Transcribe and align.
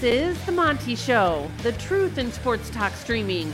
This 0.00 0.38
is 0.38 0.46
The 0.46 0.52
Monty 0.52 0.94
Show, 0.94 1.50
the 1.64 1.72
truth 1.72 2.18
in 2.18 2.30
sports 2.30 2.70
talk 2.70 2.92
streaming. 2.92 3.50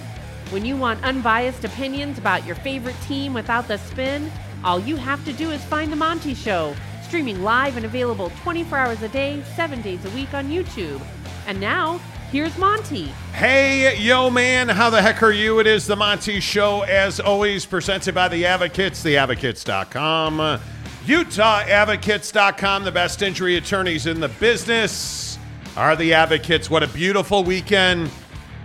When 0.51 0.63
you 0.63 0.77
want 0.77 1.03
unbiased 1.03 1.65
opinions 1.65 2.19
about 2.19 2.45
your 2.45 2.55
favorite 2.57 3.01
team 3.09 3.33
without 3.33 3.67
the 3.67 3.79
spin, 3.79 4.31
all 4.63 4.79
you 4.79 4.97
have 4.97 5.25
to 5.25 5.33
do 5.33 5.53
is 5.53 5.65
find 5.65 5.91
The 5.91 5.97
Monty 5.97 6.35
Show, 6.35 6.77
streaming 7.03 7.43
live 7.43 7.79
and 7.79 7.87
available 7.87 8.31
24 8.43 8.77
hours 8.77 9.01
a 9.01 9.09
day, 9.09 9.43
7 9.57 9.81
days 9.81 10.05
a 10.05 10.11
week 10.11 10.35
on 10.35 10.51
YouTube. 10.51 11.01
And 11.47 11.59
now, 11.59 11.97
here's 12.31 12.59
Monty. 12.59 13.07
Hey, 13.33 13.97
yo, 13.97 14.29
man, 14.29 14.69
how 14.69 14.91
the 14.91 15.01
heck 15.01 15.23
are 15.23 15.33
you? 15.33 15.61
It 15.61 15.67
is 15.67 15.87
The 15.87 15.97
Monty 15.97 16.41
Show, 16.41 16.83
as 16.83 17.21
always, 17.21 17.65
presented 17.65 18.15
by 18.15 18.29
The 18.29 18.45
Advocates, 18.45 19.03
theadvocates.com, 19.03 20.61
UtahAdvocates.com, 21.07 22.85
the 22.85 22.93
best 22.93 23.23
injury 23.23 23.57
attorneys 23.57 24.07
in 24.07 24.21
the 24.21 24.29
business 24.29 25.34
are 25.77 25.97
the 25.97 26.15
advocates. 26.15 26.71
What 26.71 26.83
a 26.83 26.89
beautiful 26.89 27.43
weekend. 27.43 28.11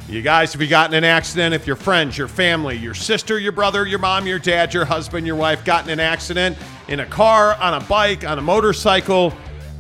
You 0.07 0.21
guys, 0.21 0.53
if 0.53 0.61
you 0.61 0.67
got 0.67 0.91
in 0.91 0.95
an 0.95 1.03
accident, 1.03 1.53
if 1.55 1.65
your 1.65 1.75
friends, 1.75 2.17
your 2.17 2.27
family, 2.27 2.77
your 2.77 2.93
sister, 2.93 3.39
your 3.39 3.51
brother, 3.51 3.85
your 3.85 3.99
mom, 3.99 4.27
your 4.27 4.39
dad, 4.39 4.73
your 4.73 4.85
husband, 4.85 5.25
your 5.25 5.35
wife 5.35 5.65
got 5.65 5.85
in 5.85 5.91
an 5.91 5.99
accident 5.99 6.57
in 6.87 6.99
a 6.99 7.05
car, 7.05 7.55
on 7.55 7.75
a 7.75 7.85
bike, 7.85 8.23
on 8.25 8.37
a 8.37 8.41
motorcycle, 8.41 9.33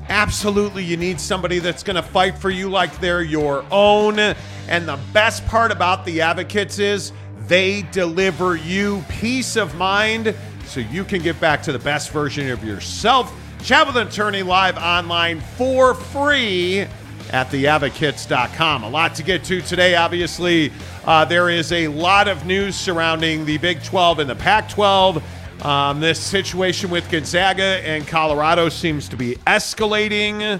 absolutely 0.07 0.83
you 0.83 0.97
need 0.97 1.19
somebody 1.19 1.59
that's 1.59 1.83
going 1.83 1.95
to 1.95 2.03
fight 2.03 2.37
for 2.37 2.49
you 2.49 2.69
like 2.69 2.99
they're 2.99 3.21
your 3.21 3.63
own. 3.71 4.19
And 4.19 4.87
the 4.87 4.99
best 5.13 5.45
part 5.47 5.71
about 5.71 6.05
the 6.05 6.21
advocates 6.21 6.79
is 6.79 7.11
they 7.47 7.83
deliver 7.91 8.55
you 8.55 9.03
peace 9.07 9.55
of 9.55 9.75
mind 9.75 10.35
so 10.65 10.79
you 10.79 11.03
can 11.03 11.21
get 11.21 11.39
back 11.39 11.63
to 11.63 11.71
the 11.71 11.79
best 11.79 12.11
version 12.11 12.49
of 12.49 12.63
yourself. 12.63 13.33
Chat 13.63 13.85
with 13.87 13.97
an 13.97 14.07
attorney 14.07 14.43
live 14.43 14.77
online 14.77 15.41
for 15.41 15.93
free 15.93 16.87
at 17.31 17.47
theadvocates.com. 17.49 18.83
A 18.83 18.89
lot 18.89 19.15
to 19.15 19.23
get 19.23 19.43
to 19.45 19.61
today, 19.61 19.95
obviously. 19.95 20.71
Uh, 21.05 21.25
there 21.25 21.49
is 21.49 21.71
a 21.71 21.87
lot 21.87 22.27
of 22.27 22.45
news 22.45 22.75
surrounding 22.75 23.45
the 23.45 23.57
Big 23.57 23.83
12 23.83 24.19
and 24.19 24.29
the 24.29 24.35
Pac 24.35 24.69
12. 24.69 25.23
Um, 25.65 25.99
this 25.99 26.19
situation 26.19 26.89
with 26.89 27.09
Gonzaga 27.11 27.63
and 27.63 28.07
Colorado 28.07 28.69
seems 28.69 29.09
to 29.09 29.17
be 29.17 29.35
escalating 29.47 30.59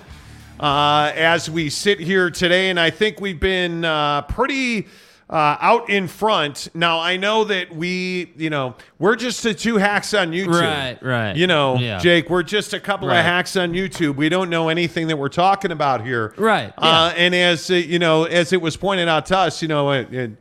uh, 0.59 1.11
as 1.16 1.50
we 1.50 1.70
sit 1.70 2.00
here 2.00 2.30
today. 2.30 2.70
And 2.70 2.80
I 2.80 2.89
think 2.89 3.22
we've 3.22 3.39
been 3.39 3.86
uh, 3.86 4.23
pretty 4.23 4.88
uh, 5.30 5.58
out 5.62 5.90
in 5.92 6.08
front. 6.08 6.70
Now 6.74 7.00
I 7.00 7.16
know 7.18 7.44
that 7.44 7.76
we, 7.76 8.32
you 8.36 8.50
know, 8.50 8.76
we're 8.98 9.16
just 9.16 9.44
the 9.44 9.54
two 9.54 9.78
hacks 9.78 10.14
on 10.16 10.32
YouTube. 10.32 10.60
Right, 10.60 10.98
right. 11.04 11.36
You 11.36 11.46
know, 11.46 11.78
Yeah. 11.78 12.00
Jake, 12.00 12.30
we're 12.32 12.42
just 12.42 12.74
a 12.74 12.80
couple 12.80 13.08
Right. 13.08 13.20
of 13.20 13.26
hacks 13.26 13.56
on 13.56 13.74
YouTube. 13.74 14.16
We 14.16 14.28
don't 14.30 14.50
know 14.50 14.70
anything 14.70 15.08
that 15.08 15.18
we're 15.18 15.30
talking 15.30 15.72
about 15.72 16.04
here. 16.04 16.34
Right, 16.36 16.74
Uh, 16.78 17.14
and 17.16 17.36
as 17.36 17.70
uh, 17.70 17.76
you 17.76 18.00
know, 18.00 18.24
as 18.24 18.54
it 18.54 18.62
was 18.62 18.76
pointed 18.76 19.08
out 19.08 19.28
to 19.28 19.38
us, 19.38 19.62
you 19.62 19.68
know, 19.68 19.92
it, 19.92 20.12
it, 20.12 20.32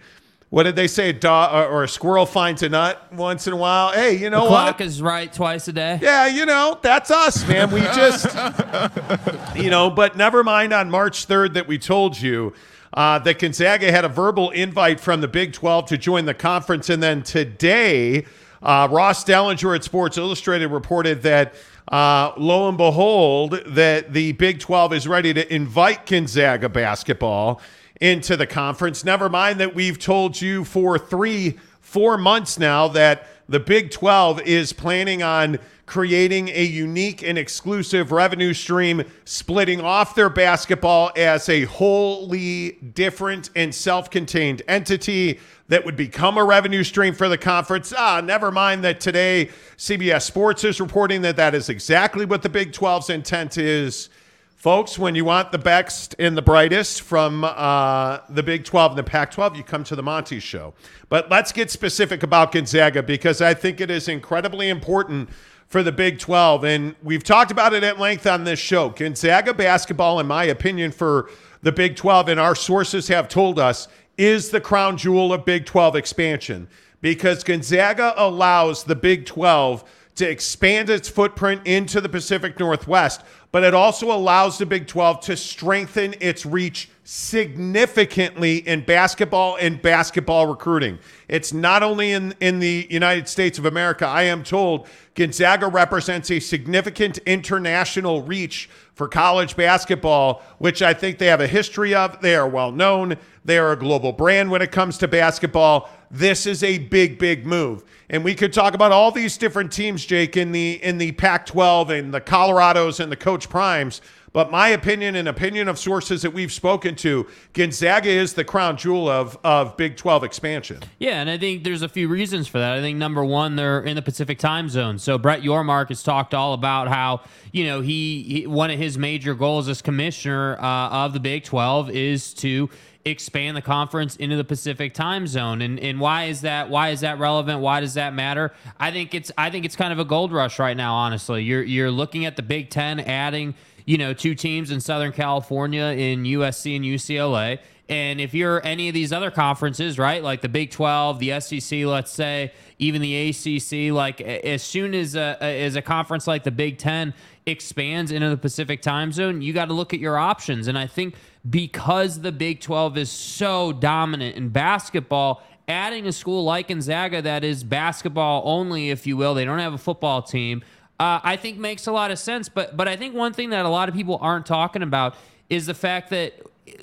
what 0.51 0.63
did 0.63 0.77
they 0.77 0.87
say? 0.87 1.11
A 1.11 1.13
dog 1.13 1.71
or, 1.71 1.83
a 1.85 1.89
squirrel 1.89 2.25
finds 2.25 2.63
a 2.63 2.71
nut 2.71 3.13
once 3.13 3.47
in 3.47 3.53
a 3.53 3.57
while. 3.57 3.93
Hey, 3.93 4.17
you 4.17 4.31
know 4.31 4.45
The 4.47 4.51
what? 4.51 4.63
clock 4.63 4.81
is 4.81 5.03
right 5.03 5.31
twice 5.31 5.69
a 5.69 5.75
day. 5.75 5.99
Yeah, 6.01 6.27
you 6.29 6.47
know, 6.47 6.79
that's 6.81 7.11
us, 7.11 7.47
man. 7.47 7.71
We 7.71 7.81
just, 7.83 8.25
you 9.55 9.69
know, 9.69 9.91
but 9.91 10.17
never 10.17 10.43
mind 10.43 10.73
on 10.73 10.89
March 10.91 11.27
3rd 11.29 11.53
that 11.55 11.69
we 11.69 11.77
told 11.79 12.19
you 12.19 12.55
uh, 12.99 13.17
that 13.17 13.39
Gonzaga 13.39 13.93
had 13.93 14.05
a 14.05 14.09
verbal 14.09 14.51
invite 14.51 14.99
from 14.99 15.21
the 15.21 15.29
Big 15.29 15.53
12 15.53 15.87
to 15.87 15.97
join 15.97 16.25
the 16.25 16.35
conference. 16.35 16.91
And 16.91 17.01
then 17.01 17.23
today, 17.23 18.27
uh, 18.61 18.89
Ross 18.91 19.25
Dellenger 19.25 19.77
at 19.77 19.85
Sports 19.85 20.19
Illustrated 20.19 20.67
reported 20.69 21.23
that. 21.23 21.55
Uh, 21.87 22.35
lo 22.37 22.69
and 22.69 22.77
behold, 22.77 23.63
that 23.65 24.13
the 24.13 24.33
Big 24.33 24.61
12 24.61 24.93
is 24.93 25.09
ready 25.09 25.33
to 25.33 25.55
invite 25.55 26.05
Gonzaga 26.05 26.69
basketball 26.69 27.63
into 27.99 28.37
the 28.37 28.47
conference. 28.47 29.07
Never 29.07 29.31
mind 29.31 29.59
that 29.61 29.75
we've 29.75 29.99
told 29.99 30.39
you 30.39 30.65
for 30.65 30.99
three, 30.99 31.57
four 31.81 32.19
months 32.19 32.59
now 32.59 32.89
that 32.89 33.27
the 33.49 33.59
Big 33.59 33.91
12 33.91 34.43
is 34.43 34.75
planning 34.75 35.23
on 35.23 35.59
creating 35.89 36.51
a 36.51 36.63
unique 36.63 37.23
and 37.23 37.39
exclusive 37.39 38.13
revenue 38.13 38.53
stream, 38.53 39.03
splitting 39.25 39.81
off 39.81 40.15
their 40.15 40.29
basketball 40.29 41.11
as 41.17 41.49
a 41.49 41.65
wholly 41.65 42.73
different 42.93 43.49
and 43.57 43.75
self 43.75 44.11
contained 44.11 44.61
entity 44.69 45.41
that 45.69 45.85
would 45.87 45.97
become 45.97 46.37
a 46.37 46.45
revenue 46.45 46.85
stream 46.85 47.15
for 47.15 47.29
the 47.29 47.39
conference. 47.39 47.93
Ah, 47.97 48.21
never 48.23 48.53
mind 48.53 48.85
that 48.85 49.01
today 49.01 49.49
CBS 49.79 50.23
Sports 50.23 50.63
is 50.63 50.79
reporting 50.79 51.23
that 51.23 51.37
that 51.37 51.55
is 51.55 51.71
exactly 51.71 52.27
what 52.27 52.43
the 52.43 52.51
Big 52.51 52.73
12's 52.73 53.09
intent 53.09 53.57
is. 53.57 54.11
Folks, 54.57 54.99
when 54.99 55.15
you 55.15 55.25
want 55.25 55.53
the 55.53 55.59
best 55.59 56.17
and 56.19 56.37
the 56.37 56.43
brightest 56.43 57.01
from 57.01 57.45
uh, 57.45 58.19
the 58.29 58.43
Big 58.43 58.65
12 58.65 58.93
and 58.93 58.99
the 58.99 59.05
Pac 59.05 59.31
12, 59.31 59.57
you 59.57 59.63
come 59.63 59.85
to 59.85 59.97
the 59.97 60.03
Monty 60.03 60.41
Show. 60.41 60.75
But 61.09 61.31
let's 61.31 61.53
get 61.53 61.71
specific 61.71 62.25
about 62.25 62.53
Gonzaga 62.53 63.03
because 63.03 63.41
I 63.41 63.55
think 63.55 63.81
it 63.81 63.91
is 63.91 64.09
incredibly 64.09 64.69
important 64.69 65.31
for 65.69 65.83
the 65.83 65.93
Big 65.93 66.19
12. 66.19 66.65
And 66.65 66.95
we've 67.03 67.23
talked 67.23 67.51
about 67.51 67.75
it 67.75 67.85
at 67.85 67.99
length 67.99 68.27
on 68.27 68.45
this 68.45 68.59
show. 68.59 68.89
Gonzaga 68.91 69.55
basketball, 69.55 70.19
in 70.19 70.27
my 70.27 70.45
opinion, 70.45 70.91
for 70.91 71.31
the 71.63 71.73
Big 71.73 71.97
12, 71.97 72.29
and 72.29 72.41
our 72.41 72.55
sources 72.55 73.09
have 73.09 73.29
told 73.29 73.59
us, 73.59 73.89
is 74.17 74.51
the 74.51 74.61
crown 74.61 74.97
jewel 74.97 75.33
of 75.33 75.45
Big 75.45 75.65
12 75.65 75.95
expansion 75.95 76.69
because 77.01 77.45
Gonzaga 77.45 78.15
allows 78.17 78.85
the 78.85 78.97
Big 78.97 79.27
12 79.27 79.85
to 80.17 80.29
expand 80.29 80.91
its 80.91 81.09
footprint 81.09 81.63
into 81.65 82.01
the 82.01 82.09
Pacific 82.09 82.59
Northwest, 82.59 83.23
but 83.51 83.65
it 83.65 83.75
also 83.75 84.13
allows 84.13 84.59
the 84.59 84.67
Big 84.67 84.87
12 84.87 85.21
to 85.21 85.37
strengthen 85.37 86.15
its 86.21 86.45
reach 86.45 86.91
significantly 87.05 88.59
in 88.69 88.83
basketball 88.83 89.57
and 89.57 89.81
basketball 89.81 90.47
recruiting. 90.47 90.99
It's 91.27 91.55
not 91.55 91.83
only 91.83 92.13
in, 92.13 92.35
in 92.41 92.59
the 92.59 92.87
United 92.91 93.27
States 93.29 93.59
of 93.59 93.65
America. 93.65 94.07
I 94.07 94.25
am 94.25 94.43
told 94.43 94.87
Gonzaga 95.15 95.69
represents 95.69 96.31
a 96.31 96.39
significant 96.39 97.17
international 97.19 98.23
reach 98.23 98.69
for 98.93 99.09
college 99.09 99.57
basketball, 99.57 100.43
which 100.59 100.83
I 100.83 100.93
think 100.93 101.19
they 101.19 101.27
have 101.27 101.41
a 101.41 101.47
history 101.47 101.95
of. 101.95 102.21
They 102.21 102.35
are 102.35 102.49
well 102.49 102.73
known. 102.73 103.17
They 103.45 103.57
are 103.57 103.73
a 103.73 103.77
global 103.77 104.13
brand 104.13 104.51
when 104.51 104.61
it 104.61 104.71
comes 104.71 104.99
to 104.99 105.09
basketball. 105.09 105.89
This 106.11 106.47
is 106.47 106.63
a 106.63 106.79
big, 106.79 107.19
big 107.19 107.47
move. 107.47 107.85
And 108.11 108.25
we 108.25 108.35
could 108.35 108.53
talk 108.53 108.75
about 108.75 108.91
all 108.91 109.13
these 109.13 109.39
different 109.39 109.71
teams, 109.71 110.05
Jake, 110.05 110.37
in 110.37 110.51
the 110.53 110.83
in 110.83 110.99
the 110.99 111.13
Pac-12 111.13 111.91
and 111.91 112.13
the 112.13 112.21
Colorados 112.21 113.01
and 113.01 113.13
the 113.13 113.17
Coach 113.17 113.38
Primes. 113.47 114.01
But 114.33 114.51
my 114.51 114.69
opinion 114.69 115.17
and 115.17 115.27
opinion 115.27 115.69
of 115.69 115.79
sources 115.79 116.23
that 116.23 116.33
we've 116.33 116.53
spoken 116.53 116.95
to, 116.97 117.27
Gonzaga 117.55 118.11
is 118.11 118.35
the 118.35 118.45
crown 118.45 118.77
jewel 118.77 119.09
of 119.09 119.39
of 119.43 119.77
Big 119.77 119.97
12 119.97 120.23
expansion. 120.25 120.83
Yeah, 120.99 121.21
and 121.21 121.31
I 121.31 121.39
think 121.39 121.65
there's 121.65 121.83
a 121.83 121.89
few 121.89 122.09
reasons 122.09 122.47
for 122.47 122.59
that. 122.59 122.77
I 122.77 122.81
think 122.81 122.99
number 122.99 123.25
one, 123.25 123.57
they're 123.57 123.81
in 123.81 123.97
the 123.97 124.03
Pacific 124.03 124.39
time 124.39 124.69
zone. 124.69 124.99
So 124.99 125.19
Brett 125.19 125.43
Yormark 125.43 125.89
has 125.89 126.03
talked 126.03 126.35
all 126.35 126.53
about 126.53 126.89
how 126.89 127.23
you 127.53 127.65
know 127.65 127.81
he, 127.81 128.23
he 128.23 128.47
one 128.47 128.71
of 128.71 128.79
his 128.79 128.99
major 128.99 129.35
goals 129.35 129.69
as 129.69 129.81
commissioner 129.81 130.59
uh, 130.61 130.89
of 130.91 131.15
the 131.15 131.21
Big 131.21 131.45
12 131.45 131.91
is 131.91 132.35
to 132.35 132.69
expand 133.11 133.57
the 133.57 133.63
conference 133.63 134.17
into 134.17 134.37
the 134.37 134.45
Pacific 134.45 134.95
time 134.95 135.27
zone. 135.27 135.63
And 135.63 135.79
and 135.81 136.01
why 136.01 136.25
is 136.25 136.43
that 136.43 136.71
why 136.71 136.91
is 136.91 137.01
that 137.01 137.19
relevant? 137.19 137.61
Why 137.61 137.81
does 137.81 137.95
that 137.95 138.15
matter? 138.15 138.53
I 138.79 138.91
think 138.91 139.15
it's 139.15 139.31
I 139.37 139.51
think 139.51 139.65
it's 139.65 139.77
kind 139.77 139.93
of 139.93 139.99
a 139.99 140.05
gold 140.05 140.33
rush 140.33 140.59
right 140.59 140.77
now, 140.77 140.95
honestly. 140.95 141.43
You're 141.43 141.63
you're 141.63 141.91
looking 141.91 142.25
at 142.25 142.37
the 142.37 142.43
Big 142.43 142.71
10 142.71 143.01
adding, 143.01 143.55
you 143.85 143.99
know, 143.99 144.13
two 144.13 144.35
teams 144.35 144.71
in 144.71 144.81
Southern 144.81 145.13
California 145.13 145.85
in 145.85 146.25
USC 146.25 146.77
and 146.77 146.85
UCLA. 146.85 147.59
And 147.91 148.21
if 148.21 148.35
you're 148.35 148.65
any 148.67 148.89
of 148.89 148.95
these 148.95 149.15
other 149.15 149.31
conferences, 149.31 149.99
right, 149.99 150.23
like 150.23 150.43
the 150.43 150.49
Big 150.49 150.71
12, 150.71 151.19
the 151.21 151.41
SEC, 151.41 151.85
let's 151.85 152.11
say, 152.11 152.53
even 152.79 153.01
the 153.01 153.31
ACC, 153.31 153.95
like 153.95 154.21
as 154.21 154.63
soon 154.63 154.95
as 154.95 155.17
a, 155.17 155.43
as 155.43 155.75
a 155.75 155.81
conference 155.81 156.27
like 156.27 156.45
the 156.45 156.51
Big 156.51 156.77
10 156.77 157.15
expands 157.47 158.13
into 158.13 158.29
the 158.29 158.37
Pacific 158.37 158.83
time 158.83 159.11
zone, 159.11 159.41
you 159.41 159.55
got 159.55 159.67
to 159.67 159.73
look 159.73 159.95
at 159.95 160.01
your 160.01 160.19
options. 160.19 160.69
And 160.69 160.77
I 160.77 160.87
think 160.87 161.15
because 161.49 162.21
the 162.21 162.33
Big 162.33 162.61
12 162.61 162.99
is 162.99 163.11
so 163.11 163.73
dominant 163.73 164.37
in 164.37 164.49
basketball, 164.49 165.43
adding 165.67 166.07
a 166.07 166.13
school 166.13 166.45
like 166.45 166.69
Gonzaga 166.69 167.23
that 167.23 167.45
is 167.45 167.65
basketball 167.65 168.43
only, 168.45 168.91
if 168.91 169.07
you 169.07 169.17
will, 169.17 169.35
they 169.35 169.45
don't 169.45 169.59
have 169.59 169.75
a 169.75 169.79
football 169.79 170.23
team, 170.23 170.63
uh, 171.01 171.21
I 171.23 171.37
think 171.37 171.59
makes 171.59 171.87
a 171.87 171.93
lot 171.93 172.11
of 172.11 172.19
sense. 172.19 172.49
But 172.49 172.77
but 172.77 172.89
I 172.89 172.97
think 172.97 173.15
one 173.15 173.33
thing 173.33 173.51
that 173.51 173.65
a 173.65 173.69
lot 173.69 173.89
of 173.89 173.95
people 173.95 174.19
aren't 174.21 174.47
talking 174.47 174.83
about 174.83 175.15
is 175.49 175.67
the 175.67 175.75
fact 175.75 176.11
that 176.11 176.35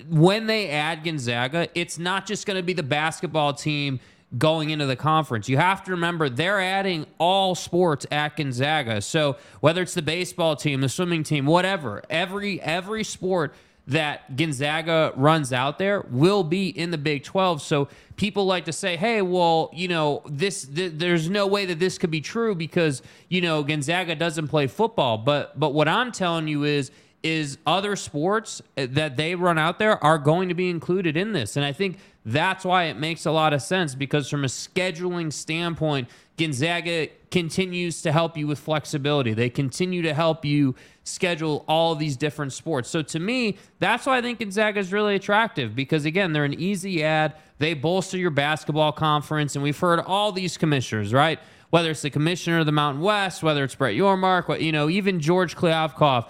when 0.09 0.47
they 0.47 0.69
add 0.69 1.03
Gonzaga, 1.03 1.67
it's 1.75 1.99
not 1.99 2.25
just 2.25 2.47
going 2.47 2.57
to 2.57 2.63
be 2.63 2.73
the 2.73 2.83
basketball 2.83 3.53
team 3.53 3.99
going 4.37 4.69
into 4.69 4.85
the 4.85 4.95
conference. 4.95 5.47
You 5.47 5.57
have 5.57 5.83
to 5.83 5.91
remember 5.91 6.29
they're 6.29 6.59
adding 6.59 7.05
all 7.19 7.55
sports 7.55 8.05
at 8.11 8.35
Gonzaga. 8.35 9.01
So 9.01 9.37
whether 9.59 9.81
it's 9.81 9.93
the 9.93 10.01
baseball 10.01 10.55
team, 10.55 10.81
the 10.81 10.89
swimming 10.89 11.23
team, 11.23 11.45
whatever, 11.45 12.01
every 12.09 12.61
every 12.61 13.03
sport 13.03 13.53
that 13.87 14.35
Gonzaga 14.35 15.13
runs 15.15 15.53
out 15.53 15.77
there 15.77 16.05
will 16.09 16.43
be 16.43 16.69
in 16.69 16.91
the 16.91 16.97
Big 16.97 17.23
12. 17.23 17.61
So 17.61 17.87
people 18.15 18.45
like 18.45 18.65
to 18.65 18.73
say, 18.73 18.97
"Hey, 18.97 19.21
well, 19.21 19.69
you 19.73 19.87
know, 19.87 20.23
this 20.27 20.65
th- 20.65 20.93
there's 20.95 21.29
no 21.29 21.45
way 21.45 21.65
that 21.65 21.79
this 21.79 21.97
could 21.97 22.11
be 22.11 22.21
true 22.21 22.55
because, 22.55 23.01
you 23.29 23.41
know, 23.41 23.63
Gonzaga 23.63 24.15
doesn't 24.15 24.47
play 24.47 24.67
football." 24.67 25.17
But 25.17 25.59
but 25.59 25.73
what 25.73 25.87
I'm 25.87 26.11
telling 26.11 26.47
you 26.47 26.63
is 26.63 26.91
is 27.21 27.57
other 27.65 27.95
sports 27.95 28.61
that 28.75 29.17
they 29.17 29.33
run 29.33 29.57
out 29.57 29.79
there 29.79 30.03
are 30.03 30.19
going 30.19 30.47
to 30.47 30.53
be 30.53 30.69
included 30.69 31.17
in 31.17 31.33
this. 31.33 31.55
And 31.55 31.65
I 31.65 31.71
think 31.71 31.97
that's 32.25 32.65
why 32.65 32.85
it 32.85 32.97
makes 32.97 33.25
a 33.27 33.31
lot 33.31 33.53
of 33.53 33.61
sense 33.61 33.93
because 33.93 34.29
from 34.29 34.43
a 34.43 34.47
scheduling 34.47 35.31
standpoint, 35.31 36.09
Gonzaga 36.37 37.07
continues 37.29 38.01
to 38.01 38.11
help 38.11 38.35
you 38.35 38.47
with 38.47 38.57
flexibility. 38.57 39.33
They 39.33 39.49
continue 39.49 40.01
to 40.01 40.13
help 40.13 40.43
you 40.43 40.73
schedule 41.03 41.63
all 41.67 41.93
these 41.93 42.17
different 42.17 42.51
sports. 42.51 42.89
So 42.89 43.03
to 43.03 43.19
me, 43.19 43.57
that's 43.79 44.07
why 44.07 44.17
I 44.17 44.21
think 44.21 44.39
Gonzaga 44.39 44.79
is 44.79 44.91
really 44.91 45.15
attractive 45.15 45.75
because 45.75 46.05
again, 46.05 46.33
they're 46.33 46.45
an 46.45 46.59
easy 46.59 47.03
ad. 47.03 47.35
They 47.59 47.75
bolster 47.75 48.17
your 48.17 48.31
basketball 48.31 48.91
conference, 48.91 49.55
and 49.55 49.63
we've 49.63 49.79
heard 49.79 49.99
all 49.99 50.31
these 50.31 50.57
commissioners, 50.57 51.13
right? 51.13 51.39
Whether 51.69 51.91
it's 51.91 52.01
the 52.01 52.09
commissioner 52.09 52.59
of 52.59 52.65
the 52.65 52.71
Mountain 52.71 53.03
West, 53.03 53.43
whether 53.43 53.63
it's 53.63 53.75
Brett 53.75 53.95
Yormark, 53.95 54.61
you 54.61 54.71
know, 54.71 54.89
even 54.89 55.19
George 55.19 55.55
Kliavkoff 55.55 56.27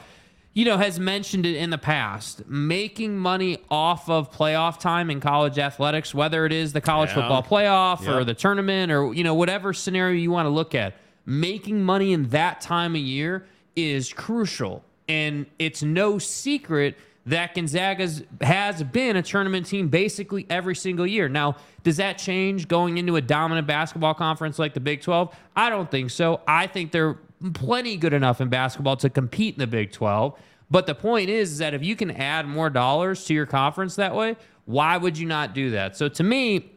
you 0.56 0.64
know, 0.64 0.78
has 0.78 1.02
mentioned 1.02 1.46
it 1.46 1.58
in 1.58 1.70
the 1.70 1.78
past, 1.78 2.48
making 2.48 3.18
money 3.18 3.58
off 3.70 4.10
of 4.10 4.32
playoff 4.32 4.80
time 4.80 5.12
in 5.12 5.20
college 5.20 5.60
athletics, 5.60 6.14
whether 6.14 6.46
it 6.46 6.54
is 6.54 6.72
the 6.72 6.80
college 6.80 7.10
yeah. 7.10 7.16
football 7.16 7.44
playoff 7.44 8.08
or 8.08 8.24
the 8.24 8.34
tournament 8.34 8.90
or, 8.90 9.14
you 9.14 9.24
know, 9.24 9.36
whatever 9.36 9.74
scenario 9.74 10.18
you 10.18 10.32
want 10.32 10.46
to 10.46 10.50
look 10.50 10.74
at, 10.74 10.96
making 11.26 11.84
money 11.84 12.14
in 12.14 12.30
that 12.30 12.62
time 12.62 12.96
of 12.96 13.02
year 13.02 13.46
is 13.76 14.14
crucial. 14.14 14.82
And 15.10 15.46
it's 15.60 15.84
no 15.84 16.18
secret 16.20 16.96
that 17.26 17.54
Gonzaga 17.54 18.10
has 18.40 18.84
been 18.84 19.18
a 19.18 19.22
tournament 19.24 19.66
team 19.66 19.90
basically 19.90 20.46
every 20.50 20.76
single 20.76 21.06
year. 21.06 21.28
Now, 21.28 21.58
does 21.84 21.98
that 21.98 22.18
change 22.18 22.70
going 22.70 22.98
into 22.98 23.18
a 23.18 23.22
dominant 23.22 23.68
basketball 23.68 24.14
conference 24.14 24.58
like 24.58 24.74
the 24.74 24.80
Big 24.80 25.02
12? 25.02 25.36
I 25.54 25.70
don't 25.70 25.92
think 25.92 26.12
so. 26.12 26.40
I 26.48 26.68
think 26.68 26.92
they're 26.92 27.18
plenty 27.54 27.98
good 27.98 28.14
enough 28.14 28.42
in 28.42 28.50
basketball 28.50 28.98
to 28.98 29.10
compete 29.10 29.56
in 29.56 29.60
the 29.60 29.68
Big 29.68 29.92
12. 29.92 30.38
But 30.70 30.88
the 30.88 30.96
point 30.96 31.30
is, 31.30 31.54
is 31.54 31.58
that 31.60 31.74
if 31.74 31.84
you 31.84 31.96
can 31.96 32.12
add 32.12 32.48
more 32.48 32.70
dollars 32.70 33.26
to 33.26 33.34
your 33.34 33.46
conference 33.46 33.96
that 33.96 34.16
way, 34.16 34.36
why 34.66 34.98
would 34.98 35.18
you 35.18 35.28
not 35.28 35.54
do 35.54 35.72
that? 35.72 35.96
So 35.96 36.08
to 36.10 36.24
me, 36.24 36.72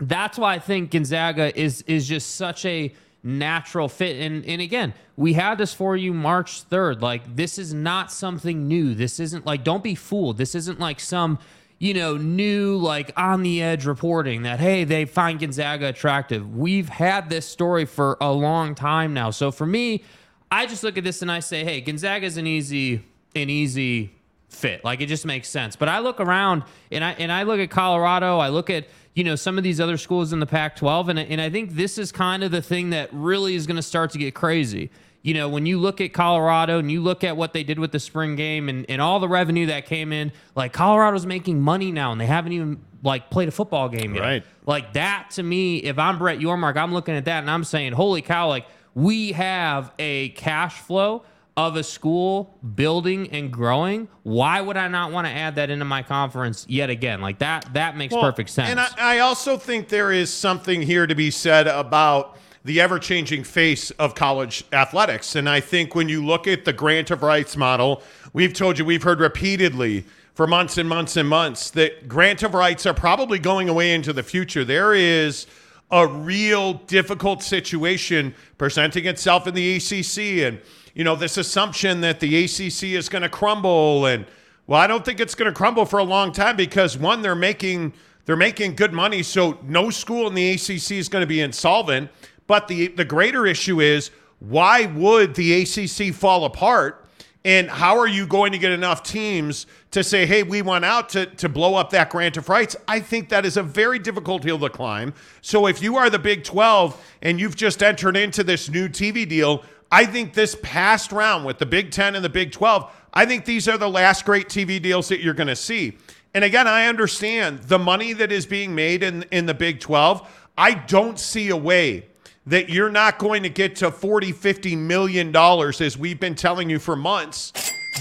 that's 0.00 0.38
why 0.38 0.54
I 0.54 0.58
think 0.58 0.90
Gonzaga 0.90 1.56
is 1.58 1.82
is 1.82 2.08
just 2.08 2.34
such 2.34 2.64
a 2.64 2.92
natural 3.22 3.88
fit. 3.88 4.20
And 4.20 4.44
and 4.44 4.60
again, 4.60 4.94
we 5.16 5.34
had 5.34 5.58
this 5.58 5.72
for 5.72 5.96
you 5.96 6.12
March 6.12 6.68
3rd. 6.68 7.00
Like 7.00 7.36
this 7.36 7.58
is 7.58 7.72
not 7.72 8.10
something 8.10 8.66
new. 8.66 8.94
This 8.94 9.20
isn't 9.20 9.46
like 9.46 9.62
don't 9.62 9.84
be 9.84 9.94
fooled. 9.94 10.38
This 10.38 10.54
isn't 10.54 10.80
like 10.80 10.98
some 10.98 11.38
you 11.82 11.94
know, 11.94 12.16
new 12.16 12.76
like 12.76 13.12
on 13.16 13.42
the 13.42 13.60
edge 13.60 13.86
reporting 13.86 14.42
that 14.42 14.60
hey, 14.60 14.84
they 14.84 15.04
find 15.04 15.40
Gonzaga 15.40 15.88
attractive. 15.88 16.56
We've 16.56 16.88
had 16.88 17.28
this 17.28 17.44
story 17.44 17.86
for 17.86 18.16
a 18.20 18.30
long 18.30 18.76
time 18.76 19.14
now. 19.14 19.30
So 19.30 19.50
for 19.50 19.66
me, 19.66 20.04
I 20.48 20.66
just 20.66 20.84
look 20.84 20.96
at 20.96 21.02
this 21.02 21.22
and 21.22 21.32
I 21.32 21.40
say, 21.40 21.64
hey, 21.64 21.80
Gonzaga 21.80 22.24
is 22.24 22.36
an 22.36 22.46
easy, 22.46 23.04
an 23.34 23.50
easy 23.50 24.14
fit. 24.48 24.84
Like 24.84 25.00
it 25.00 25.06
just 25.06 25.26
makes 25.26 25.48
sense. 25.48 25.74
But 25.74 25.88
I 25.88 25.98
look 25.98 26.20
around 26.20 26.62
and 26.92 27.02
I 27.02 27.14
and 27.14 27.32
I 27.32 27.42
look 27.42 27.58
at 27.58 27.70
Colorado. 27.70 28.38
I 28.38 28.50
look 28.50 28.70
at 28.70 28.86
you 29.14 29.24
know 29.24 29.34
some 29.34 29.58
of 29.58 29.64
these 29.64 29.80
other 29.80 29.96
schools 29.96 30.32
in 30.32 30.38
the 30.38 30.46
Pac-12, 30.46 31.08
and 31.08 31.18
and 31.18 31.40
I 31.40 31.50
think 31.50 31.72
this 31.72 31.98
is 31.98 32.12
kind 32.12 32.44
of 32.44 32.52
the 32.52 32.62
thing 32.62 32.90
that 32.90 33.12
really 33.12 33.56
is 33.56 33.66
going 33.66 33.74
to 33.74 33.82
start 33.82 34.10
to 34.10 34.18
get 34.18 34.36
crazy 34.36 34.92
you 35.22 35.34
know, 35.34 35.48
when 35.48 35.66
you 35.66 35.78
look 35.78 36.00
at 36.00 36.12
Colorado 36.12 36.78
and 36.78 36.90
you 36.90 37.00
look 37.00 37.22
at 37.22 37.36
what 37.36 37.52
they 37.52 37.62
did 37.62 37.78
with 37.78 37.92
the 37.92 38.00
spring 38.00 38.34
game 38.34 38.68
and, 38.68 38.84
and 38.88 39.00
all 39.00 39.20
the 39.20 39.28
revenue 39.28 39.66
that 39.66 39.86
came 39.86 40.12
in, 40.12 40.32
like 40.56 40.72
Colorado's 40.72 41.26
making 41.26 41.60
money 41.60 41.92
now 41.92 42.12
and 42.12 42.20
they 42.20 42.26
haven't 42.26 42.52
even 42.52 42.80
like 43.04 43.30
played 43.30 43.48
a 43.48 43.52
football 43.52 43.88
game 43.88 44.14
yet. 44.14 44.20
Right. 44.20 44.44
Like 44.66 44.94
that 44.94 45.30
to 45.32 45.42
me, 45.42 45.78
if 45.78 45.98
I'm 45.98 46.18
Brett 46.18 46.38
Yormark, 46.38 46.76
I'm 46.76 46.92
looking 46.92 47.14
at 47.14 47.24
that 47.26 47.38
and 47.38 47.50
I'm 47.50 47.64
saying, 47.64 47.92
holy 47.92 48.22
cow, 48.22 48.48
like 48.48 48.66
we 48.94 49.32
have 49.32 49.92
a 49.98 50.30
cash 50.30 50.80
flow 50.80 51.22
of 51.56 51.76
a 51.76 51.82
school 51.82 52.58
building 52.74 53.30
and 53.30 53.52
growing, 53.52 54.08
why 54.22 54.60
would 54.60 54.76
I 54.76 54.88
not 54.88 55.12
want 55.12 55.26
to 55.26 55.32
add 55.32 55.56
that 55.56 55.70
into 55.70 55.84
my 55.84 56.02
conference 56.02 56.66
yet 56.68 56.90
again? 56.90 57.20
Like 57.20 57.38
that 57.38 57.74
that 57.74 57.96
makes 57.96 58.14
well, 58.14 58.22
perfect 58.22 58.50
sense. 58.50 58.70
And 58.70 58.80
I, 58.80 58.88
I 58.98 59.18
also 59.20 59.56
think 59.56 59.88
there 59.88 60.10
is 60.10 60.32
something 60.32 60.82
here 60.82 61.06
to 61.06 61.14
be 61.14 61.30
said 61.30 61.68
about 61.68 62.38
the 62.64 62.80
ever 62.80 62.98
changing 62.98 63.44
face 63.44 63.90
of 63.92 64.14
college 64.14 64.64
athletics. 64.72 65.34
And 65.34 65.48
I 65.48 65.60
think 65.60 65.94
when 65.94 66.08
you 66.08 66.24
look 66.24 66.46
at 66.46 66.64
the 66.64 66.72
grant 66.72 67.10
of 67.10 67.22
rights 67.22 67.56
model, 67.56 68.02
we've 68.32 68.54
told 68.54 68.78
you, 68.78 68.84
we've 68.84 69.02
heard 69.02 69.20
repeatedly 69.20 70.04
for 70.34 70.46
months 70.46 70.78
and 70.78 70.88
months 70.88 71.16
and 71.16 71.28
months 71.28 71.70
that 71.70 72.08
grant 72.08 72.42
of 72.42 72.54
rights 72.54 72.86
are 72.86 72.94
probably 72.94 73.38
going 73.38 73.68
away 73.68 73.92
into 73.92 74.12
the 74.12 74.22
future. 74.22 74.64
There 74.64 74.94
is 74.94 75.46
a 75.90 76.06
real 76.06 76.74
difficult 76.74 77.42
situation 77.42 78.34
presenting 78.58 79.06
itself 79.06 79.46
in 79.46 79.54
the 79.54 79.76
ACC. 79.76 80.46
And, 80.46 80.60
you 80.94 81.04
know, 81.04 81.16
this 81.16 81.36
assumption 81.36 82.00
that 82.00 82.20
the 82.20 82.44
ACC 82.44 82.94
is 82.94 83.08
going 83.08 83.22
to 83.22 83.28
crumble. 83.28 84.06
And, 84.06 84.24
well, 84.66 84.80
I 84.80 84.86
don't 84.86 85.04
think 85.04 85.20
it's 85.20 85.34
going 85.34 85.50
to 85.50 85.56
crumble 85.56 85.84
for 85.84 85.98
a 85.98 86.04
long 86.04 86.32
time 86.32 86.56
because, 86.56 86.96
one, 86.96 87.22
they're 87.22 87.34
making. 87.34 87.92
They're 88.24 88.36
making 88.36 88.76
good 88.76 88.92
money, 88.92 89.24
so 89.24 89.58
no 89.64 89.90
school 89.90 90.28
in 90.28 90.34
the 90.34 90.52
ACC 90.52 90.92
is 90.92 91.08
going 91.08 91.22
to 91.22 91.26
be 91.26 91.40
insolvent. 91.40 92.08
But 92.52 92.68
the 92.68 92.88
the 92.88 93.06
greater 93.06 93.46
issue 93.46 93.80
is 93.80 94.10
why 94.38 94.84
would 94.84 95.36
the 95.36 95.62
ACC 95.62 96.12
fall 96.12 96.44
apart? 96.44 97.08
And 97.46 97.70
how 97.70 97.98
are 97.98 98.06
you 98.06 98.26
going 98.26 98.52
to 98.52 98.58
get 98.58 98.72
enough 98.72 99.02
teams 99.02 99.64
to 99.92 100.04
say, 100.04 100.26
hey, 100.26 100.42
we 100.42 100.60
went 100.60 100.84
out 100.84 101.08
to, 101.08 101.24
to 101.24 101.48
blow 101.48 101.76
up 101.76 101.88
that 101.92 102.10
grant 102.10 102.36
of 102.36 102.50
rights? 102.50 102.76
I 102.86 103.00
think 103.00 103.30
that 103.30 103.46
is 103.46 103.56
a 103.56 103.62
very 103.62 103.98
difficult 103.98 104.44
hill 104.44 104.58
to 104.58 104.68
climb. 104.68 105.14
So 105.40 105.66
if 105.66 105.80
you 105.80 105.96
are 105.96 106.10
the 106.10 106.18
Big 106.18 106.44
12 106.44 107.02
and 107.22 107.40
you've 107.40 107.56
just 107.56 107.82
entered 107.82 108.18
into 108.18 108.44
this 108.44 108.68
new 108.68 108.86
TV 108.86 109.26
deal, 109.26 109.64
I 109.90 110.04
think 110.04 110.34
this 110.34 110.54
past 110.62 111.10
round 111.10 111.46
with 111.46 111.56
the 111.56 111.64
Big 111.64 111.90
10 111.90 112.16
and 112.16 112.22
the 112.22 112.28
Big 112.28 112.52
12, 112.52 112.94
I 113.14 113.24
think 113.24 113.46
these 113.46 113.66
are 113.66 113.78
the 113.78 113.88
last 113.88 114.26
great 114.26 114.50
TV 114.50 114.80
deals 114.80 115.08
that 115.08 115.22
you're 115.22 115.32
going 115.32 115.48
to 115.48 115.56
see. 115.56 115.96
And 116.34 116.44
again, 116.44 116.68
I 116.68 116.84
understand 116.84 117.60
the 117.60 117.78
money 117.78 118.12
that 118.12 118.30
is 118.30 118.44
being 118.44 118.74
made 118.74 119.02
in, 119.02 119.22
in 119.30 119.46
the 119.46 119.54
Big 119.54 119.80
12. 119.80 120.50
I 120.58 120.74
don't 120.74 121.18
see 121.18 121.48
a 121.48 121.56
way 121.56 122.08
that 122.46 122.68
you're 122.68 122.90
not 122.90 123.18
going 123.18 123.42
to 123.44 123.48
get 123.48 123.76
to 123.76 123.90
40, 123.90 124.32
50 124.32 124.76
million 124.76 125.32
dollars 125.32 125.80
as 125.80 125.96
we've 125.96 126.18
been 126.18 126.34
telling 126.34 126.68
you 126.68 126.78
for 126.78 126.96
months 126.96 127.52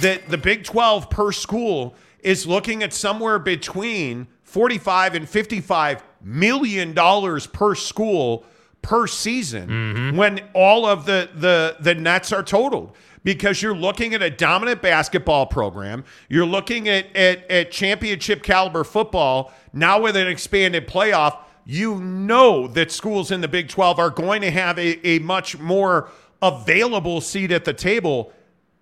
that 0.02 0.30
the 0.30 0.38
Big 0.38 0.64
12 0.64 1.10
per 1.10 1.32
school 1.32 1.96
is 2.20 2.48
looking 2.48 2.84
at 2.84 2.94
somewhere 2.94 3.40
between 3.40 4.28
45 4.44 5.16
and 5.16 5.30
55 5.30 6.04
million 6.24 6.94
dollars 6.94 7.48
per 7.48 7.76
school 7.76 8.46
per 8.82 9.08
season 9.08 9.70
mm-hmm. 9.70 10.18
when 10.18 10.40
all 10.54 10.86
of 10.86 11.06
the 11.06 11.30
the 11.36 11.76
the 11.80 11.96
nets 11.96 12.32
are 12.32 12.44
totaled 12.44 12.96
because 13.24 13.62
you're 13.62 13.76
looking 13.76 14.14
at 14.14 14.22
a 14.22 14.30
dominant 14.30 14.82
basketball 14.82 15.46
program 15.46 16.04
you're 16.30 16.46
looking 16.46 16.88
at 16.90 17.16
at, 17.16 17.50
at 17.50 17.72
championship 17.72 18.44
caliber 18.44 18.84
football 18.84 19.52
now 19.74 20.00
with 20.00 20.16
an 20.16 20.28
expanded 20.28 20.88
playoff 20.88 21.38
you 21.66 21.96
know 22.00 22.68
that 22.68 22.92
schools 22.92 23.32
in 23.32 23.42
the 23.42 23.48
Big 23.48 23.70
12 23.70 24.00
are 24.00 24.10
going 24.10 24.42
to 24.42 24.52
have 24.52 24.78
a, 24.78 25.06
a 25.08 25.20
much 25.20 25.58
more 25.60 26.10
available 26.42 27.22
seat 27.22 27.52
at 27.52 27.66
the 27.66 27.74
table. 27.74 28.32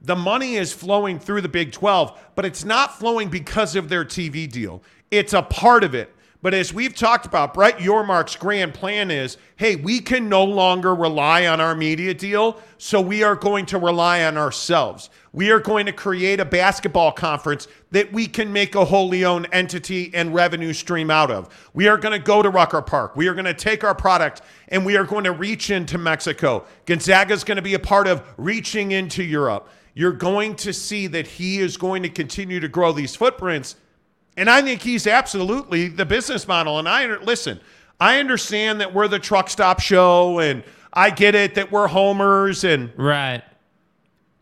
The 0.01 0.15
money 0.15 0.55
is 0.55 0.71
flowing 0.71 1.19
through 1.19 1.41
the 1.41 1.49
Big 1.49 1.71
12, 1.71 2.17
but 2.35 2.45
it's 2.45 2.63
not 2.63 2.97
flowing 2.97 3.29
because 3.29 3.75
of 3.75 3.89
their 3.89 4.05
TV 4.05 4.49
deal. 4.49 4.81
It's 5.11 5.33
a 5.33 5.41
part 5.41 5.83
of 5.83 5.93
it. 5.93 6.13
But 6.41 6.53
as 6.53 6.73
we've 6.73 6.95
talked 6.95 7.25
about, 7.25 7.53
Brett 7.53 7.79
Yormark's 7.79 8.37
grand 8.37 8.73
plan 8.73 9.11
is 9.11 9.37
hey, 9.57 9.75
we 9.75 9.99
can 9.99 10.29
no 10.29 10.45
longer 10.45 10.95
rely 10.95 11.47
on 11.47 11.59
our 11.59 11.75
media 11.75 12.13
deal, 12.13 12.61
so 12.77 13.01
we 13.01 13.23
are 13.23 13.35
going 13.35 13.65
to 13.67 13.77
rely 13.77 14.23
on 14.23 14.37
ourselves. 14.37 15.09
We 15.31 15.51
are 15.51 15.59
going 15.59 15.85
to 15.85 15.91
create 15.91 16.39
a 16.39 16.45
basketball 16.45 17.11
conference 17.11 17.67
that 17.91 18.11
we 18.11 18.25
can 18.25 18.51
make 18.51 18.75
a 18.75 18.85
wholly 18.85 19.25
owned 19.25 19.47
entity 19.51 20.11
and 20.13 20.33
revenue 20.33 20.73
stream 20.73 21.11
out 21.11 21.29
of. 21.29 21.69
We 21.73 21.87
are 21.87 21.97
going 21.97 22.19
to 22.19 22.23
go 22.23 22.41
to 22.41 22.49
Rucker 22.49 22.81
Park. 22.81 23.15
We 23.15 23.27
are 23.27 23.33
going 23.33 23.45
to 23.45 23.53
take 23.53 23.83
our 23.83 23.95
product 23.95 24.41
and 24.69 24.85
we 24.85 24.97
are 24.97 25.03
going 25.03 25.25
to 25.25 25.31
reach 25.31 25.69
into 25.69 25.97
Mexico. 25.97 26.65
Gonzaga 26.85 27.33
is 27.33 27.43
going 27.43 27.57
to 27.57 27.61
be 27.61 27.75
a 27.75 27.79
part 27.79 28.07
of 28.07 28.23
reaching 28.37 28.91
into 28.91 29.23
Europe. 29.23 29.69
You're 29.93 30.13
going 30.13 30.55
to 30.57 30.73
see 30.73 31.07
that 31.07 31.27
he 31.27 31.59
is 31.59 31.77
going 31.77 32.03
to 32.03 32.09
continue 32.09 32.59
to 32.59 32.67
grow 32.67 32.91
these 32.91 33.15
footprints 33.15 33.75
and 34.39 34.49
I 34.49 34.61
think 34.61 34.81
he's 34.81 35.05
absolutely 35.05 35.89
the 35.89 36.05
business 36.05 36.47
model. 36.47 36.79
And 36.79 36.87
I 36.87 37.17
listen, 37.17 37.59
I 37.99 38.19
understand 38.19 38.79
that 38.79 38.93
we're 38.93 39.09
the 39.09 39.19
truck 39.19 39.49
stop 39.49 39.81
show 39.81 40.39
and 40.39 40.63
I 40.93 41.09
get 41.09 41.35
it 41.35 41.55
that 41.55 41.73
we're 41.73 41.87
homers 41.87 42.63
and 42.63 42.89
right. 42.95 43.43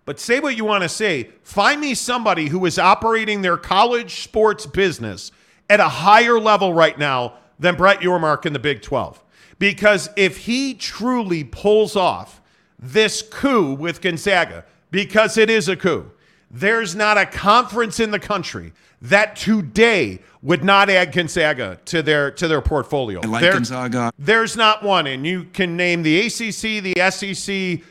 But 0.08 0.22
say 0.22 0.40
what 0.40 0.56
you 0.56 0.64
want 0.64 0.84
to 0.84 0.90
say. 0.90 1.32
Find 1.44 1.82
me 1.82 1.94
somebody 1.94 2.48
who 2.48 2.66
is 2.66 2.80
operating 2.80 3.42
their 3.42 3.58
college 3.58 4.24
sports 4.24 4.66
business 4.66 5.34
at 5.70 5.82
a 5.82 5.90
higher 5.90 6.40
level 6.40 6.74
right 6.74 6.98
now 6.98 7.34
than 7.60 7.76
Brett 7.76 8.00
Yormark 8.00 8.46
in 8.46 8.54
the 8.54 8.60
Big 8.60 8.82
12. 8.82 9.22
Because 9.60 10.10
if 10.16 10.38
he 10.38 10.74
truly 10.76 11.44
pulls 11.44 11.98
off 11.98 12.42
this 12.80 13.22
coup 13.22 13.74
with 13.74 14.00
Gonzaga, 14.00 14.64
because 14.92 15.38
it 15.38 15.50
is 15.50 15.68
a 15.68 15.76
coup, 15.76 16.10
there's 16.50 16.96
not 16.96 17.18
a 17.18 17.26
conference 17.26 18.00
in 18.00 18.12
the 18.12 18.20
country 18.20 18.72
that 19.02 19.36
today 19.36 20.22
would 20.42 20.64
not 20.64 20.90
add 20.90 21.12
Gonzaga 21.12 21.82
to 21.84 22.02
their 22.02 22.32
to 22.32 22.48
their 22.48 22.62
portfolio. 22.62 23.20
I 23.22 23.28
like 23.28 23.42
there, 23.42 23.54
Gonzaga. 23.54 24.14
There's 24.18 24.56
not 24.56 24.84
one, 24.84 25.06
and 25.06 25.28
you 25.28 25.44
can 25.52 25.76
name 25.76 26.02
the 26.04 26.22
ACC, 26.22 26.82
the 26.82 27.12
SEC, 27.12 27.86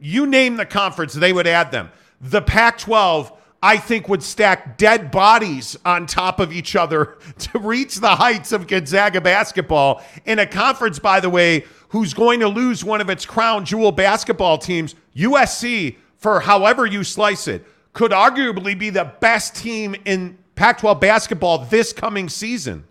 you 0.00 0.26
name 0.26 0.56
the 0.56 0.66
conference, 0.66 1.12
they 1.14 1.32
would 1.32 1.46
add 1.46 1.70
them. 1.70 1.90
The 2.20 2.42
Pac-12, 2.42 3.32
I 3.62 3.76
think 3.76 4.08
would 4.08 4.22
stack 4.22 4.78
dead 4.78 5.10
bodies 5.10 5.76
on 5.84 6.06
top 6.06 6.38
of 6.38 6.52
each 6.52 6.76
other 6.76 7.18
to 7.38 7.58
reach 7.58 7.96
the 7.96 8.16
heights 8.16 8.52
of 8.52 8.66
Gonzaga 8.66 9.20
basketball 9.20 10.02
in 10.24 10.38
a 10.38 10.46
conference, 10.46 10.98
by 10.98 11.20
the 11.20 11.30
way, 11.30 11.64
who's 11.88 12.14
going 12.14 12.40
to 12.40 12.48
lose 12.48 12.84
one 12.84 13.00
of 13.00 13.10
its 13.10 13.26
crown 13.26 13.64
jewel 13.64 13.92
basketball 13.92 14.58
teams. 14.58 14.94
USC, 15.16 15.96
for 16.16 16.40
however 16.40 16.86
you 16.86 17.02
slice 17.02 17.48
it, 17.48 17.64
could 17.92 18.12
arguably 18.12 18.78
be 18.78 18.90
the 18.90 19.12
best 19.20 19.56
team 19.56 19.96
in 20.04 20.38
Pac 20.54 20.78
12 20.78 21.00
basketball 21.00 21.58
this 21.58 21.92
coming 21.92 22.28
season. 22.28 22.84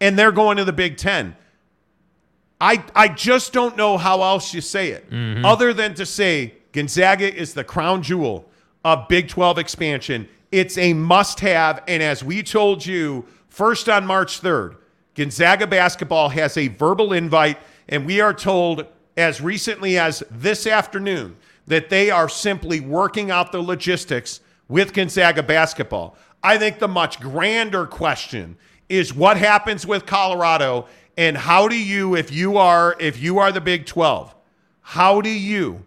And 0.00 0.18
they're 0.18 0.32
going 0.32 0.56
to 0.56 0.64
the 0.64 0.72
Big 0.72 0.96
Ten. 0.96 1.36
I, 2.62 2.84
I 2.94 3.08
just 3.08 3.52
don't 3.52 3.76
know 3.76 3.98
how 3.98 4.22
else 4.22 4.54
you 4.54 4.60
say 4.60 4.90
it 4.90 5.10
mm-hmm. 5.10 5.44
other 5.44 5.74
than 5.74 5.94
to 5.94 6.06
say 6.06 6.54
Gonzaga 6.70 7.34
is 7.34 7.54
the 7.54 7.64
crown 7.64 8.04
jewel 8.04 8.48
of 8.84 9.08
Big 9.08 9.26
12 9.26 9.58
expansion. 9.58 10.28
It's 10.52 10.78
a 10.78 10.94
must 10.94 11.40
have. 11.40 11.82
And 11.88 12.04
as 12.04 12.22
we 12.22 12.44
told 12.44 12.86
you 12.86 13.26
first 13.48 13.88
on 13.88 14.06
March 14.06 14.40
3rd, 14.40 14.76
Gonzaga 15.16 15.66
basketball 15.66 16.28
has 16.28 16.56
a 16.56 16.68
verbal 16.68 17.12
invite. 17.12 17.58
And 17.88 18.06
we 18.06 18.20
are 18.20 18.32
told 18.32 18.86
as 19.16 19.40
recently 19.40 19.98
as 19.98 20.22
this 20.30 20.64
afternoon 20.64 21.36
that 21.66 21.90
they 21.90 22.12
are 22.12 22.28
simply 22.28 22.78
working 22.78 23.32
out 23.32 23.50
the 23.50 23.60
logistics 23.60 24.40
with 24.68 24.92
Gonzaga 24.92 25.42
basketball. 25.42 26.16
I 26.44 26.58
think 26.58 26.78
the 26.78 26.88
much 26.88 27.18
grander 27.18 27.86
question 27.86 28.56
is 28.88 29.12
what 29.12 29.36
happens 29.36 29.84
with 29.84 30.06
Colorado 30.06 30.86
and 31.16 31.36
how 31.36 31.68
do 31.68 31.78
you 31.78 32.16
if 32.16 32.30
you 32.30 32.56
are 32.56 32.96
if 32.98 33.20
you 33.20 33.38
are 33.38 33.52
the 33.52 33.60
Big 33.60 33.86
12 33.86 34.34
how 34.80 35.20
do 35.20 35.30
you 35.30 35.84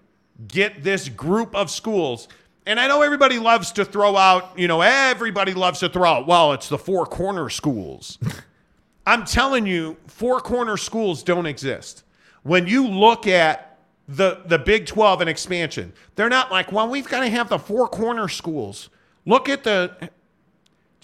get 0.47 0.83
this 0.83 1.09
group 1.09 1.55
of 1.55 1.69
schools 1.69 2.27
and 2.65 2.79
I 2.79 2.87
know 2.87 3.01
everybody 3.03 3.37
loves 3.37 3.71
to 3.73 3.85
throw 3.85 4.17
out, 4.17 4.57
you 4.57 4.67
know, 4.67 4.81
everybody 4.81 5.53
loves 5.53 5.79
to 5.81 5.89
throw 5.89 6.09
out, 6.09 6.27
well, 6.27 6.53
it's 6.53 6.67
the 6.67 6.79
four 6.79 7.05
corner 7.05 7.49
schools. 7.49 8.17
I'm 9.07 9.23
telling 9.23 9.67
you, 9.67 9.97
four 10.07 10.39
corner 10.39 10.77
schools 10.77 11.21
don't 11.21 11.45
exist. 11.45 12.03
When 12.41 12.65
you 12.65 12.87
look 12.87 13.27
at 13.27 13.77
the 14.07 14.41
the 14.45 14.57
Big 14.57 14.87
12 14.87 15.21
and 15.21 15.29
expansion, 15.29 15.93
they're 16.15 16.29
not 16.29 16.51
like, 16.51 16.71
well, 16.71 16.89
we've 16.89 17.07
got 17.07 17.19
to 17.19 17.29
have 17.29 17.49
the 17.49 17.59
four 17.59 17.87
corner 17.87 18.27
schools. 18.27 18.89
Look 19.25 19.47
at 19.47 19.63
the 19.63 20.09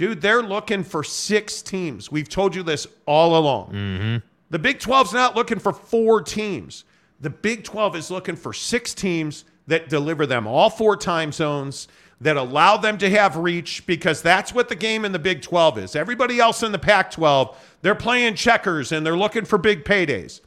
dude, 0.01 0.19
they're 0.19 0.41
looking 0.41 0.83
for 0.83 1.03
six 1.03 1.61
teams. 1.61 2.11
We've 2.11 2.27
told 2.27 2.55
you 2.55 2.63
this 2.63 2.87
all 3.05 3.37
along. 3.37 3.71
Mm-hmm. 3.71 4.25
The 4.49 4.57
Big 4.57 4.79
12's 4.79 5.13
not 5.13 5.35
looking 5.35 5.59
for 5.59 5.71
four 5.71 6.23
teams. 6.23 6.85
The 7.19 7.29
Big 7.29 7.63
12 7.63 7.95
is 7.95 8.09
looking 8.09 8.35
for 8.35 8.51
six 8.51 8.95
teams 8.95 9.45
that 9.67 9.89
deliver 9.89 10.25
them 10.25 10.47
all 10.47 10.71
four 10.71 10.97
time 10.97 11.31
zones, 11.31 11.87
that 12.19 12.35
allow 12.35 12.77
them 12.77 12.97
to 12.97 13.11
have 13.11 13.37
reach, 13.37 13.85
because 13.85 14.23
that's 14.23 14.55
what 14.55 14.69
the 14.69 14.75
game 14.75 15.05
in 15.05 15.11
the 15.11 15.19
Big 15.19 15.43
12 15.43 15.77
is. 15.77 15.95
Everybody 15.95 16.39
else 16.39 16.63
in 16.63 16.71
the 16.71 16.79
Pac 16.79 17.11
12, 17.11 17.55
they're 17.83 17.93
playing 17.93 18.33
checkers 18.33 18.91
and 18.91 19.05
they're 19.05 19.15
looking 19.15 19.45
for 19.45 19.59
big 19.59 19.85
paydays. 19.85 20.41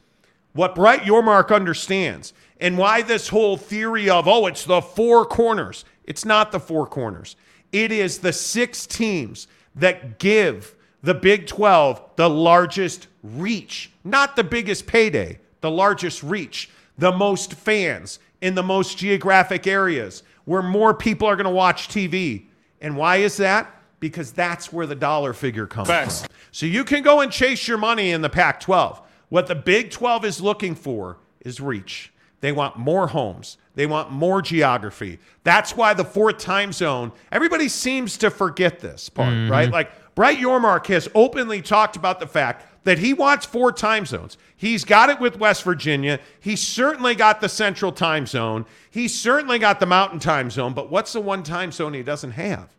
What 0.51 0.75
Brett 0.75 1.03
Yormark 1.03 1.55
understands 1.55 2.33
and 2.59 2.77
why 2.77 3.03
this 3.03 3.29
whole 3.29 3.55
theory 3.55 4.09
of, 4.09 4.27
oh, 4.27 4.47
it's 4.47 4.65
the 4.65 4.81
four 4.81 5.23
corners, 5.23 5.85
it's 6.03 6.25
not 6.25 6.51
the 6.51 6.59
four 6.59 6.85
corners. 6.85 7.37
It 7.75 7.91
is 7.91 8.19
the 8.19 8.31
six 8.31 8.87
teams 8.87 9.49
that 9.75 10.17
give 10.17 10.75
the 11.03 11.13
Big 11.13 11.45
12 11.45 12.01
the 12.15 12.29
largest 12.29 13.07
reach, 13.21 13.91
not 14.05 14.37
the 14.37 14.45
biggest 14.45 14.87
payday, 14.87 15.39
the 15.59 15.69
largest 15.69 16.23
reach, 16.23 16.69
the 16.97 17.11
most 17.11 17.53
fans 17.53 18.19
in 18.39 18.55
the 18.55 18.63
most 18.63 18.97
geographic 18.97 19.67
areas 19.67 20.23
where 20.45 20.61
more 20.61 20.93
people 20.93 21.27
are 21.27 21.35
going 21.35 21.43
to 21.43 21.49
watch 21.49 21.89
TV. 21.89 22.45
And 22.79 22.95
why 22.95 23.17
is 23.17 23.35
that? 23.37 23.69
Because 23.99 24.31
that's 24.31 24.71
where 24.71 24.87
the 24.87 24.95
dollar 24.95 25.33
figure 25.33 25.67
comes 25.67 25.89
Facts. 25.89 26.21
from. 26.21 26.29
So 26.53 26.65
you 26.65 26.85
can 26.85 27.03
go 27.03 27.19
and 27.19 27.29
chase 27.29 27.67
your 27.67 27.77
money 27.77 28.11
in 28.11 28.21
the 28.21 28.29
Pac 28.29 28.61
12. 28.61 29.01
What 29.27 29.47
the 29.47 29.55
Big 29.55 29.91
12 29.91 30.23
is 30.23 30.39
looking 30.39 30.75
for 30.75 31.17
is 31.41 31.59
reach. 31.59 32.13
They 32.45 32.51
want 32.51 32.77
more 32.77 33.07
homes. 33.07 33.57
They 33.73 33.87
want 33.87 34.11
more 34.11 34.39
geography. 34.39 35.17
That's 35.43 35.75
why 35.75 35.95
the 35.95 36.05
fourth 36.05 36.37
time 36.37 36.71
zone, 36.71 37.11
everybody 37.31 37.67
seems 37.67 38.19
to 38.19 38.29
forget 38.29 38.81
this 38.81 39.09
part, 39.09 39.33
mm-hmm. 39.33 39.51
right? 39.51 39.71
Like 39.71 40.13
Brett 40.13 40.37
Yormark 40.37 40.85
has 40.85 41.09
openly 41.15 41.63
talked 41.63 41.95
about 41.95 42.19
the 42.19 42.27
fact 42.27 42.83
that 42.83 42.99
he 42.99 43.15
wants 43.15 43.47
four 43.47 43.71
time 43.71 44.05
zones. 44.05 44.37
He's 44.55 44.85
got 44.85 45.09
it 45.09 45.19
with 45.19 45.39
West 45.39 45.63
Virginia. 45.63 46.19
He's 46.39 46.61
certainly 46.61 47.15
got 47.15 47.41
the 47.41 47.49
central 47.49 47.91
time 47.91 48.27
zone. 48.27 48.67
He's 48.91 49.19
certainly 49.19 49.57
got 49.57 49.79
the 49.79 49.87
mountain 49.87 50.19
time 50.19 50.51
zone. 50.51 50.75
But 50.75 50.91
what's 50.91 51.13
the 51.13 51.21
one 51.21 51.41
time 51.41 51.71
zone 51.71 51.95
he 51.95 52.03
doesn't 52.03 52.33
have? 52.33 52.69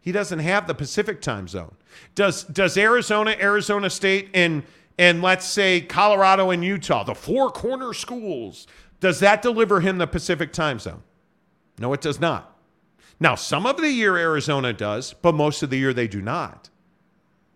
He 0.00 0.12
doesn't 0.12 0.38
have 0.38 0.68
the 0.68 0.74
Pacific 0.74 1.20
time 1.20 1.48
zone. 1.48 1.74
Does 2.14 2.44
does 2.44 2.76
Arizona, 2.76 3.34
Arizona 3.40 3.90
State, 3.90 4.30
and 4.34 4.62
and 4.98 5.20
let's 5.20 5.46
say 5.46 5.80
Colorado 5.80 6.50
and 6.50 6.64
Utah, 6.64 7.04
the 7.04 7.14
four 7.14 7.50
corner 7.50 7.92
schools, 7.92 8.66
does 9.00 9.20
that 9.20 9.42
deliver 9.42 9.80
him 9.80 9.98
the 9.98 10.06
Pacific 10.06 10.52
time 10.52 10.78
zone? 10.78 11.02
No, 11.78 11.92
it 11.92 12.00
does 12.00 12.20
not. 12.20 12.56
Now, 13.18 13.34
some 13.34 13.66
of 13.66 13.76
the 13.78 13.90
year 13.90 14.16
Arizona 14.16 14.72
does, 14.72 15.14
but 15.14 15.34
most 15.34 15.62
of 15.62 15.70
the 15.70 15.78
year 15.78 15.92
they 15.92 16.08
do 16.08 16.20
not. 16.20 16.70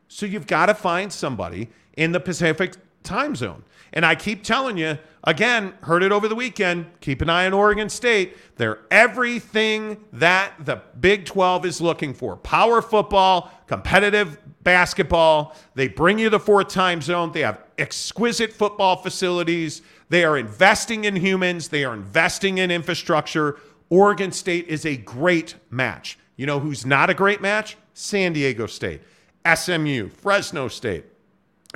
So 0.09 0.27
you've 0.27 0.47
got 0.47 0.67
to 0.67 0.75
find 0.75 1.13
somebody 1.13 1.69
in 1.97 2.13
the 2.13 2.21
Pacific 2.21 2.75
time 3.03 3.35
zone. 3.35 3.65
And 3.93 4.07
I 4.07 4.15
keep 4.15 4.45
telling 4.45 4.77
you, 4.77 4.99
again, 5.25 5.75
heard 5.83 6.03
it 6.03 6.13
over 6.13 6.29
the 6.29 6.35
weekend, 6.35 6.87
keep 7.01 7.23
an 7.23 7.29
eye 7.29 7.47
on 7.47 7.53
Oregon 7.53 7.89
State. 7.89 8.37
They're 8.57 8.81
everything 8.91 10.05
that 10.13 10.53
the 10.65 10.83
Big 11.01 11.25
12 11.25 11.67
is 11.67 11.81
looking 11.81 12.15
for 12.15 12.37
power 12.37 12.81
football, 12.81 13.51
competitive 13.67 14.39
basketball. 14.63 15.57
They 15.75 15.89
bring 15.89 16.19
you 16.19 16.31
the 16.31 16.39
fourth 16.41 16.69
time 16.69 17.03
zone. 17.03 17.33
They 17.33 17.41
have 17.41 17.65
exquisite 17.79 18.53
football 18.53 18.97
facilities. 18.97 19.83
They 20.11 20.25
are 20.25 20.37
investing 20.37 21.05
in 21.05 21.17
humans, 21.17 21.69
they 21.69 21.85
are 21.85 21.95
investing 21.95 22.59
in 22.59 22.71
infrastructure. 22.71 23.59
Oregon 23.89 24.31
State 24.31 24.69
is 24.69 24.85
a 24.85 24.97
great 24.97 25.57
match. 25.71 26.19
You 26.37 26.47
know 26.47 26.61
who's 26.61 26.85
not 26.85 27.11
a 27.11 27.15
great 27.15 27.41
match? 27.41 27.77
San 27.95 28.33
Diego 28.33 28.67
State, 28.67 29.01
SMU, 29.45 30.09
Fresno 30.09 30.69
State 30.69 31.05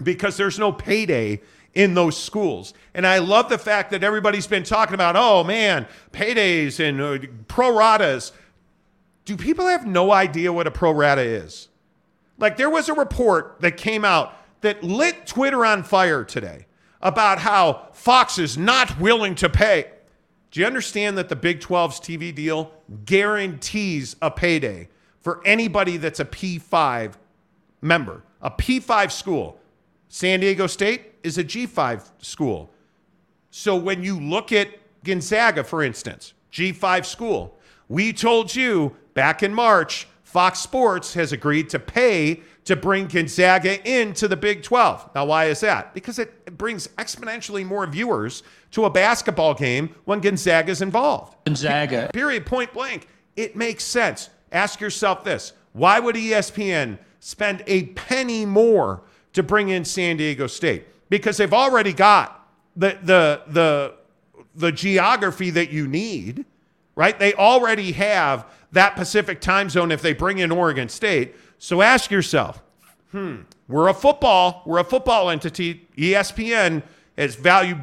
because 0.02 0.36
there's 0.36 0.58
no 0.58 0.72
payday 0.72 1.40
in 1.74 1.94
those 1.94 2.20
schools. 2.20 2.74
And 2.94 3.06
I 3.06 3.18
love 3.18 3.48
the 3.48 3.58
fact 3.58 3.90
that 3.90 4.02
everybody's 4.02 4.46
been 4.46 4.62
talking 4.62 4.94
about, 4.94 5.16
oh 5.16 5.44
man, 5.44 5.86
paydays 6.12 6.80
and 6.80 7.00
uh, 7.00 7.26
pro 7.48 7.70
ratas. 7.72 8.32
Do 9.24 9.36
people 9.36 9.66
have 9.66 9.86
no 9.86 10.12
idea 10.12 10.52
what 10.52 10.66
a 10.66 10.70
pro 10.70 10.92
rata 10.92 11.22
is? 11.22 11.68
Like 12.38 12.56
there 12.56 12.70
was 12.70 12.88
a 12.88 12.94
report 12.94 13.56
that 13.60 13.76
came 13.76 14.04
out 14.04 14.36
that 14.60 14.82
lit 14.82 15.26
Twitter 15.26 15.64
on 15.64 15.82
fire 15.82 16.24
today 16.24 16.66
about 17.04 17.38
how 17.38 17.88
Fox 17.92 18.38
is 18.38 18.58
not 18.58 18.98
willing 18.98 19.36
to 19.36 19.48
pay. 19.48 19.90
Do 20.50 20.60
you 20.60 20.66
understand 20.66 21.18
that 21.18 21.28
the 21.28 21.36
Big 21.36 21.60
12's 21.60 22.00
TV 22.00 22.34
deal 22.34 22.72
guarantees 23.04 24.16
a 24.22 24.30
payday 24.30 24.88
for 25.20 25.40
anybody 25.44 25.98
that's 25.98 26.20
a 26.20 26.24
P5 26.24 27.14
member, 27.82 28.24
a 28.40 28.50
P5 28.50 29.12
school? 29.12 29.60
San 30.08 30.40
Diego 30.40 30.66
State 30.66 31.14
is 31.22 31.38
a 31.38 31.44
G5 31.44 32.08
school. 32.18 32.70
So 33.50 33.76
when 33.76 34.02
you 34.02 34.18
look 34.18 34.52
at 34.52 34.68
Gonzaga, 35.04 35.64
for 35.64 35.82
instance, 35.82 36.34
G5 36.52 37.04
school, 37.04 37.58
we 37.88 38.12
told 38.12 38.54
you 38.54 38.96
back 39.12 39.42
in 39.42 39.52
March, 39.52 40.06
Fox 40.22 40.60
Sports 40.60 41.14
has 41.14 41.32
agreed 41.32 41.68
to 41.70 41.78
pay 41.78 42.40
to 42.64 42.76
bring 42.76 43.06
Gonzaga 43.06 43.86
into 43.88 44.26
the 44.26 44.36
Big 44.36 44.62
12. 44.62 45.10
Now, 45.14 45.26
why 45.26 45.46
is 45.46 45.60
that? 45.60 45.92
Because 45.92 46.18
it 46.18 46.56
brings 46.56 46.88
exponentially 46.88 47.64
more 47.64 47.86
viewers 47.86 48.42
to 48.70 48.86
a 48.86 48.90
basketball 48.90 49.54
game 49.54 49.94
when 50.04 50.20
Gonzaga 50.20 50.70
is 50.70 50.80
involved. 50.80 51.36
Gonzaga. 51.44 52.10
Period, 52.14 52.46
point 52.46 52.72
blank. 52.72 53.08
It 53.36 53.54
makes 53.54 53.84
sense. 53.84 54.30
Ask 54.52 54.80
yourself 54.80 55.24
this 55.24 55.52
why 55.72 55.98
would 55.98 56.14
ESPN 56.14 56.98
spend 57.20 57.62
a 57.66 57.86
penny 57.86 58.46
more 58.46 59.02
to 59.32 59.42
bring 59.42 59.68
in 59.68 59.84
San 59.84 60.16
Diego 60.16 60.46
State? 60.46 60.86
Because 61.10 61.36
they've 61.36 61.52
already 61.52 61.92
got 61.92 62.48
the, 62.76 62.98
the, 63.02 63.42
the, 63.48 63.94
the 64.54 64.72
geography 64.72 65.50
that 65.50 65.70
you 65.70 65.86
need, 65.86 66.44
right? 66.94 67.18
They 67.18 67.34
already 67.34 67.92
have 67.92 68.46
that 68.72 68.96
Pacific 68.96 69.40
time 69.40 69.68
zone 69.68 69.90
if 69.92 70.00
they 70.00 70.12
bring 70.12 70.38
in 70.38 70.50
Oregon 70.50 70.88
State. 70.88 71.34
So 71.64 71.80
ask 71.80 72.10
yourself, 72.10 72.62
hmm, 73.10 73.36
we're 73.68 73.88
a 73.88 73.94
football, 73.94 74.62
we're 74.66 74.80
a 74.80 74.84
football 74.84 75.30
entity. 75.30 75.88
ESPN 75.96 76.82
has 77.16 77.36
valued 77.36 77.82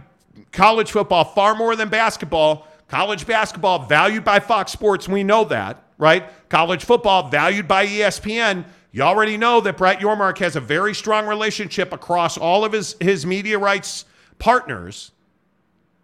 college 0.51 0.91
football 0.91 1.23
far 1.23 1.55
more 1.55 1.75
than 1.75 1.89
basketball. 1.89 2.67
College 2.87 3.25
basketball 3.25 3.87
valued 3.87 4.23
by 4.23 4.39
Fox 4.39 4.71
Sports, 4.71 5.09
we 5.09 5.23
know 5.23 5.45
that, 5.45 5.83
right? 5.97 6.25
College 6.47 6.85
football 6.85 7.29
valued 7.29 7.67
by 7.67 7.87
ESPN. 7.87 8.65
You 8.91 9.01
already 9.01 9.35
know 9.35 9.59
that 9.61 9.77
Brett 9.77 9.99
Yormark 9.99 10.37
has 10.37 10.55
a 10.55 10.61
very 10.61 10.93
strong 10.93 11.25
relationship 11.25 11.91
across 11.91 12.37
all 12.37 12.63
of 12.63 12.73
his, 12.73 12.95
his 12.99 13.25
media 13.25 13.57
rights 13.57 14.05
partners. 14.37 15.09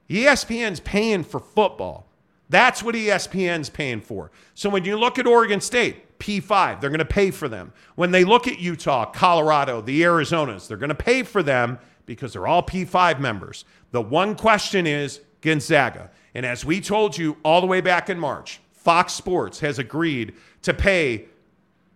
ESPN's 0.10 0.80
paying 0.80 1.24
for 1.24 1.40
football. 1.40 2.08
That's 2.50 2.82
what 2.82 2.96
ESPN's 2.96 3.70
paying 3.70 4.02
for. 4.02 4.32
So 4.56 4.68
when 4.68 4.84
you 4.84 4.98
look 4.98 5.20
at 5.20 5.28
Oregon 5.28 5.62
State, 5.62 6.07
P5. 6.20 6.82
They're 6.82 6.90
going 6.90 7.00
to 7.00 7.06
pay 7.06 7.32
for 7.32 7.48
them. 7.48 7.74
When 7.96 8.12
they 8.12 8.24
look 8.24 8.48
at 8.48 8.60
Utah, 8.60 9.06
Colorado, 9.06 9.82
the 9.82 10.02
Arizonas, 10.02 10.68
they're 10.68 10.78
going 10.78 10.90
to 10.90 10.96
pay 10.96 11.24
for 11.24 11.44
them 11.44 11.80
because 12.06 12.34
they're 12.34 12.48
all 12.48 12.64
P5 12.64 13.20
members. 13.20 13.66
The 13.92 14.02
one 14.02 14.36
question 14.36 14.88
is 14.88 15.22
Gonzaga. 15.42 16.12
And 16.34 16.46
as 16.46 16.66
we 16.66 16.82
told 16.82 17.18
you 17.18 17.38
all 17.44 17.62
the 17.62 17.68
way 17.68 17.82
back 17.82 18.10
in 18.10 18.20
March, 18.20 18.60
Fox 18.72 19.14
Sports 19.14 19.60
has 19.60 19.80
agreed 19.80 20.34
to 20.62 20.74
pay 20.74 21.26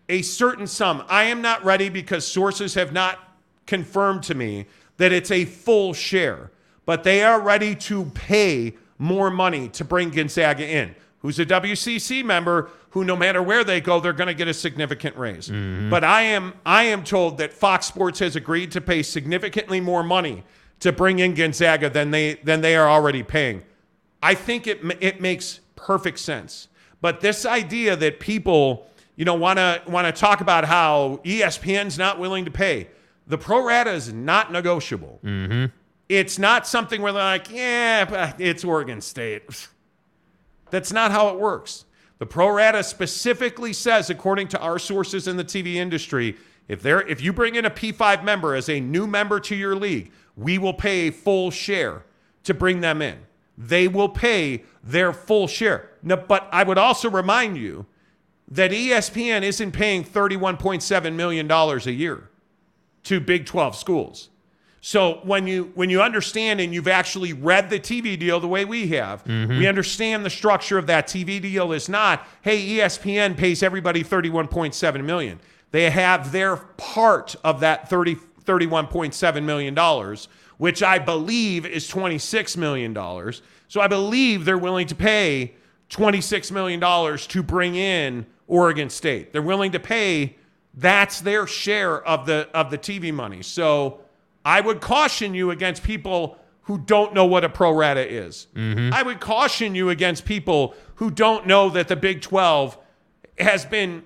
a 0.10 0.22
certain 0.22 0.68
sum. 0.68 1.04
I 1.08 1.24
am 1.25 1.42
not 1.42 1.63
ready 1.63 1.90
because 1.90 2.28
sources 2.28 2.74
have 2.74 2.92
not 2.92 3.20
confirmed 3.66 4.24
to 4.24 4.36
me 4.36 4.66
that 4.98 5.12
it's 5.12 5.32
a 5.32 5.46
full 5.46 5.94
share, 5.94 6.51
but 6.86 7.04
they 7.04 7.24
are 7.24 7.40
ready 7.40 7.75
to 7.75 8.06
pay 8.13 8.75
more 8.98 9.32
money 9.32 9.70
to 9.70 9.86
bring 9.86 10.10
Gonzaga 10.10 10.68
in, 10.68 10.94
who's 11.20 11.40
a 11.40 11.46
WCC 11.46 12.24
member 12.24 12.70
who 12.91 13.03
no 13.03 13.15
matter 13.15 13.41
where 13.41 13.63
they 13.63 13.81
go 13.81 14.00
they're 14.00 14.13
going 14.13 14.27
to 14.27 14.33
get 14.33 14.48
a 14.48 14.53
significant 14.53 15.17
raise. 15.17 15.50
Mm-hmm. 15.50 15.89
But 15.89 16.03
I 16.03 16.24
am 16.24 16.53
I 16.65 16.83
am 16.83 17.03
told 17.03 17.38
that 17.39 17.53
Fox 17.53 17.86
Sports 17.86 18.19
has 18.19 18.36
agreed 18.36 18.71
to 18.71 18.81
pay 18.81 19.01
significantly 19.03 19.81
more 19.81 20.03
money 20.03 20.43
to 20.79 20.91
bring 20.91 21.19
in 21.19 21.33
Gonzaga 21.33 21.89
than 21.89 22.12
they 22.12 22.36
than 22.36 22.62
they 22.62 22.75
are 22.75 22.89
already 22.89 23.24
paying. 23.24 23.63
I 24.21 24.36
think 24.36 24.67
it 24.67 24.79
it 25.01 25.19
makes 25.21 25.60
perfect 25.75 26.19
sense. 26.19 26.67
But 27.01 27.21
this 27.21 27.45
idea 27.45 27.95
that 27.95 28.19
people, 28.19 28.88
you 29.15 29.25
know, 29.25 29.33
want 29.33 29.57
to 29.57 29.81
want 29.88 30.13
to 30.13 30.19
talk 30.19 30.41
about 30.41 30.65
how 30.65 31.19
ESPN's 31.25 31.98
not 31.98 32.19
willing 32.19 32.45
to 32.45 32.51
pay, 32.51 32.89
the 33.27 33.38
pro 33.38 33.65
rata 33.65 33.91
is 33.91 34.13
not 34.13 34.51
negotiable. 34.51 35.19
Mm-hmm. 35.24 35.65
It's 36.10 36.38
not 36.38 36.67
something 36.67 37.01
where 37.01 37.13
they're 37.13 37.24
like, 37.24 37.50
yeah, 37.50 38.05
but 38.05 38.39
it's 38.39 38.63
Oregon 38.63 39.01
State. 39.01 39.69
That's 40.69 40.91
not 40.91 41.12
how 41.12 41.29
it 41.29 41.39
works. 41.39 41.86
The 42.22 42.28
pro 42.28 42.51
rata 42.51 42.84
specifically 42.84 43.74
says, 43.74 44.12
according 44.12 44.50
to 44.50 44.60
our 44.60 44.78
sources 44.78 45.28
in 45.28 45.38
the 45.38 45.44
TV 45.44 45.78
industry, 45.78 46.38
if 46.68 46.84
there 46.84 47.01
if 47.08 47.20
you 47.20 47.34
bring 47.34 47.56
in 47.56 47.66
a 47.66 47.72
P5 47.72 48.24
member 48.24 48.54
as 48.54 48.70
a 48.70 48.80
new 48.80 49.08
member 49.08 49.40
to 49.40 49.56
your 49.56 49.75
league, 49.75 50.12
we 50.36 50.60
will 50.60 50.75
pay 50.75 51.08
a 51.08 51.12
full 51.12 51.50
share 51.50 52.06
to 52.44 52.54
bring 52.54 52.82
them 52.82 53.01
in. 53.01 53.18
They 53.58 53.88
will 53.88 54.08
pay 54.08 54.66
their 54.84 55.13
full 55.13 55.48
share. 55.48 55.90
Now, 56.04 56.18
but 56.18 56.48
I 56.51 56.62
would 56.62 56.78
also 56.78 57.10
remind 57.10 57.58
you 57.58 57.88
that 58.50 58.70
ESPN 58.70 59.42
isn't 59.42 59.72
paying 59.72 60.04
$31.7 60.04 61.16
million 61.16 61.50
a 61.50 61.90
year 61.90 62.30
to 63.06 63.20
Big 63.20 63.48
12 63.48 63.75
schools. 63.75 64.30
So 64.83 65.19
when 65.23 65.45
you 65.45 65.71
when 65.75 65.91
you 65.91 66.01
understand 66.01 66.59
and 66.59 66.73
you've 66.73 66.88
actually 66.88 67.33
read 67.33 67.69
the 67.69 67.79
TV 67.79 68.17
deal 68.17 68.39
the 68.39 68.47
way 68.47 68.65
we 68.65 68.88
have, 68.89 69.23
mm-hmm. 69.23 69.59
we 69.59 69.67
understand 69.67 70.25
the 70.25 70.29
structure 70.31 70.79
of 70.79 70.88
that 70.88 71.05
TV 71.05 71.39
deal 71.39 71.71
is 71.71 71.88
not, 71.88 72.27
hey, 72.41 72.77
ESPN 72.77 73.38
pays 73.38 73.61
everybody 73.61 74.03
31.7 74.03 75.03
million. 75.05 75.39
They 75.69 75.91
have 75.91 76.31
their 76.31 76.57
part 76.57 77.35
of 77.43 77.59
that 77.59 77.89
30 77.89 78.17
31.7 78.43 79.43
million 79.43 79.75
dollars, 79.75 80.27
which 80.57 80.81
I 80.81 80.97
believe 80.97 81.63
is 81.67 81.88
26 81.88 82.57
million 82.57 82.91
dollars. 82.91 83.43
So 83.67 83.81
I 83.81 83.88
believe 83.88 84.45
they're 84.45 84.57
willing 84.57 84.88
to 84.88 84.95
pay 84.95 85.53
26 85.89 86.51
million 86.51 86.79
dollars 86.79 87.27
to 87.27 87.43
bring 87.43 87.75
in 87.75 88.25
Oregon 88.47 88.89
State. 88.89 89.31
They're 89.31 89.43
willing 89.43 89.73
to 89.73 89.79
pay 89.79 90.38
that's 90.73 91.21
their 91.21 91.45
share 91.45 92.03
of 92.03 92.25
the 92.25 92.50
of 92.53 92.71
the 92.71 92.79
TV 92.79 93.13
money. 93.13 93.43
So 93.43 94.00
I 94.45 94.62
would 94.62 94.81
caution 94.81 95.33
you 95.33 95.51
against 95.51 95.83
people 95.83 96.38
who 96.63 96.77
don't 96.77 97.13
know 97.13 97.25
what 97.25 97.43
a 97.43 97.50
pro 97.50 97.71
rata 97.71 98.07
is. 98.07 98.48
Mm-hmm. 98.55 98.93
I 98.93 99.03
would 99.03 99.19
caution 99.19 99.75
you 99.75 99.89
against 99.89 100.25
people 100.25 100.75
who 100.95 101.12
don't 101.12 101.48
know 101.48 101.69
that 101.69 101.88
the 101.88 101.95
Big 101.95 102.21
12 102.21 102.77
has 103.39 103.65
been 103.65 104.03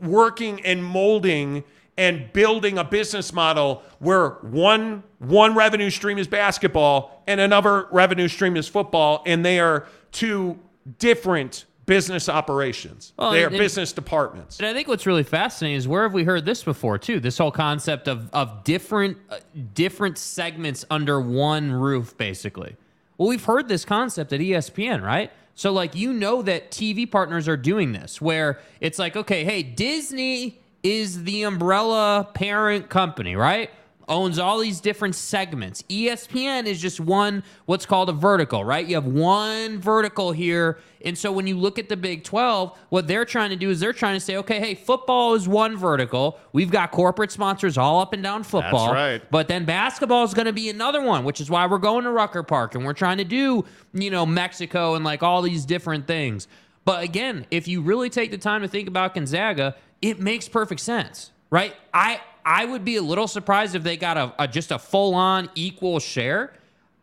working 0.00 0.64
and 0.64 0.84
molding 0.84 1.64
and 1.98 2.32
building 2.32 2.78
a 2.78 2.84
business 2.84 3.32
model 3.32 3.82
where 3.98 4.30
one 4.42 5.02
one 5.18 5.54
revenue 5.54 5.90
stream 5.90 6.18
is 6.18 6.28
basketball 6.28 7.22
and 7.26 7.40
another 7.40 7.86
revenue 7.90 8.28
stream 8.28 8.56
is 8.56 8.68
football 8.68 9.22
and 9.26 9.44
they 9.44 9.58
are 9.58 9.86
two 10.12 10.58
different 10.98 11.64
business 11.86 12.28
operations. 12.28 13.12
Well, 13.16 13.30
they 13.30 13.44
are 13.44 13.48
and- 13.48 13.56
business 13.56 13.92
departments. 13.92 14.58
And 14.58 14.66
I 14.66 14.72
think 14.74 14.88
what's 14.88 15.06
really 15.06 15.22
fascinating 15.22 15.76
is 15.76 15.88
where 15.88 16.02
have 16.02 16.12
we 16.12 16.24
heard 16.24 16.44
this 16.44 16.62
before 16.62 16.98
too? 16.98 17.20
This 17.20 17.38
whole 17.38 17.52
concept 17.52 18.08
of 18.08 18.28
of 18.32 18.64
different 18.64 19.16
uh, 19.30 19.38
different 19.74 20.18
segments 20.18 20.84
under 20.90 21.20
one 21.20 21.72
roof, 21.72 22.16
basically. 22.18 22.76
Well, 23.18 23.28
we've 23.28 23.44
heard 23.44 23.68
this 23.68 23.84
concept 23.84 24.32
at 24.32 24.40
ESPN, 24.40 25.02
right? 25.02 25.30
So 25.54 25.72
like 25.72 25.94
you 25.94 26.12
know 26.12 26.42
that 26.42 26.70
TV 26.70 27.10
partners 27.10 27.48
are 27.48 27.56
doing 27.56 27.92
this, 27.92 28.20
where 28.20 28.60
it's 28.80 28.98
like, 28.98 29.16
okay, 29.16 29.44
hey, 29.44 29.62
Disney 29.62 30.60
is 30.82 31.24
the 31.24 31.44
umbrella 31.44 32.28
parent 32.34 32.90
company, 32.90 33.34
right? 33.36 33.70
Owns 34.08 34.38
all 34.38 34.60
these 34.60 34.80
different 34.80 35.16
segments. 35.16 35.82
ESPN 35.84 36.66
is 36.66 36.80
just 36.80 37.00
one, 37.00 37.42
what's 37.64 37.84
called 37.84 38.08
a 38.08 38.12
vertical, 38.12 38.64
right? 38.64 38.86
You 38.86 38.94
have 38.94 39.06
one 39.06 39.80
vertical 39.80 40.30
here. 40.30 40.78
And 41.04 41.18
so 41.18 41.32
when 41.32 41.48
you 41.48 41.56
look 41.56 41.76
at 41.78 41.88
the 41.88 41.96
Big 41.96 42.22
12, 42.22 42.78
what 42.90 43.08
they're 43.08 43.24
trying 43.24 43.50
to 43.50 43.56
do 43.56 43.68
is 43.68 43.80
they're 43.80 43.92
trying 43.92 44.14
to 44.14 44.20
say, 44.20 44.36
okay, 44.36 44.60
hey, 44.60 44.76
football 44.76 45.34
is 45.34 45.48
one 45.48 45.76
vertical. 45.76 46.38
We've 46.52 46.70
got 46.70 46.92
corporate 46.92 47.32
sponsors 47.32 47.76
all 47.76 48.00
up 48.00 48.12
and 48.12 48.22
down 48.22 48.44
football. 48.44 48.86
That's 48.86 48.94
right. 48.94 49.30
But 49.30 49.48
then 49.48 49.64
basketball 49.64 50.22
is 50.22 50.34
going 50.34 50.46
to 50.46 50.52
be 50.52 50.70
another 50.70 51.02
one, 51.02 51.24
which 51.24 51.40
is 51.40 51.50
why 51.50 51.66
we're 51.66 51.78
going 51.78 52.04
to 52.04 52.10
Rucker 52.10 52.44
Park 52.44 52.76
and 52.76 52.84
we're 52.84 52.92
trying 52.92 53.18
to 53.18 53.24
do, 53.24 53.64
you 53.92 54.10
know, 54.10 54.24
Mexico 54.24 54.94
and 54.94 55.04
like 55.04 55.24
all 55.24 55.42
these 55.42 55.64
different 55.64 56.06
things. 56.06 56.46
But 56.84 57.02
again, 57.02 57.46
if 57.50 57.66
you 57.66 57.82
really 57.82 58.08
take 58.08 58.30
the 58.30 58.38
time 58.38 58.62
to 58.62 58.68
think 58.68 58.86
about 58.86 59.14
Gonzaga, 59.14 59.74
it 60.00 60.20
makes 60.20 60.48
perfect 60.48 60.80
sense, 60.80 61.32
right? 61.50 61.74
I 61.92 62.20
I 62.46 62.64
would 62.64 62.84
be 62.84 62.94
a 62.94 63.02
little 63.02 63.26
surprised 63.26 63.74
if 63.74 63.82
they 63.82 63.96
got 63.96 64.16
a, 64.16 64.32
a 64.38 64.46
just 64.46 64.70
a 64.70 64.78
full 64.78 65.14
on 65.16 65.50
equal 65.56 65.98
share. 65.98 66.52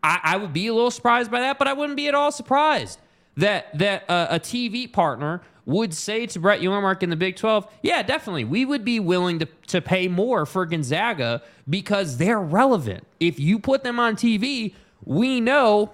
I, 0.02 0.20
I 0.24 0.38
would 0.38 0.54
be 0.54 0.68
a 0.68 0.74
little 0.74 0.90
surprised 0.90 1.30
by 1.30 1.42
that, 1.42 1.60
but 1.60 1.68
I 1.68 1.74
wouldn't 1.74 1.98
be 1.98 2.08
at 2.08 2.16
all 2.16 2.32
surprised 2.32 3.00
that 3.36 3.78
that 3.78 4.10
uh, 4.10 4.28
a 4.30 4.40
TV 4.40 4.92
partner 4.92 5.42
would 5.66 5.94
say 5.94 6.26
to 6.28 6.40
Brett 6.40 6.62
Yormark 6.62 7.04
in 7.04 7.10
the 7.10 7.16
Big 7.16 7.36
12, 7.36 7.68
yeah, 7.82 8.04
definitely, 8.04 8.44
we 8.44 8.66
would 8.66 8.84
be 8.84 9.00
willing 9.00 9.40
to, 9.40 9.46
to 9.68 9.82
pay 9.82 10.08
more 10.08 10.46
for 10.46 10.66
Gonzaga 10.66 11.42
because 11.70 12.18
they're 12.18 12.42
relevant. 12.42 13.06
If 13.20 13.40
you 13.40 13.60
put 13.60 13.84
them 13.84 14.00
on 14.00 14.16
TV, 14.16 14.74
we 15.06 15.40
know 15.40 15.94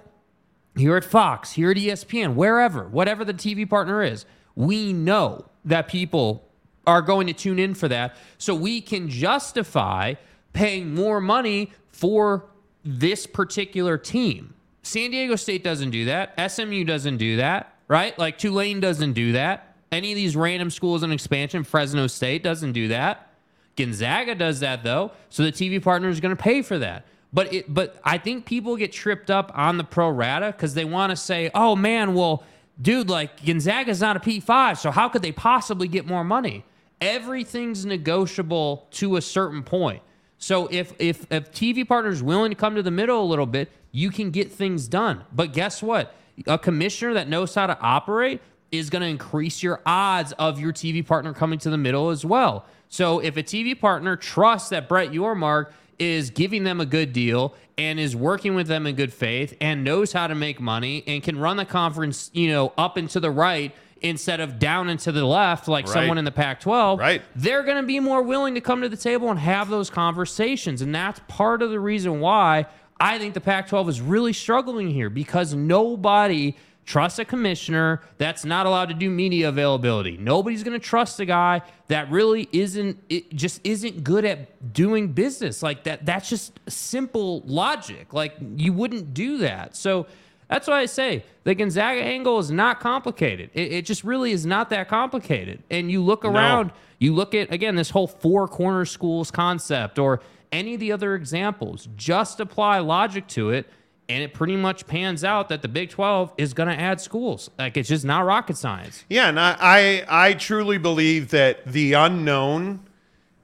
here 0.76 0.96
at 0.96 1.04
Fox, 1.04 1.52
here 1.52 1.70
at 1.70 1.76
ESPN, 1.76 2.34
wherever, 2.34 2.88
whatever 2.88 3.24
the 3.24 3.34
TV 3.34 3.68
partner 3.68 4.02
is, 4.02 4.26
we 4.56 4.92
know 4.92 5.46
that 5.64 5.86
people 5.86 6.49
are 6.86 7.02
going 7.02 7.26
to 7.26 7.32
tune 7.32 7.58
in 7.58 7.74
for 7.74 7.88
that. 7.88 8.16
So 8.38 8.54
we 8.54 8.80
can 8.80 9.08
justify 9.08 10.14
paying 10.52 10.94
more 10.94 11.20
money 11.20 11.72
for 11.88 12.46
this 12.84 13.26
particular 13.26 13.98
team. 13.98 14.54
San 14.82 15.10
Diego 15.10 15.36
State 15.36 15.62
doesn't 15.62 15.90
do 15.90 16.06
that. 16.06 16.34
SMU 16.50 16.84
doesn't 16.84 17.18
do 17.18 17.36
that, 17.36 17.74
right? 17.88 18.18
Like 18.18 18.38
Tulane 18.38 18.80
doesn't 18.80 19.12
do 19.12 19.32
that. 19.32 19.74
Any 19.92 20.12
of 20.12 20.16
these 20.16 20.36
random 20.36 20.70
schools 20.70 21.02
in 21.02 21.12
expansion, 21.12 21.64
Fresno 21.64 22.06
State 22.06 22.42
doesn't 22.42 22.72
do 22.72 22.88
that. 22.88 23.28
Gonzaga 23.76 24.34
does 24.34 24.60
that 24.60 24.82
though, 24.82 25.12
so 25.28 25.42
the 25.42 25.52
TV 25.52 25.82
partner 25.82 26.08
is 26.08 26.20
going 26.20 26.36
to 26.36 26.42
pay 26.42 26.62
for 26.62 26.78
that. 26.78 27.06
But 27.32 27.52
it, 27.52 27.72
but 27.72 28.00
I 28.04 28.18
think 28.18 28.44
people 28.44 28.76
get 28.76 28.92
tripped 28.92 29.30
up 29.30 29.52
on 29.54 29.78
the 29.78 29.84
pro 29.84 30.10
rata 30.10 30.46
because 30.46 30.74
they 30.74 30.84
want 30.84 31.10
to 31.10 31.16
say, 31.16 31.50
"Oh 31.54 31.76
man, 31.76 32.14
well, 32.14 32.42
dude, 32.80 33.08
like 33.08 33.44
Gonzaga's 33.44 34.00
not 34.00 34.16
a 34.16 34.20
P 34.20 34.40
five, 34.40 34.78
so 34.78 34.90
how 34.90 35.08
could 35.08 35.22
they 35.22 35.32
possibly 35.32 35.86
get 35.86 36.06
more 36.06 36.24
money?" 36.24 36.64
Everything's 37.00 37.86
negotiable 37.86 38.86
to 38.92 39.16
a 39.16 39.22
certain 39.22 39.62
point. 39.62 40.02
So 40.38 40.68
if 40.68 40.92
if 40.98 41.26
if 41.30 41.52
TV 41.52 41.86
partner's 41.86 42.22
willing 42.22 42.50
to 42.50 42.56
come 42.56 42.74
to 42.74 42.82
the 42.82 42.90
middle 42.90 43.22
a 43.22 43.24
little 43.24 43.46
bit, 43.46 43.70
you 43.92 44.10
can 44.10 44.30
get 44.30 44.50
things 44.50 44.88
done. 44.88 45.24
But 45.32 45.52
guess 45.52 45.82
what? 45.82 46.14
A 46.46 46.58
commissioner 46.58 47.14
that 47.14 47.28
knows 47.28 47.54
how 47.54 47.66
to 47.66 47.78
operate 47.80 48.40
is 48.72 48.88
going 48.88 49.02
to 49.02 49.08
increase 49.08 49.62
your 49.62 49.80
odds 49.84 50.32
of 50.32 50.60
your 50.60 50.72
TV 50.72 51.06
partner 51.06 51.34
coming 51.34 51.58
to 51.58 51.70
the 51.70 51.78
middle 51.78 52.10
as 52.10 52.24
well. 52.24 52.64
So 52.88 53.18
if 53.20 53.36
a 53.36 53.42
TV 53.42 53.78
partner 53.78 54.16
trusts 54.16 54.70
that 54.70 54.88
Brett 54.88 55.10
Yormark 55.10 55.72
is 55.98 56.30
giving 56.30 56.64
them 56.64 56.80
a 56.80 56.86
good 56.86 57.12
deal 57.12 57.54
and 57.76 58.00
is 58.00 58.16
working 58.16 58.54
with 58.54 58.66
them 58.66 58.86
in 58.86 58.94
good 58.94 59.12
faith 59.12 59.54
and 59.60 59.84
knows 59.84 60.12
how 60.12 60.26
to 60.26 60.34
make 60.34 60.60
money 60.60 61.04
and 61.06 61.22
can 61.22 61.38
run 61.38 61.56
the 61.56 61.64
conference, 61.64 62.30
you 62.32 62.48
know, 62.48 62.72
up 62.78 62.96
and 62.96 63.10
to 63.10 63.20
the 63.20 63.30
right 63.30 63.74
instead 64.00 64.40
of 64.40 64.58
down 64.58 64.88
and 64.88 64.98
to 65.00 65.12
the 65.12 65.24
left 65.24 65.68
like 65.68 65.86
Right. 65.86 65.92
someone 65.94 66.18
in 66.18 66.24
the 66.24 66.30
Pac-12, 66.32 66.98
Right. 66.98 67.22
they're 67.36 67.62
going 67.62 67.76
to 67.76 67.86
be 67.86 68.00
more 68.00 68.22
willing 68.22 68.54
to 68.54 68.60
come 68.60 68.82
to 68.82 68.88
the 68.88 68.96
table 68.96 69.30
and 69.30 69.38
have 69.38 69.68
those 69.68 69.90
conversations. 69.90 70.82
And 70.82 70.94
that's 70.94 71.20
part 71.28 71.62
of 71.62 71.70
the 71.70 71.80
reason 71.80 72.20
why 72.20 72.66
I 72.98 73.18
think 73.18 73.34
the 73.34 73.40
Pac 73.40 73.68
12 73.68 73.88
is 73.88 74.00
really 74.00 74.32
struggling 74.32 74.90
here 74.90 75.08
because 75.08 75.54
nobody 75.54 76.56
trusts 76.86 77.18
a 77.18 77.24
commissioner 77.24 78.00
that's 78.18 78.44
not 78.44 78.66
allowed 78.66 78.88
to 78.88 78.94
do 78.94 79.08
media 79.08 79.48
availability. 79.48 80.16
Nobody's 80.18 80.64
going 80.64 80.78
to 80.78 80.84
trust 80.84 81.20
a 81.20 81.24
guy 81.24 81.62
that 81.88 82.10
really 82.10 82.48
isn't, 82.52 82.98
it 83.08 83.30
just 83.34 83.60
isn't 83.64 84.02
good 84.02 84.24
at 84.24 84.72
doing 84.72 85.08
business. 85.12 85.62
Like 85.62 85.84
that, 85.84 86.04
that's 86.04 86.28
just 86.28 86.58
simple 86.68 87.42
logic. 87.46 88.12
Like 88.12 88.34
you 88.56 88.72
wouldn't 88.72 89.14
do 89.14 89.38
that. 89.38 89.76
So, 89.76 90.06
That's 90.50 90.66
why 90.66 90.80
I 90.80 90.86
say 90.86 91.24
the 91.44 91.54
Gonzaga 91.54 92.02
angle 92.02 92.40
is 92.40 92.50
not 92.50 92.80
complicated. 92.80 93.50
It, 93.54 93.72
it 93.72 93.84
just 93.86 94.02
really 94.02 94.32
is 94.32 94.44
not 94.44 94.68
that 94.70 94.88
complicated. 94.88 95.62
And 95.70 95.90
you 95.90 96.02
look 96.02 96.24
around, 96.24 96.72
you 96.98 97.14
look 97.14 97.36
at, 97.36 97.52
again, 97.52 97.76
this 97.76 97.90
whole 97.90 98.08
four 98.08 98.48
corner 98.48 98.84
schools 98.84 99.30
concept 99.30 99.98
or 99.98 100.20
any 100.50 100.74
of 100.74 100.80
the 100.80 100.90
other 100.90 101.14
examples, 101.14 101.88
just 101.96 102.40
apply 102.40 102.80
logic 102.80 103.28
to 103.28 103.50
it. 103.50 103.68
And 104.08 104.24
it 104.24 104.34
pretty 104.34 104.56
much 104.56 104.88
pans 104.88 105.22
out 105.22 105.50
that 105.50 105.62
the 105.62 105.68
Big 105.68 105.90
12 105.90 106.32
is 106.36 106.52
going 106.52 106.68
to 106.68 106.74
add 106.74 107.00
schools. 107.00 107.48
Like 107.56 107.76
it's 107.76 107.88
just 107.88 108.04
not 108.04 108.24
rocket 108.26 108.56
science. 108.56 109.04
Yeah, 109.08 109.28
and 109.28 109.38
I, 109.38 109.56
I 109.60 110.04
I 110.08 110.32
truly 110.32 110.78
believe 110.78 111.30
that 111.30 111.64
the 111.64 111.92
unknown 111.92 112.80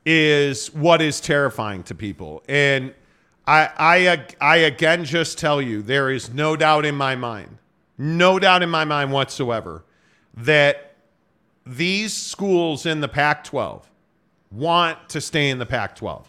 is 0.04 0.74
what 0.74 1.00
is 1.00 1.20
terrifying 1.20 1.84
to 1.84 1.94
people. 1.94 2.42
And 2.48 2.92
I 3.46 3.70
I 3.78 4.26
I 4.40 4.56
again 4.58 5.04
just 5.04 5.38
tell 5.38 5.62
you 5.62 5.82
there 5.82 6.10
is 6.10 6.32
no 6.32 6.56
doubt 6.56 6.84
in 6.84 6.94
my 6.94 7.14
mind, 7.16 7.58
no 7.96 8.38
doubt 8.38 8.62
in 8.62 8.70
my 8.70 8.84
mind 8.84 9.12
whatsoever 9.12 9.84
that 10.36 10.94
these 11.64 12.12
schools 12.12 12.86
in 12.86 13.00
the 13.00 13.08
Pac-12 13.08 13.82
want 14.50 15.08
to 15.08 15.20
stay 15.20 15.50
in 15.50 15.58
the 15.58 15.66
Pac-12. 15.66 16.24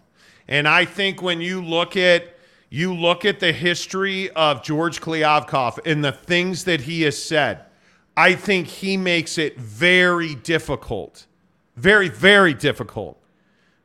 And 0.47 0.67
I 0.67 0.85
think 0.85 1.21
when 1.21 1.41
you 1.41 1.61
look 1.61 1.95
at 1.97 2.35
you 2.69 2.93
look 2.93 3.25
at 3.25 3.39
the 3.39 3.51
history 3.51 4.29
of 4.31 4.61
George 4.61 4.99
Kliavkoff 4.99 5.79
and 5.85 6.03
the 6.03 6.11
things 6.11 6.65
that 6.65 6.81
he 6.81 7.03
has 7.03 7.21
said, 7.21 7.61
I 8.17 8.35
think 8.35 8.67
he 8.67 8.97
makes 8.97 9.37
it 9.37 9.57
very 9.57 10.35
difficult, 10.35 11.27
very, 11.75 12.09
very 12.09 12.53
difficult 12.53 13.21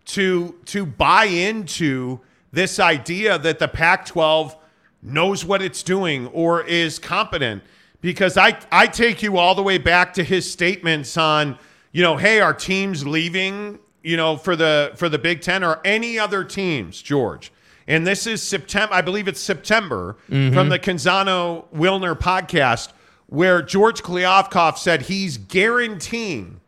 to 0.07 0.57
to 0.67 0.85
buy 0.85 1.27
into 1.27 2.21
this 2.53 2.79
idea 2.79 3.39
that 3.39 3.59
the 3.59 3.69
Pac-12 3.69 4.57
knows 5.03 5.45
what 5.45 5.63
it's 5.63 5.83
doing 5.83 6.29
or 6.29 6.63
is 6.63 6.99
competent. 6.99 7.63
Because 8.01 8.37
I 8.37 8.59
I 8.71 8.87
take 8.87 9.23
you 9.23 9.39
all 9.39 9.55
the 9.55 9.63
way 9.63 9.79
back 9.79 10.15
to 10.15 10.25
his 10.25 10.51
statements 10.51 11.17
on, 11.17 11.59
you 11.93 12.03
know, 12.03 12.17
hey, 12.17 12.41
our 12.41 12.53
team's 12.53 13.07
leaving, 13.07 13.79
you 14.03 14.17
know, 14.17 14.37
for 14.37 14.57
the 14.57 14.93
for 14.97 15.09
the 15.09 15.19
Big 15.19 15.41
Ten 15.41 15.63
or 15.63 15.81
any 15.85 16.19
other 16.19 16.43
teams, 16.43 17.01
George 17.01 17.53
and 17.87 18.07
this 18.07 18.27
is 18.27 18.43
September, 18.43 18.95
I 18.95 19.03
believe 19.03 19.29
it's 19.29 19.41
September, 19.41 20.17
mm-hmm. 20.31 20.55
from 20.55 20.69
the 20.69 20.79
Canzano 20.79 21.67
Wilner 21.75 22.19
podcast, 22.19 22.93
where 23.27 23.63
George 23.63 24.03
Kliavkoff 24.03 24.79
said 24.79 25.03
he's 25.03 25.37
guaranteeing 25.37 26.61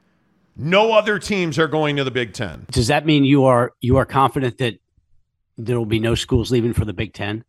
no 0.57 0.93
other 0.93 1.19
teams 1.19 1.59
are 1.59 1.69
going 1.69 1.97
to 1.97 2.05
the 2.05 2.11
Big 2.11 2.33
Ten. 2.33 2.67
Does 2.71 2.89
that 2.89 3.07
mean 3.07 3.25
you 3.25 3.45
are 3.45 3.73
you 3.81 3.97
are 3.97 4.05
confident 4.05 4.59
that 4.59 4.79
there 5.57 5.79
will 5.79 5.87
be 5.87 6.01
no 6.01 6.15
schools 6.15 6.51
leaving 6.51 6.73
for 6.73 6.85
the 6.85 6.93
Big 6.93 7.13
Ten? 7.13 7.45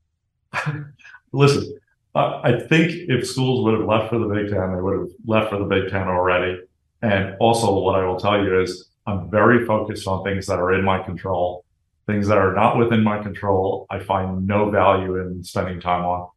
Listen, 1.31 1.79
uh, 2.13 2.41
I 2.43 2.59
think 2.59 2.91
if 3.09 3.27
schools 3.27 3.65
would 3.65 3.79
have 3.79 3.87
left 3.87 4.09
for 4.09 4.19
the 4.19 4.27
Big 4.27 4.49
Ten, 4.49 4.75
they 4.75 4.81
would 4.81 4.99
have 4.99 5.09
left 5.25 5.49
for 5.49 5.59
the 5.59 5.65
Big 5.65 5.89
Ten 5.89 6.07
already. 6.07 6.61
And 7.01 7.35
also, 7.39 7.79
what 7.79 7.95
I 7.95 8.05
will 8.05 8.19
tell 8.19 8.43
you 8.43 8.61
is 8.61 8.89
I'm 9.05 9.29
very 9.29 9.65
focused 9.65 10.07
on 10.07 10.23
things 10.23 10.47
that 10.47 10.59
are 10.59 10.73
in 10.73 10.83
my 10.83 11.03
control 11.03 11.65
things 12.05 12.27
that 12.27 12.37
are 12.37 12.53
not 12.53 12.77
within 12.77 13.03
my 13.03 13.21
control, 13.21 13.87
I 13.89 13.99
find 13.99 14.45
no 14.45 14.69
value 14.69 15.17
in 15.19 15.43
spending 15.43 15.79
time 15.79 16.05
on. 16.05 16.29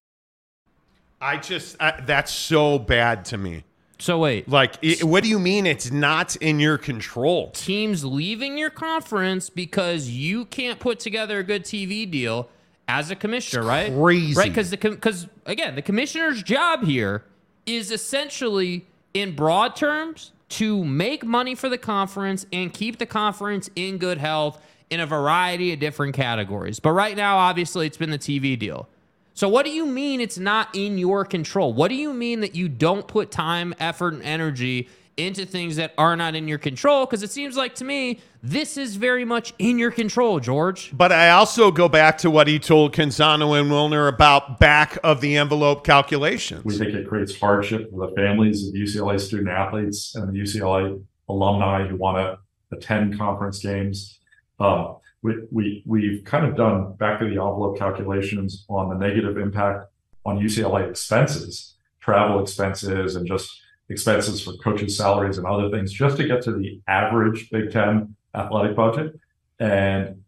I 1.20 1.36
just, 1.36 1.76
I, 1.80 2.00
that's 2.00 2.32
so 2.32 2.78
bad 2.78 3.24
to 3.26 3.38
me. 3.38 3.64
So 4.00 4.18
wait, 4.18 4.48
like, 4.48 4.76
it, 4.80 5.02
what 5.02 5.24
do 5.24 5.28
you 5.28 5.40
mean 5.40 5.66
it's 5.66 5.90
not 5.90 6.36
in 6.36 6.60
your 6.60 6.78
control? 6.78 7.50
Teams 7.50 8.04
leaving 8.04 8.56
your 8.56 8.70
conference 8.70 9.50
because 9.50 10.08
you 10.08 10.44
can't 10.44 10.78
put 10.78 11.00
together 11.00 11.40
a 11.40 11.42
good 11.42 11.64
TV 11.64 12.08
deal 12.08 12.48
as 12.86 13.10
a 13.10 13.16
commissioner, 13.16 13.62
it's 13.62 13.68
right? 13.68 13.92
Crazy, 13.92 14.34
right? 14.34 14.48
Because 14.48 14.70
the 14.70 14.76
because 14.76 15.26
again, 15.46 15.74
the 15.74 15.82
commissioner's 15.82 16.42
job 16.42 16.84
here 16.84 17.24
is 17.66 17.90
essentially, 17.90 18.86
in 19.14 19.34
broad 19.34 19.74
terms, 19.74 20.32
to 20.50 20.84
make 20.84 21.24
money 21.24 21.54
for 21.54 21.68
the 21.68 21.76
conference 21.76 22.46
and 22.52 22.72
keep 22.72 22.98
the 22.98 23.06
conference 23.06 23.68
in 23.76 23.98
good 23.98 24.18
health 24.18 24.62
in 24.90 25.00
a 25.00 25.06
variety 25.06 25.72
of 25.72 25.80
different 25.80 26.14
categories. 26.14 26.80
But 26.80 26.92
right 26.92 27.16
now, 27.16 27.36
obviously, 27.36 27.86
it's 27.86 27.98
been 27.98 28.10
the 28.10 28.18
TV 28.18 28.58
deal. 28.58 28.88
So, 29.38 29.48
what 29.48 29.64
do 29.64 29.70
you 29.70 29.86
mean 29.86 30.20
it's 30.20 30.36
not 30.36 30.68
in 30.74 30.98
your 30.98 31.24
control? 31.24 31.72
What 31.72 31.90
do 31.90 31.94
you 31.94 32.12
mean 32.12 32.40
that 32.40 32.56
you 32.56 32.68
don't 32.68 33.06
put 33.06 33.30
time, 33.30 33.72
effort, 33.78 34.14
and 34.14 34.22
energy 34.24 34.88
into 35.16 35.46
things 35.46 35.76
that 35.76 35.94
are 35.96 36.16
not 36.16 36.34
in 36.34 36.48
your 36.48 36.58
control? 36.58 37.06
Because 37.06 37.22
it 37.22 37.30
seems 37.30 37.56
like 37.56 37.76
to 37.76 37.84
me, 37.84 38.18
this 38.42 38.76
is 38.76 38.96
very 38.96 39.24
much 39.24 39.54
in 39.60 39.78
your 39.78 39.92
control, 39.92 40.40
George. 40.40 40.90
But 40.92 41.12
I 41.12 41.30
also 41.30 41.70
go 41.70 41.88
back 41.88 42.18
to 42.18 42.32
what 42.32 42.48
he 42.48 42.58
told 42.58 42.92
Canzano 42.92 43.56
and 43.60 43.70
Wilner 43.70 44.12
about 44.12 44.58
back 44.58 44.98
of 45.04 45.20
the 45.20 45.36
envelope 45.36 45.84
calculations. 45.84 46.64
We 46.64 46.76
think 46.76 46.94
it 46.94 47.08
creates 47.08 47.38
hardship 47.38 47.92
for 47.92 48.08
the 48.08 48.16
families 48.16 48.66
of 48.66 48.74
UCLA 48.74 49.20
student 49.20 49.50
athletes 49.50 50.16
and 50.16 50.34
the 50.34 50.36
UCLA 50.36 51.00
alumni 51.28 51.86
who 51.86 51.94
want 51.94 52.16
to 52.16 52.76
attend 52.76 53.16
conference 53.16 53.60
games. 53.60 54.18
Um, 54.58 54.64
we, 54.66 54.96
we, 54.96 55.06
we've 55.22 56.22
kind 56.24 56.46
of 56.46 56.56
done 56.56 56.94
back 56.94 57.18
to 57.18 57.24
the 57.24 57.32
envelope 57.32 57.78
calculations 57.78 58.64
on 58.68 58.88
the 58.88 58.94
negative 58.94 59.36
impact 59.36 59.90
on 60.24 60.38
UCLA 60.38 60.88
expenses, 60.88 61.74
travel 62.00 62.40
expenses, 62.40 63.16
and 63.16 63.26
just 63.26 63.50
expenses 63.88 64.42
for 64.42 64.52
coaches' 64.64 64.96
salaries 64.96 65.38
and 65.38 65.46
other 65.46 65.70
things, 65.70 65.92
just 65.92 66.16
to 66.18 66.26
get 66.26 66.42
to 66.42 66.52
the 66.52 66.80
average 66.86 67.50
Big 67.50 67.72
Ten 67.72 68.14
athletic 68.34 68.76
budget. 68.76 69.18
And 69.58 70.22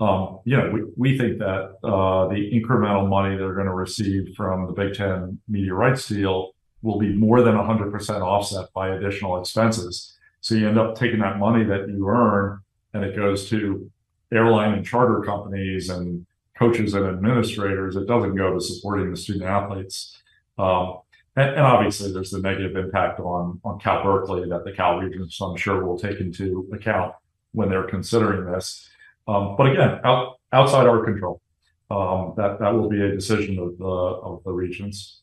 um, 0.00 0.40
you 0.44 0.56
know, 0.56 0.90
we, 0.96 1.16
think 1.16 1.38
that 1.38 1.76
uh, 1.84 2.26
the 2.28 2.50
incremental 2.52 3.08
money 3.08 3.36
they're 3.36 3.54
going 3.54 3.66
to 3.66 3.72
receive 3.72 4.34
from 4.36 4.66
the 4.66 4.72
Big 4.72 4.94
Ten 4.94 5.38
media 5.48 5.72
rights 5.72 6.08
deal 6.08 6.52
will 6.82 6.98
be 6.98 7.14
more 7.14 7.42
than 7.42 7.54
100% 7.54 8.20
offset 8.20 8.72
by 8.74 8.90
additional 8.90 9.40
expenses. 9.40 10.16
So 10.40 10.56
you 10.56 10.68
end 10.68 10.78
up 10.78 10.96
taking 10.96 11.20
that 11.20 11.38
money 11.38 11.64
that 11.64 11.88
you 11.88 12.06
earn 12.08 12.58
and 12.92 13.04
it 13.04 13.16
goes 13.16 13.48
to 13.50 13.90
airline 14.34 14.74
and 14.74 14.84
charter 14.84 15.20
companies 15.20 15.88
and 15.90 16.26
coaches 16.58 16.94
and 16.94 17.06
administrators. 17.06 17.96
It 17.96 18.06
doesn't 18.06 18.36
go 18.36 18.54
to 18.54 18.60
supporting 18.60 19.10
the 19.10 19.16
student 19.16 19.44
athletes. 19.44 20.20
Um, 20.58 20.98
and, 21.36 21.50
and, 21.50 21.60
obviously, 21.60 22.12
there's 22.12 22.30
the 22.30 22.40
negative 22.40 22.76
impact 22.76 23.18
on 23.18 23.60
on 23.64 23.78
Cal 23.80 24.02
Berkeley 24.04 24.48
that 24.48 24.64
the 24.64 24.72
Cal 24.72 24.98
Regents, 24.98 25.40
I'm 25.40 25.56
sure, 25.56 25.84
will 25.84 25.98
take 25.98 26.20
into 26.20 26.68
account 26.72 27.14
when 27.52 27.68
they're 27.68 27.88
considering 27.88 28.52
this. 28.52 28.88
Um, 29.26 29.56
but 29.56 29.72
again, 29.72 30.00
out, 30.04 30.38
outside 30.52 30.86
our 30.86 31.04
control, 31.04 31.40
um, 31.90 32.34
that 32.36 32.60
that 32.60 32.72
will 32.72 32.88
be 32.88 33.00
a 33.00 33.10
decision 33.10 33.58
of 33.58 33.76
the 33.78 33.84
of 33.84 34.44
the 34.44 34.52
regents. 34.52 35.22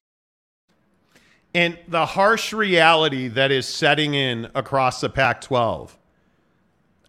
And 1.53 1.77
the 1.87 2.05
harsh 2.05 2.53
reality 2.53 3.27
that 3.29 3.51
is 3.51 3.65
setting 3.65 4.13
in 4.13 4.49
across 4.55 5.01
the 5.01 5.09
Pac-12 5.09 5.91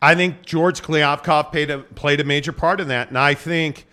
I 0.03 0.17
think 0.17 0.43
George 0.45 0.83
Kliavkoff 0.83 1.53
played 1.53 1.71
a, 1.71 1.79
played 1.79 2.19
a 2.19 2.25
major 2.25 2.51
part 2.51 2.81
in 2.81 2.89
that. 2.89 3.09
And 3.09 3.17
I 3.17 3.35
think 3.35 3.87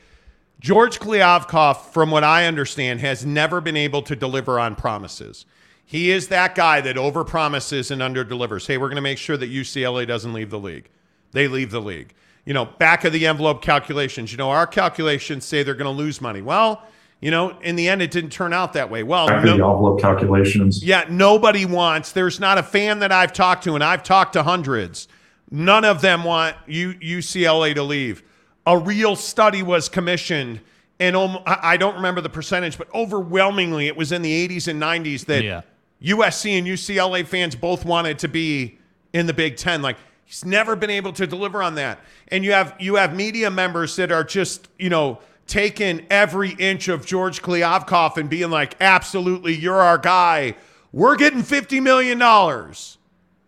George 0.60 1.00
Kliavkoff, 1.00 1.94
from 1.94 2.10
what 2.10 2.24
I 2.24 2.48
understand, 2.48 3.00
has 3.02 3.28
never 3.28 3.62
been 3.62 3.78
able 3.78 4.02
to 4.02 4.16
deliver 4.16 4.60
on 4.60 4.76
promises. 4.76 5.46
He 5.86 6.10
is 6.10 6.30
that 6.30 6.56
guy 6.56 6.82
that 6.82 6.96
overpromises 6.96 7.92
and 7.92 8.02
underdelivers. 8.02 8.66
Hey, 8.66 8.80
we're 8.80 8.88
going 8.88 8.96
to 8.96 9.02
make 9.02 9.20
sure 9.20 9.38
that 9.38 9.52
UCLA 9.52 10.08
doesn't 10.08 10.34
leave 10.34 10.50
the 10.50 10.60
league. 10.60 10.90
They 11.32 11.48
leave 11.48 11.70
the 11.70 11.80
league. 11.80 12.16
You 12.44 12.56
know, 12.56 12.66
back 12.66 13.06
of 13.06 13.14
the 13.14 13.28
envelope 13.28 13.62
calculations. 13.62 14.32
You 14.32 14.40
know, 14.40 14.50
our 14.50 14.66
calculations 14.66 15.46
say 15.46 15.62
they're 15.62 15.76
going 15.76 15.96
to 15.96 16.04
lose 16.04 16.22
money. 16.22 16.42
Well, 16.42 16.82
you 17.22 17.30
know, 17.30 17.56
in 17.60 17.76
the 17.76 17.88
end, 17.88 18.02
it 18.02 18.10
didn't 18.10 18.32
turn 18.32 18.52
out 18.52 18.74
that 18.74 18.90
way. 18.90 19.04
Well, 19.04 19.28
back 19.28 19.46
no, 19.46 19.58
the 19.58 19.64
envelope 19.64 20.02
calculations. 20.02 20.84
Yeah, 20.84 21.06
nobody 21.08 21.66
wants. 21.66 22.14
There's 22.14 22.40
not 22.40 22.58
a 22.58 22.64
fan 22.64 23.00
that 23.00 23.12
I've 23.12 23.34
talked 23.34 23.64
to, 23.66 23.76
and 23.76 23.84
I've 23.84 24.02
talked 24.02 24.34
to 24.34 24.42
hundreds 24.42 25.08
None 25.52 25.86
of 25.86 26.02
them 26.02 26.24
want 26.24 26.56
U- 26.68 26.94
UCLA 26.96 27.74
to 27.76 27.84
leave. 27.84 28.24
A 28.66 28.78
real 28.78 29.16
study 29.16 29.64
was 29.64 29.90
commissioned, 29.90 30.62
and 31.00 31.16
I 31.46 31.78
don't 31.78 31.96
remember 31.96 32.22
the 32.22 32.30
percentage, 32.30 32.78
but 32.78 32.94
overwhelmingly 32.94 33.88
it 33.88 33.98
was 33.98 34.12
in 34.12 34.22
the 34.22 34.48
80s 34.48 34.68
and 34.68 34.82
90s 34.82 35.26
that 35.26 35.44
yeah. 35.44 35.62
USC 36.04 36.58
and 36.58 36.68
UCLA 36.68 37.26
fans 37.26 37.56
both 37.56 37.84
wanted 37.84 38.20
to 38.20 38.28
be 38.28 38.78
in 39.14 39.26
the 39.26 39.34
Big 39.34 39.58
Ten. 39.58 39.82
Like 39.82 39.98
he's 40.26 40.46
never 40.46 40.76
been 40.76 40.92
able 40.92 41.14
to 41.14 41.26
deliver 41.26 41.64
on 41.64 41.76
that. 41.76 42.00
And 42.28 42.46
you 42.46 42.52
have 42.52 42.76
you 42.80 42.96
have 42.96 43.16
media 43.16 43.50
members 43.50 43.96
that 43.96 44.12
are 44.12 44.24
just 44.24 44.68
you 44.78 44.90
know 44.90 45.20
taking 45.48 46.06
every 46.12 46.52
inch 46.52 46.88
of 46.88 47.06
George 47.06 47.42
Kliavkoff 47.42 48.18
and 48.18 48.30
being 48.30 48.52
like, 48.52 48.76
absolutely, 48.80 49.56
you're 49.56 49.82
our 49.82 49.98
guy. 49.98 50.56
We're 50.92 51.16
getting 51.16 51.42
fifty 51.42 51.80
million 51.80 52.20
dollars 52.20 52.99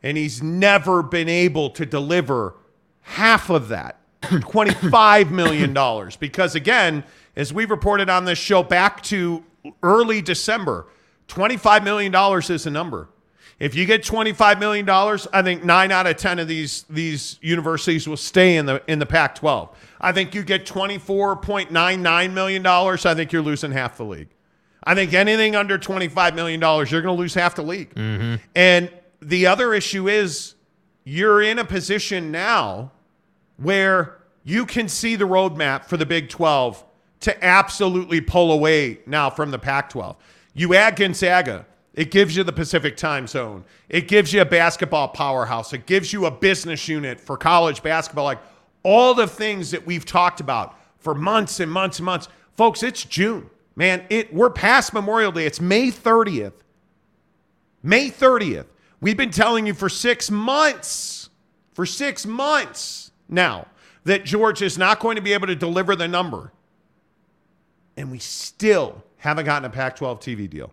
and 0.03 0.17
he's 0.17 0.41
never 0.41 1.03
been 1.03 1.29
able 1.29 1.69
to 1.71 1.85
deliver 1.85 2.55
half 3.01 3.49
of 3.49 3.69
that 3.69 3.99
$25 4.21 5.31
million. 5.31 6.11
Because 6.19 6.55
again, 6.55 7.03
as 7.35 7.53
we 7.53 7.65
reported 7.65 8.09
on 8.09 8.25
this 8.25 8.39
show 8.39 8.63
back 8.63 9.01
to 9.03 9.43
early 9.83 10.21
December, 10.21 10.87
$25 11.27 11.83
million 11.83 12.13
is 12.49 12.65
a 12.65 12.71
number. 12.71 13.09
If 13.59 13.75
you 13.75 13.85
get 13.85 14.01
$25 14.01 14.59
million, 14.59 14.89
I 14.89 15.43
think 15.43 15.63
nine 15.63 15.91
out 15.91 16.07
of 16.07 16.17
10 16.17 16.39
of 16.39 16.47
these, 16.47 16.83
these 16.89 17.37
universities 17.41 18.07
will 18.07 18.17
stay 18.17 18.57
in 18.57 18.65
the, 18.65 18.81
in 18.87 18.97
the 18.97 19.05
Pac 19.05 19.35
12. 19.35 19.69
I 20.01 20.11
think 20.11 20.33
you 20.33 20.41
get 20.41 20.65
$24.99 20.65 22.33
million, 22.33 22.65
I 22.65 22.95
think 23.13 23.31
you're 23.31 23.43
losing 23.43 23.71
half 23.71 23.97
the 23.97 24.05
league. 24.05 24.29
I 24.83 24.95
think 24.95 25.13
anything 25.13 25.55
under 25.55 25.77
$25 25.77 26.33
million, 26.33 26.59
you're 26.59 27.03
going 27.03 27.15
to 27.15 27.19
lose 27.19 27.35
half 27.35 27.53
the 27.53 27.61
league. 27.61 27.93
Mm-hmm. 27.93 28.35
And 28.55 28.91
the 29.21 29.47
other 29.47 29.73
issue 29.73 30.09
is 30.09 30.55
you're 31.03 31.41
in 31.41 31.59
a 31.59 31.65
position 31.65 32.31
now 32.31 32.91
where 33.57 34.17
you 34.43 34.65
can 34.65 34.87
see 34.87 35.15
the 35.15 35.25
roadmap 35.25 35.85
for 35.85 35.97
the 35.97 36.05
Big 36.05 36.29
12 36.29 36.83
to 37.21 37.45
absolutely 37.45 38.19
pull 38.19 38.51
away 38.51 38.99
now 39.05 39.29
from 39.29 39.51
the 39.51 39.59
Pac 39.59 39.89
12. 39.91 40.15
You 40.53 40.73
add 40.73 40.95
Gonzaga, 40.95 41.65
it 41.93 42.09
gives 42.09 42.35
you 42.35 42.43
the 42.43 42.51
Pacific 42.51 42.97
time 42.97 43.27
zone, 43.27 43.63
it 43.89 44.07
gives 44.07 44.33
you 44.33 44.41
a 44.41 44.45
basketball 44.45 45.09
powerhouse, 45.09 45.73
it 45.73 45.85
gives 45.85 46.11
you 46.11 46.25
a 46.25 46.31
business 46.31 46.87
unit 46.87 47.19
for 47.19 47.37
college 47.37 47.83
basketball. 47.83 48.25
Like 48.25 48.39
all 48.83 49.13
the 49.13 49.27
things 49.27 49.71
that 49.71 49.85
we've 49.85 50.05
talked 50.05 50.39
about 50.39 50.75
for 50.97 51.13
months 51.13 51.59
and 51.59 51.71
months 51.71 51.99
and 51.99 52.05
months. 52.05 52.27
Folks, 52.55 52.83
it's 52.83 53.03
June. 53.03 53.49
Man, 53.75 54.03
it 54.09 54.33
we're 54.33 54.49
past 54.49 54.93
Memorial 54.93 55.31
Day. 55.31 55.45
It's 55.45 55.61
May 55.61 55.91
30th. 55.91 56.53
May 57.83 58.09
30th. 58.09 58.65
We've 59.01 59.17
been 59.17 59.31
telling 59.31 59.65
you 59.65 59.73
for 59.73 59.89
six 59.89 60.29
months, 60.29 61.29
for 61.73 61.87
six 61.87 62.25
months 62.25 63.11
now, 63.27 63.67
that 64.03 64.25
George 64.25 64.61
is 64.61 64.77
not 64.77 64.99
going 64.99 65.15
to 65.15 65.21
be 65.21 65.33
able 65.33 65.47
to 65.47 65.55
deliver 65.55 65.95
the 65.95 66.07
number. 66.07 66.51
And 67.97 68.11
we 68.11 68.19
still 68.19 69.03
haven't 69.17 69.45
gotten 69.45 69.65
a 69.65 69.69
Pac 69.69 69.95
12 69.95 70.19
TV 70.19 70.49
deal. 70.49 70.71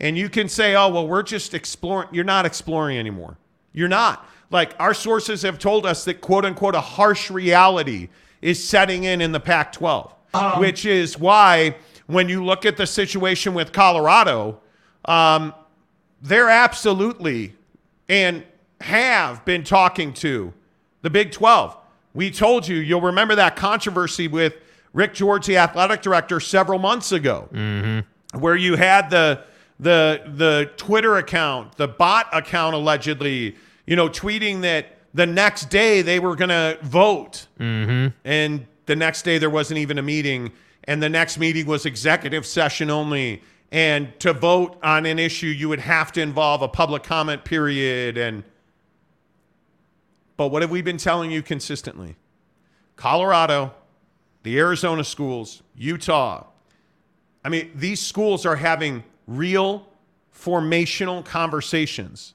And 0.00 0.16
you 0.16 0.28
can 0.28 0.48
say, 0.48 0.74
oh, 0.74 0.88
well, 0.88 1.06
we're 1.06 1.22
just 1.22 1.54
exploring. 1.54 2.08
You're 2.12 2.24
not 2.24 2.46
exploring 2.46 2.98
anymore. 2.98 3.36
You're 3.72 3.88
not. 3.88 4.26
Like 4.50 4.74
our 4.78 4.94
sources 4.94 5.42
have 5.42 5.58
told 5.58 5.84
us 5.86 6.04
that, 6.04 6.20
quote 6.20 6.44
unquote, 6.44 6.74
a 6.74 6.80
harsh 6.80 7.30
reality 7.30 8.08
is 8.40 8.62
setting 8.62 9.04
in 9.04 9.20
in 9.20 9.32
the 9.32 9.40
Pac 9.40 9.72
12, 9.72 10.14
which 10.58 10.86
is 10.86 11.18
why 11.18 11.76
when 12.06 12.28
you 12.28 12.44
look 12.44 12.64
at 12.64 12.76
the 12.76 12.86
situation 12.86 13.54
with 13.54 13.72
Colorado, 13.72 14.60
um, 15.04 15.54
they're 16.22 16.48
absolutely 16.48 17.55
and 18.08 18.44
have 18.80 19.44
been 19.44 19.64
talking 19.64 20.12
to 20.14 20.52
the 21.02 21.10
Big 21.10 21.32
12. 21.32 21.76
We 22.14 22.30
told 22.30 22.66
you, 22.66 22.76
you'll 22.76 23.00
remember 23.00 23.34
that 23.34 23.56
controversy 23.56 24.28
with 24.28 24.54
Rick 24.92 25.14
George, 25.14 25.46
the 25.46 25.58
athletic 25.58 26.00
director, 26.00 26.40
several 26.40 26.78
months 26.78 27.12
ago, 27.12 27.48
mm-hmm. 27.52 28.38
where 28.38 28.56
you 28.56 28.76
had 28.76 29.10
the 29.10 29.42
the 29.78 30.22
the 30.26 30.70
Twitter 30.78 31.18
account, 31.18 31.76
the 31.76 31.86
bot 31.86 32.28
account 32.32 32.74
allegedly, 32.74 33.56
you 33.86 33.94
know, 33.94 34.08
tweeting 34.08 34.62
that 34.62 34.96
the 35.12 35.26
next 35.26 35.68
day 35.68 36.00
they 36.00 36.18
were 36.18 36.34
going 36.34 36.48
to 36.48 36.78
vote, 36.82 37.46
mm-hmm. 37.60 38.08
and 38.24 38.66
the 38.86 38.96
next 38.96 39.22
day 39.22 39.36
there 39.36 39.50
wasn't 39.50 39.78
even 39.78 39.98
a 39.98 40.02
meeting, 40.02 40.50
and 40.84 41.02
the 41.02 41.10
next 41.10 41.38
meeting 41.38 41.66
was 41.66 41.84
executive 41.84 42.46
session 42.46 42.90
only. 42.90 43.42
And 43.72 44.18
to 44.20 44.32
vote 44.32 44.78
on 44.82 45.06
an 45.06 45.18
issue, 45.18 45.46
you 45.46 45.68
would 45.68 45.80
have 45.80 46.12
to 46.12 46.20
involve 46.20 46.62
a 46.62 46.68
public 46.68 47.02
comment 47.02 47.44
period. 47.44 48.16
And 48.16 48.44
but 50.36 50.48
what 50.48 50.62
have 50.62 50.70
we 50.70 50.82
been 50.82 50.98
telling 50.98 51.30
you 51.30 51.42
consistently? 51.42 52.16
Colorado, 52.96 53.74
the 54.42 54.58
Arizona 54.58 55.04
schools, 55.04 55.62
Utah. 55.74 56.46
I 57.44 57.48
mean, 57.48 57.70
these 57.74 58.00
schools 58.00 58.46
are 58.46 58.56
having 58.56 59.04
real 59.26 59.86
formational 60.34 61.24
conversations 61.24 62.34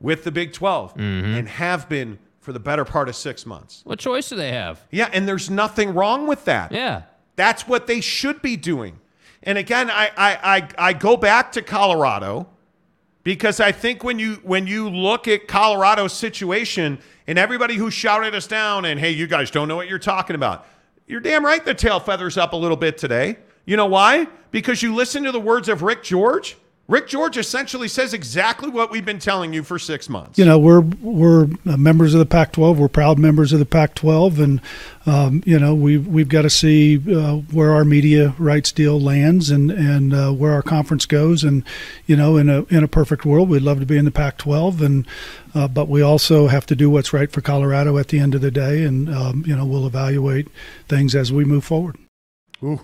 with 0.00 0.24
the 0.24 0.32
Big 0.32 0.52
12 0.52 0.94
mm-hmm. 0.94 1.04
and 1.34 1.48
have 1.48 1.88
been 1.88 2.18
for 2.40 2.52
the 2.52 2.60
better 2.60 2.84
part 2.84 3.08
of 3.08 3.16
six 3.16 3.46
months. 3.46 3.80
What 3.84 3.98
choice 3.98 4.28
do 4.28 4.36
they 4.36 4.52
have? 4.52 4.84
Yeah, 4.90 5.08
and 5.12 5.26
there's 5.26 5.48
nothing 5.48 5.94
wrong 5.94 6.26
with 6.26 6.44
that. 6.44 6.72
Yeah. 6.72 7.02
That's 7.36 7.66
what 7.66 7.86
they 7.86 8.00
should 8.00 8.42
be 8.42 8.56
doing. 8.56 9.00
And 9.44 9.58
again, 9.58 9.90
I, 9.90 10.10
I, 10.16 10.56
I, 10.56 10.68
I 10.78 10.92
go 10.94 11.16
back 11.16 11.52
to 11.52 11.62
Colorado 11.62 12.48
because 13.22 13.60
I 13.60 13.72
think 13.72 14.02
when 14.02 14.18
you 14.18 14.34
when 14.42 14.66
you 14.66 14.88
look 14.88 15.28
at 15.28 15.46
Colorado's 15.46 16.12
situation 16.12 16.98
and 17.26 17.38
everybody 17.38 17.76
who 17.76 17.90
shouted 17.90 18.34
us 18.34 18.46
down 18.46 18.86
and 18.86 18.98
hey, 18.98 19.10
you 19.10 19.26
guys 19.26 19.50
don't 19.50 19.68
know 19.68 19.76
what 19.76 19.88
you're 19.88 19.98
talking 19.98 20.34
about, 20.34 20.66
you're 21.06 21.20
damn 21.20 21.44
right 21.44 21.64
the 21.64 21.74
tail 21.74 22.00
feathers 22.00 22.36
up 22.38 22.54
a 22.54 22.56
little 22.56 22.76
bit 22.76 22.98
today. 22.98 23.38
You 23.66 23.76
know 23.76 23.86
why? 23.86 24.26
Because 24.50 24.82
you 24.82 24.94
listen 24.94 25.24
to 25.24 25.32
the 25.32 25.40
words 25.40 25.68
of 25.68 25.82
Rick 25.82 26.02
George. 26.02 26.56
Rick 26.86 27.08
George 27.08 27.38
essentially 27.38 27.88
says 27.88 28.12
exactly 28.12 28.68
what 28.68 28.90
we've 28.90 29.06
been 29.06 29.18
telling 29.18 29.54
you 29.54 29.62
for 29.62 29.78
six 29.78 30.10
months. 30.10 30.38
you 30.38 30.44
know 30.44 30.58
we're 30.58 30.80
we're 30.80 31.44
uh, 31.66 31.78
members 31.78 32.12
of 32.12 32.18
the 32.18 32.26
Pac-12. 32.26 32.76
We're 32.76 32.88
proud 32.88 33.18
members 33.18 33.54
of 33.54 33.58
the 33.58 33.64
Pac-12, 33.64 34.38
and 34.38 34.60
um, 35.06 35.42
you 35.46 35.58
know 35.58 35.74
we've 35.74 36.06
we've 36.06 36.28
got 36.28 36.42
to 36.42 36.50
see 36.50 36.96
uh, 37.10 37.36
where 37.36 37.72
our 37.72 37.86
media 37.86 38.34
rights 38.38 38.70
deal 38.70 39.00
lands 39.00 39.48
and 39.48 39.70
and 39.70 40.12
uh, 40.12 40.30
where 40.32 40.52
our 40.52 40.62
conference 40.62 41.06
goes. 41.06 41.42
And 41.42 41.64
you 42.06 42.16
know, 42.16 42.36
in 42.36 42.50
a 42.50 42.64
in 42.64 42.84
a 42.84 42.88
perfect 42.88 43.24
world, 43.24 43.48
we'd 43.48 43.62
love 43.62 43.80
to 43.80 43.86
be 43.86 43.96
in 43.96 44.04
the 44.04 44.10
Pac-12, 44.10 44.82
and 44.82 45.06
uh, 45.54 45.68
but 45.68 45.88
we 45.88 46.02
also 46.02 46.48
have 46.48 46.66
to 46.66 46.76
do 46.76 46.90
what's 46.90 47.14
right 47.14 47.32
for 47.32 47.40
Colorado 47.40 47.96
at 47.96 48.08
the 48.08 48.18
end 48.18 48.34
of 48.34 48.42
the 48.42 48.50
day. 48.50 48.84
And 48.84 49.08
um, 49.08 49.42
you 49.46 49.56
know, 49.56 49.64
we'll 49.64 49.86
evaluate 49.86 50.48
things 50.86 51.14
as 51.14 51.32
we 51.32 51.46
move 51.46 51.64
forward. 51.64 51.96
Ooh, 52.62 52.80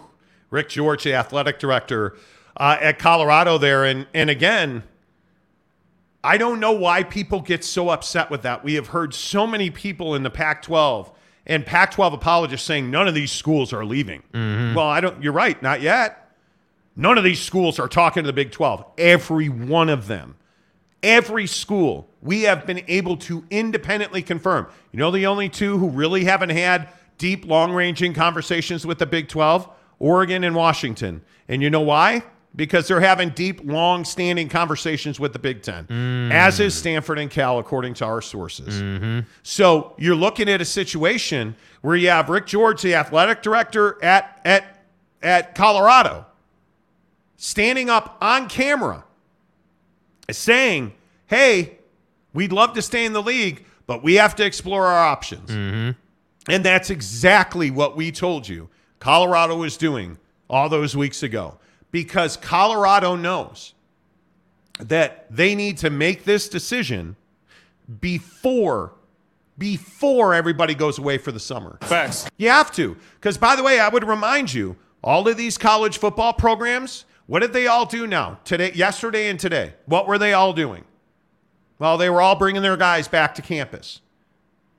Rick 0.49 0.71
George, 0.71 1.05
the 1.05 1.13
athletic 1.13 1.59
director 1.59 2.17
uh, 2.57 2.77
at 2.81 2.99
Colorado 2.99 3.59
there. 3.59 3.85
And, 3.85 4.07
and 4.15 4.31
again, 4.31 4.83
I 6.23 6.37
don't 6.37 6.61
know 6.61 6.73
why 6.73 7.03
people 7.03 7.41
get 7.41 7.65
so 7.65 7.89
upset 7.89 8.31
with 8.31 8.43
that. 8.43 8.63
We 8.63 8.75
have 8.75 8.89
heard 8.89 9.15
so 9.15 9.47
many 9.47 9.71
people 9.71 10.15
in 10.15 10.23
the 10.23 10.31
Pac 10.31 10.63
12 10.63 11.11
and 11.47 11.65
Pac 11.65 11.93
12 11.93 12.13
apologists 12.13 12.67
saying 12.67 12.91
none 12.91 13.09
of 13.09 13.15
these 13.15 13.33
schools 13.33 13.73
are 13.73 13.85
leaving. 13.85 14.23
Well, 14.75 14.87
I 14.87 15.01
don't, 15.01 15.23
you're 15.23 15.33
right, 15.33 15.61
not 15.63 15.81
yet. 15.81 16.31
None 16.97 17.17
of 17.17 17.25
these 17.25 17.41
schools 17.41 17.79
are 17.79 17.89
talking 17.89 18.23
to 18.25 18.27
the 18.27 18.33
Big 18.33 18.51
12. 18.53 18.85
Every 18.99 19.49
one 19.49 19.89
of 19.89 20.07
them. 20.07 20.37
Every 21.03 21.47
school 21.47 22.11
we 22.21 22.43
have 22.43 22.67
been 22.67 22.83
able 22.87 23.17
to 23.17 23.43
independently 23.49 24.21
confirm. 24.23 24.67
You 24.93 24.99
know, 24.99 25.11
the 25.11 25.27
only 25.27 25.49
two 25.49 25.79
who 25.79 25.89
really 25.89 26.25
haven't 26.25 26.51
had 26.51 26.89
deep, 27.17 27.47
long 27.47 27.73
ranging 27.73 28.13
conversations 28.13 28.87
with 28.87 28.99
the 28.99 29.07
Big 29.07 29.29
12? 29.29 29.69
Oregon 29.99 30.45
and 30.45 30.55
Washington. 30.55 31.23
And 31.49 31.63
you 31.63 31.71
know 31.71 31.81
why? 31.81 32.23
Because 32.57 32.89
they're 32.89 33.01
having 33.01 33.31
deep, 33.31 33.61
long 33.63 34.05
standing 34.05 34.49
conversations 34.49 35.21
with 35.21 35.33
the 35.33 35.39
Big 35.39 35.63
Ten, 35.63 35.87
as 36.33 36.59
is 36.59 36.75
Stanford 36.75 37.19
and 37.21 37.31
Cal, 37.31 37.61
according 37.61 37.95
to 37.95 38.05
our 38.05 38.21
sources. 38.21 38.83
So 39.45 39.95
you're 39.99 40.17
looking 40.17 40.49
at 40.49 40.61
a 40.61 40.65
situation 40.65 41.55
where 41.83 41.95
you 41.95 42.09
have 42.09 42.29
Rick 42.29 42.47
George, 42.47 42.83
the 42.83 42.97
athletic 42.97 43.43
director 43.43 44.03
at, 44.05 44.41
at, 44.45 44.83
at 45.23 45.55
Colorado, 45.55 46.27
standing 47.37 47.89
up 47.89 48.19
on 48.21 48.49
camera 48.49 49.05
saying, 50.31 50.93
hey, 51.29 51.79
we'd 52.35 52.53
love 52.53 52.73
to 52.75 52.83
stay 52.83 53.05
in 53.05 53.13
the 53.13 53.23
league, 53.23 53.65
but 53.87 54.03
we 54.03 54.15
have 54.15 54.35
to 54.37 54.45
explore 54.45 54.87
our 54.87 55.07
options. 55.07 55.51
And 56.49 56.65
that's 56.65 56.91
exactly 56.91 57.71
what 57.71 57.97
we 57.97 58.11
told 58.11 58.49
you 58.49 58.69
Colorado 58.99 59.57
was 59.57 59.77
doing 59.77 60.19
all 60.49 60.69
those 60.69 60.97
weeks 60.97 61.23
ago 61.23 61.59
because 61.91 62.37
Colorado 62.37 63.17
knows 63.17 63.75
that 64.79 65.27
they 65.31 65.55
need 65.55 65.79
to 65.79 65.91
make 65.91 66.25
this 66.25 66.49
decision 66.49 67.17
before 68.01 68.95
before 69.59 70.33
everybody 70.33 70.75
goes 70.75 70.99
away 70.99 71.19
for 71.19 71.33
the 71.33 71.39
summer. 71.39 71.77
Facts. 71.83 72.27
You 72.39 72.49
have 72.49 72.73
to. 72.73 72.97
Because, 73.17 73.37
by 73.37 73.57
the 73.57 73.63
way, 73.63 73.79
I 73.79 73.91
would 73.91 74.05
remind 74.09 74.55
you 74.55 74.75
all 75.05 75.29
of 75.29 75.37
these 75.37 75.59
college 75.59 75.99
football 75.99 76.33
programs, 76.33 77.05
what 77.27 77.41
did 77.41 77.53
they 77.53 77.67
all 77.67 77.85
do 77.85 78.07
now? 78.07 78.41
Today, 78.45 78.73
yesterday, 78.73 79.29
and 79.29 79.39
today? 79.39 79.75
What 79.85 80.09
were 80.09 80.17
they 80.17 80.33
all 80.33 80.55
doing? 80.55 80.85
Well, 81.79 81.99
they 81.99 82.09
were 82.09 82.23
all 82.23 82.37
bringing 82.37 82.63
their 82.63 82.79
guys 82.79 83.07
back 83.07 83.35
to 83.35 83.43
campus 83.43 84.01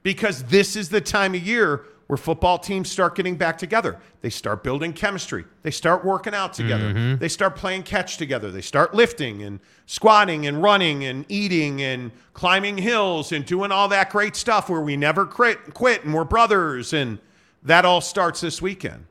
because 0.02 0.44
this 0.46 0.76
is 0.76 0.90
the 0.90 1.00
time 1.00 1.36
of 1.36 1.46
year 1.46 1.86
where 2.12 2.18
football 2.18 2.60
teams 2.60 2.92
start 2.92 3.16
getting 3.16 3.38
back 3.38 3.58
together. 3.58 3.98
They 4.20 4.30
start 4.30 4.66
building 4.66 4.92
chemistry. 4.92 5.46
They 5.62 5.72
start 5.72 6.04
working 6.04 6.34
out 6.34 6.52
together. 6.52 6.94
Mm-hmm. 6.94 7.20
They 7.20 7.30
start 7.30 7.56
playing 7.56 7.84
catch 7.84 8.18
together. 8.18 8.52
They 8.52 8.60
start 8.60 8.94
lifting 8.94 9.44
and 9.44 9.62
squatting 9.86 10.46
and 10.46 10.62
running 10.62 11.06
and 11.06 11.26
eating 11.30 11.82
and 11.82 12.12
climbing 12.34 12.78
hills 12.78 13.32
and 13.32 13.46
doing 13.46 13.72
all 13.72 13.88
that 13.88 14.10
great 14.10 14.36
stuff 14.36 14.70
where 14.70 14.82
we 14.82 14.98
never 14.98 15.26
quit, 15.26 15.74
quit 15.74 16.04
and 16.04 16.14
we're 16.14 16.26
brothers. 16.26 16.92
And 16.92 17.18
that 17.64 17.86
all 17.86 18.02
starts 18.02 18.42
this 18.42 18.62
weekend. 18.62 19.06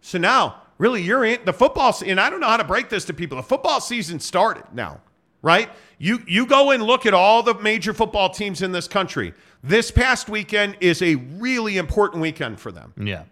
So 0.00 0.16
now, 0.16 0.62
really, 0.78 1.02
you're 1.02 1.26
in 1.26 1.44
the 1.44 1.52
football, 1.52 1.94
and 2.06 2.18
I 2.18 2.30
don't 2.30 2.40
know 2.40 2.48
how 2.48 2.56
to 2.56 2.64
break 2.64 2.88
this 2.88 3.04
to 3.04 3.12
people. 3.12 3.36
The 3.36 3.42
football 3.42 3.78
season 3.82 4.20
started 4.20 4.64
now, 4.72 5.02
right? 5.42 5.68
You 5.98 6.22
you 6.26 6.46
go 6.46 6.70
and 6.70 6.82
look 6.82 7.04
at 7.04 7.12
all 7.12 7.42
the 7.42 7.54
major 7.56 7.92
football 7.92 8.30
teams 8.30 8.62
in 8.62 8.72
this 8.72 8.88
country. 8.88 9.34
This 9.66 9.90
past 9.90 10.28
weekend 10.28 10.76
is 10.80 11.02
a 11.02 11.16
really 11.16 11.76
important 11.76 12.22
weekend 12.22 12.60
for 12.60 12.70
them 12.70 12.92
Yeah. 12.96 13.24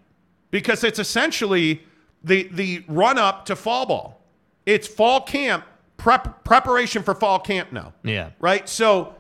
because 0.50 0.82
it's 0.82 0.98
essentially 0.98 1.84
the 2.24 2.48
the 2.52 2.84
run 2.88 3.18
up 3.18 3.46
to 3.46 3.54
fall 3.56 3.86
ball. 3.86 4.20
It's 4.66 4.88
fall 4.88 5.20
camp 5.20 5.64
prep 5.96 6.42
preparation 6.42 7.02
for 7.04 7.14
fall 7.14 7.38
camp 7.38 7.70
now 7.72 7.92
Yeah. 8.02 8.30
right? 8.40 8.68
So 8.68 9.14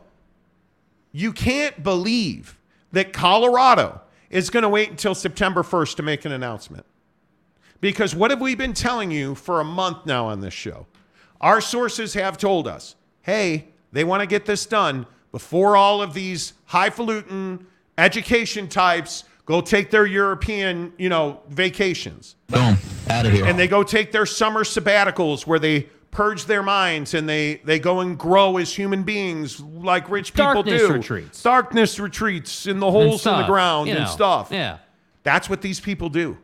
you 1.12 1.32
can't 1.32 1.82
believe 1.84 2.58
that 2.90 3.12
Colorado 3.12 4.00
is 4.30 4.50
going 4.50 4.64
to 4.64 4.68
wait 4.68 4.90
until 4.90 5.14
September 5.14 5.62
1st 5.62 5.94
to 5.96 6.02
make 6.02 6.24
an 6.24 6.32
announcement. 6.32 6.84
Because 7.80 8.14
what 8.14 8.32
have 8.32 8.40
we 8.40 8.56
been 8.56 8.72
telling 8.72 9.12
you 9.12 9.36
for 9.36 9.60
a 9.60 9.64
month 9.64 10.06
now 10.06 10.26
on 10.26 10.40
this 10.40 10.54
show? 10.54 10.86
Our 11.40 11.60
sources 11.60 12.14
have 12.14 12.38
told 12.38 12.66
us, 12.66 12.96
hey, 13.22 13.68
they 13.92 14.02
want 14.02 14.20
to 14.22 14.26
get 14.26 14.46
this 14.46 14.66
done 14.66 15.06
before 15.30 15.76
all 15.76 16.00
of 16.02 16.14
these 16.14 16.54
highfalutin 16.74 17.64
education 17.96 18.68
types 18.68 19.24
go 19.46 19.60
take 19.60 19.90
their 19.90 20.06
European, 20.06 20.92
you 20.98 21.08
know, 21.08 21.40
vacations. 21.48 22.34
Boom. 22.48 22.76
Out 23.08 23.26
of 23.26 23.32
here. 23.32 23.44
And 23.44 23.56
they 23.58 23.68
go 23.68 23.84
take 23.84 24.10
their 24.10 24.26
summer 24.26 24.64
sabbaticals 24.64 25.46
where 25.46 25.60
they 25.60 25.82
purge 26.10 26.46
their 26.46 26.62
minds 26.62 27.14
and 27.14 27.28
they 27.28 27.56
they 27.64 27.78
go 27.78 28.00
and 28.00 28.18
grow 28.18 28.56
as 28.56 28.74
human 28.74 29.02
beings 29.02 29.60
like 29.60 30.08
rich 30.10 30.32
people 30.32 30.54
Darkness 30.54 30.82
do. 30.82 30.92
retreats. 30.92 31.42
Darkness 31.42 32.00
retreats 32.00 32.66
in 32.66 32.80
the 32.80 32.90
holes 32.90 33.24
in 33.26 33.36
the 33.36 33.46
ground 33.46 33.88
you 33.88 33.94
and 33.94 34.04
know. 34.04 34.10
stuff. 34.10 34.48
Yeah. 34.50 34.78
That's 35.22 35.48
what 35.48 35.62
these 35.62 35.80
people 35.80 36.08
do. 36.08 36.38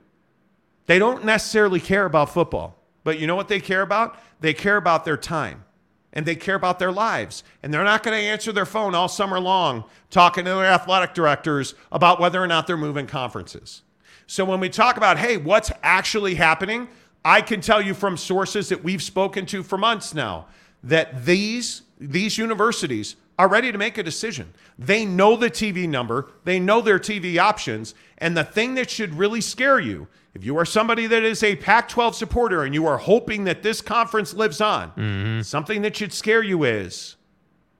They 0.87 0.99
don't 0.99 1.25
necessarily 1.25 1.81
care 1.81 2.05
about 2.05 2.31
football, 2.31 2.77
but 3.05 3.19
you 3.19 3.27
know 3.27 3.37
what 3.37 3.49
they 3.49 3.61
care 3.61 3.83
about? 3.83 4.19
They 4.41 4.55
care 4.55 4.77
about 4.77 5.05
their 5.05 5.17
time 5.17 5.65
and 6.13 6.27
they 6.27 6.35
care 6.35 6.55
about 6.55 6.79
their 6.79 6.93
lives. 6.93 7.45
And 7.63 7.73
they're 7.73 7.85
not 7.85 8.03
going 8.03 8.19
to 8.19 8.25
answer 8.25 8.53
their 8.53 8.67
phone 8.67 8.95
all 8.95 9.09
summer 9.09 9.39
long 9.39 9.85
talking 10.11 10.45
to 10.45 10.51
their 10.51 10.67
athletic 10.67 11.15
directors 11.15 11.75
about 11.93 12.21
whether 12.21 12.43
or 12.43 12.47
not 12.47 12.67
they're 12.67 12.77
moving 12.77 13.07
conferences. 13.07 13.83
So 14.27 14.45
when 14.45 14.61
we 14.61 14.69
talk 14.69 14.97
about, 14.97 15.19
hey, 15.19 15.37
what's 15.37 15.71
actually 15.83 16.37
happening, 16.37 16.89
I 17.25 17.43
can 17.43 17.61
tell 17.61 17.83
you 17.83 17.95
from 17.95 18.17
sources 18.17 18.69
that 18.69 18.83
we've 18.83 19.03
spoken 19.03 19.47
to 19.47 19.63
for 19.63 19.77
months 19.77 20.15
now 20.15 20.47
that 20.83 21.25
these 21.25 21.83
these 22.01 22.39
universities 22.39 23.17
are 23.39 23.49
ready 23.49 23.71
to 23.71 23.79
make 23.79 23.99
a 23.99 24.03
decision. 24.03 24.53
They 24.79 25.05
know 25.05 25.37
the 25.37 25.51
TV 25.51 25.89
number, 25.89 26.31
they 26.45 26.59
know 26.59 26.81
their 26.81 26.99
TV 26.99 27.39
options, 27.39 27.95
and 28.19 28.37
the 28.37 28.45
thing 28.45 28.75
that 28.75 28.91
should 28.91 29.15
really 29.15 29.41
scare 29.41 29.79
you, 29.79 30.09
if 30.35 30.45
you 30.45 30.57
are 30.59 30.65
somebody 30.65 31.07
that 31.07 31.23
is 31.23 31.43
a 31.43 31.57
Pac-12 31.57 32.15
supporter 32.15 32.63
and 32.63 32.75
you 32.75 32.87
are 32.87 32.99
hoping 32.99 33.45
that 33.45 33.63
this 33.63 33.81
conference 33.81 34.33
lives 34.35 34.61
on, 34.61 34.91
mm-hmm. 34.93 35.41
something 35.43 35.83
that 35.83 35.97
should 35.97 36.13
scare 36.13 36.43
you 36.43 36.65
is 36.65 37.17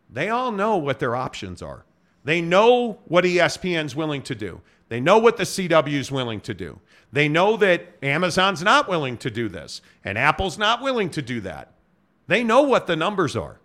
they 0.09 0.29
all 0.29 0.51
know 0.51 0.77
what 0.77 0.99
their 0.99 1.15
options 1.15 1.63
are. 1.63 1.85
They 2.25 2.41
know 2.41 3.01
what 3.05 3.25
ESPN's 3.25 3.95
willing 3.95 4.23
to 4.23 4.35
do. 4.35 4.61
They 4.89 5.01
know 5.01 5.19
what 5.19 5.37
the 5.37 5.45
CW's 5.45 6.11
willing 6.11 6.41
to 6.41 6.53
do. 6.53 6.81
They 7.13 7.29
know 7.29 7.57
that 7.57 7.97
Amazon's 8.03 8.63
not 8.63 8.89
willing 8.89 9.17
to 9.19 9.31
do 9.31 9.49
this 9.49 9.81
and 10.05 10.19
Apple's 10.19 10.59
not 10.59 10.83
willing 10.83 11.11
to 11.11 11.23
do 11.23 11.41
that. 11.43 11.73
They 12.27 12.43
know 12.43 12.63
what 12.63 12.87
the 12.87 12.97
numbers 12.97 13.37
are. 13.37 13.61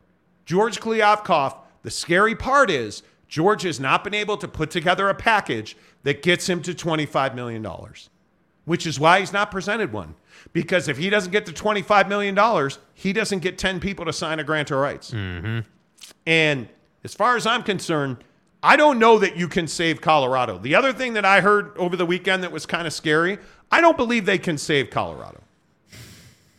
George 0.45 0.79
Kliavkoff, 0.79 1.57
the 1.81 1.91
scary 1.91 2.35
part 2.35 2.69
is 2.69 3.01
George 3.27 3.63
has 3.63 3.79
not 3.79 4.03
been 4.03 4.13
able 4.13 4.37
to 4.37 4.47
put 4.47 4.69
together 4.69 5.09
a 5.09 5.15
package 5.15 5.75
that 6.03 6.21
gets 6.21 6.47
him 6.47 6.61
to 6.61 6.73
$25 6.73 7.33
million, 7.33 7.65
which 8.65 8.85
is 8.85 8.99
why 8.99 9.19
he's 9.19 9.33
not 9.33 9.51
presented 9.51 9.93
one. 9.93 10.15
Because 10.53 10.87
if 10.87 10.97
he 10.97 11.09
doesn't 11.09 11.31
get 11.31 11.45
the 11.45 11.51
$25 11.51 12.07
million, 12.09 12.37
he 12.93 13.13
doesn't 13.13 13.39
get 13.39 13.57
10 13.57 13.79
people 13.79 14.05
to 14.05 14.13
sign 14.13 14.39
a 14.39 14.43
grant 14.43 14.71
of 14.71 14.77
rights. 14.79 15.11
Mm-hmm. 15.11 15.59
And 16.25 16.67
as 17.03 17.13
far 17.13 17.35
as 17.35 17.45
I'm 17.45 17.63
concerned, 17.63 18.17
I 18.61 18.75
don't 18.77 18.99
know 18.99 19.19
that 19.19 19.37
you 19.37 19.47
can 19.47 19.67
save 19.67 20.01
Colorado. 20.01 20.57
The 20.57 20.75
other 20.75 20.91
thing 20.91 21.13
that 21.13 21.25
I 21.25 21.41
heard 21.41 21.77
over 21.77 21.95
the 21.95 22.05
weekend 22.05 22.43
that 22.43 22.51
was 22.51 22.65
kind 22.65 22.87
of 22.87 22.93
scary, 22.93 23.37
I 23.71 23.81
don't 23.81 23.97
believe 23.97 24.25
they 24.25 24.39
can 24.39 24.57
save 24.57 24.89
Colorado. 24.89 25.41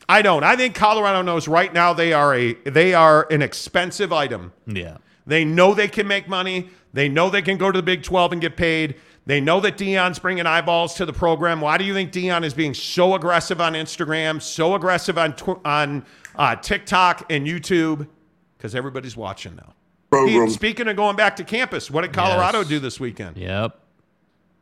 I 0.08 0.22
don't. 0.22 0.44
I 0.44 0.54
think 0.54 0.76
Colorado 0.76 1.22
knows 1.22 1.48
right 1.48 1.72
now 1.72 1.92
they 1.92 2.12
are 2.12 2.32
a 2.32 2.54
they 2.64 2.94
are 2.94 3.26
an 3.30 3.42
expensive 3.42 4.12
item. 4.12 4.52
Yeah. 4.66 4.98
They 5.26 5.44
know 5.44 5.74
they 5.74 5.88
can 5.88 6.06
make 6.06 6.28
money. 6.28 6.70
They 6.92 7.08
know 7.08 7.28
they 7.28 7.42
can 7.42 7.58
go 7.58 7.72
to 7.72 7.78
the 7.78 7.82
Big 7.82 8.04
12 8.04 8.32
and 8.32 8.40
get 8.40 8.56
paid. 8.56 8.94
They 9.26 9.40
know 9.40 9.58
that 9.60 9.76
Deion's 9.76 10.20
bringing 10.20 10.46
eyeballs 10.46 10.94
to 10.94 11.04
the 11.04 11.12
program. 11.12 11.60
Why 11.60 11.78
do 11.78 11.84
you 11.84 11.92
think 11.92 12.12
Deion 12.12 12.44
is 12.44 12.54
being 12.54 12.74
so 12.74 13.14
aggressive 13.16 13.60
on 13.60 13.72
Instagram, 13.74 14.40
so 14.40 14.74
aggressive 14.76 15.18
on 15.18 15.34
tw- 15.34 15.60
on 15.66 16.06
uh, 16.36 16.54
TikTok 16.56 17.26
and 17.28 17.44
YouTube? 17.46 18.06
Because 18.56 18.74
everybody's 18.76 19.16
watching 19.16 19.56
now. 19.56 19.74
He- 20.26 20.48
speaking 20.50 20.86
of 20.86 20.94
going 20.96 21.16
back 21.16 21.36
to 21.36 21.44
campus, 21.44 21.90
what 21.90 22.02
did 22.02 22.12
Colorado 22.12 22.58
Yes. 22.60 22.68
do 22.68 22.78
this 22.78 23.00
weekend? 23.00 23.36
Yep. 23.36 23.76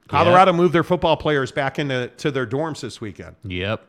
Colorado 0.09 0.53
moved 0.53 0.75
their 0.75 0.83
football 0.83 1.17
players 1.19 1.53
back 1.53 1.79
into 1.79 2.09
to 2.17 2.31
their 2.31 2.47
dorms 2.47 2.81
this 2.81 3.01
weekend 3.01 3.37
Yep. 3.45 3.87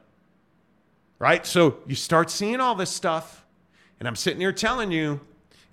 right? 1.19 1.45
So 1.45 1.77
you 1.87 1.95
start 1.95 2.29
seeing 2.29 2.59
all 2.59 2.75
this 2.75 2.89
stuff, 2.89 3.45
and 3.99 4.07
I'm 4.07 4.15
sitting 4.15 4.39
here 4.41 4.51
telling 4.53 4.91
you, 4.91 5.21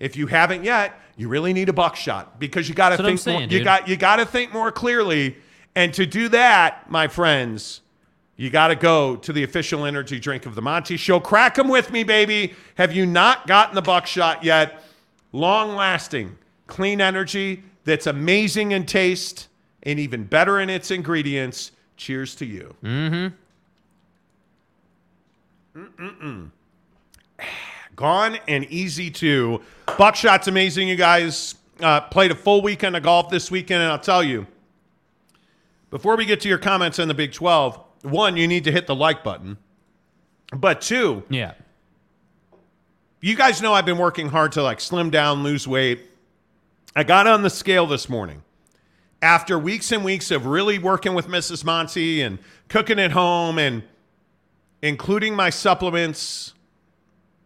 if 0.03 0.17
you 0.17 0.27
haven't 0.27 0.65
yet, 0.65 0.99
you 1.15 1.29
really 1.29 1.53
need 1.53 1.69
a 1.69 1.73
buckshot 1.73 2.37
because 2.37 2.67
you 2.67 2.75
got 2.75 2.89
to 2.89 2.97
That's 2.97 3.03
what 3.03 3.09
I'm 3.09 3.17
think. 3.17 3.19
saying, 3.19 3.49
more, 3.49 3.57
you 3.57 3.63
got 3.63 3.87
you 3.87 3.95
got 3.95 4.17
to 4.17 4.25
think 4.25 4.51
more 4.51 4.69
clearly, 4.69 5.37
and 5.75 5.93
to 5.93 6.05
do 6.05 6.27
that, 6.29 6.91
my 6.91 7.07
friends, 7.07 7.79
you 8.35 8.49
got 8.49 8.67
to 8.67 8.75
go 8.75 9.15
to 9.15 9.31
the 9.31 9.43
official 9.43 9.85
energy 9.85 10.19
drink 10.19 10.45
of 10.45 10.55
the 10.55 10.61
Monty 10.61 10.97
Show. 10.97 11.21
Crack 11.21 11.55
them 11.55 11.69
with 11.69 11.89
me, 11.89 12.03
baby. 12.03 12.53
Have 12.75 12.91
you 12.91 13.05
not 13.05 13.47
gotten 13.47 13.75
the 13.75 13.81
buckshot 13.81 14.43
yet? 14.43 14.83
Long 15.31 15.73
lasting, 15.73 16.37
clean 16.67 16.99
energy 16.99 17.63
that's 17.85 18.05
amazing 18.05 18.73
in 18.73 18.85
taste 18.85 19.47
and 19.83 19.99
even 19.99 20.25
better 20.25 20.59
in 20.59 20.69
its 20.69 20.91
ingredients. 20.91 21.71
Cheers 21.95 22.35
to 22.35 22.45
you. 22.45 22.75
Mm-hmm. 22.83 23.27
Gone 28.03 28.37
and 28.49 28.65
easy 28.65 29.09
too. 29.09 29.61
Buckshot's 29.97 30.49
amazing, 30.49 30.89
you 30.89 30.97
guys. 30.97 31.55
Uh, 31.79 32.01
played 32.01 32.31
a 32.31 32.35
full 32.35 32.61
weekend 32.61 32.97
of 32.97 33.03
golf 33.03 33.29
this 33.29 33.49
weekend, 33.49 33.81
and 33.81 33.89
I'll 33.93 33.97
tell 33.97 34.21
you, 34.21 34.45
before 35.89 36.17
we 36.17 36.25
get 36.25 36.41
to 36.41 36.49
your 36.49 36.57
comments 36.57 36.99
on 36.99 37.07
the 37.07 37.13
Big 37.13 37.31
12, 37.31 37.79
one, 38.01 38.35
you 38.35 38.45
need 38.45 38.65
to 38.65 38.73
hit 38.73 38.87
the 38.87 38.93
like 38.95 39.23
button. 39.23 39.55
But 40.53 40.81
two, 40.81 41.23
Yeah. 41.29 41.53
you 43.21 43.37
guys 43.37 43.61
know 43.61 43.73
I've 43.73 43.85
been 43.85 43.97
working 43.97 44.27
hard 44.27 44.51
to 44.51 44.61
like 44.63 44.81
slim 44.81 45.09
down, 45.09 45.41
lose 45.41 45.65
weight. 45.65 46.01
I 46.97 47.05
got 47.05 47.25
on 47.25 47.41
the 47.41 47.49
scale 47.49 47.87
this 47.87 48.09
morning 48.09 48.43
after 49.21 49.57
weeks 49.57 49.93
and 49.93 50.03
weeks 50.03 50.29
of 50.29 50.45
really 50.45 50.77
working 50.77 51.13
with 51.13 51.29
Mrs. 51.29 51.63
Monty 51.63 52.19
and 52.21 52.39
cooking 52.67 52.99
at 52.99 53.11
home 53.11 53.57
and 53.57 53.81
including 54.81 55.37
my 55.37 55.49
supplements, 55.49 56.53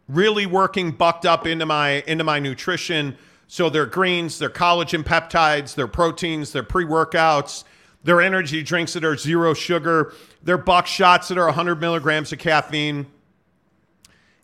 really 0.07 0.45
working 0.45 0.91
bucked 0.91 1.25
up 1.25 1.45
into 1.45 1.65
my 1.65 2.03
into 2.07 2.23
my 2.23 2.39
nutrition. 2.39 3.17
So 3.47 3.69
their 3.69 3.85
greens, 3.85 4.39
their 4.39 4.49
collagen 4.49 5.03
peptides, 5.03 5.75
their 5.75 5.87
proteins, 5.87 6.51
their 6.51 6.63
pre-workouts, 6.63 7.63
their 8.03 8.21
energy 8.21 8.61
drinks 8.61 8.93
that 8.93 9.05
are 9.05 9.15
zero 9.15 9.53
sugar, 9.53 10.13
their 10.43 10.57
buck 10.57 10.85
shots 10.85 11.29
that 11.29 11.37
are 11.37 11.45
100 11.45 11.79
milligrams 11.79 12.33
of 12.33 12.39
caffeine. 12.39 13.07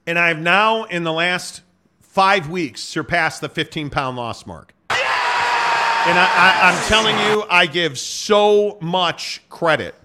And 0.07 0.17
I've 0.17 0.39
now, 0.39 0.85
in 0.85 1.03
the 1.03 1.11
last 1.11 1.61
five 2.01 2.49
weeks, 2.49 2.81
surpassed 2.81 3.41
the 3.41 3.49
15 3.49 3.89
pound 3.89 4.15
loss 4.17 4.45
mark. 4.45 4.73
And 4.89 6.19
I, 6.19 6.25
I, 6.25 6.71
I'm 6.71 6.87
telling 6.87 7.17
you, 7.17 7.45
I 7.49 7.65
give 7.65 7.97
so 7.97 8.77
much 8.81 9.41
credit. 9.49 9.95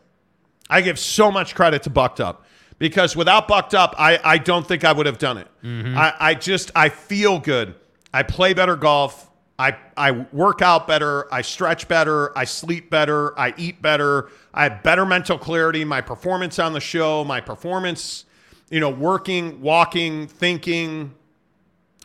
I 0.70 0.80
give 0.80 0.98
so 0.98 1.30
much 1.32 1.54
credit 1.54 1.82
to 1.84 1.90
Bucked 1.90 2.20
Up 2.20 2.44
because 2.78 3.16
without 3.16 3.48
Bucked 3.48 3.74
Up, 3.74 3.94
I, 3.98 4.18
I 4.22 4.38
don't 4.38 4.66
think 4.66 4.84
I 4.84 4.92
would 4.92 5.06
have 5.06 5.18
done 5.18 5.38
it. 5.38 5.48
Mm-hmm. 5.62 5.96
I, 5.96 6.14
I 6.18 6.34
just, 6.34 6.70
I 6.74 6.88
feel 6.88 7.38
good. 7.38 7.74
I 8.12 8.22
play 8.22 8.54
better 8.54 8.76
golf. 8.76 9.30
I, 9.58 9.76
I 9.96 10.12
work 10.32 10.62
out 10.62 10.86
better. 10.86 11.32
I 11.34 11.42
stretch 11.42 11.88
better. 11.88 12.36
I 12.38 12.44
sleep 12.44 12.90
better. 12.90 13.38
I 13.38 13.54
eat 13.56 13.82
better. 13.82 14.30
I 14.54 14.64
have 14.64 14.82
better 14.82 15.04
mental 15.04 15.36
clarity. 15.36 15.84
My 15.84 16.00
performance 16.00 16.58
on 16.58 16.72
the 16.72 16.80
show, 16.80 17.24
my 17.24 17.40
performance, 17.40 18.24
you 18.70 18.78
know, 18.78 18.90
working, 18.90 19.60
walking, 19.60 20.28
thinking, 20.28 21.14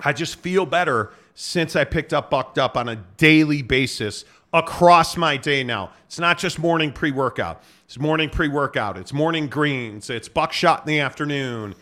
I 0.01 0.13
just 0.13 0.37
feel 0.37 0.65
better 0.65 1.11
since 1.35 1.75
I 1.75 1.83
picked 1.83 2.13
up 2.13 2.31
Bucked 2.31 2.57
Up 2.57 2.75
on 2.75 2.89
a 2.89 2.95
daily 3.17 3.61
basis 3.61 4.25
across 4.51 5.17
my 5.17 5.37
day 5.37 5.63
now. 5.63 5.91
It's 6.05 6.19
not 6.19 6.37
just 6.37 6.59
morning 6.59 6.91
pre 6.91 7.11
workout, 7.11 7.63
it's 7.93 7.99
morning 7.99 8.27
pre 8.27 8.47
workout, 8.47 8.97
it's 8.97 9.13
morning 9.13 9.45
greens, 9.45 10.09
it's 10.09 10.27
buckshot 10.27 10.79
in 10.79 10.87
the 10.87 10.99
afternoon. 10.99 11.75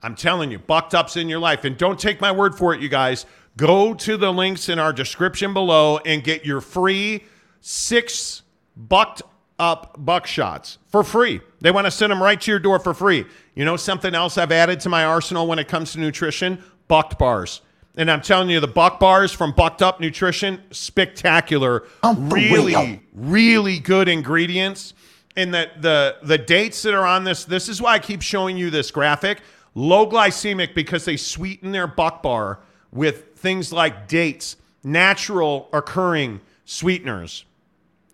I'm 0.00 0.14
telling 0.14 0.50
you, 0.50 0.58
Bucked 0.58 0.94
Up's 0.94 1.14
in 1.14 1.28
your 1.28 1.40
life. 1.40 1.62
And 1.66 1.76
don't 1.76 1.98
take 1.98 2.22
my 2.22 2.32
word 2.32 2.54
for 2.54 2.72
it, 2.72 2.80
you 2.80 2.88
guys. 2.88 3.26
Go 3.58 3.92
to 3.92 4.16
the 4.16 4.32
links 4.32 4.70
in 4.70 4.78
our 4.78 4.94
description 4.94 5.52
below 5.52 5.98
and 6.06 6.24
get 6.24 6.46
your 6.46 6.62
free 6.62 7.22
six 7.60 8.40
bucked 8.78 9.20
up 9.58 10.00
buckshots 10.02 10.78
for 10.86 11.04
free. 11.04 11.42
They 11.60 11.70
want 11.70 11.86
to 11.86 11.90
send 11.90 12.12
them 12.12 12.22
right 12.22 12.40
to 12.40 12.50
your 12.50 12.60
door 12.60 12.78
for 12.78 12.94
free. 12.94 13.26
You 13.54 13.66
know 13.66 13.76
something 13.76 14.14
else 14.14 14.38
I've 14.38 14.52
added 14.52 14.80
to 14.80 14.88
my 14.88 15.04
arsenal 15.04 15.46
when 15.46 15.58
it 15.58 15.68
comes 15.68 15.92
to 15.92 16.00
nutrition? 16.00 16.64
Bucked 16.86 17.18
bars. 17.18 17.60
And 17.94 18.10
I'm 18.10 18.22
telling 18.22 18.48
you, 18.48 18.60
the 18.60 18.68
buck 18.68 18.98
bars 18.98 19.32
from 19.32 19.52
Bucked 19.52 19.82
Up 19.82 20.00
Nutrition, 20.00 20.62
spectacular. 20.70 21.84
really, 22.16 23.02
really 23.12 23.80
good 23.80 24.08
ingredients. 24.08 24.94
And 25.38 25.54
that 25.54 25.80
the 25.80 26.16
the 26.22 26.36
dates 26.36 26.82
that 26.82 26.92
are 26.94 27.06
on 27.06 27.24
this, 27.24 27.44
this 27.44 27.68
is 27.68 27.80
why 27.80 27.94
I 27.94 27.98
keep 27.98 28.20
showing 28.22 28.56
you 28.56 28.70
this 28.70 28.90
graphic. 28.90 29.40
Low 29.74 30.06
glycemic 30.06 30.74
because 30.74 31.04
they 31.04 31.16
sweeten 31.16 31.72
their 31.72 31.86
buck 31.86 32.22
bar 32.22 32.58
with 32.90 33.36
things 33.36 33.72
like 33.72 34.08
dates, 34.08 34.56
natural 34.82 35.68
occurring 35.72 36.40
sweeteners 36.64 37.44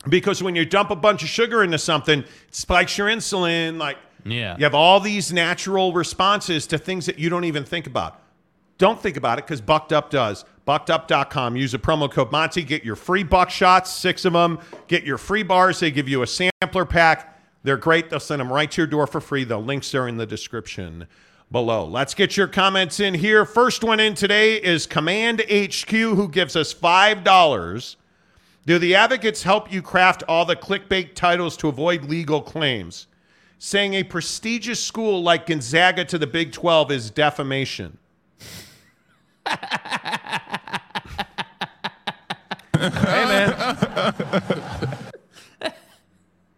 because 0.09 0.43
when 0.43 0.55
you 0.55 0.65
dump 0.65 0.91
a 0.91 0.97
bunch 0.97 1.23
of 1.23 1.29
sugar 1.29 1.63
into 1.65 1.79
something, 1.79 2.21
it 2.21 2.29
spikes 2.51 2.99
your 2.99 3.09
insulin. 3.09 3.79
Like 3.79 3.99
Yeah. 4.25 4.57
You 4.57 4.65
have 4.65 4.75
all 4.75 5.01
these 5.01 5.33
natural 5.33 5.93
responses 5.93 6.67
to 6.69 6.79
things 6.79 7.07
that 7.07 7.19
you 7.19 7.29
don't 7.29 7.45
even 7.45 7.65
think 7.65 7.87
about. 7.87 8.21
Don't 8.79 9.01
think 9.01 9.17
about 9.17 9.39
it 9.39 9.47
because 9.47 9.61
Bucked 9.61 9.93
Up 9.93 10.11
does. 10.11 10.45
BuckedUp.com. 10.67 11.57
Use 11.57 11.75
a 11.75 11.79
promo 11.79 12.11
code 12.11 12.33
Monty. 12.33 12.63
Get 12.63 12.85
your 12.85 12.97
free 12.97 13.23
buck 13.23 13.51
shots, 13.51 13.91
six 13.91 14.25
of 14.25 14.33
them. 14.33 14.59
Get 14.89 15.05
your 15.05 15.19
free 15.19 15.43
bars. 15.43 15.81
They 15.81 15.91
give 15.91 16.09
you 16.09 16.23
a 16.23 16.27
sampler 16.27 16.85
pack. 16.85 17.39
They're 17.63 17.77
great. 17.77 18.11
They'll 18.11 18.21
send 18.21 18.41
them 18.41 18.53
right 18.53 18.71
to 18.71 18.81
your 18.81 18.87
door 18.87 19.07
for 19.07 19.21
free. 19.21 19.45
The 19.45 19.59
links 19.59 19.95
are 19.95 20.09
in 20.09 20.17
the 20.17 20.27
description 20.27 21.07
below. 21.51 21.85
Let's 21.85 22.15
get 22.15 22.37
your 22.37 22.49
comments 22.49 23.01
in 23.01 23.15
here. 23.15 23.45
First 23.45 23.85
one 23.85 24.01
in 24.01 24.15
today 24.15 24.57
is 24.57 24.87
Command 24.87 25.41
HQ, 25.51 25.91
who 25.91 26.29
gives 26.29 26.57
us 26.57 26.75
$5. 26.75 27.97
Do 28.67 28.79
the 28.79 28.95
advocates 28.95 29.43
help 29.43 29.71
you 29.71 29.83
craft 29.83 30.23
all 30.27 30.45
the 30.45 30.57
clickbait 30.57 31.15
titles 31.15 31.57
to 31.59 31.69
avoid 31.69 32.05
legal 32.05 32.41
claims? 32.41 33.07
Saying 33.59 33.95
a 33.95 34.03
prestigious 34.03 34.83
school 34.83 35.23
like 35.23 35.47
Gonzaga 35.47 36.05
to 36.07 36.19
the 36.19 36.27
Big 36.27 36.53
12 36.53 36.91
is 36.91 37.11
defamation. 37.11 37.99
Hey 42.77 43.25
man. 43.27 43.55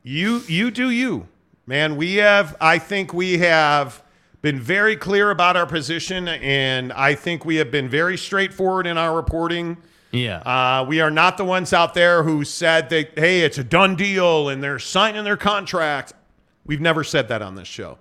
you 0.02 0.42
you 0.48 0.70
do 0.70 0.90
you. 0.90 1.28
Man, 1.66 1.96
we 1.96 2.14
have 2.16 2.56
I 2.60 2.78
think 2.78 3.12
we 3.12 3.38
have 3.38 4.02
been 4.42 4.60
very 4.60 4.96
clear 4.96 5.30
about 5.30 5.56
our 5.56 5.66
position 5.66 6.28
and 6.28 6.92
I 6.92 7.14
think 7.14 7.44
we 7.44 7.56
have 7.56 7.70
been 7.70 7.88
very 7.88 8.16
straightforward 8.16 8.86
in 8.86 8.96
our 8.96 9.16
reporting. 9.16 9.76
Yeah. 10.12 10.38
Uh, 10.38 10.84
we 10.84 11.00
are 11.00 11.10
not 11.10 11.36
the 11.36 11.44
ones 11.44 11.72
out 11.72 11.94
there 11.94 12.22
who 12.22 12.44
said 12.44 12.88
that, 12.90 13.18
hey, 13.18 13.40
it's 13.40 13.58
a 13.58 13.64
done 13.64 13.96
deal 13.96 14.48
and 14.48 14.62
they're 14.62 14.78
signing 14.78 15.24
their 15.24 15.36
contract. 15.36 16.12
We've 16.64 16.80
never 16.80 17.02
said 17.04 17.28
that 17.28 17.42
on 17.42 17.54
this 17.54 17.68
show. 17.68 17.98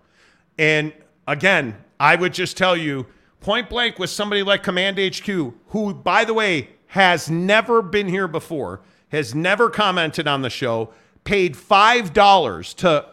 And 0.58 0.94
again, 1.28 1.76
I 2.00 2.16
would 2.16 2.34
just 2.34 2.58
tell 2.58 2.78
you 2.78 3.08
point 3.46 3.70
blank 3.70 4.00
with 4.00 4.10
somebody 4.10 4.42
like 4.42 4.64
Command 4.64 4.98
HQ, 4.98 5.28
who, 5.68 5.94
by 5.94 6.26
the 6.26 6.34
way, 6.34 6.70
has 6.88 7.30
never 7.30 7.84
been 7.84 8.08
here 8.08 8.28
before, 8.28 8.82
has 9.10 9.36
never 9.36 9.70
commented 9.70 10.28
on 10.28 10.42
the 10.42 10.50
show, 10.50 10.90
paid 11.26 11.54
$5 11.54 12.76
to, 12.78 13.06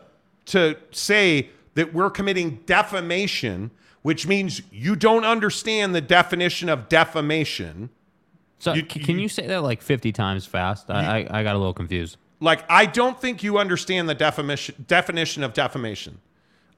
to 0.47 0.77
say 0.91 1.51
that 1.75 1.93
we're 1.93 2.09
committing 2.09 2.61
defamation, 2.65 3.71
which 4.01 4.27
means 4.27 4.63
you 4.73 4.97
don't 4.97 5.25
understand 5.27 5.95
the 5.95 6.01
definition 6.01 6.71
of 6.71 6.89
defamation. 6.89 7.91
so 8.59 8.73
you- 8.73 8.87
c- 8.91 9.01
can 9.01 9.19
you 9.19 9.29
say 9.29 9.47
that 9.47 9.63
like 9.63 9.83
50 9.83 10.13
times 10.13 10.47
fast? 10.47 10.91
I, 10.91 11.27
I, 11.31 11.41
I 11.41 11.43
got 11.43 11.55
a 11.57 11.59
little 11.59 11.75
confused. 11.75 12.17
Like, 12.41 12.65
I 12.71 12.87
don't 12.87 13.21
think 13.21 13.43
you 13.43 13.59
understand 13.59 14.09
the 14.09 14.15
definition 14.15 14.85
definition 14.89 15.45
of 15.45 15.53
defamation. 15.53 16.21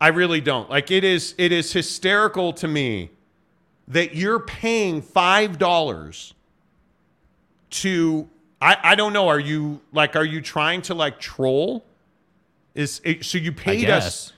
I 0.01 0.09
really 0.09 0.41
don't. 0.43 0.69
Like, 0.69 0.91
it 0.91 1.05
is 1.05 1.35
it 1.39 1.53
is 1.53 1.73
hysterical 1.73 2.53
to 2.55 2.69
me 2.69 3.11
that 3.89 4.15
you're 4.15 4.41
paying 4.41 5.03
five 5.03 5.59
dollars 5.59 6.35
to. 7.71 8.29
I, 8.61 8.77
I 8.83 8.95
don't 8.95 9.13
know. 9.13 9.29
Are 9.29 9.41
you 9.41 9.81
like? 9.93 10.17
Are 10.17 10.25
you 10.25 10.41
trying 10.41 10.83
to 10.83 10.95
like 10.95 11.21
troll? 11.21 11.85
Is 12.75 13.01
it, 13.05 13.25
so 13.25 13.39
you 13.39 13.53
paid 13.53 13.91
us? 13.91 14.33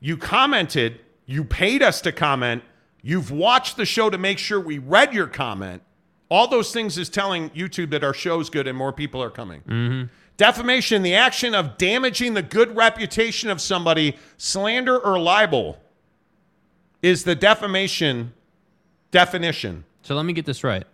You 0.00 0.16
commented. 0.16 1.00
You 1.26 1.44
paid 1.44 1.82
us 1.82 2.00
to 2.02 2.12
comment. 2.12 2.62
You've 3.02 3.30
watched 3.30 3.76
the 3.76 3.84
show 3.84 4.10
to 4.10 4.18
make 4.18 4.38
sure 4.38 4.60
we 4.60 4.78
read 4.78 5.12
your 5.12 5.26
comment. 5.26 5.82
All 6.30 6.48
those 6.48 6.72
things 6.72 6.96
is 6.96 7.10
telling 7.10 7.50
YouTube 7.50 7.90
that 7.90 8.02
our 8.02 8.14
show's 8.14 8.48
good 8.48 8.66
and 8.66 8.78
more 8.78 8.92
people 8.92 9.22
are 9.22 9.30
coming. 9.30 9.60
Mm-hmm. 9.62 10.06
Defamation, 10.36 11.02
the 11.02 11.14
action 11.14 11.54
of 11.54 11.76
damaging 11.76 12.34
the 12.34 12.42
good 12.42 12.74
reputation 12.74 13.50
of 13.50 13.60
somebody, 13.60 14.16
slander 14.38 14.98
or 14.98 15.18
libel, 15.18 15.78
is 17.02 17.24
the 17.24 17.34
defamation 17.34 18.32
definition. 19.12 19.84
So 20.02 20.16
let 20.16 20.24
me 20.24 20.32
get 20.32 20.44
this 20.44 20.64
right. 20.64 20.84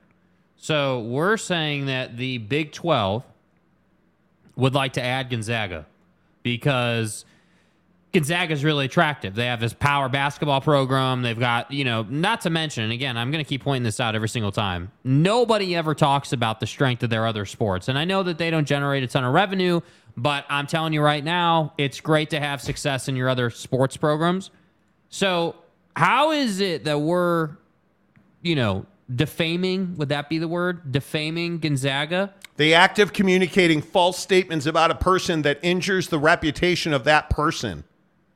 So 0.57 1.01
we're 1.01 1.39
saying 1.39 1.87
that 1.87 2.17
the 2.19 2.39
Big 2.39 2.73
12 2.73 3.25
would 4.57 4.75
like 4.75 4.95
to 4.95 5.03
add 5.03 5.31
Gonzaga 5.31 5.87
because 6.43 7.25
Gonzaga 8.13 8.53
is 8.53 8.65
really 8.65 8.87
attractive. 8.87 9.35
They 9.35 9.47
have 9.47 9.61
this 9.61 9.73
power 9.73 10.09
basketball 10.09 10.61
program. 10.61 11.23
They've 11.23 11.39
got, 11.39 11.71
you 11.71 11.85
know, 11.85 12.03
not 12.03 12.41
to 12.43 12.51
mention, 12.51 12.91
again, 12.91 13.17
I'm 13.17 13.31
going 13.31 13.45
to 13.45 13.49
keep 13.49 13.63
pointing 13.63 13.85
this 13.85 14.01
out 14.01 14.15
every 14.15 14.29
single 14.29 14.51
time. 14.51 14.91
Nobody 15.05 15.77
ever 15.77 15.95
talks 15.95 16.33
about 16.33 16.59
the 16.59 16.67
strength 16.67 17.03
of 17.05 17.11
their 17.11 17.27
other 17.27 17.47
sports. 17.47 17.89
And 17.89 17.97
I 17.97 18.05
know 18.05 18.25
that 18.25 18.39
they 18.39 18.51
don't 18.51 18.67
generate 18.67 19.05
a 19.05 19.07
ton 19.07 19.25
of 19.25 19.33
revenue, 19.33 19.81
but 20.17 20.45
I'm 20.49 20.67
telling 20.67 20.93
you 20.93 21.03
right 21.03 21.23
now, 21.23 21.73
it's 21.79 22.01
great 22.01 22.31
to 22.31 22.41
have 22.41 22.61
success 22.61 23.09
in 23.09 23.15
your 23.15 23.29
other 23.29 23.51
sports 23.51 23.97
programs. 23.97 24.51
So, 25.11 25.55
how 25.95 26.33
is 26.33 26.61
it 26.61 26.85
that 26.85 27.01
we're, 27.01 27.51
you 28.43 28.55
know, 28.55 28.87
defaming? 29.15 29.97
Would 29.97 30.09
that 30.11 30.29
be 30.29 30.39
the 30.39 30.49
word? 30.49 30.93
Defaming 30.93 31.59
Gonzaga? 31.59 32.35
The 32.57 32.75
act 32.75 32.99
of 32.99 33.13
communicating 33.13 33.81
false 33.83 34.19
statements 34.19 34.67
about 34.67 34.91
a 34.91 34.95
person 34.95 35.43
that 35.43 35.59
injures 35.63 36.09
the 36.09 36.19
reputation 36.19 36.93
of 36.93 37.05
that 37.05 37.31
person. 37.31 37.85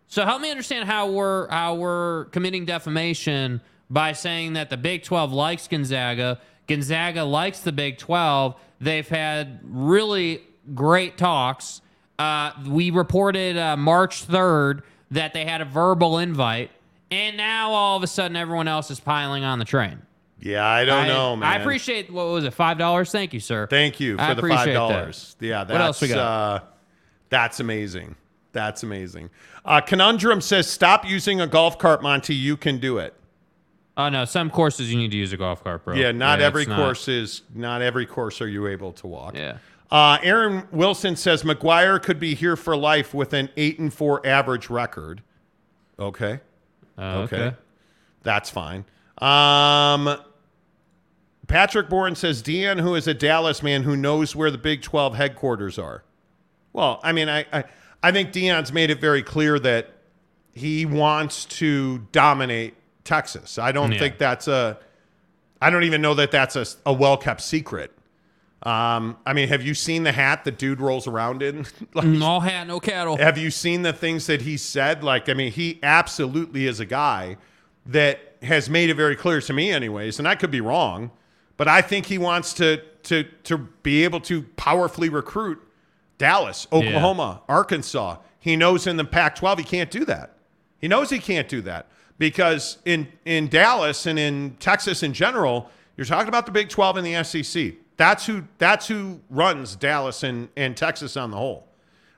So 0.06 0.24
help 0.24 0.42
me 0.42 0.50
understand 0.50 0.88
how 0.88 1.10
we're 1.10 1.48
how 1.48 1.74
we're 1.74 2.26
committing 2.26 2.64
defamation 2.64 3.60
by 3.88 4.12
saying 4.12 4.54
that 4.54 4.70
the 4.70 4.76
Big 4.76 5.02
12 5.02 5.32
likes 5.32 5.68
Gonzaga, 5.68 6.40
Gonzaga 6.66 7.24
likes 7.24 7.60
the 7.60 7.72
Big 7.72 7.98
12. 7.98 8.54
They've 8.80 9.08
had 9.08 9.60
really 9.62 10.42
great 10.74 11.18
talks. 11.18 11.82
Uh, 12.18 12.52
we 12.66 12.90
reported 12.90 13.56
uh, 13.56 13.76
March 13.76 14.26
3rd 14.26 14.82
that 15.10 15.34
they 15.34 15.44
had 15.44 15.60
a 15.60 15.64
verbal 15.64 16.18
invite, 16.18 16.70
and 17.12 17.36
now 17.36 17.70
all 17.72 17.96
of 17.96 18.02
a 18.02 18.06
sudden 18.06 18.36
everyone 18.36 18.68
else 18.68 18.90
is 18.90 18.98
piling 19.00 19.44
on 19.44 19.58
the 19.58 19.64
train. 19.64 20.02
Yeah, 20.40 20.66
I 20.66 20.84
don't 20.84 21.04
I, 21.04 21.08
know, 21.08 21.36
man. 21.36 21.48
I 21.48 21.56
appreciate 21.56 22.10
what 22.10 22.26
was 22.28 22.44
it 22.44 22.52
five 22.52 22.78
dollars? 22.78 23.12
Thank 23.12 23.32
you, 23.32 23.40
sir. 23.40 23.66
Thank 23.68 24.00
you 24.00 24.16
I 24.18 24.30
for 24.30 24.34
the 24.34 24.40
appreciate 24.40 24.58
five 24.58 24.66
that. 24.66 24.72
dollars. 24.74 25.36
Yeah, 25.38 25.64
that's 25.64 25.80
else 25.80 26.00
we 26.00 26.08
got? 26.08 26.18
Uh, 26.18 26.60
that's 27.28 27.60
amazing. 27.60 28.16
That's 28.52 28.82
amazing. 28.82 29.30
Uh, 29.64 29.80
Conundrum 29.80 30.40
says, 30.40 30.68
"Stop 30.68 31.08
using 31.08 31.40
a 31.40 31.46
golf 31.46 31.78
cart, 31.78 32.02
Monty. 32.02 32.34
You 32.34 32.56
can 32.56 32.78
do 32.78 32.98
it." 32.98 33.14
Oh 33.96 34.08
no, 34.08 34.24
some 34.24 34.50
courses 34.50 34.90
you 34.90 34.98
need 34.98 35.10
to 35.12 35.16
use 35.16 35.32
a 35.32 35.36
golf 35.36 35.62
cart, 35.62 35.84
bro. 35.84 35.94
Yeah, 35.94 36.12
not 36.12 36.40
it's 36.40 36.46
every 36.46 36.66
course 36.66 37.06
is. 37.08 37.42
Not 37.54 37.82
every 37.82 38.06
course 38.06 38.40
are 38.40 38.48
you 38.48 38.66
able 38.66 38.92
to 38.94 39.06
walk. 39.06 39.36
Yeah. 39.36 39.58
Uh, 39.92 40.18
Aaron 40.22 40.66
Wilson 40.72 41.14
says 41.14 41.42
McGuire 41.42 42.02
could 42.02 42.18
be 42.18 42.34
here 42.34 42.56
for 42.56 42.74
life 42.74 43.12
with 43.12 43.34
an 43.34 43.50
eight 43.58 43.78
and 43.78 43.92
four 43.92 44.26
average 44.26 44.70
record. 44.70 45.22
Okay. 45.98 46.40
Uh, 46.98 47.26
Okay. 47.30 47.52
That's 48.22 48.50
fine. 48.50 48.84
Um, 49.18 50.16
Patrick 51.48 51.88
Bourne 51.88 52.14
says 52.14 52.42
Deion, 52.42 52.80
who 52.80 52.94
is 52.94 53.06
a 53.08 53.14
Dallas 53.14 53.62
man 53.62 53.82
who 53.82 53.96
knows 53.96 54.34
where 54.36 54.50
the 54.50 54.58
Big 54.58 54.82
12 54.82 55.14
headquarters 55.16 55.78
are. 55.78 56.04
Well, 56.72 57.00
I 57.02 57.12
mean, 57.12 57.28
I, 57.28 57.44
I, 57.52 57.64
I 58.02 58.12
think 58.12 58.32
Deion's 58.32 58.72
made 58.72 58.90
it 58.90 59.00
very 59.00 59.22
clear 59.22 59.58
that 59.58 59.90
he 60.54 60.86
wants 60.86 61.44
to 61.46 61.98
dominate 62.12 62.74
Texas. 63.04 63.58
I 63.58 63.72
don't 63.72 63.92
Yeah. 63.92 63.98
think 63.98 64.18
that's 64.18 64.46
a, 64.48 64.78
I 65.60 65.70
don't 65.70 65.84
even 65.84 66.00
know 66.00 66.14
that 66.14 66.30
that's 66.30 66.56
a, 66.56 66.66
a 66.86 66.92
well 66.92 67.16
kept 67.16 67.40
secret. 67.40 67.92
Um, 68.64 69.16
I 69.26 69.32
mean, 69.32 69.48
have 69.48 69.62
you 69.62 69.74
seen 69.74 70.04
the 70.04 70.12
hat 70.12 70.44
the 70.44 70.52
dude 70.52 70.80
rolls 70.80 71.06
around 71.08 71.42
in? 71.42 71.66
like, 71.94 72.06
No 72.06 72.38
hat, 72.40 72.66
no 72.66 72.78
cattle. 72.80 73.16
have 73.16 73.36
you 73.36 73.50
seen 73.50 73.82
the 73.82 73.92
things 73.92 74.26
that 74.26 74.42
he 74.42 74.56
said? 74.56 75.02
Like, 75.02 75.28
I 75.28 75.34
mean, 75.34 75.50
he 75.52 75.80
absolutely 75.82 76.66
is 76.66 76.78
a 76.78 76.86
guy 76.86 77.36
that 77.86 78.36
has 78.42 78.70
made 78.70 78.90
it 78.90 78.94
very 78.94 79.16
clear 79.16 79.40
to 79.40 79.52
me, 79.52 79.70
anyways, 79.72 80.18
and 80.18 80.28
I 80.28 80.34
could 80.36 80.50
be 80.50 80.60
wrong, 80.60 81.10
but 81.56 81.66
I 81.68 81.82
think 81.82 82.06
he 82.06 82.18
wants 82.18 82.52
to 82.54 82.80
to 83.04 83.24
to 83.44 83.58
be 83.58 84.04
able 84.04 84.20
to 84.20 84.42
powerfully 84.56 85.08
recruit 85.08 85.60
Dallas, 86.18 86.68
Oklahoma, 86.72 87.42
Arkansas. 87.48 88.18
He 88.38 88.54
knows 88.56 88.86
in 88.86 88.96
the 88.96 89.04
Pac-12 89.04 89.58
he 89.58 89.64
can't 89.64 89.90
do 89.90 90.04
that. 90.04 90.36
He 90.78 90.86
knows 90.88 91.10
he 91.10 91.18
can't 91.18 91.48
do 91.48 91.60
that 91.62 91.88
because 92.18 92.78
in 92.84 93.08
in 93.24 93.48
Dallas 93.48 94.06
and 94.06 94.18
in 94.20 94.56
Texas 94.60 95.02
in 95.02 95.12
general, 95.12 95.68
you're 95.96 96.04
talking 96.06 96.28
about 96.28 96.46
the 96.46 96.52
Big 96.52 96.68
12 96.68 96.98
and 96.98 97.06
the 97.06 97.24
SEC. 97.24 97.74
That's 97.96 98.26
who 98.26 98.44
that's 98.58 98.88
who 98.88 99.20
runs 99.30 99.76
Dallas 99.76 100.22
and, 100.22 100.48
and 100.56 100.76
Texas 100.76 101.16
on 101.16 101.30
the 101.30 101.36
whole. 101.36 101.68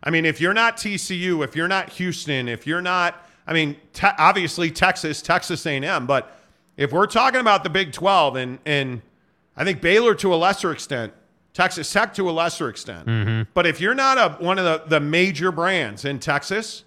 I 0.02 0.10
mean, 0.10 0.24
if 0.24 0.40
you're 0.40 0.54
not 0.54 0.76
TCU, 0.76 1.42
if 1.44 1.56
you're 1.56 1.68
not 1.68 1.90
Houston, 1.90 2.48
if 2.48 2.66
you're 2.66 2.82
not, 2.82 3.26
I 3.46 3.54
mean, 3.54 3.76
te- 3.94 4.06
obviously 4.18 4.70
Texas, 4.70 5.22
Texas 5.22 5.64
A&M, 5.64 6.06
but 6.06 6.38
if 6.76 6.92
we're 6.92 7.06
talking 7.06 7.40
about 7.40 7.64
the 7.64 7.70
Big 7.70 7.92
12 7.92 8.36
and 8.36 8.58
and 8.66 9.02
I 9.56 9.64
think 9.64 9.80
Baylor 9.80 10.14
to 10.16 10.34
a 10.34 10.36
lesser 10.36 10.72
extent, 10.72 11.12
Texas 11.52 11.90
Tech 11.92 12.12
to 12.14 12.28
a 12.28 12.32
lesser 12.32 12.68
extent, 12.68 13.06
mm-hmm. 13.06 13.50
but 13.54 13.66
if 13.66 13.80
you're 13.80 13.94
not 13.94 14.18
a 14.18 14.44
one 14.44 14.58
of 14.58 14.64
the, 14.64 14.82
the 14.88 15.00
major 15.00 15.52
brands 15.52 16.04
in 16.04 16.18
Texas, 16.18 16.84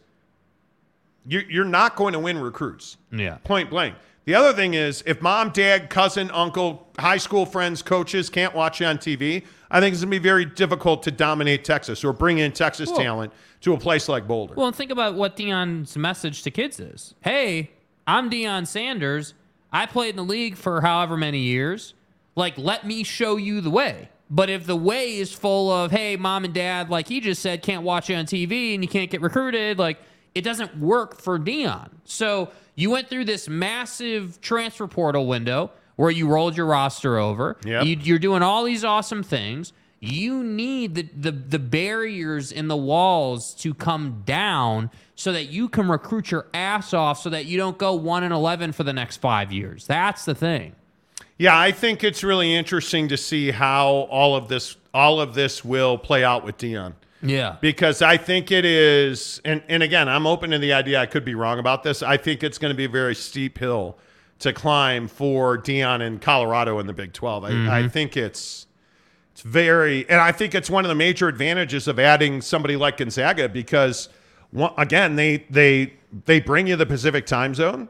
you're, 1.26 1.44
you're 1.50 1.66
not 1.66 1.96
going 1.96 2.14
to 2.14 2.20
win 2.20 2.38
recruits. 2.38 2.98
Yeah. 3.12 3.38
Point 3.44 3.70
blank. 3.70 3.96
The 4.28 4.36
other 4.36 4.52
thing 4.52 4.74
is, 4.74 5.04
if 5.06 5.22
mom, 5.22 5.52
dad, 5.52 5.90
cousin, 5.90 6.30
uncle, 6.32 6.90
high 7.00 7.16
school 7.16 7.46
friends, 7.46 7.82
coaches 7.82 8.30
can't 8.30 8.54
watch 8.54 8.82
you 8.82 8.86
on 8.86 8.98
TV, 8.98 9.46
I 9.72 9.80
think 9.80 9.94
it's 9.94 10.04
going 10.04 10.12
to 10.12 10.20
be 10.20 10.22
very 10.22 10.44
difficult 10.44 11.04
to 11.04 11.12
dominate 11.12 11.64
Texas 11.64 12.04
or 12.04 12.12
bring 12.12 12.40
in 12.40 12.52
Texas 12.52 12.90
Well- 12.90 13.00
talent 13.00 13.34
to 13.62 13.74
a 13.74 13.78
place 13.78 14.10
like 14.10 14.28
Boulder. 14.28 14.56
Well, 14.56 14.68
and 14.68 14.76
think 14.76 14.92
about 14.92 15.16
what 15.16 15.38
Deion's 15.38 15.96
message 15.96 16.44
to 16.44 16.52
kids 16.52 16.78
is. 16.78 17.16
Hey, 17.22 17.72
I'm 18.06 18.30
Deion 18.30 18.68
Sanders. 18.68 19.34
I 19.72 19.86
played 19.86 20.10
in 20.10 20.16
the 20.18 20.26
league 20.26 20.58
for 20.58 20.82
however 20.82 21.16
many 21.16 21.40
years. 21.40 21.94
Like, 22.36 22.58
let 22.58 22.86
me 22.86 23.04
show 23.04 23.38
you 23.38 23.62
the 23.62 23.70
way. 23.70 24.10
But 24.30 24.50
if 24.50 24.66
the 24.66 24.76
way 24.76 25.16
is 25.16 25.32
full 25.32 25.72
of, 25.72 25.92
hey, 25.92 26.18
mom 26.18 26.44
and 26.44 26.54
dad, 26.54 26.90
like 26.90 27.08
he 27.08 27.22
just 27.22 27.42
said, 27.42 27.62
can't 27.64 27.84
watch 27.84 28.10
you 28.10 28.18
on 28.18 28.26
TV 28.26 28.74
and 28.74 28.84
you 28.84 28.90
can't 28.90 29.10
get 29.10 29.22
recruited, 29.22 29.80
like 29.80 30.00
it 30.38 30.44
doesn't 30.44 30.78
work 30.78 31.20
for 31.20 31.40
Deion. 31.40 31.90
So 32.06 32.52
you 32.76 32.92
went 32.92 33.10
through 33.10 33.26
this 33.26 33.50
massive 33.50 34.40
transfer 34.40 34.88
portal 34.88 35.26
window 35.26 35.72
where 35.96 36.12
you 36.12 36.28
rolled 36.28 36.56
your 36.56 36.68
roster 36.68 37.18
over. 37.18 37.58
Yep. 37.66 37.86
You, 37.86 37.98
you're 38.04 38.20
doing 38.20 38.44
all 38.44 38.64
these 38.64 38.86
awesome 38.86 39.24
things. 39.24 39.74
You 40.00 40.44
need 40.44 40.94
the, 40.94 41.10
the 41.18 41.32
the 41.32 41.58
barriers 41.58 42.52
in 42.52 42.68
the 42.68 42.78
walls 42.78 43.56
to 43.56 43.74
come 43.74 44.22
down 44.28 44.92
so 45.16 45.32
that 45.32 45.46
you 45.46 45.68
can 45.68 45.90
recruit 45.90 46.30
your 46.30 46.46
ass 46.54 46.94
off 46.94 47.20
so 47.20 47.32
that 47.32 47.46
you 47.46 47.58
don't 47.58 47.80
go 47.80 47.96
1 47.96 48.22
and 48.24 48.32
11 48.32 48.74
for 48.74 48.84
the 48.84 48.94
next 48.94 49.18
5 49.18 49.52
years. 49.52 49.88
That's 49.88 50.24
the 50.24 50.36
thing. 50.36 50.76
Yeah, 51.40 51.58
I 51.58 51.72
think 51.72 52.04
it's 52.04 52.24
really 52.24 52.54
interesting 52.54 53.08
to 53.08 53.18
see 53.18 53.50
how 53.50 53.88
all 54.12 54.36
of 54.36 54.50
this 54.50 54.78
all 54.94 55.20
of 55.20 55.34
this 55.34 55.66
will 55.66 55.98
play 55.98 56.24
out 56.24 56.46
with 56.46 56.60
Deion. 56.60 56.94
Yeah. 57.22 57.58
Because 57.62 58.02
I 58.02 58.18
think 58.18 58.52
it 58.52 58.66
is 58.66 59.42
and, 59.44 59.62
and 59.68 59.84
again, 59.84 60.08
I'm 60.08 60.28
open 60.28 60.52
to 60.52 60.60
the 60.60 60.74
idea 60.74 61.00
I 61.00 61.06
could 61.06 61.26
be 61.26 61.36
wrong 61.36 61.60
about 61.60 61.84
this. 61.84 62.04
I 62.04 62.18
think 62.18 62.44
it's 62.44 62.58
going 62.58 62.72
to 62.72 62.78
be 62.78 62.86
a 62.86 62.90
very 62.90 63.16
steep 63.16 63.58
hill 63.58 63.98
to 64.40 64.54
climb 64.54 65.08
for 65.08 65.58
Deion 65.58 66.02
in 66.02 66.20
Colorado 66.20 66.80
in 66.80 66.86
the 66.88 66.94
Big 66.94 67.14
12. 67.14 67.44
I, 67.44 67.48
I 67.48 67.52
mm-hmm. 67.52 67.88
think 67.88 68.16
it's 68.18 68.68
it's 69.32 69.42
very 69.42 70.08
and 70.10 70.22
I 70.22 70.32
think 70.32 70.56
it's 70.56 70.70
one 70.70 70.86
of 70.86 70.90
the 70.90 70.96
major 70.96 71.28
advantages 71.28 71.88
of 71.88 72.00
adding 72.00 72.42
somebody 72.42 72.76
like 72.76 72.98
Gonzaga 72.98 73.50
because 73.50 74.10
again, 74.78 75.16
they 75.16 75.46
they 75.50 75.94
they 76.26 76.40
bring 76.40 76.68
you 76.68 76.76
the 76.76 76.86
Pacific 76.86 77.26
time 77.26 77.54
zone, 77.54 77.88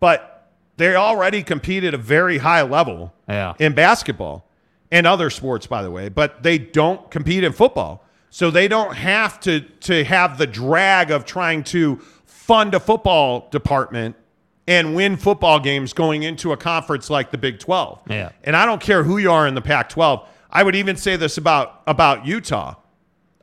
but 0.00 0.50
they 0.76 0.94
already 0.94 1.42
compete 1.42 1.84
at 1.84 1.94
a 1.94 1.98
very 1.98 2.38
high 2.38 2.62
level 2.62 3.12
Yeah. 3.28 3.54
in 3.58 3.74
basketball 3.74 4.48
and 4.90 5.06
other 5.06 5.30
sports, 5.30 5.66
by 5.66 5.82
the 5.82 5.90
way, 5.90 6.08
but 6.08 6.42
they 6.42 6.58
don't 6.58 7.10
compete 7.10 7.44
in 7.44 7.52
football. 7.52 8.01
So 8.32 8.50
they 8.50 8.66
don't 8.66 8.94
have 8.94 9.40
to 9.40 9.60
to 9.60 10.04
have 10.04 10.38
the 10.38 10.46
drag 10.46 11.10
of 11.10 11.26
trying 11.26 11.64
to 11.64 11.96
fund 12.24 12.74
a 12.74 12.80
football 12.80 13.46
department 13.50 14.16
and 14.66 14.96
win 14.96 15.18
football 15.18 15.60
games 15.60 15.92
going 15.92 16.22
into 16.22 16.50
a 16.52 16.56
conference 16.56 17.10
like 17.10 17.30
the 17.30 17.36
Big 17.36 17.58
12. 17.58 18.00
Yeah. 18.08 18.32
And 18.42 18.56
I 18.56 18.64
don't 18.64 18.80
care 18.80 19.04
who 19.04 19.18
you 19.18 19.30
are 19.30 19.46
in 19.46 19.54
the 19.54 19.60
Pac 19.60 19.90
12. 19.90 20.26
I 20.50 20.62
would 20.62 20.74
even 20.74 20.96
say 20.96 21.16
this 21.16 21.36
about 21.36 21.82
about 21.86 22.24
Utah. 22.24 22.76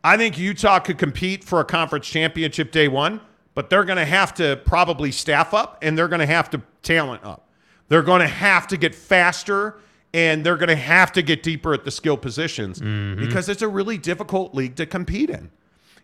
I 0.04 0.18
think 0.18 0.40
Utah 0.40 0.80
could 0.80 0.98
compete 0.98 1.44
for 1.44 1.60
a 1.60 1.66
conference 1.66 2.08
championship 2.08 2.72
day 2.72 2.88
one, 2.88 3.22
but 3.54 3.70
they're 3.70 3.84
going 3.84 4.00
to 4.00 4.06
have 4.06 4.34
to 4.36 4.60
probably 4.66 5.12
staff 5.12 5.54
up 5.54 5.78
and 5.84 5.96
they're 5.96 6.08
going 6.08 6.22
to 6.22 6.26
have 6.26 6.50
to 6.50 6.64
talent 6.82 7.24
up. 7.24 7.48
They're 7.90 8.02
going 8.02 8.22
to 8.22 8.28
have 8.28 8.66
to 8.70 8.78
get 8.78 8.96
faster 8.96 9.82
and 10.14 10.44
they're 10.44 10.58
going 10.58 10.70
to 10.70 10.76
have 10.76 11.12
to 11.14 11.22
get 11.22 11.44
deeper 11.44 11.74
at 11.74 11.86
the 11.86 11.92
skill 11.92 12.18
positions 12.18 12.80
mm-hmm. 12.80 13.20
because 13.20 13.48
it's 13.50 13.62
a 13.62 13.68
really 13.68 13.98
difficult 13.98 14.56
league 14.56 14.76
to 14.76 14.86
compete 14.86 15.30
in. 15.30 15.52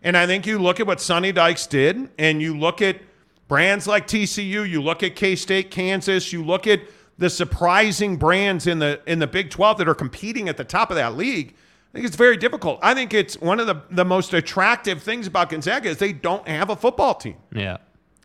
And 0.04 0.16
I 0.16 0.28
think 0.28 0.46
you 0.46 0.60
look 0.60 0.80
at 0.80 0.86
what 0.86 1.02
Sonny 1.02 1.32
Dykes 1.32 1.66
did 1.66 2.10
and 2.20 2.42
you 2.42 2.58
look 2.58 2.82
at 2.82 3.02
brands 3.48 3.88
like 3.88 4.08
TCU, 4.08 4.70
you 4.70 4.82
look 4.82 5.02
at 5.02 5.16
K-State, 5.16 5.72
Kansas, 5.72 6.32
you 6.32 6.44
look 6.44 6.68
at 6.68 6.82
the 7.18 7.30
surprising 7.30 8.18
brands 8.18 8.68
in 8.68 8.80
the 8.80 9.02
in 9.08 9.20
the 9.20 9.28
Big 9.28 9.50
12 9.50 9.78
that 9.80 9.88
are 9.88 9.96
competing 9.96 10.50
at 10.50 10.58
the 10.58 10.64
top 10.64 10.92
of 10.92 10.98
that 10.98 11.16
league. 11.16 11.56
I 11.92 11.98
think 11.98 12.06
it's 12.06 12.18
very 12.18 12.36
difficult. 12.36 12.80
I 12.84 12.94
think 12.94 13.14
it's 13.14 13.40
one 13.40 13.60
of 13.60 13.68
the, 13.68 13.82
the 13.90 14.04
most 14.04 14.34
attractive 14.34 15.02
things 15.02 15.28
about 15.28 15.50
Gonzaga 15.50 15.90
is 15.90 15.98
they 15.98 16.12
don't 16.12 16.46
have 16.46 16.70
a 16.70 16.76
football 16.76 17.16
team. 17.16 17.38
Yeah. 17.54 17.78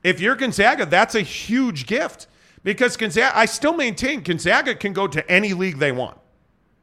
If 0.02 0.20
you're 0.20 0.34
Gonzaga, 0.34 0.86
that's 0.86 1.14
a 1.14 1.20
huge 1.20 1.86
gift 1.86 2.26
because 2.62 2.96
Gonzaga, 2.96 3.36
I 3.36 3.46
still 3.46 3.74
maintain 3.74 4.22
Gonzaga 4.22 4.74
can 4.74 4.92
go 4.92 5.06
to 5.06 5.28
any 5.30 5.52
league 5.52 5.78
they 5.78 5.92
want. 5.92 6.18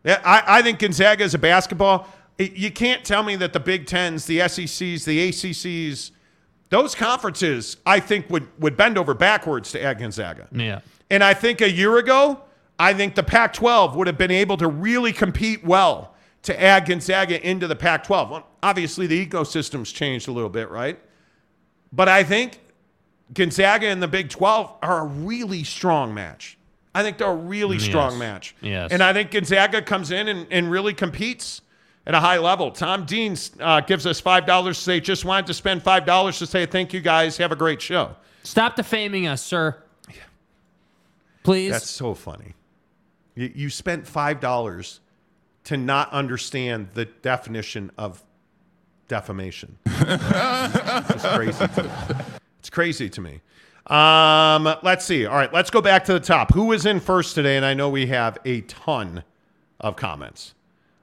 I, 0.06 0.44
I 0.48 0.62
think 0.62 0.80
Gonzaga 0.80 1.24
is 1.24 1.34
a 1.34 1.38
basketball. 1.38 2.08
You 2.38 2.72
can't 2.72 3.04
tell 3.04 3.24
me 3.24 3.36
that 3.38 3.54
the 3.54 3.60
Big 3.60 3.88
Tens, 3.88 4.26
the 4.26 4.40
SECs, 4.40 5.06
the 5.06 5.30
ACCs, 5.30 6.12
those 6.70 6.96
conferences, 6.96 7.78
I 7.86 8.00
think 8.00 8.30
would 8.30 8.48
would 8.60 8.78
bend 8.78 8.98
over 8.98 9.14
backwards 9.14 9.72
to 9.72 9.82
add 9.82 10.00
Gonzaga. 10.00 10.48
Yeah. 10.52 10.82
And 11.10 11.24
I 11.24 11.34
think 11.34 11.62
a 11.62 11.70
year 11.70 11.98
ago, 11.98 12.42
I 12.80 12.94
think 12.94 13.16
the 13.16 13.24
Pac 13.24 13.54
12 13.54 13.96
would 13.96 14.08
have 14.08 14.18
been 14.18 14.32
able 14.32 14.58
to 14.58 14.68
really 14.68 15.14
compete 15.14 15.64
well 15.64 16.14
to 16.44 16.62
add 16.62 16.86
Gonzaga 16.86 17.46
into 17.48 17.68
the 17.68 17.76
Pac 17.76 18.04
12. 18.04 18.30
Well, 18.30 18.48
obviously, 18.62 19.08
the 19.08 19.26
ecosystem's 19.26 19.92
changed 19.92 20.28
a 20.28 20.32
little 20.32 20.50
bit, 20.50 20.70
right? 20.70 21.00
But 21.92 22.10
I 22.10 22.24
think 22.24 22.60
Gonzaga 23.34 23.88
and 23.88 24.02
the 24.02 24.08
Big 24.08 24.30
12 24.30 24.74
are 24.82 25.00
a 25.02 25.06
really 25.06 25.64
strong 25.64 26.14
match. 26.14 26.58
I 26.96 27.04
think 27.04 27.18
they're 27.18 27.28
a 27.30 27.36
really 27.36 27.78
strong 27.80 28.12
Yes. 28.14 28.20
match. 28.20 28.56
Yes. 28.62 28.92
And 28.92 29.04
I 29.04 29.14
think 29.14 29.32
Gonzaga 29.32 29.82
comes 29.82 30.12
in 30.12 30.28
and, 30.28 30.48
and 30.50 30.72
really 30.72 30.94
competes 30.94 31.62
at 32.08 32.14
a 32.16 32.20
high 32.20 32.38
level. 32.40 32.72
Tom 32.72 33.06
Dean 33.06 33.36
uh, 33.60 33.82
gives 33.82 34.06
us 34.08 34.22
$5 34.22 34.68
to 34.68 34.74
say, 34.74 35.00
just 35.00 35.26
wanted 35.26 35.46
to 35.48 35.54
spend 35.54 35.84
$5 35.84 36.38
to 36.40 36.46
say, 36.48 36.66
thank 36.66 36.94
you 36.94 37.02
guys. 37.02 37.38
Have 37.38 37.52
a 37.52 37.56
great 37.56 37.82
show. 37.82 38.16
Stop 38.44 38.76
defaming 38.78 39.28
us, 39.28 39.42
sir. 39.44 39.76
Please. 41.44 41.72
That's 41.72 41.90
so 41.90 42.14
funny. 42.14 42.54
You, 43.36 43.52
you 43.56 43.70
spent 43.70 44.06
five 44.08 44.40
dollars 44.42 45.00
to 45.66 45.78
not 45.78 46.12
understand 46.12 46.90
the 46.94 47.06
definition 47.06 47.92
of 47.98 48.22
defamation. 49.08 49.78
it's 49.86 51.26
crazy. 51.26 51.66
It's 52.60 52.70
crazy 52.70 53.10
to 53.10 53.22
me. 53.22 53.42
Um, 53.88 54.68
let's 54.84 55.06
see. 55.06 55.26
All 55.26 55.36
right, 55.36 55.52
let's 55.54 55.70
go 55.70 55.82
back 55.82 56.04
to 56.06 56.14
the 56.14 56.20
top. 56.20 56.54
Who 56.54 56.74
is 56.74 56.86
in 56.86 57.00
first 57.00 57.36
today? 57.36 57.56
And 57.56 57.66
I 57.66 57.74
know 57.74 57.90
we 57.90 58.08
have 58.08 58.38
a 58.44 58.62
ton 58.62 59.24
of 59.80 59.96
comments. 59.96 60.54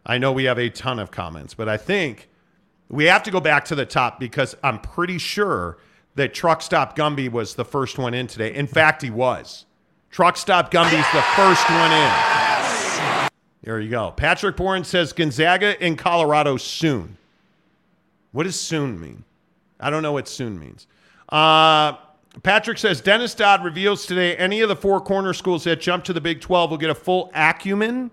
I 0.04 0.18
know 0.18 0.32
we 0.32 0.44
have 0.44 0.58
a 0.58 0.68
ton 0.68 0.98
of 0.98 1.10
comments, 1.10 1.54
but 1.54 1.68
I 1.68 1.78
think 1.78 2.28
we 2.90 3.04
have 3.04 3.22
to 3.22 3.30
go 3.30 3.40
back 3.40 3.64
to 3.66 3.74
the 3.74 3.86
top 3.86 4.20
because 4.20 4.54
I'm 4.62 4.78
pretty 4.80 5.16
sure 5.16 5.78
that 6.16 6.34
Truck 6.34 6.60
Stop 6.60 6.96
Gumby 6.96 7.30
was 7.30 7.54
the 7.54 7.64
first 7.64 7.98
one 7.98 8.12
in 8.14 8.26
today. 8.26 8.54
In 8.54 8.66
fact, 8.66 9.02
he 9.02 9.10
was. 9.10 9.64
Truck 10.10 10.36
Stop 10.36 10.70
Gumby's 10.70 11.12
the 11.12 11.22
first 11.34 11.68
one 11.70 11.92
in. 11.92 13.30
There 13.62 13.80
you 13.80 13.88
go. 13.88 14.10
Patrick 14.10 14.56
Bourne 14.56 14.84
says 14.84 15.14
Gonzaga 15.14 15.82
in 15.84 15.96
Colorado 15.96 16.58
soon. 16.58 17.16
What 18.32 18.44
does 18.44 18.60
soon 18.60 19.00
mean? 19.00 19.24
I 19.80 19.90
don't 19.90 20.02
know 20.02 20.12
what 20.12 20.28
soon 20.28 20.58
means. 20.58 20.86
Uh, 21.28 21.94
Patrick 22.42 22.78
says 22.78 23.00
Dennis 23.00 23.34
Dodd 23.34 23.64
reveals 23.64 24.06
today 24.06 24.36
any 24.36 24.60
of 24.60 24.68
the 24.68 24.76
four 24.76 25.00
corner 25.00 25.32
schools 25.32 25.64
that 25.64 25.80
jump 25.80 26.04
to 26.04 26.12
the 26.12 26.20
Big 26.20 26.40
12 26.40 26.70
will 26.70 26.78
get 26.78 26.90
a 26.90 26.94
full 26.94 27.30
acumen 27.34 28.10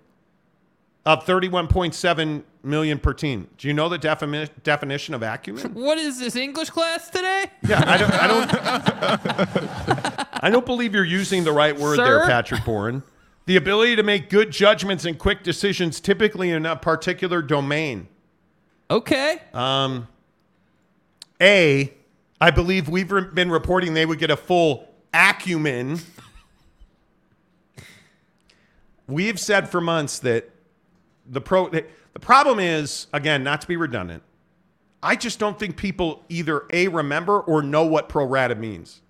of 1.05 1.26
31.7 1.26 2.43
million 2.64 2.99
per 2.99 3.14
team. 3.14 3.47
Do 3.57 3.68
you 3.68 3.74
know 3.74 3.89
the 3.89 3.97
defini- 3.97 4.49
definition 4.64 5.14
of 5.14 5.24
acumen? 5.24 5.64
what 5.74 5.97
is 5.97 6.20
this 6.20 6.36
English 6.36 6.70
class 6.70 7.09
today? 7.09 7.45
Yeah, 7.64 7.84
I 7.88 7.97
don't. 7.97 8.14
I 8.14 8.28
don't. 8.28 10.28
I 10.43 10.49
don't 10.49 10.66
believe 10.66 10.93
you're 10.93 11.03
using 11.03 11.43
the 11.43 11.51
right 11.51 11.78
word 11.78 11.99
there, 11.99 12.26
Patrick 12.26 12.64
Bourne. 12.64 13.03
The 13.47 13.57
ability 13.57 13.95
to 13.95 14.03
make 14.03 14.30
good 14.30 14.51
judgments 14.51 15.05
and 15.05 15.18
quick 15.18 15.43
decisions, 15.43 15.99
typically 15.99 16.51
in 16.51 16.66
a 16.66 16.76
particular 16.76 17.41
domain. 17.41 18.07
Okay. 18.89 19.41
Um 19.53 20.07
A, 21.41 21.93
I 22.42 22.50
believe 22.50 22.89
we've 22.89 23.12
re- 23.12 23.28
been 23.32 23.52
reporting 23.52 23.94
they 23.94 24.06
would 24.06 24.18
get 24.18 24.32
a 24.32 24.36
full 24.36 24.89
acumen. 25.14 26.00
We've 29.08 29.39
said 29.39 29.70
for 29.70 29.80
months 29.80 30.20
that 30.20 30.50
the 31.28 31.39
pro 31.39 31.70
the 31.70 31.86
problem 32.20 32.60
is 32.60 33.08
again 33.14 33.44
not 33.44 33.62
to 33.62 33.68
be 33.68 33.78
redundant. 33.78 34.24
I 35.04 35.16
just 35.16 35.39
don't 35.39 35.58
think 35.58 35.78
people 35.78 36.24
either 36.30 36.64
a 36.72 36.88
remember 36.88 37.39
or 37.39 37.62
know 37.62 37.86
what 37.86 38.10
pro 38.10 38.26
rata 38.26 38.56
means. 38.56 39.02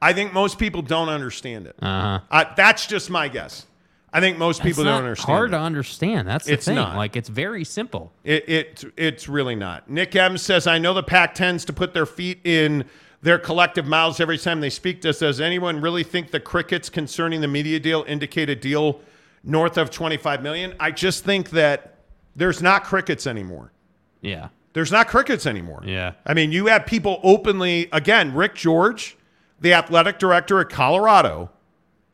I 0.00 0.12
think 0.12 0.32
most 0.32 0.58
people 0.58 0.82
don't 0.82 1.08
understand 1.08 1.66
it. 1.66 1.76
Uh-huh. 1.80 2.20
Uh, 2.30 2.44
that's 2.56 2.86
just 2.86 3.08
my 3.08 3.28
guess. 3.28 3.66
I 4.12 4.20
think 4.20 4.36
most 4.38 4.58
It's 4.58 4.64
people 4.66 4.84
don't 4.84 5.02
understand. 5.02 5.26
hard 5.36 5.50
it. 5.50 5.52
to 5.52 5.60
understand. 5.60 6.28
That's 6.28 6.44
the 6.46 6.52
It's 6.52 6.66
thing. 6.66 6.74
not. 6.74 6.96
Like 6.96 7.16
it's 7.16 7.28
very 7.30 7.64
simple. 7.64 8.12
It, 8.24 8.48
it 8.48 8.84
it's 8.96 9.28
really 9.28 9.54
not. 9.54 9.88
Nick 9.88 10.14
M 10.14 10.36
says, 10.36 10.66
I 10.66 10.78
know 10.78 10.92
the 10.92 11.02
pack 11.02 11.34
tends 11.34 11.64
to 11.66 11.72
put 11.72 11.94
their 11.94 12.04
feet 12.06 12.40
in 12.44 12.84
their 13.22 13.38
collective 13.38 13.86
mouths 13.86 14.20
every 14.20 14.36
time 14.36 14.60
they 14.60 14.68
speak 14.70 15.00
to 15.02 15.10
us. 15.10 15.20
Does 15.20 15.40
anyone 15.40 15.80
really 15.80 16.02
think 16.02 16.30
the 16.30 16.40
crickets 16.40 16.90
concerning 16.90 17.40
the 17.40 17.48
media 17.48 17.80
deal 17.80 18.04
indicate 18.06 18.50
a 18.50 18.56
deal 18.56 19.00
north 19.44 19.78
of 19.78 19.90
25 19.90 20.42
million? 20.42 20.74
I 20.78 20.90
just 20.90 21.24
think 21.24 21.50
that 21.50 21.94
there's 22.36 22.60
not 22.60 22.84
crickets 22.84 23.26
anymore. 23.26 23.72
Yeah. 24.20 24.48
There's 24.74 24.90
not 24.92 25.06
crickets 25.08 25.46
anymore. 25.46 25.82
Yeah. 25.86 26.12
I 26.26 26.34
mean, 26.34 26.50
you 26.52 26.66
have 26.66 26.84
people 26.86 27.20
openly, 27.22 27.88
again, 27.92 28.34
Rick 28.34 28.56
George, 28.56 29.16
the 29.60 29.72
athletic 29.74 30.18
director 30.18 30.60
at 30.60 30.68
Colorado, 30.70 31.50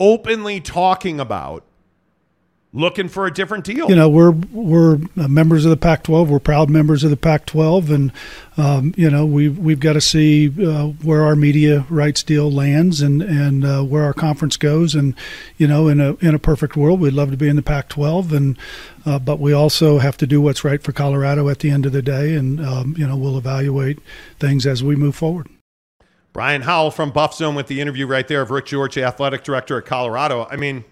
openly 0.01 0.61
talking 0.61 1.21
about 1.21 1.65
looking 2.73 3.09
for 3.09 3.27
a 3.27 3.33
different 3.33 3.65
deal. 3.65 3.89
you 3.89 3.97
know 3.97 4.09
we're 4.09 4.31
we're 4.31 4.99
uh, 5.17 5.29
members 5.29 5.65
of 5.65 5.71
the 5.71 5.77
Pac-12. 5.77 6.29
We're 6.29 6.39
proud 6.39 6.69
members 6.69 7.03
of 7.05 7.11
the 7.11 7.17
Pac-12, 7.17 7.91
and 7.91 8.13
um, 8.57 8.95
you 8.97 9.11
know 9.11 9.25
we 9.25 9.49
we've 9.49 9.81
got 9.81 9.95
to 9.95 10.01
see 10.01 10.49
uh, 10.65 10.89
where 11.03 11.25
our 11.25 11.37
media 11.37 11.87
rights 11.89 12.23
deal 12.23 12.51
lands 12.51 13.01
and 13.01 13.23
and 13.23 13.65
uh, 13.65 13.83
where 13.83 14.05
our 14.05 14.13
conference 14.13 14.57
goes. 14.57 14.95
And 14.95 15.15
you 15.57 15.67
know, 15.67 15.89
in 15.89 16.01
a 16.01 16.15
in 16.17 16.35
a 16.35 16.39
perfect 16.39 16.77
world, 16.77 17.01
we'd 17.01 17.13
love 17.13 17.31
to 17.31 17.37
be 17.37 17.49
in 17.49 17.57
the 17.57 17.63
Pac-12, 17.63 18.33
and 18.33 18.59
uh, 19.07 19.19
but 19.19 19.41
we 19.41 19.53
also 19.53 19.99
have 19.99 20.17
to 20.19 20.27
do 20.27 20.41
what's 20.41 20.65
right 20.65 20.83
for 20.83 20.93
Colorado 20.93 21.49
at 21.49 21.61
the 21.61 21.71
end 21.71 21.87
of 21.87 21.93
the 21.93 22.03
day. 22.03 22.35
And 22.35 22.65
um, 22.65 22.95
you 22.99 23.07
know, 23.07 23.17
we'll 23.17 23.39
evaluate 23.39 23.99
things 24.39 24.67
as 24.67 24.83
we 24.83 24.97
move 24.97 25.17
forward. 25.17 25.49
Brian 26.35 26.63
Howell 26.63 26.93
from 26.93 27.11
Buff 27.11 27.35
Zone 27.35 27.55
with 27.55 27.67
the 27.67 27.81
interview 27.81 28.07
right 28.07 28.29
there 28.29 28.43
of 28.43 28.51
Rick 28.51 28.67
George, 28.67 28.97
athletic 28.97 29.43
director 29.43 29.79
at 29.79 29.87
Colorado. 29.87 30.47
I 30.49 30.57
mean, 30.57 30.85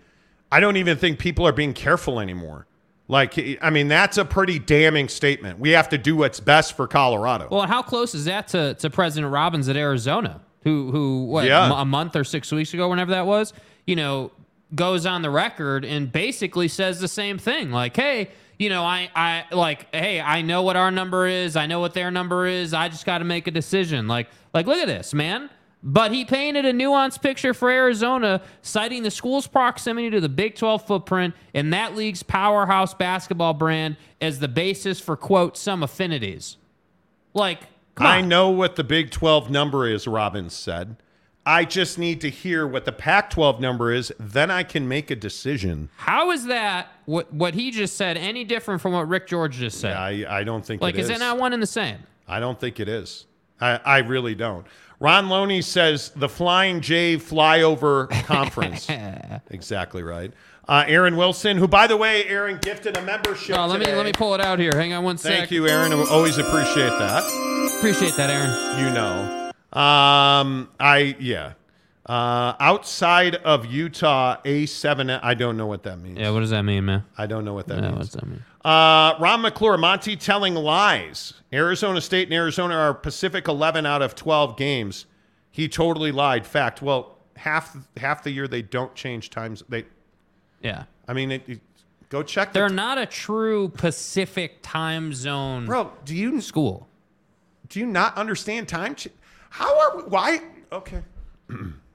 I 0.51 0.61
don't 0.61 0.77
even 0.77 0.97
think 0.97 1.19
people 1.19 1.47
are 1.47 1.53
being 1.53 1.73
careful 1.75 2.21
anymore. 2.21 2.67
Like, 3.09 3.39
I 3.63 3.71
mean, 3.71 3.87
that's 3.89 4.19
a 4.19 4.25
pretty 4.25 4.59
damning 4.59 5.09
statement. 5.09 5.61
We 5.61 5.71
have 5.71 5.89
to 5.91 5.99
do 5.99 6.17
what's 6.17 6.41
best 6.41 6.77
for 6.77 6.89
Colorado. 6.89 7.47
Well, 7.51 7.67
how 7.67 7.83
close 7.83 8.15
is 8.15 8.25
that 8.25 8.49
to, 8.49 8.75
to 8.75 8.91
President 8.91 9.33
Robbins 9.33 9.69
at 9.69 9.77
Arizona, 9.77 10.41
who 10.65 10.91
who 10.91 11.25
what 11.27 11.45
Yeah. 11.47 11.81
a 11.81 11.85
month 11.85 12.17
or 12.17 12.25
six 12.25 12.51
weeks 12.51 12.75
ago, 12.75 12.89
whenever 12.89 13.13
that 13.13 13.27
was, 13.27 13.53
you 13.87 13.95
know, 13.95 14.33
goes 14.75 15.07
on 15.07 15.23
the 15.23 15.31
record 15.31 15.85
and 15.85 16.11
basically 16.11 16.67
says 16.67 16.99
the 16.99 17.07
same 17.07 17.39
thing, 17.39 17.71
like, 17.71 17.95
hey, 17.95 18.31
you 18.59 18.69
know, 18.69 18.83
I 18.83 19.09
I 19.15 19.45
like, 19.53 19.87
hey, 19.95 20.21
I 20.21 20.43
know 20.43 20.63
what 20.63 20.75
our 20.75 20.91
number 20.91 21.29
is, 21.29 21.55
I 21.55 21.67
know 21.67 21.79
what 21.79 21.95
their 21.95 22.11
number 22.11 22.47
is, 22.49 22.75
I 22.75 22.89
just 22.89 23.07
got 23.07 23.19
to 23.19 23.25
make 23.25 23.47
a 23.47 23.53
decision. 23.53 24.09
Like, 24.09 24.29
like, 24.53 24.67
look 24.67 24.79
at 24.79 24.89
this, 24.89 25.15
man. 25.15 25.49
But 25.89 26.11
he 26.11 26.25
painted 26.25 26.65
a 26.65 26.73
nuanced 26.73 27.23
picture 27.23 27.55
for 27.55 27.71
Arizona, 27.71 28.43
citing 28.61 29.05
the 29.05 29.11
school's 29.11 29.47
proximity 29.47 30.11
to 30.11 30.21
the 30.21 30.29
Big 30.29 30.57
12 30.57 30.85
footprint 30.85 31.35
and 31.55 31.73
that 31.73 31.95
league's 31.95 32.25
powerhouse 32.25 32.93
basketball 32.93 33.55
brand 33.55 33.97
as 34.21 34.41
the 34.41 34.49
basis 34.49 34.99
for, 34.99 35.17
quote, 35.17 35.57
some 35.57 35.85
affinities. 35.85 36.57
Like, 37.35 37.61
I 37.97 38.21
know 38.21 38.51
what 38.51 38.75
the 38.75 38.83
Big 38.83 39.13
12 39.13 39.49
number 39.49 39.89
is, 39.89 40.09
Robbins 40.09 40.55
said. 40.55 40.97
I 41.47 41.65
just 41.65 41.97
need 42.01 42.21
to 42.23 42.31
hear 42.31 42.67
what 42.67 42.85
the 42.85 42.91
Pac 42.91 43.31
12 43.31 43.61
number 43.61 43.93
is, 43.93 44.13
then 44.19 44.51
I 44.51 44.65
can 44.65 44.89
make 44.89 45.13
a 45.13 45.17
decision. 45.17 45.89
How 45.99 46.33
is 46.33 46.47
that, 46.47 46.89
what, 47.05 47.33
what 47.33 47.55
he 47.55 47.71
just 47.71 47.97
said, 47.97 48.17
any 48.17 48.43
different 48.43 48.81
from 48.81 48.93
what 48.93 49.09
Rick 49.09 49.29
George 49.29 49.55
just 49.55 49.79
said? 49.79 49.97
I, 49.97 50.41
I 50.41 50.43
don't 50.43 50.67
think 50.67 50.83
like, 50.83 50.97
it 50.97 51.03
is 51.03 51.11
is. 51.11 51.17
it 51.17 51.21
not 51.21 51.39
one 51.39 51.53
and 51.53 51.63
the 51.63 51.69
same? 51.69 51.99
I 52.27 52.41
don't 52.41 52.59
think 52.59 52.81
it 52.81 52.89
is. 52.89 53.27
I, 53.61 53.77
I 53.85 53.99
really 53.99 54.35
don't. 54.35 54.67
Ron 54.99 55.29
Loney 55.29 55.63
says 55.63 56.11
the 56.17 56.29
Flying 56.29 56.81
J 56.81 57.17
Flyover 57.17 58.09
Conference. 58.25 58.89
exactly 59.51 60.03
right. 60.03 60.33
Uh, 60.69 60.85
Aaron 60.89 61.17
Wilson, 61.17 61.59
who, 61.59 61.69
by 61.69 61.87
the 61.87 61.97
way, 61.97 62.25
Aaron 62.25 62.59
gifted 62.61 62.97
a 62.97 63.03
membership. 63.03 63.57
Let 63.57 63.79
me 63.79 63.87
let 63.87 64.05
me 64.05 64.13
pull 64.13 64.35
it 64.35 64.41
out 64.41 64.59
here. 64.59 64.73
Hang 64.75 64.93
on 64.93 65.05
one 65.05 65.17
sec. 65.17 65.39
Thank 65.39 65.51
you, 65.53 65.69
Aaron. 65.69 65.93
I 65.93 66.05
always 66.11 66.39
appreciate 66.39 66.91
that. 66.99 67.23
Appreciate 67.79 68.17
that, 68.17 68.31
Aaron. 68.31 68.85
You 68.85 68.93
know. 68.93 69.53
Um, 69.81 70.69
I 70.81 71.17
yeah. 71.21 71.53
Uh, 72.09 72.55
outside 72.61 73.35
of 73.37 73.67
Utah, 73.67 74.37
A7. 74.45 75.19
I 75.23 75.35
don't 75.35 75.57
know 75.57 75.67
what 75.67 75.83
that 75.83 75.99
means. 75.99 76.19
Yeah, 76.19 76.31
what 76.31 76.41
does 76.41 76.51
that 76.51 76.63
mean, 76.63 76.85
man? 76.85 77.05
I 77.19 77.27
don't 77.27 77.45
know 77.45 77.53
what 77.55 77.67
that 77.67 77.77
Yeah, 77.83 77.89
means. 77.89 77.97
what's 77.99 78.11
that 78.15 78.27
mean? 78.27 78.43
Uh, 78.65 79.15
Ron 79.19 79.43
McClure, 79.43 79.77
Monty 79.77 80.15
telling 80.17 80.55
lies. 80.55 81.35
Arizona 81.53 82.01
State 82.01 82.29
and 82.29 82.35
Arizona 82.35 82.75
are 82.77 82.95
Pacific 82.95 83.49
11 83.49 83.87
out 83.87 84.03
of 84.03 84.15
12 84.15 84.57
games. 84.57 85.07
He 85.51 85.69
totally 85.69 86.13
lied. 86.13 86.47
Fact. 86.47 86.81
Well, 86.81 87.19
half 87.37 87.77
half 87.97 88.23
the 88.23 88.31
year 88.31 88.47
they 88.47 88.63
don't 88.63 88.95
change 88.95 89.31
times. 89.31 89.63
They, 89.69 89.85
Yeah. 90.63 90.85
I 91.09 91.13
mean, 91.13 91.33
it, 91.33 91.43
it- 91.49 91.61
go 92.09 92.23
check. 92.23 92.53
The 92.53 92.61
They're 92.61 92.69
not 92.69 92.99
a 92.99 93.07
true 93.07 93.69
Pacific 93.71 94.59
time 94.63 95.13
zone 95.13 95.67
bro. 95.67 95.91
Do 96.05 96.15
you 96.15 96.29
in 96.35 96.41
school. 96.41 96.89
do 97.69 97.81
you 97.81 97.87
not 97.87 98.17
understand 98.17 98.69
time? 98.69 98.95
Ch- 98.95 99.09
How 99.51 99.77
are 99.81 99.97
we, 99.97 100.03
why? 100.05 100.41
Okay. 100.71 101.03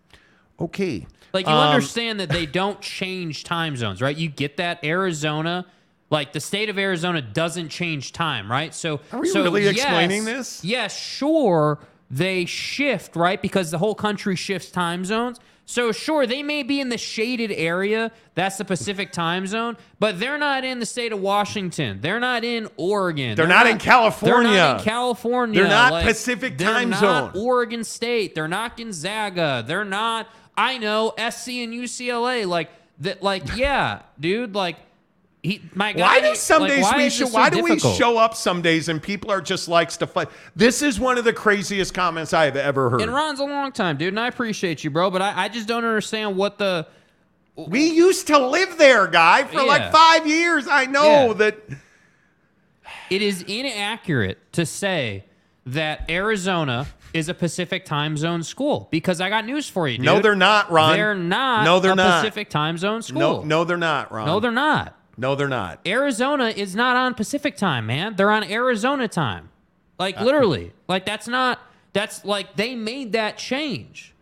okay. 0.65 1.05
Like 1.33 1.45
you 1.47 1.53
Um, 1.53 1.69
understand 1.69 2.19
that 2.19 2.29
they 2.29 2.45
don't 2.45 2.81
change 2.81 3.43
time 3.43 3.77
zones, 3.77 4.01
right? 4.01 4.15
You 4.15 4.27
get 4.29 4.57
that 4.57 4.83
Arizona, 4.83 5.65
like 6.09 6.33
the 6.33 6.41
state 6.41 6.69
of 6.69 6.77
Arizona 6.77 7.21
doesn't 7.21 7.69
change 7.69 8.11
time, 8.11 8.51
right? 8.51 8.73
So 8.75 8.99
Are 9.13 9.19
we 9.19 9.29
so 9.29 9.41
really 9.43 9.63
yes, 9.63 9.75
explaining 9.75 10.25
this? 10.25 10.63
Yes, 10.63 10.97
sure, 10.97 11.79
they 12.09 12.43
shift, 12.45 13.15
right? 13.15 13.41
Because 13.41 13.71
the 13.71 13.77
whole 13.77 13.95
country 13.95 14.35
shifts 14.35 14.69
time 14.71 15.05
zones. 15.05 15.39
So 15.65 15.93
sure, 15.93 16.27
they 16.27 16.43
may 16.43 16.63
be 16.63 16.81
in 16.81 16.89
the 16.89 16.97
shaded 16.97 17.49
area, 17.53 18.11
that's 18.35 18.57
the 18.57 18.65
Pacific 18.65 19.13
time 19.13 19.47
zone, 19.47 19.77
but 19.99 20.19
they're 20.19 20.37
not 20.37 20.65
in 20.65 20.79
the 20.79 20.85
state 20.85 21.13
of 21.13 21.21
Washington. 21.21 21.99
They're 22.01 22.19
not 22.19 22.43
in 22.43 22.67
Oregon. 22.75 23.37
They're 23.37 23.47
not 23.47 23.67
in 23.67 23.77
California. 23.77 24.49
They're 24.51 24.57
not 24.59 24.79
in 24.79 24.83
California. 24.83 25.61
They're 25.61 25.69
not 25.69 25.93
Like, 25.93 26.05
Pacific 26.07 26.57
they're 26.57 26.73
time 26.73 26.89
not 26.89 26.99
zone. 26.99 27.31
Oregon 27.41 27.85
State. 27.85 28.35
They're 28.35 28.49
not 28.49 28.75
Gonzaga. 28.75 29.63
They're 29.65 29.85
not. 29.85 30.27
I 30.57 30.77
know 30.77 31.13
SC 31.17 31.49
and 31.49 31.73
UCLA. 31.73 32.45
Like 32.47 32.69
that. 32.99 33.23
Like 33.23 33.55
yeah, 33.57 34.01
dude. 34.19 34.53
Like 34.55 34.77
he. 35.43 35.61
My 35.73 35.93
guy. 35.93 36.01
Why 36.01 36.21
do 36.21 36.35
some 36.35 36.61
like, 36.63 36.71
days 36.71 36.83
why 36.83 36.97
we 36.97 37.09
show? 37.09 37.25
so 37.25 37.31
why 37.33 37.49
do 37.49 37.57
difficult? 37.61 37.93
we 37.93 37.97
show 37.97 38.17
up 38.17 38.35
some 38.35 38.61
days 38.61 38.89
and 38.89 39.01
people 39.01 39.31
are 39.31 39.41
just 39.41 39.67
likes 39.67 39.97
to 39.97 40.07
fight? 40.07 40.29
This 40.55 40.81
is 40.81 40.99
one 40.99 41.17
of 41.17 41.23
the 41.23 41.33
craziest 41.33 41.93
comments 41.93 42.33
I 42.33 42.45
have 42.45 42.55
ever 42.55 42.89
heard. 42.89 43.01
And 43.01 43.13
Ron's 43.13 43.39
a 43.39 43.45
long 43.45 43.71
time, 43.71 43.97
dude, 43.97 44.09
and 44.09 44.19
I 44.19 44.27
appreciate 44.27 44.83
you, 44.83 44.89
bro. 44.91 45.09
But 45.09 45.21
I, 45.21 45.43
I 45.45 45.47
just 45.47 45.67
don't 45.67 45.85
understand 45.85 46.37
what 46.37 46.57
the. 46.57 46.87
we 47.55 47.89
used 47.89 48.27
to 48.27 48.37
live 48.37 48.77
there, 48.77 49.07
guy, 49.07 49.43
for 49.45 49.55
Yeah. 49.61 49.61
like 49.63 49.91
five 49.91 50.27
years. 50.27 50.67
I 50.67 50.85
know 50.85 51.27
Yeah. 51.27 51.33
that. 51.33 51.57
It 53.09 53.21
is 53.21 53.43
inaccurate 53.43 54.37
to 54.53 54.65
say 54.65 55.25
that 55.65 56.09
Arizona 56.09 56.87
is 57.13 57.29
a 57.29 57.33
Pacific 57.33 57.85
time 57.85 58.15
zone 58.17 58.43
school 58.43 58.87
because 58.91 59.19
I 59.21 59.29
got 59.29 59.45
news 59.45 59.67
for 59.67 59.87
you, 59.87 59.97
dude. 59.97 60.05
No, 60.05 60.19
they're 60.19 60.35
not, 60.35 60.71
Ron. 60.71 60.93
They're 60.95 61.15
not. 61.15 61.63
No, 61.65 61.79
they're 61.79 61.91
a 61.91 61.95
not. 61.95 62.21
Pacific 62.21 62.49
time 62.49 62.77
zone 62.77 63.01
school. 63.01 63.19
No, 63.19 63.43
no, 63.43 63.63
they're 63.63 63.77
not, 63.77 64.11
Ron. 64.11 64.25
no, 64.25 64.39
they're 64.39 64.51
not. 64.51 64.97
no, 65.17 65.35
they're 65.35 65.47
not. 65.47 65.79
Arizona 65.85 66.45
is 66.49 66.75
not 66.75 66.95
on 66.95 67.13
Pacific 67.13 67.55
time, 67.57 67.85
man. 67.85 68.15
They're 68.15 68.31
on 68.31 68.43
Arizona 68.43 69.07
time. 69.07 69.49
Like 69.99 70.19
Uh, 70.19 70.23
literally. 70.23 70.73
Like 70.87 71.05
that's 71.05 71.27
not 71.27 71.59
that's 71.93 72.23
like 72.25 72.55
they 72.55 72.75
made 72.75 73.11
that 73.11 73.37
change. 73.37 74.13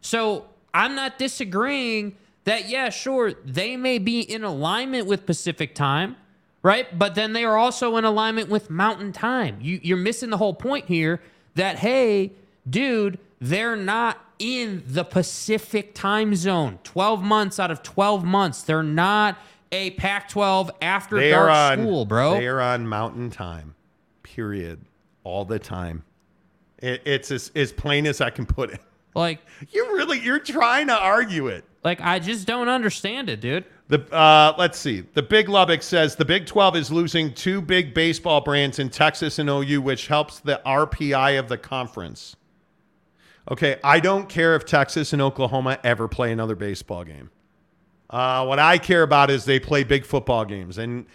So 0.00 0.46
I'm 0.72 0.94
not 0.94 1.18
disagreeing 1.18 2.16
that 2.44 2.68
yeah, 2.68 2.90
sure, 2.90 3.32
they 3.44 3.76
may 3.76 3.98
be 3.98 4.20
in 4.20 4.44
alignment 4.44 5.06
with 5.08 5.26
Pacific 5.26 5.74
time, 5.74 6.14
right? 6.62 6.96
But 6.96 7.16
then 7.16 7.32
they 7.32 7.44
are 7.44 7.56
also 7.58 7.96
in 7.96 8.04
alignment 8.04 8.48
with 8.48 8.70
mountain 8.70 9.12
time. 9.12 9.58
You 9.60 9.80
you're 9.82 9.96
missing 9.96 10.30
the 10.30 10.36
whole 10.36 10.54
point 10.54 10.86
here 10.86 11.20
that 11.56 11.78
hey, 11.78 12.32
dude, 12.68 13.18
they're 13.40 13.76
not 13.76 14.18
in 14.38 14.82
the 14.86 15.04
Pacific 15.04 15.94
time 15.94 16.34
zone. 16.34 16.78
12 16.84 17.22
months 17.22 17.58
out 17.58 17.70
of 17.70 17.82
12 17.82 18.24
months. 18.24 18.62
They're 18.62 18.82
not 18.82 19.38
a 19.72 19.90
Pac-12 19.92 20.70
after 20.80 21.18
They 21.18 21.30
dark 21.30 21.50
on 21.50 21.78
school, 21.80 22.04
bro. 22.04 22.34
They 22.34 22.46
are 22.46 22.60
on 22.60 22.86
mountain 22.86 23.30
time. 23.30 23.74
Period. 24.22 24.80
All 25.24 25.44
the 25.44 25.58
time. 25.58 26.04
It, 26.78 27.02
it's 27.04 27.30
as, 27.30 27.50
as 27.56 27.72
plain 27.72 28.06
as 28.06 28.20
I 28.20 28.30
can 28.30 28.46
put 28.46 28.70
it. 28.70 28.80
like 29.14 29.40
You're 29.70 29.94
really 29.94 30.20
you're 30.20 30.38
trying 30.38 30.88
to 30.88 30.94
argue 30.96 31.48
it. 31.48 31.64
like 31.82 32.00
I 32.00 32.18
just 32.18 32.46
don't 32.46 32.68
understand 32.68 33.28
it, 33.30 33.40
dude. 33.40 33.64
The 33.88 34.00
uh, 34.12 34.54
let's 34.58 34.78
see. 34.78 35.04
The 35.14 35.22
Big 35.22 35.48
Lubbock 35.48 35.82
says 35.82 36.16
the 36.16 36.24
Big 36.24 36.46
12 36.46 36.76
is 36.76 36.90
losing 36.90 37.32
two 37.32 37.60
big 37.60 37.94
baseball 37.94 38.40
brands 38.40 38.78
in 38.78 38.90
Texas 38.90 39.38
and 39.38 39.48
OU, 39.48 39.80
which 39.80 40.08
helps 40.08 40.40
the 40.40 40.60
RPI 40.66 41.38
of 41.38 41.48
the 41.48 41.56
conference. 41.56 42.34
Okay, 43.48 43.78
I 43.84 44.00
don't 44.00 44.28
care 44.28 44.56
if 44.56 44.64
Texas 44.64 45.12
and 45.12 45.22
Oklahoma 45.22 45.78
ever 45.84 46.08
play 46.08 46.32
another 46.32 46.56
baseball 46.56 47.04
game. 47.04 47.30
Uh, 48.10 48.44
what 48.44 48.58
I 48.58 48.78
care 48.78 49.02
about 49.02 49.30
is 49.30 49.44
they 49.44 49.60
play 49.60 49.84
big 49.84 50.04
football 50.04 50.44
games, 50.44 50.78
and 50.78 51.06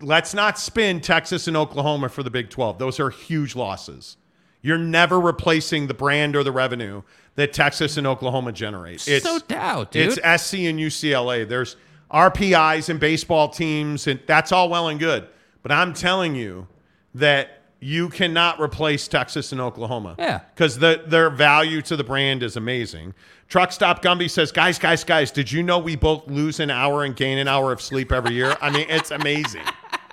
let's 0.00 0.32
not 0.32 0.58
spin 0.58 1.00
Texas 1.00 1.48
and 1.48 1.56
Oklahoma 1.56 2.08
for 2.08 2.22
the 2.22 2.30
Big 2.30 2.48
12. 2.48 2.78
Those 2.78 2.98
are 2.98 3.10
huge 3.10 3.54
losses. 3.54 4.16
You're 4.62 4.78
never 4.78 5.20
replacing 5.20 5.86
the 5.86 5.94
brand 5.94 6.36
or 6.36 6.44
the 6.44 6.52
revenue 6.52 7.02
that 7.34 7.52
Texas 7.52 7.96
and 7.96 8.06
Oklahoma 8.06 8.52
generate. 8.52 9.06
It's 9.08 9.24
so 9.24 9.38
doubt, 9.38 9.92
dude. 9.92 10.18
it's 10.18 10.42
SC 10.42 10.54
and 10.60 10.78
UCLA. 10.78 11.48
There's 11.48 11.76
RPIs 12.12 12.88
and 12.88 12.98
baseball 12.98 13.48
teams, 13.48 14.06
and 14.06 14.20
that's 14.26 14.52
all 14.52 14.68
well 14.68 14.88
and 14.88 14.98
good. 14.98 15.28
But 15.62 15.72
I'm 15.72 15.92
telling 15.92 16.34
you 16.34 16.66
that 17.14 17.60
you 17.80 18.08
cannot 18.08 18.60
replace 18.60 19.08
Texas 19.08 19.52
and 19.52 19.60
Oklahoma. 19.60 20.14
Yeah. 20.18 20.40
Because 20.54 20.78
the, 20.78 21.02
their 21.06 21.30
value 21.30 21.80
to 21.82 21.96
the 21.96 22.04
brand 22.04 22.42
is 22.42 22.56
amazing. 22.56 23.14
Truck 23.48 23.72
Stop 23.72 24.02
Gumby 24.02 24.28
says, 24.30 24.52
guys, 24.52 24.78
guys, 24.78 25.02
guys, 25.02 25.30
did 25.30 25.50
you 25.50 25.62
know 25.62 25.78
we 25.78 25.96
both 25.96 26.28
lose 26.28 26.60
an 26.60 26.70
hour 26.70 27.04
and 27.04 27.16
gain 27.16 27.38
an 27.38 27.48
hour 27.48 27.72
of 27.72 27.80
sleep 27.80 28.12
every 28.12 28.34
year? 28.34 28.56
I 28.60 28.70
mean, 28.70 28.86
it's 28.88 29.10
amazing. 29.10 29.62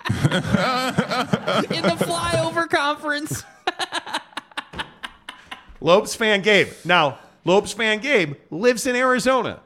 in 0.10 0.32
the 1.84 1.98
flyover 2.00 2.70
conference. 2.70 3.43
Lopes 5.82 6.16
fan 6.16 6.41
Gabe. 6.41 6.70
Now, 6.86 7.20
Lopes 7.45 7.74
fan 7.74 8.00
Gabe 8.00 8.36
lives 8.50 8.88
in 8.88 8.95
Arizona. 8.95 9.60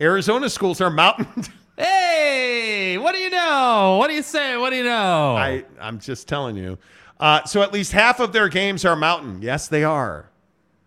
Arizona 0.00 0.50
schools 0.50 0.80
are 0.80 0.90
mountain. 0.90 1.44
Hey, 1.78 2.96
what 2.96 3.12
do 3.12 3.18
you 3.18 3.28
know? 3.28 3.96
What 3.98 4.08
do 4.08 4.14
you 4.14 4.22
say? 4.22 4.56
What 4.56 4.70
do 4.70 4.76
you 4.76 4.84
know? 4.84 5.36
I, 5.36 5.62
I'm 5.78 5.98
just 5.98 6.26
telling 6.26 6.56
you. 6.56 6.78
Uh, 7.20 7.44
so 7.44 7.60
at 7.60 7.70
least 7.70 7.92
half 7.92 8.18
of 8.18 8.32
their 8.32 8.48
games 8.48 8.86
are 8.86 8.96
mountain. 8.96 9.42
Yes, 9.42 9.68
they 9.68 9.84
are. 9.84 10.30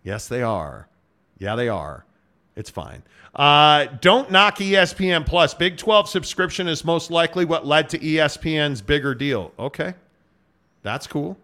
Yes, 0.02 0.26
they 0.26 0.42
are. 0.42 0.88
Yeah, 1.38 1.54
they 1.54 1.68
are. 1.68 2.04
It's 2.56 2.70
fine. 2.70 3.04
Uh, 3.36 3.86
don't 4.00 4.32
knock 4.32 4.58
ESPN 4.58 5.24
Plus. 5.24 5.54
Big 5.54 5.76
12 5.76 6.08
subscription 6.08 6.66
is 6.66 6.84
most 6.84 7.10
likely 7.10 7.44
what 7.44 7.64
led 7.64 7.88
to 7.90 7.98
ESPN's 8.00 8.82
bigger 8.82 9.14
deal. 9.14 9.52
Okay. 9.60 9.94
That's 10.82 11.06
cool. 11.06 11.36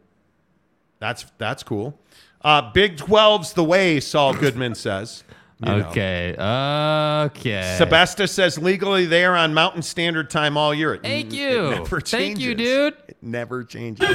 That's 0.99 1.27
that's 1.39 1.63
cool. 1.63 1.97
Uh, 2.43 2.73
Big 2.73 2.97
12's 2.97 3.53
the 3.53 3.65
way, 3.65 4.01
Saul 4.01 4.35
Goodman 4.35 4.75
says. 4.75 5.25
You 5.59 5.67
know. 5.67 5.89
okay. 5.89 6.33
Okay. 6.33 7.79
Sebesta 7.81 8.29
says 8.29 8.59
legally 8.59 9.07
they 9.07 9.25
are 9.25 9.35
on 9.35 9.55
Mountain 9.55 9.81
Standard 9.81 10.29
Time 10.29 10.59
all 10.59 10.75
year. 10.75 10.95
It 10.95 11.03
Thank 11.03 11.29
n- 11.29 11.35
you. 11.35 11.67
It 11.69 11.79
never 11.79 12.01
Thank 12.03 12.39
you, 12.39 12.55
dude. 12.55 12.95
It 13.09 13.17
never 13.23 13.65
changes. 13.65 14.07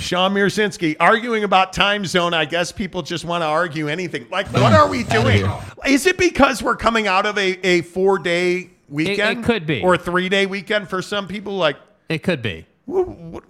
Sean 0.00 0.32
Mirzinski 0.32 0.96
arguing 0.98 1.44
about 1.44 1.74
time 1.74 2.06
zone. 2.06 2.32
I 2.32 2.46
guess 2.46 2.72
people 2.72 3.02
just 3.02 3.26
want 3.26 3.42
to 3.42 3.46
argue 3.46 3.88
anything. 3.88 4.26
Like, 4.30 4.50
what 4.52 4.72
are 4.72 4.88
we 4.88 5.04
doing? 5.04 5.46
Is 5.86 6.06
it 6.06 6.16
because 6.16 6.62
we're 6.62 6.76
coming 6.76 7.06
out 7.06 7.26
of 7.26 7.36
a, 7.36 7.66
a 7.66 7.82
four 7.82 8.18
day 8.18 8.70
weekend? 8.88 9.40
It 9.40 9.44
could 9.44 9.66
be. 9.66 9.82
Or 9.82 9.98
three 9.98 10.30
day 10.30 10.46
weekend 10.46 10.88
for 10.88 11.02
some 11.02 11.28
people? 11.28 11.56
Like, 11.56 11.76
It 12.08 12.22
could 12.22 12.40
be. 12.40 12.64
what, 12.86 13.06
what, 13.08 13.44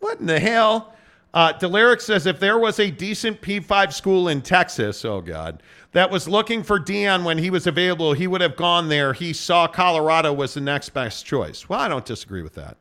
what 0.00 0.20
in 0.20 0.26
the 0.26 0.40
hell? 0.40 0.94
Uh, 1.32 1.52
Delaric 1.52 2.00
says 2.00 2.26
if 2.26 2.40
there 2.40 2.58
was 2.58 2.80
a 2.80 2.90
decent 2.90 3.40
P5 3.40 3.92
school 3.92 4.28
in 4.28 4.42
Texas, 4.42 5.04
oh 5.04 5.20
God, 5.20 5.62
that 5.92 6.10
was 6.10 6.28
looking 6.28 6.62
for 6.62 6.80
Deion 6.80 7.24
when 7.24 7.38
he 7.38 7.50
was 7.50 7.66
available, 7.66 8.12
he 8.14 8.26
would 8.26 8.40
have 8.40 8.56
gone 8.56 8.88
there. 8.88 9.12
He 9.12 9.32
saw 9.32 9.66
Colorado 9.68 10.32
was 10.32 10.54
the 10.54 10.60
next 10.60 10.88
best 10.90 11.24
choice. 11.24 11.68
Well, 11.68 11.78
I 11.78 11.88
don't 11.88 12.04
disagree 12.04 12.42
with 12.42 12.54
that. 12.54 12.76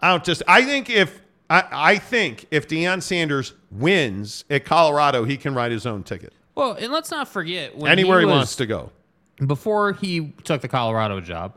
I 0.00 0.10
don't 0.10 0.24
just. 0.24 0.42
I 0.46 0.62
think 0.64 0.90
if 0.90 1.22
I, 1.50 1.64
I 1.72 1.98
think 1.98 2.46
if 2.50 2.68
Deion 2.68 3.02
Sanders 3.02 3.54
wins 3.70 4.44
at 4.50 4.64
Colorado, 4.64 5.24
he 5.24 5.36
can 5.36 5.54
write 5.54 5.72
his 5.72 5.86
own 5.86 6.02
ticket 6.02 6.32
Well, 6.54 6.72
and 6.72 6.92
let's 6.92 7.10
not 7.10 7.28
forget 7.28 7.76
when 7.76 7.90
anywhere 7.90 8.20
he, 8.20 8.26
was, 8.26 8.34
wants 8.34 8.56
to 8.56 8.66
go. 8.66 8.92
before 9.46 9.94
he 9.94 10.34
took 10.44 10.60
the 10.60 10.68
Colorado 10.68 11.20
job, 11.20 11.56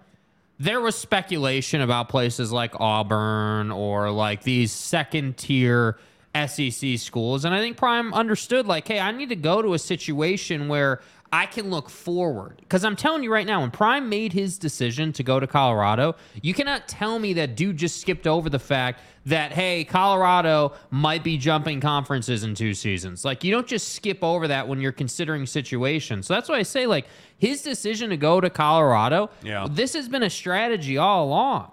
there 0.62 0.80
was 0.80 0.96
speculation 0.96 1.82
about 1.82 2.08
places 2.08 2.52
like 2.52 2.80
Auburn 2.80 3.72
or 3.72 4.12
like 4.12 4.44
these 4.44 4.72
second 4.72 5.36
tier 5.38 5.98
SEC 6.36 7.00
schools. 7.00 7.46
And 7.46 7.56
I 7.56 7.60
think 7.60 7.78
Prime 7.78 8.14
understood, 8.14 8.68
like, 8.68 8.88
hey, 8.88 9.00
I 9.00 9.12
need 9.12 9.30
to 9.30 9.36
go 9.36 9.64
to 9.64 9.74
a 9.74 9.80
situation 9.80 10.68
where 10.68 11.02
I 11.34 11.46
can 11.46 11.70
look 11.70 11.90
forward. 11.90 12.58
Because 12.60 12.84
I'm 12.84 12.96
telling 12.98 13.24
you 13.24 13.32
right 13.32 13.48
now, 13.48 13.62
when 13.62 13.72
Prime 13.72 14.10
made 14.10 14.34
his 14.34 14.58
decision 14.58 15.14
to 15.14 15.24
go 15.24 15.40
to 15.40 15.48
Colorado, 15.48 16.16
you 16.42 16.54
cannot 16.54 16.90
tell 16.90 17.20
me 17.20 17.32
that 17.34 17.56
dude 17.56 17.78
just 17.78 18.02
skipped 18.02 18.28
over 18.28 18.50
the 18.50 18.60
fact 18.60 19.02
that, 19.26 19.54
hey, 19.54 19.86
Colorado 19.86 20.74
might 20.90 21.24
be 21.24 21.38
jumping 21.38 21.80
conferences 21.80 22.44
in 22.44 22.54
two 22.54 22.74
seasons. 22.74 23.24
Like, 23.24 23.44
you 23.46 23.52
don't 23.52 23.68
just 23.68 23.94
skip 23.94 24.24
over 24.24 24.48
that 24.50 24.68
when 24.68 24.82
you're 24.82 24.92
considering 24.92 25.46
situations. 25.46 26.28
So 26.28 26.34
that's 26.34 26.50
why 26.50 26.58
I 26.58 26.64
say, 26.64 26.86
like, 26.86 27.06
his 27.38 27.62
decision 27.62 28.10
to 28.10 28.18
go 28.18 28.42
to 28.42 28.50
Colorado, 28.50 29.30
Yeah. 29.42 29.68
this 29.70 29.94
has 29.94 30.10
been 30.10 30.24
a 30.24 30.30
strategy 30.30 30.98
all 30.98 31.26
along. 31.28 31.72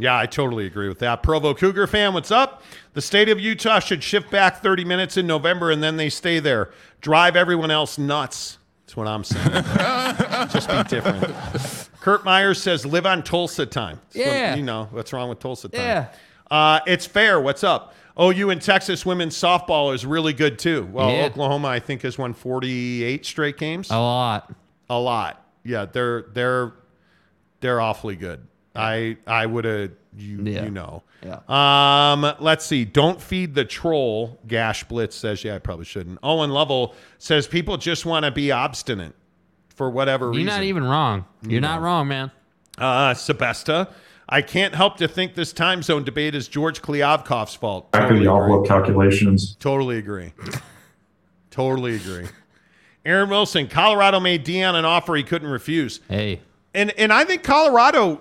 Yeah, 0.00 0.16
I 0.18 0.26
totally 0.26 0.66
agree 0.66 0.88
with 0.88 1.00
that. 1.00 1.22
Provo 1.22 1.54
Cougar 1.54 1.86
fan, 1.88 2.14
what's 2.14 2.30
up? 2.30 2.62
The 2.94 3.00
state 3.00 3.28
of 3.28 3.38
Utah 3.40 3.80
should 3.80 4.02
shift 4.02 4.30
back 4.30 4.62
30 4.62 4.84
minutes 4.84 5.16
in 5.16 5.26
November 5.26 5.70
and 5.70 5.82
then 5.82 5.96
they 5.96 6.08
stay 6.08 6.38
there. 6.40 6.70
Drive 7.00 7.36
everyone 7.36 7.70
else 7.70 7.98
nuts. 7.98 8.58
That's 8.88 8.96
what 8.96 9.06
I'm 9.06 9.22
saying. 9.22 9.50
Just 10.50 10.70
be 10.70 10.82
different. 10.84 11.90
Kurt 12.00 12.24
Myers 12.24 12.62
says 12.62 12.86
live 12.86 13.04
on 13.04 13.22
Tulsa 13.22 13.66
time. 13.66 14.00
That's 14.14 14.26
what- 14.26 14.34
Yeah. 14.34 14.54
you 14.54 14.62
know, 14.62 14.88
what's 14.92 15.12
wrong 15.12 15.28
with 15.28 15.40
Tulsa 15.40 15.68
time? 15.68 15.82
Yeah. 15.82 16.06
Uh, 16.50 16.80
it's 16.86 17.04
fair. 17.04 17.38
What's 17.38 17.62
up? 17.62 17.92
OU 18.18 18.48
and 18.48 18.62
Texas 18.62 19.04
women's 19.04 19.36
softball 19.36 19.94
is 19.94 20.06
really 20.06 20.32
good 20.32 20.58
too. 20.58 20.88
Well, 20.90 21.10
Yeah. 21.10 21.26
Oklahoma, 21.26 21.68
I 21.68 21.80
think, 21.80 22.00
has 22.00 22.16
won 22.16 22.32
48 22.32 23.26
straight 23.26 23.58
games. 23.58 23.90
A 23.90 23.98
lot. 23.98 24.50
A 24.88 24.98
lot. 24.98 25.44
Yeah, 25.64 25.84
they're 25.84 26.22
they're 26.32 26.72
they're 27.60 27.82
awfully 27.82 28.16
good. 28.16 28.46
I 28.74 29.18
I 29.26 29.44
would 29.44 29.66
have 29.66 29.90
you 30.18 30.42
Yeah. 30.42 30.64
you 30.64 30.70
know. 30.70 31.02
Yeah. 31.22 31.40
Um, 31.48 32.34
let's 32.40 32.64
see. 32.66 32.84
Don't 32.84 33.20
feed 33.20 33.54
the 33.54 33.64
troll. 33.64 34.38
Gash 34.46 34.84
Blitz 34.84 35.16
says, 35.16 35.44
yeah, 35.44 35.54
I 35.54 35.58
probably 35.58 35.84
shouldn't. 35.84 36.18
Owen 36.22 36.50
Lovell 36.50 36.94
says 37.18 37.46
people 37.46 37.76
just 37.76 38.04
want 38.06 38.24
to 38.24 38.30
be 38.30 38.50
obstinate 38.52 39.14
for 39.74 39.90
whatever 39.90 40.28
reason. 40.30 40.42
You're 40.46 40.52
not 40.54 40.62
even 40.64 40.84
wrong. 40.84 41.24
You're 41.42 41.60
not 41.60 41.80
wrong, 41.80 42.08
man. 42.08 42.30
uh, 42.78 43.14
Sebesta. 43.14 43.90
I 44.28 44.42
can't 44.42 44.74
help 44.74 44.98
to 44.98 45.08
think 45.08 45.34
this 45.34 45.52
time 45.54 45.82
zone 45.82 46.04
debate 46.04 46.34
is 46.34 46.48
George 46.48 46.82
Kliavkoff's 46.82 47.54
fault. 47.54 47.90
Back 47.92 48.10
of 48.10 48.18
the 48.18 48.24
Totally 48.24 48.26
agree. 48.26 48.42
envelope 48.44 48.66
calculations. 48.68 49.56
Totally 49.58 49.96
agree. 49.98 50.32
totally 51.50 51.96
agree. 51.96 52.26
Aaron 53.04 53.30
Wilson, 53.30 53.68
Colorado 53.68 54.20
made 54.20 54.44
Deion 54.44 54.74
an 54.74 54.84
offer 54.84 55.14
he 55.16 55.22
couldn't 55.22 55.48
refuse. 55.48 56.00
Hey. 56.08 56.40
And 56.74 56.90
and 56.98 57.12
I 57.12 57.24
think 57.24 57.42
Colorado 57.42 58.20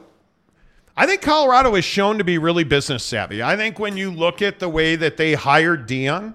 I 1.00 1.06
think 1.06 1.22
Colorado 1.22 1.76
is 1.76 1.86
shown 1.86 2.18
to 2.18 2.24
be 2.24 2.40
really 2.40 2.64
business 2.64 3.04
savvy. 3.04 3.44
I 3.44 3.56
think 3.56 3.78
when 3.78 3.96
you 3.96 4.10
look 4.10 4.42
at 4.42 4.58
the 4.58 4.68
way 4.68 4.96
that 4.96 5.16
they 5.16 5.36
hired 5.36 5.88
Deion 5.88 6.34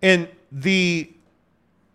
and 0.00 0.28
the 0.52 1.12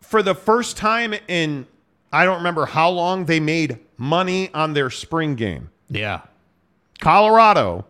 for 0.01 0.21
the 0.21 0.35
first 0.35 0.75
time 0.75 1.15
in 1.29 1.65
I 2.11 2.25
don't 2.25 2.37
remember 2.37 2.65
how 2.65 2.89
long 2.89 3.25
they 3.25 3.39
made 3.39 3.79
money 3.97 4.53
on 4.53 4.73
their 4.73 4.89
spring 4.89 5.35
game. 5.35 5.69
Yeah. 5.87 6.21
Colorado 6.99 7.85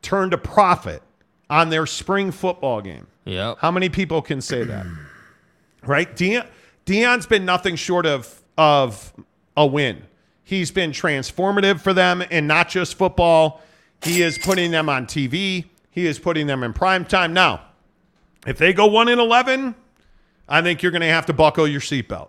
turned 0.00 0.32
a 0.32 0.38
profit 0.38 1.02
on 1.50 1.68
their 1.68 1.84
spring 1.84 2.30
football 2.30 2.80
game. 2.80 3.06
Yeah. 3.26 3.54
How 3.58 3.70
many 3.70 3.90
people 3.90 4.22
can 4.22 4.40
say 4.40 4.64
that? 4.64 4.86
right? 5.82 6.16
Deion, 6.16 6.46
Deion's 6.86 7.26
been 7.26 7.44
nothing 7.44 7.76
short 7.76 8.06
of 8.06 8.42
of 8.56 9.12
a 9.58 9.66
win. 9.66 10.02
He's 10.46 10.70
been 10.70 10.92
transformative 10.92 11.80
for 11.80 11.92
them 11.92 12.22
and 12.30 12.46
not 12.46 12.68
just 12.68 12.94
football. 12.94 13.60
He 14.00 14.22
is 14.22 14.38
putting 14.38 14.70
them 14.70 14.88
on 14.88 15.06
TV. 15.06 15.64
He 15.90 16.06
is 16.06 16.20
putting 16.20 16.46
them 16.46 16.62
in 16.62 16.72
prime 16.72 17.04
time. 17.04 17.32
Now, 17.32 17.62
if 18.46 18.56
they 18.56 18.72
go 18.72 18.86
1 18.86 19.08
in 19.08 19.18
11, 19.18 19.74
I 20.48 20.62
think 20.62 20.84
you're 20.84 20.92
going 20.92 21.02
to 21.02 21.08
have 21.08 21.26
to 21.26 21.32
buckle 21.32 21.66
your 21.66 21.80
seatbelt. 21.80 22.28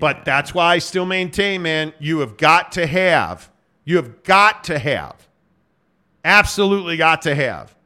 But 0.00 0.24
that's 0.24 0.54
why 0.54 0.76
I 0.76 0.78
still 0.78 1.04
maintain, 1.04 1.60
man, 1.60 1.92
you 1.98 2.20
have 2.20 2.38
got 2.38 2.72
to 2.72 2.86
have, 2.86 3.50
you 3.84 3.96
have 3.96 4.22
got 4.22 4.64
to 4.64 4.78
have, 4.78 5.28
absolutely 6.24 6.96
got 6.96 7.20
to 7.22 7.34
have 7.34 7.76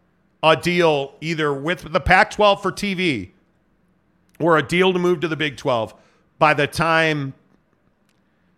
a 0.44 0.54
deal 0.54 1.14
either 1.20 1.52
with 1.52 1.92
the 1.92 1.98
Pac 1.98 2.30
12 2.30 2.62
for 2.62 2.70
TV 2.70 3.30
or 4.38 4.58
a 4.58 4.62
deal 4.62 4.92
to 4.92 4.98
move 5.00 5.18
to 5.20 5.28
the 5.28 5.36
Big 5.36 5.56
12 5.56 5.92
by 6.38 6.54
the 6.54 6.68
time, 6.68 7.34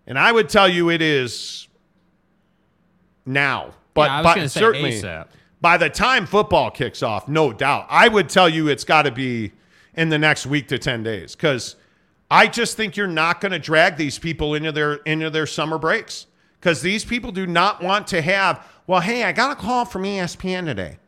and 0.09 0.19
I 0.19 0.33
would 0.33 0.49
tell 0.49 0.69
you 0.69 0.91
it 0.91 1.01
is 1.03 1.69
now. 3.25 3.75
But 3.95 4.09
yeah, 4.11 4.15
I 4.15 4.21
was 4.21 4.25
by- 4.25 4.35
going 4.35 4.49
say 4.49 4.61
certainly 4.61 4.93
ASAP. 4.93 5.27
by 5.61 5.77
the 5.77 5.91
time 5.91 6.27
football 6.27 6.71
kicks 6.71 7.03
off, 7.03 7.29
no 7.29 7.53
doubt, 7.53 7.87
I 7.89 8.09
would 8.09 8.29
tell 8.29 8.49
you 8.49 8.69
it's 8.69 8.85
got 8.85 9.03
to 9.03 9.13
be 9.13 9.53
in 9.95 10.09
the 10.09 10.19
next 10.19 10.47
week 10.47 10.69
to 10.69 10.79
10 10.79 11.03
days 11.03 11.37
because 11.37 11.77
I 12.31 12.47
just 12.47 12.77
think 12.77 12.97
you're 12.97 13.07
not 13.07 13.41
going 13.41 13.53
to 13.53 13.59
drag 13.59 13.97
these 13.97 14.19
people 14.19 14.55
into 14.55 14.73
their 14.73 14.95
into 14.95 15.31
their 15.31 15.47
summer 15.47 15.79
breaks 15.79 16.27
because 16.61 16.83
these 16.83 17.05
people 17.05 17.31
do 17.33 17.47
not 17.47 17.83
want 17.83 18.07
to 18.09 18.21
have. 18.23 18.67
Well, 18.87 19.01
hey, 19.01 19.25
I 19.25 19.33
got 19.33 19.51
a 19.51 19.55
call 19.57 19.85
from 19.85 20.05
ESPN 20.05 20.65
today. 20.65 20.99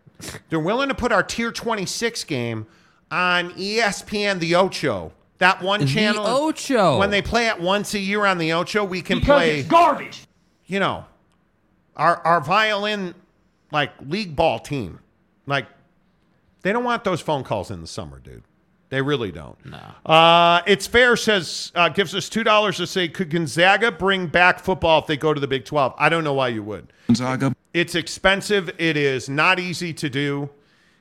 They're 0.51 0.61
willing 0.61 0.89
to 0.91 0.95
put 0.95 1.13
our 1.13 1.23
Tier 1.23 1.51
26 1.51 2.25
game 2.25 2.67
on 3.11 3.51
ESPN 3.53 4.39
The 4.39 4.55
Ocho. 4.55 5.13
That 5.41 5.63
one 5.63 5.87
channel. 5.87 6.27
Ocho. 6.27 6.99
When 6.99 7.11
they 7.11 7.23
play 7.23 7.49
it 7.49 7.59
once 7.59 7.95
a 7.95 7.99
year 7.99 8.27
on 8.27 8.37
The 8.39 8.53
Ocho, 8.53 8.85
we 8.85 9.01
can 9.03 9.21
play. 9.21 9.63
garbage. 9.63 10.27
You 10.67 10.81
know, 10.81 11.07
our 11.97 12.19
our 12.27 12.41
violin 12.41 13.15
like 13.73 13.91
league 14.07 14.37
ball 14.37 14.59
team, 14.61 15.01
like 15.47 15.67
they 16.63 16.73
don't 16.73 16.85
want 16.85 17.05
those 17.05 17.21
phone 17.21 17.43
calls 17.43 17.71
in 17.71 17.81
the 17.81 17.87
summer, 17.87 18.19
dude. 18.21 18.43
They 18.91 19.01
really 19.01 19.33
don't. 19.33 19.57
No. 19.65 19.79
Uh, 20.13 20.63
it's 20.67 20.87
fair 20.87 21.17
says 21.17 21.73
uh, 21.75 21.89
gives 21.89 22.15
us 22.15 22.29
two 22.29 22.45
dollars 22.45 22.77
to 22.77 22.87
say 22.87 23.09
could 23.09 23.31
Gonzaga 23.31 23.91
bring 23.91 24.27
back 24.27 24.61
football 24.61 25.01
if 25.01 25.07
they 25.07 25.17
go 25.17 25.33
to 25.33 25.41
the 25.41 25.49
Big 25.49 25.65
Twelve? 25.65 25.95
I 25.97 26.09
don't 26.11 26.23
know 26.23 26.35
why 26.35 26.49
you 26.49 26.63
would. 26.65 26.93
Gonzaga. 27.07 27.55
It's 27.73 27.95
expensive. 27.95 28.69
It 28.79 28.97
is 28.99 29.29
not 29.29 29.59
easy 29.59 29.95
to 29.95 30.11
do, 30.11 30.51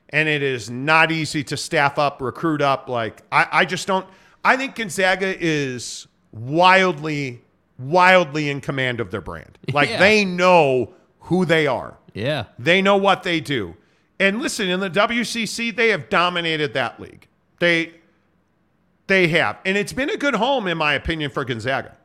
and 0.09 0.29
it 0.29 0.41
is 0.43 0.69
not 0.69 1.11
easy 1.11 1.43
to 1.45 1.57
staff 1.57 1.99
up, 1.99 2.21
recruit 2.21 2.61
up. 2.61 2.87
Like 2.87 3.23
I, 3.33 3.47
I 3.51 3.65
just 3.65 3.85
don't. 3.85 4.07
I 4.43 4.55
think 4.57 4.75
Gonzaga 4.75 5.35
is 5.39 6.07
wildly, 6.31 7.41
wildly 7.77 8.49
in 8.49 8.61
command 8.61 8.99
of 8.99 9.11
their 9.11 9.21
brand. 9.21 9.57
Like 9.73 9.89
Yeah. 9.89 9.99
they 9.99 10.25
know 10.25 10.93
who 11.21 11.45
they 11.45 11.67
are. 11.67 11.97
Yeah. 12.13 12.45
They 12.57 12.81
know 12.81 12.97
what 12.97 13.23
they 13.23 13.39
do. 13.39 13.75
And 14.19 14.41
listen, 14.41 14.67
in 14.69 14.79
the 14.79 14.89
WCC, 14.89 15.75
they 15.75 15.89
have 15.89 16.09
dominated 16.09 16.73
that 16.73 16.99
league. 16.99 17.27
They 17.59 17.93
they 19.07 19.27
have. 19.29 19.57
And 19.65 19.75
it's 19.77 19.93
been 19.93 20.09
a 20.09 20.17
good 20.17 20.35
home, 20.35 20.67
in 20.67 20.77
my 20.77 20.93
opinion, 20.93 21.31
for 21.31 21.43
Gonzaga. 21.45 21.95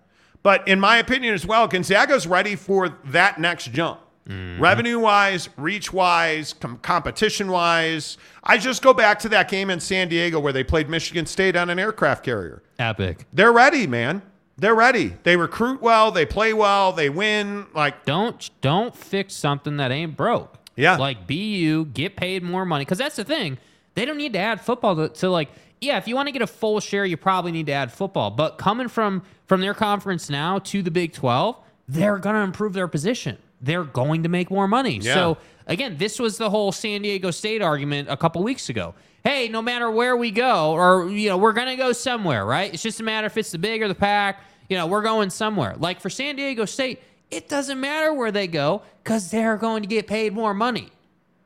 But 0.43 0.67
in 0.69 0.79
my 0.81 0.97
opinion 0.99 1.35
as 1.35 1.45
well, 1.47 1.67
Gonzaga's 1.69 2.27
ready 2.27 2.55
for 2.57 2.99
that 3.07 3.39
next 3.41 3.73
jump. 3.73 4.01
Mm-hmm. 4.29 4.63
Revenue 4.63 4.99
wise, 4.99 5.51
reach 5.57 5.93
wise, 5.93 6.55
com- 6.55 6.79
competition 6.79 7.51
wise. 7.51 8.17
I 8.43 8.57
just 8.57 8.83
go 8.83 8.95
back 8.95 9.19
to 9.21 9.29
that 9.31 9.51
game 9.51 9.69
in 9.69 9.81
San 9.81 10.09
Diego 10.09 10.41
where 10.41 10.53
they 10.53 10.65
played 10.65 10.89
Michigan 10.89 11.27
State 11.27 11.57
on 11.57 11.69
an 11.69 11.79
aircraft 11.79 12.25
carrier. 12.25 12.63
Epic. 12.79 13.27
They're 13.33 13.53
ready, 13.53 13.87
man. 13.87 14.23
They're 14.57 14.75
ready. 14.75 15.17
They 15.25 15.37
recruit 15.37 15.83
well, 15.83 16.11
they 16.11 16.25
play 16.25 16.53
well, 16.55 16.93
they 16.93 17.11
win. 17.11 17.67
Like, 17.75 18.05
Don't 18.05 18.51
don't 18.61 18.97
fix 18.97 19.35
something 19.35 19.77
that 19.79 19.91
ain't 19.91 20.17
broke. 20.17 20.57
Yeah. 20.77 20.97
Like 20.97 21.27
be 21.27 21.57
you, 21.57 21.85
get 21.87 22.17
paid 22.17 22.43
more 22.43 22.65
money. 22.65 22.85
Because 22.85 22.99
that's 22.99 23.17
the 23.17 23.25
thing. 23.25 23.59
They 23.95 24.05
don't 24.05 24.17
need 24.17 24.33
to 24.33 24.39
add 24.39 24.61
football 24.61 24.97
to, 24.97 25.09
to 25.09 25.31
like. 25.31 25.51
Yeah, 25.81 25.99
if 25.99 26.09
you 26.09 26.15
want 26.15 26.29
to 26.29 26.33
get 26.33 26.41
a 26.41 26.47
full 26.47 26.81
share, 26.81 27.05
you 27.05 27.17
probably 27.17 27.53
need 27.53 27.67
to 27.67 27.73
add 27.73 27.93
football. 27.93 28.31
But 28.31 28.59
coming 28.59 28.89
from 28.89 29.23
from 29.47 29.61
their 29.61 29.75
conference 29.75 30.31
now 30.31 30.59
to 30.61 30.83
the 30.83 30.91
Big 30.91 31.13
Twelve, 31.13 31.57
they're 31.89 32.19
gonna 32.19 32.43
improve 32.43 32.73
their 32.73 32.89
position. 32.89 33.39
They're 33.65 33.85
going 33.85 34.23
to 34.25 34.29
make 34.29 34.51
more 34.51 34.69
money. 34.69 34.99
Yeah. 34.99 35.15
So 35.15 35.39
again, 35.67 35.97
this 35.97 36.19
was 36.19 36.37
the 36.37 36.51
whole 36.51 36.71
San 36.71 37.03
Diego 37.03 37.31
State 37.31 37.63
argument 37.63 38.09
a 38.11 38.17
couple 38.17 38.43
weeks 38.43 38.69
ago. 38.69 38.95
Hey, 39.25 39.49
no 39.49 39.63
matter 39.63 39.91
where 39.91 40.17
we 40.17 40.31
go, 40.31 40.73
or 40.73 41.09
you 41.09 41.31
know, 41.31 41.39
we're 41.39 41.55
gonna 41.55 41.77
go 41.77 41.93
somewhere, 41.93 42.45
right? 42.45 42.73
It's 42.73 42.83
just 42.83 43.01
a 43.01 43.03
matter 43.03 43.27
if 43.27 43.37
it's 43.39 43.51
the 43.51 43.59
big 43.59 43.83
or 43.83 43.89
the 43.89 43.95
pack. 43.95 44.41
You 44.69 44.77
know, 44.77 44.87
we're 44.87 45.03
going 45.03 45.31
somewhere. 45.31 45.75
Like 45.79 46.01
for 46.01 46.11
San 46.11 46.37
Diego 46.37 46.67
State, 46.67 47.01
it 47.31 47.49
doesn't 47.49 47.81
matter 47.81 48.13
where 48.13 48.31
they 48.31 48.47
go 48.47 48.83
because 49.03 49.31
they're 49.31 49.57
going 49.57 49.83
to 49.83 49.89
get 49.89 50.07
paid 50.07 50.35
more 50.35 50.53
money, 50.55 50.91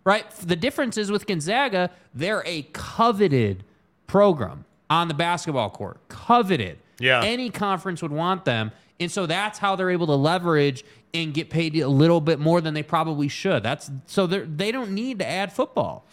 right? 0.04 0.28
The 0.30 0.56
difference 0.56 0.96
is 0.98 1.10
with 1.10 1.26
Gonzaga, 1.26 1.90
they're 2.14 2.42
a 2.46 2.62
coveted 2.72 3.64
program 4.06 4.64
on 4.90 5.08
the 5.08 5.14
basketball 5.14 5.70
court. 5.70 6.00
Coveted. 6.08 6.78
Yeah. 6.98 7.22
Any 7.22 7.50
conference 7.50 8.02
would 8.02 8.12
want 8.12 8.44
them. 8.44 8.72
And 9.00 9.10
so 9.10 9.26
that's 9.26 9.58
how 9.58 9.76
they're 9.76 9.90
able 9.90 10.06
to 10.06 10.14
leverage 10.14 10.84
and 11.14 11.32
get 11.32 11.50
paid 11.50 11.76
a 11.76 11.88
little 11.88 12.20
bit 12.20 12.38
more 12.38 12.60
than 12.60 12.74
they 12.74 12.82
probably 12.82 13.28
should. 13.28 13.62
That's 13.62 13.90
so 14.06 14.26
they 14.26 14.40
they 14.40 14.72
don't 14.72 14.90
need 14.90 15.20
to 15.20 15.26
add 15.26 15.52
football. 15.52 16.04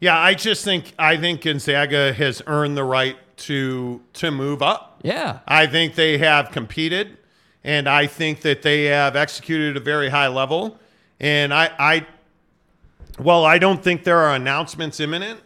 yeah, 0.00 0.18
I 0.18 0.34
just 0.34 0.64
think 0.64 0.92
I 0.98 1.16
think 1.16 1.42
Gonzaga 1.42 2.12
has 2.12 2.42
earned 2.46 2.76
the 2.76 2.84
right 2.84 3.16
to 3.38 4.00
to 4.14 4.30
move 4.30 4.62
up. 4.62 5.00
Yeah. 5.02 5.40
I 5.46 5.66
think 5.66 5.94
they 5.96 6.18
have 6.18 6.50
competed, 6.50 7.18
and 7.64 7.88
I 7.88 8.06
think 8.06 8.42
that 8.42 8.62
they 8.62 8.84
have 8.84 9.16
executed 9.16 9.76
at 9.76 9.82
a 9.82 9.84
very 9.84 10.08
high 10.10 10.28
level. 10.28 10.78
And 11.20 11.54
I, 11.54 11.70
I, 11.78 12.06
well, 13.18 13.44
I 13.44 13.58
don't 13.58 13.82
think 13.82 14.04
there 14.04 14.18
are 14.18 14.34
announcements 14.34 15.00
imminent. 15.00 15.40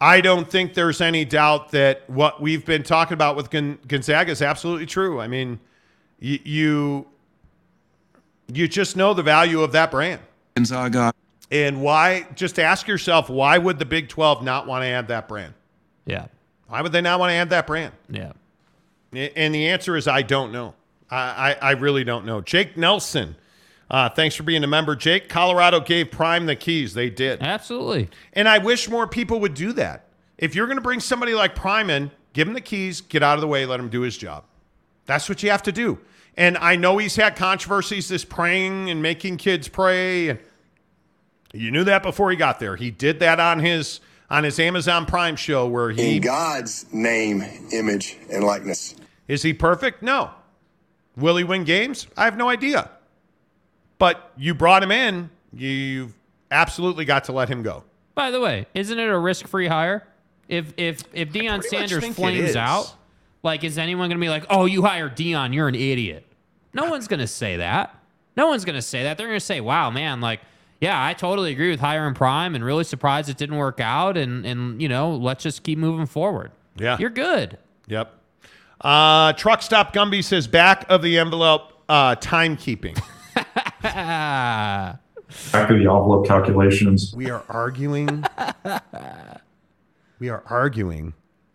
I 0.00 0.20
don't 0.20 0.50
think 0.50 0.74
there's 0.74 1.00
any 1.00 1.24
doubt 1.24 1.70
that 1.70 2.08
what 2.10 2.42
we've 2.42 2.64
been 2.64 2.82
talking 2.82 3.14
about 3.14 3.36
with 3.36 3.50
Gonzaga 3.50 4.32
is 4.32 4.42
absolutely 4.42 4.86
true. 4.86 5.20
I 5.20 5.28
mean, 5.28 5.60
y- 6.22 6.40
you, 6.44 7.06
you 8.52 8.68
just 8.68 8.96
know 8.96 9.14
the 9.14 9.22
value 9.22 9.62
of 9.62 9.72
that 9.72 9.90
brand. 9.90 10.20
Gonzaga. 10.54 11.12
And 11.50 11.82
why? 11.82 12.26
Just 12.34 12.58
ask 12.58 12.88
yourself, 12.88 13.28
why 13.28 13.58
would 13.58 13.78
the 13.78 13.84
Big 13.84 14.08
12 14.08 14.42
not 14.42 14.66
want 14.66 14.82
to 14.82 14.86
add 14.86 15.08
that 15.08 15.28
brand? 15.28 15.54
Yeah. 16.06 16.26
Why 16.68 16.80
would 16.80 16.92
they 16.92 17.02
not 17.02 17.20
want 17.20 17.30
to 17.30 17.34
add 17.34 17.50
that 17.50 17.66
brand? 17.66 17.92
Yeah. 18.08 18.32
And 19.12 19.54
the 19.54 19.68
answer 19.68 19.96
is 19.96 20.08
I 20.08 20.22
don't 20.22 20.52
know. 20.52 20.74
I, 21.10 21.56
I, 21.60 21.68
I 21.68 21.70
really 21.72 22.04
don't 22.04 22.24
know. 22.24 22.40
Jake 22.40 22.78
Nelson, 22.78 23.36
uh, 23.90 24.08
thanks 24.08 24.34
for 24.34 24.42
being 24.42 24.64
a 24.64 24.66
member. 24.66 24.96
Jake, 24.96 25.28
Colorado 25.28 25.80
gave 25.80 26.10
Prime 26.10 26.46
the 26.46 26.56
keys. 26.56 26.94
They 26.94 27.10
did. 27.10 27.42
Absolutely. 27.42 28.08
And 28.32 28.48
I 28.48 28.56
wish 28.56 28.88
more 28.88 29.06
people 29.06 29.38
would 29.40 29.52
do 29.52 29.74
that. 29.74 30.06
If 30.38 30.54
you're 30.54 30.66
going 30.66 30.78
to 30.78 30.82
bring 30.82 31.00
somebody 31.00 31.34
like 31.34 31.54
Prime 31.54 31.90
in, 31.90 32.10
give 32.32 32.48
him 32.48 32.54
the 32.54 32.62
keys, 32.62 33.02
get 33.02 33.22
out 33.22 33.34
of 33.34 33.42
the 33.42 33.46
way, 33.46 33.66
let 33.66 33.78
him 33.78 33.90
do 33.90 34.00
his 34.00 34.16
job. 34.16 34.44
That's 35.04 35.28
what 35.28 35.42
you 35.42 35.50
have 35.50 35.62
to 35.64 35.72
do. 35.72 35.98
And 36.36 36.56
I 36.58 36.76
know 36.76 36.98
he's 36.98 37.16
had 37.16 37.36
controversies, 37.36 38.08
this 38.08 38.24
praying 38.24 38.90
and 38.90 39.02
making 39.02 39.36
kids 39.36 39.68
pray. 39.68 40.30
And 40.30 40.38
you 41.52 41.70
knew 41.70 41.84
that 41.84 42.02
before 42.02 42.30
he 42.30 42.36
got 42.36 42.58
there. 42.58 42.76
He 42.76 42.90
did 42.90 43.20
that 43.20 43.38
on 43.38 43.58
his 43.58 44.00
on 44.30 44.44
his 44.44 44.58
Amazon 44.58 45.04
Prime 45.04 45.36
show 45.36 45.66
where 45.66 45.90
he 45.90 46.16
in 46.16 46.22
God's 46.22 46.90
name, 46.92 47.42
image, 47.72 48.16
and 48.30 48.44
likeness. 48.44 48.94
Is 49.28 49.42
he 49.42 49.52
perfect? 49.52 50.02
No. 50.02 50.30
Will 51.16 51.36
he 51.36 51.44
win 51.44 51.64
games? 51.64 52.06
I 52.16 52.24
have 52.24 52.38
no 52.38 52.48
idea. 52.48 52.90
But 53.98 54.32
you 54.36 54.54
brought 54.54 54.82
him 54.82 54.90
in. 54.90 55.28
You've 55.52 56.14
absolutely 56.50 57.04
got 57.04 57.24
to 57.24 57.32
let 57.32 57.50
him 57.50 57.62
go. 57.62 57.84
By 58.14 58.30
the 58.30 58.40
way, 58.40 58.66
isn't 58.74 58.98
it 58.98 59.08
a 59.08 59.18
risk-free 59.18 59.68
hire? 59.68 60.06
If 60.48 60.72
if 60.76 61.02
if 61.12 61.30
Deion 61.30 61.62
Sanders 61.62 62.06
flames 62.14 62.56
out, 62.56 62.94
like 63.42 63.64
is 63.64 63.78
anyone 63.78 64.08
going 64.08 64.18
to 64.18 64.24
be 64.24 64.28
like, 64.28 64.46
"Oh, 64.50 64.64
you 64.64 64.82
hired 64.82 65.16
Deion, 65.16 65.54
you're 65.54 65.68
an 65.68 65.74
idiot"? 65.74 66.24
No 66.74 66.90
one's 66.90 67.08
going 67.08 67.20
to 67.20 67.26
say 67.26 67.56
that. 67.56 67.94
No 68.36 68.48
one's 68.48 68.64
going 68.64 68.76
to 68.76 68.82
say 68.82 69.02
that. 69.02 69.18
They're 69.18 69.26
going 69.26 69.38
to 69.38 69.44
say, 69.44 69.60
"Wow, 69.60 69.90
man, 69.90 70.20
like 70.20 70.40
yeah, 70.80 71.04
I 71.04 71.14
totally 71.14 71.52
agree 71.52 71.70
with 71.70 71.80
hiring 71.80 72.14
Prime 72.14 72.54
and 72.54 72.64
really 72.64 72.84
surprised 72.84 73.28
it 73.28 73.36
didn't 73.36 73.56
work 73.56 73.80
out 73.80 74.16
and 74.16 74.44
and 74.44 74.80
you 74.80 74.88
know, 74.88 75.14
let's 75.14 75.42
just 75.42 75.62
keep 75.62 75.78
moving 75.78 76.06
forward." 76.06 76.50
Yeah. 76.76 76.96
You're 76.98 77.10
good. 77.10 77.58
Yep. 77.88 78.12
Uh, 78.80 79.32
Truck 79.34 79.62
Stop 79.62 79.92
Gumby 79.92 80.24
says 80.24 80.46
back 80.46 80.84
of 80.88 81.02
the 81.02 81.18
envelope 81.18 81.72
uh, 81.88 82.16
timekeeping. 82.16 83.00
Back 85.50 85.70
of 85.70 85.78
the 85.78 85.84
envelope 85.84 86.26
calculations. 86.26 87.14
we 87.16 87.30
are 87.30 87.44
arguing. 87.48 88.24
we 90.18 90.28
are 90.28 90.42
arguing 90.46 91.14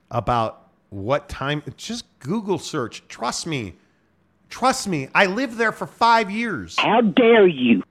about 0.09 0.66
what 0.89 1.29
time. 1.29 1.63
Just 1.77 2.05
Google 2.19 2.59
search. 2.59 3.07
Trust 3.07 3.47
me. 3.47 3.73
Trust 4.49 4.87
me. 4.87 5.09
I 5.13 5.25
lived 5.25 5.57
there 5.57 5.71
for 5.71 5.85
five 5.87 6.31
years. 6.31 6.77
How 6.77 7.01
dare 7.01 7.47
you? 7.47 7.83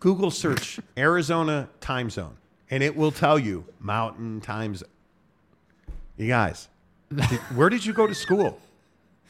Google 0.00 0.30
search 0.30 0.78
Arizona 0.98 1.68
time 1.80 2.10
zone, 2.10 2.36
and 2.70 2.82
it 2.82 2.94
will 2.96 3.10
tell 3.10 3.38
you 3.38 3.64
Mountain 3.80 4.40
time 4.40 4.76
zone. 4.76 4.88
You 6.16 6.28
guys, 6.28 6.68
did- 7.14 7.40
where 7.56 7.68
did 7.68 7.84
you 7.84 7.92
go 7.92 8.06
to 8.06 8.14
school? 8.14 8.60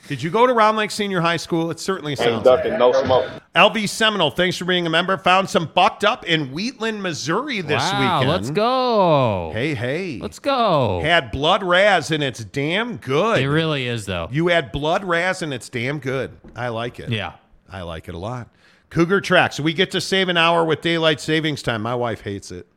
Did 0.08 0.22
you 0.22 0.30
go 0.30 0.46
to 0.46 0.52
Round 0.52 0.76
Lake 0.76 0.90
Senior 0.90 1.20
High 1.20 1.36
School? 1.36 1.70
It 1.70 1.80
certainly 1.80 2.14
sounds 2.14 2.46
like 2.46 2.64
it. 2.64 2.78
no 2.78 2.92
smoke. 2.92 3.30
LV 3.54 3.88
Seminole, 3.88 4.30
thanks 4.30 4.56
for 4.56 4.64
being 4.64 4.86
a 4.86 4.90
member. 4.90 5.16
Found 5.18 5.50
some 5.50 5.66
bucked 5.66 6.04
up 6.04 6.24
in 6.24 6.52
Wheatland, 6.52 7.02
Missouri 7.02 7.60
this 7.60 7.82
wow, 7.82 8.20
weekend. 8.20 8.30
let's 8.30 8.50
go. 8.50 9.50
Hey, 9.52 9.74
hey. 9.74 10.18
Let's 10.20 10.38
go. 10.38 11.00
Had 11.00 11.30
blood 11.30 11.62
raz, 11.62 12.10
and 12.10 12.22
it's 12.22 12.44
damn 12.44 12.98
good. 12.98 13.40
It 13.40 13.48
really 13.48 13.86
is 13.86 14.06
though. 14.06 14.28
you 14.30 14.48
had 14.48 14.72
blood 14.72 15.04
raz, 15.04 15.42
and 15.42 15.52
it's 15.52 15.68
damn 15.68 15.98
good. 15.98 16.36
I 16.54 16.68
like 16.68 17.00
it. 17.00 17.10
Yeah. 17.10 17.32
I 17.68 17.82
like 17.82 18.08
it 18.08 18.14
a 18.14 18.18
lot. 18.18 18.48
Cougar 18.90 19.20
Tracks. 19.20 19.58
We 19.58 19.72
get 19.72 19.90
to 19.90 20.00
save 20.00 20.28
an 20.28 20.36
hour 20.36 20.64
with 20.64 20.80
daylight 20.80 21.20
savings 21.20 21.62
time. 21.62 21.82
My 21.82 21.94
wife 21.94 22.20
hates 22.20 22.50
it. 22.50 22.68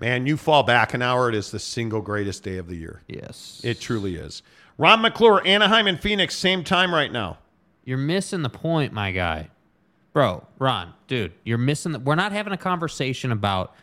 Man, 0.00 0.26
you 0.26 0.36
fall 0.36 0.62
back 0.62 0.94
an 0.94 1.02
hour, 1.02 1.28
it 1.28 1.34
is 1.34 1.50
the 1.50 1.58
single 1.58 2.00
greatest 2.00 2.42
day 2.42 2.56
of 2.56 2.66
the 2.66 2.76
year. 2.76 3.02
Yes. 3.08 3.60
It 3.62 3.80
truly 3.80 4.16
is. 4.16 4.42
Ron 4.78 5.02
McClure, 5.02 5.46
Anaheim 5.46 5.86
and 5.86 6.00
Phoenix, 6.00 6.36
same 6.36 6.64
time 6.64 6.94
right 6.94 7.12
now. 7.12 7.38
You're 7.84 7.98
missing 7.98 8.42
the 8.42 8.48
point, 8.50 8.92
my 8.92 9.12
guy. 9.12 9.50
Bro, 10.12 10.46
Ron, 10.58 10.92
dude, 11.08 11.32
you're 11.44 11.58
missing 11.58 11.92
the 11.92 11.98
we're 11.98 12.14
not 12.14 12.32
having 12.32 12.52
a 12.52 12.58
conversation 12.58 13.32
about 13.32 13.74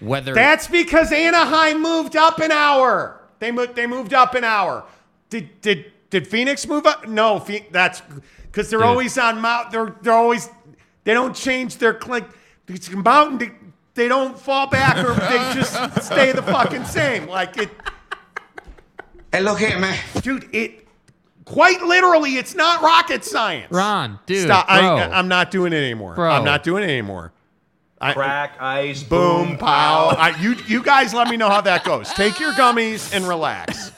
whether 0.00 0.34
That's 0.34 0.68
because 0.68 1.12
Anaheim 1.12 1.80
moved 1.80 2.16
up 2.16 2.38
an 2.40 2.52
hour. 2.52 3.20
They 3.38 3.50
moved. 3.50 3.74
They 3.74 3.86
moved 3.86 4.12
up 4.14 4.34
an 4.34 4.44
hour. 4.44 4.84
Did 5.30 5.60
did 5.60 5.92
did 6.10 6.26
Phoenix 6.28 6.66
move 6.66 6.86
up? 6.86 7.08
No, 7.08 7.40
Phe- 7.40 7.66
that's 7.70 8.02
because 8.42 8.68
they're 8.68 8.80
Dude. 8.80 8.88
always 8.88 9.16
on 9.16 9.40
Mount. 9.40 9.70
They're 9.70 9.94
they're 10.02 10.12
always 10.12 10.50
they 11.04 11.14
don't 11.14 11.34
change 11.34 11.78
their 11.78 11.94
click. 11.94 12.24
It's 12.68 12.90
mountain. 12.90 13.38
They, 13.38 13.50
they 13.94 14.08
don't 14.08 14.38
fall 14.38 14.66
back 14.68 14.96
or 14.98 15.14
they 15.14 15.54
just 15.54 15.72
stay 16.04 16.32
the 16.32 16.42
fucking 16.42 16.84
same. 16.84 17.26
Like 17.28 17.56
it, 17.58 17.70
Hey, 19.32 19.40
look 19.40 19.58
here, 19.58 19.78
man. 19.78 19.98
dude. 20.22 20.48
It 20.54 20.86
quite 21.44 21.82
literally. 21.82 22.36
It's 22.36 22.54
not 22.54 22.82
rocket 22.82 23.24
science. 23.24 23.70
Ron, 23.72 24.18
dude, 24.26 24.44
Stop. 24.44 24.66
bro. 24.66 24.74
I, 24.76 25.18
I'm 25.18 25.28
not 25.28 25.50
doing 25.50 25.72
it 25.72 25.76
anymore. 25.82 26.14
Bro. 26.14 26.30
I'm 26.30 26.44
not 26.44 26.62
doing 26.62 26.82
it 26.84 26.90
anymore. 26.90 27.32
I, 28.00 28.12
Crack, 28.14 28.60
ice, 28.60 29.02
Boom, 29.04 29.56
pow. 29.58 30.08
I, 30.08 30.30
you, 30.40 30.56
you 30.66 30.82
guys 30.82 31.14
let 31.14 31.28
me 31.28 31.36
know 31.36 31.48
how 31.48 31.60
that 31.60 31.84
goes. 31.84 32.10
Take 32.14 32.40
your 32.40 32.52
gummies 32.52 33.14
and 33.14 33.26
relax. 33.28 33.92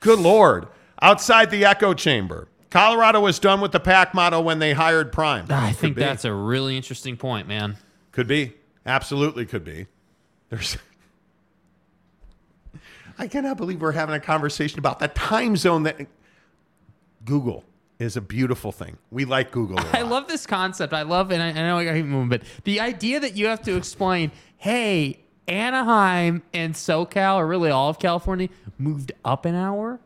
Good 0.00 0.18
Lord. 0.18 0.66
Outside 1.02 1.50
the 1.50 1.66
echo 1.66 1.92
chamber. 1.92 2.48
Colorado 2.70 3.20
was 3.20 3.38
done 3.38 3.60
with 3.60 3.70
the 3.72 3.80
pack 3.80 4.14
model 4.14 4.42
when 4.42 4.58
they 4.60 4.72
hired 4.72 5.12
Prime. 5.12 5.44
Ah, 5.50 5.66
I 5.66 5.70
Could 5.70 5.78
think 5.78 5.96
be. 5.96 6.00
that's 6.00 6.24
a 6.24 6.32
really 6.32 6.74
interesting 6.76 7.18
point, 7.18 7.46
man. 7.46 7.76
Could 8.12 8.26
be. 8.26 8.54
Absolutely 8.86 9.44
could 9.46 9.62
be. 9.64 9.86
There's. 10.48 10.78
I 13.18 13.28
cannot 13.28 13.56
believe 13.56 13.80
we're 13.80 13.92
having 13.92 14.14
a 14.14 14.20
conversation 14.20 14.78
about 14.78 14.98
the 14.98 15.08
time 15.08 15.56
zone 15.56 15.84
that. 15.84 16.06
Google 17.24 17.64
is 17.98 18.16
a 18.16 18.20
beautiful 18.20 18.70
thing. 18.72 18.98
We 19.10 19.24
like 19.24 19.50
Google. 19.50 19.78
I 19.92 20.02
love 20.02 20.28
this 20.28 20.46
concept. 20.46 20.92
I 20.92 21.02
love, 21.02 21.30
and 21.30 21.42
I, 21.42 21.48
I 21.48 21.66
know 21.66 21.78
I 21.78 21.84
keep 21.96 22.04
moving, 22.06 22.28
but 22.28 22.42
the 22.64 22.80
idea 22.80 23.20
that 23.20 23.34
you 23.36 23.46
have 23.46 23.62
to 23.62 23.76
explain, 23.76 24.30
hey, 24.58 25.20
Anaheim 25.48 26.42
and 26.52 26.74
SoCal, 26.74 27.36
or 27.36 27.46
really 27.46 27.70
all 27.70 27.88
of 27.88 27.98
California, 27.98 28.48
moved 28.78 29.12
up 29.24 29.44
an 29.44 29.54
hour 29.54 30.00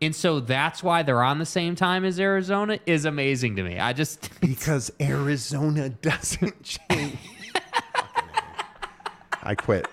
And 0.00 0.14
so 0.14 0.40
that's 0.40 0.82
why 0.82 1.02
they're 1.02 1.22
on 1.22 1.38
the 1.38 1.46
same 1.46 1.74
time 1.74 2.04
as 2.04 2.20
Arizona 2.20 2.78
is 2.86 3.04
amazing 3.04 3.56
to 3.56 3.62
me. 3.62 3.78
I 3.78 3.92
just 3.92 4.28
because 4.40 4.92
Arizona 5.00 5.88
doesn't 5.88 6.62
change. 6.90 7.18
I 9.42 9.54
quit. 9.54 9.86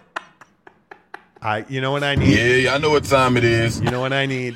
I 1.42 1.66
you 1.70 1.82
know 1.82 1.92
what 1.92 2.04
I 2.04 2.16
need? 2.16 2.64
Yeah, 2.64 2.74
I 2.76 2.78
know 2.78 2.92
what 2.92 3.04
time 3.06 3.36
it 3.38 3.44
is. 3.44 3.80
You 3.82 3.90
know 3.90 4.00
what 4.00 4.14
I 4.14 4.26
need? 4.26 4.56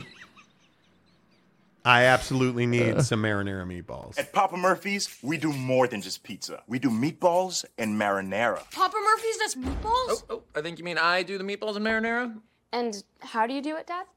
I 1.84 2.06
absolutely 2.06 2.66
need 2.66 3.02
some 3.04 3.22
marinara 3.22 3.64
meatballs. 3.66 4.18
At 4.18 4.34
Papa 4.34 4.58
Murphy's, 4.58 5.18
we 5.22 5.38
do 5.38 5.54
more 5.54 5.88
than 5.88 6.02
just 6.02 6.24
pizza. 6.24 6.64
We 6.68 6.80
do 6.80 6.90
meatballs 6.90 7.64
and 7.78 8.00
marinara. 8.00 8.64
Papa 8.72 8.98
Murphy's, 9.04 9.38
does 9.38 9.56
meatballs? 9.56 9.84
Oh, 9.84 10.22
oh, 10.32 10.44
I 10.56 10.62
think 10.62 10.80
you 10.80 10.84
mean 10.84 10.98
I 10.98 11.22
do 11.22 11.38
the 11.38 11.44
meatballs 11.44 11.76
and 11.76 11.86
marinara? 11.86 12.36
And 12.74 13.04
how 13.20 13.46
do 13.46 13.54
you 13.54 13.62
do 13.62 13.76
it, 13.76 13.86
Dad? 13.86 14.08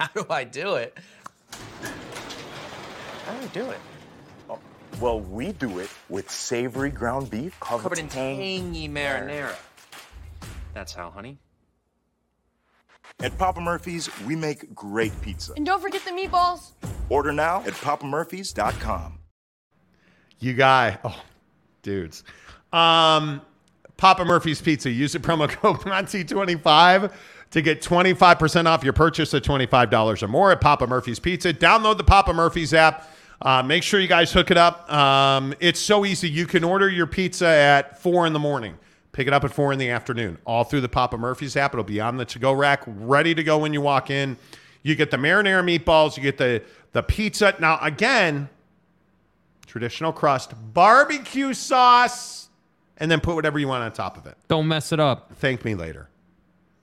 How 0.00 0.06
do 0.14 0.24
I 0.30 0.44
do 0.44 0.76
it? 0.76 0.96
How 3.26 3.32
do 3.34 3.42
I 3.42 3.46
do 3.52 3.70
it? 3.70 3.78
Oh, 4.48 4.58
well, 4.98 5.20
we 5.20 5.52
do 5.52 5.80
it 5.80 5.90
with 6.08 6.30
savory 6.30 6.90
ground 6.90 7.30
beef 7.30 7.58
covered, 7.60 7.82
Covered 7.82 7.98
in 7.98 8.08
tang- 8.08 8.38
tangy 8.38 8.88
marinara. 8.88 9.54
That's 10.72 10.94
how, 10.94 11.10
honey. 11.10 11.38
At 13.20 13.36
Papa 13.38 13.60
Murphy's, 13.60 14.10
we 14.26 14.36
make 14.36 14.74
great 14.74 15.18
pizza. 15.22 15.52
And 15.56 15.64
don't 15.64 15.80
forget 15.80 16.04
the 16.04 16.10
meatballs. 16.10 16.72
Order 17.08 17.32
now 17.32 17.60
at 17.60 17.72
papamurphys.com. 17.74 19.18
You 20.40 20.52
guy, 20.52 20.98
oh, 21.04 21.22
dudes. 21.82 22.24
Um, 22.72 23.40
Papa 23.96 24.24
Murphy's 24.24 24.60
Pizza. 24.60 24.90
Use 24.90 25.12
the 25.12 25.20
promo 25.20 25.48
code 25.60 25.80
Monty25 25.80 27.12
to 27.52 27.62
get 27.62 27.80
25% 27.80 28.66
off 28.66 28.82
your 28.82 28.92
purchase 28.92 29.32
of 29.32 29.42
$25 29.42 30.22
or 30.22 30.28
more 30.28 30.50
at 30.50 30.60
Papa 30.60 30.86
Murphy's 30.86 31.20
Pizza. 31.20 31.54
Download 31.54 31.96
the 31.96 32.04
Papa 32.04 32.34
Murphy's 32.34 32.74
app. 32.74 33.08
Uh, 33.40 33.62
make 33.62 33.82
sure 33.82 34.00
you 34.00 34.08
guys 34.08 34.32
hook 34.32 34.50
it 34.50 34.56
up. 34.56 34.90
Um, 34.92 35.54
it's 35.60 35.80
so 35.80 36.04
easy. 36.04 36.28
You 36.28 36.46
can 36.46 36.64
order 36.64 36.88
your 36.88 37.06
pizza 37.06 37.46
at 37.46 38.02
four 38.02 38.26
in 38.26 38.32
the 38.32 38.38
morning. 38.38 38.76
Pick 39.14 39.28
it 39.28 39.32
up 39.32 39.44
at 39.44 39.54
four 39.54 39.72
in 39.72 39.78
the 39.78 39.90
afternoon, 39.90 40.38
all 40.44 40.64
through 40.64 40.80
the 40.80 40.88
Papa 40.88 41.16
Murphy's 41.16 41.56
app. 41.56 41.72
It'll 41.72 41.84
be 41.84 42.00
on 42.00 42.16
the 42.16 42.24
to-go 42.24 42.52
rack, 42.52 42.82
ready 42.84 43.32
to 43.32 43.44
go 43.44 43.58
when 43.58 43.72
you 43.72 43.80
walk 43.80 44.10
in. 44.10 44.36
You 44.82 44.96
get 44.96 45.12
the 45.12 45.16
marinara 45.16 45.62
meatballs. 45.62 46.16
You 46.16 46.22
get 46.24 46.36
the 46.36 46.62
the 46.90 47.02
pizza. 47.02 47.54
Now 47.60 47.78
again, 47.80 48.48
traditional 49.66 50.12
crust, 50.12 50.52
barbecue 50.74 51.54
sauce, 51.54 52.48
and 52.98 53.08
then 53.08 53.20
put 53.20 53.36
whatever 53.36 53.58
you 53.60 53.68
want 53.68 53.84
on 53.84 53.92
top 53.92 54.16
of 54.16 54.26
it. 54.26 54.36
don't 54.48 54.66
mess 54.66 54.90
it 54.90 54.98
up. 54.98 55.32
Thank 55.36 55.64
me 55.64 55.76
later. 55.76 56.08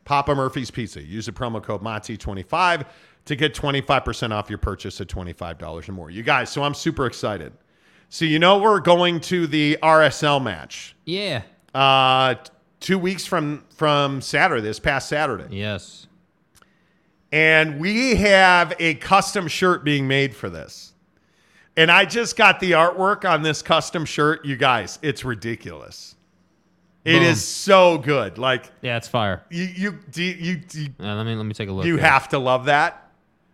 Papa 0.05 0.33
Murphy's 0.33 0.71
Pizza. 0.71 1.01
Use 1.01 1.25
the 1.25 1.31
promo 1.33 1.61
code 1.61 1.81
MONTY25 1.81 2.85
to 3.25 3.35
get 3.35 3.53
25% 3.53 4.31
off 4.31 4.49
your 4.49 4.57
purchase 4.57 4.99
at 5.01 5.07
$25 5.07 5.87
or 5.87 5.91
more. 5.91 6.09
You 6.09 6.23
guys, 6.23 6.49
so 6.49 6.63
I'm 6.63 6.73
super 6.73 7.05
excited. 7.05 7.53
So 8.09 8.25
you 8.25 8.39
know 8.39 8.57
we're 8.57 8.79
going 8.79 9.19
to 9.21 9.47
the 9.47 9.77
RSL 9.83 10.41
match. 10.43 10.95
Yeah. 11.05 11.43
Uh, 11.73 12.35
two 12.79 12.97
weeks 12.99 13.25
from 13.25 13.63
from 13.75 14.21
Saturday, 14.21 14.61
this 14.61 14.79
past 14.79 15.07
Saturday, 15.07 15.45
Yes. 15.55 16.07
and 17.31 17.79
we 17.79 18.15
have 18.15 18.73
a 18.79 18.95
custom 18.95 19.47
shirt 19.47 19.83
being 19.83 20.07
made 20.07 20.35
for 20.35 20.49
this. 20.49 20.93
And 21.77 21.89
I 21.89 22.03
just 22.05 22.35
got 22.35 22.59
the 22.59 22.71
artwork 22.71 23.23
on 23.29 23.43
this 23.43 23.61
custom 23.61 24.03
shirt, 24.03 24.43
you 24.45 24.57
guys. 24.57 24.99
It's 25.01 25.23
ridiculous. 25.23 26.15
It 27.05 27.13
Boom. 27.19 27.23
is 27.23 27.43
so 27.43 27.97
good. 27.97 28.37
Like 28.37 28.69
Yeah, 28.81 28.97
it's 28.97 29.07
fire. 29.07 29.41
you, 29.49 29.63
you, 29.63 29.91
do 30.11 30.21
you, 30.23 30.57
do 30.57 30.87
Uh, 30.99 31.15
let 31.15 31.25
me 31.25 31.35
let 31.35 31.45
me 31.45 31.53
take 31.53 31.69
a 31.69 31.71
look. 31.71 31.85
you 31.85 31.97
have 31.97 32.27
to 32.29 32.37
love 32.39 32.65
that. 32.65 33.09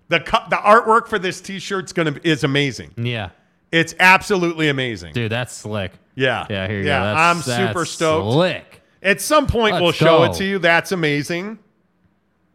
The 0.09 0.19
cu- 0.21 0.49
the 0.49 0.55
artwork 0.55 1.07
for 1.07 1.19
this 1.19 1.39
T-shirt's 1.39 1.93
gonna 1.93 2.15
is 2.23 2.43
amazing. 2.43 2.91
Yeah. 2.97 3.29
It's 3.71 3.93
absolutely 3.99 4.69
amazing. 4.69 5.13
Dude, 5.13 5.31
that's 5.31 5.53
slick. 5.53 5.91
Yeah, 6.17 6.45
Yeah, 6.49 6.67
here 6.67 6.79
you 6.79 6.85
yeah. 6.85 6.99
go. 6.99 7.03
That's, 7.15 7.47
I'm 7.47 7.71
super 7.73 7.85
stoked. 7.85 8.33
Slick. 8.33 8.81
At 9.03 9.21
some 9.21 9.45
point, 9.47 9.75
we'll 9.75 9.85
Let's 9.85 9.97
show 9.97 10.19
go. 10.19 10.23
it 10.25 10.33
to 10.37 10.43
you. 10.43 10.57
That's 10.59 10.91
amazing. 10.91 11.59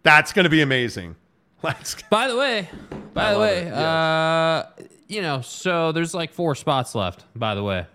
That's 0.03 0.33
going 0.33 0.45
to 0.45 0.51
be 0.51 0.63
amazing. 0.63 1.15
Let's. 1.63 1.95
By 2.11 2.27
the 2.27 2.37
way, 2.37 2.69
by 3.15 3.31
I 3.31 3.33
the 3.35 3.39
way, 3.39 3.71
uh, 3.73 4.85
you 5.07 5.23
know, 5.23 5.41
so 5.43 5.93
there's 5.93 6.13
like 6.13 6.33
four 6.33 6.57
spots 6.57 6.95
left. 6.97 7.25
By 7.37 7.55
the 7.55 7.63
way, 7.63 7.87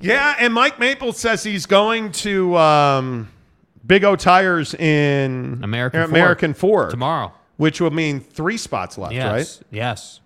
Yeah, 0.00 0.34
and 0.38 0.54
Mike 0.54 0.78
Maple 0.78 1.12
says 1.12 1.42
he's 1.44 1.66
going 1.66 2.10
to 2.12 2.56
um, 2.56 3.28
Big 3.86 4.02
O 4.04 4.16
Tires 4.16 4.72
in 4.74 5.60
American 5.62 6.00
Fork. 6.00 6.10
American 6.10 6.54
Fork 6.54 6.90
tomorrow. 6.90 7.32
which 7.58 7.82
will 7.82 7.90
mean 7.90 8.20
three 8.20 8.56
spots 8.56 8.96
left, 8.96 9.12
Yes. 9.12 9.30
right? 9.58 9.66
Yes. 9.70 10.20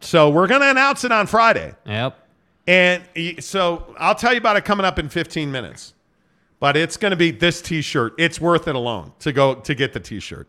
So 0.00 0.30
we're 0.30 0.48
going 0.48 0.62
to 0.62 0.70
announce 0.70 1.04
it 1.04 1.12
on 1.12 1.28
Friday. 1.28 1.74
Yep. 1.86 2.18
And 2.66 3.04
so 3.40 3.94
I'll 3.98 4.14
tell 4.14 4.32
you 4.32 4.38
about 4.38 4.56
it 4.56 4.64
coming 4.64 4.84
up 4.84 4.98
in 4.98 5.08
15 5.08 5.50
minutes. 5.50 5.94
But 6.58 6.76
it's 6.76 6.96
going 6.96 7.10
to 7.10 7.16
be 7.16 7.30
this 7.30 7.60
t-shirt. 7.60 8.14
It's 8.18 8.40
worth 8.40 8.66
it 8.66 8.74
alone 8.74 9.12
to 9.20 9.32
go 9.32 9.56
to 9.56 9.74
get 9.74 9.92
the 9.92 10.00
t-shirt. 10.00 10.48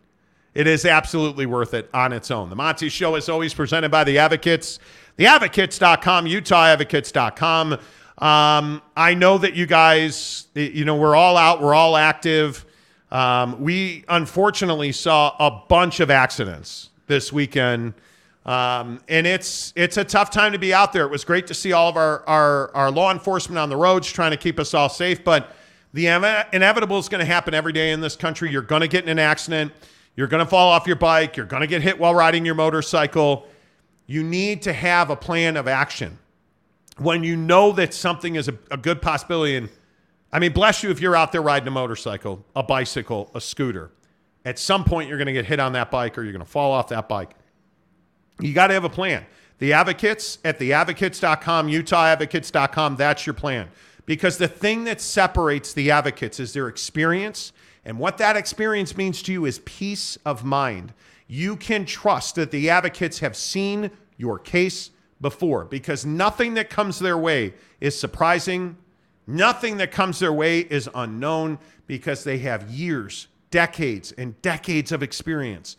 It 0.53 0.65
is 0.65 0.85
absolutely 0.85 1.45
worth 1.45 1.73
it 1.73 1.89
on 1.93 2.13
its 2.13 2.31
own. 2.31 2.49
The 2.49 2.55
Monty 2.55 2.89
Show 2.89 3.15
is 3.15 3.29
always 3.29 3.53
presented 3.53 3.91
by 3.91 4.03
the 4.03 4.17
Advocates, 4.17 4.79
theadvocates.com, 5.19 6.25
utahadvocates.com. 6.25 7.73
Um, 7.73 8.81
I 8.95 9.13
know 9.13 9.37
that 9.37 9.53
you 9.53 9.67
guys, 9.67 10.47
you 10.55 10.83
know, 10.85 10.95
we're 10.95 11.15
all 11.15 11.37
out, 11.37 11.61
we're 11.61 11.75
all 11.75 11.95
active. 11.95 12.65
Um, 13.11 13.61
we 13.61 14.03
unfortunately 14.09 14.91
saw 14.93 15.35
a 15.39 15.63
bunch 15.67 15.99
of 15.99 16.09
accidents 16.09 16.89
this 17.05 17.31
weekend. 17.31 17.93
Um, 18.47 19.01
and 19.09 19.27
it's 19.27 19.73
it's 19.75 19.97
a 19.97 20.05
tough 20.05 20.31
time 20.31 20.53
to 20.53 20.59
be 20.59 20.73
out 20.73 20.93
there. 20.93 21.03
It 21.03 21.11
was 21.11 21.25
great 21.25 21.47
to 21.47 21.53
see 21.53 21.73
all 21.73 21.89
of 21.89 21.97
our 21.97 22.25
our, 22.27 22.73
our 22.73 22.89
law 22.89 23.11
enforcement 23.11 23.59
on 23.59 23.69
the 23.69 23.75
roads 23.75 24.09
trying 24.09 24.31
to 24.31 24.37
keep 24.37 24.57
us 24.57 24.73
all 24.73 24.87
safe, 24.87 25.23
but 25.23 25.53
the 25.93 26.07
inevitable 26.53 26.97
is 26.97 27.09
going 27.09 27.19
to 27.19 27.25
happen 27.25 27.53
every 27.53 27.73
day 27.73 27.91
in 27.91 28.01
this 28.01 28.15
country. 28.15 28.51
You're 28.51 28.61
going 28.61 28.81
to 28.81 28.87
get 28.87 29.03
in 29.03 29.09
an 29.09 29.19
accident. 29.19 29.73
You're 30.15 30.27
going 30.27 30.43
to 30.43 30.49
fall 30.49 30.69
off 30.69 30.87
your 30.87 30.95
bike. 30.95 31.37
You're 31.37 31.45
going 31.45 31.61
to 31.61 31.67
get 31.67 31.81
hit 31.81 31.99
while 31.99 32.13
riding 32.13 32.45
your 32.45 32.55
motorcycle. 32.55 33.47
You 34.05 34.23
need 34.23 34.61
to 34.63 34.73
have 34.73 35.09
a 35.09 35.15
plan 35.15 35.57
of 35.57 35.67
action 35.67 36.17
when 36.97 37.23
you 37.23 37.35
know 37.35 37.71
that 37.73 37.93
something 37.93 38.35
is 38.35 38.47
a, 38.47 38.57
a 38.71 38.77
good 38.77 39.01
possibility. 39.01 39.55
And 39.55 39.69
I 40.31 40.39
mean, 40.39 40.53
bless 40.53 40.83
you 40.83 40.89
if 40.89 41.01
you're 41.01 41.15
out 41.15 41.31
there 41.31 41.41
riding 41.41 41.67
a 41.67 41.71
motorcycle, 41.71 42.45
a 42.55 42.63
bicycle, 42.63 43.31
a 43.35 43.41
scooter. 43.41 43.91
At 44.45 44.59
some 44.59 44.83
point, 44.83 45.09
you're 45.09 45.17
going 45.17 45.27
to 45.27 45.33
get 45.33 45.45
hit 45.45 45.59
on 45.59 45.73
that 45.73 45.91
bike 45.91 46.17
or 46.17 46.23
you're 46.23 46.33
going 46.33 46.45
to 46.45 46.49
fall 46.49 46.71
off 46.71 46.89
that 46.89 47.09
bike. 47.09 47.35
You 48.39 48.53
got 48.53 48.67
to 48.67 48.73
have 48.73 48.83
a 48.83 48.89
plan. 48.89 49.25
The 49.59 49.73
advocates 49.73 50.37
at 50.45 50.59
theadvocates.com, 50.59 51.67
utahadvocates.com, 51.67 52.95
that's 52.95 53.25
your 53.25 53.33
plan. 53.33 53.69
Because 54.05 54.37
the 54.37 54.47
thing 54.47 54.83
that 54.85 55.01
separates 55.01 55.73
the 55.73 55.91
advocates 55.91 56.39
is 56.39 56.53
their 56.53 56.67
experience. 56.67 57.51
And 57.83 57.99
what 57.99 58.17
that 58.19 58.37
experience 58.37 58.95
means 58.95 59.21
to 59.23 59.33
you 59.33 59.45
is 59.45 59.59
peace 59.59 60.17
of 60.25 60.45
mind. 60.45 60.93
You 61.27 61.57
can 61.57 61.85
trust 61.85 62.35
that 62.35 62.51
the 62.51 62.69
advocates 62.69 63.19
have 63.19 63.35
seen 63.35 63.91
your 64.17 64.39
case 64.39 64.91
before 65.19 65.65
because 65.65 66.05
nothing 66.05 66.53
that 66.53 66.69
comes 66.69 66.99
their 66.99 67.17
way 67.17 67.53
is 67.81 67.99
surprising. 67.99 68.77
Nothing 69.25 69.77
that 69.77 69.91
comes 69.91 70.19
their 70.19 70.31
way 70.31 70.59
is 70.59 70.89
unknown 70.95 71.59
because 71.87 72.23
they 72.23 72.37
have 72.39 72.69
years, 72.69 73.27
decades, 73.51 74.13
and 74.13 74.41
decades 74.41 74.91
of 74.91 75.03
experience 75.03 75.75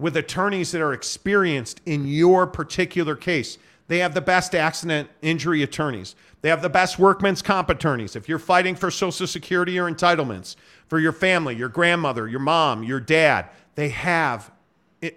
with 0.00 0.16
attorneys 0.16 0.72
that 0.72 0.80
are 0.80 0.94
experienced 0.94 1.80
in 1.84 2.06
your 2.06 2.46
particular 2.46 3.14
case. 3.14 3.58
They 3.86 3.98
have 3.98 4.14
the 4.14 4.20
best 4.20 4.54
accident 4.54 5.10
injury 5.20 5.62
attorneys. 5.62 6.16
They 6.40 6.48
have 6.48 6.62
the 6.62 6.70
best 6.70 6.98
workman's 6.98 7.42
comp 7.42 7.68
attorneys. 7.68 8.16
If 8.16 8.28
you're 8.28 8.38
fighting 8.38 8.74
for 8.74 8.90
Social 8.90 9.26
Security 9.26 9.78
or 9.78 9.90
entitlements 9.90 10.56
for 10.88 10.98
your 10.98 11.12
family, 11.12 11.54
your 11.54 11.68
grandmother, 11.68 12.26
your 12.26 12.40
mom, 12.40 12.82
your 12.82 13.00
dad, 13.00 13.50
they 13.74 13.90
have 13.90 14.50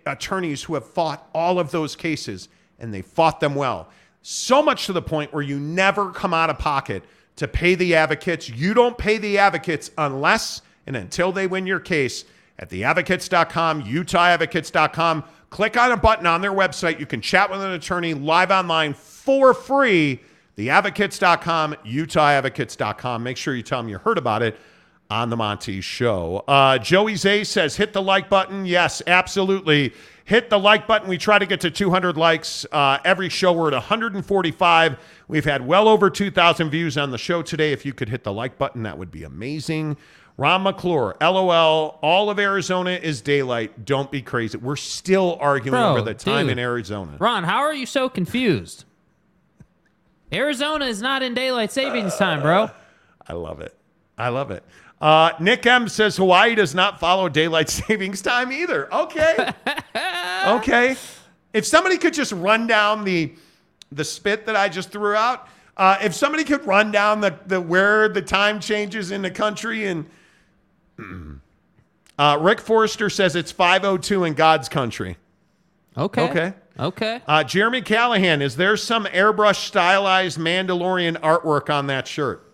attorneys 0.06 0.64
who 0.64 0.74
have 0.74 0.86
fought 0.86 1.30
all 1.34 1.60
of 1.60 1.72
those 1.72 1.96
cases 1.96 2.50
and 2.78 2.94
they 2.94 3.02
fought 3.02 3.40
them 3.40 3.56
well. 3.56 3.90
So 4.22 4.62
much 4.62 4.86
to 4.88 4.94
the 4.94 5.02
point 5.02 5.34
where 5.34 5.44
you 5.44 5.60
never 5.60 6.12
come 6.12 6.34
out 6.34 6.50
of 6.50 6.60
pocket 6.60 7.04
to 7.38 7.48
pay 7.48 7.76
the 7.76 7.96
advocates. 7.96 8.50
You 8.50 8.74
don't 8.74 8.98
pay 8.98 9.18
the 9.18 9.38
advocates 9.38 9.92
unless 9.98 10.62
and 10.86 10.96
until 10.96 11.32
they 11.32 11.48
win 11.48 11.66
your 11.66 11.80
case 11.80 12.26
at 12.60 12.70
theadvocates.com, 12.70 13.84
utahadvocates.com. 13.84 15.24
Click 15.50 15.78
on 15.78 15.92
a 15.92 15.98
button 15.98 16.26
on 16.26 16.42
their 16.42 16.52
website. 16.52 17.00
You 17.00 17.06
can 17.06 17.22
chat 17.22 17.50
with 17.50 17.62
an 17.62 17.72
attorney 17.72 18.14
live 18.14 18.52
online 18.52 18.94
for 18.94 19.54
free. 19.54 20.22
Theadvocates.com, 20.58 21.76
utahadvocates.com. 21.86 23.24
Make 23.24 23.38
sure 23.38 23.56
you 23.56 23.64
tell 23.64 23.82
them 23.82 23.90
you 23.90 23.98
heard 23.98 24.18
about 24.18 24.44
it 24.44 24.58
on 25.10 25.30
the 25.30 25.38
Monty 25.38 25.82
Show. 25.82 26.44
Uh, 26.48 26.78
Joey 26.78 27.16
Zay 27.16 27.44
says, 27.44 27.76
hit 27.76 27.94
the 27.94 28.02
like 28.02 28.30
button. 28.30 28.66
Yes, 28.66 29.02
absolutely. 29.06 29.94
Hit 30.26 30.50
the 30.50 30.58
like 30.58 30.88
button. 30.88 31.10
We 31.10 31.18
try 31.18 31.38
to 31.38 31.46
get 31.46 31.60
to 31.62 31.72
200 31.72 32.18
likes 32.18 32.66
uh, 32.72 32.98
every 33.04 33.30
show. 33.30 33.52
We're 33.52 33.68
at 33.68 33.74
145. 33.74 34.98
We've 35.28 35.46
had 35.46 35.66
well 35.68 35.88
over 35.88 36.10
2,000 36.10 36.70
views 36.70 36.98
on 36.98 37.12
the 37.12 37.18
show 37.18 37.42
today. 37.42 37.74
If 37.74 37.86
you 37.86 37.94
could 37.94 38.10
hit 38.10 38.24
the 38.24 38.32
like 38.32 38.58
button, 38.58 38.84
that 38.84 38.98
would 38.98 39.12
be 39.12 39.24
amazing. 39.24 39.98
Ron 40.36 40.64
McClure, 40.64 41.16
LOL, 41.22 42.00
all 42.02 42.30
of 42.30 42.40
Arizona 42.40 42.92
is 42.92 43.22
daylight. 43.22 43.86
Don't 43.86 44.10
be 44.10 44.22
crazy. 44.22 44.58
We're 44.58 44.76
still 44.76 45.38
arguing 45.40 45.74
Bro, 45.80 45.92
over 45.92 46.02
the 46.02 46.16
time 46.16 46.48
dude. 46.48 46.54
in 46.54 46.60
Arizona. 46.60 47.18
Ron, 47.20 47.44
how 47.44 47.60
are 47.60 47.74
you 47.74 47.86
so 47.86 48.10
confused? 48.10 48.86
Arizona 50.32 50.86
is 50.86 51.02
not 51.02 51.22
in 51.22 51.36
daylight 51.36 51.72
savings 51.72 52.16
time, 52.16 52.42
bro. 52.42 52.72
I 53.28 53.34
love 53.34 53.62
it. 53.62 53.76
I 54.18 54.30
love 54.30 54.50
it. 54.50 54.64
Uh, 55.00 55.32
Nick 55.40 55.66
M 55.66 55.88
says 55.88 56.18
Hawaii 56.18 56.56
does 56.56 56.74
not 56.74 57.00
follow 57.00 57.30
daylight 57.30 57.70
savings 57.88 58.22
time 58.22 58.52
either. 58.52 58.92
Okay. 58.94 59.50
okay. 60.48 60.96
If 61.54 61.66
somebody 61.68 61.98
could 61.98 62.14
just 62.14 62.32
run 62.32 62.68
down 62.68 63.04
the 63.04 63.36
the 63.92 64.04
spit 64.04 64.48
that 64.48 64.56
I 64.56 64.70
just 64.70 64.90
threw 64.90 65.14
out, 65.14 65.48
uh, 65.78 65.98
if 66.02 66.16
somebody 66.16 66.44
could 66.44 66.66
run 66.66 66.92
down 66.92 67.22
the, 67.22 67.38
the 67.46 67.62
where 67.62 68.10
the 68.10 68.24
time 68.24 68.60
changes 68.60 69.12
in 69.12 69.22
the 69.22 69.30
country 69.30 69.86
and 69.86 70.08
uh, 72.20 72.38
Rick 72.40 72.62
Forrester 72.62 73.10
says 73.10 73.36
it's 73.36 73.52
502 73.52 74.24
in 74.24 74.34
God's 74.34 74.70
country. 74.70 75.18
Okay. 75.98 76.30
Okay. 76.30 76.54
Okay. 76.80 77.22
Uh, 77.28 77.44
Jeremy 77.44 77.82
Callahan, 77.82 78.42
is 78.42 78.56
there 78.56 78.76
some 78.78 79.06
airbrush 79.06 79.66
stylized 79.68 80.40
Mandalorian 80.40 81.18
artwork 81.20 81.70
on 81.74 81.88
that 81.88 82.08
shirt? 82.08 82.52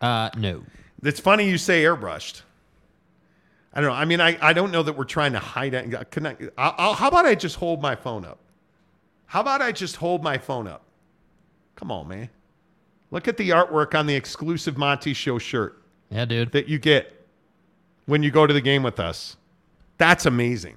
Uh, 0.00 0.30
no. 0.36 0.62
It's 1.02 1.20
funny 1.20 1.48
you 1.48 1.58
say 1.58 1.82
airbrushed. 1.82 2.42
I 3.74 3.80
don't 3.80 3.90
know. 3.90 3.96
I 3.96 4.04
mean, 4.06 4.20
I, 4.20 4.38
I 4.40 4.52
don't 4.52 4.70
know 4.70 4.82
that 4.82 4.94
we're 4.96 5.04
trying 5.04 5.32
to 5.32 5.38
hide 5.40 5.74
it. 5.74 6.10
Can 6.10 6.26
I, 6.26 6.36
I'll, 6.56 6.74
I'll- 6.78 6.94
how 6.94 7.08
about 7.08 7.26
I 7.26 7.34
just 7.34 7.56
hold 7.56 7.82
my 7.82 7.94
phone 7.96 8.24
up? 8.24 8.38
How 9.26 9.40
about 9.40 9.60
I 9.60 9.72
just 9.72 9.96
hold 9.96 10.22
my 10.22 10.38
phone 10.38 10.66
up? 10.68 10.82
Come 11.76 11.90
on, 11.90 12.06
man. 12.08 12.30
Look 13.10 13.26
at 13.28 13.36
the 13.36 13.50
artwork 13.50 13.98
on 13.98 14.06
the 14.06 14.14
exclusive 14.14 14.78
Monty 14.78 15.12
Show 15.12 15.38
shirt 15.38 15.82
Yeah, 16.10 16.24
dude. 16.24 16.52
that 16.52 16.68
you 16.68 16.78
get 16.78 17.13
when 18.06 18.22
you 18.22 18.30
go 18.30 18.46
to 18.46 18.54
the 18.54 18.60
game 18.60 18.82
with 18.82 19.00
us. 19.00 19.36
That's 19.98 20.26
amazing. 20.26 20.76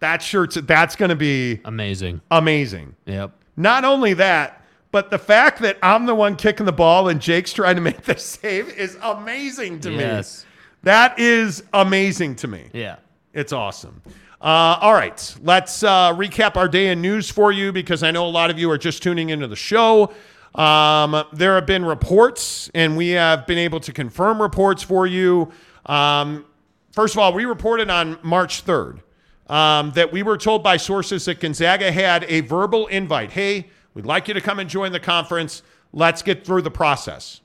That 0.00 0.22
shirt's 0.22 0.54
that's 0.54 0.96
going 0.96 1.08
to 1.10 1.16
be 1.16 1.60
Amazing. 1.64 2.20
amazing. 2.30 2.94
Yep. 3.06 3.32
Not 3.56 3.84
only 3.84 4.14
that, 4.14 4.64
but 4.92 5.10
the 5.10 5.18
fact 5.18 5.60
that 5.62 5.76
I'm 5.82 6.06
the 6.06 6.14
one 6.14 6.36
kicking 6.36 6.66
the 6.66 6.72
ball 6.72 7.08
and 7.08 7.20
Jake's 7.20 7.52
trying 7.52 7.74
to 7.76 7.80
make 7.82 8.02
the 8.02 8.16
save 8.18 8.68
is 8.70 8.96
amazing 9.02 9.80
to 9.80 9.90
Yes. 9.92 10.44
me. 10.44 10.48
That 10.84 11.18
is 11.18 11.64
amazing 11.74 12.36
to 12.36 12.48
me. 12.48 12.68
Yeah. 12.72 12.96
It's 13.34 13.52
awesome. 13.52 14.00
Uh, 14.40 14.78
all 14.80 14.94
right, 14.94 15.34
let's 15.42 15.82
uh, 15.82 16.14
recap 16.14 16.56
our 16.56 16.68
day 16.68 16.88
in 16.92 17.02
news 17.02 17.28
for 17.28 17.50
you 17.50 17.72
because 17.72 18.04
I 18.04 18.12
know 18.12 18.24
a 18.24 18.30
lot 18.30 18.50
of 18.50 18.58
you 18.58 18.70
are 18.70 18.78
just 18.78 19.02
tuning 19.02 19.30
into 19.30 19.48
the 19.48 19.56
show. 19.56 20.12
Um, 20.54 21.24
there 21.32 21.56
have 21.56 21.66
been 21.66 21.84
reports, 21.84 22.70
and 22.72 22.96
we 22.96 23.10
have 23.10 23.46
been 23.48 23.58
able 23.58 23.80
to 23.80 23.92
confirm 23.92 24.40
reports 24.40 24.82
for 24.84 25.06
you. 25.08 25.50
Um, 25.88 26.44
first 26.92 27.14
of 27.14 27.18
all, 27.18 27.32
we 27.32 27.44
reported 27.44 27.90
on 27.90 28.18
March 28.22 28.64
3rd 28.64 29.00
um, 29.48 29.92
that 29.92 30.12
we 30.12 30.22
were 30.22 30.36
told 30.36 30.62
by 30.62 30.76
sources 30.76 31.24
that 31.24 31.40
Gonzaga 31.40 31.90
had 31.90 32.24
a 32.28 32.40
verbal 32.42 32.86
invite. 32.88 33.32
Hey, 33.32 33.68
we'd 33.94 34.06
like 34.06 34.28
you 34.28 34.34
to 34.34 34.40
come 34.40 34.58
and 34.58 34.68
join 34.68 34.92
the 34.92 35.00
conference. 35.00 35.62
Let's 35.92 36.22
get 36.22 36.44
through 36.44 36.62
the 36.62 36.70
process. 36.70 37.40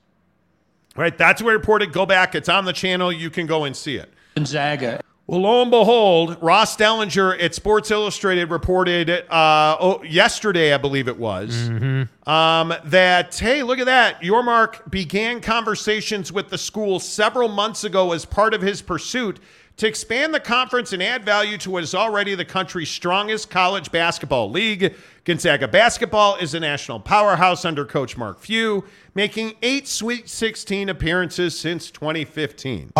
Right, 0.95 1.17
that's 1.17 1.41
where 1.41 1.53
we 1.53 1.57
reported. 1.57 1.91
Go 1.91 2.05
back. 2.05 2.35
It's 2.35 2.49
on 2.49 2.65
the 2.65 2.73
channel. 2.73 3.11
You 3.11 3.31
can 3.31 3.47
go 3.47 3.63
and 3.63 3.75
see 3.75 3.95
it. 3.95 4.13
Gonzaga. 4.35 5.01
Well, 5.33 5.41
lo 5.41 5.61
and 5.63 5.71
behold, 5.71 6.37
Ross 6.41 6.77
Dellenger 6.77 7.41
at 7.41 7.55
Sports 7.55 7.89
Illustrated 7.89 8.51
reported 8.51 9.09
uh, 9.09 9.77
oh, 9.79 10.03
yesterday, 10.03 10.75
I 10.75 10.77
believe 10.77 11.07
it 11.07 11.17
was, 11.17 11.69
um, 12.27 12.71
that, 12.85 13.35
hey, 13.35 13.63
look 13.63 13.79
at 13.79 13.87
that. 13.87 14.21
Yormark 14.21 14.91
began 14.91 15.41
conversations 15.41 16.31
with 16.31 16.49
the 16.49 16.57
school 16.59 16.99
several 16.99 17.49
months 17.49 17.83
ago 17.83 18.11
as 18.11 18.25
part 18.25 18.53
of 18.53 18.61
his 18.61 18.83
pursuit 18.83 19.39
to 19.77 19.87
expand 19.87 20.35
the 20.35 20.39
conference 20.39 20.93
and 20.93 21.01
add 21.01 21.25
value 21.25 21.57
to 21.57 21.71
what 21.71 21.81
is 21.81 21.95
already 21.95 22.35
the 22.35 22.45
country's 22.45 22.91
strongest 22.91 23.49
college 23.49 23.91
basketball 23.91 24.51
league. 24.51 24.93
Gonzaga 25.23 25.67
basketball 25.67 26.35
is 26.35 26.53
a 26.53 26.59
national 26.59 26.99
powerhouse 26.99 27.65
under 27.65 27.85
Coach 27.85 28.17
Mark 28.17 28.39
Few, 28.39 28.83
making 29.15 29.55
eight 29.63 29.87
Sweet 29.87 30.29
16 30.29 30.89
appearances 30.89 31.59
since 31.59 31.89
2015. 31.89 32.91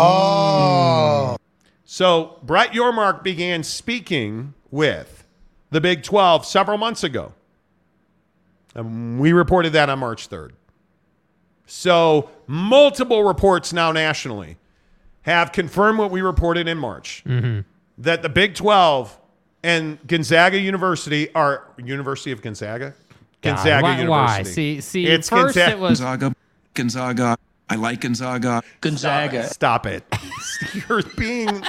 So 1.84 2.38
Brett 2.42 2.72
Yormark 2.72 3.22
began 3.22 3.62
speaking 3.62 4.54
with 4.70 5.26
the 5.70 5.80
Big 5.80 6.02
12 6.02 6.46
several 6.46 6.78
months 6.78 7.04
ago. 7.04 7.32
And 8.74 9.20
we 9.20 9.32
reported 9.32 9.72
that 9.74 9.88
on 9.88 9.98
March 9.98 10.28
3rd. 10.28 10.52
So 11.66 12.30
multiple 12.46 13.24
reports 13.24 13.72
now 13.72 13.92
nationally 13.92 14.56
have 15.22 15.52
confirmed 15.52 15.98
what 15.98 16.10
we 16.10 16.20
reported 16.20 16.68
in 16.68 16.76
March 16.76 17.22
mm-hmm. 17.26 17.60
that 17.98 18.22
the 18.22 18.28
Big 18.28 18.54
12 18.54 19.18
and 19.62 19.98
Gonzaga 20.06 20.58
University 20.58 21.32
are 21.34 21.64
University 21.78 22.32
of 22.32 22.42
Gonzaga? 22.42 22.94
Gonzaga 23.40 23.82
why- 23.82 23.90
why? 23.90 24.00
University. 24.00 24.52
See- 24.52 24.80
see, 24.80 25.06
it's 25.06 25.28
first 25.28 25.54
Gonzaga. 25.54 25.72
it 25.72 25.78
was- 25.78 26.00
Gonzaga. 26.00 26.34
Gonzaga. 26.74 27.38
I 27.68 27.76
like 27.76 28.02
Gonzaga. 28.02 28.62
Gonzaga. 28.80 29.44
Stop 29.46 29.86
it. 29.86 30.04
You're 30.88 31.02
being. 31.16 31.62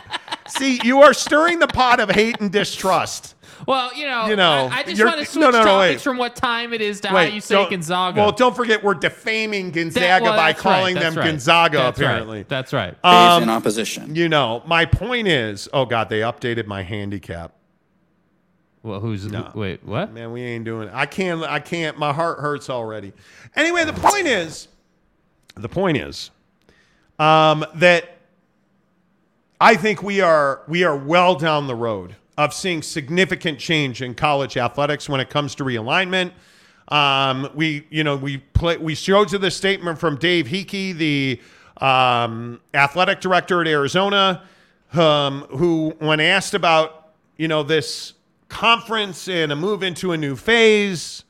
See, 0.47 0.79
you 0.83 1.01
are 1.01 1.13
stirring 1.13 1.59
the 1.59 1.67
pot 1.67 1.99
of 1.99 2.09
hate 2.11 2.39
and 2.41 2.51
distrust. 2.51 3.35
Well, 3.65 3.93
you 3.95 4.05
know, 4.05 4.27
You 4.27 4.35
know, 4.35 4.69
I, 4.71 4.79
I 4.79 4.83
just 4.83 5.01
want 5.03 5.17
to 5.19 5.25
switch 5.25 5.41
no, 5.41 5.49
no, 5.49 5.59
no, 5.59 5.63
topics 5.65 5.93
wait. 5.95 6.01
from 6.01 6.17
what 6.17 6.35
time 6.35 6.73
it 6.73 6.81
is 6.81 6.99
to 7.01 7.07
how 7.07 7.21
you 7.21 7.39
say 7.39 7.55
don't- 7.55 7.69
Gonzaga. 7.69 8.19
Well, 8.21 8.31
don't 8.33 8.55
forget 8.55 8.83
we're 8.83 8.93
defaming 8.95 9.71
Gonzaga 9.71 10.23
well, 10.23 10.33
by 10.35 10.51
that's 10.51 10.65
right, 10.65 10.73
calling 10.75 10.95
them 10.95 11.15
right. 11.15 11.25
Gonzaga, 11.25 11.77
That's 11.77 11.99
right. 12.01 12.49
That's 12.49 12.73
right. 12.73 12.89
Is 12.89 13.43
in 13.43 13.49
Um, 13.49 13.49
opposition. 13.49 14.13
you 14.15 14.27
know, 14.27 14.61
my 14.67 14.85
point 14.85 15.27
is, 15.29 15.69
oh 15.73 15.85
God, 15.85 16.09
they 16.09 16.19
updated 16.19 16.67
my 16.67 16.83
handicap. 16.83 17.53
Well, 18.83 18.99
who's 18.99 19.25
No. 19.25 19.49
wait? 19.55 19.83
What? 19.83 20.11
Man, 20.13 20.31
we 20.31 20.43
ain't 20.43 20.65
doing 20.65 20.89
it. 20.89 20.93
I 20.93 21.05
can't. 21.07 21.41
I 21.41 21.59
can't. 21.59 21.97
My 21.97 22.13
heart 22.13 22.39
hurts 22.39 22.69
already. 22.69 23.13
Anyway, 23.55 23.83
the 23.85 23.93
point 23.93 24.27
is, 24.27 24.67
the 25.55 25.69
point 25.69 25.97
is, 25.97 26.31
um, 27.19 27.65
that 27.75 28.17
I 29.59 29.75
think 29.75 30.03
we 30.03 30.21
are 30.21 30.61
we 30.67 30.83
are 30.83 30.97
well 30.97 31.35
down 31.35 31.67
the 31.67 31.75
road 31.75 32.15
of 32.37 32.53
seeing 32.53 32.81
significant 32.81 33.59
change 33.59 34.01
in 34.01 34.13
college 34.13 34.57
athletics 34.57 35.07
when 35.07 35.21
it 35.21 35.29
comes 35.29 35.55
to 35.55 35.63
realignment. 35.63 36.31
Um, 36.89 37.49
we, 37.55 37.87
you 37.89 38.03
know, 38.03 38.15
we 38.15 38.37
play. 38.37 38.77
We 38.77 38.95
showed 38.95 39.31
you 39.31 39.37
the 39.37 39.51
statement 39.51 39.97
from 39.97 40.17
Dave 40.17 40.47
Heeke, 40.47 40.95
the 40.95 41.41
um, 41.77 42.61
athletic 42.73 43.21
director 43.21 43.61
at 43.61 43.67
Arizona, 43.67 44.43
um, 44.93 45.41
who, 45.49 45.95
when 45.99 46.19
asked 46.19 46.53
about, 46.53 47.13
you 47.37 47.47
know, 47.47 47.63
this 47.63 48.13
conference 48.49 49.27
and 49.27 49.51
a 49.51 49.55
move 49.55 49.83
into 49.83 50.11
a 50.11 50.17
new 50.17 50.35
phase, 50.35 51.23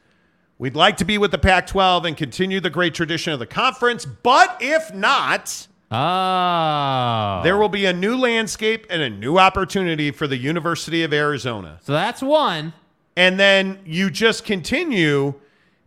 we'd 0.58 0.76
like 0.76 0.98
to 0.98 1.06
be 1.06 1.18
with 1.18 1.32
the 1.32 1.38
Pac-12 1.38 2.08
and 2.08 2.18
continue 2.18 2.60
the 2.60 2.70
great 2.70 2.94
tradition 2.94 3.34
of 3.34 3.40
the 3.40 3.46
conference. 3.46 4.06
But 4.06 4.58
if 4.62 4.94
not, 4.94 5.68
Oh, 5.92 7.42
there 7.44 7.58
will 7.58 7.70
be 7.70 7.86
a 7.86 7.94
new 7.94 8.18
landscape 8.18 8.88
and 8.90 9.02
a 9.02 9.10
new 9.10 9.38
opportunity 9.38 10.12
for 10.12 10.28
the 10.28 10.38
University 10.38 11.04
of 11.04 11.14
Arizona. 11.14 11.80
so 11.84 11.94
that's 11.94 12.22
one. 12.22 12.74
And 13.16 13.40
then 13.40 13.80
you 13.86 14.10
just 14.10 14.44
continue 14.46 15.36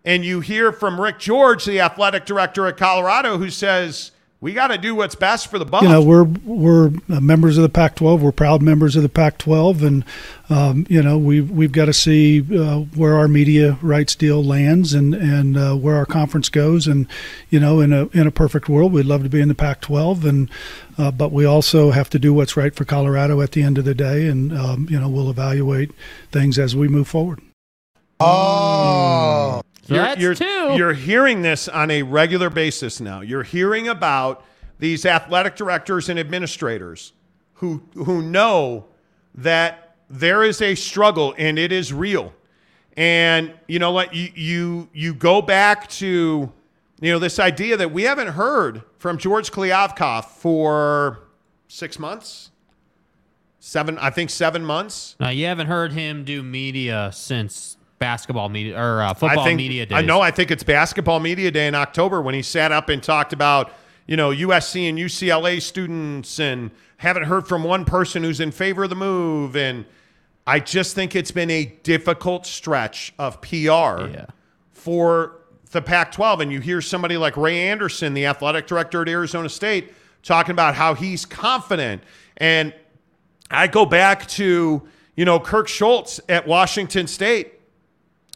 and 0.04 0.24
you 0.24 0.40
hear 0.40 0.72
from 0.72 1.00
Rick 1.00 1.18
George, 1.18 1.64
the 1.64 1.80
athletic 1.80 2.24
director 2.24 2.66
at 2.66 2.76
Colorado, 2.76 3.36
who 3.38 3.50
says, 3.50 4.12
we 4.40 4.52
got 4.52 4.68
to 4.68 4.78
do 4.78 4.94
what's 4.94 5.16
best 5.16 5.48
for 5.48 5.58
the 5.58 5.64
Buffs. 5.64 5.82
you 5.82 5.88
know 5.88 6.02
we're 6.02 6.24
we're 6.44 6.90
members 7.08 7.58
of 7.58 7.62
the 7.62 7.68
Pac-12. 7.68 8.20
We're 8.20 8.30
proud 8.30 8.62
members 8.62 8.94
of 8.94 9.02
the 9.02 9.08
Pac-12, 9.08 9.82
and 9.82 10.04
um, 10.48 10.86
you 10.88 11.02
know 11.02 11.18
we've 11.18 11.50
we've 11.50 11.72
got 11.72 11.86
to 11.86 11.92
see 11.92 12.40
uh, 12.56 12.80
where 12.94 13.16
our 13.16 13.26
media 13.26 13.78
rights 13.82 14.14
deal 14.14 14.42
lands 14.42 14.94
and 14.94 15.14
and 15.14 15.56
uh, 15.56 15.74
where 15.74 15.96
our 15.96 16.06
conference 16.06 16.48
goes. 16.48 16.86
And 16.86 17.08
you 17.50 17.58
know, 17.58 17.80
in 17.80 17.92
a 17.92 18.06
in 18.08 18.26
a 18.26 18.30
perfect 18.30 18.68
world, 18.68 18.92
we'd 18.92 19.06
love 19.06 19.24
to 19.24 19.28
be 19.28 19.40
in 19.40 19.48
the 19.48 19.54
Pac-12, 19.54 20.24
and 20.24 20.50
uh, 20.96 21.10
but 21.10 21.32
we 21.32 21.44
also 21.44 21.90
have 21.90 22.08
to 22.10 22.18
do 22.18 22.32
what's 22.32 22.56
right 22.56 22.74
for 22.74 22.84
Colorado 22.84 23.40
at 23.40 23.52
the 23.52 23.62
end 23.62 23.76
of 23.76 23.84
the 23.84 23.94
day. 23.94 24.28
And 24.28 24.56
um, 24.56 24.86
you 24.88 25.00
know, 25.00 25.08
we'll 25.08 25.30
evaluate 25.30 25.90
things 26.30 26.58
as 26.58 26.76
we 26.76 26.86
move 26.86 27.08
forward. 27.08 27.40
Oh. 28.20 29.62
You're, 29.88 30.02
that's 30.02 30.20
you're, 30.20 30.34
two. 30.34 30.74
You're 30.76 30.92
hearing 30.92 31.42
this 31.42 31.68
on 31.68 31.90
a 31.90 32.02
regular 32.02 32.50
basis 32.50 33.00
now. 33.00 33.20
You're 33.20 33.42
hearing 33.42 33.88
about 33.88 34.44
these 34.78 35.06
athletic 35.06 35.56
directors 35.56 36.08
and 36.08 36.18
administrators 36.18 37.12
who 37.54 37.82
who 37.94 38.22
know 38.22 38.86
that 39.34 39.96
there 40.10 40.42
is 40.44 40.60
a 40.62 40.74
struggle 40.74 41.34
and 41.38 41.58
it 41.58 41.72
is 41.72 41.92
real. 41.92 42.32
And 42.96 43.52
you 43.66 43.78
know 43.78 43.92
what? 43.92 44.14
You 44.14 44.30
you 44.34 44.88
you 44.92 45.14
go 45.14 45.40
back 45.40 45.88
to 45.90 46.52
you 47.00 47.12
know 47.12 47.18
this 47.18 47.38
idea 47.38 47.76
that 47.76 47.92
we 47.92 48.02
haven't 48.02 48.28
heard 48.28 48.82
from 48.98 49.18
George 49.18 49.50
Kliavkoff 49.52 50.24
for 50.26 51.20
six 51.68 51.98
months, 51.98 52.50
seven. 53.58 53.98
I 53.98 54.10
think 54.10 54.30
seven 54.30 54.64
months. 54.64 55.16
Now 55.18 55.30
you 55.30 55.46
haven't 55.46 55.68
heard 55.68 55.92
him 55.92 56.24
do 56.24 56.42
media 56.42 57.10
since 57.12 57.77
basketball 57.98 58.48
media 58.48 58.80
or 58.80 59.02
uh, 59.02 59.14
football 59.14 59.40
I 59.40 59.44
think, 59.44 59.56
media 59.56 59.86
days. 59.86 59.96
I 59.96 60.02
know. 60.02 60.20
I 60.20 60.30
think 60.30 60.50
it's 60.50 60.62
basketball 60.62 61.20
media 61.20 61.50
day 61.50 61.66
in 61.66 61.74
October 61.74 62.22
when 62.22 62.34
he 62.34 62.42
sat 62.42 62.72
up 62.72 62.88
and 62.88 63.02
talked 63.02 63.32
about, 63.32 63.72
you 64.06 64.16
know, 64.16 64.30
USC 64.30 64.88
and 64.88 64.98
UCLA 64.98 65.60
students 65.60 66.38
and 66.38 66.70
haven't 66.98 67.24
heard 67.24 67.46
from 67.46 67.64
one 67.64 67.84
person 67.84 68.22
who's 68.22 68.40
in 68.40 68.50
favor 68.50 68.84
of 68.84 68.90
the 68.90 68.96
move. 68.96 69.56
And 69.56 69.84
I 70.46 70.60
just 70.60 70.94
think 70.94 71.14
it's 71.14 71.30
been 71.30 71.50
a 71.50 71.66
difficult 71.82 72.46
stretch 72.46 73.12
of 73.18 73.40
PR 73.40 74.24
for 74.72 75.36
the 75.70 75.82
Pac 75.82 76.12
12. 76.12 76.40
And 76.40 76.52
you 76.52 76.60
hear 76.60 76.80
somebody 76.80 77.16
like 77.16 77.36
Ray 77.36 77.68
Anderson, 77.68 78.14
the 78.14 78.26
athletic 78.26 78.66
director 78.66 79.02
at 79.02 79.08
Arizona 79.08 79.48
State, 79.48 79.92
talking 80.22 80.52
about 80.52 80.74
how 80.74 80.94
he's 80.94 81.24
confident. 81.24 82.02
And 82.38 82.74
I 83.50 83.66
go 83.66 83.86
back 83.86 84.26
to, 84.28 84.82
you 85.16 85.24
know, 85.24 85.40
Kirk 85.40 85.68
Schulz 85.68 86.20
at 86.28 86.46
Washington 86.46 87.06
State, 87.06 87.57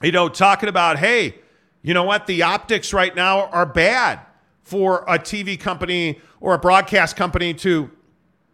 you 0.03 0.13
know, 0.13 0.29
talking 0.29 0.69
about, 0.69 0.99
hey, 0.99 1.37
you 1.83 1.95
know 1.95 2.05
what? 2.05 2.27
The 2.27 2.43
optics 2.43 2.93
right 2.93 3.15
now 3.15 3.47
are 3.47 3.67
bad 3.67 4.21
for 4.63 5.05
a 5.09 5.19
TV 5.19 5.59
company 5.59 6.21
or 6.41 6.55
a 6.55 6.59
broadcast 6.59 7.17
company 7.17 7.55
to 7.55 7.91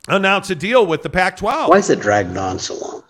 announce 0.08 0.50
a 0.50 0.54
deal 0.54 0.86
with 0.86 1.02
the 1.02 1.10
Pac 1.10 1.36
12. 1.36 1.68
Why 1.68 1.78
is 1.78 1.90
it 1.90 2.00
dragged 2.00 2.36
on 2.36 2.58
so 2.58 2.74
long? 2.74 3.04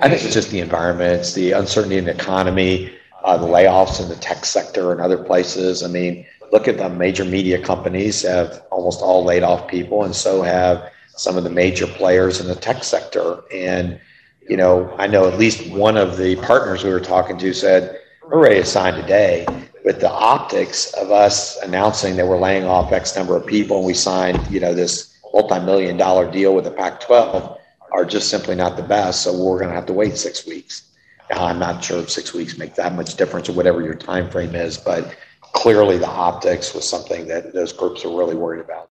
I 0.00 0.08
think 0.08 0.22
it's 0.24 0.34
just 0.34 0.50
the 0.50 0.60
environment, 0.60 1.20
it's 1.20 1.34
the 1.34 1.52
uncertainty 1.52 1.98
in 1.98 2.04
the 2.04 2.12
economy, 2.12 2.92
uh, 3.22 3.36
the 3.36 3.46
layoffs 3.46 4.00
in 4.00 4.08
the 4.08 4.16
tech 4.16 4.44
sector 4.44 4.92
and 4.92 5.00
other 5.00 5.18
places. 5.18 5.82
I 5.82 5.88
mean, 5.88 6.26
look 6.52 6.68
at 6.68 6.78
the 6.78 6.88
major 6.88 7.24
media 7.24 7.60
companies 7.60 8.22
have 8.22 8.62
almost 8.70 9.00
all 9.02 9.24
laid 9.24 9.42
off 9.42 9.68
people, 9.68 10.04
and 10.04 10.14
so 10.14 10.42
have 10.42 10.90
some 11.16 11.36
of 11.36 11.44
the 11.44 11.50
major 11.50 11.86
players 11.86 12.40
in 12.40 12.48
the 12.48 12.56
tech 12.56 12.82
sector. 12.84 13.42
And, 13.52 14.00
you 14.48 14.56
know, 14.56 14.94
I 14.98 15.06
know 15.06 15.26
at 15.26 15.38
least 15.38 15.70
one 15.70 15.96
of 15.96 16.16
the 16.16 16.36
partners 16.36 16.84
we 16.84 16.90
were 16.90 17.00
talking 17.00 17.38
to 17.38 17.52
said, 17.52 18.00
we're 18.22 18.42
ready 18.42 18.56
to 18.56 18.66
sign 18.66 18.94
today. 18.94 19.46
With 19.84 20.00
the 20.00 20.10
optics 20.10 20.92
of 20.94 21.10
us 21.10 21.58
announcing 21.62 22.16
that 22.16 22.26
we're 22.26 22.38
laying 22.38 22.64
off 22.64 22.92
X 22.92 23.14
number 23.16 23.36
of 23.36 23.46
people 23.46 23.78
and 23.78 23.86
we 23.86 23.94
signed, 23.94 24.40
you 24.50 24.58
know, 24.58 24.72
this 24.72 25.18
multi-million 25.32 25.96
dollar 25.96 26.30
deal 26.30 26.54
with 26.54 26.64
the 26.64 26.70
Pac-12 26.70 27.58
are 27.92 28.04
just 28.04 28.30
simply 28.30 28.54
not 28.54 28.76
the 28.76 28.82
best. 28.82 29.22
So 29.22 29.32
we're 29.32 29.58
going 29.58 29.68
to 29.68 29.74
have 29.74 29.86
to 29.86 29.92
wait 29.92 30.16
six 30.16 30.46
weeks. 30.46 30.90
Now, 31.30 31.44
I'm 31.44 31.58
not 31.58 31.84
sure 31.84 32.00
if 32.00 32.10
six 32.10 32.32
weeks 32.32 32.56
make 32.58 32.74
that 32.76 32.94
much 32.94 33.16
difference 33.16 33.48
or 33.48 33.52
whatever 33.52 33.82
your 33.82 33.94
time 33.94 34.30
frame 34.30 34.54
is, 34.54 34.78
but 34.78 35.14
clearly 35.40 35.98
the 35.98 36.08
optics 36.08 36.74
was 36.74 36.88
something 36.88 37.28
that 37.28 37.52
those 37.52 37.72
groups 37.72 38.04
are 38.04 38.16
really 38.16 38.34
worried 38.34 38.60
about. 38.60 38.90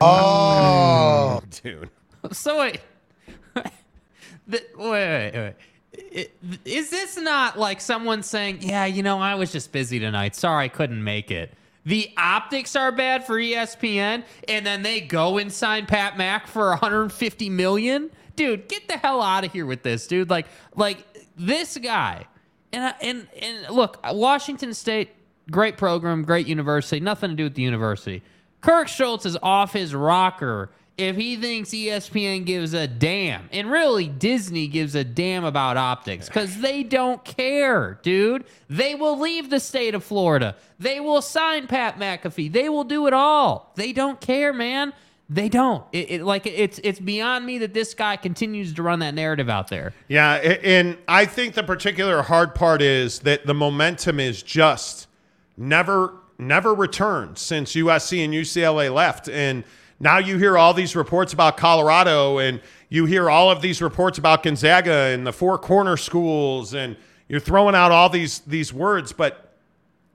Oh, 0.00 1.42
dude. 1.62 1.90
So 2.32 2.60
wait, 2.60 2.80
wait, 4.48 4.64
wait, 4.76 5.32
wait. 5.34 6.30
Is 6.64 6.90
this 6.90 7.16
not 7.16 7.58
like 7.58 7.80
someone 7.80 8.22
saying, 8.22 8.58
"Yeah, 8.62 8.84
you 8.84 9.02
know, 9.02 9.20
I 9.20 9.36
was 9.36 9.52
just 9.52 9.70
busy 9.70 10.00
tonight. 10.00 10.34
Sorry, 10.34 10.64
I 10.64 10.68
couldn't 10.68 11.02
make 11.02 11.30
it." 11.30 11.54
The 11.86 12.10
optics 12.16 12.74
are 12.76 12.90
bad 12.90 13.26
for 13.26 13.38
ESPN, 13.38 14.24
and 14.48 14.66
then 14.66 14.82
they 14.82 15.00
go 15.00 15.38
and 15.38 15.52
sign 15.52 15.86
Pat 15.86 16.16
Mack 16.16 16.46
for 16.46 16.70
150 16.70 17.50
million. 17.50 18.10
Dude, 18.36 18.68
get 18.68 18.88
the 18.88 18.96
hell 18.96 19.22
out 19.22 19.44
of 19.44 19.52
here 19.52 19.66
with 19.66 19.82
this, 19.82 20.06
dude. 20.06 20.30
Like, 20.30 20.46
like 20.74 21.06
this 21.36 21.76
guy. 21.76 22.26
And 22.72 22.94
and 23.00 23.28
and 23.40 23.70
look, 23.70 24.00
Washington 24.12 24.74
State, 24.74 25.10
great 25.50 25.76
program, 25.76 26.22
great 26.22 26.46
university. 26.46 26.98
Nothing 27.00 27.30
to 27.30 27.36
do 27.36 27.44
with 27.44 27.54
the 27.54 27.62
university. 27.62 28.22
Kirk 28.60 28.88
Schulz 28.88 29.26
is 29.26 29.36
off 29.42 29.72
his 29.72 29.94
rocker 29.94 30.70
if 30.96 31.16
he 31.16 31.36
thinks 31.36 31.70
ESPN 31.70 32.44
gives 32.44 32.72
a 32.72 32.86
damn, 32.86 33.48
and 33.52 33.70
really 33.70 34.06
Disney 34.06 34.68
gives 34.68 34.94
a 34.94 35.02
damn 35.04 35.44
about 35.44 35.76
optics 35.76 36.28
because 36.28 36.56
they 36.60 36.82
don't 36.82 37.24
care, 37.24 37.98
dude. 38.02 38.44
They 38.68 38.94
will 38.94 39.18
leave 39.18 39.50
the 39.50 39.60
state 39.60 39.94
of 39.94 40.04
Florida. 40.04 40.56
They 40.78 41.00
will 41.00 41.22
sign 41.22 41.66
Pat 41.66 41.98
McAfee. 41.98 42.52
They 42.52 42.68
will 42.68 42.84
do 42.84 43.06
it 43.06 43.12
all. 43.12 43.72
They 43.76 43.92
don't 43.92 44.20
care, 44.20 44.52
man. 44.52 44.92
They 45.28 45.48
don't. 45.48 45.84
It, 45.92 46.10
it 46.10 46.22
like 46.22 46.46
it's 46.46 46.78
it's 46.84 47.00
beyond 47.00 47.46
me 47.46 47.58
that 47.58 47.72
this 47.72 47.94
guy 47.94 48.16
continues 48.16 48.74
to 48.74 48.82
run 48.82 48.98
that 48.98 49.14
narrative 49.14 49.48
out 49.48 49.68
there. 49.68 49.94
Yeah, 50.06 50.34
and 50.34 50.98
I 51.08 51.24
think 51.24 51.54
the 51.54 51.62
particular 51.62 52.22
hard 52.22 52.54
part 52.54 52.82
is 52.82 53.20
that 53.20 53.46
the 53.46 53.54
momentum 53.54 54.20
is 54.20 54.42
just 54.42 55.08
never 55.56 56.14
never 56.36 56.74
returned 56.74 57.38
since 57.38 57.74
USC 57.74 58.24
and 58.24 58.34
UCLA 58.34 58.92
left 58.92 59.28
and 59.28 59.64
now 60.04 60.18
you 60.18 60.38
hear 60.38 60.56
all 60.56 60.74
these 60.74 60.94
reports 60.94 61.32
about 61.32 61.56
Colorado 61.56 62.38
and 62.38 62.60
you 62.90 63.06
hear 63.06 63.28
all 63.28 63.50
of 63.50 63.62
these 63.62 63.82
reports 63.82 64.18
about 64.18 64.42
Gonzaga 64.44 64.92
and 64.92 65.26
the 65.26 65.32
four 65.32 65.58
corner 65.58 65.96
schools 65.96 66.74
and 66.74 66.96
you're 67.28 67.40
throwing 67.40 67.74
out 67.74 67.90
all 67.90 68.08
these 68.08 68.40
these 68.40 68.72
words 68.72 69.12
but 69.12 69.54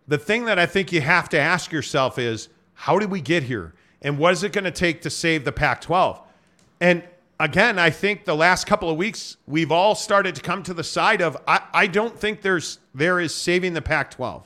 the 0.08 0.18
thing 0.18 0.46
that 0.46 0.58
I 0.58 0.66
think 0.66 0.94
you 0.94 1.02
have 1.02 1.28
to 1.30 1.40
ask 1.40 1.72
yourself 1.72 2.18
is 2.18 2.50
how 2.74 3.00
did 3.00 3.12
we 3.12 3.20
get 3.20 3.44
here 3.44 3.74
and 4.02 4.18
what 4.18 4.32
is 4.32 4.44
it 4.44 4.54
going 4.54 4.64
to 4.64 4.72
take 4.72 5.02
to 5.02 5.10
save 5.10 5.44
the 5.44 5.52
Pac 5.52 5.82
12 5.82 6.22
and 6.80 7.04
again, 7.40 7.80
I 7.80 7.90
think 7.90 8.26
the 8.26 8.36
last 8.36 8.68
couple 8.68 8.90
of 8.90 8.98
weeks 8.98 9.38
we've 9.48 9.72
all 9.72 9.96
started 9.96 10.36
to 10.36 10.42
come 10.42 10.62
to 10.64 10.74
the 10.74 10.84
side 10.84 11.22
of 11.22 11.38
I, 11.48 11.62
I 11.74 11.88
don't 11.88 12.18
think 12.18 12.42
there's 12.42 12.80
there 12.94 13.20
is 13.20 13.34
saving 13.34 13.74
the 13.74 13.82
Pac-12. 13.82 14.44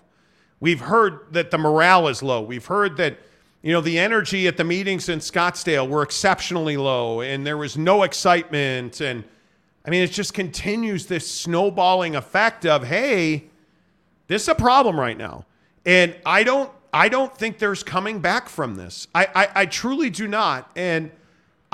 We've 0.59 0.79
heard 0.79 1.33
that 1.33 1.51
the 1.51 1.57
morale 1.57 2.07
is 2.07 2.23
low. 2.23 2.41
We've 2.41 2.65
heard 2.65 2.95
that 2.97 3.17
you 3.63 3.71
know 3.71 3.79
the 3.79 3.97
energy 3.97 4.45
at 4.45 4.57
the 4.57 4.65
meetings 4.65 5.07
in 5.07 5.19
Scottsdale 5.19 5.87
were 5.87 6.03
exceptionally 6.03 6.75
low, 6.75 7.21
and 7.21 7.47
there 7.47 7.57
was 7.57 7.77
no 7.77 8.03
excitement. 8.03 8.99
And 8.99 9.23
I 9.85 9.89
mean, 9.89 10.03
it 10.03 10.11
just 10.11 10.33
continues 10.33 11.05
this 11.07 11.29
snowballing 11.31 12.15
effect 12.15 12.65
of 12.65 12.83
hey, 12.83 13.45
this 14.27 14.43
is 14.43 14.49
a 14.49 14.55
problem 14.55 14.99
right 14.99 15.17
now, 15.17 15.45
and 15.85 16.13
I 16.25 16.43
don't 16.43 16.69
I 16.93 17.07
don't 17.07 17.35
think 17.35 17.57
there's 17.57 17.83
coming 17.83 18.19
back 18.19 18.49
from 18.49 18.75
this. 18.75 19.07
I 19.15 19.27
I, 19.33 19.49
I 19.55 19.65
truly 19.65 20.11
do 20.11 20.27
not, 20.27 20.69
and. 20.75 21.09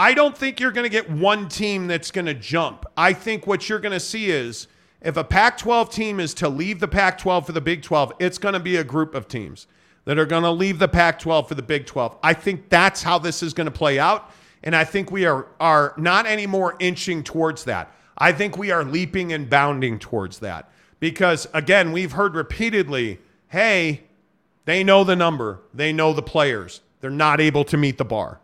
I 0.01 0.13
don't 0.13 0.37
think 0.37 0.61
you're 0.61 0.71
going 0.71 0.85
to 0.85 0.89
get 0.89 1.11
one 1.11 1.49
team 1.49 1.87
that's 1.87 2.09
going 2.09 2.27
to 2.27 2.33
jump. 2.33 2.85
I 2.95 3.11
think 3.11 3.45
what 3.45 3.67
you're 3.67 3.79
going 3.79 3.91
to 3.91 3.99
see 3.99 4.31
is 4.31 4.69
if 5.01 5.17
a 5.17 5.25
Pac 5.25 5.57
12 5.57 5.89
team 5.89 6.21
is 6.21 6.33
to 6.35 6.47
leave 6.47 6.79
the 6.79 6.87
Pac 6.87 7.17
12 7.17 7.47
for 7.47 7.51
the 7.51 7.59
Big 7.59 7.81
12, 7.81 8.13
it's 8.17 8.37
going 8.37 8.53
to 8.53 8.61
be 8.61 8.77
a 8.77 8.83
group 8.85 9.13
of 9.13 9.27
teams 9.27 9.67
that 10.09 10.17
are 10.17 10.25
going 10.25 10.41
to 10.41 10.49
leave 10.49 10.79
the 10.79 10.87
Pac 10.87 11.19
12 11.19 11.47
for 11.47 11.53
the 11.53 11.61
Big 11.61 11.85
12. 11.85 12.17
I 12.23 12.33
think 12.33 12.67
that's 12.69 13.03
how 13.03 13.19
this 13.19 13.43
is 13.43 13.53
going 13.53 13.65
to 13.65 13.71
play 13.71 13.99
out. 13.99 14.31
And 14.63 14.75
I 14.75 14.83
think 14.83 15.11
we 15.11 15.27
are, 15.27 15.45
are 15.59 15.93
not 15.97 16.25
anymore 16.25 16.75
inching 16.79 17.23
towards 17.23 17.65
that. 17.65 17.93
I 18.17 18.31
think 18.31 18.57
we 18.57 18.71
are 18.71 18.83
leaping 18.83 19.33
and 19.33 19.47
bounding 19.47 19.99
towards 19.99 20.39
that. 20.39 20.71
Because 20.99 21.47
again, 21.53 21.91
we've 21.91 22.13
heard 22.13 22.33
repeatedly 22.33 23.19
hey, 23.49 24.01
they 24.65 24.83
know 24.83 25.03
the 25.03 25.15
number, 25.15 25.61
they 25.75 25.93
know 25.93 26.11
the 26.13 26.23
players, 26.23 26.81
they're 27.01 27.11
not 27.11 27.39
able 27.39 27.63
to 27.65 27.77
meet 27.77 27.99
the 27.99 28.05
bar. 28.05 28.39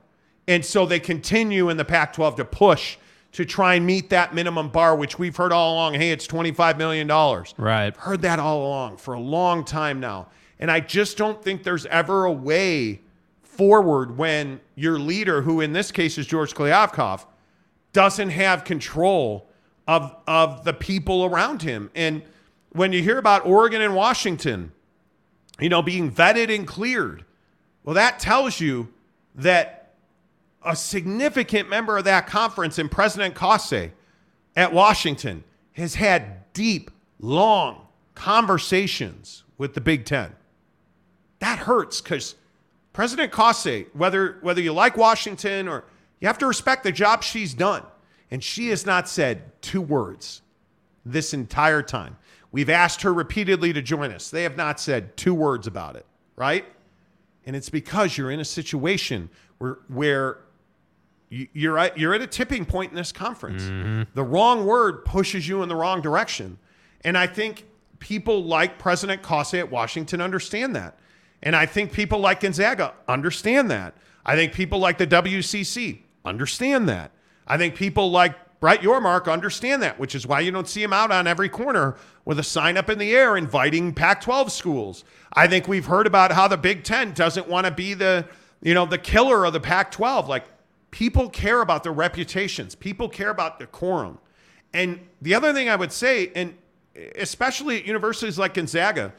And 0.48 0.64
so 0.64 0.86
they 0.86 1.00
continue 1.00 1.70
in 1.70 1.78
the 1.78 1.86
Pac 1.86 2.14
12 2.14 2.36
to 2.36 2.46
push 2.46 2.98
to 3.32 3.44
try 3.44 3.74
and 3.74 3.88
meet 3.88 4.12
that 4.12 4.36
minimum 4.36 4.70
bar, 4.70 4.96
which 4.96 5.18
we've 5.18 5.36
heard 5.36 5.52
all 5.52 5.74
along. 5.74 5.96
Hey, 5.96 6.12
it's 6.12 6.28
$25 6.28 6.78
million. 6.78 7.08
Right. 7.58 7.98
Heard 7.98 8.22
that 8.22 8.38
all 8.38 8.68
along 8.68 8.98
for 8.98 9.16
a 9.16 9.20
long 9.20 9.66
time 9.66 10.00
now. 10.00 10.28
And 10.60 10.72
I 10.72 10.80
just 10.80 11.18
don't 11.18 11.44
think 11.44 11.64
there's 11.64 11.86
ever 11.88 12.26
a 12.26 12.32
way 12.32 13.02
forward 13.44 14.18
when 14.18 14.60
your 14.76 15.00
leader, 15.00 15.42
who 15.42 15.62
in 15.62 15.74
this 15.74 15.92
case 15.92 16.18
is 16.18 16.26
George 16.28 16.54
Kliavkoff, 16.54 17.26
doesn't 17.94 18.30
have 18.30 18.64
control 18.64 19.50
of, 19.88 20.16
of 20.28 20.64
the 20.64 20.74
people 20.74 21.26
around 21.26 21.62
him. 21.62 21.90
And 21.96 22.22
when 22.72 22.92
you 22.92 23.02
hear 23.02 23.18
about 23.18 23.46
Oregon 23.46 23.82
and 23.82 23.96
Washington, 23.96 24.72
you 25.60 25.70
know, 25.70 25.82
being 25.82 26.12
vetted 26.12 26.54
and 26.54 26.68
cleared, 26.68 27.24
well, 27.84 27.96
that 27.96 28.20
tells 28.20 28.60
you 28.60 28.90
that 29.36 29.94
a 30.64 30.76
significant 30.76 31.70
member 31.70 31.98
of 31.98 32.04
that 32.06 32.28
conference 32.28 32.80
and 32.80 32.92
President 32.92 33.36
Cauce 33.36 33.92
at 34.56 34.74
Washington 34.74 35.44
has 35.74 35.96
had 35.96 36.52
deep, 36.54 36.90
long 37.20 37.88
conversations 38.16 39.44
with 39.58 39.74
the 39.74 39.82
Big 39.82 40.06
Ten. 40.06 40.34
That 41.40 41.60
hurts 41.60 42.02
because 42.02 42.36
President 42.94 43.32
Cauce, 43.32 43.68
whether 43.94 44.38
whether 44.42 44.62
you 44.62 44.74
like 44.74 44.98
Washington 44.98 45.68
or 45.68 45.84
you 46.20 46.28
have 46.28 46.38
to 46.40 46.48
respect 46.48 46.84
the 46.84 46.92
job 46.92 47.24
she's 47.24 47.54
done, 47.54 47.84
and 48.32 48.44
she 48.44 48.70
has 48.70 48.86
not 48.86 49.08
said 49.10 49.62
two 49.62 49.82
words 49.82 50.42
this 51.06 51.34
entire 51.34 51.82
time. 51.82 52.18
We've 52.52 52.70
asked 52.70 53.02
her 53.02 53.14
repeatedly 53.14 53.74
to 53.74 53.82
join 53.82 54.12
us. 54.12 54.30
They 54.30 54.44
have 54.44 54.56
not 54.56 54.80
said 54.80 55.18
two 55.18 55.34
words 55.34 55.68
about 55.68 55.98
it, 55.98 56.06
right? 56.38 56.66
And 57.46 57.56
it's 57.56 57.70
because 57.70 58.18
you're 58.18 58.32
in 58.32 58.40
a 58.40 58.46
situation 58.46 59.30
where 59.58 59.78
where 59.90 60.38
you- 61.30 61.48
you're 61.54 61.78
at, 61.78 61.98
you're 61.98 62.14
at 62.14 62.22
a 62.22 62.28
tipping 62.28 62.66
point 62.66 62.92
in 62.92 62.96
this 62.96 63.12
conference. 63.12 63.64
Mm-hmm. 63.64 64.04
The 64.14 64.24
wrong 64.24 64.66
word 64.66 65.04
pushes 65.06 65.48
you 65.48 65.62
in 65.64 65.70
the 65.70 65.76
wrong 65.76 66.02
direction. 66.02 66.58
And 67.02 67.18
I 67.18 67.28
think 67.28 67.66
people 68.00 68.44
like 68.44 68.80
President 68.80 69.22
Cauce 69.22 69.54
at 69.54 69.70
Washington 69.70 70.22
understand 70.22 70.76
that. 70.76 70.98
And 71.46 71.56
I 71.56 71.66
think 71.66 71.94
people 71.94 72.20
like 72.20 72.42
Gonzaga 72.42 72.94
understand 73.08 73.72
that. 73.72 73.94
I 74.26 74.36
think 74.36 74.52
people 74.52 74.80
like 74.80 74.98
the 74.98 75.08
WCC 75.08 76.00
understand 76.26 76.90
that. 76.90 77.12
I 77.48 77.58
think 77.58 77.76
people 77.76 78.12
like 78.12 78.60
Brett 78.60 78.82
Yormark 78.82 79.32
understand 79.32 79.82
that, 79.84 79.98
which 80.00 80.16
is 80.16 80.28
why 80.28 80.42
you 80.42 80.52
don't 80.52 80.68
see 80.68 80.84
him 80.84 80.92
out 80.92 81.12
on 81.12 81.28
every 81.28 81.48
corner 81.48 81.96
with 82.26 82.40
a 82.40 82.44
sign 82.44 82.76
up 82.76 82.90
in 82.90 82.98
the 82.98 83.16
air 83.16 83.38
inviting 83.38 83.94
Pac 83.94 84.20
12 84.22 84.52
schools. 84.52 85.06
I 85.32 85.48
think 85.48 85.68
we've 85.68 85.86
heard 85.86 86.08
about 86.08 86.32
how 86.34 86.48
the 86.48 86.58
Big 86.58 86.84
Ten 86.84 87.14
doesn't 87.14 87.48
want 87.48 87.66
to 87.68 87.72
be 87.72 87.94
the 87.94 88.28
you 88.66 88.74
know, 88.74 88.86
the 88.86 88.98
killer 88.98 89.46
of 89.46 89.54
the 89.54 89.60
Pac 89.60 89.92
12. 89.92 90.28
Like, 90.28 90.46
people 90.90 91.30
care 91.30 91.62
about 91.62 91.84
their 91.84 91.92
reputations, 91.92 92.74
people 92.76 93.08
care 93.08 93.30
about 93.30 93.60
decorum. 93.60 94.18
And 94.74 95.00
the 95.22 95.36
other 95.36 95.54
thing 95.54 95.70
I 95.70 95.76
would 95.76 95.92
say, 95.92 96.32
and 96.36 96.58
especially 97.16 97.78
at 97.78 97.86
universities 97.86 98.40
like 98.40 98.56
Gonzaga, 98.56 99.14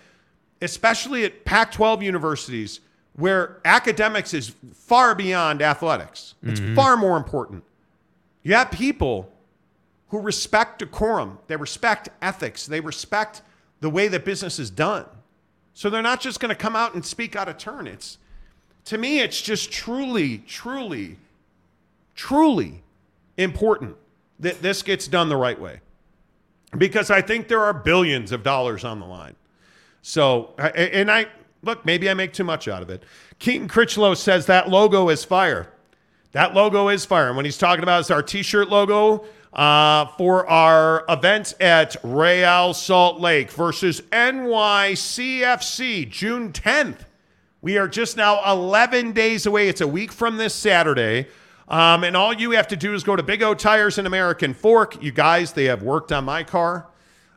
especially 0.63 1.25
at 1.25 1.45
Pac 1.45 1.73
12 1.73 2.03
universities, 2.03 2.81
where 3.15 3.59
academics 3.65 4.35
is 4.35 4.55
far 4.75 5.15
beyond 5.15 5.63
athletics, 5.63 6.35
it's 6.43 6.61
Mhm. 6.61 6.75
far 6.75 6.97
more 6.97 7.17
important. 7.17 7.65
You 8.43 8.55
have 8.55 8.71
people 8.71 9.33
who 10.09 10.21
respect 10.21 10.79
decorum, 10.79 11.39
they 11.47 11.57
respect 11.57 12.09
ethics, 12.23 12.67
they 12.67 12.81
respect 12.81 13.43
the 13.81 13.91
way 13.91 14.09
that 14.09 14.25
business 14.25 14.59
is 14.59 14.71
done. 14.71 15.05
So 15.75 15.91
they're 15.91 16.03
not 16.03 16.21
just 16.21 16.41
going 16.41 16.49
to 16.51 16.55
come 16.55 16.77
out 16.77 16.95
and 16.95 17.05
speak 17.05 17.37
out 17.37 17.49
of 17.49 17.59
turn. 17.59 17.87
It's 17.87 18.19
to 18.87 18.97
me, 18.99 19.19
it's 19.21 19.41
just 19.43 19.71
truly, 19.73 20.39
truly, 20.39 21.19
truly 22.15 22.83
important 23.37 23.97
that 24.39 24.63
this 24.63 24.83
gets 24.83 25.09
done 25.09 25.29
the 25.29 25.37
right 25.37 25.61
way. 25.61 25.81
Because 26.77 27.11
I 27.11 27.21
think 27.21 27.49
there 27.49 27.63
are 27.63 27.73
billions 27.73 28.33
of 28.33 28.43
dollars 28.43 28.85
on 28.85 29.01
the 29.01 29.07
line. 29.07 29.35
So, 30.09 30.55
and 30.57 31.11
I 31.11 31.27
look, 31.65 31.85
maybe 31.85 32.09
I 32.09 32.15
make 32.15 32.33
too 32.33 32.45
much 32.45 32.69
out 32.69 32.81
of 32.81 32.91
it. 32.91 33.03
Keaton 33.41 33.67
Critchlow 33.67 34.15
says 34.15 34.47
that 34.47 34.69
logo 34.69 35.09
is 35.09 35.25
fire. 35.25 35.73
That 36.31 36.55
logo 36.55 36.89
is 36.91 37.05
fire. 37.05 37.27
And 37.27 37.35
when 37.35 37.45
he's 37.45 37.59
talking 37.59 37.83
about 37.83 38.03
it's 38.03 38.11
our 38.13 38.23
t-shirt 38.23 38.69
logo 38.69 39.25
uh, 39.53 40.07
for 40.17 40.47
our 40.49 41.05
event 41.09 41.55
at 41.61 41.97
Real 42.05 42.73
Salt 42.73 43.19
Lake 43.19 43.51
versus 43.51 44.01
NYCFC, 44.13 46.09
June 46.09 46.53
10th. 46.53 47.01
We 47.61 47.77
are 47.77 47.89
just 47.89 48.17
now 48.17 48.49
11 48.49 49.11
days 49.11 49.45
away. 49.45 49.69
It's 49.69 49.81
a 49.81 49.89
week 49.89 50.13
from 50.13 50.37
this 50.37 50.55
Saturday. 50.55 51.27
Um, 51.67 52.05
and 52.05 52.17
all 52.17 52.33
you 52.33 52.53
have 52.53 52.69
to 52.69 52.77
do 52.77 52.95
is 52.95 53.03
go 53.03 53.17
to 53.17 53.25
Big 53.25 53.43
O 53.43 53.55
Tires 53.55 53.99
and 53.99 54.07
American 54.07 54.55
Fork. 54.55 55.03
You 55.03 55.11
guys, 55.11 55.53
they 55.53 55.65
have 55.65 55.83
worked 55.83 56.13
on 56.13 56.25
my 56.25 56.45
car. 56.45 56.87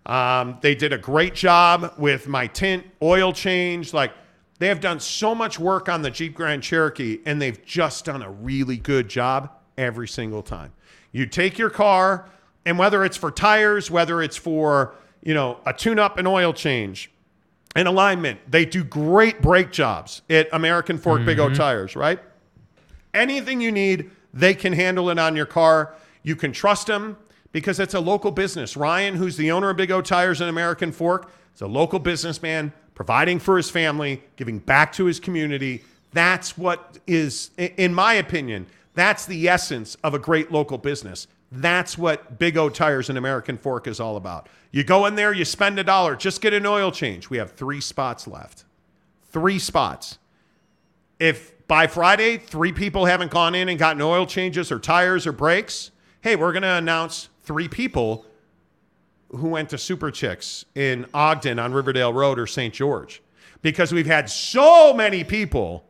Um, 0.05 0.57
they 0.61 0.76
did 0.76 0.93
a 0.93 0.97
great 0.97 1.35
job 1.35 1.93
with 1.97 2.27
my 2.27 2.47
tint, 2.47 2.85
oil 3.01 3.31
change. 3.34 3.93
Like 3.93 4.11
they 4.59 4.67
have 4.67 4.81
done 4.81 4.99
so 4.99 5.35
much 5.35 5.59
work 5.59 5.88
on 5.89 6.01
the 6.01 6.09
Jeep 6.09 6.34
Grand 6.34 6.63
Cherokee, 6.63 7.19
and 7.26 7.41
they've 7.41 7.63
just 7.65 8.05
done 8.05 8.21
a 8.21 8.31
really 8.31 8.77
good 8.77 9.07
job 9.09 9.51
every 9.77 10.07
single 10.07 10.41
time. 10.41 10.73
You 11.11 11.26
take 11.26 11.57
your 11.57 11.69
car, 11.69 12.30
and 12.65 12.77
whether 12.77 13.03
it's 13.03 13.17
for 13.17 13.31
tires, 13.31 13.89
whether 13.91 14.21
it's 14.21 14.38
for 14.38 14.95
you 15.23 15.34
know 15.34 15.59
a 15.65 15.73
tune-up 15.73 16.17
and 16.17 16.27
oil 16.27 16.53
change, 16.53 17.11
and 17.76 17.88
alignment, 17.88 18.39
they 18.49 18.65
do 18.65 18.84
great 18.84 19.41
brake 19.41 19.71
jobs 19.71 20.21
at 20.30 20.47
American 20.53 20.97
Fork 20.97 21.23
Big 21.26 21.39
O 21.39 21.49
Mhm. 21.49 21.55
Tires, 21.55 21.95
right? 21.95 22.19
Anything 23.13 23.61
you 23.61 23.71
need, 23.71 24.11
they 24.34 24.53
can 24.53 24.73
handle 24.73 25.09
it 25.09 25.19
on 25.19 25.35
your 25.35 25.45
car. 25.45 25.93
You 26.23 26.35
can 26.35 26.51
trust 26.51 26.88
them 26.88 27.17
because 27.51 27.80
it's 27.80 27.93
a 27.93 27.99
local 27.99 28.31
business. 28.31 28.77
Ryan, 28.77 29.15
who's 29.15 29.38
the 29.38 29.51
owner 29.51 29.69
of 29.69 29.77
Big 29.77 29.91
O 29.91 30.01
Tires 30.01 30.41
and 30.41 30.49
American 30.49 30.91
Fork, 30.91 31.31
is 31.55 31.61
a 31.61 31.67
local 31.67 31.99
businessman 31.99 32.73
providing 32.95 33.39
for 33.39 33.57
his 33.57 33.69
family, 33.69 34.21
giving 34.35 34.59
back 34.59 34.91
to 34.93 35.05
his 35.05 35.19
community. 35.19 35.84
That's 36.11 36.57
what 36.57 36.97
is, 37.07 37.51
in 37.57 37.93
my 37.93 38.15
opinion, 38.15 38.67
that's 38.93 39.26
the 39.26 39.47
essence 39.47 39.95
of 40.03 40.13
a 40.13 40.19
great 40.19 40.51
local 40.51 40.77
business. 40.77 41.27
That's 41.51 41.97
what 41.97 42.38
Big 42.38 42.57
O 42.57 42.69
Tires 42.69 43.09
and 43.09 43.17
American 43.17 43.57
Fork 43.57 43.88
is 43.88 43.99
all 43.99 44.17
about. 44.17 44.47
You 44.71 44.84
go 44.84 45.05
in 45.05 45.15
there, 45.15 45.34
you 45.34 45.45
spend 45.45 45.80
a 45.80 45.84
dollar, 45.84 46.15
just 46.15 46.41
get 46.41 46.53
an 46.53 46.65
oil 46.65 46.91
change. 46.91 47.30
We 47.30 47.38
have 47.38 47.53
three 47.53 47.81
spots 47.81 48.27
left. 48.27 48.65
Three 49.31 49.59
spots 49.59 50.19
if 51.19 51.67
by 51.67 51.85
Friday 51.85 52.38
three 52.38 52.71
people 52.71 53.05
haven't 53.05 53.30
gone 53.30 53.53
in 53.53 53.69
and 53.69 53.77
gotten 53.77 54.01
oil 54.01 54.26
changes 54.26 54.71
or 54.71 54.80
tires 54.80 55.27
or 55.27 55.31
brakes, 55.31 55.91
hey, 56.21 56.35
we're 56.35 56.53
going 56.53 56.63
to 56.63 56.69
announce 56.69 57.30
three 57.49 57.67
people 57.67 58.27
who 59.35 59.47
went 59.47 59.69
to 59.71 59.77
Super 59.77 60.11
Chix 60.11 60.65
in 60.76 61.07
Ogden 61.15 61.57
on 61.57 61.73
Riverdale 61.73 62.13
Road 62.13 62.38
or 62.38 62.45
St. 62.45 62.71
George 62.71 63.23
because 63.63 63.91
we've 63.91 64.05
had 64.05 64.30
so 64.30 64.93
many 64.93 65.23
people 65.23 65.84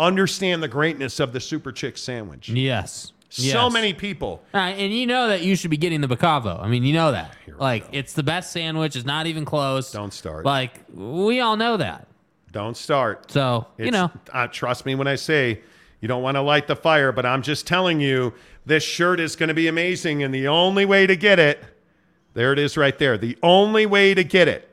understand 0.00 0.60
the 0.60 0.66
greatness 0.66 1.20
of 1.20 1.32
the 1.32 1.38
Super 1.38 1.70
Chick 1.70 1.96
sandwich. 1.96 2.48
Yes. 2.48 3.12
So 3.28 3.42
Yes. 3.44 3.72
many 3.72 3.94
people. 3.94 4.42
Uh, 4.52 4.56
and 4.58 4.92
you 4.92 5.06
know 5.06 5.28
that 5.28 5.42
you 5.42 5.54
should 5.54 5.70
be 5.70 5.76
getting 5.76 6.00
the 6.00 6.08
Bacavo. 6.08 6.60
I 6.60 6.66
mean, 6.66 6.82
you 6.82 6.94
know 6.94 7.12
that. 7.12 7.36
Like, 7.58 7.86
it's 7.92 8.14
the 8.14 8.24
best 8.24 8.50
sandwich. 8.50 8.96
It's 8.96 9.06
not 9.06 9.28
even 9.28 9.44
close. 9.44 9.92
Don't 9.92 10.12
start. 10.12 10.44
Like, 10.44 10.80
we 10.92 11.38
all 11.38 11.56
know 11.56 11.76
that. 11.76 12.08
Don't 12.50 12.76
start. 12.76 13.30
So, 13.30 13.68
you 13.78 13.92
know. 13.92 14.10
uh, 14.32 14.48
trust 14.48 14.84
me 14.84 14.96
when 14.96 15.06
I 15.06 15.14
say 15.14 15.60
you 16.00 16.08
don't 16.08 16.22
want 16.24 16.36
to 16.36 16.40
light 16.40 16.66
the 16.66 16.74
fire, 16.76 17.12
but 17.12 17.24
I'm 17.24 17.40
just 17.42 17.68
telling 17.68 18.00
you 18.00 18.34
this 18.66 18.82
shirt 18.82 19.20
is 19.20 19.36
going 19.36 19.48
to 19.48 19.54
be 19.54 19.68
amazing. 19.68 20.22
And 20.22 20.34
the 20.34 20.48
only 20.48 20.84
way 20.84 21.06
to 21.06 21.16
get 21.16 21.38
it, 21.38 21.62
there 22.34 22.52
it 22.52 22.58
is 22.58 22.76
right 22.76 22.98
there. 22.98 23.18
The 23.18 23.38
only 23.42 23.86
way 23.86 24.14
to 24.14 24.24
get 24.24 24.48
it, 24.48 24.68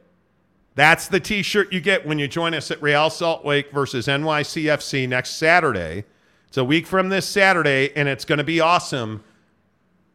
that's 0.76 1.07
the 1.07 1.19
t 1.19 1.43
shirt 1.43 1.73
you 1.73 1.81
get 1.81 2.05
when 2.05 2.18
you 2.18 2.27
join 2.27 2.53
us 2.53 2.72
at 2.72 2.81
Real 2.81 3.09
Salt 3.09 3.45
Lake 3.45 3.72
versus 3.72 4.07
NYCFC 4.07 5.07
next 5.07 5.31
Saturday. 5.31 6.05
It's 6.47 6.57
a 6.57 6.63
week 6.63 6.88
from 6.88 7.09
this 7.09 7.27
Saturday, 7.27 7.91
and 7.95 8.09
it's 8.09 8.26
going 8.26 8.38
to 8.38 8.43
be 8.43 8.59
awesome. 8.59 9.23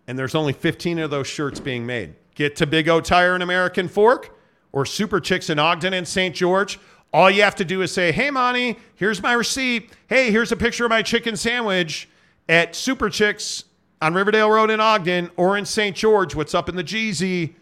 And 0.06 0.18
there's 0.18 0.34
only 0.34 0.52
15 0.52 0.98
of 0.98 1.10
those 1.10 1.26
shirts 1.26 1.60
being 1.60 1.86
made. 1.86 2.14
Get 2.34 2.56
to 2.56 2.66
Big 2.66 2.88
O 2.88 3.00
Tire 3.00 3.34
and 3.34 3.42
American 3.42 3.88
Fork 3.88 4.36
or 4.72 4.84
Super 4.84 5.20
Chix 5.20 5.48
in 5.48 5.58
Ogden 5.58 5.94
and 5.94 6.06
St. 6.06 6.34
George. 6.34 6.78
All 7.12 7.30
you 7.30 7.42
have 7.42 7.54
to 7.56 7.64
do 7.64 7.80
is 7.80 7.92
say, 7.92 8.12
hey, 8.12 8.30
Monty, 8.30 8.78
here's 8.96 9.22
my 9.22 9.32
receipt. 9.32 9.90
Hey, 10.06 10.30
here's 10.30 10.52
a 10.52 10.56
picture 10.56 10.84
of 10.84 10.90
my 10.90 11.02
chicken 11.02 11.36
sandwich 11.36 12.08
at 12.48 12.76
Super 12.76 13.08
Chix 13.08 13.64
on 14.00 14.14
Riverdale 14.14 14.50
Road 14.50 14.70
in 14.70 14.80
Ogden 14.80 15.30
or 15.36 15.56
in 15.56 15.64
St. 15.64 15.96
George. 15.96 16.34
What's 16.34 16.54
up 16.54 16.68
in 16.68 16.76
the 16.76 16.84
GZ? 16.84 17.54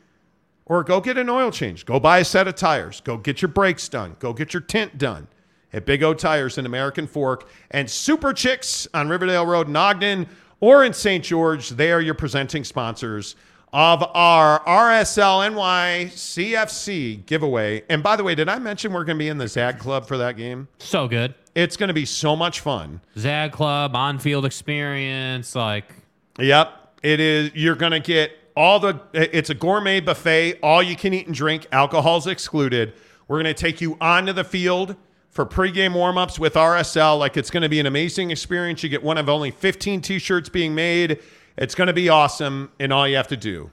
Or 0.66 0.82
go 0.82 1.00
get 1.00 1.18
an 1.18 1.28
oil 1.28 1.50
change. 1.50 1.84
Go 1.84 2.00
buy 2.00 2.18
a 2.18 2.24
set 2.24 2.48
of 2.48 2.54
tires. 2.54 3.00
Go 3.02 3.16
get 3.18 3.42
your 3.42 3.50
brakes 3.50 3.88
done. 3.88 4.16
Go 4.18 4.32
get 4.32 4.54
your 4.54 4.62
tint 4.62 4.96
done 4.96 5.28
at 5.74 5.84
Big 5.84 6.02
O 6.02 6.14
Tires 6.14 6.56
in 6.56 6.64
American 6.66 7.06
Fork 7.06 7.48
and 7.70 7.90
Super 7.90 8.32
Chix 8.32 8.86
on 8.94 9.08
Riverdale 9.08 9.44
Road 9.44 9.68
in 9.68 9.76
Ogden 9.76 10.26
or 10.60 10.84
in 10.84 10.94
St. 10.94 11.22
George. 11.22 11.70
They 11.70 11.92
are 11.92 12.00
your 12.00 12.14
presenting 12.14 12.64
sponsors 12.64 13.36
of 13.74 14.04
our 14.14 14.60
RSL 14.64 15.50
NYCFC 15.52 17.26
giveaway. 17.26 17.82
And 17.90 18.02
by 18.02 18.14
the 18.16 18.22
way, 18.22 18.34
did 18.36 18.48
I 18.48 18.58
mention 18.60 18.92
we're 18.92 19.04
going 19.04 19.18
to 19.18 19.22
be 19.22 19.28
in 19.28 19.36
the 19.36 19.48
ZAG 19.48 19.80
Club 19.80 20.06
for 20.06 20.16
that 20.16 20.36
game? 20.36 20.68
So 20.78 21.08
good. 21.08 21.34
It's 21.56 21.76
going 21.76 21.88
to 21.88 21.94
be 21.94 22.06
so 22.06 22.36
much 22.36 22.60
fun. 22.60 23.00
Zag 23.18 23.52
Club, 23.52 23.96
on 23.96 24.18
field 24.18 24.44
experience. 24.44 25.56
Like, 25.56 25.92
Yep. 26.38 26.98
It 27.02 27.20
is. 27.20 27.50
You're 27.54 27.74
going 27.74 27.92
to 27.92 28.00
get 28.00 28.32
all 28.56 28.80
the, 28.80 29.00
it's 29.12 29.50
a 29.50 29.54
gourmet 29.54 30.00
buffet, 30.00 30.58
all 30.62 30.82
you 30.82 30.96
can 30.96 31.12
eat 31.12 31.26
and 31.26 31.34
drink, 31.34 31.66
alcohol's 31.72 32.26
excluded. 32.26 32.94
We're 33.26 33.42
going 33.42 33.54
to 33.54 33.60
take 33.60 33.80
you 33.80 33.96
onto 34.00 34.32
the 34.32 34.44
field 34.44 34.96
for 35.30 35.44
pregame 35.44 35.92
warmups 35.92 36.38
with 36.38 36.54
RSL. 36.54 37.18
Like 37.18 37.36
it's 37.36 37.50
going 37.50 37.62
to 37.62 37.68
be 37.68 37.80
an 37.80 37.86
amazing 37.86 38.30
experience. 38.30 38.82
You 38.82 38.88
get 38.88 39.02
one 39.02 39.18
of 39.18 39.28
only 39.28 39.50
15 39.50 40.00
t 40.00 40.18
shirts 40.18 40.48
being 40.48 40.74
made. 40.74 41.18
It's 41.56 41.74
going 41.74 41.88
to 41.88 41.92
be 41.92 42.08
awesome. 42.08 42.70
And 42.78 42.92
all 42.92 43.08
you 43.08 43.16
have 43.16 43.28
to 43.28 43.36
do 43.36 43.70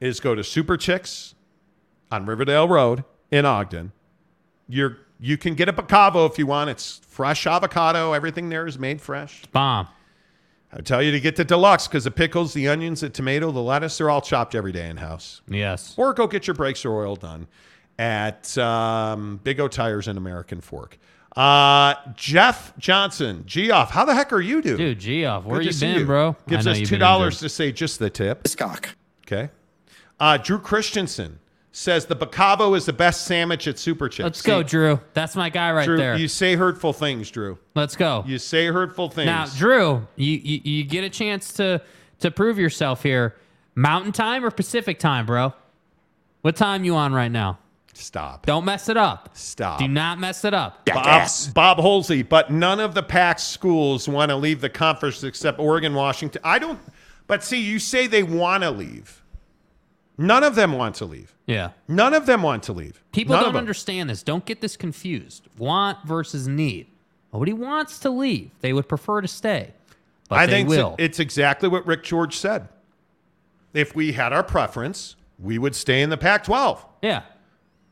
is 0.00 0.20
go 0.20 0.34
to 0.34 0.44
Super 0.44 0.76
Chix 0.76 1.34
on 2.10 2.26
Riverdale 2.26 2.68
Road 2.68 3.04
in 3.30 3.44
Ogden. 3.44 3.92
You're, 4.68 4.98
you 5.18 5.36
can 5.36 5.54
get 5.54 5.68
a 5.68 5.72
Bacavo 5.72 6.30
if 6.30 6.38
you 6.38 6.46
want. 6.46 6.70
It's 6.70 7.00
fresh 7.08 7.46
avocado. 7.46 8.12
Everything 8.12 8.48
there 8.48 8.66
is 8.66 8.78
made 8.78 9.00
fresh. 9.00 9.42
bomb. 9.52 9.88
I 10.72 10.80
tell 10.82 11.02
you 11.02 11.10
to 11.10 11.18
get 11.20 11.34
the 11.34 11.44
deluxe 11.44 11.88
because 11.88 12.04
the 12.04 12.12
pickles, 12.12 12.54
the 12.54 12.68
onions, 12.68 13.00
the 13.00 13.10
tomato, 13.10 13.50
the 13.50 13.60
lettuce, 13.60 13.98
they're 13.98 14.08
all 14.08 14.20
chopped 14.20 14.54
every 14.54 14.70
day 14.70 14.88
in 14.88 14.98
house. 14.98 15.42
Yes. 15.48 15.94
Or 15.96 16.14
go 16.14 16.28
get 16.28 16.46
your 16.46 16.54
brakes 16.54 16.84
or 16.84 17.04
oil 17.04 17.16
done 17.16 17.48
at 17.98 18.56
um, 18.56 19.40
Big 19.42 19.58
O 19.58 19.66
Tires 19.66 20.06
and 20.06 20.16
American 20.16 20.60
Fork. 20.60 20.96
Uh, 21.36 21.94
Jeff 22.14 22.76
Johnson, 22.78 23.44
Geoff, 23.46 23.90
how 23.90 24.04
the 24.04 24.14
heck 24.14 24.32
are 24.32 24.40
you, 24.40 24.62
dude? 24.62 24.78
Dude, 24.78 24.98
Geoff, 25.00 25.44
where 25.44 25.58
Good 25.58 25.66
you 25.66 25.72
to 25.72 25.76
see 25.76 25.94
been, 25.94 26.06
bro? 26.06 26.36
Gives 26.46 26.66
us 26.66 26.80
two 26.80 26.98
dollars 26.98 27.40
to 27.40 27.48
say 27.48 27.72
just 27.72 27.98
the 27.98 28.10
tip. 28.10 28.46
Scock. 28.46 28.90
Okay. 29.26 29.50
Uh, 30.20 30.36
Drew 30.36 30.58
Christensen 30.58 31.39
says 31.72 32.06
the 32.06 32.16
Bacavo 32.16 32.76
is 32.76 32.86
the 32.86 32.92
best 32.92 33.26
sandwich 33.26 33.68
at 33.68 33.78
Super 33.78 34.08
Chix. 34.08 34.24
Let's 34.24 34.42
go, 34.42 34.62
See, 34.62 34.68
Drew. 34.68 35.00
That's 35.14 35.36
my 35.36 35.50
guy 35.50 35.72
right 35.72 35.84
Drew, 35.84 35.96
there. 35.96 36.16
You 36.16 36.28
say 36.28 36.56
hurtful 36.56 36.92
things, 36.92 37.30
Drew. 37.30 37.58
Let's 37.74 37.96
go. 37.96 38.24
You 38.26 38.38
say 38.38 38.66
hurtful 38.66 39.08
things. 39.08 39.26
Now, 39.26 39.46
Drew, 39.46 40.06
you, 40.16 40.36
you 40.36 40.60
you 40.64 40.84
get 40.84 41.04
a 41.04 41.10
chance 41.10 41.52
to 41.54 41.80
to 42.20 42.30
prove 42.30 42.58
yourself 42.58 43.02
here. 43.02 43.36
Mountain 43.74 44.12
time 44.12 44.44
or 44.44 44.50
Pacific 44.50 44.98
time, 44.98 45.26
bro? 45.26 45.54
What 46.42 46.56
time 46.56 46.84
you 46.84 46.96
on 46.96 47.12
right 47.12 47.30
now? 47.30 47.58
Stop. 47.92 48.46
Don't 48.46 48.64
mess 48.64 48.88
it 48.88 48.96
up. 48.96 49.30
Stop. 49.34 49.78
Do 49.78 49.86
not 49.86 50.18
mess 50.18 50.44
it 50.44 50.54
up. 50.54 50.86
Bob, 50.86 51.28
Bob 51.54 51.78
Holsey, 51.78 52.26
but 52.26 52.50
none 52.50 52.80
of 52.80 52.94
the 52.94 53.02
PAC 53.02 53.38
schools 53.38 54.08
want 54.08 54.30
to 54.30 54.36
leave 54.36 54.60
the 54.60 54.70
conference 54.70 55.22
except 55.22 55.58
Oregon, 55.58 55.94
Washington. 55.94 56.40
I 56.42 56.58
don't, 56.58 56.78
but 57.26 57.44
see, 57.44 57.60
you 57.60 57.78
say 57.78 58.06
they 58.06 58.22
want 58.22 58.62
to 58.62 58.70
leave. 58.70 59.19
None 60.20 60.44
of 60.44 60.54
them 60.54 60.72
want 60.72 60.96
to 60.96 61.06
leave. 61.06 61.34
Yeah. 61.46 61.70
None 61.88 62.12
of 62.12 62.26
them 62.26 62.42
want 62.42 62.62
to 62.64 62.74
leave. 62.74 63.02
People 63.10 63.36
None 63.36 63.44
don't 63.44 63.56
understand 63.56 64.10
this. 64.10 64.22
Don't 64.22 64.44
get 64.44 64.60
this 64.60 64.76
confused. 64.76 65.48
Want 65.56 65.96
versus 66.06 66.46
need. 66.46 66.88
Nobody 67.32 67.54
wants 67.54 67.98
to 68.00 68.10
leave. 68.10 68.50
They 68.60 68.74
would 68.74 68.86
prefer 68.86 69.22
to 69.22 69.28
stay. 69.28 69.72
But 70.28 70.40
I 70.40 70.46
think 70.46 70.68
will. 70.68 70.94
it's 70.98 71.20
exactly 71.20 71.70
what 71.70 71.86
Rick 71.86 72.04
George 72.04 72.36
said. 72.36 72.68
If 73.72 73.96
we 73.96 74.12
had 74.12 74.34
our 74.34 74.42
preference, 74.42 75.16
we 75.38 75.58
would 75.58 75.74
stay 75.74 76.02
in 76.02 76.10
the 76.10 76.18
Pac 76.18 76.44
12. 76.44 76.84
Yeah. 77.00 77.22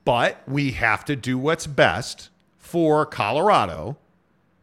But 0.05 0.43
we 0.47 0.73
have 0.73 1.07
to 1.07 1.17
do 1.17 1.39
what's 1.39 1.67
best 1.67 2.29
for 2.59 3.07
Colorado. 3.07 3.97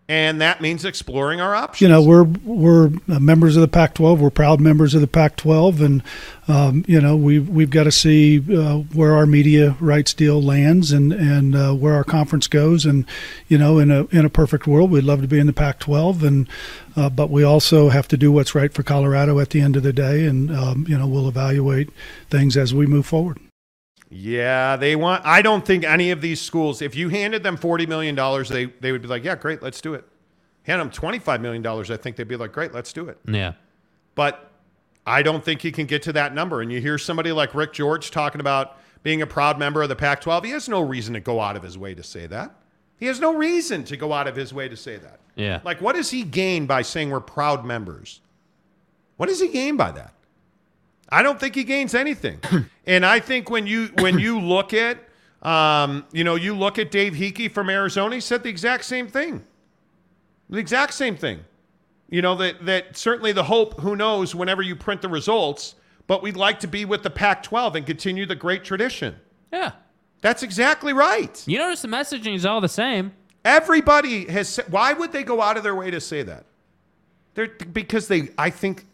And 0.07 0.40
that 0.40 0.61
means 0.61 0.86
exploring 0.86 1.41
our 1.41 1.56
options. 1.56 1.82
you 1.82 1.88
know 1.88 1.99
we're 1.99 2.23
we're 2.23 2.91
uh, 3.10 3.19
members 3.19 3.56
of 3.56 3.61
the 3.61 3.68
Pac-12. 3.68 4.19
We're 4.19 4.30
proud 4.30 4.61
members 4.61 4.94
of 4.94 5.02
the 5.02 5.07
Pac-12, 5.07 5.84
and 5.84 6.03
um, 6.48 6.86
you 6.88 7.02
know 7.02 7.15
we've 7.15 7.49
we've 7.49 7.72
got 7.72 7.86
to 7.86 7.91
see 7.91 8.38
uh, 8.56 8.77
where 8.94 9.14
our 9.14 9.26
media 9.26 9.76
rights 9.80 10.14
deal 10.14 10.40
lands 10.40 10.91
and 10.91 11.11
and 11.11 11.56
uh, 11.56 11.73
where 11.73 11.95
our 11.95 12.03
conference 12.03 12.45
goes. 12.45 12.86
And 12.86 13.07
you 13.48 13.57
know, 13.57 13.80
in 13.80 13.90
a 13.90 14.06
in 14.11 14.26
a 14.26 14.30
perfect 14.30 14.68
world, 14.68 14.91
we'd 14.91 15.06
love 15.06 15.22
to 15.22 15.27
be 15.27 15.40
in 15.40 15.48
the 15.48 15.53
Pac-12, 15.53 16.22
and 16.22 16.49
uh, 16.95 17.10
but 17.10 17.32
we 17.32 17.41
also 17.41 17.90
have 17.90 18.07
to 18.10 18.18
do 18.18 18.32
what's 18.32 18.53
right 18.53 18.72
for 18.72 18.84
Colorado 18.84 19.40
at 19.40 19.49
the 19.49 19.61
end 19.61 19.76
of 19.76 19.82
the 19.82 19.94
day. 19.94 20.26
And 20.26 20.56
um, 20.56 20.86
you 20.88 20.95
know, 20.95 21.07
we'll 21.07 21.27
evaluate 21.27 21.90
things 22.30 22.56
as 22.57 22.76
we 22.76 22.86
move 22.86 23.07
forward. 23.07 23.40
Yeah, 24.17 24.77
they 24.77 24.95
want. 24.95 25.25
I 25.25 25.41
don't 25.41 25.65
think 25.65 25.83
any 25.83 26.11
of 26.11 26.21
these 26.21 26.39
schools, 26.39 26.81
if 26.81 26.95
you 26.95 27.09
handed 27.09 27.43
them 27.43 27.57
$40 27.57 27.85
million, 27.87 28.15
they, 28.49 28.65
they 28.79 28.93
would 28.93 29.01
be 29.01 29.09
like, 29.09 29.25
yeah, 29.25 29.35
great, 29.35 29.61
let's 29.61 29.81
do 29.81 29.93
it. 29.93 30.05
Hand 30.63 30.79
them 30.79 30.89
$25 30.89 31.41
million, 31.41 31.65
I 31.67 31.97
think 31.97 32.15
they'd 32.15 32.27
be 32.27 32.37
like, 32.37 32.53
great, 32.53 32.73
let's 32.73 32.93
do 32.93 33.09
it. 33.09 33.19
Yeah. 33.27 33.53
But 34.15 34.51
I 35.05 35.21
don't 35.21 35.43
think 35.43 35.61
he 35.61 35.71
can 35.71 35.85
get 35.85 36.01
to 36.03 36.13
that 36.13 36.33
number. 36.33 36.61
And 36.61 36.71
you 36.71 36.79
hear 36.79 36.97
somebody 36.97 37.33
like 37.33 37.53
Rick 37.53 37.73
George 37.73 38.09
talking 38.09 38.39
about 38.39 38.77
being 39.03 39.21
a 39.21 39.27
proud 39.27 39.59
member 39.59 39.83
of 39.83 39.89
the 39.89 39.95
Pac 39.97 40.21
12. 40.21 40.45
He 40.45 40.51
has 40.51 40.69
no 40.69 40.81
reason 40.81 41.13
to 41.13 41.19
go 41.19 41.41
out 41.41 41.57
of 41.57 41.61
his 41.61 41.77
way 41.77 41.93
to 41.93 42.01
say 42.01 42.25
that. 42.27 42.55
He 42.97 43.07
has 43.07 43.19
no 43.19 43.35
reason 43.35 43.83
to 43.83 43.97
go 43.97 44.13
out 44.13 44.27
of 44.27 44.35
his 44.37 44.53
way 44.53 44.69
to 44.69 44.77
say 44.77 44.95
that. 44.95 45.19
Yeah. 45.35 45.59
Like, 45.65 45.81
what 45.81 45.95
does 45.95 46.09
he 46.09 46.23
gain 46.23 46.65
by 46.65 46.81
saying 46.81 47.09
we're 47.09 47.19
proud 47.19 47.65
members? 47.65 48.21
What 49.17 49.27
does 49.27 49.41
he 49.41 49.49
gain 49.49 49.75
by 49.75 49.91
that? 49.91 50.13
I 51.15 51.23
don't 51.23 51.39
think 51.39 51.55
he 51.55 51.63
gains 51.63 51.95
anything. 51.95 52.41
and 52.85 53.05
I 53.05 53.21
think 53.21 53.49
when 53.49 53.65
you 53.65 53.87
when 53.99 54.19
you 54.19 54.37
look 54.39 54.73
at 54.73 54.97
um, 55.41 56.05
you 56.11 56.23
know, 56.23 56.35
you 56.35 56.55
look 56.55 56.77
at 56.77 56.91
Dave 56.91 57.13
Heeke 57.13 57.51
from 57.51 57.69
Arizona, 57.69 58.15
he 58.15 58.21
said 58.21 58.43
the 58.43 58.49
exact 58.49 58.83
same 58.83 59.07
thing. 59.07 59.43
The 60.49 60.57
exact 60.57 60.93
same 60.93 61.15
thing. 61.15 61.41
You 62.09 62.21
know, 62.21 62.35
that 62.35 62.65
that 62.65 62.97
certainly 62.97 63.31
the 63.31 63.43
hope, 63.43 63.79
who 63.79 63.95
knows, 63.95 64.35
whenever 64.35 64.61
you 64.61 64.75
print 64.75 65.01
the 65.01 65.07
results, 65.07 65.75
but 66.07 66.21
we'd 66.21 66.35
like 66.35 66.59
to 66.61 66.67
be 66.67 66.83
with 66.83 67.03
the 67.03 67.09
Pac 67.09 67.43
12 67.43 67.77
and 67.77 67.85
continue 67.85 68.25
the 68.25 68.35
great 68.35 68.65
tradition. 68.65 69.15
Yeah. 69.53 69.71
That's 70.21 70.43
exactly 70.43 70.91
right. 70.91 71.41
You 71.47 71.59
notice 71.59 71.81
the 71.81 71.87
messaging 71.87 72.35
is 72.35 72.45
all 72.45 72.59
the 72.59 72.67
same. 72.67 73.13
Everybody 73.45 74.25
has 74.25 74.49
said, 74.49 74.65
why 74.69 74.91
would 74.91 75.11
they 75.11 75.23
go 75.23 75.41
out 75.41 75.55
of 75.55 75.63
their 75.63 75.75
way 75.75 75.91
to 75.91 76.01
say 76.01 76.23
that? 76.23 76.45
They're 77.35 77.47
because 77.47 78.07
they 78.07 78.29
I 78.37 78.49
think 78.49 78.85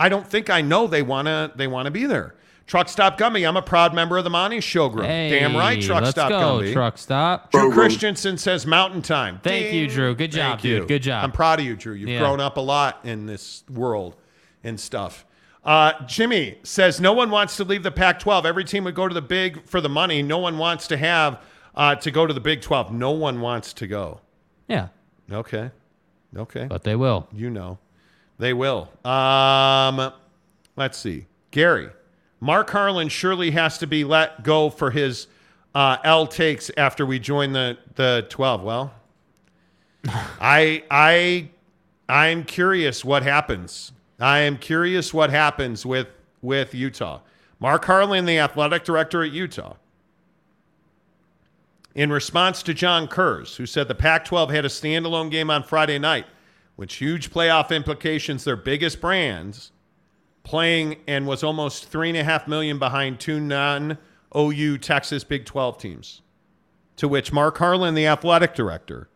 I 0.00 0.08
don't 0.08 0.26
think 0.26 0.50
I 0.50 0.60
know 0.60 0.86
they 0.86 1.02
wanna 1.02 1.52
they 1.56 1.66
wanna 1.66 1.90
be 1.90 2.06
there. 2.06 2.34
Truck 2.66 2.88
Stop 2.88 3.18
Gummy, 3.18 3.44
I'm 3.44 3.58
a 3.58 3.62
proud 3.62 3.92
member 3.94 4.16
of 4.16 4.24
the 4.24 4.30
Monty 4.30 4.58
Showroom. 4.60 5.04
Hey, 5.04 5.28
Damn 5.38 5.54
right, 5.54 5.80
Truck 5.82 6.00
let's 6.00 6.12
Stop 6.12 6.30
go, 6.30 6.60
Gumby. 6.60 6.72
Truck 6.72 6.96
Stop. 6.96 7.50
Drew 7.50 7.70
Christensen 7.70 8.38
says 8.38 8.66
Mountain 8.66 9.02
Time. 9.02 9.38
Thank 9.42 9.74
you, 9.74 9.86
Drew. 9.86 10.14
Good 10.14 10.32
job, 10.32 10.52
Thank 10.52 10.62
dude. 10.62 10.82
you. 10.82 10.86
Good 10.88 11.02
job. 11.02 11.24
I'm 11.24 11.32
proud 11.32 11.60
of 11.60 11.66
you, 11.66 11.76
Drew. 11.76 11.92
You've 11.92 12.08
Yeah. 12.08 12.20
grown 12.20 12.40
up 12.40 12.56
a 12.56 12.62
lot 12.62 13.00
in 13.04 13.26
this 13.26 13.64
world 13.70 14.16
and 14.62 14.80
stuff. 14.80 15.26
Uh, 15.62 15.92
Jimmy 16.06 16.58
says 16.62 17.00
no 17.02 17.12
one 17.12 17.30
wants 17.30 17.56
to 17.58 17.64
leave 17.64 17.82
the 17.82 17.90
Pac-12. 17.90 18.46
Every 18.46 18.64
team 18.64 18.84
would 18.84 18.94
go 18.94 19.08
to 19.08 19.14
the 19.14 19.22
Big 19.22 19.66
for 19.66 19.80
the 19.82 19.88
money. 19.90 20.22
No 20.22 20.38
one 20.38 20.56
wants 20.56 20.86
to 20.88 20.96
have 20.96 21.40
uh, 21.74 21.94
to 21.96 22.10
go 22.10 22.26
to 22.26 22.32
the 22.32 22.40
Big 22.40 22.62
12. 22.62 22.92
No 22.92 23.10
one 23.10 23.40
wants 23.42 23.72
to 23.74 23.86
go. 23.86 24.20
Yeah. 24.68 24.88
Okay. 25.30 25.70
Okay. 26.34 26.64
But 26.66 26.84
they 26.84 26.96
will. 26.96 27.28
You 27.32 27.50
know, 27.50 27.78
they 28.38 28.52
will. 28.52 28.90
Um, 29.04 30.12
let's 30.76 30.98
see. 30.98 31.26
Gary, 31.50 31.90
Mark 32.40 32.70
Harlan 32.70 33.08
surely 33.08 33.52
has 33.52 33.78
to 33.78 33.86
be 33.86 34.04
let 34.04 34.42
go 34.42 34.70
for 34.70 34.90
his 34.90 35.28
uh, 35.74 35.96
L 36.04 36.26
takes 36.26 36.70
after 36.76 37.06
we 37.06 37.18
join 37.18 37.52
the 37.52 37.78
the 37.94 38.26
12. 38.28 38.62
Well, 38.62 38.92
I 40.04 40.84
I 40.90 41.48
I'm 42.08 42.44
curious 42.44 43.04
what 43.04 43.22
happens. 43.22 43.92
I 44.20 44.40
am 44.40 44.58
curious 44.58 45.14
what 45.14 45.30
happens 45.30 45.84
with 45.84 46.08
with 46.42 46.74
Utah. 46.74 47.20
Mark 47.60 47.84
Harlan, 47.84 48.26
the 48.26 48.38
athletic 48.38 48.84
director 48.84 49.24
at 49.24 49.32
Utah, 49.32 49.74
in 51.94 52.10
response 52.10 52.62
to 52.64 52.74
John 52.74 53.08
Kurz, 53.08 53.56
who 53.56 53.66
said 53.66 53.88
the 53.88 53.94
Pac 53.94 54.24
12 54.24 54.50
had 54.50 54.64
a 54.64 54.68
standalone 54.68 55.30
game 55.30 55.50
on 55.50 55.62
Friday 55.62 55.98
night, 55.98 56.26
which 56.76 56.96
huge 56.96 57.30
playoff 57.30 57.74
implications, 57.74 58.44
their 58.44 58.56
biggest 58.56 59.00
brands 59.00 59.70
playing 60.42 60.96
and 61.06 61.26
was 61.26 61.42
almost 61.42 61.86
three 61.86 62.08
and 62.08 62.18
a 62.18 62.24
half 62.24 62.46
million 62.48 62.78
behind 62.78 63.18
two 63.20 63.40
non 63.40 63.96
OU 64.36 64.78
Texas 64.78 65.24
Big 65.24 65.44
12 65.44 65.78
teams. 65.78 66.20
To 66.96 67.08
which 67.08 67.32
Mark 67.32 67.58
Harlan, 67.58 67.94
the 67.94 68.06
athletic 68.06 68.54
director, 68.54 69.08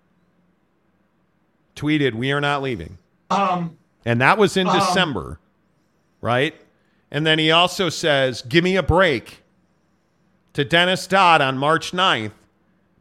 tweeted, 1.77 2.15
We 2.15 2.33
are 2.33 2.41
not 2.41 2.63
leaving. 2.63 2.99
Um, 3.31 3.77
And 4.05 4.21
that 4.21 4.39
was 4.39 4.57
in 4.57 4.67
Um, 4.69 4.79
December, 4.79 5.39
right? 6.21 6.55
And 7.11 7.27
then 7.27 7.39
he 7.39 7.51
also 7.51 7.89
says, 7.89 8.43
Give 8.43 8.65
me 8.65 8.77
a 8.77 8.83
break 8.83 9.43
to 10.55 10.65
Dennis 10.65 11.07
Dodd 11.07 11.41
on 11.41 11.57
March 11.59 11.93
9th. 11.93 12.33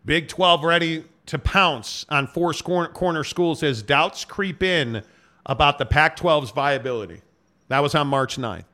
Big 0.06 0.28
12 0.28 0.64
ready 0.64 1.04
to 1.28 1.40
pounce 1.40 2.06
on 2.10 2.28
four 2.28 2.54
corner 2.54 3.24
schools 3.24 3.62
as 3.64 3.82
doubts 3.82 4.26
creep 4.26 4.64
in 4.64 5.04
about 5.46 5.78
the 5.78 5.86
Pac 5.86 6.18
12's 6.18 6.52
viability. 6.52 7.22
That 7.70 7.80
was 7.80 7.96
on 7.96 8.08
March 8.08 8.38
9th. 8.38 8.66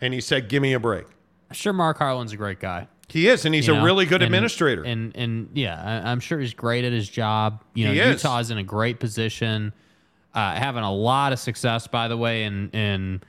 And 0.00 0.12
he 0.14 0.20
said, 0.20 0.48
Give 0.48 0.62
me 0.62 0.72
a 0.72 0.80
break. 0.80 1.06
I'm 1.50 1.54
sure 1.54 1.72
Mark 1.72 1.98
Harlan's 1.98 2.32
a 2.32 2.36
great 2.36 2.60
guy. 2.60 2.88
He 3.08 3.28
is, 3.28 3.44
and 3.44 3.54
he's 3.54 3.68
You 3.68 3.74
a 3.76 3.84
really 3.84 4.04
good 4.04 4.16
And- 4.22 4.24
administrator. 4.34 4.82
And 4.82 5.16
and 5.16 5.48
yeah, 5.54 6.02
I, 6.04 6.10
I'm 6.10 6.18
sure 6.18 6.40
he's 6.40 6.54
great 6.54 6.84
at 6.84 6.92
his 6.92 7.08
job. 7.08 7.62
You 7.74 7.86
know, 7.86 7.92
He 7.92 8.00
is. 8.00 8.50
In 8.50 8.58
a 8.58 8.64
great 8.64 8.98
position, 8.98 9.72
uh, 10.34 10.54
having 10.56 10.82
a 10.82 10.92
lot 10.92 11.32
of 11.32 11.38
success, 11.38 11.86
by 11.86 12.08
the 12.08 12.16
way, 12.16 12.42
in 12.44 12.70
in 12.70 13.22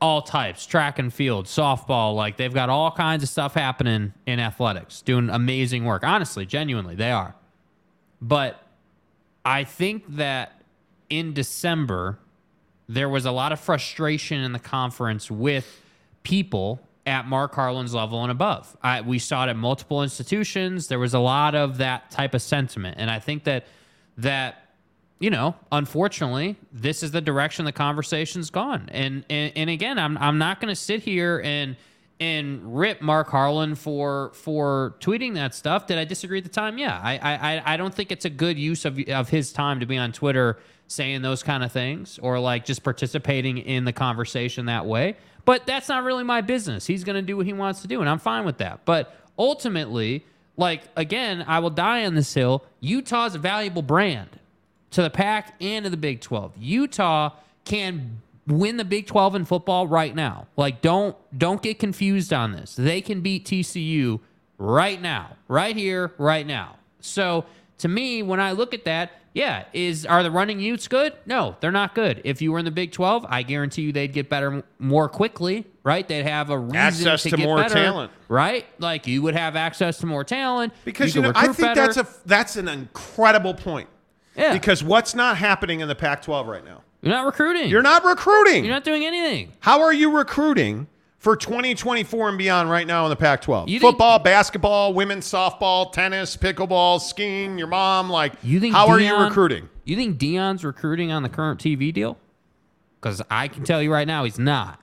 all 0.00 0.22
types, 0.22 0.64
track 0.66 0.98
and 1.00 1.12
field, 1.12 1.46
softball. 1.46 2.14
Like 2.14 2.36
they've 2.36 2.54
got 2.54 2.68
all 2.70 2.92
kinds 2.92 3.24
of 3.24 3.28
stuff 3.28 3.54
happening 3.54 4.12
in 4.26 4.38
athletics, 4.38 5.02
doing 5.02 5.28
amazing 5.28 5.84
work. 5.84 6.04
Honestly, 6.04 6.46
genuinely, 6.46 6.94
they 6.94 7.10
are. 7.10 7.34
But 8.20 8.62
I 9.44 9.64
think 9.64 10.04
that 10.16 10.60
in 11.08 11.32
December, 11.32 12.18
there 12.88 13.08
was 13.08 13.24
a 13.24 13.30
lot 13.30 13.52
of 13.52 13.60
frustration 13.60 14.40
in 14.40 14.52
the 14.52 14.58
conference 14.58 15.30
with 15.30 15.82
people 16.22 16.80
at 17.06 17.26
Mark 17.26 17.54
Harlan's 17.54 17.94
level 17.94 18.22
and 18.22 18.32
above. 18.32 18.76
I, 18.82 19.00
we 19.00 19.18
saw 19.18 19.46
it 19.46 19.50
at 19.50 19.56
multiple 19.56 20.02
institutions. 20.02 20.88
There 20.88 20.98
was 20.98 21.14
a 21.14 21.20
lot 21.20 21.54
of 21.54 21.78
that 21.78 22.10
type 22.10 22.34
of 22.34 22.42
sentiment, 22.42 22.96
and 22.98 23.10
I 23.10 23.20
think 23.20 23.44
that 23.44 23.66
that 24.18 24.62
you 25.18 25.30
know, 25.30 25.54
unfortunately, 25.72 26.56
this 26.72 27.02
is 27.02 27.10
the 27.10 27.22
direction 27.22 27.64
the 27.64 27.72
conversation's 27.72 28.50
gone. 28.50 28.88
And 28.92 29.24
and, 29.30 29.52
and 29.56 29.70
again, 29.70 29.98
I'm 29.98 30.18
I'm 30.18 30.38
not 30.38 30.60
going 30.60 30.70
to 30.70 30.80
sit 30.80 31.02
here 31.02 31.40
and 31.44 31.76
and 32.18 32.78
rip 32.78 33.02
Mark 33.02 33.28
Harlan 33.28 33.74
for 33.74 34.30
for 34.34 34.94
tweeting 35.00 35.34
that 35.34 35.54
stuff. 35.54 35.86
Did 35.86 35.98
I 35.98 36.04
disagree 36.04 36.38
at 36.38 36.44
the 36.44 36.50
time? 36.50 36.78
Yeah, 36.78 36.98
I 37.02 37.18
I 37.18 37.74
I 37.74 37.76
don't 37.76 37.94
think 37.94 38.10
it's 38.10 38.24
a 38.24 38.30
good 38.30 38.58
use 38.58 38.84
of 38.84 38.98
of 39.08 39.28
his 39.28 39.52
time 39.52 39.80
to 39.80 39.86
be 39.86 39.98
on 39.98 40.12
Twitter 40.12 40.58
saying 40.88 41.22
those 41.22 41.42
kind 41.42 41.64
of 41.64 41.72
things 41.72 42.18
or 42.22 42.38
like 42.38 42.64
just 42.64 42.82
participating 42.82 43.58
in 43.58 43.84
the 43.84 43.92
conversation 43.92 44.66
that 44.66 44.86
way. 44.86 45.16
But 45.44 45.66
that's 45.66 45.88
not 45.88 46.04
really 46.04 46.24
my 46.24 46.40
business. 46.40 46.86
He's 46.86 47.04
going 47.04 47.16
to 47.16 47.22
do 47.22 47.36
what 47.36 47.46
he 47.46 47.52
wants 47.52 47.82
to 47.82 47.88
do, 47.88 48.00
and 48.00 48.08
I'm 48.08 48.18
fine 48.18 48.44
with 48.44 48.58
that. 48.58 48.84
But 48.84 49.14
ultimately, 49.38 50.24
like 50.56 50.82
again, 50.96 51.44
I 51.46 51.58
will 51.58 51.70
die 51.70 52.06
on 52.06 52.14
this 52.14 52.32
hill. 52.32 52.64
Utah's 52.80 53.34
a 53.34 53.38
valuable 53.38 53.82
brand 53.82 54.30
to 54.92 55.02
the 55.02 55.10
Pac 55.10 55.54
and 55.60 55.84
to 55.84 55.90
the 55.90 55.96
Big 55.96 56.20
12. 56.20 56.52
Utah 56.58 57.30
can 57.64 58.22
win 58.46 58.76
the 58.76 58.84
Big 58.84 59.06
12 59.06 59.34
in 59.36 59.44
football 59.44 59.86
right 59.86 60.14
now. 60.14 60.46
Like 60.56 60.80
don't 60.80 61.16
don't 61.36 61.62
get 61.62 61.78
confused 61.78 62.32
on 62.32 62.52
this. 62.52 62.74
They 62.76 63.00
can 63.00 63.20
beat 63.20 63.44
TCU 63.46 64.20
right 64.58 65.00
now. 65.00 65.36
Right 65.48 65.76
here, 65.76 66.12
right 66.18 66.46
now. 66.46 66.76
So, 67.00 67.44
to 67.78 67.88
me, 67.88 68.22
when 68.22 68.40
I 68.40 68.52
look 68.52 68.72
at 68.74 68.84
that, 68.86 69.12
yeah, 69.32 69.64
is 69.74 70.06
are 70.06 70.22
the 70.22 70.30
running 70.30 70.60
Utes 70.60 70.88
good? 70.88 71.12
No, 71.26 71.56
they're 71.60 71.70
not 71.70 71.94
good. 71.94 72.22
If 72.24 72.40
you 72.40 72.50
were 72.52 72.58
in 72.58 72.64
the 72.64 72.70
Big 72.70 72.90
12, 72.90 73.26
I 73.28 73.42
guarantee 73.42 73.82
you 73.82 73.92
they'd 73.92 74.12
get 74.12 74.30
better 74.30 74.64
more 74.78 75.08
quickly, 75.10 75.66
right? 75.84 76.08
They'd 76.08 76.22
have 76.26 76.48
a 76.50 76.58
reason 76.58 76.76
Access 76.76 77.22
to, 77.24 77.30
to 77.30 77.36
get 77.36 77.44
more 77.44 77.58
better, 77.58 77.74
talent. 77.74 78.12
right? 78.28 78.64
Like 78.78 79.06
you 79.06 79.20
would 79.22 79.34
have 79.36 79.54
access 79.54 79.98
to 79.98 80.06
more 80.06 80.24
talent 80.24 80.72
Because 80.86 81.14
you, 81.14 81.20
could 81.20 81.34
know, 81.34 81.40
I 81.40 81.46
think 81.48 81.58
better. 81.58 81.92
that's 81.92 81.96
a 81.98 82.06
that's 82.24 82.56
an 82.56 82.66
incredible 82.68 83.52
point. 83.54 83.88
Yeah. 84.36 84.52
Because 84.54 84.82
what's 84.82 85.14
not 85.14 85.36
happening 85.36 85.80
in 85.80 85.88
the 85.88 85.94
Pac-12 85.94 86.46
right 86.46 86.64
now? 86.64 86.82
You're 87.06 87.14
not 87.14 87.24
recruiting. 87.26 87.70
You're 87.70 87.82
not 87.82 88.04
recruiting. 88.04 88.64
You're 88.64 88.74
not 88.74 88.84
doing 88.84 89.04
anything. 89.04 89.52
How 89.60 89.82
are 89.82 89.92
you 89.92 90.16
recruiting 90.16 90.88
for 91.18 91.36
2024 91.36 92.30
and 92.30 92.36
beyond 92.38 92.68
right 92.68 92.86
now 92.86 93.04
in 93.04 93.10
the 93.10 93.16
Pac-12? 93.16 93.68
You 93.68 93.78
think- 93.78 93.92
Football, 93.92 94.18
basketball, 94.18 94.92
women's 94.92 95.24
softball, 95.24 95.92
tennis, 95.92 96.36
pickleball, 96.36 97.00
skiing. 97.00 97.58
Your 97.58 97.68
mom, 97.68 98.10
like, 98.10 98.32
You 98.42 98.58
think 98.58 98.74
how 98.74 98.88
are 98.88 98.98
you 99.00 99.16
recruiting? 99.16 99.68
You 99.84 99.94
think 99.94 100.18
Deion's 100.18 100.64
recruiting 100.64 101.12
on 101.12 101.22
the 101.22 101.28
current 101.28 101.60
TV 101.60 101.92
deal? 101.92 102.18
Because 103.00 103.22
I 103.30 103.46
can 103.46 103.62
tell 103.62 103.80
you 103.80 103.92
right 103.92 104.06
now, 104.06 104.24
he's 104.24 104.38
not. 104.38 104.80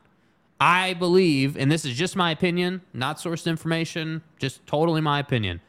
I 0.61 0.93
believe, 0.93 1.57
and 1.57 1.69
this 1.69 1.83
is 1.83 1.93
just 1.93 2.15
my 2.15 2.31
opinion, 2.31 2.81
not 2.93 3.17
sourced 3.17 3.45
information, 3.47 4.21
just 4.39 4.65
totally 4.65 5.01
my 5.01 5.19
opinion. 5.19 5.59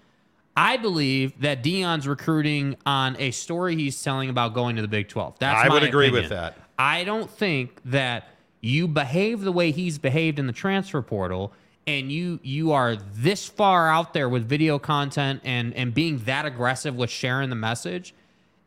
I 0.56 0.76
believe 0.76 1.40
that 1.40 1.62
Deion's 1.64 2.06
recruiting 2.06 2.76
on 2.86 3.16
a 3.18 3.30
story 3.32 3.74
he's 3.76 4.00
telling 4.00 4.30
about 4.30 4.54
going 4.54 4.76
to 4.76 4.82
the 4.82 4.88
Big 4.88 5.08
12. 5.08 5.38
That's 5.38 5.68
I 5.68 5.72
would 5.72 5.82
agree 5.82 6.06
opinion. 6.06 6.22
with 6.24 6.30
that. 6.30 6.56
I 6.78 7.04
don't 7.04 7.30
think 7.30 7.80
that 7.86 8.28
you 8.60 8.88
behave 8.88 9.42
the 9.42 9.52
way 9.52 9.70
he's 9.70 9.98
behaved 9.98 10.38
in 10.38 10.46
the 10.46 10.52
transfer 10.52 11.02
portal 11.02 11.52
and 11.86 12.10
you 12.10 12.40
you 12.42 12.72
are 12.72 12.96
this 12.96 13.46
far 13.46 13.88
out 13.88 14.14
there 14.14 14.28
with 14.28 14.48
video 14.48 14.78
content 14.78 15.40
and 15.44 15.74
and 15.74 15.92
being 15.92 16.18
that 16.20 16.46
aggressive 16.46 16.94
with 16.94 17.10
sharing 17.10 17.50
the 17.50 17.56
message 17.56 18.14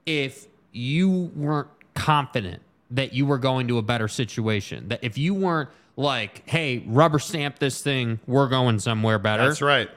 if 0.05 0.47
you 0.71 1.31
weren't 1.35 1.69
confident 1.95 2.61
that 2.91 3.13
you 3.13 3.25
were 3.25 3.39
going 3.39 3.67
to 3.67 3.77
a 3.77 3.81
better 3.81 4.07
situation 4.07 4.87
that 4.89 4.99
if 5.01 5.17
you 5.17 5.33
weren't 5.33 5.69
like 5.95 6.47
hey 6.47 6.83
rubber 6.85 7.19
stamp 7.19 7.57
this 7.59 7.81
thing 7.81 8.19
we're 8.27 8.47
going 8.47 8.77
somewhere 8.79 9.17
better 9.17 9.47
That's 9.47 9.61
right. 9.61 9.89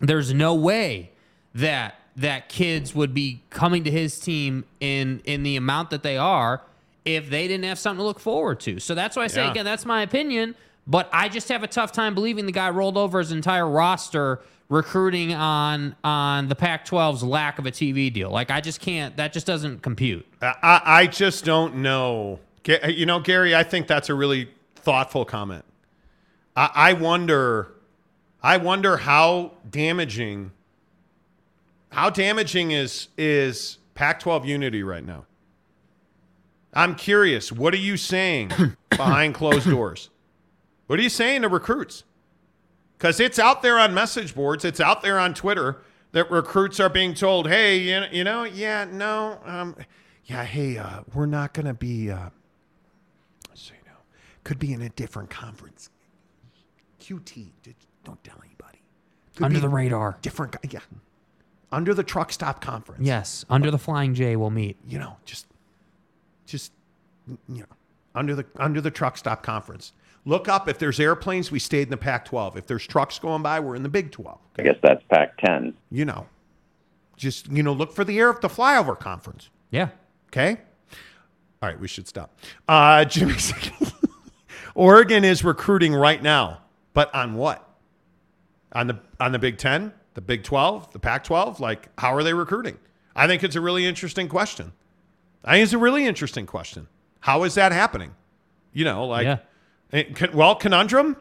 there's 0.00 0.32
no 0.32 0.54
way 0.54 1.11
that 1.54 1.96
that 2.16 2.48
kids 2.48 2.94
would 2.94 3.14
be 3.14 3.42
coming 3.50 3.84
to 3.84 3.90
his 3.90 4.18
team 4.20 4.64
in 4.80 5.20
in 5.24 5.42
the 5.42 5.56
amount 5.56 5.90
that 5.90 6.02
they 6.02 6.16
are 6.18 6.62
if 7.04 7.30
they 7.30 7.48
didn't 7.48 7.64
have 7.64 7.78
something 7.78 7.98
to 8.00 8.04
look 8.06 8.20
forward 8.20 8.60
to. 8.60 8.78
So 8.78 8.94
that's 8.94 9.16
why 9.16 9.24
I 9.24 9.26
say 9.26 9.44
Yeah. 9.44 9.50
again, 9.50 9.64
that's 9.64 9.84
my 9.86 10.02
opinion. 10.02 10.54
But 10.86 11.08
I 11.12 11.28
just 11.28 11.48
have 11.48 11.62
a 11.62 11.66
tough 11.68 11.92
time 11.92 12.14
believing 12.14 12.46
the 12.46 12.52
guy 12.52 12.68
rolled 12.70 12.96
over 12.96 13.18
his 13.20 13.32
entire 13.32 13.68
roster 13.68 14.40
recruiting 14.68 15.32
on 15.34 15.94
on 16.02 16.48
the 16.48 16.54
Pac-12's 16.54 17.22
lack 17.22 17.58
of 17.58 17.66
a 17.66 17.70
TV 17.70 18.12
deal. 18.12 18.30
Like 18.30 18.50
I 18.50 18.60
just 18.60 18.80
can't. 18.80 19.16
That 19.16 19.32
just 19.32 19.46
doesn't 19.46 19.82
compute. 19.82 20.26
I, 20.40 20.54
I 20.62 20.80
I 21.02 21.06
just 21.06 21.44
don't 21.44 21.76
know. 21.76 22.40
You 22.88 23.06
know, 23.06 23.20
Gary, 23.20 23.54
I 23.56 23.64
think 23.64 23.86
that's 23.86 24.08
a 24.08 24.14
really 24.14 24.48
thoughtful 24.76 25.24
comment. 25.24 25.64
I, 26.56 26.70
I 26.74 26.92
wonder, 26.92 27.72
I 28.42 28.56
wonder 28.58 28.96
how 28.98 29.52
damaging, 29.68 30.52
how 31.92 32.10
damaging 32.10 32.70
is 32.72 33.08
is 33.16 33.78
Pac-12 33.94 34.46
unity 34.46 34.82
right 34.82 35.04
now. 35.04 35.26
I'm 36.74 36.94
curious. 36.94 37.52
What 37.52 37.74
are 37.74 37.78
you 37.78 37.96
saying 37.96 38.50
behind 38.90 39.34
closed 39.34 39.68
doors? 39.68 40.08
What 40.86 40.98
are 40.98 41.02
you 41.02 41.10
saying 41.10 41.42
to 41.42 41.48
recruits? 41.48 42.04
Because 42.96 43.20
it's 43.20 43.38
out 43.38 43.62
there 43.62 43.78
on 43.78 43.92
message 43.92 44.34
boards, 44.34 44.64
it's 44.64 44.80
out 44.80 45.02
there 45.02 45.18
on 45.18 45.34
Twitter 45.34 45.82
that 46.12 46.30
recruits 46.30 46.80
are 46.80 46.88
being 46.88 47.14
told, 47.14 47.48
"Hey, 47.48 47.78
you 47.78 48.00
know, 48.00 48.06
you 48.10 48.24
know 48.24 48.44
yeah, 48.44 48.86
no, 48.90 49.38
um, 49.44 49.76
yeah, 50.24 50.44
hey, 50.44 50.78
uh, 50.78 51.00
we're 51.14 51.26
not 51.26 51.52
going 51.52 51.66
to 51.66 51.74
be, 51.74 52.10
uh, 52.10 52.30
so 53.54 53.74
you 53.74 53.90
know, 53.90 53.98
could 54.44 54.58
be 54.58 54.72
in 54.72 54.82
a 54.82 54.88
different 54.90 55.30
conference. 55.30 55.90
QT, 57.00 57.48
don't 58.04 58.22
tell 58.22 58.36
anybody. 58.44 58.78
Could 59.36 59.44
Under 59.44 59.56
be 59.56 59.60
the 59.60 59.68
radar. 59.68 60.18
different, 60.22 60.56
yeah, 60.70 60.80
under 61.72 61.94
the 61.94 62.04
truck 62.04 62.30
stop 62.32 62.60
conference. 62.60 63.04
Yes, 63.04 63.44
under 63.50 63.70
the 63.70 63.78
flying 63.78 64.14
J, 64.14 64.36
we'll 64.36 64.50
meet. 64.50 64.76
you 64.86 64.98
know, 64.98 65.16
just, 65.24 65.46
just, 66.46 66.72
you 67.26 67.60
know, 67.60 67.66
under 68.14 68.34
the 68.34 68.44
under 68.56 68.80
the 68.80 68.90
truck 68.90 69.16
stop 69.16 69.42
conference. 69.42 69.92
Look 70.24 70.48
up 70.48 70.68
if 70.68 70.78
there's 70.78 71.00
airplanes. 71.00 71.50
We 71.50 71.58
stayed 71.58 71.82
in 71.82 71.90
the 71.90 71.96
Pac-12. 71.96 72.56
If 72.56 72.66
there's 72.68 72.86
trucks 72.86 73.18
going 73.18 73.42
by, 73.42 73.58
we're 73.58 73.74
in 73.74 73.82
the 73.82 73.88
Big 73.88 74.12
12. 74.12 74.38
I 74.58 74.62
guess 74.62 74.76
that's 74.80 75.02
Pac-10. 75.10 75.74
You 75.90 76.04
know, 76.04 76.26
just 77.16 77.50
you 77.50 77.62
know, 77.62 77.72
look 77.72 77.92
for 77.92 78.04
the 78.04 78.18
air 78.18 78.28
of 78.30 78.40
the 78.40 78.48
flyover 78.48 78.98
conference. 78.98 79.50
Yeah. 79.70 79.88
Okay. 80.28 80.58
All 81.60 81.68
right, 81.68 81.78
we 81.78 81.88
should 81.88 82.06
stop. 82.08 82.36
Uh, 82.68 83.04
Jimmy, 83.06 83.34
Oregon 84.74 85.24
is 85.24 85.44
recruiting 85.44 85.94
right 85.94 86.22
now, 86.22 86.58
but 86.92 87.14
on 87.14 87.34
what? 87.34 87.68
On 88.72 88.86
the 88.86 88.98
on 89.20 89.32
the 89.32 89.38
Big 89.38 89.58
Ten, 89.58 89.92
the 90.14 90.20
Big 90.20 90.42
Twelve, 90.44 90.92
the 90.92 90.98
Pac 90.98 91.24
twelve? 91.24 91.60
Like, 91.60 91.88
how 91.98 92.14
are 92.14 92.22
they 92.22 92.34
recruiting? 92.34 92.78
I 93.14 93.26
think 93.26 93.42
it's 93.44 93.56
a 93.56 93.60
really 93.60 93.84
interesting 93.86 94.28
question. 94.28 94.72
I 95.44 95.52
think 95.54 95.64
it's 95.64 95.72
a 95.72 95.78
really 95.78 96.06
interesting 96.06 96.46
question. 96.46 96.88
How 97.20 97.42
is 97.44 97.54
that 97.54 97.72
happening? 97.72 98.14
You 98.72 98.84
know, 98.84 99.06
like, 99.06 99.24
Yeah. 99.24 99.38
it 99.90 100.14
can- 100.16 100.32
well, 100.32 100.54
conundrum. 100.54 101.16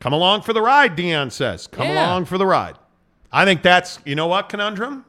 Come 0.00 0.12
along 0.12 0.42
for 0.42 0.52
the 0.52 0.60
ride, 0.60 0.96
Deion 0.96 1.30
says. 1.30 1.66
Come 1.68 1.86
Yeah. 1.88 2.06
along 2.06 2.24
for 2.24 2.36
the 2.38 2.46
ride. 2.46 2.76
I 3.30 3.44
think 3.44 3.62
that's 3.62 3.98
you 4.04 4.14
know 4.14 4.26
what 4.26 4.48
conundrum. 4.48 5.04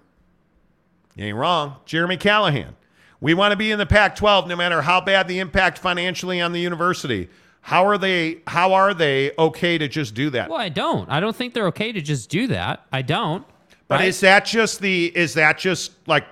You 1.16 1.26
ain't 1.26 1.38
wrong. 1.38 1.78
Jeremy 1.86 2.18
Callahan. 2.18 2.76
We 3.20 3.34
want 3.34 3.52
to 3.52 3.56
be 3.56 3.72
in 3.72 3.80
the 3.80 3.86
Pac 3.86 4.16
12 4.16 4.48
no 4.48 4.56
matter 4.56 4.82
how 4.82 5.00
bad 5.02 5.28
the 5.28 5.40
impact 5.40 5.78
financially 5.78 6.42
on 6.42 6.52
the 6.52 6.60
university. 6.60 7.30
How 7.66 7.86
are 7.88 7.98
they 7.98 8.42
how 8.46 8.74
are 8.74 8.94
they 8.94 9.32
okay 9.40 9.78
to 9.78 9.88
just 9.88 10.14
do 10.16 10.30
that? 10.32 10.50
Well, 10.50 10.60
I 10.60 10.68
don't. 10.70 11.10
I 11.10 11.20
don't 11.22 11.36
think 11.36 11.54
they're 11.54 11.68
okay 11.68 11.92
to 11.94 12.02
just 12.02 12.30
do 12.30 12.48
that. 12.48 12.86
I 12.92 13.02
don't. 13.02 13.46
But 13.88 14.00
right? 14.02 14.08
is 14.10 14.20
that 14.20 14.46
just 14.46 14.82
the 14.82 15.06
is 15.16 15.34
that 15.36 15.58
just 15.58 15.94
like 16.08 16.26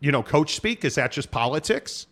you 0.00 0.10
know 0.10 0.22
coach 0.22 0.56
speak? 0.56 0.84
Is 0.84 0.96
that 0.96 1.12
just 1.12 1.30
politics? 1.30 2.06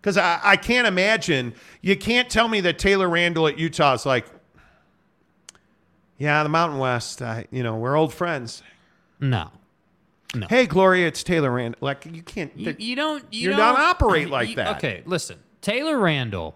Because 0.00 0.16
I, 0.16 0.40
I 0.42 0.56
can't 0.56 0.86
imagine 0.86 1.54
you 1.82 1.94
can't 1.96 2.28
tell 2.30 2.48
me 2.48 2.60
that 2.62 2.78
Taylor 2.78 3.08
Randall 3.08 3.46
at 3.46 3.58
Utah 3.58 3.92
is 3.92 4.04
like, 4.06 4.26
yeah, 6.18 6.42
the 6.42 6.48
Mountain 6.48 6.78
West. 6.78 7.20
I, 7.22 7.46
you 7.50 7.62
know, 7.62 7.76
we're 7.76 7.96
old 7.96 8.12
friends. 8.12 8.62
no. 9.20 9.50
No. 10.34 10.46
Hey, 10.48 10.64
Gloria, 10.64 11.08
it's 11.08 11.22
Taylor 11.22 11.50
Randall. 11.50 11.78
Like 11.82 12.06
you 12.10 12.22
can't. 12.22 12.56
You, 12.58 12.74
you 12.78 12.96
don't. 12.96 13.22
You 13.30 13.42
You 13.42 13.48
don't 13.50 13.58
don't 13.58 13.80
operate 13.80 14.30
like 14.30 14.48
you- 14.48 14.56
that. 14.56 14.78
Okay, 14.78 15.02
listen. 15.04 15.38
Taylor 15.60 15.98
Randall 15.98 16.54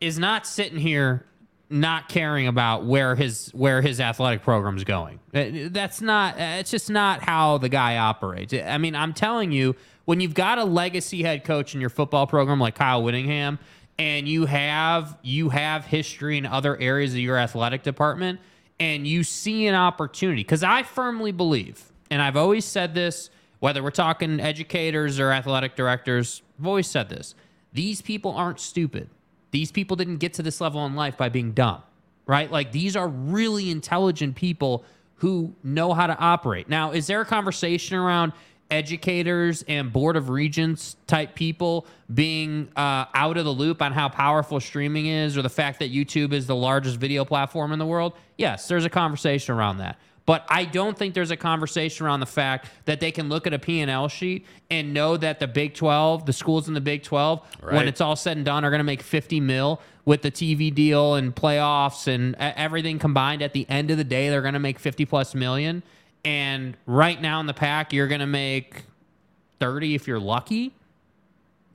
is 0.00 0.18
not 0.18 0.46
sitting 0.46 0.78
here 0.78 1.24
not 1.70 2.08
caring 2.08 2.46
about 2.46 2.86
where 2.86 3.14
his 3.14 3.50
where 3.52 3.82
his 3.82 4.00
athletic 4.00 4.42
program's 4.42 4.84
going. 4.84 5.20
Uh, 5.34 5.68
That's 5.70 6.00
not. 6.00 6.34
uh, 6.36 6.56
It's 6.58 6.70
just 6.70 6.88
not 6.88 7.22
how 7.22 7.58
the 7.58 7.68
guy 7.68 7.98
operates. 7.98 8.54
I 8.54 8.78
mean, 8.78 8.94
I'm 8.96 9.12
telling 9.12 9.52
you, 9.52 9.76
when 10.06 10.20
you've 10.20 10.34
got 10.34 10.56
a 10.58 10.64
legacy 10.64 11.22
head 11.22 11.44
coach 11.44 11.74
in 11.74 11.80
your 11.80 11.90
football 11.90 12.26
program 12.26 12.58
like 12.58 12.74
Kyle 12.74 13.02
Whittingham, 13.02 13.58
and 13.98 14.26
you 14.26 14.46
have 14.46 15.18
you 15.22 15.50
have 15.50 15.84
history 15.84 16.38
in 16.38 16.46
other 16.46 16.74
areas 16.78 17.12
of 17.12 17.18
your 17.18 17.36
athletic 17.36 17.82
department, 17.82 18.40
and 18.80 19.06
you 19.06 19.22
see 19.22 19.66
an 19.66 19.74
opportunity, 19.74 20.40
because 20.42 20.62
I 20.62 20.84
firmly 20.84 21.32
believe, 21.32 21.92
and 22.10 22.22
I've 22.22 22.36
always 22.36 22.64
said 22.64 22.94
this, 22.94 23.28
whether 23.58 23.82
we're 23.82 23.90
talking 23.90 24.40
educators 24.40 25.20
or 25.20 25.32
athletic 25.32 25.76
directors, 25.76 26.40
I've 26.58 26.66
always 26.66 26.86
said 26.86 27.10
this. 27.10 27.34
These 27.74 28.00
people 28.00 28.32
aren't 28.32 28.60
stupid. 28.60 29.10
These 29.50 29.72
people 29.72 29.96
didn't 29.96 30.18
get 30.18 30.34
to 30.34 30.42
this 30.42 30.60
level 30.60 30.84
in 30.86 30.94
life 30.94 31.16
by 31.16 31.28
being 31.28 31.52
dumb, 31.52 31.82
right? 32.26 32.50
Like 32.50 32.72
these 32.72 32.96
are 32.96 33.08
really 33.08 33.70
intelligent 33.70 34.36
people 34.36 34.84
who 35.16 35.54
know 35.64 35.92
how 35.92 36.06
to 36.06 36.16
operate. 36.18 36.68
Now, 36.68 36.92
is 36.92 37.06
there 37.06 37.20
a 37.20 37.24
conversation 37.24 37.96
around 37.96 38.32
educators 38.70 39.64
and 39.66 39.92
board 39.92 40.16
of 40.16 40.28
regents 40.28 40.96
type 41.06 41.34
people 41.34 41.86
being 42.12 42.68
uh, 42.76 43.06
out 43.14 43.36
of 43.36 43.44
the 43.44 43.50
loop 43.50 43.80
on 43.80 43.92
how 43.92 44.08
powerful 44.08 44.60
streaming 44.60 45.06
is 45.06 45.36
or 45.36 45.42
the 45.42 45.48
fact 45.48 45.78
that 45.78 45.92
YouTube 45.92 46.32
is 46.32 46.46
the 46.46 46.54
largest 46.54 46.98
video 46.98 47.24
platform 47.24 47.72
in 47.72 47.78
the 47.78 47.86
world? 47.86 48.12
Yes, 48.36 48.68
there's 48.68 48.84
a 48.84 48.90
conversation 48.90 49.54
around 49.54 49.78
that. 49.78 49.98
But 50.28 50.44
I 50.50 50.66
don't 50.66 50.94
think 50.94 51.14
there's 51.14 51.30
a 51.30 51.38
conversation 51.38 52.04
around 52.04 52.20
the 52.20 52.26
fact 52.26 52.68
that 52.84 53.00
they 53.00 53.10
can 53.10 53.30
look 53.30 53.46
at 53.46 53.54
a 53.54 53.58
P&L 53.58 54.08
sheet 54.08 54.44
and 54.70 54.92
know 54.92 55.16
that 55.16 55.40
the 55.40 55.46
Big 55.46 55.72
12, 55.72 56.26
the 56.26 56.34
schools 56.34 56.68
in 56.68 56.74
the 56.74 56.82
Big 56.82 57.02
12, 57.02 57.40
when 57.62 57.88
it's 57.88 58.02
all 58.02 58.14
said 58.14 58.36
and 58.36 58.44
done, 58.44 58.62
are 58.62 58.68
going 58.68 58.80
to 58.80 58.84
make 58.84 59.00
50 59.00 59.40
mil 59.40 59.80
with 60.04 60.20
the 60.20 60.30
TV 60.30 60.72
deal 60.74 61.14
and 61.14 61.34
playoffs 61.34 62.06
and 62.06 62.36
everything 62.38 62.98
combined. 62.98 63.40
At 63.40 63.54
the 63.54 63.64
end 63.70 63.90
of 63.90 63.96
the 63.96 64.04
day, 64.04 64.28
they're 64.28 64.42
going 64.42 64.52
to 64.52 64.60
make 64.60 64.78
50 64.78 65.06
plus 65.06 65.34
million. 65.34 65.82
And 66.26 66.76
right 66.84 67.18
now 67.18 67.40
in 67.40 67.46
the 67.46 67.54
pack, 67.54 67.94
you're 67.94 68.06
going 68.06 68.20
to 68.20 68.26
make 68.26 68.82
30 69.60 69.94
if 69.94 70.06
you're 70.06 70.20
lucky. 70.20 70.74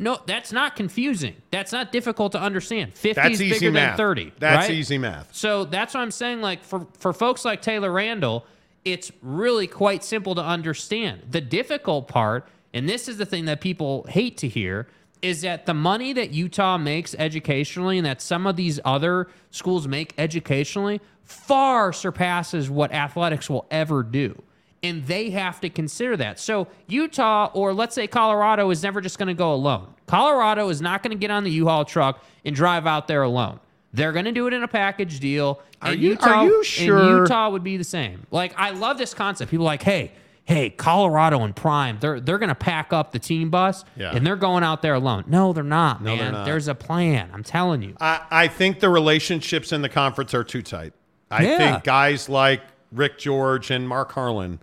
No, 0.04 0.20
that's 0.26 0.52
not 0.52 0.76
confusing. 0.76 1.36
That's 1.50 1.72
not 1.72 1.94
difficult 1.94 2.34
to 2.34 2.42
understand. 2.42 2.94
50 2.94 3.14
That's 3.14 3.36
is 3.36 3.42
easy 3.42 3.60
bigger 3.60 3.72
math. 3.72 3.98
than 3.98 4.06
30. 4.06 4.34
That's 4.38 4.68
right? 4.68 4.76
easy 4.76 4.98
math. 4.98 5.34
So 5.34 5.64
that's 5.64 5.94
what 5.94 6.02
I'm 6.02 6.12
saying. 6.12 6.42
Like 6.42 6.62
for 6.62 6.86
for 7.00 7.14
folks 7.14 7.46
like 7.46 7.62
Taylor 7.62 7.90
Randall, 7.90 8.46
it's 8.84 9.14
really 9.22 9.66
quite 9.66 10.04
simple 10.04 10.36
to 10.36 10.44
understand. 10.44 11.22
The 11.32 11.40
difficult 11.40 12.10
part, 12.10 12.50
and 12.74 12.88
this 12.88 13.08
is 13.08 13.18
the 13.18 13.26
thing 13.26 13.46
that 13.46 13.62
people 13.62 14.06
hate 14.10 14.38
to 14.40 14.50
hear, 14.50 14.88
is 15.22 15.40
that 15.42 15.66
the 15.66 15.74
money 15.74 16.12
that 16.12 16.32
Utah 16.32 16.78
makes 16.78 17.16
educationally 17.16 17.98
and 17.98 18.06
that 18.06 18.22
some 18.22 18.46
of 18.46 18.58
these 18.58 18.82
other 18.84 19.30
schools 19.52 19.88
make 19.88 20.14
educationally 20.18 21.00
far 21.24 21.94
surpasses 21.94 22.70
what 22.70 22.92
athletics 22.92 23.50
will 23.50 23.66
ever 23.72 24.04
do. 24.04 24.42
And 24.84 25.06
they 25.08 25.30
have 25.30 25.62
to 25.62 25.70
consider 25.70 26.18
that. 26.18 26.40
So 26.40 26.68
Utah, 26.88 27.50
or 27.54 27.74
let's 27.74 27.96
say 27.96 28.06
Colorado, 28.06 28.70
is 28.70 28.84
never 28.84 29.00
just 29.02 29.18
going 29.18 29.30
to 29.30 29.34
go 29.34 29.54
alone. 29.54 29.94
Colorado 30.08 30.68
is 30.70 30.82
not 30.82 31.02
going 31.02 31.12
to 31.12 31.18
get 31.18 31.32
on 31.32 31.46
the 31.46 31.52
U-Haul 31.52 31.86
truck 31.86 32.22
and 32.44 32.54
drive 32.54 32.86
out 32.86 33.08
there 33.08 33.24
alone. 33.24 33.60
They're 33.94 34.12
going 34.12 34.26
to 34.26 34.32
do 34.34 34.46
it 34.48 34.54
in 34.54 34.62
a 34.62 34.68
package 34.68 35.20
deal. 35.20 35.62
Are 35.82 35.92
and 35.92 36.02
you- 36.02 36.10
Utah, 36.10 36.30
are 36.32 36.46
you 36.46 36.58
and 36.58 36.66
sure? 36.66 37.20
Utah 37.22 37.50
would 37.50 37.64
be 37.64 37.78
the 37.78 37.84
same. 37.86 38.26
Like 38.30 38.54
I 38.58 38.72
love 38.72 38.98
this 38.98 39.14
concept. 39.14 39.52
People 39.52 39.66
are 39.66 39.72
like, 39.72 39.84
hey, 39.84 40.12
hey, 40.46 40.70
Colorado 40.70 41.40
and 41.44 41.56
Prime, 41.56 41.98
they're 42.02 42.20
they're 42.20 42.38
going 42.40 42.50
to 42.50 42.56
pack 42.56 42.92
up 42.92 43.14
the 43.14 43.20
team 43.20 43.50
bus 43.50 43.86
Yeah. 43.96 44.12
and 44.14 44.28
they're 44.28 44.36
going 44.36 44.64
out 44.64 44.82
there 44.82 44.96
alone. 44.96 45.24
No, 45.28 45.54
they're 45.54 45.64
not, 45.64 46.02
No, 46.04 46.10
man. 46.10 46.18
they're 46.18 46.32
not. 46.34 46.46
There's 46.46 46.68
a 46.68 46.76
plan. 46.76 47.30
I'm 47.34 47.44
telling 47.44 47.82
you. 47.84 47.96
I, 48.02 48.20
I 48.30 48.48
think 48.50 48.82
the 48.82 48.90
relationships 48.90 49.72
in 49.72 49.82
the 49.82 49.90
conference 49.90 50.34
are 50.34 50.44
too 50.44 50.62
tight. 50.62 50.92
I 51.32 51.46
Yeah. 51.46 51.58
think 51.58 51.84
guys 51.86 52.28
like 52.28 52.62
Rick 52.92 53.20
George 53.20 53.72
and 53.72 53.88
Mark 53.88 54.12
Harlan, 54.12 54.60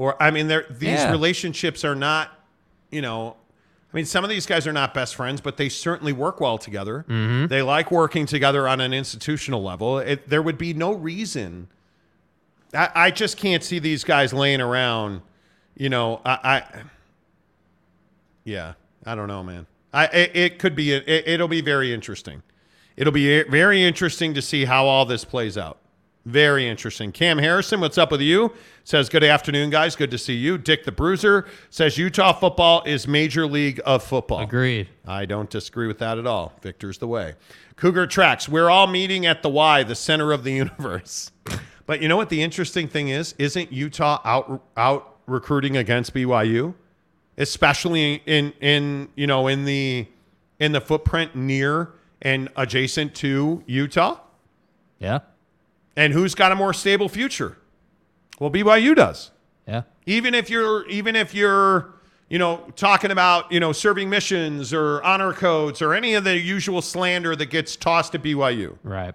or 0.00 0.20
I 0.20 0.30
mean, 0.30 0.48
these 0.48 0.88
Yeah. 1.00 1.10
relationships 1.10 1.84
are 1.84 1.94
not, 1.94 2.30
you 2.90 3.02
know, 3.02 3.36
I 3.92 3.96
mean, 3.96 4.06
some 4.06 4.24
of 4.24 4.30
these 4.30 4.46
guys 4.46 4.66
are 4.66 4.72
not 4.72 4.94
best 4.94 5.14
friends, 5.14 5.42
but 5.42 5.58
they 5.58 5.68
certainly 5.68 6.14
work 6.14 6.40
well 6.40 6.56
together. 6.56 7.04
Mm-hmm. 7.06 7.48
They 7.48 7.60
like 7.60 7.90
working 7.90 8.24
together 8.24 8.66
on 8.66 8.80
an 8.80 8.94
institutional 8.94 9.62
level. 9.62 9.98
It, 9.98 10.26
there 10.26 10.40
would 10.40 10.56
be 10.56 10.72
no 10.72 10.92
reason. 10.94 11.68
I, 12.72 12.88
I 12.94 13.10
just 13.10 13.36
can't 13.36 13.62
see 13.62 13.78
these 13.78 14.02
guys 14.02 14.32
laying 14.32 14.62
around. 14.62 15.20
You 15.76 15.90
know, 15.90 16.22
I, 16.24 16.38
I 16.44 16.82
yeah, 18.44 18.72
I 19.04 19.14
don't 19.14 19.28
know, 19.28 19.42
man. 19.42 19.66
I 19.92 20.06
it, 20.06 20.30
it 20.34 20.58
could 20.58 20.74
be 20.74 20.92
it, 20.92 21.28
it'll 21.28 21.48
be 21.48 21.60
very 21.60 21.92
interesting. 21.92 22.42
It'll 22.96 23.12
be 23.12 23.42
very 23.42 23.82
interesting 23.84 24.32
to 24.32 24.40
see 24.40 24.64
how 24.64 24.86
all 24.86 25.04
this 25.04 25.26
plays 25.26 25.58
out. 25.58 25.78
Very 26.26 26.68
interesting. 26.68 27.12
Cam 27.12 27.38
Harrison, 27.38 27.80
what's 27.80 27.96
up 27.96 28.10
with 28.10 28.20
you? 28.20 28.52
Says, 28.84 29.08
Good 29.08 29.24
afternoon, 29.24 29.70
guys. 29.70 29.96
Good 29.96 30.10
to 30.10 30.18
see 30.18 30.34
you. 30.34 30.58
Dick 30.58 30.84
the 30.84 30.92
Bruiser 30.92 31.46
says, 31.70 31.96
Utah 31.96 32.32
football 32.32 32.82
is 32.84 33.08
Major 33.08 33.46
League 33.46 33.80
of 33.86 34.02
Football. 34.02 34.40
Agreed. 34.40 34.88
I 35.06 35.24
don't 35.24 35.48
disagree 35.48 35.86
with 35.86 35.98
that 35.98 36.18
at 36.18 36.26
all. 36.26 36.52
Victor's 36.60 36.98
the 36.98 37.08
way. 37.08 37.34
Cougar 37.76 38.06
Tracks, 38.08 38.48
we're 38.48 38.68
all 38.68 38.86
meeting 38.86 39.24
at 39.24 39.42
the 39.42 39.48
Y, 39.48 39.82
the 39.82 39.94
center 39.94 40.32
of 40.32 40.44
the 40.44 40.52
universe. 40.64 41.30
But 41.86 42.02
you 42.02 42.08
know 42.08 42.16
what 42.16 42.28
the 42.28 42.42
interesting 42.42 42.86
thing 42.86 43.08
is? 43.08 43.34
Isn't 43.38 43.72
Utah 43.72 44.20
out 44.24 44.62
out 44.76 45.16
recruiting 45.26 45.76
against 45.78 46.14
BYU? 46.14 46.74
Especially 47.38 48.22
in 48.26 48.52
in 48.60 49.08
you 49.16 49.26
know 49.26 49.48
in 49.48 49.64
the 49.64 50.06
in 50.58 50.72
the 50.72 50.80
footprint 50.80 51.34
near 51.34 51.90
and 52.20 52.50
adjacent 52.54 53.14
to 53.16 53.64
Utah? 53.66 54.20
Yeah. 54.98 55.20
And 56.00 56.14
who's 56.14 56.34
got 56.34 56.50
a 56.50 56.54
more 56.54 56.72
stable 56.72 57.10
future? 57.10 57.58
Well, 58.38 58.50
BYU 58.50 58.96
does. 58.96 59.32
Yeah. 59.68 59.82
Even 60.06 60.34
if 60.34 60.48
you're 60.48 60.88
even 60.88 61.14
if 61.14 61.34
you're 61.34 61.92
you 62.30 62.38
know 62.38 62.64
talking 62.74 63.10
about 63.10 63.52
you 63.52 63.60
know 63.60 63.72
serving 63.72 64.08
missions 64.08 64.72
or 64.72 65.02
honor 65.02 65.34
codes 65.34 65.82
or 65.82 65.92
any 65.92 66.14
of 66.14 66.24
the 66.24 66.38
usual 66.38 66.80
slander 66.80 67.36
that 67.36 67.50
gets 67.50 67.76
tossed 67.76 68.14
at 68.14 68.22
BYU. 68.22 68.78
Right. 68.82 69.14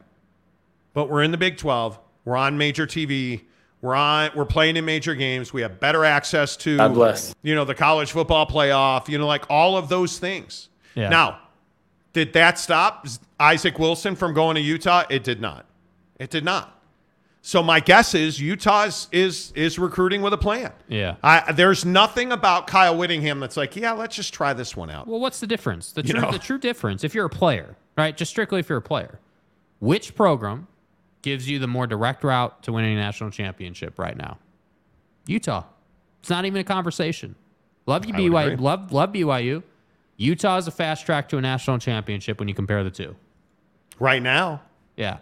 But 0.93 1.09
we're 1.09 1.23
in 1.23 1.31
the 1.31 1.39
Big 1.39 1.57
12. 1.57 1.97
We're 2.23 2.37
on 2.37 2.55
major 2.55 2.85
TV. 2.85 3.41
We're 3.81 3.95
on 3.95 4.29
we're 4.35 4.45
playing 4.45 4.77
in 4.77 4.85
major 4.85 5.15
games. 5.15 5.51
We 5.51 5.63
have 5.63 5.79
better 5.79 6.05
access 6.05 6.55
to 6.57 6.77
God 6.77 6.93
bless. 6.93 7.33
you 7.41 7.55
know 7.55 7.65
the 7.65 7.73
college 7.73 8.11
football 8.11 8.45
playoff, 8.45 9.09
you 9.09 9.17
know 9.17 9.25
like 9.25 9.45
all 9.49 9.75
of 9.75 9.89
those 9.89 10.19
things. 10.19 10.69
Yeah. 10.93 11.09
Now, 11.09 11.39
did 12.13 12.33
that 12.33 12.59
stop 12.59 13.07
Isaac 13.39 13.79
Wilson 13.79 14.15
from 14.15 14.35
going 14.35 14.53
to 14.53 14.61
Utah? 14.61 15.03
It 15.09 15.23
did 15.23 15.41
not. 15.41 15.65
It 16.19 16.29
did 16.29 16.45
not. 16.45 16.74
So 17.47 17.61
my 17.61 17.79
guess 17.79 18.15
is 18.15 18.41
Utah 18.41 18.85
is 18.85 19.07
is, 19.11 19.51
is 19.55 19.77
recruiting 19.77 20.23
with 20.23 20.33
a 20.33 20.37
plan. 20.37 20.71
Yeah. 20.87 21.17
I, 21.21 21.51
there's 21.51 21.85
nothing 21.85 22.31
about 22.31 22.65
Kyle 22.65 22.97
Whittingham 22.97 23.39
that's 23.39 23.55
like, 23.55 23.75
yeah, 23.75 23.91
let's 23.91 24.15
just 24.15 24.33
try 24.33 24.53
this 24.53 24.75
one 24.75 24.89
out. 24.89 25.05
Well, 25.07 25.19
what's 25.19 25.39
the 25.39 25.45
difference? 25.45 25.91
The 25.91 26.01
You 26.03 26.13
true, 26.13 26.21
know? 26.21 26.31
the 26.31 26.39
true 26.39 26.57
difference, 26.57 27.03
if 27.03 27.13
you're 27.13 27.27
a 27.27 27.29
player, 27.29 27.75
right? 27.95 28.17
Just 28.17 28.31
strictly 28.31 28.61
if 28.61 28.67
you're 28.67 28.79
a 28.79 28.81
player, 28.81 29.19
which 29.77 30.15
program 30.15 30.67
gives 31.21 31.47
you 31.47 31.59
the 31.59 31.67
more 31.67 31.85
direct 31.85 32.23
route 32.23 32.63
to 32.63 32.71
winning 32.73 32.97
a 32.97 32.99
national 32.99 33.29
championship 33.29 33.99
right 33.99 34.17
now? 34.17 34.39
Utah. 35.27 35.65
It's 36.21 36.31
not 36.31 36.45
even 36.45 36.59
a 36.59 36.63
conversation. 36.63 37.35
Love 37.85 38.05
you, 38.07 38.13
BYU. 38.15 38.59
Love, 38.59 38.91
love 38.91 39.11
BYU. 39.13 39.61
Utah 40.17 40.57
is 40.57 40.67
a 40.67 40.71
fast 40.71 41.05
track 41.05 41.29
to 41.29 41.37
a 41.37 41.41
national 41.41 41.77
championship 41.77 42.39
when 42.39 42.47
you 42.47 42.55
compare 42.55 42.83
the 42.83 42.89
two. 42.89 43.15
Right 43.99 44.23
now, 44.23 44.61
Yeah. 44.97 45.17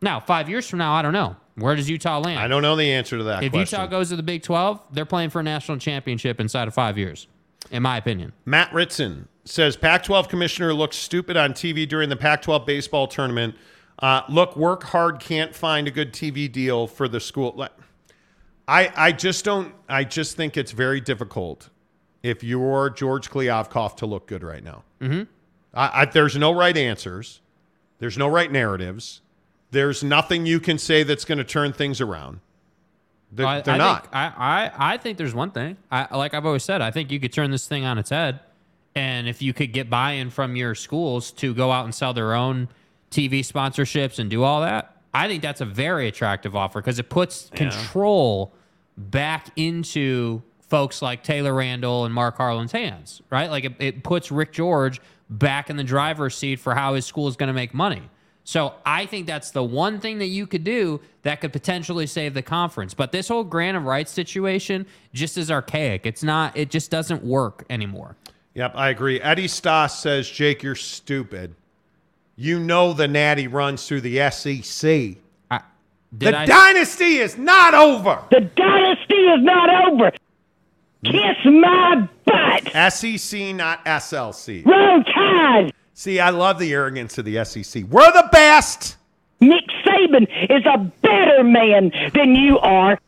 Now, 0.00 0.20
five 0.20 0.48
years 0.48 0.68
from 0.68 0.78
now, 0.78 0.92
I 0.94 1.02
don't 1.02 1.12
know. 1.12 1.34
Where 1.56 1.76
does 1.76 1.88
Utah 1.88 2.18
land? 2.18 2.40
I 2.40 2.48
don't 2.48 2.62
know 2.62 2.76
the 2.76 2.92
answer 2.92 3.16
to 3.18 3.24
that 3.24 3.44
if 3.44 3.52
question. 3.52 3.80
Utah 3.80 3.86
goes 3.88 4.08
to 4.08 4.16
the 4.16 4.22
Big 4.22 4.42
12, 4.42 4.80
they're 4.92 5.04
playing 5.04 5.30
for 5.30 5.40
a 5.40 5.42
national 5.42 5.78
championship 5.78 6.40
inside 6.40 6.66
of 6.68 6.74
five 6.74 6.98
years, 6.98 7.28
in 7.70 7.82
my 7.82 7.96
opinion. 7.96 8.32
Matt 8.44 8.72
Ritson 8.72 9.28
says 9.44 9.76
Pac 9.76 10.02
12 10.02 10.28
commissioner 10.28 10.74
looks 10.74 10.96
stupid 10.96 11.36
on 11.36 11.52
TV 11.52 11.88
during 11.88 12.08
the 12.08 12.16
Pac 12.16 12.42
12 12.42 12.66
baseball 12.66 13.06
tournament. 13.06 13.54
Uh, 14.00 14.22
look, 14.28 14.56
work 14.56 14.82
hard, 14.84 15.20
can't 15.20 15.54
find 15.54 15.86
a 15.86 15.90
good 15.90 16.12
TV 16.12 16.50
deal 16.50 16.86
for 16.86 17.06
the 17.06 17.20
school. 17.20 17.66
I, 18.66 18.92
I 18.96 19.12
just 19.12 19.44
don't, 19.44 19.74
I 19.88 20.04
just 20.04 20.36
think 20.36 20.56
it's 20.56 20.72
very 20.72 21.00
difficult 21.00 21.68
if 22.22 22.42
you're 22.42 22.90
George 22.90 23.30
Kliavkoff 23.30 23.96
to 23.98 24.06
look 24.06 24.26
good 24.26 24.42
right 24.42 24.64
now. 24.64 24.82
Mm-hmm. 25.00 25.24
I, 25.74 26.02
I, 26.02 26.04
there's 26.06 26.36
no 26.36 26.52
right 26.52 26.76
answers, 26.76 27.40
there's 27.98 28.18
no 28.18 28.26
right 28.26 28.50
narratives, 28.50 29.20
there's 29.74 30.02
nothing 30.02 30.46
you 30.46 30.60
can 30.60 30.78
say 30.78 31.02
that's 31.02 31.24
going 31.24 31.38
to 31.38 31.44
turn 31.44 31.72
things 31.72 32.00
around. 32.00 32.40
They're, 33.32 33.46
I, 33.46 33.60
they're 33.60 33.74
I 33.74 33.78
not. 33.78 34.02
Think, 34.04 34.14
I, 34.14 34.32
I, 34.36 34.94
I 34.94 34.96
think 34.96 35.18
there's 35.18 35.34
one 35.34 35.50
thing. 35.50 35.76
I, 35.90 36.16
like 36.16 36.32
I've 36.32 36.46
always 36.46 36.62
said, 36.62 36.80
I 36.80 36.92
think 36.92 37.10
you 37.10 37.18
could 37.18 37.32
turn 37.32 37.50
this 37.50 37.66
thing 37.66 37.84
on 37.84 37.98
its 37.98 38.10
head. 38.10 38.40
And 38.94 39.28
if 39.28 39.42
you 39.42 39.52
could 39.52 39.72
get 39.72 39.90
buy 39.90 40.12
in 40.12 40.30
from 40.30 40.54
your 40.54 40.76
schools 40.76 41.32
to 41.32 41.52
go 41.52 41.72
out 41.72 41.84
and 41.84 41.92
sell 41.92 42.14
their 42.14 42.32
own 42.32 42.68
TV 43.10 43.40
sponsorships 43.40 44.20
and 44.20 44.30
do 44.30 44.44
all 44.44 44.60
that, 44.60 44.96
I 45.12 45.26
think 45.26 45.42
that's 45.42 45.60
a 45.60 45.64
very 45.64 46.06
attractive 46.06 46.54
offer 46.54 46.80
because 46.80 47.00
it 47.00 47.08
puts 47.08 47.50
control 47.50 48.52
back 48.96 49.48
into 49.56 50.42
folks 50.60 51.02
like 51.02 51.24
Taylor 51.24 51.54
Randall 51.54 52.04
and 52.04 52.14
Mark 52.14 52.36
Harlan's 52.36 52.72
hands, 52.72 53.20
right? 53.30 53.50
Like 53.50 53.64
it, 53.64 53.74
it 53.80 54.04
puts 54.04 54.30
Rick 54.30 54.52
George 54.52 55.00
back 55.28 55.70
in 55.70 55.76
the 55.76 55.84
driver's 55.84 56.36
seat 56.36 56.60
for 56.60 56.74
how 56.74 56.94
his 56.94 57.04
school 57.04 57.26
is 57.26 57.36
going 57.36 57.48
to 57.48 57.52
make 57.52 57.74
money. 57.74 58.02
So 58.44 58.74
I 58.84 59.06
think 59.06 59.26
that's 59.26 59.50
the 59.50 59.64
one 59.64 59.98
thing 60.00 60.18
that 60.18 60.26
you 60.26 60.46
could 60.46 60.64
do 60.64 61.00
that 61.22 61.40
could 61.40 61.52
potentially 61.52 62.06
save 62.06 62.34
the 62.34 62.42
conference. 62.42 62.92
But 62.92 63.10
this 63.10 63.28
whole 63.28 63.42
grant 63.42 63.76
of 63.76 63.84
rights 63.84 64.12
situation 64.12 64.86
just 65.14 65.38
is 65.38 65.50
archaic. 65.50 66.04
It's 66.04 66.22
not. 66.22 66.54
It 66.56 66.70
just 66.70 66.90
doesn't 66.90 67.24
work 67.24 67.64
anymore. 67.70 68.16
Yep, 68.52 68.72
I 68.76 68.90
agree. 68.90 69.20
Eddie 69.20 69.48
Stoss 69.48 69.98
says, 70.00 70.28
Jake, 70.28 70.62
you're 70.62 70.74
stupid. 70.74 71.54
You 72.36 72.60
know 72.60 72.92
the 72.92 73.08
natty 73.08 73.46
runs 73.48 73.88
through 73.88 74.02
the 74.02 74.30
SEC. 74.30 75.16
I, 75.50 75.60
the 76.12 76.36
I- 76.36 76.44
dynasty 76.44 77.16
is 77.16 77.38
not 77.38 77.74
over. 77.74 78.22
The 78.30 78.40
dynasty 78.40 79.14
is 79.14 79.42
not 79.42 79.88
over. 79.88 80.12
Kiss 81.04 81.36
my 81.44 82.08
butt. 82.26 82.92
SEC, 82.92 83.54
not 83.54 83.84
SLC. 83.84 84.64
Roll 84.66 85.02
Tide. 85.04 85.72
See, 85.94 86.18
I 86.20 86.30
love 86.30 86.58
the 86.58 86.72
arrogance 86.72 87.18
of 87.18 87.24
the 87.24 87.44
SEC. 87.44 87.84
We're 87.84 88.10
the 88.12 88.28
best. 88.32 88.96
Nick 89.40 89.64
Saban 89.86 90.26
is 90.50 90.64
a 90.66 90.78
better 91.02 91.44
man 91.44 91.92
than 92.14 92.34
you 92.34 92.58
are. 92.58 92.98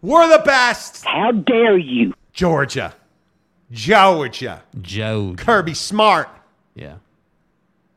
We're 0.00 0.28
the 0.28 0.44
best. 0.44 1.04
How 1.04 1.32
dare 1.32 1.76
you? 1.76 2.14
Georgia. 2.32 2.94
Georgia. 3.70 4.62
Joe. 4.80 5.34
Kirby 5.36 5.74
Smart. 5.74 6.28
Yeah. 6.74 6.96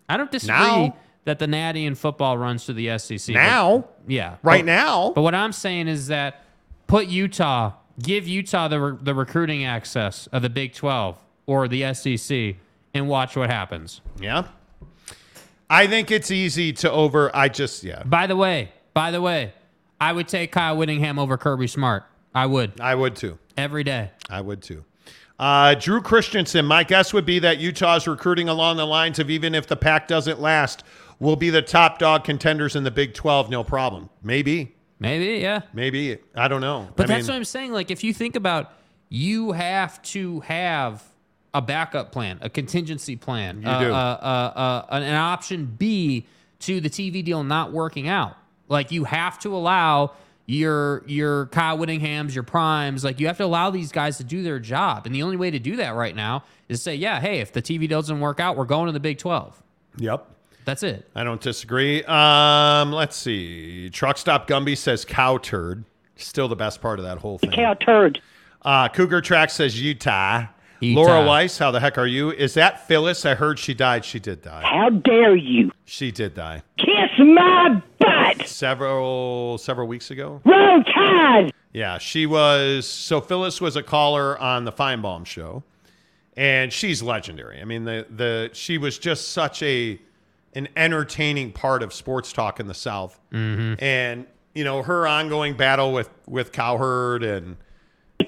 I 0.07 0.17
don't 0.17 0.31
disagree 0.31 0.55
Now- 0.57 0.95
that 1.25 1.39
the 1.39 1.47
Natty 1.47 1.85
in 1.85 1.95
football 1.95 2.37
runs 2.37 2.65
through 2.65 2.75
the 2.75 2.89
SEC. 2.89 3.33
but- 3.33 3.39
Now. 3.41 3.85
yeah. 4.07 4.35
Right 4.43 4.59
But- 4.61 4.65
now. 4.65 5.11
But 5.15 5.21
what 5.23 5.33
I'm 5.35 5.51
saying 5.51 5.87
is 5.87 6.07
that 6.07 6.43
put 6.87 7.07
Utah, 7.07 7.71
give 8.01 8.27
Utah 8.27 8.67
the 8.67 8.79
re- 8.79 8.97
the 9.01 9.13
recruiting 9.15 9.63
access 9.65 10.27
of 10.27 10.43
the 10.43 10.49
Big 10.49 10.73
12 10.73 11.17
or 11.47 11.67
the 11.67 11.83
SEC, 11.83 12.57
and 12.95 13.07
watch 13.09 13.35
what 13.35 13.51
happens. 13.51 14.01
Yeah. 14.19 14.47
I 15.69 15.85
think 15.85 16.09
it's 16.09 16.31
easy 16.31 16.73
to 16.73 16.91
over. 16.91 17.29
I 17.35 17.49
just, 17.49 17.83
yeah. 17.83 18.01
By 18.03 18.25
the 18.25 18.35
way, 18.35 18.71
by 18.93 19.11
the 19.11 19.21
way, 19.21 19.53
I 19.99 20.13
would 20.13 20.27
take 20.27 20.51
Kyle 20.51 20.77
Whittingham 20.77 21.19
over 21.19 21.37
Kirby 21.37 21.67
Smart. 21.67 22.05
I 22.33 22.45
would 22.45 22.79
I 22.81 22.95
would 22.95 23.15
too. 23.15 23.37
every 23.57 23.83
day. 23.83 24.11
I 24.29 24.41
would 24.41 24.61
too. 24.61 24.83
Uh, 25.37 25.75
Drew 25.75 26.01
Christensen, 26.01 26.65
my 26.65 26.83
guess 26.83 27.13
would 27.13 27.25
be 27.25 27.39
that 27.39 27.57
Utah's 27.57 28.07
recruiting 28.07 28.47
along 28.47 28.77
the 28.77 28.87
lines 28.87 29.19
of 29.19 29.29
even 29.29 29.53
if 29.53 29.67
the 29.67 29.75
pack 29.75 30.07
doesn't 30.07 30.39
last, 30.39 30.83
will 31.19 31.35
be 31.35 31.49
the 31.49 31.61
top 31.61 31.99
dog 31.99 32.23
contenders 32.23 32.75
in 32.75 32.83
the 32.83 32.91
Big 32.91 33.13
12, 33.13 33.49
no 33.49 33.63
problem. 33.63 34.09
Maybe. 34.23 34.75
Maybe, 34.99 35.41
yeah. 35.41 35.61
Maybe. 35.73 36.17
I 36.35 36.47
don't 36.47 36.61
know. 36.61 36.87
But 36.95 37.05
I 37.05 37.15
that's 37.15 37.27
mean, 37.27 37.33
what 37.33 37.37
I'm 37.37 37.45
saying. 37.45 37.73
Like, 37.73 37.91
if 37.91 38.03
you 38.03 38.13
think 38.13 38.37
about, 38.37 38.71
you 39.09 39.51
have 39.51 40.01
to 40.03 40.39
have 40.41 41.03
a 41.55 41.61
backup 41.61 42.11
plan, 42.11 42.37
a 42.41 42.49
contingency 42.49 43.15
plan, 43.15 43.61
You 43.61 43.67
uh, 43.67 43.79
do. 43.79 43.93
Uh, 43.93 43.95
uh, 43.95 44.59
uh, 44.59 44.85
an, 44.89 45.03
an 45.03 45.15
option 45.15 45.65
B 45.65 46.27
to 46.59 46.81
the 46.81 46.89
TV 46.89 47.23
deal 47.23 47.43
not 47.43 47.71
working 47.71 48.09
out. 48.09 48.35
Like, 48.67 48.91
you 48.91 49.05
have 49.05 49.39
to 49.39 49.55
allow 49.55 50.11
your 50.47 51.03
your 51.07 51.47
Kyle 51.47 51.77
Whittinghams, 51.77 52.35
your 52.35 52.43
primes, 52.43 53.03
like 53.03 53.19
you 53.19 53.27
have 53.27 53.37
to 53.37 53.45
allow 53.45 53.71
these 53.71 53.91
guys 53.91 54.17
to 54.17 54.23
do 54.23 54.43
their 54.43 54.59
job. 54.59 55.05
And 55.05 55.15
the 55.15 55.23
only 55.23 55.37
way 55.37 55.49
to 55.49 55.57
do 55.57 55.77
that 55.77 55.95
right 55.95 56.15
now 56.15 56.43
is 56.67 56.81
say, 56.83 56.93
yeah, 56.93 57.19
hey, 57.19 57.39
if 57.39 57.51
the 57.53 57.61
TV 57.61 57.87
deal 57.87 58.01
doesn't 58.01 58.19
work 58.19 58.39
out, 58.39 58.57
we're 58.57 58.65
going 58.65 58.87
to 58.87 58.91
the 58.91 58.99
Big 58.99 59.17
12. 59.17 59.63
Yep. 59.97 60.27
That's 60.65 60.83
it. 60.83 61.09
I 61.15 61.23
don't 61.23 61.41
disagree. 61.41 62.03
Um, 62.03 62.91
let's 62.91 63.15
see. 63.15 63.89
Truck 63.91 64.17
Stop 64.17 64.47
Gumby 64.47 64.77
says 64.77 65.05
cow 65.05 65.37
turd. 65.37 65.85
Still 66.17 66.47
the 66.47 66.55
best 66.55 66.81
part 66.81 66.99
of 66.99 67.05
that 67.05 67.19
whole 67.19 67.37
thing. 67.37 67.51
Cow 67.51 67.75
turd. 67.75 68.21
Uh, 68.61 68.89
Cougar 68.89 69.21
Track 69.21 69.51
says 69.51 69.79
Utah. 69.79 70.47
Utah. 70.81 71.01
Laura 71.01 71.25
Weiss, 71.27 71.57
how 71.57 71.71
the 71.71 71.79
heck 71.79 71.97
are 71.97 72.05
you? 72.07 72.31
Is 72.31 72.53
that 72.55 72.87
Phyllis? 72.87 73.25
I 73.25 73.35
heard 73.35 73.57
she 73.59 73.73
died. 73.73 74.03
She 74.05 74.19
did 74.19 74.41
die. 74.41 74.61
How 74.63 74.89
dare 74.89 75.35
you? 75.35 75.71
She 75.85 76.11
did 76.11 76.33
die 76.33 76.63
Kiss 76.77 77.11
my 77.19 77.81
butt. 77.99 78.47
several 78.47 79.57
several 79.57 79.87
weeks 79.87 80.11
ago. 80.11 80.41
Roll 80.45 80.83
Tide. 80.83 81.53
Yeah, 81.73 81.97
she 81.97 82.25
was. 82.25 82.87
So 82.87 83.21
Phyllis 83.21 83.59
was 83.61 83.75
a 83.75 83.83
caller 83.83 84.37
on 84.39 84.65
the 84.65 84.71
Finebaum 84.71 85.25
show, 85.25 85.63
and 86.37 86.71
she's 86.71 87.01
legendary. 87.03 87.61
I 87.61 87.65
mean, 87.65 87.83
the 87.85 88.05
the 88.09 88.49
she 88.53 88.77
was 88.77 88.97
just 88.97 89.29
such 89.29 89.61
a 89.63 89.99
an 90.53 90.67
entertaining 90.77 91.51
part 91.51 91.83
of 91.83 91.93
sports 91.93 92.31
talk 92.33 92.59
in 92.59 92.67
the 92.67 92.73
South, 92.73 93.19
Mm-hmm. 93.33 93.83
and 93.83 94.25
you 94.53 94.63
know 94.63 94.83
her 94.83 95.05
ongoing 95.07 95.55
battle 95.55 95.91
with 95.93 96.09
with 96.27 96.51
Cowherd 96.51 97.23
and. 97.23 97.57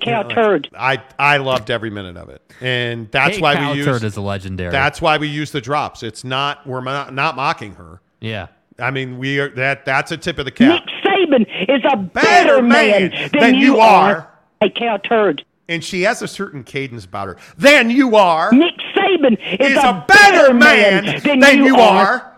Cow 0.02 0.24
like, 0.24 0.36
turd. 0.36 0.69
I 0.78 1.02
I 1.19 1.38
loved 1.38 1.69
every 1.69 1.90
minute 1.90 2.18
of 2.18 2.30
it, 2.30 2.41
and 2.61 3.10
that's 3.11 3.36
Hey, 3.38 3.41
why 3.41 3.56
Cow 3.56 3.72
we 3.72 3.78
use 3.78 3.86
Turd 3.86 4.03
is 4.03 4.18
a 4.18 4.22
legendary. 4.22 4.72
That's 4.72 5.02
why 5.02 5.18
we 5.18 5.28
use 5.28 5.52
the 5.52 5.61
drops. 5.61 6.03
It's 6.03 6.24
not 6.24 6.65
we're 6.68 6.82
not, 6.82 7.14
not 7.14 7.36
mocking 7.36 7.74
her. 7.76 8.02
yeah. 8.19 8.48
I 8.80 8.91
mean, 8.91 9.18
we 9.18 9.40
are 9.40 9.49
that 9.56 9.86
that's 9.86 10.11
a 10.11 10.18
tip 10.18 10.38
of 10.38 10.45
the 10.45 10.52
cap. 10.52 10.86
Nick 10.86 10.94
Saban 11.03 11.48
is 11.68 11.84
a 11.91 11.98
better, 11.98 12.61
man, 12.61 13.11
than, 13.34 13.56
you, 13.56 13.80
are. 13.80 14.32
A 14.61 14.69
cow 14.69 14.98
turd. 14.98 15.44
and 15.68 15.84
she 15.84 16.03
has 16.03 16.22
a 16.22 16.28
certain 16.28 16.64
cadence 16.64 17.03
about 17.06 17.28
her. 17.28 17.38
Than 17.57 17.90
you 17.90 18.15
are. 18.15 18.52
Nick 18.52 18.76
Saban 18.95 19.40
is, 19.60 19.72
is 19.72 19.78
a 19.84 20.06
better 20.07 20.53
man 20.53 21.06
than, 21.24 21.64
you, 21.64 21.78
are. 21.78 22.38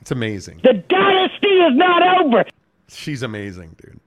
It's 0.00 0.10
amazing. 0.10 0.58
The 0.64 0.72
dynasty 0.88 1.48
is 1.48 1.76
not 1.76 2.20
over. 2.20 2.44
She's 2.88 3.22
amazing, 3.22 3.76
dude. 3.80 4.00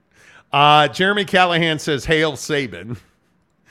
Uh, 0.52 0.88
Jeremy 0.88 1.24
Callahan 1.24 1.78
says, 1.78 2.04
"Hail 2.04 2.32
Saban." 2.32 2.98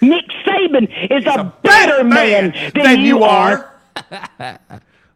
Nick 0.02 0.26
Saban 0.46 0.90
is 1.12 1.26
a, 1.26 1.54
better 1.62 2.04
man, 2.04 2.72
than, 2.74 3.02
you 3.02 3.24
are. 3.24 3.80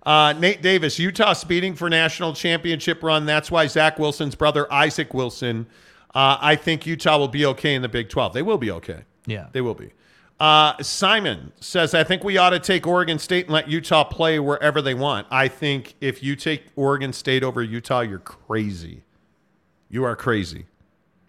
Uh, 0.05 0.33
Nate 0.33 0.61
Davis, 0.61 0.99
Utah 0.99 1.33
speeding 1.33 1.73
for 1.73 1.89
national 1.89 2.33
championship 2.33 3.01
run. 3.01 3.25
That's 3.25 3.49
why 3.49 3.65
Zach 3.65 3.97
Wilson's 3.97 4.35
brother 4.35 4.71
Isaac 4.71 5.15
Wilson. 5.15 5.65
Uh, 6.13 6.37
I 6.39 6.55
think 6.55 6.85
Utah 6.85 7.17
will 7.17 7.27
be 7.27 7.43
okay 7.47 7.73
in 7.73 7.81
the 7.81 7.89
Big 7.89 8.09
12. 8.09 8.33
They 8.33 8.43
will 8.43 8.59
be 8.59 8.69
okay. 8.69 8.99
Yeah. 9.25 9.47
They 9.51 9.61
will 9.61 9.73
be. 9.73 9.93
Uh, 10.39 10.81
Simon 10.83 11.51
says, 11.59 11.95
I 11.95 12.03
think 12.03 12.23
we 12.23 12.37
ought 12.37 12.51
to 12.51 12.59
take 12.59 12.85
Oregon 12.85 13.17
State 13.17 13.45
and 13.45 13.53
let 13.53 13.67
Utah 13.67 14.03
play 14.03 14.37
wherever 14.37 14.79
they 14.79 14.93
want. 14.93 15.25
I 15.31 15.47
think 15.47 15.95
if 16.01 16.21
you 16.21 16.35
take 16.35 16.65
Oregon 16.75 17.11
State 17.11 17.43
over 17.43 17.63
Utah, 17.63 18.01
you're 18.01 18.19
crazy. 18.19 19.01
You 19.89 20.03
are 20.03 20.15
crazy. 20.15 20.65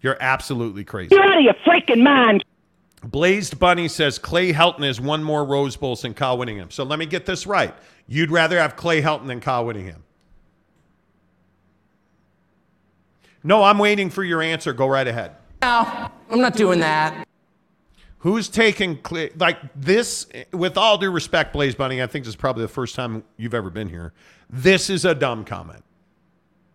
You're 0.06 0.16
absolutely 0.20 0.84
crazy. 0.84 1.16
You're 1.16 1.24
out 1.24 1.36
of 1.36 1.42
your 1.42 1.54
freaking 1.66 2.00
mind. 2.00 2.44
Blazed 3.02 3.58
Bunny 3.58 3.88
says 3.88 4.20
Clay 4.20 4.52
Helton 4.52 4.88
is 4.88 5.00
one 5.00 5.24
more 5.24 5.44
Rose 5.44 5.74
Bowls 5.74 6.02
than 6.02 6.14
Kyle 6.14 6.38
Whittingham. 6.38 6.70
So 6.70 6.84
let 6.84 7.00
me 7.00 7.06
get 7.06 7.26
this 7.26 7.44
right. 7.44 7.74
You'd 8.06 8.30
rather 8.30 8.56
have 8.56 8.76
Clay 8.76 9.02
Helton 9.02 9.26
than 9.26 9.40
Kyle 9.40 9.66
Whittingham. 9.66 10.04
No, 13.42 13.64
I'm 13.64 13.78
waiting 13.78 14.08
for 14.08 14.22
your 14.22 14.42
answer. 14.42 14.72
Go 14.72 14.86
right 14.86 15.08
ahead. 15.08 15.32
No, 15.62 16.08
I'm 16.30 16.40
not 16.40 16.54
doing 16.54 16.78
that. 16.78 17.26
Who's 18.18 18.48
taking 18.48 18.98
Clay? 18.98 19.32
Like 19.36 19.58
this, 19.74 20.28
with 20.52 20.78
all 20.78 20.98
due 20.98 21.10
respect, 21.10 21.52
Blaze 21.52 21.74
Bunny, 21.74 22.00
I 22.00 22.06
think 22.06 22.26
this 22.26 22.30
is 22.30 22.36
probably 22.36 22.62
the 22.62 22.68
first 22.68 22.94
time 22.94 23.24
you've 23.38 23.54
ever 23.54 23.70
been 23.70 23.88
here. 23.88 24.12
This 24.48 24.88
is 24.88 25.04
a 25.04 25.16
dumb 25.16 25.44
comment. 25.44 25.82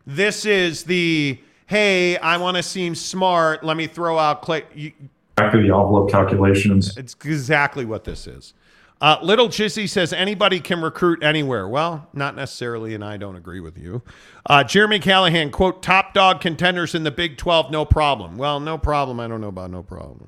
This 0.06 0.46
is 0.46 0.84
the, 0.84 1.40
hey, 1.72 2.18
I 2.18 2.36
want 2.36 2.58
to 2.58 2.64
seem 2.64 2.96
smart. 2.96 3.64
Let 3.64 3.78
me 3.78 3.88
throw 3.88 4.18
out 4.20 4.42
Clay. 4.42 4.66
You, 4.76 4.92
Back 5.36 5.54
of 5.54 5.62
the 5.62 5.68
envelope 5.68 6.12
calculations. 6.12 6.98
It's 6.98 7.14
exactly 7.14 7.86
what 7.86 8.04
this 8.04 8.28
is. 8.28 8.54
Uh, 9.00 9.18
Little 9.24 9.48
Chizzy 9.48 9.88
says 9.88 10.12
anybody 10.12 10.60
can 10.60 10.82
recruit 10.82 11.24
anywhere. 11.24 11.70
Well, 11.70 12.10
not 12.14 12.36
necessarily, 12.36 12.94
and 12.94 13.04
I 13.06 13.16
don't 13.16 13.38
agree 13.38 13.62
with 13.62 13.78
you. 13.78 14.04
Uh, 14.46 14.66
Jeremy 14.66 15.00
Callahan, 15.00 15.50
quote, 15.50 15.82
top 15.82 16.14
dog 16.14 16.42
contenders 16.42 16.94
in 16.94 17.04
the 17.04 17.10
Big 17.10 17.38
12, 17.38 17.72
no 17.72 17.86
problem. 17.86 18.38
Well, 18.38 18.60
no 18.60 18.78
problem. 18.78 19.22
I 19.22 19.30
don't 19.30 19.40
know 19.40 19.48
about 19.48 19.72
no 19.72 19.82
problem. 19.82 20.28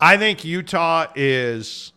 I 0.00 0.16
think 0.16 0.44
Utah 0.44 1.08
is, 1.16 1.92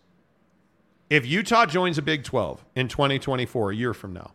if 1.12 1.24
Utah 1.24 1.68
joins 1.68 2.00
a 2.00 2.02
Big 2.02 2.24
12 2.24 2.66
in 2.76 2.88
2024, 2.88 3.72
a 3.72 3.76
year 3.76 3.94
from 3.94 4.14
now, 4.14 4.32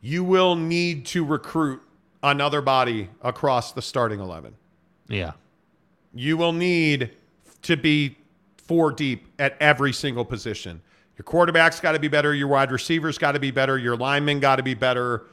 you 0.00 0.24
will 0.24 0.56
need 0.56 1.06
to 1.06 1.24
recruit 1.24 1.82
another 2.22 2.60
body 2.60 3.08
across 3.22 3.72
the 3.72 3.82
starting 3.82 4.20
11 4.20 4.54
Yeah. 5.08 5.32
you 6.14 6.36
will 6.36 6.52
need 6.52 7.10
to 7.62 7.76
be 7.76 8.16
four 8.56 8.90
deep 8.92 9.26
at 9.38 9.56
every 9.60 9.92
single 9.92 10.24
position. 10.24 10.80
Your 11.16 11.24
quarterback's 11.24 11.80
got 11.80 11.92
to 11.92 11.98
be 11.98 12.08
better. 12.08 12.34
Your 12.34 12.48
wide 12.48 12.70
receivers 12.70 13.18
got 13.18 13.32
to 13.32 13.40
be 13.40 13.50
better. 13.50 13.78
Your 13.78 13.96
linemen 13.96 14.40
got 14.40 14.56
to 14.56 14.62
be 14.62 14.74
better 14.74 15.26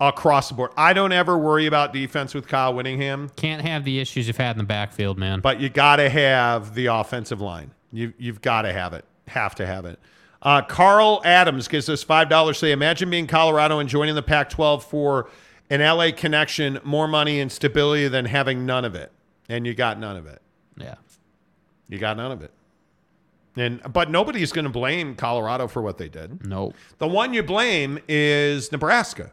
across 0.00 0.48
the 0.48 0.54
board. 0.54 0.70
I 0.76 0.92
don't 0.92 1.12
ever 1.12 1.36
worry 1.38 1.66
about 1.66 1.92
defense 1.92 2.34
with 2.34 2.46
Kyle 2.48 2.72
Whittingham. 2.74 3.28
Can't 3.36 3.62
have 3.62 3.84
the 3.84 3.98
issues 4.00 4.26
you've 4.26 4.36
had 4.36 4.52
in 4.52 4.58
the 4.58 4.64
backfield, 4.64 5.18
man. 5.18 5.40
but 5.40 5.60
you 5.60 5.68
got 5.68 5.96
to 5.96 6.08
have 6.08 6.74
the 6.74 6.86
offensive 6.86 7.40
line. 7.40 7.72
You, 7.92 8.12
you've 8.18 8.40
got 8.40 8.62
to 8.62 8.72
have 8.72 8.92
it. 8.94 9.04
Have 9.28 9.54
to 9.56 9.66
have 9.66 9.84
it. 9.86 9.98
Uh, 10.40 10.62
Carl 10.62 11.20
Adams 11.24 11.66
gives 11.68 11.88
us 11.88 12.04
$5. 12.04 12.56
Say, 12.56 12.72
imagine 12.72 13.10
being 13.10 13.26
Colorado 13.26 13.78
and 13.80 13.88
joining 13.88 14.14
the 14.14 14.22
Pac 14.22 14.50
12 14.50 14.84
for 14.84 15.30
an 15.70 15.80
LA 15.80 16.10
connection, 16.16 16.80
more 16.84 17.06
money 17.08 17.40
and 17.40 17.50
stability 17.52 18.08
than 18.08 18.24
having 18.24 18.64
none 18.66 18.84
of 18.84 18.94
it. 18.94 19.12
And 19.48 19.66
you 19.66 19.74
got 19.74 19.98
none 19.98 20.16
of 20.16 20.26
it. 20.26 20.40
yeah. 20.76 20.94
You 21.88 21.98
got 21.98 22.16
none 22.18 22.32
of 22.32 22.42
it. 22.42 22.52
And 23.56 23.80
but 23.92 24.10
nobody's 24.10 24.52
going 24.52 24.66
to 24.66 24.70
blame 24.70 25.14
Colorado 25.14 25.66
for 25.66 25.80
what 25.82 25.96
they 25.98 26.08
did. 26.08 26.46
Nope. 26.46 26.74
The 26.98 27.08
one 27.08 27.32
you 27.34 27.42
blame 27.42 27.98
is 28.08 28.70
Nebraska. 28.70 29.32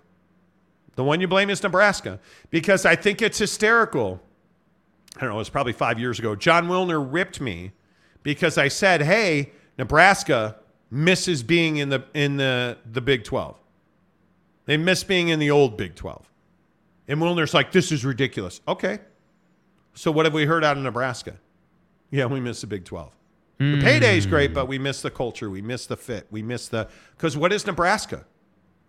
The 0.96 1.04
one 1.04 1.20
you 1.20 1.28
blame 1.28 1.50
is 1.50 1.62
Nebraska 1.62 2.20
because 2.50 2.86
I 2.86 2.96
think 2.96 3.22
it's 3.22 3.38
hysterical. 3.38 4.22
I 5.18 5.20
don't 5.22 5.30
know, 5.30 5.36
it 5.36 5.40
was 5.40 5.50
probably 5.50 5.74
5 5.74 6.00
years 6.00 6.18
ago. 6.18 6.36
Jon 6.36 6.68
Wilner 6.68 7.06
ripped 7.06 7.40
me 7.42 7.74
because 8.24 8.58
I 8.58 8.70
said, 8.70 9.02
"Hey, 9.02 9.52
Nebraska 9.78 10.56
misses 10.90 11.44
being 11.44 11.78
in 11.78 11.90
the 11.90 12.06
in 12.14 12.38
the 12.38 12.78
the 12.90 13.02
Big 13.02 13.26
12. 13.26 13.58
They 14.66 14.78
miss 14.78 15.04
being 15.04 15.30
in 15.30 15.40
the 15.40 15.52
old 15.52 15.78
Big 15.78 15.96
12." 15.96 16.30
And 17.08 17.20
Wilner's 17.20 17.54
like, 17.54 17.72
"This 17.72 17.92
is 17.92 18.04
ridiculous." 18.04 18.62
Okay. 18.68 19.00
So 19.94 20.12
what 20.12 20.26
have 20.26 20.34
we 20.34 20.46
heard 20.46 20.64
out 20.64 20.78
of 20.78 20.84
Nebraska? 20.84 21.36
Yeah, 22.12 22.26
we 22.26 22.40
miss 22.40 22.62
the 22.62 22.68
Big 22.68 22.84
12. 22.86 23.12
The 23.58 23.76
hmm. 23.76 23.82
payday 23.82 24.18
is 24.18 24.26
great, 24.26 24.54
but 24.54 24.68
we 24.68 24.78
miss 24.78 25.02
the 25.02 25.10
culture. 25.10 25.50
We 25.50 25.62
miss 25.62 25.86
the 25.86 25.96
fit. 25.96 26.28
We 26.30 26.42
miss 26.42 26.68
the 26.68 26.90
because 27.16 27.38
what 27.38 27.54
is 27.54 27.66
Nebraska? 27.66 28.26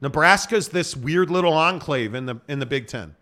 Nebraska's 0.01 0.69
this 0.69 0.97
weird 0.97 1.31
little 1.31 1.53
enclave 1.53 2.15
in 2.15 2.27
the 2.27 2.40
in 2.48 2.59
the 2.59 2.66
Big 2.66 2.89
Ten. 2.89 3.15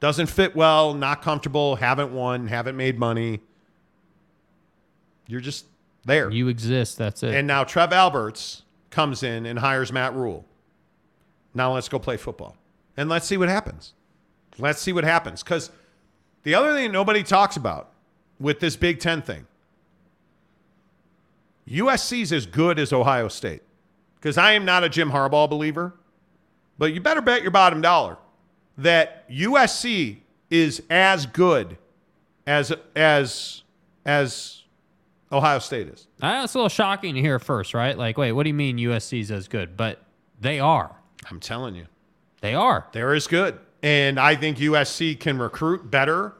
Doesn't 0.00 0.26
fit 0.26 0.54
well, 0.54 0.94
not 0.94 1.22
comfortable, 1.22 1.76
haven't 1.76 2.12
won, 2.12 2.48
haven't 2.48 2.76
made 2.76 2.98
money. 2.98 3.40
You're 5.28 5.40
just 5.40 5.66
there. 6.04 6.30
You 6.30 6.48
exist. 6.48 6.98
That's 6.98 7.22
it. 7.22 7.34
And 7.34 7.46
now 7.46 7.64
Trev 7.64 7.92
Alberts 7.92 8.62
comes 8.90 9.22
in 9.22 9.46
and 9.46 9.58
hires 9.58 9.92
Matt 9.92 10.14
Rhule. 10.14 10.44
Now 11.56 11.72
let's 11.72 11.88
go 11.88 11.98
play 11.98 12.18
football. 12.18 12.54
And 12.98 13.08
let's 13.08 13.26
see 13.26 13.38
what 13.38 13.48
happens. 13.48 13.94
Let's 14.58 14.80
see 14.80 14.92
what 14.92 15.04
happens. 15.04 15.42
Because 15.42 15.70
the 16.42 16.54
other 16.54 16.74
thing 16.74 16.92
nobody 16.92 17.22
talks 17.22 17.56
about 17.56 17.92
with 18.38 18.60
this 18.60 18.76
Big 18.76 19.00
Ten 19.00 19.22
thing, 19.22 19.46
USC's 21.66 22.30
as 22.32 22.44
good 22.46 22.78
as 22.78 22.92
Ohio 22.92 23.28
State. 23.28 23.62
Because 24.16 24.36
I 24.36 24.52
am 24.52 24.64
not 24.66 24.84
a 24.84 24.88
Jim 24.88 25.10
Harbaugh 25.10 25.48
believer, 25.48 25.94
but 26.78 26.92
you 26.92 27.00
better 27.00 27.22
bet 27.22 27.42
your 27.42 27.50
bottom 27.50 27.80
dollar 27.80 28.18
that 28.76 29.28
USC 29.30 30.18
is 30.50 30.82
as 30.90 31.24
good 31.24 31.78
as 32.46 32.72
as 32.94 33.62
as 34.04 34.62
Ohio 35.32 35.58
State 35.58 35.88
is. 35.88 36.06
It's 36.22 36.54
a 36.54 36.58
little 36.58 36.68
shocking 36.68 37.14
to 37.14 37.20
hear 37.20 37.38
first, 37.38 37.72
right? 37.72 37.96
Like, 37.96 38.18
wait, 38.18 38.32
what 38.32 38.42
do 38.42 38.48
you 38.50 38.54
mean 38.54 38.76
USC's 38.76 39.30
as 39.30 39.48
good? 39.48 39.76
But 39.76 40.02
they 40.38 40.60
are. 40.60 40.96
I'm 41.30 41.40
telling 41.40 41.74
you. 41.74 41.86
They 42.40 42.54
are. 42.54 42.86
They're 42.92 43.14
as 43.14 43.26
good. 43.26 43.58
And 43.82 44.18
I 44.18 44.36
think 44.36 44.58
USC 44.58 45.18
can 45.18 45.38
recruit 45.38 45.90
better. 45.90 46.34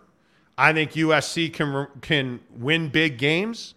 I 0.58 0.72
think 0.72 0.92
USC 0.92 1.52
can 1.52 1.88
can 2.00 2.40
win 2.56 2.88
big 2.88 3.18
games. 3.18 3.74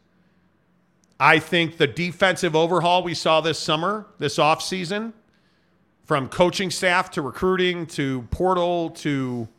I 1.19 1.39
think 1.39 1.77
the 1.77 1.87
defensive 1.87 2.55
overhaul 2.55 3.03
we 3.03 3.13
saw 3.13 3.41
this 3.41 3.59
summer, 3.59 4.07
this 4.19 4.37
offseason, 4.37 5.11
from 6.05 6.29
coaching 6.29 6.71
staff 6.71 7.11
to 7.11 7.21
recruiting 7.21 7.85
to 7.87 8.21
portal 8.31 8.91
to 8.91 9.49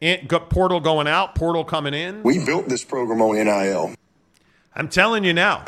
in, 0.00 0.26
go, 0.26 0.38
portal 0.38 0.78
going 0.78 1.08
out, 1.08 1.34
portal 1.34 1.64
coming 1.64 1.94
in. 1.94 2.22
We 2.22 2.44
built 2.44 2.68
this 2.68 2.84
program 2.84 3.20
on 3.20 3.34
NIL. 3.34 3.94
I'm 4.76 4.88
telling 4.88 5.24
you 5.24 5.32
now, 5.32 5.64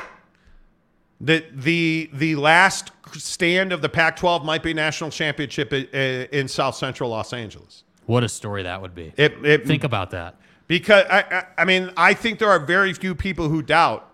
The 1.20 1.44
the 1.52 2.10
the 2.14 2.36
last 2.36 2.92
stand 3.12 3.72
of 3.72 3.82
the 3.82 3.88
Pac-12 3.88 4.44
might 4.44 4.62
be 4.62 4.72
national 4.72 5.10
championship 5.10 5.72
in 5.72 6.48
South 6.48 6.74
Central 6.74 7.10
Los 7.10 7.32
Angeles. 7.32 7.84
What 8.06 8.24
a 8.24 8.28
story 8.28 8.62
that 8.62 8.80
would 8.80 8.94
be. 8.94 9.12
It, 9.16 9.44
it, 9.44 9.66
Think 9.66 9.84
about 9.84 10.10
that. 10.10 10.36
because 10.66 11.04
I, 11.10 11.44
I 11.58 11.64
mean 11.64 11.92
I 11.96 12.14
think 12.14 12.38
there 12.38 12.48
are 12.50 12.58
very 12.58 12.92
few 12.94 13.14
people 13.14 13.48
who 13.48 13.62
doubt. 13.62 14.06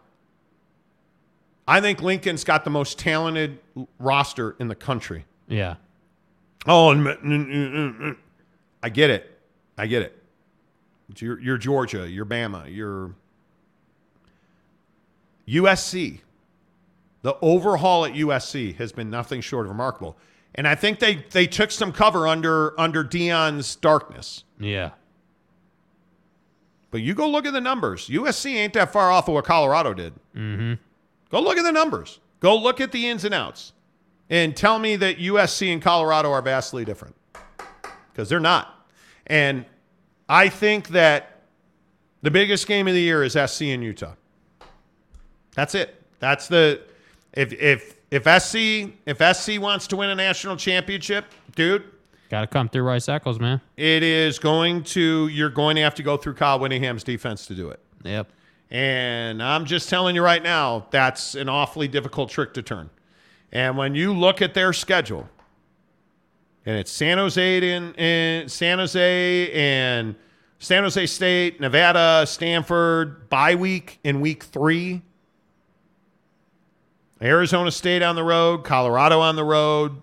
I 1.69 1.81
think 1.81 2.01
Lincoln's 2.03 2.45
got 2.45 2.65
the 2.65 2.71
most 2.71 2.99
talented 2.99 3.59
roster 3.99 4.57
in 4.59 4.69
the 4.69 4.75
country. 4.75 5.25
Yeah. 5.49 5.77
Oh, 6.67 6.91
and. 6.91 8.17
I 8.83 8.89
get 8.89 9.11
it. 9.11 9.39
I 9.79 9.87
get 9.87 10.03
it. 10.03 10.23
You're, 11.19 11.41
you're 11.41 11.59
Georgia. 11.59 12.09
You're 12.09 12.25
Bama. 12.25 12.73
You're 12.75 13.15
USC. 15.49 16.21
The 17.27 17.37
overhaul 17.43 18.05
at 18.05 18.13
USC 18.13 18.77
has 18.77 18.93
been 18.93 19.11
nothing 19.11 19.41
short 19.41 19.67
of 19.67 19.71
remarkable, 19.71 20.17
and 20.55 20.69
I 20.69 20.77
think 20.77 21.01
they 21.01 21.25
they 21.33 21.49
took 21.49 21.73
some 21.73 21.91
cover 21.91 22.29
under 22.29 22.79
under 22.79 23.03
Deion's 23.03 23.75
darkness. 23.75 24.45
Yeah. 24.61 24.91
But 26.93 27.01
you 27.01 27.15
go 27.15 27.29
look 27.29 27.45
at 27.45 27.53
the 27.53 27.61
numbers. 27.61 28.07
USC 28.07 28.55
ain't 28.55 28.75
that 28.75 28.93
far 28.93 29.11
off 29.11 29.27
of 29.27 29.35
what 29.35 29.45
Colorado 29.45 29.93
did. 29.93 30.13
Mm-hmm. 30.37 30.75
Go 31.33 31.41
look 31.41 31.59
at 31.59 31.65
the 31.65 31.73
numbers. 31.73 32.21
Go 32.39 32.57
look 32.57 32.81
at 32.81 32.93
the 32.93 33.09
ins 33.09 33.25
and 33.25 33.35
outs, 33.35 33.73
and 34.31 34.57
tell 34.57 34.79
me 34.79 34.95
that 34.95 35.19
USC 35.19 35.73
and 35.73 35.83
Colorado 35.83 36.31
are 36.31 36.43
vastly 36.43 36.85
different 36.85 37.17
because 38.13 38.29
they're 38.29 38.39
not. 38.39 38.87
And 39.27 39.65
I 40.29 40.49
think 40.49 40.91
that 40.91 41.41
the 42.23 42.31
biggest 42.31 42.69
game 42.69 42.87
of 42.87 42.95
the 42.95 43.01
year 43.01 43.25
is 43.25 43.33
SC 43.33 43.63
in 43.63 43.83
Utah. 43.83 44.15
That's 45.57 45.75
it. 45.75 46.01
That's 46.21 46.47
the 46.47 46.83
if 47.37 47.53
if 47.53 47.97
if 48.11 48.43
SC 48.43 48.93
if 49.07 49.37
SC 49.37 49.61
wants 49.61 49.87
to 49.89 49.97
win 49.97 50.11
a 50.11 50.15
national 50.15 50.57
championship, 50.57 51.27
dude, 51.55 51.85
Got 52.29 52.41
to 52.41 52.47
come 52.49 52.69
through 52.69 52.83
Rice 52.83 53.09
Eccles, 53.09 53.39
man. 53.39 53.61
it 53.77 54.03
is 54.03 54.39
going 54.41 54.83
to 54.85 55.29
you're 55.29 55.51
going 55.51 55.77
to 55.77 55.83
have 55.83 55.95
to 55.97 56.03
go 56.03 56.17
through 56.17 56.35
Kyle 56.35 56.59
Whittingham's 56.59 57.05
defense 57.05 57.47
to 57.47 57.55
do 57.55 57.71
it. 57.71 57.81
Yep. 58.05 58.29
And 58.71 59.41
I'm 59.41 59.65
just 59.65 59.89
telling 59.89 60.17
you 60.17 60.23
right 60.23 60.43
now, 60.43 60.87
that's 60.91 61.37
an 61.37 61.49
awfully 61.49 61.87
difficult 61.87 62.31
trick 62.31 62.53
to 62.55 62.63
turn. 62.63 62.91
And 63.53 63.77
when 63.77 63.95
you 63.95 64.13
look 64.13 64.43
at 64.43 64.55
their 64.55 64.73
schedule, 64.73 65.29
and 66.65 66.77
it's 66.77 66.91
San 66.91 67.19
Jose 67.19 67.59
in, 67.59 67.95
in 67.95 68.49
San 68.49 68.79
Jose 68.79 69.53
and 69.53 70.17
San 70.59 70.83
Jose 70.83 71.07
State, 71.07 71.61
Nevada, 71.61 72.27
Stanford, 72.27 73.29
bye 73.29 73.55
week 73.55 74.01
in 74.03 74.21
week 74.21 74.43
three. 74.43 75.03
Arizona 77.21 77.71
State 77.71 78.03
on 78.03 78.15
the 78.15 78.25
road, 78.25 78.65
Colorado 78.65 79.21
on 79.21 79.37
the 79.37 79.45
road. 79.45 80.03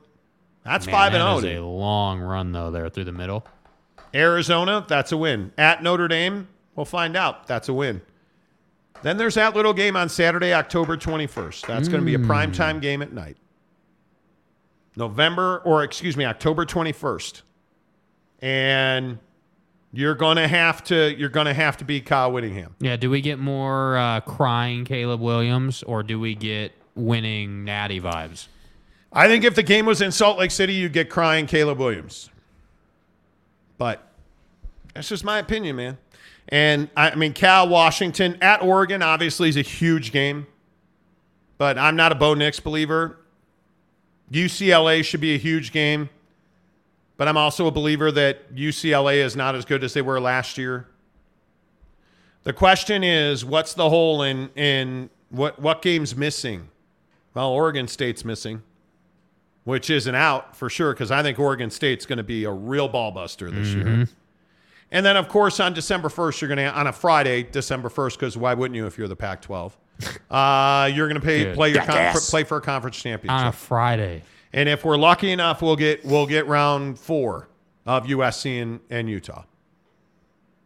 That's 0.64 0.86
Man, 0.86 0.94
five 0.94 1.14
and 1.14 1.42
zero. 1.42 1.54
is 1.54 1.60
a 1.60 1.66
long 1.66 2.22
run 2.22 2.52
though 2.52 2.72
there 2.72 2.90
through 2.90 3.04
the 3.06 3.12
middle. 3.12 3.46
Arizona, 4.16 4.86
that's 4.88 5.12
a 5.12 5.18
win. 5.18 5.52
At 5.58 5.84
Notre 5.84 6.08
Dame, 6.08 6.48
we'll 6.76 6.86
find 6.86 7.16
out. 7.18 7.48
That's 7.48 7.68
a 7.70 7.74
win. 7.74 8.02
Then 9.02 9.18
there's 9.18 9.36
that 9.36 9.56
little 9.56 9.74
game 9.74 9.98
on 9.98 10.08
Saturday, 10.08 10.54
October 10.54 10.96
21st. 10.96 11.66
That's 11.68 11.88
going 11.90 12.00
to 12.00 12.06
be 12.06 12.16
a 12.16 12.20
primetime 12.20 12.80
game 12.80 13.02
at 13.02 13.12
night. 13.12 13.38
November, 14.96 15.58
or 15.66 15.84
excuse 15.84 16.16
me, 16.16 16.24
October 16.26 16.66
21st. 16.66 17.42
And 18.42 19.20
you're 19.92 20.16
going 20.16 20.38
to 20.38 20.48
have 20.48 20.84
to 20.86 21.16
you're 21.18 21.30
going 21.30 21.46
to 21.48 21.54
have 21.54 21.78
to 21.78 21.86
beat 21.86 22.06
Kyle 22.06 22.32
Whittingham. 22.32 22.76
Yeah. 22.80 22.96
Do 22.96 23.10
we 23.10 23.22
get 23.22 23.40
more 23.40 23.98
uh, 23.98 24.22
crying 24.22 24.86
Caleb 24.86 25.22
Williams 25.22 25.84
or 25.84 26.04
do 26.04 26.20
we 26.20 26.36
get 26.36 26.72
winning 26.96 27.64
Natty 27.64 28.00
vibes? 28.00 28.48
I 29.12 29.28
think 29.28 29.44
if 29.44 29.56
the 29.56 29.64
game 29.64 29.86
was 29.86 30.02
in 30.02 30.12
Salt 30.12 30.40
Lake 30.40 30.52
City, 30.52 30.74
you'd 30.74 30.94
get 30.94 31.10
crying 31.10 31.46
Caleb 31.46 31.78
Williams. 31.78 32.30
But 33.78 34.08
that's 34.94 35.08
just 35.08 35.24
my 35.24 35.40
opinion, 35.40 35.76
man. 35.76 35.98
And 36.50 36.90
I, 36.98 37.16
mean, 37.16 37.34
Cal 37.34 37.68
Washington 37.68 38.38
at 38.42 38.62
Oregon 38.62 39.02
obviously 39.02 39.50
is 39.50 39.58
a 39.58 39.62
huge 39.62 40.12
game, 40.12 40.48
but 41.58 41.78
I'm 41.78 41.96
not 41.96 42.12
a 42.12 42.16
Bo 42.16 42.34
Nix 42.34 42.60
believer. 42.60 43.18
UCLA 44.32 45.04
should 45.04 45.22
be 45.22 45.36
a 45.36 45.38
huge 45.38 45.72
game, 45.72 46.10
but 47.18 47.28
I'm 47.28 47.38
also 47.38 47.68
a 47.68 47.72
believer 47.72 48.12
that 48.12 48.54
UCLA 48.54 49.18
is 49.18 49.36
not 49.36 49.56
as 49.56 49.64
good 49.64 49.84
as 49.84 49.94
they 49.94 50.02
were 50.02 50.20
last 50.20 50.58
year. 50.58 50.88
The 52.44 52.54
question 52.54 53.04
is, 53.04 53.46
what's 53.46 53.74
the 53.74 53.90
hole 53.90 54.24
in 54.24 54.50
in 54.56 55.10
what 55.30 55.60
what 55.60 55.82
game's 55.82 56.16
missing? 56.16 56.70
Well, 57.34 57.50
Oregon 57.50 57.88
State's 57.88 58.24
missing, 58.24 58.62
which 59.64 59.90
isn't 59.90 60.16
out 60.16 60.56
for 60.56 60.70
sure 60.70 60.94
because 60.94 61.12
I 61.12 61.24
think 61.24 61.40
Oregon 61.40 61.70
State's 61.72 62.06
going 62.06 62.18
to 62.18 62.24
be 62.24 62.44
a 62.44 62.52
real 62.52 62.88
ball 62.88 63.12
buster 63.12 63.50
this 63.50 63.70
year. 63.74 63.86
Mhm. 63.86 64.10
And 64.92 65.04
then, 65.06 65.18
of 65.18 65.28
course, 65.28 65.60
on 65.60 65.74
December 65.74 66.10
1st, 66.10 66.42
you're 66.42 66.48
going 66.48 66.58
to, 66.60 66.72
on 66.72 66.86
a 66.86 66.92
Friday, 66.94 67.42
December 67.44 67.90
1st, 67.90 68.14
because 68.20 68.38
why 68.38 68.54
wouldn't 68.54 68.76
you 68.76 68.86
if 68.86 68.98
you're 68.98 69.08
the 69.08 69.16
Pac 69.16 69.42
12? 69.42 69.76
Uh, 70.32 70.90
you're 70.94 71.08
going 71.08 71.20
to 71.20 71.26
pay, 71.26 71.44
Dude. 71.44 71.56
play, 71.56 71.70
your 71.70 71.78
con- 71.84 71.96
Jackass. 71.96 72.30
play 72.32 72.44
for 72.44 72.58
a 72.58 72.62
conference 72.62 72.98
championship. 73.02 73.40
On 73.40 73.48
a 73.48 73.52
Friday. 73.52 74.24
And 74.52 74.68
if 74.68 74.84
we're 74.84 74.98
lucky 74.98 75.32
enough, 75.32 75.62
we'll 75.62 75.76
get 75.76 76.04
we'll 76.04 76.26
get 76.26 76.48
round 76.48 76.98
four 76.98 77.48
of 77.86 78.06
USC 78.08 78.60
and, 78.62 78.80
and 78.90 79.08
Utah. 79.10 79.44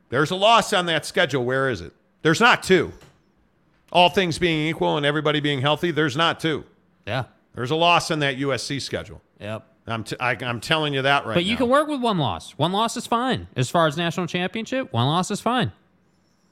There's 0.09 0.31
a 0.31 0.35
loss 0.35 0.71
on 0.71 0.85
that 0.85 1.05
schedule. 1.05 1.43
Where 1.43 1.69
is 1.69 1.81
it? 1.81 1.91
There's 2.21 2.39
not 2.39 2.63
two. 2.63 2.93
All 3.91 4.09
things 4.09 4.37
being 4.37 4.67
equal 4.67 4.97
and 4.97 5.05
everybody 5.05 5.39
being 5.39 5.61
healthy, 5.61 5.91
there's 5.91 6.17
not 6.17 6.39
two. 6.39 6.65
Yeah. 7.05 7.25
There's 7.55 7.71
a 7.71 7.75
loss 7.75 8.11
in 8.11 8.19
that 8.19 8.37
USC 8.37 8.81
schedule. 8.81 9.21
Yep. 9.39 9.65
I'm 9.87 10.03
t- 10.03 10.17
I, 10.19 10.33
am 10.41 10.59
telling 10.59 10.93
you 10.93 11.01
that 11.03 11.25
right 11.25 11.33
but 11.33 11.45
you 11.45 11.53
now. 11.53 11.59
can 11.59 11.69
work 11.69 11.87
with 11.87 12.01
one 12.01 12.17
loss. 12.17 12.51
One 12.51 12.73
loss 12.73 12.97
is 12.97 13.07
fine. 13.07 13.47
As 13.55 13.69
far 13.69 13.87
as 13.87 13.95
national 13.95 14.27
championship, 14.27 14.91
one 14.91 15.07
loss 15.07 15.31
is 15.31 15.39
fine. 15.39 15.71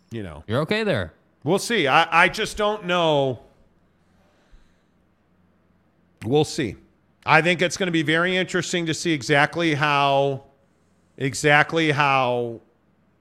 You 0.10 0.24
know. 0.24 0.44
You're 0.48 0.62
okay 0.62 0.84
there. 0.84 1.14
We'll 1.44 1.60
see. 1.60 1.88
I, 1.88 2.24
I 2.24 2.30
just 2.30 2.56
don't 2.56 2.86
know. 2.86 3.42
We'll 6.24 6.46
see. 6.46 6.78
I 7.26 7.42
think 7.42 7.62
it's 7.62 7.76
going 7.76 7.88
to 7.88 7.92
be 7.92 8.04
very 8.04 8.38
interesting 8.38 8.86
to 8.86 8.94
see 8.94 9.12
exactly 9.12 9.74
how 9.74 10.44
exactly 11.18 11.92
how 11.92 12.62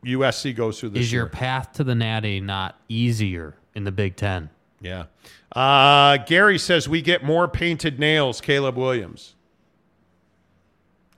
USC 0.04 0.54
goes 0.54 0.78
through 0.78 0.90
this 0.90 1.02
Is 1.02 1.12
your 1.12 1.24
year. 1.24 1.30
path 1.30 1.72
to 1.74 1.84
the 1.84 1.94
Natty 1.94 2.40
not 2.40 2.78
easier 2.88 3.56
in 3.74 3.84
the 3.84 3.92
Big 3.92 4.16
Ten? 4.16 4.50
Yeah. 4.80 5.04
Uh, 5.52 6.18
Gary 6.18 6.58
says 6.58 6.88
we 6.88 7.02
get 7.02 7.24
more 7.24 7.48
painted 7.48 7.98
nails, 7.98 8.40
Caleb 8.40 8.76
Williams. 8.76 9.34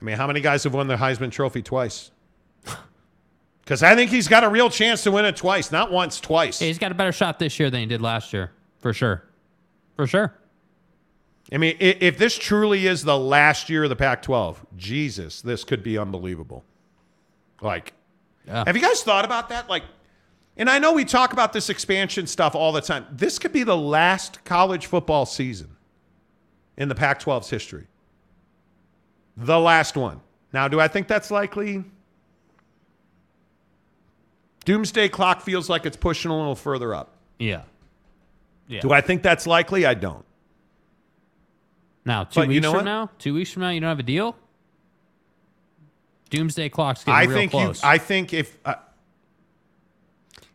I 0.00 0.04
mean, 0.04 0.16
how 0.16 0.26
many 0.26 0.40
guys 0.40 0.64
have 0.64 0.74
won 0.74 0.88
the 0.88 0.96
Heisman 0.96 1.30
Trophy 1.30 1.62
twice? 1.62 2.10
Because 3.64 3.82
I 3.82 3.96
think 3.96 4.12
he's 4.12 4.28
got 4.28 4.44
a 4.44 4.48
real 4.48 4.70
chance 4.70 5.02
to 5.02 5.10
win 5.10 5.24
it 5.24 5.34
twice, 5.34 5.72
not 5.72 5.90
once, 5.90 6.20
twice. 6.20 6.60
He's 6.60 6.78
got 6.78 6.92
a 6.92 6.94
better 6.94 7.10
shot 7.10 7.40
this 7.40 7.58
year 7.58 7.68
than 7.68 7.80
he 7.80 7.86
did 7.86 8.00
last 8.00 8.32
year, 8.32 8.52
for 8.78 8.92
sure. 8.92 9.24
For 9.96 10.06
sure. 10.06 10.32
I 11.52 11.58
mean, 11.58 11.76
if 11.80 12.16
this 12.16 12.38
truly 12.38 12.86
is 12.86 13.02
the 13.02 13.18
last 13.18 13.68
year 13.68 13.82
of 13.82 13.88
the 13.90 13.96
Pac 13.96 14.22
12, 14.22 14.66
Jesus, 14.76 15.42
this 15.42 15.64
could 15.64 15.82
be 15.82 15.98
unbelievable. 15.98 16.64
Like, 17.60 17.92
have 18.46 18.76
you 18.76 18.82
guys 18.82 19.02
thought 19.02 19.24
about 19.24 19.48
that? 19.48 19.68
Like, 19.68 19.82
and 20.56 20.70
I 20.70 20.78
know 20.78 20.92
we 20.92 21.04
talk 21.04 21.32
about 21.32 21.52
this 21.52 21.68
expansion 21.70 22.26
stuff 22.26 22.54
all 22.54 22.72
the 22.72 22.80
time. 22.80 23.06
This 23.12 23.38
could 23.38 23.52
be 23.52 23.62
the 23.62 23.76
last 23.76 24.44
college 24.44 24.86
football 24.86 25.26
season 25.26 25.76
in 26.76 26.88
the 26.88 26.94
Pac 26.94 27.20
12's 27.20 27.50
history. 27.50 27.86
The 29.36 29.58
last 29.58 29.96
one. 29.96 30.20
Now, 30.52 30.68
do 30.68 30.80
I 30.80 30.88
think 30.88 31.08
that's 31.08 31.30
likely? 31.30 31.84
Doomsday 34.64 35.08
clock 35.10 35.42
feels 35.42 35.68
like 35.68 35.86
it's 35.86 35.96
pushing 35.96 36.30
a 36.30 36.36
little 36.36 36.54
further 36.56 36.94
up. 36.94 37.12
Yeah. 37.38 37.62
Yeah. 38.68 38.80
Do 38.80 38.92
I 38.92 39.00
think 39.00 39.22
that's 39.22 39.46
likely? 39.46 39.86
I 39.86 39.94
don't. 39.94 40.24
Now, 42.04 42.24
two 42.24 42.40
But 42.40 42.42
you 42.44 42.48
weeks 42.54 42.62
know 42.62 42.70
from 42.70 42.78
what? 42.78 42.84
now, 42.84 43.10
two 43.18 43.34
weeks 43.34 43.50
from 43.52 43.62
now, 43.62 43.70
you 43.70 43.80
don't 43.80 43.88
have 43.88 43.98
a 43.98 44.02
deal. 44.04 44.36
Doomsday 46.30 46.68
clock's 46.70 47.04
getting 47.04 47.14
I 47.14 47.24
real 47.24 47.36
think 47.38 47.50
close. 47.52 47.82
you. 47.82 47.88
I 47.88 47.98
think 47.98 48.32
if 48.32 48.58
uh, 48.64 48.74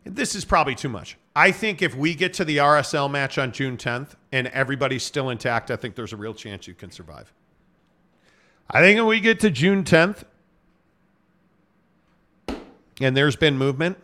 this 0.04 0.34
is 0.34 0.44
probably 0.44 0.74
too 0.74 0.88
much. 0.88 1.16
I 1.34 1.52
think 1.52 1.80
if 1.80 1.94
we 1.94 2.14
get 2.14 2.34
to 2.34 2.44
the 2.44 2.58
RSL 2.58 3.10
match 3.10 3.38
on 3.38 3.52
June 3.52 3.76
10th 3.76 4.10
and 4.32 4.48
everybody's 4.48 5.02
still 5.02 5.30
intact, 5.30 5.70
I 5.70 5.76
think 5.76 5.94
there's 5.94 6.12
a 6.12 6.16
real 6.16 6.34
chance 6.34 6.66
you 6.66 6.74
can 6.74 6.90
survive. 6.90 7.32
I 8.70 8.80
think 8.80 8.98
if 8.98 9.04
we 9.04 9.20
get 9.20 9.40
to 9.40 9.50
June 9.50 9.84
10th 9.84 10.24
and 13.00 13.16
there's 13.16 13.36
been 13.36 13.56
movement, 13.56 13.98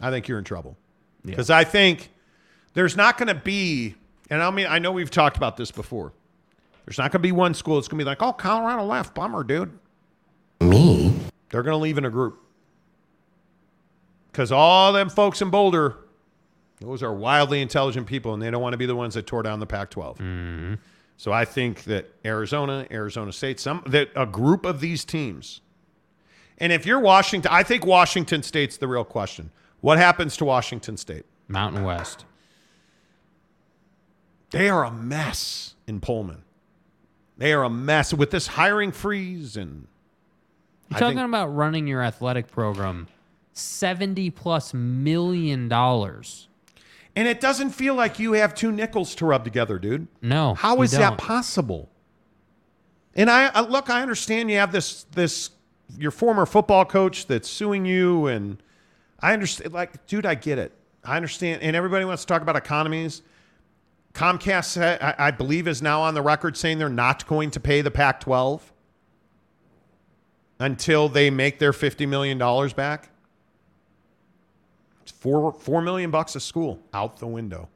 I 0.00 0.10
think 0.10 0.28
you're 0.28 0.38
in 0.38 0.44
trouble. 0.44 0.76
Because 1.24 1.50
I 1.50 1.64
think 1.64 2.10
there's 2.74 2.96
not 2.96 3.18
going 3.18 3.28
to 3.28 3.34
be, 3.34 3.94
and 4.30 4.42
I 4.42 4.50
mean, 4.50 4.66
I 4.66 4.78
know 4.78 4.92
we've 4.92 5.10
talked 5.10 5.36
about 5.36 5.56
this 5.56 5.70
before. 5.70 6.12
There's 6.84 6.98
not 6.98 7.12
going 7.12 7.20
to 7.20 7.26
be 7.26 7.32
one 7.32 7.52
school 7.54 7.74
that's 7.74 7.88
going 7.88 7.98
to 7.98 8.04
be 8.04 8.08
like, 8.08 8.22
oh, 8.22 8.32
Colorado 8.32 8.84
left. 8.84 9.14
Bummer, 9.14 9.44
dude. 9.44 9.78
Me? 10.60 11.14
They're 11.50 11.62
going 11.62 11.74
to 11.74 11.78
leave 11.82 11.98
in 11.98 12.06
a 12.06 12.10
group. 12.10 12.42
Because 14.30 14.52
all 14.52 14.92
them 14.92 15.08
folks 15.08 15.40
in 15.42 15.50
Boulder 15.50 15.96
Those 16.80 17.02
are 17.02 17.12
wildly 17.12 17.60
intelligent 17.60 18.06
people, 18.06 18.34
and 18.34 18.42
they 18.42 18.50
don't 18.50 18.62
want 18.62 18.72
to 18.74 18.76
be 18.78 18.86
the 18.86 18.94
ones 18.94 19.14
that 19.14 19.26
tore 19.26 19.42
down 19.42 19.58
the 19.58 19.66
Pac-12. 19.66 20.16
Mm-hmm. 20.18 20.74
So 21.16 21.32
I 21.32 21.44
think 21.44 21.82
that 21.84 22.14
Arizona, 22.24 22.86
Arizona 22.92 23.32
State, 23.32 23.58
some 23.58 23.82
that 23.86 24.10
a 24.14 24.24
group 24.26 24.64
of 24.64 24.78
these 24.80 25.04
teams, 25.04 25.60
and 26.58 26.72
if 26.72 26.86
you're 26.86 27.00
Washington, 27.00 27.50
I 27.52 27.64
think 27.64 27.84
Washington 27.84 28.42
State's 28.44 28.76
the 28.76 28.86
real 28.86 29.02
question. 29.04 29.50
What 29.80 29.98
happens 29.98 30.36
to 30.36 30.44
Washington 30.44 30.96
State? 30.96 31.24
Mountain 31.48 31.82
West. 31.82 32.24
They 34.50 34.68
are 34.68 34.84
a 34.84 34.90
mess 34.90 35.74
in 35.86 36.00
Pullman. 36.00 36.42
They 37.36 37.52
are 37.52 37.64
a 37.64 37.70
mess 37.70 38.12
with 38.14 38.30
this 38.30 38.46
hiring 38.48 38.92
freeze 38.92 39.56
and 39.56 39.86
You're 40.88 40.96
I 40.96 41.00
talking 41.00 41.18
think- 41.18 41.28
about 41.28 41.54
running 41.54 41.86
your 41.86 42.02
athletic 42.02 42.48
program, 42.50 43.08
seventy 43.58 44.30
plus 44.30 44.72
million 44.74 45.68
dollars. 45.68 46.48
And 47.16 47.26
it 47.26 47.40
doesn't 47.40 47.70
feel 47.70 47.94
like 47.94 48.18
you 48.20 48.34
have 48.34 48.54
two 48.54 48.70
nickels 48.70 49.14
to 49.16 49.26
rub 49.26 49.42
together, 49.42 49.78
dude. 49.78 50.06
No, 50.22 50.54
How 50.54 50.80
is 50.82 50.92
that 50.92 51.18
possible? 51.18 51.88
And 53.14 53.28
I, 53.28 53.46
I 53.48 53.60
look, 53.62 53.90
I 53.90 54.02
understand 54.02 54.50
you 54.50 54.58
have 54.58 54.70
this 54.70 55.04
this 55.12 55.50
your 55.98 56.10
former 56.12 56.46
football 56.46 56.84
coach 56.84 57.26
that's 57.26 57.48
suing 57.48 57.84
you, 57.84 58.26
and 58.26 58.62
I 59.20 59.32
understand. 59.32 59.72
Like, 59.72 60.06
dude, 60.06 60.26
I 60.26 60.36
get 60.36 60.58
it. 60.58 60.72
I 61.04 61.16
understand, 61.16 61.62
and 61.62 61.74
everybody 61.74 62.04
wants 62.04 62.22
to 62.24 62.26
talk 62.28 62.42
about 62.42 62.54
economies. 62.56 63.22
Comcast, 64.14 64.80
I, 64.80 65.14
I 65.18 65.30
believe, 65.30 65.66
is 65.66 65.82
now 65.82 66.00
on 66.02 66.14
the 66.14 66.22
record 66.22 66.56
saying 66.56 66.78
they're 66.78 66.88
not 66.88 67.26
going 67.26 67.50
to 67.52 67.60
pay 67.60 67.80
the 67.82 67.90
Pac-12 67.90 68.60
until 70.60 71.08
they 71.08 71.30
make 71.30 71.58
their 71.58 71.72
fifty 71.72 72.06
million 72.06 72.38
dollars 72.38 72.72
back. 72.72 73.10
It's 75.18 75.22
four 75.24 75.52
four 75.52 75.82
million 75.82 76.10
bucks 76.10 76.36
a 76.36 76.40
school 76.40 76.80
out 76.94 77.18
the 77.18 77.26
window. 77.26 77.68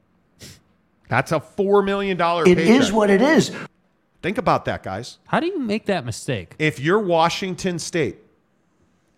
That's 1.09 1.31
a 1.31 1.39
four 1.39 1.81
million 1.83 2.15
dollar. 2.15 2.47
It 2.47 2.57
is 2.57 2.91
what 2.91 3.09
it 3.09 3.21
is. 3.21 3.51
Think 4.21 4.37
about 4.37 4.65
that, 4.65 4.83
guys. 4.83 5.17
How 5.27 5.39
do 5.41 5.47
you 5.47 5.59
make 5.59 5.85
that 5.87 6.05
mistake? 6.05 6.55
If 6.57 6.79
you're 6.79 6.99
Washington 6.99 7.77
State 7.79 8.17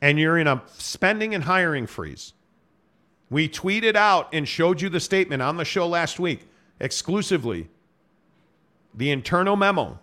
and 0.02 0.18
you're 0.18 0.38
in 0.40 0.48
a 0.48 0.64
spending 0.78 1.36
and 1.36 1.44
hiring 1.44 1.86
freeze, 1.86 2.34
we 3.30 3.48
tweeted 3.48 3.96
out 3.96 4.30
and 4.34 4.48
showed 4.48 4.82
you 4.82 4.90
the 4.90 5.00
statement 5.00 5.44
on 5.44 5.58
the 5.58 5.66
show 5.66 5.88
last 5.88 6.20
week 6.20 6.48
exclusively. 6.80 7.70
The 8.96 9.12
internal 9.12 9.56
memo 9.56 10.00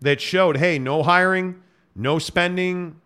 that 0.00 0.20
showed, 0.20 0.56
hey, 0.56 0.78
no 0.78 1.02
hiring, 1.02 1.62
no 1.94 2.18
spending, 2.18 3.00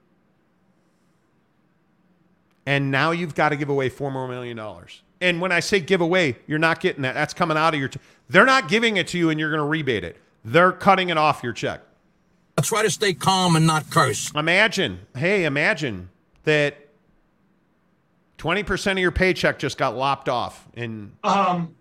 and 2.66 2.90
now 2.90 3.10
you've 3.10 3.34
got 3.34 3.50
to 3.50 3.56
give 3.56 3.68
away 3.68 3.88
four 3.88 4.10
more 4.10 4.28
million 4.28 4.56
dollars. 4.56 5.02
And 5.20 5.40
when 5.40 5.52
I 5.52 5.60
say 5.60 5.80
give 5.80 6.00
away, 6.00 6.36
you're 6.46 6.58
not 6.58 6.80
getting 6.80 7.02
that. 7.02 7.14
That's 7.14 7.34
coming 7.34 7.56
out 7.56 7.74
of 7.74 7.80
your. 7.80 7.88
T- 7.90 8.00
They're 8.28 8.46
not 8.46 8.68
giving 8.68 8.96
it 8.96 9.06
to 9.08 9.18
you, 9.18 9.28
and 9.30 9.38
you're 9.38 9.50
going 9.50 9.60
to 9.60 9.66
rebate 9.66 10.02
it. 10.04 10.16
They're 10.44 10.72
cutting 10.72 11.10
it 11.10 11.18
off 11.18 11.42
your 11.42 11.52
check. 11.52 11.82
I 12.56 12.62
try 12.62 12.82
to 12.82 12.90
stay 12.90 13.12
calm 13.14 13.54
and 13.56 13.66
not 13.66 13.90
curse. 13.90 14.32
Imagine, 14.34 15.00
hey, 15.16 15.44
imagine 15.44 16.08
that 16.44 16.76
20% 18.38 18.92
of 18.92 18.98
your 18.98 19.12
paycheck 19.12 19.58
just 19.58 19.76
got 19.76 19.96
lopped 19.96 20.28
off 20.28 20.66
and 20.74 21.12
Um, 21.22 21.74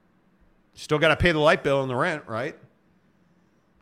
still 0.74 1.00
got 1.00 1.10
to 1.10 1.16
pay 1.16 1.32
the 1.32 1.40
light 1.40 1.64
bill 1.64 1.82
and 1.82 1.90
the 1.90 1.96
rent, 1.96 2.24
right? 2.28 2.58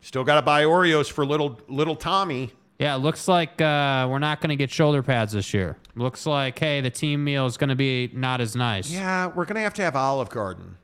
Still 0.00 0.22
got 0.24 0.36
to 0.36 0.42
buy 0.42 0.62
Oreos 0.64 1.10
for 1.10 1.26
little 1.26 1.60
little 1.68 1.96
Tommy. 1.96 2.52
Yeah, 2.78 2.94
it 2.94 2.98
looks 2.98 3.26
like 3.26 3.60
uh, 3.60 4.06
we're 4.08 4.20
not 4.20 4.40
going 4.40 4.50
to 4.50 4.56
get 4.56 4.70
shoulder 4.70 5.02
pads 5.02 5.32
this 5.32 5.52
year. 5.52 5.76
Looks 5.98 6.26
like, 6.26 6.58
hey, 6.58 6.80
the 6.80 6.90
team 6.90 7.24
meal 7.24 7.46
is 7.46 7.56
going 7.56 7.70
to 7.70 7.74
be 7.76 8.08
not 8.14 8.40
as 8.40 8.54
nice. 8.54 8.90
Yeah, 8.90 9.26
we're 9.26 9.44
going 9.44 9.56
to 9.56 9.62
have 9.62 9.74
to 9.74 9.82
have 9.82 9.96
Olive 9.96 10.30
Garden. 10.30 10.76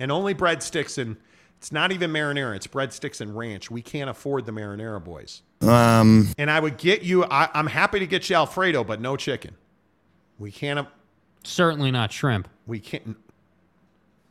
And 0.00 0.12
only 0.12 0.32
breadsticks 0.32 0.96
and 0.96 1.16
it's 1.56 1.72
not 1.72 1.90
even 1.90 2.12
marinara, 2.12 2.54
it's 2.54 2.68
breadsticks 2.68 3.20
and 3.20 3.36
ranch. 3.36 3.68
We 3.68 3.82
can't 3.82 4.08
afford 4.08 4.46
the 4.46 4.52
marinara 4.52 5.02
boys. 5.02 5.42
Um, 5.60 6.28
And 6.38 6.52
I 6.52 6.60
would 6.60 6.76
get 6.76 7.02
you 7.02 7.24
I, 7.24 7.48
I'm 7.52 7.66
happy 7.66 7.98
to 7.98 8.06
get 8.06 8.30
you 8.30 8.36
Alfredo, 8.36 8.84
but 8.84 9.00
no 9.00 9.16
chicken. 9.16 9.56
We 10.38 10.52
can't 10.52 10.86
Certainly 11.42 11.90
not 11.90 12.12
shrimp. 12.12 12.46
We 12.66 12.78
can't. 12.78 13.16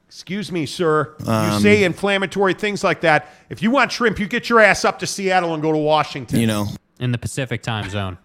Excuse 0.07 0.53
me, 0.53 0.65
sir. 0.65 1.15
you 1.19 1.27
Um, 1.29 1.61
say 1.61 1.84
inflammatory 1.84 2.53
things 2.53 2.81
like 2.81 3.01
that. 3.01 3.27
If 3.49 3.61
you 3.61 3.71
want 3.71 3.91
shrimp, 3.91 4.19
you 4.19 4.27
get 4.27 4.47
your 4.47 4.61
ass 4.61 4.85
up 4.85 4.99
to 4.99 5.07
Seattle 5.07 5.53
and 5.53 5.61
go 5.61 5.73
to 5.73 5.77
Washington. 5.77 6.39
you 6.39 6.47
know, 6.47 6.67
In 7.01 7.11
the 7.11 7.17
Pacific 7.17 7.61
time 7.61 7.89
zone. 7.89 8.17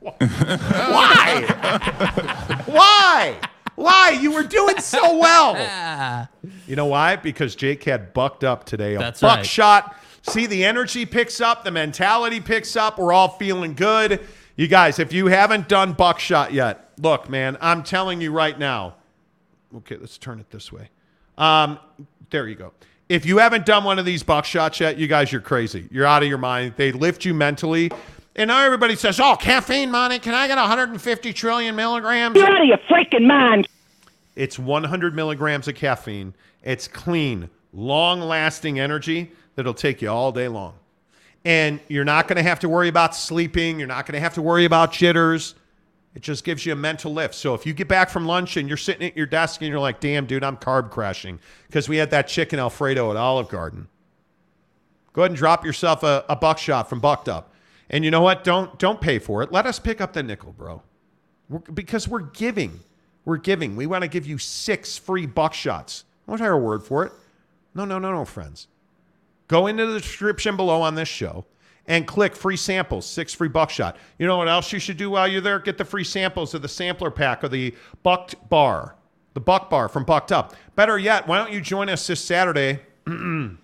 Why? 0.00 1.44
why? 2.66 3.38
Why? 3.76 4.10
You 4.20 4.32
were 4.32 4.42
doing 4.42 4.78
so 4.80 5.16
well. 5.18 6.28
You 6.66 6.76
know 6.76 6.86
why? 6.86 7.16
Because 7.16 7.56
Jake 7.56 7.82
had 7.82 8.12
bucked 8.14 8.44
up 8.44 8.62
today. 8.62 8.94
A 8.94 8.98
That's 9.00 9.20
right. 9.24 9.38
buckshot. 9.38 9.96
See, 10.22 10.46
the 10.46 10.64
energy 10.64 11.04
picks 11.04 11.40
up, 11.40 11.64
the 11.64 11.72
mentality 11.72 12.40
picks 12.40 12.76
up. 12.76 12.96
We're 12.96 13.12
all 13.12 13.30
feeling 13.30 13.74
good. 13.74 14.20
You 14.54 14.68
guys, 14.68 15.00
if 15.00 15.12
you 15.12 15.26
haven't 15.26 15.68
done 15.68 15.94
buckshot 15.94 16.52
yet, 16.52 16.92
look, 16.98 17.28
man, 17.28 17.58
I'm 17.60 17.82
telling 17.82 18.20
you 18.20 18.30
right 18.30 18.56
now. 18.56 18.94
Okay, 19.78 19.96
let's 19.96 20.16
turn 20.16 20.38
it 20.38 20.48
this 20.50 20.70
way. 20.70 20.90
Um, 21.36 21.80
there 22.30 22.46
you 22.46 22.54
go. 22.54 22.72
If 23.08 23.26
you 23.26 23.38
haven't 23.38 23.66
done 23.66 23.82
one 23.82 23.98
of 23.98 24.04
these 24.04 24.22
buckshots 24.22 24.78
yet, 24.78 24.96
you 24.96 25.08
guys, 25.08 25.32
you're 25.32 25.40
crazy. 25.40 25.88
You're 25.90 26.06
out 26.06 26.22
of 26.22 26.28
your 26.28 26.38
mind. 26.38 26.74
They 26.76 26.92
lift 26.92 27.24
you 27.24 27.34
mentally. 27.34 27.90
And 28.40 28.48
now 28.48 28.64
everybody 28.64 28.96
says, 28.96 29.20
oh, 29.20 29.36
caffeine 29.36 29.90
money. 29.90 30.18
Can 30.18 30.32
I 30.32 30.48
get 30.48 30.56
150 30.56 31.32
trillion 31.34 31.76
milligrams? 31.76 32.36
You're 32.36 32.46
out 32.46 32.62
of 32.62 32.66
your 32.66 32.78
freaking 32.90 33.26
mind. 33.26 33.68
It's 34.34 34.58
100 34.58 35.14
milligrams 35.14 35.68
of 35.68 35.74
caffeine. 35.74 36.32
It's 36.62 36.88
clean, 36.88 37.50
long 37.74 38.22
lasting 38.22 38.80
energy 38.80 39.30
that'll 39.56 39.74
take 39.74 40.00
you 40.00 40.08
all 40.08 40.32
day 40.32 40.48
long. 40.48 40.72
And 41.44 41.80
you're 41.88 42.06
not 42.06 42.28
going 42.28 42.38
to 42.38 42.42
have 42.42 42.60
to 42.60 42.68
worry 42.70 42.88
about 42.88 43.14
sleeping. 43.14 43.78
You're 43.78 43.88
not 43.88 44.06
going 44.06 44.14
to 44.14 44.20
have 44.20 44.32
to 44.32 44.42
worry 44.42 44.64
about 44.64 44.90
jitters. 44.90 45.54
It 46.14 46.22
just 46.22 46.42
gives 46.42 46.64
you 46.64 46.72
a 46.72 46.76
mental 46.76 47.12
lift. 47.12 47.34
So 47.34 47.52
if 47.52 47.66
you 47.66 47.74
get 47.74 47.88
back 47.88 48.08
from 48.08 48.24
lunch 48.24 48.56
and 48.56 48.68
you're 48.68 48.78
sitting 48.78 49.06
at 49.06 49.18
your 49.18 49.26
desk 49.26 49.60
and 49.60 49.68
you're 49.68 49.80
like, 49.80 50.00
damn, 50.00 50.24
dude, 50.24 50.44
I'm 50.44 50.56
carb 50.56 50.88
crashing 50.88 51.40
because 51.66 51.90
we 51.90 51.98
had 51.98 52.08
that 52.12 52.26
chicken 52.26 52.58
Alfredo 52.58 53.10
at 53.10 53.18
Olive 53.18 53.50
Garden. 53.50 53.88
Go 55.12 55.20
ahead 55.20 55.32
and 55.32 55.38
drop 55.38 55.62
yourself 55.62 56.02
a, 56.02 56.24
a 56.30 56.36
buckshot 56.36 56.88
from 56.88 57.00
Bucked 57.00 57.28
Up. 57.28 57.49
And 57.90 58.04
you 58.04 58.10
know 58.10 58.22
what? 58.22 58.44
Don't 58.44 58.78
don't 58.78 59.00
pay 59.00 59.18
for 59.18 59.42
it. 59.42 59.52
Let 59.52 59.66
us 59.66 59.78
pick 59.78 60.00
up 60.00 60.12
the 60.12 60.22
nickel, 60.22 60.52
bro. 60.52 60.82
We're, 61.48 61.58
because 61.58 62.08
we're 62.08 62.20
giving. 62.20 62.80
We're 63.24 63.36
giving. 63.36 63.76
We 63.76 63.86
want 63.86 64.02
to 64.02 64.08
give 64.08 64.26
you 64.26 64.38
six 64.38 64.96
free 64.96 65.26
buckshots. 65.26 66.04
I 66.26 66.30
won't 66.30 66.40
hire 66.40 66.52
a 66.52 66.58
word 66.58 66.84
for 66.84 67.04
it. 67.04 67.12
No, 67.74 67.84
no, 67.84 67.98
no, 67.98 68.12
no, 68.12 68.24
friends. 68.24 68.68
Go 69.48 69.66
into 69.66 69.86
the 69.86 69.98
description 69.98 70.56
below 70.56 70.80
on 70.80 70.94
this 70.94 71.08
show 71.08 71.44
and 71.86 72.06
click 72.06 72.36
free 72.36 72.56
samples, 72.56 73.04
six 73.04 73.34
free 73.34 73.48
buckshot. 73.48 73.96
You 74.18 74.26
know 74.26 74.38
what 74.38 74.48
else 74.48 74.72
you 74.72 74.78
should 74.78 74.96
do 74.96 75.10
while 75.10 75.26
you're 75.26 75.40
there? 75.40 75.58
Get 75.58 75.76
the 75.76 75.84
free 75.84 76.04
samples 76.04 76.54
of 76.54 76.62
the 76.62 76.68
sampler 76.68 77.10
pack 77.10 77.42
of 77.42 77.50
the 77.50 77.74
Bucked 78.04 78.48
Bar, 78.48 78.94
the 79.34 79.40
Buck 79.40 79.68
Bar 79.68 79.88
from 79.88 80.04
Bucked 80.04 80.30
Up. 80.30 80.54
Better 80.76 80.98
yet, 80.98 81.26
why 81.26 81.38
don't 81.38 81.52
you 81.52 81.60
join 81.60 81.88
us 81.88 82.06
this 82.06 82.22
Saturday? 82.22 82.80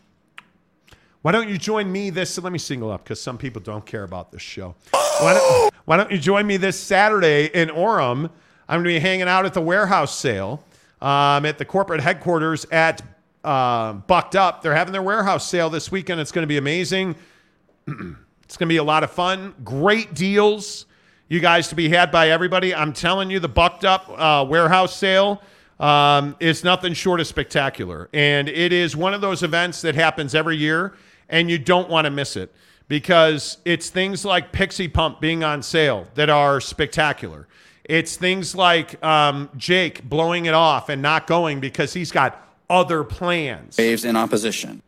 Why 1.27 1.33
don't 1.33 1.49
you 1.49 1.59
join 1.59 1.91
me 1.91 2.11
this? 2.11 2.39
Let 2.39 2.53
me 2.53 2.59
single 2.61 2.89
up 2.93 3.03
because 3.03 3.21
some 3.21 3.37
people 3.37 3.61
don't 3.61 3.85
care 3.85 4.05
about 4.05 4.31
this 4.31 4.43
show. 4.43 4.77
Why 4.93 5.35
don't, 5.35 5.75
why 5.85 5.97
don't 5.97 6.13
you 6.13 6.19
join 6.19 6.47
me 6.47 6.57
this 6.57 6.79
Saturday 6.79 7.51
in 7.53 7.69
Orem? 7.69 8.31
I'm 8.69 8.81
going 8.81 8.85
to 8.85 8.91
be 8.91 8.99
hanging 9.01 9.27
out 9.27 9.45
at 9.45 9.53
the 9.53 9.61
warehouse 9.61 10.17
sale 10.17 10.63
um, 11.03 11.45
at 11.45 11.59
the 11.59 11.65
corporate 11.65 12.01
headquarters 12.01 12.65
at 12.67 13.03
um 13.43 14.05
Bucked 14.07 14.37
Up. 14.37 14.63
They're 14.63 14.77
having 14.77 14.93
their 14.93 15.03
warehouse 15.03 15.51
sale 15.51 15.69
this 15.69 15.91
weekend. 15.91 16.21
It's 16.21 16.31
going 16.31 16.45
to 16.45 16.47
be 16.47 16.59
amazing. 16.59 17.17
it's 17.89 18.57
going 18.57 18.69
to 18.69 18.73
be 18.73 18.77
a 18.77 18.85
lot 18.85 19.03
of 19.03 19.11
fun. 19.11 19.53
Great 19.65 20.15
deals, 20.15 20.87
you 21.27 21.41
guys, 21.41 21.67
to 21.71 21.75
be 21.75 21.89
had 21.89 22.13
by 22.13 22.31
everybody. 22.31 22.73
I'm 22.73 22.93
telling 22.93 23.33
you, 23.33 23.41
the 23.41 23.49
Bucked 23.49 23.85
Up 23.85 24.09
uh, 24.11 24.47
warehouse 24.49 24.97
sale 24.97 25.43
um, 25.81 26.37
is 26.41 26.65
nothing 26.65 26.93
short 26.93 27.19
of 27.19 27.27
spectacular. 27.27 28.09
And 28.13 28.49
it 28.49 28.73
is 28.73 28.97
one 28.97 29.13
of 29.13 29.21
those 29.21 29.43
events 29.43 29.83
that 29.83 29.97
happens 29.97 30.33
every 30.33 30.57
year, 30.57 30.95
and 31.29 31.51
you 31.51 31.59
don't 31.59 31.89
want 31.89 32.05
to 32.05 32.11
miss 32.11 32.37
it 32.37 32.55
because 32.89 33.59
it's 33.65 33.91
things 33.91 34.25
like 34.25 34.53
Pixie 34.53 34.89
Pump 34.89 35.21
being 35.21 35.43
on 35.45 35.63
sale 35.63 36.07
that 36.15 36.31
are 36.31 36.61
spectacular. 36.61 37.49
It's 37.85 38.17
things 38.17 38.55
like 38.55 39.03
um, 39.05 39.49
Jake 39.57 40.09
blowing 40.09 40.47
it 40.47 40.55
off 40.55 40.89
and 40.89 41.03
not 41.03 41.27
going 41.27 41.61
because 41.61 41.93
he's 41.93 42.11
got 42.11 42.43
other 42.69 43.05
plans. 43.05 43.79
Waves 43.79 44.05
in 44.05 44.17
opposition. 44.17 44.83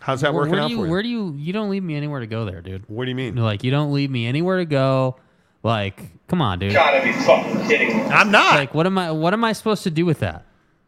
How's 0.00 0.20
that 0.20 0.34
where, 0.34 0.42
working 0.42 0.52
where 0.52 0.62
out 0.62 0.68
do 0.68 0.72
you, 0.72 0.78
for 0.80 0.84
you? 0.84 0.90
Where 0.90 1.02
do 1.02 1.08
you? 1.08 1.34
You 1.38 1.52
don't 1.54 1.70
leave 1.70 1.82
me 1.82 1.96
anywhere 1.96 2.20
to 2.20 2.26
go 2.26 2.44
there, 2.44 2.60
dude. 2.60 2.84
What 2.88 3.04
do 3.04 3.10
you 3.10 3.14
mean? 3.14 3.36
Like 3.36 3.64
you 3.64 3.70
don't 3.70 3.92
leave 3.92 4.10
me 4.10 4.26
anywhere 4.26 4.58
to 4.58 4.66
go. 4.66 5.16
Like, 5.62 6.02
come 6.28 6.42
on, 6.42 6.58
dude. 6.58 6.72
You 6.72 6.78
Gotta 6.78 7.02
be 7.02 7.12
fucking 7.12 7.66
kidding 7.66 7.96
me. 7.96 8.02
I'm 8.04 8.30
not. 8.30 8.56
Like, 8.56 8.74
what 8.74 8.84
am 8.84 8.98
I? 8.98 9.10
What 9.12 9.32
am 9.32 9.44
I 9.44 9.54
supposed 9.54 9.82
to 9.84 9.90
do 9.90 10.04
with 10.04 10.20
that? 10.20 10.44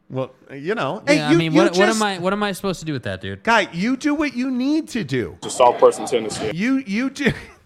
Well, 0.09 0.31
you 0.53 0.75
know, 0.75 1.03
Yeah, 1.07 1.13
hey, 1.15 1.23
I 1.23 1.35
mean, 1.35 1.53
you 1.53 1.59
what, 1.63 1.77
what 1.77 1.89
am 1.89 2.03
I? 2.03 2.19
What 2.19 2.33
am 2.33 2.43
I 2.43 2.53
supposed 2.53 2.79
to 2.81 2.87
do 2.87 2.93
with 2.93 3.03
that, 3.05 3.21
dude? 3.21 3.43
Guy, 3.43 3.69
you 3.73 3.97
do 3.97 4.15
what 4.15 4.35
you 4.37 4.51
need 4.51 4.89
to 4.89 5.03
do. 5.03 5.35
It's 5.39 5.47
a 5.47 5.51
soft 5.51 5.81
person 5.81 6.07
tendency. 6.07 6.53
You 6.55 6.83
you 6.87 7.11
do 7.11 7.33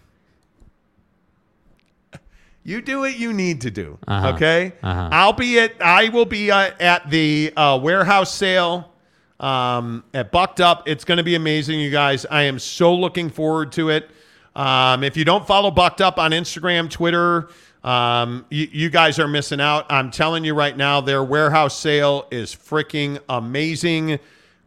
You 2.63 2.81
do 2.81 2.99
what 2.99 3.17
you 3.17 3.33
need 3.33 3.61
to 3.61 3.71
do. 3.71 3.97
Uh-huh. 4.07 4.33
Okay. 4.35 4.73
Uh-huh. 4.83 5.09
I'll 5.11 5.33
be 5.33 5.59
at. 5.59 5.73
I 5.81 6.09
will 6.09 6.25
be 6.25 6.51
uh, 6.51 6.71
at 6.79 7.09
the 7.09 7.51
uh, 7.57 7.79
warehouse 7.81 8.33
sale 8.33 8.91
um, 9.39 10.03
at 10.13 10.31
Bucked 10.31 10.61
Up. 10.61 10.87
It's 10.87 11.03
going 11.03 11.17
to 11.17 11.23
be 11.23 11.33
amazing, 11.33 11.79
you 11.79 11.89
guys. 11.89 12.25
I 12.29 12.43
am 12.43 12.59
so 12.59 12.93
looking 12.95 13.29
forward 13.29 13.71
to 13.73 13.89
it. 13.89 14.11
Um, 14.55 15.03
if 15.03 15.17
you 15.17 15.25
don't 15.25 15.47
follow 15.47 15.71
Bucked 15.71 16.01
Up 16.01 16.19
on 16.19 16.31
Instagram, 16.31 16.89
Twitter, 16.89 17.49
um, 17.83 18.45
you, 18.49 18.67
you 18.71 18.89
guys 18.89 19.17
are 19.19 19.27
missing 19.27 19.59
out. 19.59 19.85
I'm 19.89 20.11
telling 20.11 20.43
you 20.43 20.53
right 20.53 20.75
now, 20.75 21.01
their 21.01 21.23
warehouse 21.23 21.77
sale 21.77 22.27
is 22.31 22.53
freaking 22.53 23.19
amazing. 23.27 24.19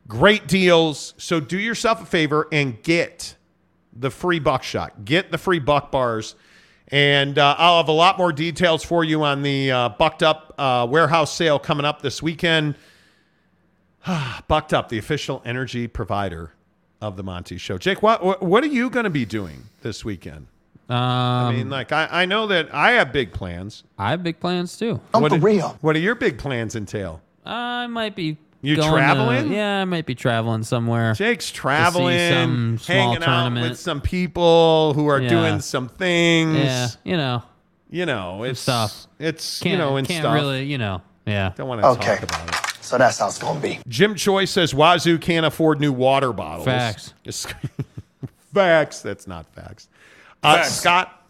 Great 0.09 0.49
deals. 0.49 1.15
So 1.17 1.41
do 1.41 1.59
yourself 1.59 2.03
a 2.03 2.07
favor 2.07 2.49
and 2.51 2.83
get 2.83 3.37
the 3.93 4.11
free 4.11 4.41
buckshot. 4.41 5.05
Get 5.05 5.31
the 5.31 5.39
free 5.39 5.61
buck 5.61 5.93
bars. 5.93 6.35
And 6.89 7.39
uh, 7.39 7.55
I'll 7.57 7.79
have 7.79 7.89
a 7.89 7.93
lot 7.93 8.19
more 8.19 8.33
details 8.33 8.85
for 8.85 9.05
you 9.05 9.23
on 9.23 9.43
the 9.43 9.71
uh, 9.71 9.89
Bucked 9.91 10.23
Up 10.23 10.55
uh, 10.59 10.87
warehouse 10.91 11.33
sale 11.33 11.59
coming 11.59 11.87
up 11.87 12.03
this 12.03 12.23
weekend. 12.23 12.75
Bucked 14.49 14.75
Up, 14.75 14.89
the 14.89 14.99
official 14.99 15.41
energy 15.45 15.87
provider 15.87 16.53
of 17.01 17.17
the 17.17 17.23
Monty 17.23 17.59
Show. 17.59 17.79
Jake, 17.79 18.03
what 18.03 18.23
what, 18.23 18.43
what 18.43 18.63
are 18.65 18.69
you 18.69 18.91
going 18.91 19.05
to 19.05 19.11
be 19.11 19.25
doing 19.25 19.65
this 19.83 20.05
weekend? 20.05 20.47
Um, 20.89 20.97
I 20.99 21.53
mean, 21.53 21.71
like 21.71 21.93
I, 21.93 22.09
I 22.11 22.25
know 22.27 22.47
that 22.49 22.73
I 22.75 22.93
have 22.93 23.13
big 23.13 23.33
plans. 23.33 23.85
I 23.99 24.11
have 24.11 24.23
big 24.23 24.39
plans 24.41 24.77
too. 24.77 25.01
what 25.13 25.33
do- 25.33 25.39
real? 25.39 25.79
What 25.81 25.95
do 25.95 26.01
your 26.01 26.15
big 26.15 26.39
plans 26.39 26.77
entail? 26.77 27.23
I 27.47 27.87
might 27.87 28.15
be. 28.15 28.37
You 28.61 28.77
going 28.77 28.89
to- 28.91 28.97
traveling? 28.97 29.53
yeah, 29.53 29.83
I 29.83 29.85
might 29.85 30.07
be 30.07 30.15
traveling 30.15 30.63
somewhere. 30.63 31.13
Jake's 31.13 31.47
to 31.47 31.53
see 31.55 31.59
traveling, 31.61 32.31
some 32.31 32.79
small 32.79 32.97
hanging 33.15 33.23
out 33.23 33.53
with 33.53 33.79
some 33.79 34.01
people 34.01 34.95
who 34.95 35.07
are 35.07 35.21
Yeah. 35.21 35.29
doing 35.29 35.61
some 35.61 35.89
things. 35.89 36.57
Yeah, 36.65 36.89
you 37.05 37.17
know, 37.19 37.43
You 37.91 38.07
know, 38.07 38.43
it's 38.45 38.61
stuff. 38.61 39.07
It's 39.19 39.61
Can't, 39.61 39.73
you 39.73 39.79
know, 39.79 39.97
and 39.97 40.07
can't 40.09 40.23
stuff. 40.23 40.35
really, 40.35 40.65
you 40.65 40.79
know, 40.79 41.03
yeah. 41.27 41.53
Don't 41.57 41.69
want 41.69 41.83
to 41.83 41.89
Okay. 41.89 42.17
talk 42.17 42.23
about 42.23 42.49
it. 42.49 42.55
So 42.83 42.97
that's 42.99 43.19
how 43.19 43.27
it's 43.29 43.39
gonna 43.39 43.61
be. 43.61 43.81
Jim 43.89 44.15
Choi 44.15 44.45
says 44.47 44.75
Wazoo 44.75 45.19
can't 45.19 45.45
afford 45.47 45.79
new 45.81 45.93
water 45.93 46.33
bottles. 46.33 46.65
Facts. 46.67 47.13
Facts. 48.55 49.01
That's 49.01 49.27
not 49.27 49.47
facts. 49.55 49.89
Uh, 50.45 50.63
Scott, 50.63 51.27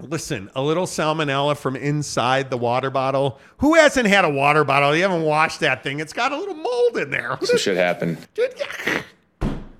listen, 0.00 0.50
a 0.54 0.62
little 0.62 0.86
salmonella 0.86 1.56
from 1.56 1.76
inside 1.76 2.50
the 2.50 2.58
water 2.58 2.90
bottle. 2.90 3.38
Who 3.58 3.74
hasn't 3.74 4.06
had 4.06 4.24
a 4.24 4.30
water 4.30 4.64
bottle? 4.64 4.94
You 4.94 5.02
haven't 5.02 5.22
washed 5.22 5.60
that 5.60 5.82
thing. 5.82 6.00
It's 6.00 6.12
got 6.12 6.32
a 6.32 6.36
little 6.36 6.54
mold 6.54 6.96
in 6.98 7.10
there. 7.10 7.30
Some 7.42 7.54
does, 7.54 7.60
shit 7.60 7.76
happened. 7.76 8.18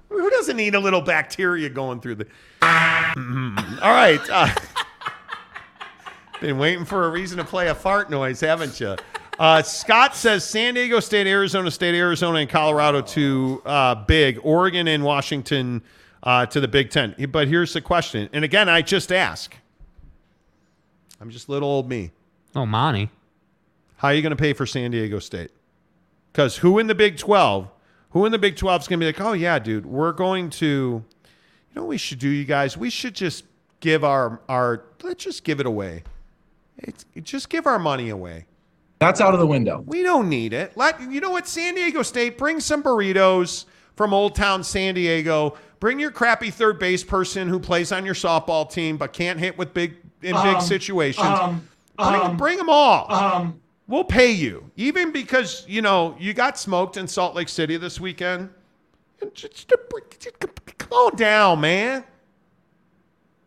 who 0.08 0.30
doesn't 0.30 0.56
need 0.56 0.74
a 0.74 0.80
little 0.80 1.02
bacteria 1.02 1.68
going 1.68 2.00
through 2.00 2.16
the. 2.16 2.26
All 2.62 3.92
right. 3.92 4.20
Uh, 4.30 4.48
been 6.40 6.58
waiting 6.58 6.84
for 6.84 7.06
a 7.06 7.10
reason 7.10 7.38
to 7.38 7.44
play 7.44 7.68
a 7.68 7.74
fart 7.74 8.10
noise, 8.10 8.40
haven't 8.40 8.78
you? 8.78 8.96
Uh, 9.38 9.62
Scott 9.62 10.16
says 10.16 10.44
San 10.44 10.74
Diego 10.74 11.00
State, 11.00 11.26
Arizona 11.26 11.70
State, 11.70 11.94
Arizona, 11.94 12.38
and 12.38 12.48
Colorado 12.48 13.02
too 13.02 13.60
uh, 13.66 13.94
big, 13.94 14.38
Oregon 14.42 14.88
and 14.88 15.04
Washington 15.04 15.82
uh, 16.26 16.44
to 16.44 16.60
the 16.60 16.68
Big 16.68 16.90
Ten. 16.90 17.14
But 17.30 17.48
here's 17.48 17.72
the 17.72 17.80
question, 17.80 18.28
and 18.32 18.44
again, 18.44 18.68
I 18.68 18.82
just 18.82 19.12
ask. 19.12 19.56
I'm 21.20 21.30
just 21.30 21.48
little 21.48 21.68
old 21.68 21.88
me. 21.88 22.10
Oh, 22.54 22.66
Monty. 22.66 23.10
How 23.96 24.08
are 24.08 24.14
you 24.14 24.20
going 24.20 24.30
to 24.30 24.36
pay 24.36 24.52
for 24.52 24.66
San 24.66 24.90
Diego 24.90 25.20
State? 25.20 25.50
Because 26.32 26.58
who 26.58 26.78
in 26.78 26.88
the 26.88 26.94
Big 26.94 27.16
12, 27.16 27.70
who 28.10 28.26
in 28.26 28.32
the 28.32 28.38
Big 28.38 28.56
12 28.56 28.82
is 28.82 28.88
going 28.88 29.00
to 29.00 29.04
be 29.04 29.08
like, 29.08 29.20
oh, 29.20 29.32
yeah, 29.32 29.58
dude, 29.58 29.86
we're 29.86 30.12
going 30.12 30.50
to, 30.50 30.66
you 30.66 31.74
know 31.74 31.82
what 31.82 31.88
we 31.88 31.96
should 31.96 32.18
do, 32.18 32.28
you 32.28 32.44
guys? 32.44 32.76
We 32.76 32.90
should 32.90 33.14
just 33.14 33.44
give 33.80 34.04
our, 34.04 34.40
our 34.48 34.84
let's 35.02 35.24
just 35.24 35.44
give 35.44 35.60
it 35.60 35.66
away. 35.66 36.02
It's, 36.78 37.06
just 37.22 37.48
give 37.48 37.66
our 37.66 37.78
money 37.78 38.10
away. 38.10 38.44
That's 38.98 39.20
out 39.20 39.32
of 39.32 39.40
the 39.40 39.46
window. 39.46 39.82
We 39.86 40.02
don't 40.02 40.28
need 40.28 40.52
it. 40.52 40.76
Let 40.76 41.00
you 41.00 41.20
know 41.20 41.30
what 41.30 41.46
San 41.46 41.74
Diego 41.74 42.02
State 42.02 42.36
bring 42.36 42.60
some 42.60 42.82
burritos 42.82 43.64
from 43.94 44.12
Old 44.12 44.34
Town 44.34 44.62
San 44.62 44.94
Diego. 44.94 45.56
Bring 45.80 45.98
your 46.00 46.10
crappy 46.10 46.50
third 46.50 46.78
base 46.78 47.04
person 47.04 47.48
who 47.48 47.58
plays 47.60 47.92
on 47.92 48.04
your 48.06 48.14
softball 48.14 48.70
team 48.70 48.96
but 48.96 49.12
can't 49.12 49.38
hit 49.38 49.58
with 49.58 49.74
big 49.74 49.92
in 50.22 50.32
big 50.34 50.56
Um, 50.56 50.60
situations. 50.60 51.26
um, 51.26 51.68
bring, 51.98 52.20
um, 52.20 52.36
bring 52.36 52.56
them 52.56 52.70
all. 52.70 53.12
Um, 53.12 53.60
we'll 53.86 54.04
pay 54.04 54.30
you, 54.32 54.70
even 54.76 55.12
because 55.12 55.64
you 55.68 55.82
know 55.82 56.16
you 56.18 56.32
got 56.34 56.58
smoked 56.58 56.96
in 56.96 57.06
Salt 57.06 57.34
Lake 57.34 57.48
City 57.48 57.76
this 57.76 58.00
weekend. 58.00 58.48
Just, 59.34 59.68
just- 59.68 60.38
come 60.78 60.92
on 60.92 61.16
down, 61.16 61.60
man. 61.60 62.04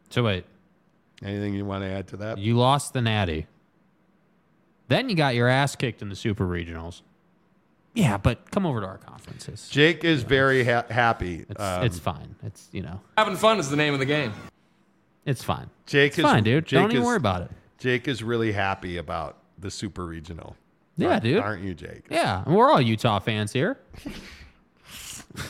So 0.10 0.24
wait, 0.24 0.46
Anything 1.24 1.54
you 1.54 1.66
want 1.66 1.84
to 1.84 1.90
add 1.90 2.08
to 2.10 2.18
that? 2.18 2.38
you 2.38 2.56
lost 2.56 2.94
the 2.94 3.02
Natty. 3.02 3.48
Then 4.88 5.10
you 5.10 5.16
got 5.16 5.36
your 5.36 5.48
ass 5.48 5.76
kicked 5.76 6.02
in 6.02 6.10
the 6.10 6.16
Super 6.16 6.46
Regionals. 6.48 7.02
Yeah, 7.94 8.18
but 8.18 8.50
come 8.52 8.66
over 8.66 8.80
to 8.82 8.86
our 8.88 8.98
conferences. 9.00 9.68
Jake 9.70 10.04
is 10.04 10.24
very 10.24 10.64
ha- 10.64 10.86
happy. 10.90 11.46
It's, 11.50 11.62
Um, 11.62 11.84
it's 11.84 12.00
fine. 12.00 12.36
It's 12.44 12.70
you 12.72 12.82
know, 12.82 13.02
Having 13.18 13.38
fun 13.38 13.60
is 13.60 13.70
the 13.70 13.76
name 13.76 13.94
of 13.94 14.00
the 14.00 14.06
game. 14.06 14.32
it's 15.26 15.44
fine. 15.44 15.70
Jake 15.86 16.12
It's 16.12 16.20
is 16.20 16.24
fine, 16.24 16.44
dude. 16.44 16.66
Jake 16.66 16.80
Don't 16.82 16.92
even 16.92 17.02
is- 17.02 17.06
worry 17.08 17.18
about 17.18 17.42
it. 17.42 17.52
Jake 17.80 18.08
is 18.08 18.24
really 18.24 18.52
happy 18.52 18.98
about 18.98 19.38
the 19.58 19.72
super 19.72 20.06
regional. 20.06 20.56
Yeah, 20.98 21.10
Aren't- 21.10 21.24
dude. 21.24 21.38
Aren't 21.40 21.64
you, 21.64 21.74
Jake? 21.74 22.06
Yeah, 22.12 22.44
and 22.46 22.56
we're 22.56 22.70
all 22.70 22.82
Utah 22.82 23.20
fans 23.20 23.52
here. 23.54 23.78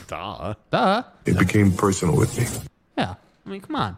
Duh. 0.08 0.54
Duh. 0.70 1.02
It 1.24 1.38
became 1.38 1.72
personal 1.72 2.16
with 2.16 2.38
me. 2.38 2.46
Yeah. 2.98 3.14
I 3.46 3.48
mean, 3.48 3.60
come 3.60 3.76
on. 3.76 3.96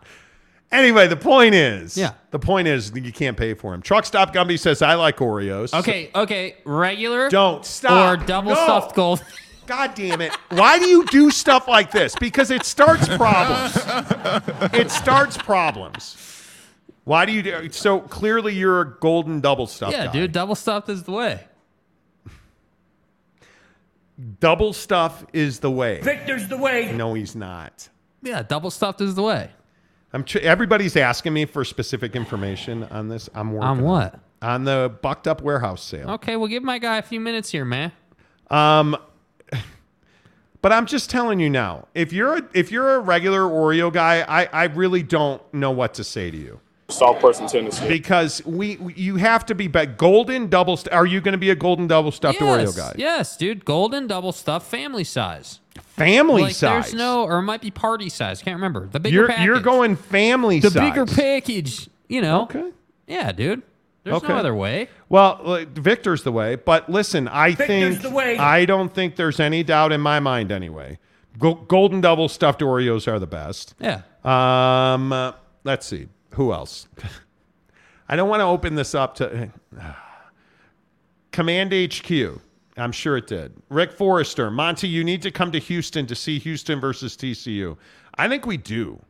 Anyway, 0.72 1.06
the 1.06 1.16
point 1.16 1.54
is, 1.54 1.96
Yeah. 1.96 2.12
the 2.30 2.38
point 2.38 2.66
is 2.66 2.90
that 2.92 3.04
you 3.04 3.12
can't 3.12 3.36
pay 3.36 3.52
for 3.54 3.74
him. 3.74 3.82
Truck 3.82 4.06
Stop 4.06 4.32
Gumby 4.32 4.58
says 4.58 4.80
I 4.80 4.94
like 4.94 5.18
Oreos. 5.18 5.78
Okay, 5.78 6.10
okay. 6.14 6.56
Regular. 6.64 7.28
Don't 7.28 7.64
stop. 7.64 8.18
Or 8.20 8.24
double 8.24 8.50
No. 8.54 8.56
stuffed 8.56 8.94
gold. 8.94 9.22
God 9.66 9.94
damn 9.94 10.20
it. 10.20 10.32
Why 10.48 10.78
do 10.78 10.86
you 10.86 11.04
do 11.06 11.30
stuff 11.30 11.68
like 11.68 11.92
this? 11.92 12.14
Because 12.18 12.50
it 12.50 12.64
starts 12.64 13.06
problems. 13.16 13.76
it 14.74 14.90
starts 14.90 15.36
problems. 15.36 16.16
Why 17.04 17.26
do 17.26 17.32
you 17.32 17.42
do 17.42 17.70
so 17.70 18.00
clearly 18.00 18.54
you're 18.54 18.80
a 18.80 18.90
golden 18.98 19.40
double 19.40 19.66
stuff 19.66 19.92
yeah, 19.92 20.06
guy. 20.06 20.12
dude. 20.12 20.32
Double 20.32 20.54
stuffed 20.54 20.88
is 20.88 21.02
the 21.04 21.12
way. 21.12 21.46
Double 24.40 24.72
stuff 24.72 25.24
is 25.32 25.60
the 25.60 25.70
way. 25.70 26.00
Victor's 26.00 26.48
the 26.48 26.56
way. 26.56 26.92
No, 26.92 27.14
he's 27.14 27.34
not. 27.34 27.88
Yeah, 28.22 28.42
double 28.42 28.70
stuffed 28.70 29.00
is 29.00 29.14
the 29.14 29.22
way. 29.22 29.50
I'm 30.12 30.24
tr- 30.24 30.38
everybody's 30.38 30.96
asking 30.96 31.32
me 31.32 31.44
for 31.46 31.64
specific 31.64 32.14
information 32.14 32.84
on 32.84 33.08
this. 33.08 33.30
I'm 33.34 33.52
working 33.52 33.68
On 33.68 33.82
what? 33.82 34.20
On 34.42 34.64
the 34.64 34.94
bucked 35.02 35.26
up 35.26 35.40
warehouse 35.40 35.82
sale. 35.82 36.10
Okay, 36.12 36.36
well, 36.36 36.48
give 36.48 36.62
my 36.62 36.78
guy 36.78 36.98
a 36.98 37.02
few 37.02 37.20
minutes 37.20 37.50
here, 37.50 37.64
man. 37.64 37.92
Um, 38.50 38.96
but 40.62 40.72
I'm 40.72 40.86
just 40.86 41.08
telling 41.08 41.40
you 41.40 41.48
now. 41.48 41.88
If 41.94 42.12
you're 42.12 42.38
a, 42.38 42.48
if 42.52 42.70
you're 42.70 42.96
a 42.96 42.98
regular 43.00 43.40
Oreo 43.42 43.92
guy, 43.92 44.22
I 44.22 44.44
I 44.52 44.64
really 44.64 45.02
don't 45.02 45.42
know 45.54 45.70
what 45.70 45.94
to 45.94 46.04
say 46.04 46.30
to 46.30 46.36
you 46.36 46.60
South 46.92 47.20
Person, 47.20 47.46
Tennessee. 47.46 47.88
because 47.88 48.44
we 48.44 48.78
you 48.94 49.16
have 49.16 49.46
to 49.46 49.54
be 49.54 49.66
but 49.66 49.96
golden 49.98 50.48
double. 50.48 50.76
St- 50.76 50.92
are 50.92 51.06
you 51.06 51.20
going 51.20 51.32
to 51.32 51.38
be 51.38 51.50
a 51.50 51.54
golden 51.54 51.86
double 51.86 52.12
stuffed 52.12 52.38
Oreo 52.38 52.60
yes, 52.60 52.76
guy? 52.76 52.92
Yes, 52.96 53.36
dude. 53.36 53.64
Golden 53.64 54.06
double 54.06 54.32
stuffed 54.32 54.66
family 54.66 55.04
size. 55.04 55.60
Family 55.80 56.42
like, 56.42 56.54
size. 56.54 56.84
There's 56.84 56.94
no, 56.94 57.24
or 57.24 57.38
it 57.38 57.42
might 57.42 57.60
be 57.60 57.70
party 57.70 58.08
size. 58.08 58.42
Can't 58.42 58.56
remember. 58.56 58.88
The 58.88 59.00
bigger 59.00 59.14
you're 59.14 59.28
package. 59.28 59.44
you're 59.44 59.60
going 59.60 59.96
family 59.96 60.60
the 60.60 60.70
size. 60.70 60.90
bigger 60.90 61.06
package. 61.06 61.88
You 62.08 62.20
know. 62.20 62.42
Okay. 62.42 62.70
Yeah, 63.06 63.32
dude. 63.32 63.62
There's 64.04 64.16
Okay. 64.16 64.28
no 64.28 64.36
other 64.36 64.54
way. 64.54 64.88
Well, 65.08 65.40
like, 65.44 65.68
Victor's 65.68 66.24
the 66.24 66.32
way, 66.32 66.56
but 66.56 66.90
listen, 66.90 67.28
I 67.28 67.50
Victor's 67.54 67.98
think 67.98 68.02
the 68.02 68.10
way. 68.10 68.36
I 68.36 68.64
don't 68.64 68.92
think 68.92 69.16
there's 69.16 69.38
any 69.38 69.62
doubt 69.62 69.92
in 69.92 70.00
my 70.00 70.18
mind 70.18 70.50
anyway. 70.50 70.98
Go- 71.38 71.54
golden 71.54 72.00
double 72.00 72.28
stuffed 72.28 72.60
Oreos 72.60 73.06
are 73.06 73.18
the 73.18 73.26
best. 73.26 73.74
Yeah. 73.78 74.02
Um, 74.24 75.12
uh, 75.12 75.32
let's 75.64 75.86
see 75.86 76.08
who 76.34 76.52
else. 76.52 76.88
I 78.08 78.16
don't 78.16 78.28
want 78.28 78.40
to 78.40 78.44
open 78.44 78.74
this 78.74 78.94
up 78.94 79.14
to 79.16 79.50
Command 81.30 81.72
HQ. 81.72 82.40
I'm 82.76 82.92
sure 82.92 83.16
it 83.16 83.26
did. 83.26 83.52
Rick 83.68 83.92
Forrester, 83.92 84.50
Monty, 84.50 84.88
you 84.88 85.04
need 85.04 85.22
to 85.22 85.30
come 85.30 85.52
to 85.52 85.58
Houston 85.58 86.06
to 86.06 86.14
see 86.14 86.38
Houston 86.38 86.80
versus 86.80 87.16
TCU. 87.16 87.76
I 88.16 88.28
think 88.28 88.46
we 88.46 88.56
do. 88.56 89.00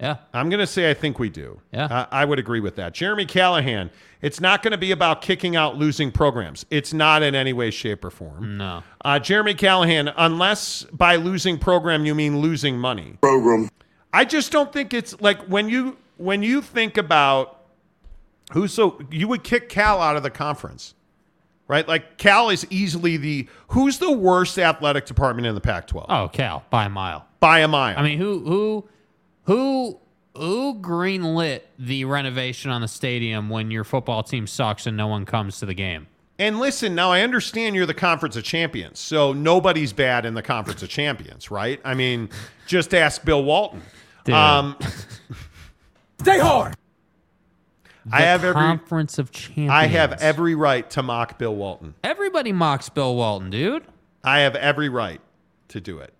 Yeah. 0.00 0.16
I'm 0.32 0.48
going 0.48 0.60
to 0.60 0.66
say 0.66 0.90
I 0.90 0.94
think 0.94 1.18
we 1.18 1.28
do. 1.28 1.60
Yeah. 1.72 2.06
I, 2.12 2.22
I 2.22 2.24
would 2.24 2.38
agree 2.38 2.60
with 2.60 2.76
that. 2.76 2.94
Jeremy 2.94 3.26
Callahan, 3.26 3.90
it's 4.22 4.40
not 4.40 4.62
going 4.62 4.72
to 4.72 4.78
be 4.78 4.92
about 4.92 5.22
kicking 5.22 5.56
out 5.56 5.76
losing 5.76 6.12
programs. 6.12 6.64
It's 6.70 6.92
not 6.92 7.22
in 7.22 7.34
any 7.34 7.52
way, 7.52 7.70
shape, 7.70 8.04
or 8.04 8.10
form. 8.10 8.56
No. 8.58 8.84
Uh, 9.04 9.18
Jeremy 9.18 9.54
Callahan, 9.54 10.08
unless 10.16 10.84
by 10.84 11.16
losing 11.16 11.58
program 11.58 12.06
you 12.06 12.14
mean 12.14 12.38
losing 12.40 12.78
money. 12.78 13.18
Program. 13.20 13.68
I 14.12 14.24
just 14.24 14.52
don't 14.52 14.72
think 14.72 14.94
it's 14.94 15.20
like 15.20 15.40
when 15.42 15.68
you 15.68 15.96
when 16.18 16.42
you 16.42 16.60
think 16.62 16.96
about 16.96 17.64
who's 18.52 18.72
so 18.72 19.00
you 19.10 19.26
would 19.28 19.42
kick 19.44 19.68
Cal 19.68 20.00
out 20.00 20.16
of 20.16 20.22
the 20.22 20.30
conference. 20.30 20.94
Right? 21.66 21.86
Like 21.86 22.16
Cal 22.16 22.48
is 22.48 22.66
easily 22.70 23.18
the 23.18 23.46
who's 23.68 23.98
the 23.98 24.10
worst 24.10 24.58
athletic 24.58 25.04
department 25.04 25.46
in 25.46 25.54
the 25.54 25.60
Pac-12 25.60 26.06
Oh, 26.08 26.28
Cal 26.32 26.64
by 26.70 26.86
a 26.86 26.88
mile. 26.88 27.26
by 27.40 27.58
a 27.60 27.68
mile. 27.68 27.98
I 27.98 28.02
mean, 28.02 28.18
who 28.18 28.38
who 28.44 28.88
who 29.42 29.98
who 30.34 30.76
greenlit 30.80 31.60
the 31.78 32.06
renovation 32.06 32.70
on 32.70 32.80
the 32.80 32.88
stadium 32.88 33.50
when 33.50 33.70
your 33.70 33.84
football 33.84 34.22
team 34.22 34.46
sucks 34.46 34.86
and 34.86 34.96
no 34.96 35.08
one 35.08 35.26
comes 35.26 35.58
to 35.58 35.66
the 35.66 35.74
game? 35.74 36.06
And 36.38 36.58
listen, 36.58 36.94
now 36.94 37.10
I 37.10 37.20
understand 37.22 37.74
you're 37.74 37.84
the 37.84 37.92
Conference 37.92 38.36
of 38.36 38.44
Champions, 38.44 38.98
so 39.00 39.32
nobody's 39.34 39.92
bad 39.92 40.24
in 40.24 40.32
the 40.34 40.42
Conference 40.42 40.82
of 40.82 40.88
Champions, 40.88 41.50
right? 41.50 41.80
I 41.84 41.92
mean, 41.94 42.30
just 42.66 42.94
ask 42.94 43.24
Bill 43.24 43.42
Walton. 43.44 43.82
Um, 44.32 44.76
Stay 46.20 46.38
hard. 46.38 46.74
I 48.10 48.20
The 48.20 48.26
have 48.26 48.44
every 48.44 48.62
Conference 48.62 49.18
of 49.18 49.30
Champions. 49.30 49.70
I 49.70 49.86
have 49.86 50.12
every 50.14 50.54
right 50.54 50.88
to 50.90 51.02
mock 51.02 51.38
Bill 51.38 51.54
Walton. 51.54 51.94
Everybody 52.02 52.52
mocks 52.52 52.88
Bill 52.88 53.14
Walton, 53.14 53.50
dude. 53.50 53.84
I 54.24 54.40
have 54.40 54.56
every 54.56 54.88
right 54.88 55.20
to 55.68 55.80
do 55.80 55.98
it. 55.98 56.12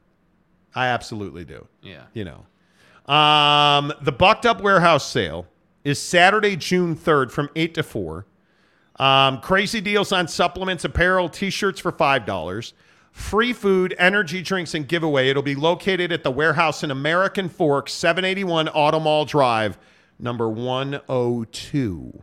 I 0.75 0.89
absolutely 0.89 1.45
do. 1.45 1.67
Yeah. 1.83 2.03
You 2.13 2.25
know. 2.25 3.13
Um, 3.13 3.93
the 4.03 4.13
Bucked 4.13 4.45
Up 4.45 4.61
Warehouse 4.61 5.11
sale 5.11 5.47
is 5.83 6.01
Saturday, 6.01 6.57
June 6.57 6.95
3rd 6.95 7.31
from 7.31 7.49
8 7.57 7.75
to 7.75 7.83
4. 7.83 8.27
Um, 8.97 9.41
crazy 9.41 9.81
deals 9.81 10.13
on 10.13 10.29
supplements, 10.29 10.85
apparel, 10.85 11.29
t 11.29 11.49
shirts 11.51 11.81
for 11.81 11.91
$5. 11.93 12.73
Free 13.19 13.53
food, 13.53 13.95
energy 13.99 14.41
drinks, 14.43 14.75
and 14.75 14.87
giveaway. 14.87 15.29
It'll 15.29 15.43
be 15.43 15.57
located 15.57 16.13
at 16.13 16.23
the 16.23 16.31
warehouse 16.31 16.85
in 16.85 16.91
American 16.93 17.49
Fork, 17.49 17.89
781 17.89 18.69
Auto 18.69 19.01
Mall 19.01 19.25
Drive, 19.25 19.77
number 20.21 20.49
102. 20.49 22.23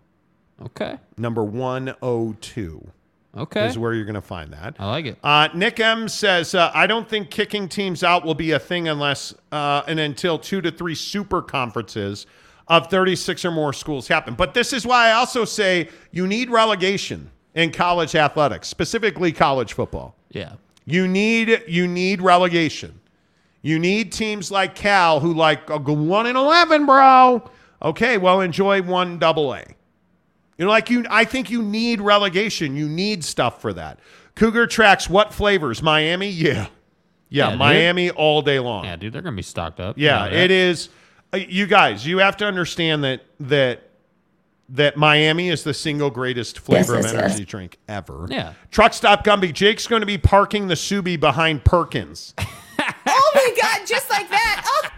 Okay. 0.63 0.97
Number 1.17 1.43
102 1.43 2.91
Okay. 3.37 3.67
is 3.67 3.77
where 3.77 3.93
you're 3.93 4.05
going 4.05 4.15
to 4.15 4.21
find 4.21 4.53
that. 4.53 4.77
I 4.79 4.89
like 4.89 5.05
it. 5.05 5.17
Uh, 5.21 5.49
Nick 5.53 5.81
M 5.81 6.07
says, 6.07 6.55
uh, 6.55 6.71
I 6.73 6.87
don't 6.87 7.07
think 7.07 7.29
kicking 7.29 7.67
teams 7.67 8.01
out 8.01 8.25
will 8.25 8.33
be 8.33 8.51
a 8.53 8.59
thing 8.59 8.87
unless 8.87 9.33
uh, 9.51 9.83
and 9.87 9.99
until 9.99 10.39
two 10.39 10.61
to 10.61 10.71
three 10.71 10.95
super 10.95 11.41
conferences 11.41 12.25
of 12.69 12.87
36 12.89 13.43
or 13.43 13.51
more 13.51 13.73
schools 13.73 14.07
happen. 14.07 14.33
But 14.33 14.53
this 14.53 14.71
is 14.71 14.87
why 14.87 15.09
I 15.09 15.11
also 15.11 15.43
say 15.43 15.89
you 16.11 16.25
need 16.25 16.49
relegation 16.49 17.29
in 17.53 17.71
college 17.71 18.15
athletics, 18.15 18.69
specifically 18.69 19.33
college 19.33 19.73
football. 19.73 20.15
Yeah. 20.29 20.53
You 20.85 21.07
need 21.07 21.63
you 21.67 21.87
need 21.87 22.21
relegation. 22.21 22.99
You 23.61 23.79
need 23.79 24.11
teams 24.11 24.51
like 24.51 24.75
Cal 24.75 25.19
who 25.19 25.33
like 25.33 25.69
"I'll 25.71 25.79
go 25.79 25.93
one 25.93 26.27
in 26.27 26.35
eleven, 26.35 26.85
bro. 26.85 27.49
Okay, 27.81 28.17
well 28.17 28.41
enjoy 28.41 28.81
one 28.81 29.17
double 29.17 29.53
A. 29.53 29.63
You 30.57 30.65
know, 30.65 30.71
like 30.71 30.89
you, 30.89 31.05
I 31.09 31.25
think 31.25 31.49
you 31.49 31.61
need 31.61 31.99
relegation. 31.99 32.75
You 32.75 32.87
need 32.87 33.23
stuff 33.23 33.61
for 33.61 33.73
that. 33.73 33.99
Cougar 34.35 34.67
tracks 34.67 35.09
what 35.09 35.33
flavors? 35.33 35.81
Miami, 35.81 36.29
yeah, 36.29 36.53
yeah, 36.53 36.67
Yeah, 37.29 37.49
dude. 37.51 37.59
Miami 37.59 38.09
all 38.11 38.41
day 38.41 38.59
long. 38.59 38.85
Yeah, 38.85 38.95
dude, 38.95 39.11
they're 39.13 39.21
gonna 39.21 39.35
be 39.35 39.41
stocked 39.41 39.79
up. 39.79 39.97
Yeah, 39.97 40.25
You 40.25 40.31
know 40.31 40.37
it 40.37 40.51
is. 40.51 40.89
uh, 41.33 41.37
You 41.37 41.65
guys, 41.65 42.05
you 42.05 42.19
have 42.19 42.37
to 42.37 42.45
understand 42.45 43.03
that 43.03 43.21
that 43.41 43.81
that 44.69 44.97
Miami 44.97 45.49
is 45.49 45.63
the 45.63 45.73
single 45.73 46.09
greatest 46.09 46.59
flavor 46.59 46.95
yes, 46.95 47.05
of 47.05 47.13
yes. 47.13 47.23
energy 47.23 47.45
drink 47.45 47.77
ever. 47.87 48.27
Yeah. 48.29 48.53
Truck 48.71 48.93
stop 48.93 49.23
Gumby. 49.23 49.53
Jake's 49.53 49.87
going 49.87 50.01
to 50.01 50.05
be 50.05 50.17
parking 50.17 50.67
the 50.67 50.75
Subi 50.75 51.19
behind 51.19 51.63
Perkins. 51.63 52.33
Oh 53.07 53.31
my 53.35 53.55
god, 53.61 53.85
just 53.85 54.09
like 54.09 54.27
that. 54.29 54.63
Oh, 54.65 54.89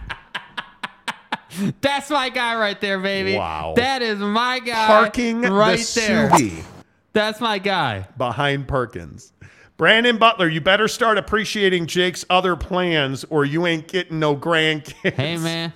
That's 1.80 2.08
my 2.08 2.30
guy 2.30 2.58
right 2.58 2.80
there, 2.80 2.98
baby. 2.98 3.36
Wow. 3.36 3.74
That 3.76 4.00
is 4.02 4.18
my 4.18 4.60
guy. 4.60 4.86
Parking 4.86 5.42
right 5.42 5.78
the 5.78 6.00
there. 6.00 6.30
Subi 6.30 6.64
That's 7.12 7.40
my 7.40 7.58
guy. 7.58 8.06
behind 8.16 8.66
Perkins. 8.68 9.32
Brandon 9.76 10.16
Butler, 10.18 10.48
you 10.48 10.60
better 10.60 10.88
start 10.88 11.18
appreciating 11.18 11.86
Jake's 11.86 12.24
other 12.30 12.56
plans, 12.56 13.24
or 13.24 13.44
you 13.44 13.66
ain't 13.66 13.88
getting 13.88 14.18
no 14.18 14.34
grandkids. 14.36 15.12
Hey 15.12 15.36
man. 15.36 15.72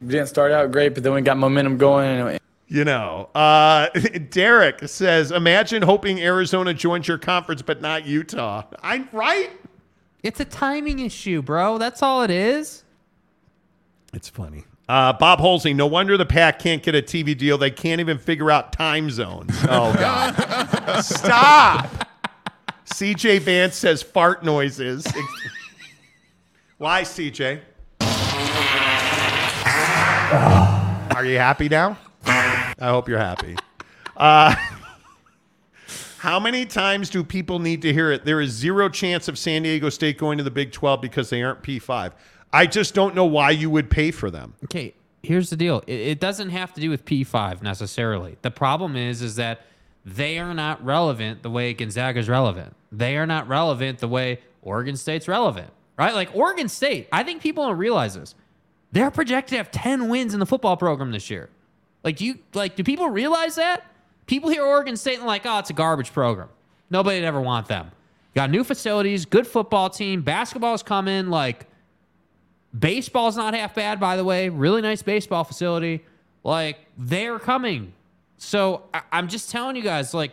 didn't 0.00 0.28
start 0.28 0.52
out 0.52 0.70
great, 0.72 0.94
but 0.94 1.02
then 1.02 1.14
we 1.14 1.22
got 1.22 1.38
momentum 1.38 1.78
going. 1.78 2.20
And 2.20 2.38
You 2.72 2.86
know, 2.86 3.28
uh, 3.34 3.90
Derek 4.30 4.88
says, 4.88 5.30
imagine 5.30 5.82
hoping 5.82 6.18
Arizona 6.18 6.72
joins 6.72 7.06
your 7.06 7.18
conference, 7.18 7.60
but 7.60 7.82
not 7.82 8.06
Utah. 8.06 8.62
I'm 8.82 9.10
right? 9.12 9.50
It's 10.22 10.40
a 10.40 10.46
timing 10.46 11.00
issue, 11.00 11.42
bro. 11.42 11.76
That's 11.76 12.02
all 12.02 12.22
it 12.22 12.30
is. 12.30 12.84
It's 14.14 14.30
funny. 14.30 14.64
Uh, 14.88 15.12
Bob 15.12 15.38
Holsey, 15.38 15.76
no 15.76 15.86
wonder 15.86 16.16
the 16.16 16.24
Pack 16.24 16.60
can't 16.60 16.82
get 16.82 16.94
a 16.94 17.02
TV 17.02 17.36
deal. 17.36 17.58
They 17.58 17.70
can't 17.70 18.00
even 18.00 18.16
figure 18.16 18.50
out 18.50 18.72
time 18.72 19.10
zones. 19.10 19.54
Oh, 19.68 19.92
God. 19.92 21.02
Stop. 21.02 22.08
CJ 22.86 23.40
Vance 23.40 23.76
says 23.76 24.02
fart 24.02 24.44
noises. 24.44 25.06
Why, 26.78 27.02
CJ? 27.02 27.60
Are 31.14 31.24
you 31.26 31.36
happy 31.36 31.68
now? 31.68 31.98
I 32.82 32.88
hope 32.88 33.08
you're 33.08 33.18
happy. 33.20 33.54
Uh, 34.16 34.56
how 36.18 36.40
many 36.40 36.66
times 36.66 37.10
do 37.10 37.22
people 37.22 37.60
need 37.60 37.80
to 37.82 37.92
hear 37.92 38.10
it? 38.10 38.24
There 38.24 38.40
is 38.40 38.50
zero 38.50 38.88
chance 38.88 39.28
of 39.28 39.38
San 39.38 39.62
Diego 39.62 39.88
State 39.88 40.18
going 40.18 40.36
to 40.38 40.42
the 40.42 40.50
Big 40.50 40.72
12 40.72 41.00
because 41.00 41.30
they 41.30 41.44
aren't 41.44 41.62
P5. 41.62 42.10
I 42.52 42.66
just 42.66 42.92
don't 42.92 43.14
know 43.14 43.24
why 43.24 43.52
you 43.52 43.70
would 43.70 43.88
pay 43.88 44.10
for 44.10 44.32
them. 44.32 44.54
Okay, 44.64 44.94
here's 45.22 45.48
the 45.48 45.56
deal. 45.56 45.84
It, 45.86 45.92
it 45.92 46.20
doesn't 46.20 46.50
have 46.50 46.74
to 46.74 46.80
do 46.80 46.90
with 46.90 47.04
P5 47.04 47.62
necessarily. 47.62 48.36
The 48.42 48.50
problem 48.50 48.96
is, 48.96 49.22
is 49.22 49.36
that 49.36 49.60
they 50.04 50.40
are 50.40 50.52
not 50.52 50.84
relevant 50.84 51.44
the 51.44 51.50
way 51.50 51.74
Gonzaga's 51.74 52.28
relevant. 52.28 52.74
They 52.90 53.16
are 53.16 53.26
not 53.28 53.46
relevant 53.46 54.00
the 54.00 54.08
way 54.08 54.40
Oregon 54.60 54.96
State's 54.96 55.28
relevant, 55.28 55.70
right? 55.96 56.14
Like 56.14 56.34
Oregon 56.34 56.68
State, 56.68 57.06
I 57.12 57.22
think 57.22 57.42
people 57.42 57.64
don't 57.64 57.78
realize 57.78 58.16
this. 58.16 58.34
They're 58.90 59.12
projected 59.12 59.50
to 59.50 59.56
have 59.58 59.70
10 59.70 60.08
wins 60.08 60.34
in 60.34 60.40
the 60.40 60.46
football 60.46 60.76
program 60.76 61.12
this 61.12 61.30
year. 61.30 61.48
Like, 62.04 62.16
do 62.16 62.24
you 62.24 62.38
like? 62.54 62.76
Do 62.76 62.82
people 62.84 63.08
realize 63.10 63.54
that? 63.56 63.84
People 64.26 64.50
hear 64.50 64.62
Oregon 64.64 64.96
State 64.96 65.18
and 65.18 65.26
like, 65.26 65.42
oh, 65.46 65.58
it's 65.58 65.70
a 65.70 65.74
garbage 65.74 66.12
program. 66.12 66.48
Nobody'd 66.90 67.24
ever 67.24 67.40
want 67.40 67.68
them. 67.68 67.90
Got 68.34 68.50
new 68.50 68.64
facilities, 68.64 69.24
good 69.24 69.46
football 69.46 69.90
team, 69.90 70.22
basketball's 70.22 70.82
coming. 70.82 71.28
Like, 71.28 71.66
baseball's 72.78 73.36
not 73.36 73.54
half 73.54 73.74
bad, 73.74 74.00
by 74.00 74.16
the 74.16 74.24
way. 74.24 74.48
Really 74.48 74.82
nice 74.82 75.02
baseball 75.02 75.44
facility. 75.44 76.04
Like, 76.44 76.78
they're 76.96 77.38
coming. 77.38 77.92
So 78.38 78.82
I- 78.94 79.02
I'm 79.12 79.28
just 79.28 79.50
telling 79.50 79.76
you 79.76 79.82
guys, 79.82 80.14
like, 80.14 80.32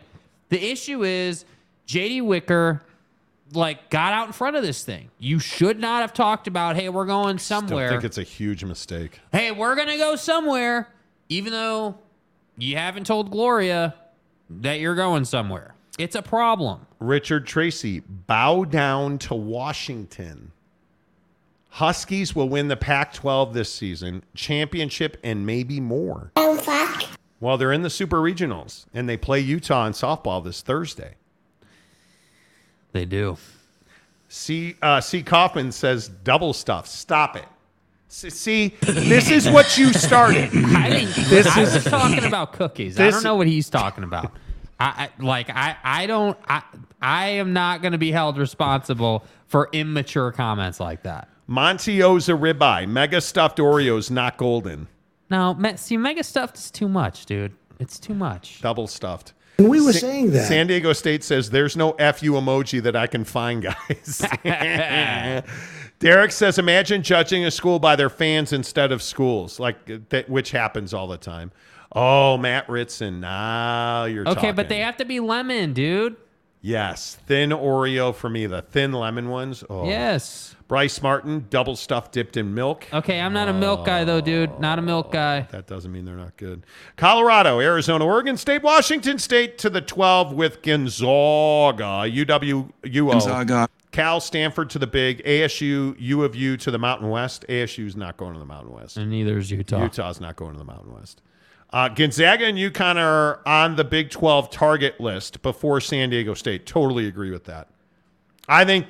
the 0.49 0.71
issue 0.71 1.03
is 1.03 1.45
JD 1.87 2.21
Wicker, 2.21 2.81
like, 3.53 3.89
got 3.89 4.13
out 4.13 4.27
in 4.27 4.33
front 4.33 4.55
of 4.55 4.63
this 4.63 4.83
thing. 4.83 5.09
You 5.19 5.39
should 5.39 5.79
not 5.79 6.01
have 6.01 6.13
talked 6.13 6.47
about, 6.47 6.75
hey, 6.75 6.89
we're 6.89 7.05
going 7.05 7.37
somewhere. 7.37 7.87
I 7.87 7.91
think 7.91 8.03
it's 8.05 8.17
a 8.17 8.23
huge 8.23 8.63
mistake. 8.63 9.19
hey, 9.31 9.51
we're 9.51 9.75
gonna 9.75 9.97
go 9.97 10.15
somewhere, 10.15 10.87
even 11.29 11.53
though 11.53 11.95
you 12.57 12.75
haven't 12.75 13.05
told 13.05 13.31
Gloria 13.31 13.95
that 14.49 14.79
you're 14.79 14.95
going 14.95 15.25
somewhere. 15.25 15.75
It's 15.97 16.15
a 16.15 16.21
problem. 16.21 16.85
Richard 16.99 17.45
Tracy, 17.45 17.99
bow 17.99 18.65
down 18.65 19.17
to 19.19 19.35
Washington. 19.35 20.51
Huskies 21.69 22.35
will 22.35 22.49
win 22.49 22.67
the 22.67 22.75
Pac 22.75 23.13
12 23.13 23.53
this 23.53 23.71
season, 23.71 24.23
championship, 24.33 25.17
and 25.23 25.45
maybe 25.45 25.79
more. 25.79 26.31
Well, 27.39 27.57
they're 27.57 27.71
in 27.71 27.83
the 27.83 27.89
Super 27.89 28.17
Regionals, 28.17 28.85
and 28.93 29.07
they 29.07 29.17
play 29.17 29.39
Utah 29.39 29.85
in 29.85 29.93
softball 29.93 30.43
this 30.43 30.61
Thursday. 30.61 31.15
They 32.91 33.05
do. 33.05 33.37
C. 34.29 34.75
Uh, 34.81 34.99
C. 34.99 35.21
Kaufman 35.21 35.71
says 35.71 36.09
double 36.09 36.53
stuff. 36.53 36.87
Stop 36.87 37.35
it. 37.35 37.45
S- 38.09 38.33
See, 38.33 38.69
this 38.81 39.29
is 39.29 39.47
what 39.49 39.77
you 39.77 39.93
started. 39.93 40.49
I 40.53 40.89
didn't. 40.89 41.15
This 41.29 41.45
I 41.47 41.61
is- 41.61 41.73
was 41.75 41.83
talking 41.85 42.23
about 42.23 42.53
cookies. 42.53 42.99
I 42.99 43.09
don't 43.11 43.23
know 43.23 43.35
what 43.35 43.47
he's 43.47 43.69
talking 43.69 44.03
about. 44.03 44.31
I, 44.79 45.09
I 45.19 45.23
like. 45.23 45.49
I. 45.49 45.75
I 45.83 46.07
don't. 46.07 46.37
I. 46.47 46.63
I 47.01 47.27
am 47.29 47.53
not 47.53 47.81
going 47.81 47.91
to 47.93 47.97
be 47.97 48.11
held 48.11 48.37
responsible 48.37 49.23
for 49.47 49.69
immature 49.71 50.31
comments 50.31 50.79
like 50.79 51.03
that. 51.03 51.29
Montioza 51.49 52.37
ribeye, 52.37 52.87
mega 52.87 53.21
stuffed 53.21 53.57
Oreos, 53.57 54.11
not 54.11 54.37
golden. 54.37 54.87
No, 55.29 55.53
me- 55.53 55.77
see, 55.77 55.95
mega 55.97 56.23
stuffed 56.23 56.57
is 56.57 56.71
too 56.71 56.87
much, 56.89 57.25
dude. 57.25 57.53
It's 57.79 57.99
too 57.99 58.13
much. 58.13 58.61
Double 58.61 58.87
stuffed. 58.87 59.33
And 59.57 59.69
we 59.69 59.81
were 59.81 59.93
Sa- 59.93 59.99
saying 59.99 60.31
that. 60.31 60.47
San 60.47 60.67
Diego 60.67 60.93
State 60.93 61.23
says 61.23 61.49
there's 61.51 61.75
no 61.77 61.91
FU 61.93 62.33
emoji 62.33 62.81
that 62.83 62.95
I 62.95 63.07
can 63.07 63.23
find, 63.23 63.61
guys. 63.63 64.21
Derek 65.99 66.31
says, 66.31 66.57
imagine 66.57 67.03
judging 67.03 67.43
a 67.45 67.51
school 67.51 67.77
by 67.79 67.95
their 67.95 68.09
fans 68.09 68.53
instead 68.53 68.91
of 68.91 69.01
schools, 69.03 69.59
like 69.59 69.75
uh, 69.89 69.97
that, 70.09 70.29
which 70.29 70.51
happens 70.51 70.93
all 70.93 71.07
the 71.07 71.17
time. 71.17 71.51
Oh, 71.91 72.37
Matt 72.37 72.69
Ritson. 72.69 73.19
Now 73.19 74.05
you're 74.05 74.23
Okay, 74.27 74.33
talking. 74.35 74.55
but 74.55 74.69
they 74.69 74.79
have 74.79 74.95
to 74.97 75.05
be 75.05 75.19
lemon, 75.19 75.73
dude. 75.73 76.15
Yes, 76.61 77.17
thin 77.25 77.51
Oreo 77.51 78.13
for 78.13 78.29
me, 78.29 78.45
the 78.45 78.61
thin 78.61 78.91
lemon 78.91 79.29
ones. 79.29 79.63
Oh. 79.69 79.85
Yes. 79.87 80.55
Bryce 80.67 81.01
Martin, 81.01 81.47
double 81.49 81.75
stuffed 81.75 82.11
dipped 82.11 82.35
in 82.37 82.53
milk. 82.53 82.85
Okay, 82.93 83.19
I'm 83.19 83.31
not 83.33 83.47
a 83.47 83.53
milk 83.53 83.85
guy 83.85 84.03
though, 84.03 84.21
dude. 84.21 84.59
Not 84.59 84.77
a 84.77 84.81
milk 84.81 85.11
guy. 85.11 85.47
Oh, 85.47 85.51
that 85.51 85.67
doesn't 85.67 85.91
mean 85.91 86.05
they're 86.05 86.15
not 86.17 86.35
good. 86.37 86.65
Colorado, 86.97 87.59
Arizona, 87.59 88.05
Oregon 88.05 88.35
State, 88.37 88.61
Washington 88.61 89.17
State 89.19 89.57
to 89.59 89.69
the 89.69 89.81
12 89.81 90.33
with 90.33 90.61
Gonzaga, 90.61 92.03
UW, 92.11 92.69
UO. 92.83 93.11
Gonzaga. 93.11 93.67
Cal, 93.91 94.19
Stanford 94.19 94.69
to 94.71 94.79
the 94.79 94.87
Big, 94.87 95.23
ASU, 95.25 95.95
U 95.99 96.23
of 96.23 96.35
U 96.35 96.57
to 96.57 96.71
the 96.71 96.77
Mountain 96.77 97.09
West. 97.09 97.45
ASU's 97.49 97.95
not 97.95 98.17
going 98.17 98.33
to 98.33 98.39
the 98.39 98.45
Mountain 98.45 98.73
West. 98.73 98.97
And 98.97 99.09
neither 99.09 99.37
is 99.37 99.49
Utah. 99.49 99.83
Utah's 99.83 100.21
not 100.21 100.35
going 100.35 100.53
to 100.53 100.59
the 100.59 100.65
Mountain 100.65 100.93
West. 100.93 101.21
Uh, 101.71 101.87
Gonzaga 101.87 102.45
and 102.45 102.57
UConn 102.57 102.97
are 102.97 103.41
on 103.47 103.75
the 103.75 103.83
Big 103.83 104.09
12 104.09 104.49
target 104.49 104.99
list 104.99 105.41
before 105.41 105.81
San 105.81 106.09
Diego 106.09 106.33
State. 106.33 106.65
Totally 106.65 107.07
agree 107.07 107.31
with 107.31 107.45
that. 107.45 107.69
I 108.47 108.65
think, 108.65 108.87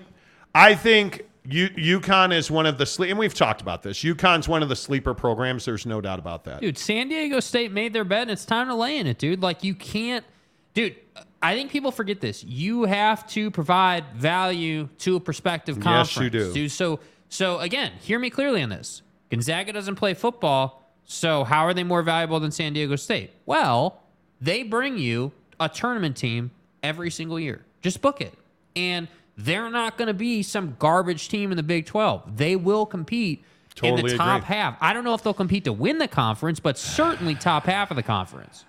I 0.56 0.76
think 0.76 1.26
U- 1.46 1.70
UConn 1.70 2.34
is 2.34 2.50
one 2.50 2.66
of 2.66 2.78
the 2.78 2.86
sleep, 2.86 3.10
and 3.10 3.20
we've 3.20 3.34
talked 3.34 3.62
about 3.62 3.84
this. 3.84 4.00
UConn's 4.00 4.48
one 4.48 4.64
of 4.64 4.70
the 4.70 4.76
sleeper 4.76 5.14
programs. 5.14 5.66
There's 5.66 5.86
no 5.86 6.00
doubt 6.00 6.20
about 6.20 6.46
that. 6.46 6.62
Dude, 6.62 6.78
San 6.78 7.10
Diego 7.10 7.40
State 7.42 7.72
made 7.72 7.92
their 7.92 8.06
bed 8.06 8.24
and 8.24 8.32
it's 8.32 8.46
time 8.46 8.68
to 8.68 8.76
lay 8.76 8.98
in 8.98 9.08
it, 9.08 9.18
dude. 9.18 9.42
Like 9.42 9.64
you 9.64 9.76
can't 9.76 10.26
dude, 10.74 10.96
I 11.42 11.56
think 11.56 11.72
people 11.72 11.92
forget 11.92 12.20
this. 12.20 12.44
You 12.44 12.84
have 12.84 13.26
to 13.28 13.50
provide 13.50 14.06
value 14.14 14.90
to 15.00 15.16
a 15.16 15.20
prospective 15.20 15.80
conference. 15.80 16.16
Yes, 16.16 16.24
you 16.24 16.30
do. 16.30 16.54
Dude, 16.54 16.72
so 16.72 17.00
so 17.30 17.60
again, 17.60 17.92
hear 18.02 18.20
me 18.20 18.30
clearly 18.30 18.62
on 18.62 18.70
this. 18.70 19.02
Gonzaga 19.30 19.72
doesn't 19.72 19.96
play 19.96 20.14
football, 20.14 20.84
so 21.06 21.44
how 21.44 21.66
are 21.66 21.74
they 21.74 21.84
more 21.84 22.02
valuable 22.02 22.40
than 22.40 22.52
San 22.52 22.74
Diego 22.74 22.96
State? 22.96 23.32
Well, 23.46 24.02
they 24.42 24.64
bring 24.64 24.98
you 24.98 25.32
a 25.60 25.70
tournament 25.70 26.18
team 26.18 26.52
every 26.82 27.12
single 27.12 27.40
year. 27.40 27.64
Just 27.82 28.02
book 28.02 28.22
it. 28.22 28.34
And 28.76 29.08
they're 29.38 29.70
not 29.70 29.98
going 29.98 30.08
to 30.08 30.14
be 30.14 30.44
some 30.44 30.76
garbage 30.80 31.30
team 31.30 31.52
in 31.52 31.58
the 31.58 31.64
Big 31.64 31.86
12. 31.86 32.38
They 32.38 32.56
will 32.56 32.86
compete 32.86 33.44
in 33.82 33.96
the 33.96 34.18
top 34.18 34.44
agree. 34.44 34.56
half. 34.56 34.78
I 34.82 34.94
don't 34.94 35.04
know 35.04 35.14
if 35.14 35.24
they'll 35.24 35.34
compete 35.34 35.64
to 35.66 35.74
win 35.74 35.98
the 35.98 36.08
conference, 36.08 36.60
but 36.60 36.78
certainly 36.78 37.36
top 37.36 37.66
half 37.66 37.92
of 37.92 37.96
the 37.96 38.04
conference. 38.04 38.66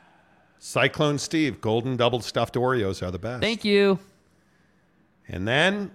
Cyclone 0.62 1.16
Steve, 1.18 1.60
golden 1.62 1.96
double 1.96 2.20
stuffed 2.20 2.54
Oreos 2.54 3.02
are 3.02 3.10
the 3.10 3.18
best. 3.18 3.40
Thank 3.40 3.64
you. 3.64 3.98
And 5.26 5.48
then 5.48 5.90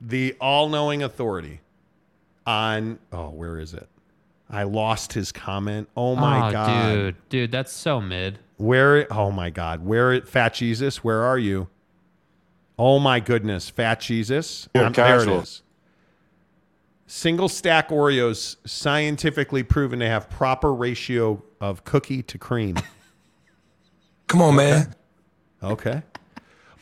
the 0.00 0.36
all 0.40 0.68
knowing 0.68 1.02
authority 1.02 1.60
on, 2.46 3.00
oh, 3.12 3.30
where 3.30 3.58
is 3.58 3.74
it? 3.74 3.88
I 4.48 4.62
lost 4.62 5.12
his 5.14 5.32
comment. 5.32 5.88
Oh 5.96 6.14
my 6.14 6.48
Oh, 6.48 6.52
God. 6.52 6.94
dude, 6.94 7.28
dude, 7.28 7.52
that's 7.52 7.72
so 7.72 8.00
mid. 8.00 8.38
Where, 8.56 9.12
oh 9.12 9.32
my 9.32 9.50
God. 9.50 9.84
Where, 9.84 10.20
Fat 10.22 10.54
Jesus, 10.54 11.02
where 11.02 11.22
are 11.24 11.38
you? 11.38 11.68
Oh 12.78 13.00
my 13.00 13.18
goodness. 13.18 13.68
Fat 13.68 14.00
Jesus. 14.00 14.68
Yeah, 14.76 14.82
Um, 14.86 14.92
there 14.92 15.06
it 15.16 15.18
casual. 15.18 15.40
is. 15.40 15.62
Single 17.08 17.48
stack 17.48 17.88
Oreos 17.88 18.56
scientifically 18.64 19.64
proven 19.64 19.98
to 19.98 20.06
have 20.06 20.30
proper 20.30 20.72
ratio 20.72 21.42
of 21.60 21.84
cookie 21.84 22.22
to 22.22 22.38
cream. 22.38 22.76
Come 24.28 24.42
on, 24.42 24.56
man. 24.56 24.94
Okay. 25.62 26.02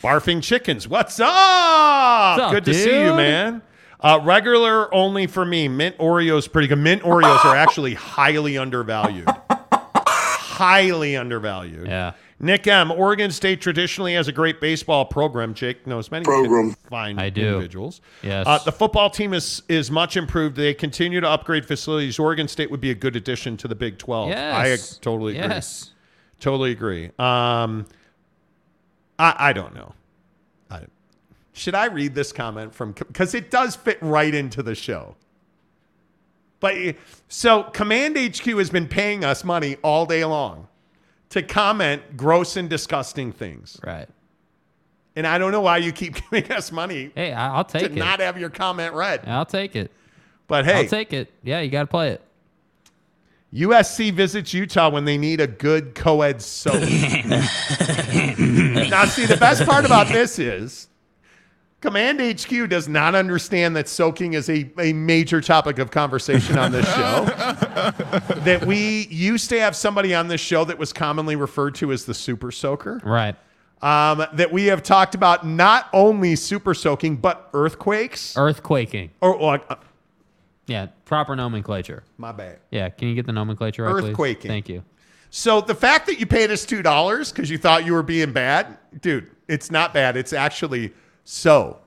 Barfing 0.02 0.42
chickens. 0.42 0.86
What's 0.86 1.18
up? 1.20 1.28
What's 1.28 2.42
up, 2.42 2.52
good 2.52 2.64
to 2.66 2.74
see 2.74 2.90
you, 3.04 3.14
man. 3.14 3.62
Uh, 3.98 4.20
regular 4.22 4.92
only 4.94 5.26
for 5.26 5.44
me. 5.46 5.68
Mint 5.68 5.96
Oreos 5.98 6.50
pretty 6.52 6.68
good. 6.68 6.78
Mint 6.78 7.02
Oreos 7.02 7.44
are 7.44 7.56
actually 7.56 7.94
highly 7.94 8.58
undervalued. 8.58 9.26
highly 9.50 11.16
undervalued. 11.16 11.86
Yeah. 11.86 12.12
Nick 12.38 12.66
M. 12.66 12.90
Oregon 12.90 13.30
State 13.30 13.62
traditionally 13.62 14.12
has 14.12 14.28
a 14.28 14.32
great 14.32 14.60
baseball 14.60 15.06
program. 15.06 15.54
Jake 15.54 15.86
knows 15.86 16.10
many 16.10 16.24
Program. 16.24 16.74
fine 16.90 17.18
I 17.18 17.30
do. 17.30 17.46
individuals. 17.46 18.02
Yes. 18.22 18.46
Uh, 18.46 18.58
the 18.58 18.72
football 18.72 19.08
team 19.08 19.32
is 19.32 19.62
is 19.68 19.90
much 19.90 20.18
improved. 20.18 20.54
They 20.56 20.74
continue 20.74 21.20
to 21.22 21.28
upgrade 21.28 21.64
facilities. 21.64 22.18
Oregon 22.18 22.46
State 22.46 22.70
would 22.70 22.80
be 22.82 22.90
a 22.90 22.94
good 22.94 23.16
addition 23.16 23.56
to 23.58 23.68
the 23.68 23.74
Big 23.74 23.96
12. 23.96 24.28
Yes. 24.28 24.98
I 24.98 25.00
totally 25.00 25.38
agree. 25.38 25.48
Yes. 25.48 25.92
Totally 26.40 26.70
agree. 26.72 27.06
Um, 27.18 27.86
I, 29.18 29.34
I 29.38 29.52
don't 29.52 29.74
know. 29.74 29.94
I, 30.70 30.80
should 31.52 31.74
I 31.74 31.86
read 31.86 32.14
this 32.14 32.32
comment 32.32 32.74
from 32.74 32.92
because 32.92 33.34
it 33.34 33.50
does 33.50 33.74
fit 33.76 33.98
right 34.02 34.34
into 34.34 34.62
the 34.62 34.74
show. 34.74 35.16
But 36.60 36.96
so 37.28 37.64
Command 37.64 38.16
HQ 38.18 38.44
has 38.58 38.70
been 38.70 38.88
paying 38.88 39.24
us 39.24 39.44
money 39.44 39.76
all 39.82 40.06
day 40.06 40.24
long 40.24 40.68
to 41.30 41.42
comment 41.42 42.16
gross 42.16 42.56
and 42.56 42.68
disgusting 42.70 43.32
things, 43.32 43.78
Right. 43.84 44.08
and 45.16 45.26
I 45.26 45.38
don't 45.38 45.52
know 45.52 45.60
why 45.60 45.78
you 45.78 45.92
keep 45.92 46.14
giving 46.30 46.50
us 46.52 46.70
money 46.72 47.10
Hey, 47.14 47.32
I'll 47.32 47.64
to 47.64 47.78
take 47.78 47.90
it. 47.92 47.94
not 47.94 48.20
have 48.20 48.38
your 48.38 48.48
comment 48.50 48.94
read. 48.94 49.22
I'll 49.26 49.44
take 49.44 49.76
it. 49.76 49.90
But 50.46 50.64
hey, 50.64 50.82
I'll 50.84 50.88
take 50.88 51.12
it. 51.12 51.32
Yeah, 51.42 51.60
you 51.60 51.70
got 51.70 51.82
to 51.82 51.86
play 51.88 52.10
it. 52.10 52.22
USC 53.54 54.12
visits 54.12 54.52
Utah 54.52 54.90
when 54.90 55.04
they 55.04 55.16
need 55.16 55.40
a 55.40 55.46
good 55.46 55.94
co-ed 55.94 56.42
soap. 56.42 56.74
now, 56.80 56.88
see, 59.06 59.26
the 59.26 59.36
best 59.38 59.64
part 59.64 59.84
about 59.84 60.08
this 60.08 60.38
is 60.38 60.88
Command 61.80 62.20
HQ 62.20 62.68
does 62.68 62.88
not 62.88 63.14
understand 63.14 63.76
that 63.76 63.88
soaking 63.88 64.32
is 64.32 64.48
a, 64.48 64.68
a 64.78 64.92
major 64.92 65.40
topic 65.40 65.78
of 65.78 65.90
conversation 65.90 66.58
on 66.58 66.72
this 66.72 66.86
show. 66.86 67.24
that 68.44 68.64
we 68.66 69.06
used 69.06 69.48
to 69.50 69.60
have 69.60 69.76
somebody 69.76 70.14
on 70.14 70.26
this 70.26 70.40
show 70.40 70.64
that 70.64 70.78
was 70.78 70.92
commonly 70.92 71.36
referred 71.36 71.74
to 71.76 71.92
as 71.92 72.04
the 72.04 72.14
super 72.14 72.50
soaker. 72.50 73.00
Right. 73.04 73.36
Um, 73.82 74.26
that 74.32 74.50
we 74.50 74.64
have 74.66 74.82
talked 74.82 75.14
about 75.14 75.46
not 75.46 75.88
only 75.92 76.34
super 76.34 76.74
soaking, 76.74 77.16
but 77.16 77.50
earthquakes. 77.52 78.34
Earthquaking. 78.34 79.10
Or, 79.20 79.34
or 79.34 79.60
uh, 79.68 79.76
Yeah, 80.66 80.88
proper 81.06 81.34
nomenclature. 81.34 82.04
my 82.18 82.32
bad. 82.32 82.58
Yeah, 82.70 82.90
can 82.90 83.08
you 83.08 83.14
get 83.14 83.24
the 83.24 83.32
nomenclature 83.32 83.84
right, 83.84 84.02
please? 84.02 84.14
Earthquaking. 84.14 84.46
Thank 84.46 84.68
you. 84.68 84.84
So 85.30 85.62
the 85.62 85.74
fact 85.74 86.06
that 86.06 86.20
you 86.20 86.26
paid 86.26 86.50
us 86.50 86.66
two 86.66 86.82
dollars 86.82 87.32
because 87.32 87.48
you 87.48 87.56
thought 87.56 87.86
you 87.86 87.94
were 87.94 88.02
being 88.02 88.32
bad, 88.32 88.76
dude, 89.00 89.30
it's 89.48 89.70
not 89.70 89.94
bad. 89.94 90.16
It's 90.16 90.32
actually 90.34 90.92
so, 91.24 91.78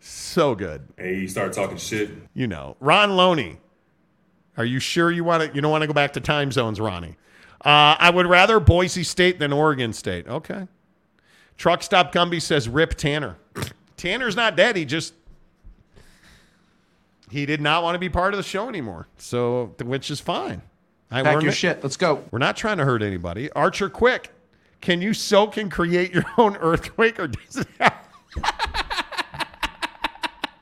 so 0.00 0.54
good. 0.54 0.86
Hey, 0.96 1.18
you 1.18 1.28
start 1.28 1.52
talking 1.52 1.76
shit. 1.76 2.10
You 2.34 2.46
know, 2.46 2.76
Ron 2.78 3.16
Loney. 3.16 3.58
Are 4.56 4.64
you 4.64 4.78
sure 4.78 5.10
you 5.10 5.24
want 5.24 5.42
to? 5.42 5.54
You 5.54 5.60
don't 5.60 5.70
want 5.72 5.82
to 5.82 5.88
go 5.88 5.92
back 5.92 6.12
to 6.12 6.20
time 6.20 6.52
zones, 6.52 6.80
Ronnie? 6.80 7.16
Uh, 7.64 7.96
I 7.98 8.10
would 8.10 8.26
rather 8.26 8.60
Boise 8.60 9.02
State 9.02 9.38
than 9.38 9.52
Oregon 9.52 9.92
State. 9.92 10.28
Okay. 10.28 10.68
Truck 11.56 11.82
Stop 11.82 12.12
Gumby 12.12 12.40
says 12.40 12.68
rip 12.68 12.94
Tanner. 12.94 13.36
Tanner's 13.96 14.36
not 14.36 14.56
dead. 14.56 14.76
He 14.76 14.84
just 14.84 15.14
he 17.34 17.46
did 17.46 17.60
not 17.60 17.82
want 17.82 17.96
to 17.96 17.98
be 17.98 18.08
part 18.08 18.32
of 18.32 18.36
the 18.38 18.42
show 18.44 18.68
anymore. 18.68 19.08
So, 19.18 19.74
which 19.82 20.08
is 20.10 20.20
fine. 20.20 20.62
I 21.10 21.22
Pack 21.22 21.42
your 21.42 21.52
shit. 21.52 21.82
Let's 21.82 21.96
go. 21.96 22.24
We're 22.30 22.38
not 22.38 22.56
trying 22.56 22.78
to 22.78 22.84
hurt 22.84 23.02
anybody. 23.02 23.50
Archer, 23.52 23.88
quick. 23.90 24.30
Can 24.80 25.02
you 25.02 25.12
soak 25.14 25.56
and 25.56 25.70
create 25.70 26.12
your 26.14 26.24
own 26.38 26.56
earthquake, 26.56 27.18
or 27.18 27.26
does 27.28 27.56
it 27.56 27.66
have? 27.80 27.94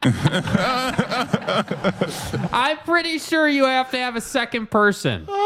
I'm 2.53 2.79
pretty 2.79 3.19
sure 3.19 3.49
you 3.49 3.67
have 3.67 3.91
to 3.93 3.99
have 3.99 4.17
a 4.17 4.21
second 4.21 4.71
person. 4.71 5.29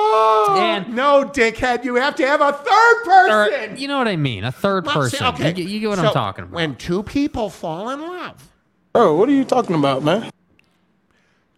Oh, 0.49 0.57
And- 0.61 0.95
no, 0.95 1.25
dickhead! 1.25 1.83
You 1.85 1.97
have 1.97 2.15
to 2.17 2.27
have 2.27 2.41
a 2.41 2.53
third 2.53 3.09
Or, 3.09 3.49
person. 3.51 3.77
you 3.79 3.89
know 3.89 3.99
what 3.99 4.07
I 4.07 4.15
mean? 4.15 4.45
A 4.45 4.53
third 4.53 4.87
Well, 4.87 4.95
see, 5.09 5.19
person. 5.19 5.27
okay. 5.35 5.49
You, 5.49 5.55
get- 5.55 5.67
you 5.67 5.81
get 5.81 5.89
what 5.89 5.99
So, 5.99 6.07
I'm 6.07 6.13
talking 6.13 6.45
about. 6.45 6.55
When 6.55 6.77
two 6.77 7.03
people 7.03 7.51
fall 7.51 7.91
in 7.91 8.01
love, 8.01 8.49
Bro, 8.93 9.17
what 9.17 9.29
are 9.29 9.33
you 9.33 9.45
talking 9.45 9.75
about, 9.75 10.05
man? 10.05 10.31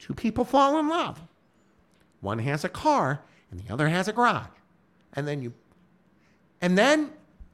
Two 0.09 0.14
people 0.14 0.44
fall 0.44 0.78
in 0.78 0.89
love. 0.89 1.20
One 2.22 2.39
has 2.39 2.64
a 2.64 2.68
car, 2.68 3.20
and 3.51 3.60
the 3.60 3.70
other 3.72 3.89
has 3.89 4.09
a 4.09 4.12
garage, 4.12 4.47
and 5.12 5.28
then 5.28 5.43
you, 5.43 5.52
and 6.62 6.78
then 6.78 7.10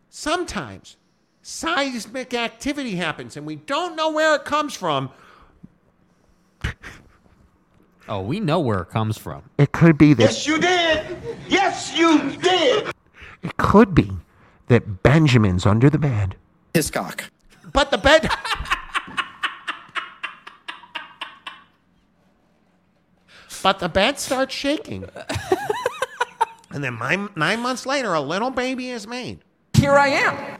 sometimes 0.09 0.97
seismic 1.43 2.32
activity 2.32 2.94
happens, 2.94 3.36
and 3.36 3.44
we 3.44 3.56
don't 3.56 3.97
know 3.97 4.12
where 4.12 4.36
it 4.36 4.44
comes 4.44 4.74
from. 4.74 5.10
Oh, 8.06 8.20
we 8.20 8.39
know 8.39 8.60
where 8.60 8.82
it 8.82 8.90
comes 8.90 9.16
from. 9.16 9.48
It 9.56 9.72
could 9.72 9.97
be 9.97 10.12
that 10.12 10.24
Yes, 10.24 10.47
you 10.47 10.59
did. 10.59 11.16
Yes, 11.48 11.97
you 11.97 12.36
did. 12.36 12.93
It 13.43 13.56
could 13.56 13.94
be 13.94 14.10
that 14.68 15.02
Benjamin's 15.02 15.64
under 15.64 15.89
the 15.89 15.97
bed. 15.97 16.36
His 16.74 16.90
cock. 16.90 17.31
But 17.72 17.90
the 17.90 17.97
bed. 17.97 18.28
but 23.65 23.78
the 23.78 23.89
bed 23.89 24.20
starts 24.20 24.55
shaking. 24.55 25.09
and 26.70 26.85
then 26.85 26.99
nine, 26.99 27.31
nine 27.35 27.61
months 27.61 27.86
later, 27.86 28.12
a 28.12 28.20
little 28.20 28.51
baby 28.51 28.91
is 28.91 29.07
made. 29.07 29.39
Here 29.73 29.95
I 29.95 30.09
am. 30.09 30.59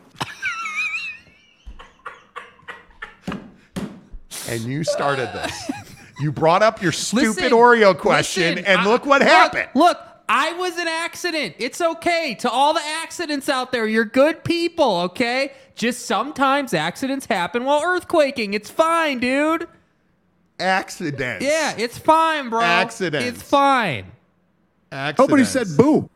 And 4.49 4.61
you 4.63 4.85
started 4.85 5.29
this. 5.35 5.71
You 6.19 6.33
brought 6.33 6.63
up 6.63 6.81
your 6.81 6.93
stupid 6.93 7.37
Listen, 7.37 7.53
Oreo 7.53 7.97
question, 7.97 8.55
listen, 8.55 8.65
and 8.65 8.81
I- 8.81 8.85
look 8.87 9.05
what 9.05 9.21
look, 9.21 9.29
happened. 9.29 9.69
Look, 9.75 9.99
I 10.27 10.55
was 10.55 10.79
an 10.79 10.89
accident. 10.89 11.57
It's 11.59 11.83
okay. 11.83 12.35
To 12.41 12.51
all 12.51 12.73
the 12.73 12.85
accidents 13.03 13.51
out 13.51 13.71
there, 13.71 13.87
you're 13.87 14.07
good 14.07 14.45
people, 14.45 15.01
okay? 15.01 15.53
Just 15.75 16.07
sometimes 16.07 16.73
accidents 16.73 17.27
happen 17.27 17.65
while 17.65 17.83
earthquaking. 17.83 18.55
It's 18.55 18.71
fine, 18.71 19.19
dude. 19.19 19.69
Accidents. 20.59 21.45
Yeah, 21.45 21.75
it's 21.77 21.99
fine, 21.99 22.49
bro. 22.51 22.61
Accidents. 22.61 23.27
It's 23.27 23.43
fine. 23.43 24.07
Accidents. 24.93 25.19
Nobody 25.19 25.45
said 25.45 25.67
boo. 25.77 26.09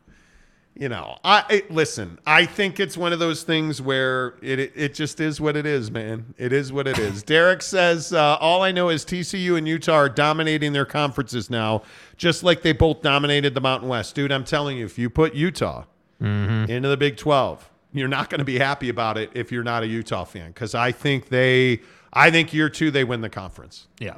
you 0.77 0.89
know, 0.89 1.19
I 1.25 1.45
it, 1.51 1.71
listen. 1.73 2.21
I 2.25 2.45
think 2.47 2.79
it's 2.79 2.97
one 2.97 3.13
of 3.13 3.19
those 3.19 3.43
things 3.43 3.83
where 3.83 4.35
it 4.41 4.61
it, 4.61 4.73
it 4.77 4.95
just 4.95 5.21
is 5.21 5.41
what 5.41 5.57
it 5.57 5.67
is, 5.67 5.91
man. 5.91 6.35
It 6.39 6.53
is 6.53 6.73
what 6.73 6.87
it 6.87 6.99
is. 6.99 7.23
Derek 7.25 7.63
says 7.63 8.13
uh, 8.13 8.37
all 8.37 8.63
I 8.63 8.71
know 8.71 8.89
is 8.89 9.05
TCU 9.05 9.59
and 9.59 9.67
Utah 9.67 9.95
are 9.95 10.09
dominating 10.09 10.73
their 10.73 10.87
conferences 10.87 11.51
now, 11.51 11.83
just 12.17 12.45
like 12.45 12.63
they 12.63 12.73
both 12.73 13.03
dominated 13.03 13.55
the 13.55 13.61
Mountain 13.61 13.89
West, 13.89 14.15
dude. 14.15 14.31
I'm 14.31 14.45
telling 14.45 14.79
you, 14.79 14.85
if 14.85 14.99
you 14.99 15.11
put 15.11 15.35
Utah 15.35 15.85
into 16.21 16.89
the 16.89 16.97
Big 16.97 17.17
12, 17.17 17.69
you're 17.93 18.09
not 18.09 18.29
going 18.31 18.41
to 18.41 18.45
be 18.45 18.59
happy 18.59 18.89
about 18.89 19.17
it 19.17 19.31
if 19.35 19.51
you're 19.53 19.63
not 19.65 19.83
a 19.85 19.87
Utah 19.87 20.25
fan, 20.25 20.49
because 20.49 20.75
I 20.75 20.91
think 20.93 21.29
they, 21.29 21.81
I 22.13 22.31
think 22.33 22.53
year 22.53 22.69
two 22.69 22.91
they 22.91 23.05
win 23.05 23.21
the 23.21 23.29
conference. 23.29 23.87
Yeah. 24.01 24.17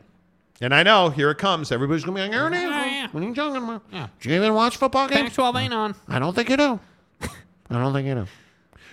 And 0.63 0.75
I 0.75 0.83
know 0.83 1.09
here 1.09 1.31
it 1.31 1.39
comes. 1.39 1.73
Everybody's 1.73 2.05
gonna 2.05 2.17
be 2.17 2.23
like, 2.23 2.33
"Aaron, 2.33 2.53
Andrews, 2.53 3.13
what 3.15 3.23
are 3.23 3.27
you 3.27 3.35
talking 3.35 3.63
about? 3.63 3.83
Yeah. 3.91 4.09
Do 4.21 4.29
you 4.29 4.37
even 4.37 4.53
watch 4.55 4.77
football 4.77 5.09
games?" 5.09 5.31
Pac-12 5.35 5.57
ain't 5.63 5.73
on. 5.75 5.95
I 6.09 6.19
don't 6.19 6.35
think 6.35 6.51
you 6.51 6.57
do. 6.57 6.79
I 7.23 7.29
don't 7.71 7.93
think 7.93 8.07
you 8.07 8.15
do. 8.15 8.27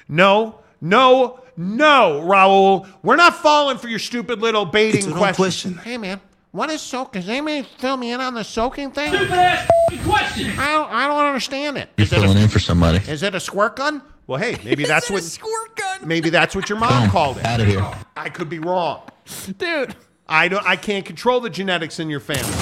No, 0.08 0.60
no, 0.80 1.42
no, 1.58 2.22
Raul. 2.26 2.88
We're 3.04 3.16
not 3.18 3.36
falling 3.36 3.78
for 3.78 3.88
your 3.90 4.00
stupid 4.00 4.40
little 4.40 4.66
baiting 4.66 5.00
It's 5.10 5.18
question. 5.18 5.74
question. 5.74 5.78
Hey, 5.80 5.98
man, 5.98 6.22
what 6.52 6.70
is 6.70 6.80
soaking? 6.82 7.22
Does 7.22 7.30
anybody 7.30 7.68
fill 7.80 7.98
me 7.98 8.12
in 8.14 8.22
on 8.22 8.34
the 8.34 8.44
soaking 8.44 8.92
thing? 8.92 9.14
Stupid 9.14 9.32
ass 9.32 9.70
question. 10.06 10.58
I 10.58 10.72
don't, 10.72 10.92
I 10.92 11.08
don't 11.08 11.26
understand 11.26 11.78
it. 11.78 11.90
You're 11.98 12.06
Is 12.06 12.14
it, 12.14 12.20
filling 12.22 12.38
a, 12.38 12.42
in 12.42 12.48
for 12.48 12.60
somebody. 12.60 13.00
is 13.12 13.24
it 13.24 13.36
a 13.36 13.40
squirt 13.42 13.76
gun? 13.76 14.02
Well, 14.28 14.40
hey, 14.40 14.58
maybe 14.64 14.86
that's 14.88 15.10
what 15.10 15.24
squirt 15.24 15.76
gun. 15.76 16.08
Maybe 16.08 16.30
that's 16.30 16.56
what 16.56 16.70
your 16.70 16.80
mom 16.80 17.10
called 17.10 17.40
it. 17.40 17.46
Out 17.46 17.60
of 17.60 17.68
here. 17.68 17.86
I 18.16 18.30
could 18.30 18.48
be 18.48 18.60
wrong. 18.60 19.02
Dude. 19.58 19.96
I 20.30 20.48
don't. 20.48 20.66
I 20.66 20.76
can't 20.76 21.06
control 21.06 21.40
the 21.40 21.50
genetics 21.50 22.00
in 22.00 22.10
your 22.10 22.20
family. 22.20 22.54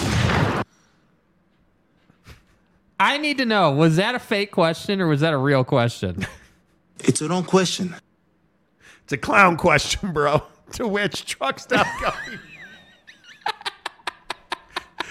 I 3.00 3.18
need 3.18 3.38
to 3.40 3.46
know, 3.46 3.72
was 3.72 3.98
that 3.98 4.16
a 4.16 4.20
fake 4.20 4.52
question 4.52 5.02
or 5.02 5.08
was 5.08 5.22
that 5.22 5.34
a 5.34 5.38
real 5.38 5.64
question? 5.64 6.26
It's 7.00 7.22
a 7.22 7.28
wrong 7.28 7.44
question. 7.44 7.94
It's 9.04 9.12
a 9.12 9.18
clown 9.18 9.58
question, 9.58 10.14
bro. 10.14 10.44
To 10.72 10.88
which 10.88 11.26
truck 11.26 11.60
stop 11.60 11.86
going? 12.02 12.40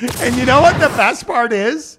and 0.19 0.35
you 0.35 0.45
know 0.47 0.61
what 0.61 0.81
the 0.81 0.89
best 0.97 1.27
part 1.27 1.53
is? 1.53 1.99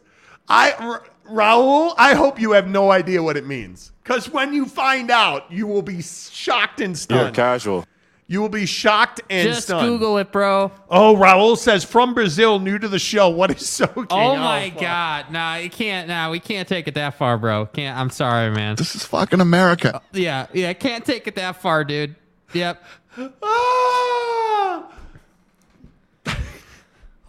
I 0.49 0.73
R- 0.73 1.03
Raul, 1.29 1.93
I 1.97 2.13
hope 2.15 2.41
you 2.41 2.51
have 2.51 2.67
no 2.67 2.91
idea 2.91 3.23
what 3.23 3.37
it 3.37 3.45
means. 3.45 3.93
Because 4.03 4.29
when 4.29 4.53
you 4.53 4.65
find 4.65 5.09
out, 5.09 5.49
you 5.51 5.67
will 5.67 5.81
be 5.83 6.01
shocked 6.01 6.81
and 6.81 6.97
stunned. 6.97 7.21
You're 7.21 7.31
casual. 7.31 7.85
You 8.27 8.41
will 8.41 8.49
be 8.49 8.65
shocked 8.65 9.21
and 9.29 9.47
Just 9.47 9.67
stunned. 9.67 9.87
Google 9.87 10.17
it, 10.17 10.31
bro. 10.31 10.71
Oh, 10.89 11.15
Raul 11.15 11.55
says 11.55 11.83
from 11.83 12.15
Brazil, 12.15 12.59
new 12.59 12.79
to 12.79 12.87
the 12.87 12.97
show. 12.97 13.29
What 13.29 13.51
is 13.51 13.69
soaking? 13.69 14.07
Oh 14.09 14.35
my 14.35 14.71
fuck. 14.71 14.81
god. 14.81 15.31
Nah, 15.31 15.55
you 15.57 15.69
can't 15.69 16.07
nah, 16.07 16.31
we 16.31 16.39
can't 16.39 16.67
take 16.67 16.87
it 16.87 16.95
that 16.95 17.13
far, 17.13 17.37
bro. 17.37 17.67
Can't 17.67 17.95
I'm 17.97 18.09
sorry, 18.09 18.49
man. 18.49 18.77
This 18.77 18.95
is 18.95 19.05
fucking 19.05 19.41
America. 19.41 20.01
Yeah, 20.11 20.47
yeah, 20.53 20.73
can't 20.73 21.05
take 21.05 21.27
it 21.27 21.35
that 21.35 21.57
far, 21.61 21.83
dude. 21.83 22.15
Yep. 22.53 22.83
Ah! 23.43 24.91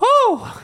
Oh, 0.01 0.63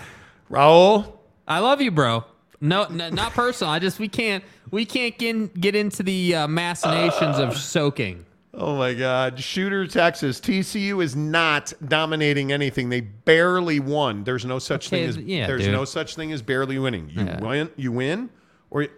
Raul, 0.51 1.13
I 1.49 1.59
love 1.61 1.81
you, 1.81 1.91
bro. 1.91 2.25
No, 2.61 2.85
n- 2.85 3.15
not 3.15 3.33
personal. 3.33 3.73
I 3.73 3.79
just 3.79 3.99
we 3.99 4.09
can't 4.09 4.45
we 4.71 4.85
can't 4.85 5.17
get 5.19 5.59
get 5.61 5.75
into 5.75 6.03
the 6.03 6.35
uh, 6.35 6.49
machinations 6.49 7.39
of 7.39 7.57
soaking. 7.59 8.25
Oh 8.55 8.77
my 8.77 8.93
God. 8.93 9.41
Shooter, 9.41 9.87
Texas. 9.87 10.39
TCU 10.41 11.03
is 11.03 11.16
not 11.16 11.73
dominating 11.87 12.53
anything. 12.53 12.91
They 12.91 13.01
barely 13.01 13.81
won. 13.81 14.24
There's 14.24 14.45
no 14.45 14.59
such 14.59 14.89
Okay, 14.89 15.01
thing 15.01 15.09
as 15.09 15.16
yeah, 15.16 15.47
there's 15.47 15.62
dude. 15.65 15.73
no 15.73 15.85
such 15.87 16.16
thing 16.16 16.33
as 16.33 16.43
barely 16.43 16.79
winning. 16.79 17.09
You 17.11 17.24
Yeah. 17.24 17.41
win 17.41 17.70
you 17.77 17.93
win 17.93 18.29
or 18.70 18.89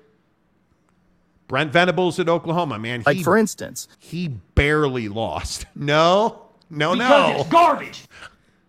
Brent 1.46 1.72
Venables 1.72 2.18
at 2.18 2.28
Oklahoma, 2.28 2.78
man. 2.80 3.04
Like 3.06 3.20
for 3.22 3.36
instance, 3.36 3.86
he 4.00 4.28
barely 4.28 5.08
lost. 5.08 5.66
No, 5.76 6.46
no, 6.70 6.94
Because 6.94 7.32
no. 7.34 7.40
it's 7.40 7.48
garbage. 7.50 8.04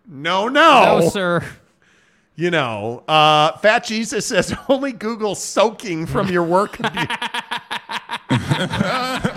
No, 0.06 0.46
no. 0.48 1.00
No, 1.00 1.08
sir. 1.08 1.42
You 2.36 2.50
know, 2.50 3.02
uh, 3.08 3.56
Fat 3.58 3.82
Jesus 3.84 4.26
says 4.26 4.54
only 4.68 4.92
Google 4.92 5.34
soaking 5.34 6.06
from 6.06 6.28
your 6.28 6.44
work 6.44 6.74
computer. 6.74 7.16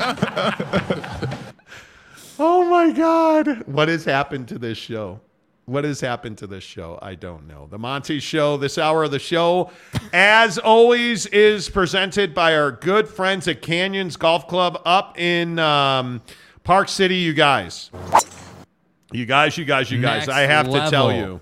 oh 2.40 2.68
my 2.70 2.92
God. 2.92 3.68
What 3.68 3.90
has 3.90 4.06
happened 4.06 4.48
to 4.50 4.58
this 4.58 4.78
show? 4.78 5.20
What 5.66 5.84
has 5.84 6.02
happened 6.02 6.40
to 6.40 6.48
this 6.48 6.64
show? 6.64 6.98
I 7.00 7.14
don't 7.14 7.48
know. 7.48 7.68
The 7.70 7.78
Monty 7.78 8.20
Show, 8.20 8.58
this 8.58 8.80
hour 8.80 9.04
of 9.04 9.12
the 9.12 9.20
show, 9.20 9.70
as 10.12 10.58
always, 10.58 11.28
is 11.28 11.70
presented 11.70 12.34
by 12.34 12.56
our 12.56 12.72
good 12.72 13.08
friends 13.08 13.48
at 13.48 13.62
Canyons 13.62 14.16
Golf 14.16 14.48
Club 14.48 14.82
up 14.84 15.20
in 15.20 15.60
um, 15.60 16.24
Park 16.64 16.90
City, 16.90 17.18
you 17.18 17.34
guys. 17.34 17.92
You 19.12 19.28
guys, 19.28 19.60
you 19.60 19.66
guys, 19.66 19.92
you 19.92 20.02
guys. 20.02 20.28
Next 20.28 20.30
I 20.30 20.42
have 20.42 20.72
to 20.72 20.90
tell 20.90 21.14
you. 21.14 21.40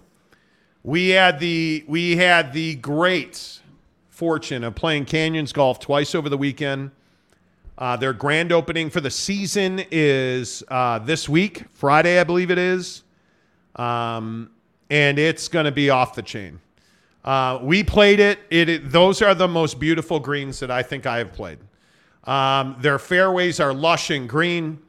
We 0.83 1.09
had 1.09 1.39
the 1.39 1.85
we 1.87 2.17
had 2.17 2.51
the 2.51 2.75
great 2.75 3.61
fortune 4.09 4.63
of 4.63 4.75
playing 4.75 5.05
Canyons 5.05 5.53
Golf 5.53 5.79
twice 5.79 6.15
over 6.15 6.27
the 6.27 6.37
weekend. 6.37 6.91
Uh, 7.77 7.95
their 7.95 8.13
grand 8.13 8.51
opening 8.51 8.89
for 8.89 9.01
the 9.01 9.11
season 9.11 9.83
is 9.91 10.63
uh, 10.69 10.97
this 10.99 11.29
week, 11.29 11.63
Friday, 11.73 12.19
I 12.19 12.23
believe 12.23 12.49
it 12.49 12.57
is, 12.57 13.03
um, 13.75 14.49
and 14.89 15.19
it's 15.19 15.47
going 15.47 15.65
to 15.65 15.71
be 15.71 15.89
off 15.91 16.15
the 16.15 16.23
chain. 16.23 16.59
Uh, 17.23 17.59
we 17.61 17.83
played 17.83 18.19
it. 18.19 18.39
It, 18.49 18.69
it. 18.69 18.89
Those 18.91 19.21
are 19.21 19.35
the 19.35 19.47
most 19.47 19.79
beautiful 19.79 20.19
greens 20.19 20.59
that 20.59 20.71
I 20.71 20.81
think 20.81 21.05
I 21.05 21.17
have 21.19 21.33
played. 21.33 21.59
Um, 22.23 22.75
their 22.79 22.97
fairways 22.97 23.59
are 23.59 23.73
lush 23.73 24.09
and 24.09 24.27
green. 24.27 24.79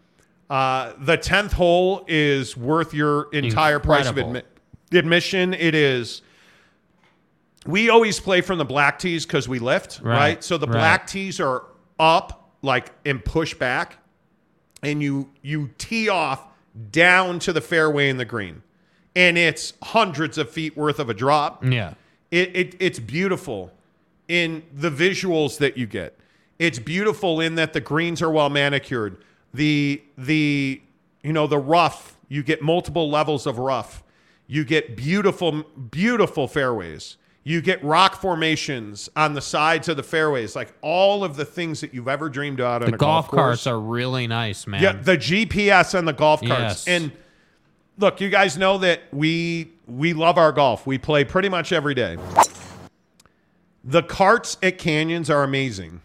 Uh, 0.49 0.93
the 1.01 1.17
tenth 1.17 1.53
hole 1.53 2.05
is 2.09 2.57
worth 2.57 2.95
your 2.95 3.29
entire 3.35 3.79
price 3.81 4.09
of 4.09 4.17
Incredible. 4.17 4.49
admi- 4.93 4.99
admission. 4.99 5.53
It 5.53 5.75
is. 5.75 6.23
We 7.67 7.91
always 7.91 8.19
play 8.19 8.41
from 8.41 8.57
the 8.59 8.65
black 8.65 8.99
tees 8.99 9.27
because 9.27 9.47
we 9.47 9.59
lift, 9.59 10.01
right? 10.03 10.17
Right, 10.17 10.45
So 10.45 10.57
the 10.57 10.67
right. 10.67 10.73
black 10.73 11.07
tees 11.07 11.39
are 11.39 11.65
up, 12.01 12.48
like 12.63 12.93
and 13.05 13.25
push 13.25 13.55
back, 13.55 13.99
and 14.83 15.03
you 15.03 15.31
you 15.43 15.71
tee 15.79 16.09
off 16.09 16.45
down 16.91 17.39
to 17.41 17.53
the 17.53 17.61
fairway 17.61 18.09
in 18.09 18.17
the 18.17 18.25
green, 18.25 18.63
and 19.17 19.39
it's 19.39 19.75
hundreds 19.83 20.39
of 20.39 20.51
feet 20.51 20.77
worth 20.77 20.99
of 20.99 21.09
a 21.09 21.15
drop. 21.15 21.65
Yeah. 21.65 21.95
It, 22.31 22.55
it 22.55 22.77
it's 22.79 22.99
beautiful 22.99 23.73
in 24.29 24.63
the 24.73 24.91
visuals 24.91 25.59
that 25.59 25.77
you 25.77 25.87
get. 25.87 26.19
It's 26.59 26.79
beautiful 26.79 27.41
in 27.41 27.55
that 27.55 27.73
the 27.73 27.81
greens 27.81 28.21
are 28.21 28.31
well 28.31 28.51
manicured. 28.51 29.17
The 29.55 30.03
the 30.17 30.83
you 31.23 31.33
know 31.33 31.47
the 31.47 31.59
rough, 31.59 32.17
you 32.29 32.43
get 32.43 32.63
multiple 32.63 33.11
levels 33.11 33.47
of 33.47 33.59
rough. 33.59 34.03
You 34.47 34.65
get 34.65 34.97
beautiful 34.97 35.63
beautiful 35.63 36.49
fairways. 36.49 37.17
You 37.45 37.63
get 37.63 37.83
rock 37.83 38.21
formations 38.21 39.09
on 39.17 39.33
the 39.33 39.41
sides 39.41 39.89
of 39.89 39.97
the 39.97 40.03
fairways, 40.03 40.55
like 40.55 40.73
all 40.83 41.25
of 41.25 41.37
the 41.37 41.47
things 41.47 41.81
that 41.81 41.95
you've 41.95 42.09
ever 42.09 42.29
dreamed 42.29 42.61
about 42.61 42.83
The 42.83 42.89
a 42.89 42.91
golf, 42.91 43.31
golf, 43.31 43.35
carts 43.35 43.67
are 43.67 43.81
really 43.81 44.27
nice, 44.27 44.67
man. 44.67 44.83
Yeah, 44.83 44.93
the 44.93 45.17
GPS 45.17 45.97
on 45.97 46.05
the 46.05 46.13
golf 46.13 46.41
carts. 46.41 46.87
Yes. 46.87 46.89
And 46.89 47.13
look, 47.97 48.21
you 48.21 48.29
guys 48.29 48.59
know 48.59 48.77
that 48.79 49.03
we 49.13 49.73
we 49.87 50.13
love 50.13 50.37
our 50.37 50.53
golf. 50.53 50.87
We 50.87 50.99
play 50.99 51.25
pretty 51.25 51.49
much 51.49 51.73
every 51.73 51.95
day. 51.95 52.19
The 53.83 54.03
carts 54.03 54.59
at 54.63 54.77
Canyons 54.79 55.31
are 55.31 55.43
amazing. 55.43 56.03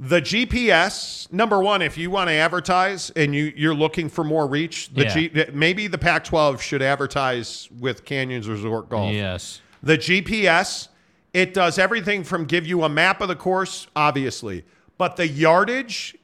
The 0.00 0.20
GPS, 0.20 1.32
number 1.32 1.60
one, 1.60 1.82
if 1.82 1.98
you 1.98 2.10
want 2.10 2.28
to 2.28 2.34
advertise 2.34 3.10
and 3.16 3.34
you 3.34 3.52
you're 3.56 3.74
looking 3.74 4.08
for 4.08 4.22
more 4.22 4.46
reach, 4.46 4.90
the 4.92 5.04
Yeah. 5.04 5.14
G, 5.14 5.44
maybe 5.52 5.86
the 5.88 5.98
Pac-12 5.98 6.60
should 6.60 6.82
advertise 6.82 7.68
with 7.80 8.04
Canyons 8.04 8.48
Resort 8.48 8.88
Golf. 8.88 9.12
Yes. 9.12 9.60
The 9.82 9.98
GPS, 9.98 10.88
it 11.32 11.54
does 11.54 11.78
everything 11.78 12.24
from 12.24 12.44
give 12.44 12.66
you 12.66 12.82
a 12.82 12.88
map 12.88 13.20
of 13.20 13.28
the 13.28 13.36
course, 13.36 13.86
obviously, 13.94 14.64
but 14.96 15.16
the 15.16 15.28
yardage 15.28 16.16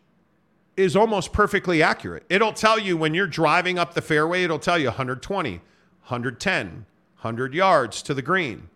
is 0.76 0.96
almost 0.96 1.32
perfectly 1.32 1.82
accurate. 1.82 2.24
It'll 2.28 2.52
tell 2.52 2.78
you 2.78 2.96
when 2.96 3.14
you're 3.14 3.26
driving 3.26 3.78
up 3.78 3.94
the 3.94 4.02
fairway, 4.02 4.42
it'll 4.42 4.58
tell 4.58 4.78
you 4.78 4.86
120, 4.86 5.50
110, 5.50 6.66
100 6.66 7.54
yards 7.54 8.02
to 8.02 8.14
the 8.14 8.22
green. 8.22 8.68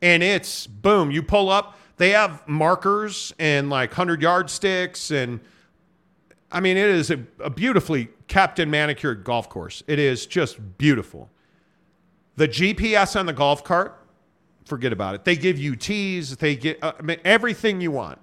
And 0.00 0.22
it's 0.22 0.66
boom, 0.66 1.10
you 1.10 1.22
pull 1.22 1.50
up, 1.50 1.78
they 1.96 2.10
have 2.10 2.46
markers 2.48 3.32
and 3.38 3.70
like 3.70 3.90
100 3.90 4.22
yard 4.22 4.50
sticks. 4.50 5.10
And 5.10 5.40
I 6.50 6.60
mean, 6.60 6.76
it 6.76 6.88
is 6.88 7.10
a, 7.10 7.20
a 7.38 7.50
beautifully 7.50 8.08
kept 8.28 8.58
and 8.58 8.70
manicured 8.70 9.24
golf 9.24 9.48
course. 9.48 9.82
It 9.86 9.98
is 9.98 10.26
just 10.26 10.78
beautiful. 10.78 11.30
The 12.36 12.48
GPS 12.48 13.18
on 13.18 13.26
the 13.26 13.32
golf 13.32 13.62
cart, 13.62 14.01
forget 14.64 14.92
about 14.92 15.14
it. 15.14 15.24
They 15.24 15.36
give 15.36 15.58
you 15.58 15.76
tees, 15.76 16.36
they 16.36 16.56
get 16.56 16.78
uh, 16.82 16.92
everything 17.24 17.80
you 17.80 17.90
want. 17.90 18.18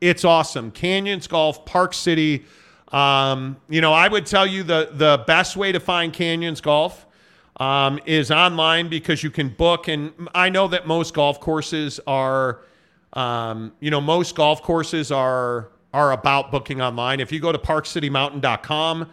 It's 0.00 0.24
awesome. 0.24 0.70
Canyons 0.70 1.26
Golf, 1.26 1.64
Park 1.66 1.92
City. 1.94 2.44
Um, 2.92 3.56
you 3.68 3.80
know, 3.80 3.92
I 3.92 4.08
would 4.08 4.26
tell 4.26 4.46
you 4.46 4.62
the 4.62 4.90
the 4.92 5.22
best 5.26 5.56
way 5.56 5.72
to 5.72 5.80
find 5.80 6.12
Canyons 6.12 6.60
Golf 6.60 7.06
um, 7.58 8.00
is 8.06 8.30
online 8.30 8.88
because 8.88 9.22
you 9.22 9.30
can 9.30 9.48
book. 9.50 9.88
And 9.88 10.12
I 10.34 10.48
know 10.48 10.68
that 10.68 10.86
most 10.86 11.14
golf 11.14 11.40
courses 11.40 12.00
are 12.06 12.60
Um, 13.12 13.72
you 13.80 13.90
know, 13.90 14.00
most 14.00 14.36
golf 14.36 14.62
courses 14.62 15.10
are 15.10 15.68
are 15.92 16.12
about 16.12 16.52
booking 16.52 16.80
online. 16.80 17.18
If 17.20 17.32
you 17.32 17.40
go 17.40 17.50
to 17.50 17.58
parkcitymountain.com, 17.58 19.08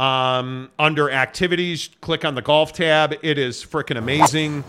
um, 0.00 0.70
under 0.78 1.10
activities, 1.10 1.90
click 2.00 2.24
on 2.24 2.34
the 2.34 2.42
golf 2.42 2.72
tab. 2.72 3.14
It 3.22 3.38
is 3.38 3.64
freaking 3.64 3.96
amazing. 3.98 4.64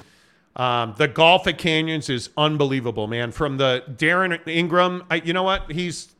Um, 0.57 0.95
the 0.97 1.07
golf 1.07 1.45
at 1.45 1.59
Canyons 1.59 2.09
is 2.09 2.31
unbelievable, 2.35 3.05
man. 3.05 3.31
From 3.31 3.57
the 3.57 3.83
Darren 3.95 4.45
Ingram, 4.47 5.03
I, 5.09 5.17
you 5.17 5.31
know 5.31 5.43
what? 5.43 5.71
He's 5.71 6.15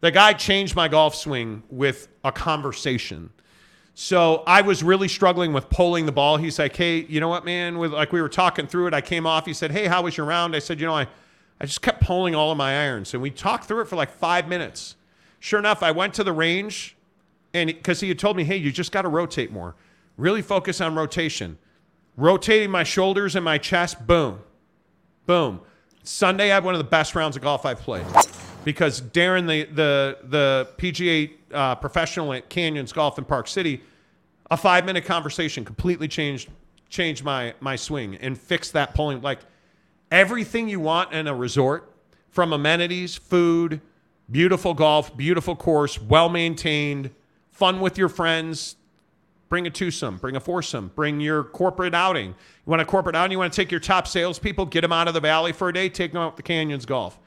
the 0.00 0.10
guy 0.10 0.32
changed 0.32 0.74
my 0.74 0.88
golf 0.88 1.14
swing 1.14 1.62
with 1.70 2.08
a 2.24 2.32
conversation. 2.32 3.30
So 3.94 4.42
I 4.46 4.62
was 4.62 4.82
really 4.82 5.06
struggling 5.08 5.52
with 5.52 5.68
pulling 5.70 6.06
the 6.06 6.12
ball. 6.12 6.36
He's 6.36 6.58
like, 6.58 6.74
"Hey, 6.74 7.04
you 7.08 7.20
know 7.20 7.28
what, 7.28 7.44
man? 7.44 7.78
With 7.78 7.92
like 7.92 8.12
we 8.12 8.20
were 8.20 8.28
talking 8.28 8.66
through 8.66 8.88
it, 8.88 8.94
I 8.94 9.00
came 9.00 9.24
off. 9.24 9.46
He 9.46 9.54
said, 9.54 9.70
"Hey, 9.70 9.86
how 9.86 10.02
was 10.02 10.16
your 10.16 10.26
round?" 10.26 10.56
I 10.56 10.58
said, 10.58 10.80
"You 10.80 10.86
know, 10.86 10.94
I, 10.94 11.06
I 11.60 11.66
just 11.66 11.82
kept 11.82 12.02
pulling 12.02 12.34
all 12.34 12.50
of 12.50 12.58
my 12.58 12.76
irons, 12.84 13.14
and 13.14 13.22
we 13.22 13.30
talked 13.30 13.66
through 13.66 13.82
it 13.82 13.88
for 13.88 13.96
like 13.96 14.10
five 14.10 14.48
minutes. 14.48 14.96
Sure 15.38 15.60
enough, 15.60 15.82
I 15.82 15.92
went 15.92 16.14
to 16.14 16.24
the 16.24 16.32
range, 16.32 16.96
and 17.54 17.68
because 17.68 18.00
he 18.00 18.08
had 18.08 18.18
told 18.18 18.36
me, 18.36 18.42
"Hey, 18.42 18.56
you 18.56 18.72
just 18.72 18.90
got 18.90 19.02
to 19.02 19.08
rotate 19.08 19.52
more. 19.52 19.76
Really 20.16 20.42
focus 20.42 20.80
on 20.80 20.96
rotation." 20.96 21.58
Rotating 22.20 22.70
my 22.70 22.84
shoulders 22.84 23.34
and 23.34 23.42
my 23.42 23.56
chest, 23.56 24.06
boom, 24.06 24.40
boom. 25.24 25.62
Sunday, 26.02 26.50
I 26.50 26.54
had 26.56 26.64
one 26.64 26.74
of 26.74 26.78
the 26.78 26.84
best 26.84 27.14
rounds 27.14 27.34
of 27.34 27.40
golf 27.40 27.64
I've 27.64 27.80
played 27.80 28.04
because 28.62 29.00
Darren, 29.00 29.46
the 29.46 29.64
the 29.72 30.18
the 30.24 30.68
PGA 30.76 31.30
uh, 31.54 31.76
professional 31.76 32.34
at 32.34 32.50
Canyons 32.50 32.92
Golf 32.92 33.16
in 33.16 33.24
Park 33.24 33.48
City, 33.48 33.80
a 34.50 34.56
five 34.58 34.84
minute 34.84 35.06
conversation 35.06 35.64
completely 35.64 36.08
changed 36.08 36.50
changed 36.90 37.24
my 37.24 37.54
my 37.58 37.74
swing 37.74 38.16
and 38.16 38.36
fixed 38.38 38.74
that 38.74 38.94
pulling 38.94 39.22
like 39.22 39.38
everything 40.10 40.68
you 40.68 40.78
want 40.78 41.14
in 41.14 41.26
a 41.26 41.34
resort 41.34 41.90
from 42.28 42.52
amenities, 42.52 43.16
food, 43.16 43.80
beautiful 44.30 44.74
golf, 44.74 45.16
beautiful 45.16 45.56
course, 45.56 45.98
well 45.98 46.28
maintained, 46.28 47.12
fun 47.50 47.80
with 47.80 47.96
your 47.96 48.10
friends. 48.10 48.76
Bring 49.50 49.66
a 49.66 49.70
twosome, 49.70 50.16
bring 50.18 50.36
a 50.36 50.40
foursome, 50.40 50.92
bring 50.94 51.20
your 51.20 51.42
corporate 51.42 51.92
outing. 51.92 52.28
You 52.28 52.34
want 52.66 52.80
a 52.80 52.84
corporate 52.84 53.16
outing? 53.16 53.32
You 53.32 53.38
want 53.38 53.52
to 53.52 53.56
take 53.60 53.70
your 53.72 53.80
top 53.80 54.06
salespeople, 54.06 54.66
get 54.66 54.82
them 54.82 54.92
out 54.92 55.08
of 55.08 55.14
the 55.14 55.18
valley 55.20 55.50
for 55.52 55.68
a 55.68 55.72
day, 55.72 55.88
take 55.88 56.12
them 56.12 56.22
out 56.22 56.36
to 56.36 56.42
Canyons 56.44 56.86
Golf. 56.86 57.18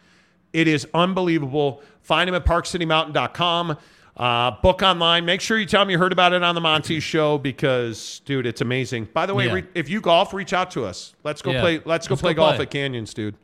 It 0.54 0.68
is 0.70 0.88
unbelievable. 0.94 1.82
Find 2.02 2.30
them 2.30 2.36
at 2.36 2.46
parkcitymountain.com. 2.46 3.78
Uh, 4.16 4.52
book 4.62 4.82
online. 4.84 5.26
Make 5.26 5.42
sure 5.42 5.58
you 5.58 5.66
tell 5.66 5.82
them 5.82 5.90
you 5.90 5.98
heard 5.98 6.14
about 6.14 6.32
it 6.32 6.44
on 6.44 6.56
the 6.56 6.62
Monty 6.62 7.02
Show 7.02 7.38
because, 7.40 8.22
dude, 8.26 8.46
it's 8.46 8.62
amazing. 8.62 9.10
By 9.14 9.26
the 9.26 9.34
way, 9.36 9.48
Yeah. 9.48 9.54
re- 9.56 9.64
if 9.74 9.90
you 9.90 10.00
golf, 10.00 10.34
reach 10.34 10.54
out 10.54 10.72
to 10.72 10.86
us. 10.86 11.14
Let's 11.26 11.42
go 11.42 11.52
Yeah. 11.52 11.60
play. 11.62 11.82
Let's 11.84 12.08
go 12.08 12.14
Let's 12.14 12.22
play 12.22 12.34
go 12.34 12.44
golf 12.44 12.56
play. 12.56 12.64
at 12.64 12.72
Canyons, 12.72 13.14
dude. 13.14 13.36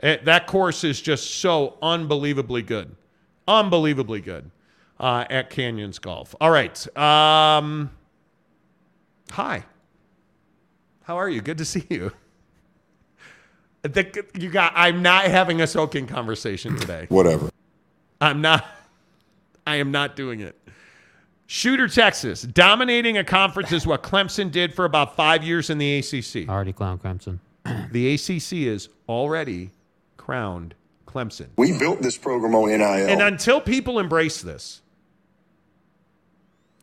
It- 0.00 0.24
that 0.26 0.46
course 0.46 0.84
is 0.84 1.00
just 1.00 1.36
so 1.40 1.76
unbelievably 1.82 2.62
good, 2.62 2.94
unbelievably 3.48 4.20
good 4.20 4.50
uh, 5.00 5.24
at 5.30 5.50
Canyons 5.50 5.98
Golf. 5.98 6.36
All 6.40 6.50
right. 6.50 6.86
Um, 6.96 7.90
hi. 9.32 9.64
How 11.04 11.16
are 11.16 11.28
you? 11.28 11.40
Good 11.40 11.58
to 11.58 11.64
see 11.64 11.84
you. 11.90 12.12
The, 13.82 14.24
you 14.38 14.50
got. 14.50 14.72
I'm 14.76 15.02
not 15.02 15.24
having 15.24 15.60
a 15.60 15.66
soaking 15.66 16.06
conversation 16.06 16.76
today. 16.76 17.06
Whatever. 17.08 17.50
I'm 18.20 18.40
not. 18.40 18.64
I 19.66 19.76
am 19.76 19.90
not 19.90 20.14
doing 20.14 20.40
it. 20.40 20.56
Shooter, 21.46 21.88
Texas, 21.88 22.42
dominating 22.42 23.18
a 23.18 23.24
conference 23.24 23.72
is 23.72 23.86
what 23.86 24.02
Clemson 24.02 24.50
did 24.50 24.74
for 24.74 24.84
about 24.84 25.16
five 25.16 25.44
years 25.44 25.68
in 25.68 25.78
the 25.78 25.98
ACC. 25.98 26.48
Already 26.48 26.72
clown 26.72 26.98
Clemson. 26.98 27.40
The 27.90 28.14
ACC 28.14 28.68
is 28.68 28.88
already 29.08 29.70
crowned 30.16 30.74
Clemson. 31.06 31.48
We 31.56 31.78
built 31.78 32.00
this 32.00 32.16
program 32.16 32.54
on 32.54 32.68
NIL. 32.70 32.80
And 32.82 33.20
until 33.20 33.60
people 33.60 33.98
embrace 33.98 34.40
this, 34.40 34.80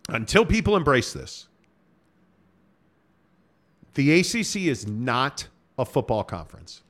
until 0.07 0.45
people 0.45 0.75
embrace 0.75 1.13
this, 1.13 1.48
the 3.95 4.19
ACC 4.19 4.57
is 4.67 4.87
not 4.87 5.47
a 5.77 5.85
football 5.85 6.23
conference. 6.23 6.81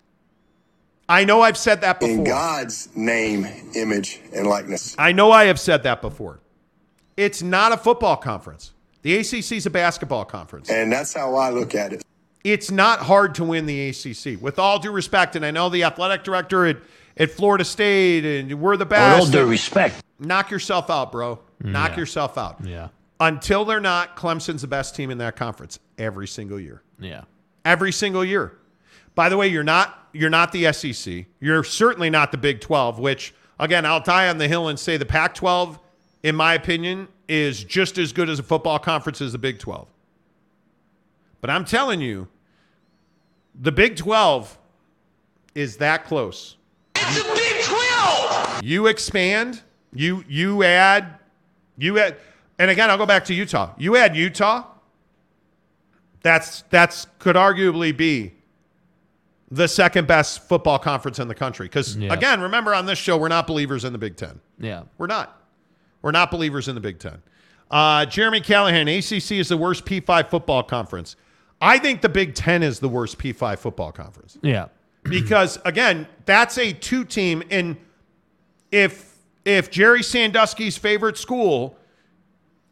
I 1.08 1.24
know 1.24 1.42
I've 1.42 1.58
said 1.58 1.82
that 1.82 2.00
before. 2.00 2.16
in 2.16 2.24
God's 2.24 2.90
name, 2.96 3.48
image, 3.76 4.20
and 4.34 4.46
likeness. 4.48 4.96
I 5.00 5.12
know 5.12 5.32
I 5.32 5.46
have 5.46 5.60
said 5.60 5.84
that 5.84 6.02
before. 6.02 6.40
It's 7.18 7.42
not 7.42 7.72
a 7.72 7.78
football 7.78 8.16
conference. 8.16 8.74
The 9.02 9.18
ACC 9.18 9.54
is 9.54 9.66
a 9.66 9.70
basketball 9.72 10.26
conference. 10.26 10.70
And 10.70 10.92
that's 10.92 11.14
how 11.14 11.36
I 11.36 11.50
look 11.50 11.74
at 11.74 11.94
it. 11.94 12.04
It's 12.44 12.70
not 12.72 13.00
hard 13.00 13.36
to 13.36 13.44
win 13.44 13.66
the 13.66 13.90
ACC. 13.90 14.42
With 14.42 14.60
all 14.60 14.78
due 14.80 14.92
respect, 14.92 15.36
and 15.36 15.46
I 15.46 15.52
know 15.52 15.70
the 15.70 15.84
athletic 15.84 16.24
director 16.24 16.66
at, 16.68 16.78
at 17.18 17.32
Florida 17.32 17.66
State, 17.66 18.24
and 18.24 18.62
we're 18.62 18.78
the 18.78 18.86
best. 18.86 19.26
With 19.28 19.36
all 19.36 19.44
due 19.46 19.50
respect. 19.50 20.04
Knock 20.20 20.52
yourself 20.52 20.90
out, 20.90 21.12
bro. 21.12 21.40
Mm, 21.64 21.72
Knock 21.72 21.92
Yeah. 21.92 21.98
yourself 21.98 22.38
out. 22.38 22.58
Yeah. 22.64 22.90
Until 23.20 23.66
they're 23.66 23.82
not, 23.82 24.16
Clemson's 24.16 24.62
the 24.62 24.68
best 24.68 24.96
team 24.96 25.10
in 25.12 25.18
that 25.18 25.36
conference 25.36 25.80
every 25.98 26.28
single 26.28 26.60
year. 26.60 26.82
Yeah. 27.00 27.24
Every 27.66 27.92
single 27.92 28.24
year. 28.24 28.58
By 29.16 29.30
the 29.30 29.38
way, 29.38 29.48
you're 29.48 29.64
not 29.64 30.08
you're 30.14 30.30
not 30.30 30.52
the 30.52 30.72
SEC. 30.74 31.26
You're 31.40 31.64
certainly 31.64 32.10
not 32.10 32.32
the 32.32 32.38
Big 32.38 32.62
12, 32.62 33.00
which 33.00 33.34
again, 33.60 33.86
I'll 33.86 34.02
die 34.02 34.30
on 34.30 34.38
the 34.38 34.48
hill 34.48 34.68
and 34.70 34.80
say 34.80 34.98
the 34.98 35.06
Pac-12 35.06 35.80
in 36.24 36.36
my 36.36 36.54
opinion 36.56 37.08
is 37.28 37.64
just 37.64 37.98
as 37.98 38.12
good 38.12 38.30
as 38.30 38.40
a 38.40 38.44
football 38.44 38.80
conference 38.80 39.22
as 39.22 39.32
the 39.32 39.38
Big 39.38 39.60
12. 39.60 39.88
But 41.42 41.50
I'm 41.50 41.64
telling 41.64 42.02
you, 42.02 42.28
the 43.60 43.72
Big 43.72 43.96
12 43.96 44.58
is 45.56 45.78
that 45.78 46.06
close. 46.06 46.58
It's 46.96 47.18
the 47.18 47.34
Big 47.36 47.64
12. 47.64 48.64
You 48.64 48.88
expand, 48.88 49.62
you 49.94 50.24
you 50.28 50.64
add 50.64 51.20
you 51.78 52.00
add 52.00 52.18
and 52.58 52.70
again, 52.70 52.90
I'll 52.90 52.98
go 52.98 53.06
back 53.06 53.26
to 53.26 53.34
Utah. 53.34 53.74
You 53.78 53.96
add 53.96 54.18
Utah, 54.18 54.66
that's 56.22 56.64
that's 56.70 57.08
could 57.20 57.36
arguably 57.36 57.96
be 57.96 58.34
the 59.52 59.68
second 59.68 60.08
best 60.08 60.48
football 60.48 60.78
conference 60.78 61.18
in 61.20 61.28
the 61.28 61.36
country. 61.36 61.66
Because 61.66 61.96
Yeah. 61.96 62.14
again, 62.14 62.40
remember 62.42 62.74
on 62.74 62.86
this 62.86 63.00
show, 63.00 63.18
we're 63.18 63.30
not 63.30 63.48
believers 63.48 63.84
in 63.84 63.94
the 63.94 64.00
Big 64.00 64.16
Ten. 64.16 64.40
Yeah. 64.60 64.84
We're 64.98 65.08
not. 65.08 65.42
We're 66.02 66.12
not 66.12 66.30
believers 66.30 66.68
in 66.68 66.76
the 66.76 66.82
Big 66.82 67.00
Ten. 67.00 67.22
Uh, 67.72 68.06
Jeremy 68.06 68.42
Callahan, 68.42 68.88
ACC 68.88 69.40
is 69.40 69.50
the 69.50 69.58
worst 69.58 69.86
P5 69.86 70.30
football 70.30 70.64
conference. 70.64 71.16
I 71.62 71.78
think 71.78 72.02
the 72.02 72.10
Big 72.10 72.36
Ten 72.36 72.64
is 72.64 72.80
the 72.80 72.90
worst 72.90 73.18
P5 73.18 73.58
football 73.60 73.92
conference 73.92 74.38
Yeah. 74.42 74.68
because 75.04 75.58
again, 75.66 76.08
that's 76.26 76.58
a 76.58 76.72
two 76.74 77.04
team. 77.06 77.44
And 77.50 77.78
if 78.72 79.16
if 79.46 79.72
Jerry 79.72 80.04
Sandusky's 80.04 80.78
favorite 80.78 81.18
school 81.18 81.76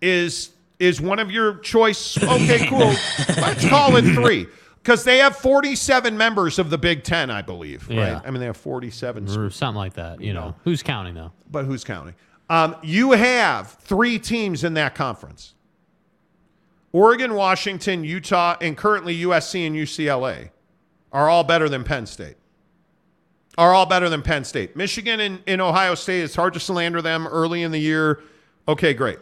is 0.02 0.50
is 0.80 1.02
one 1.02 1.20
of 1.20 1.32
your 1.32 1.58
choice, 1.60 2.18
okay, 2.22 2.68
cool. 2.68 2.80
Let's 3.38 3.68
call 3.68 3.96
it 3.96 4.04
three 4.04 4.48
because 4.84 5.04
they 5.04 5.18
have 5.18 5.36
forty 5.36 5.76
seven 5.76 6.18
members 6.18 6.60
of 6.60 6.70
the 6.70 6.78
Big 6.78 7.04
Ten, 7.04 7.30
I 7.30 7.42
believe. 7.42 7.90
Yeah. 7.90 8.14
Right? 8.14 8.22
I 8.26 8.32
mean, 8.32 8.40
they 8.40 8.46
have 8.46 8.58
forty 8.58 8.92
seven. 8.92 9.28
Or 9.30 9.50
something 9.50 9.78
like 9.78 9.94
that. 9.94 10.22
You 10.22 10.34
know, 10.34 10.56
who's 10.64 10.84
counting 10.84 11.16
though? 11.16 11.32
But 11.50 11.66
who's 11.66 11.84
counting? 11.84 12.16
Um, 12.50 12.76
you 12.82 13.12
have 13.12 13.72
three 13.82 14.20
teams 14.20 14.64
in 14.64 14.76
that 14.76 14.96
conference 14.96 15.54
Oregon, 16.92 17.34
Washington, 17.34 18.04
Utah, 18.04 18.56
and 18.62 18.78
currently 18.78 19.20
USC 19.20 19.68
and 19.68 19.76
UCLA 19.76 20.50
are 21.12 21.30
all 21.30 21.44
better 21.44 21.70
than 21.70 21.84
Penn 21.84 22.06
State. 22.06 22.38
Are 23.58 23.74
all 23.74 23.86
better 23.86 24.08
than 24.08 24.22
Penn 24.22 24.44
State. 24.44 24.76
Michigan 24.76 25.20
and, 25.20 25.42
and 25.48 25.62
Ohio 25.62 25.96
State, 25.96 26.22
it's 26.22 26.36
hard 26.36 26.54
to 26.54 26.60
slander 26.60 27.02
them 27.02 27.28
early 27.28 27.64
in 27.64 27.72
the 27.72 27.80
year. 27.80 28.22
Okay, 28.68 28.94
great. 28.94 29.18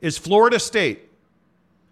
Is 0.00 0.18
Florida 0.18 0.58
State 0.58 1.08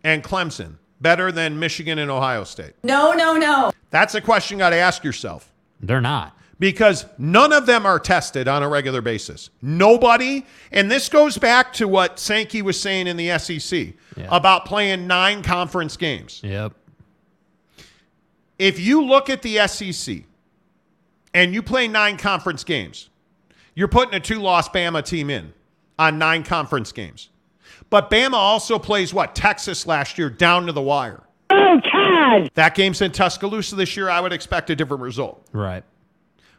and 0.03 0.23
Clemson 0.25 0.75
better 1.01 1.31
than 1.31 1.59
Michigan 1.59 1.99
and 1.99 2.11
Ohio 2.11 2.45
State? 2.45 2.73
No, 2.83 3.13
no, 3.13 3.35
no. 3.37 3.71
That's 3.91 4.15
a 4.15 4.21
question 4.21 4.59
you 4.59 4.61
got 4.61 4.71
to 4.71 4.77
ask 4.77 5.05
yourself 5.05 5.53
They're 5.81 6.01
not. 6.01 6.37
because 6.59 7.07
none 7.19 7.53
of 7.53 7.67
them 7.67 7.87
are 7.87 7.99
tested 8.01 8.49
on 8.49 8.63
a 8.63 8.69
regular 8.69 9.01
basis. 9.03 9.51
Nobody, 9.63 10.45
and 10.73 10.91
this 10.91 11.09
goes 11.09 11.39
back 11.39 11.73
to 11.75 11.87
what 11.87 12.19
Sankey 12.19 12.63
was 12.63 12.81
saying 12.81 13.07
in 13.07 13.17
the 13.17 13.39
SEC 13.39 13.95
about 14.31 14.65
playing 14.65 15.07
nine 15.07 15.43
conference 15.43 15.97
games. 15.97 16.41
Yep. 16.43 16.73
If 18.59 18.81
you 18.81 19.05
look 19.05 19.31
at 19.31 19.43
the 19.43 19.67
SEC 19.69 20.25
and 21.33 21.55
you 21.55 21.63
play 21.63 21.87
nine 21.87 22.17
conference 22.17 22.65
games, 22.65 23.09
you're 23.75 23.87
putting 23.87 24.15
a 24.15 24.21
two 24.21 24.41
loss 24.41 24.69
Bama 24.69 25.05
team 25.05 25.31
in 25.31 25.53
on 25.99 26.19
nine 26.19 26.43
conference 26.43 26.91
games. 26.91 27.29
But 27.91 28.11
Bama 28.11 28.35
also 28.35 28.79
plays 28.79 29.15
what? 29.15 29.35
Texas 29.35 29.87
last 29.87 30.19
year 30.19 30.29
down 30.29 30.67
to 30.67 30.73
the 30.73 30.83
wire. 30.83 31.23
Oh, 31.51 31.81
God. 31.93 32.51
That 32.55 32.75
game's 32.75 33.01
in 33.01 33.13
Tuscaloosa 33.13 33.77
this 33.77 33.97
year. 33.97 34.11
I 34.11 34.21
would 34.21 34.33
expect 34.33 34.69
a 34.71 34.77
different 34.77 35.03
result. 35.03 35.47
Right. 35.53 35.85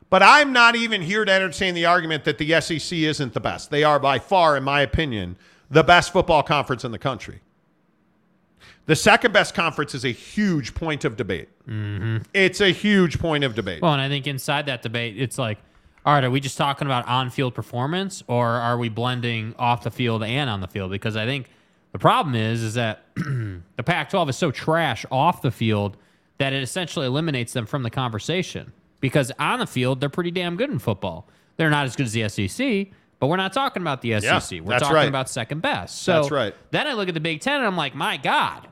But 0.10 0.24
I'm 0.24 0.52
not 0.52 0.76
even 0.76 1.04
here 1.04 1.24
to 1.24 1.32
entertain 1.32 1.76
the 1.76 1.86
argument 1.86 2.24
that 2.24 2.40
the 2.40 2.60
SEC 2.60 2.98
isn't 2.98 3.34
the 3.34 3.40
best. 3.40 3.70
They 3.70 3.84
are 3.84 4.00
by 4.00 4.18
far, 4.18 4.58
in 4.58 4.64
my 4.64 4.82
opinion, 4.82 5.38
the 5.70 5.84
best 5.84 6.12
football 6.12 6.42
conference 6.42 6.84
in 6.84 6.92
the 6.92 6.98
country. 6.98 7.42
The 8.88 8.96
second 8.96 9.32
best 9.32 9.54
conference 9.54 9.94
is 9.94 10.04
a 10.04 10.12
huge 10.12 10.74
point 10.74 11.06
of 11.06 11.16
debate. 11.16 11.50
Mm-hmm. 11.68 12.24
It's 12.34 12.60
a 12.60 12.72
huge 12.72 13.20
point 13.20 13.44
of 13.44 13.54
debate. 13.54 13.84
Well, 13.84 13.94
and 13.94 14.02
I 14.02 14.10
think 14.10 14.26
inside 14.26 14.66
that 14.66 14.82
debate, 14.82 15.22
it's 15.22 15.38
like, 15.38 15.60
all 16.10 16.16
right, 16.16 16.24
are 16.24 16.32
we 16.32 16.40
just 16.40 16.58
talking 16.58 16.88
about 16.88 17.08
on-field 17.08 17.54
performance, 17.54 18.24
or 18.26 18.48
are 18.48 18.80
we 18.80 18.90
blending 18.90 19.54
off 19.60 19.84
the 19.84 19.92
field 19.92 20.24
and 20.24 20.50
on 20.50 20.60
the 20.60 20.68
field? 20.68 20.90
Because 20.90 21.16
I 21.16 21.28
think 21.28 21.52
the 21.92 22.00
problem 22.00 22.34
is, 22.34 22.64
is 22.64 22.74
that 22.74 23.04
the 23.16 23.84
Pac-12 23.86 24.30
is 24.30 24.36
so 24.36 24.50
trash 24.50 25.06
off 25.12 25.44
the 25.44 25.52
field 25.52 25.98
that 26.40 26.52
it 26.52 26.64
essentially 26.64 27.06
eliminates 27.06 27.54
them 27.54 27.68
from 27.68 27.84
the 27.84 27.92
conversation. 27.92 28.74
Because 29.02 29.32
on 29.38 29.60
the 29.60 29.68
field, 29.68 30.00
they're 30.00 30.10
pretty 30.10 30.32
damn 30.32 30.58
good 30.58 30.72
in 30.72 30.80
football. 30.80 31.28
They're 31.58 31.70
not 31.70 31.86
as 31.86 31.96
good 31.96 32.08
as 32.08 32.14
the 32.14 32.28
SEC, 32.28 32.88
but 33.20 33.28
we're 33.28 33.38
not 33.38 33.54
talking 33.54 33.84
about 33.84 34.02
the 34.02 34.20
SEC. 34.20 34.52
Yeah, 34.52 34.62
we're 34.62 34.80
talking 34.80 34.96
right. 34.96 35.08
about 35.08 35.30
second 35.30 35.62
best. 35.62 36.02
So 36.02 36.14
That's 36.14 36.32
right. 36.32 36.56
Then 36.72 36.88
I 36.88 36.94
look 36.94 37.08
at 37.08 37.14
the 37.14 37.20
Big 37.20 37.40
Ten 37.42 37.58
and 37.58 37.68
I'm 37.68 37.78
like, 37.78 37.94
my 37.94 38.18
God, 38.18 38.68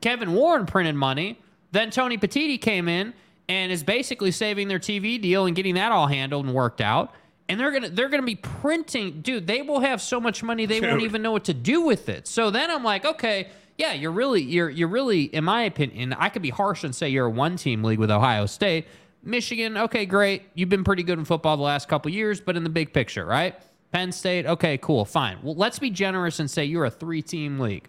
Kevin 0.00 0.32
Warren 0.32 0.64
printed 0.64 0.94
money. 0.94 1.38
Then 1.72 1.90
Tony 1.90 2.16
Petitti 2.16 2.58
came 2.58 2.88
in 2.88 3.12
and 3.50 3.72
is 3.72 3.82
basically 3.82 4.30
saving 4.30 4.68
their 4.68 4.78
TV 4.78 5.20
deal 5.20 5.44
and 5.44 5.56
getting 5.56 5.74
that 5.74 5.90
all 5.90 6.06
handled 6.06 6.46
and 6.46 6.54
worked 6.54 6.80
out. 6.80 7.12
And 7.48 7.58
they're 7.58 7.72
gonna 7.72 7.88
they're 7.88 8.08
gonna 8.08 8.22
be 8.22 8.36
printing, 8.36 9.22
dude. 9.22 9.48
They 9.48 9.60
will 9.60 9.80
have 9.80 10.00
so 10.00 10.20
much 10.20 10.44
money 10.44 10.66
they 10.66 10.80
won't 10.80 11.02
even 11.02 11.20
know 11.20 11.32
what 11.32 11.44
to 11.46 11.54
do 11.54 11.80
with 11.80 12.08
it. 12.08 12.28
So 12.28 12.52
then 12.52 12.70
I'm 12.70 12.84
like, 12.84 13.04
okay, 13.04 13.48
yeah, 13.76 13.92
you're 13.92 14.12
really 14.12 14.40
you're 14.40 14.70
you're 14.70 14.86
really, 14.86 15.24
in 15.24 15.42
my 15.42 15.62
opinion, 15.62 16.12
I 16.12 16.28
could 16.28 16.42
be 16.42 16.50
harsh 16.50 16.84
and 16.84 16.94
say 16.94 17.08
you're 17.08 17.26
a 17.26 17.30
one 17.30 17.56
team 17.56 17.82
league 17.82 17.98
with 17.98 18.10
Ohio 18.12 18.46
State. 18.46 18.86
Michigan, 19.24 19.76
okay, 19.76 20.06
great. 20.06 20.44
You've 20.54 20.68
been 20.68 20.84
pretty 20.84 21.02
good 21.02 21.18
in 21.18 21.24
football 21.24 21.56
the 21.56 21.64
last 21.64 21.88
couple 21.88 22.12
years, 22.12 22.40
but 22.40 22.56
in 22.56 22.62
the 22.62 22.70
big 22.70 22.94
picture, 22.94 23.26
right? 23.26 23.60
Penn 23.90 24.12
State, 24.12 24.46
okay, 24.46 24.78
cool, 24.78 25.04
fine. 25.04 25.38
Well, 25.42 25.56
let's 25.56 25.80
be 25.80 25.90
generous 25.90 26.38
and 26.38 26.48
say 26.48 26.64
you're 26.64 26.84
a 26.84 26.90
three 26.90 27.20
team 27.20 27.58
league. 27.58 27.88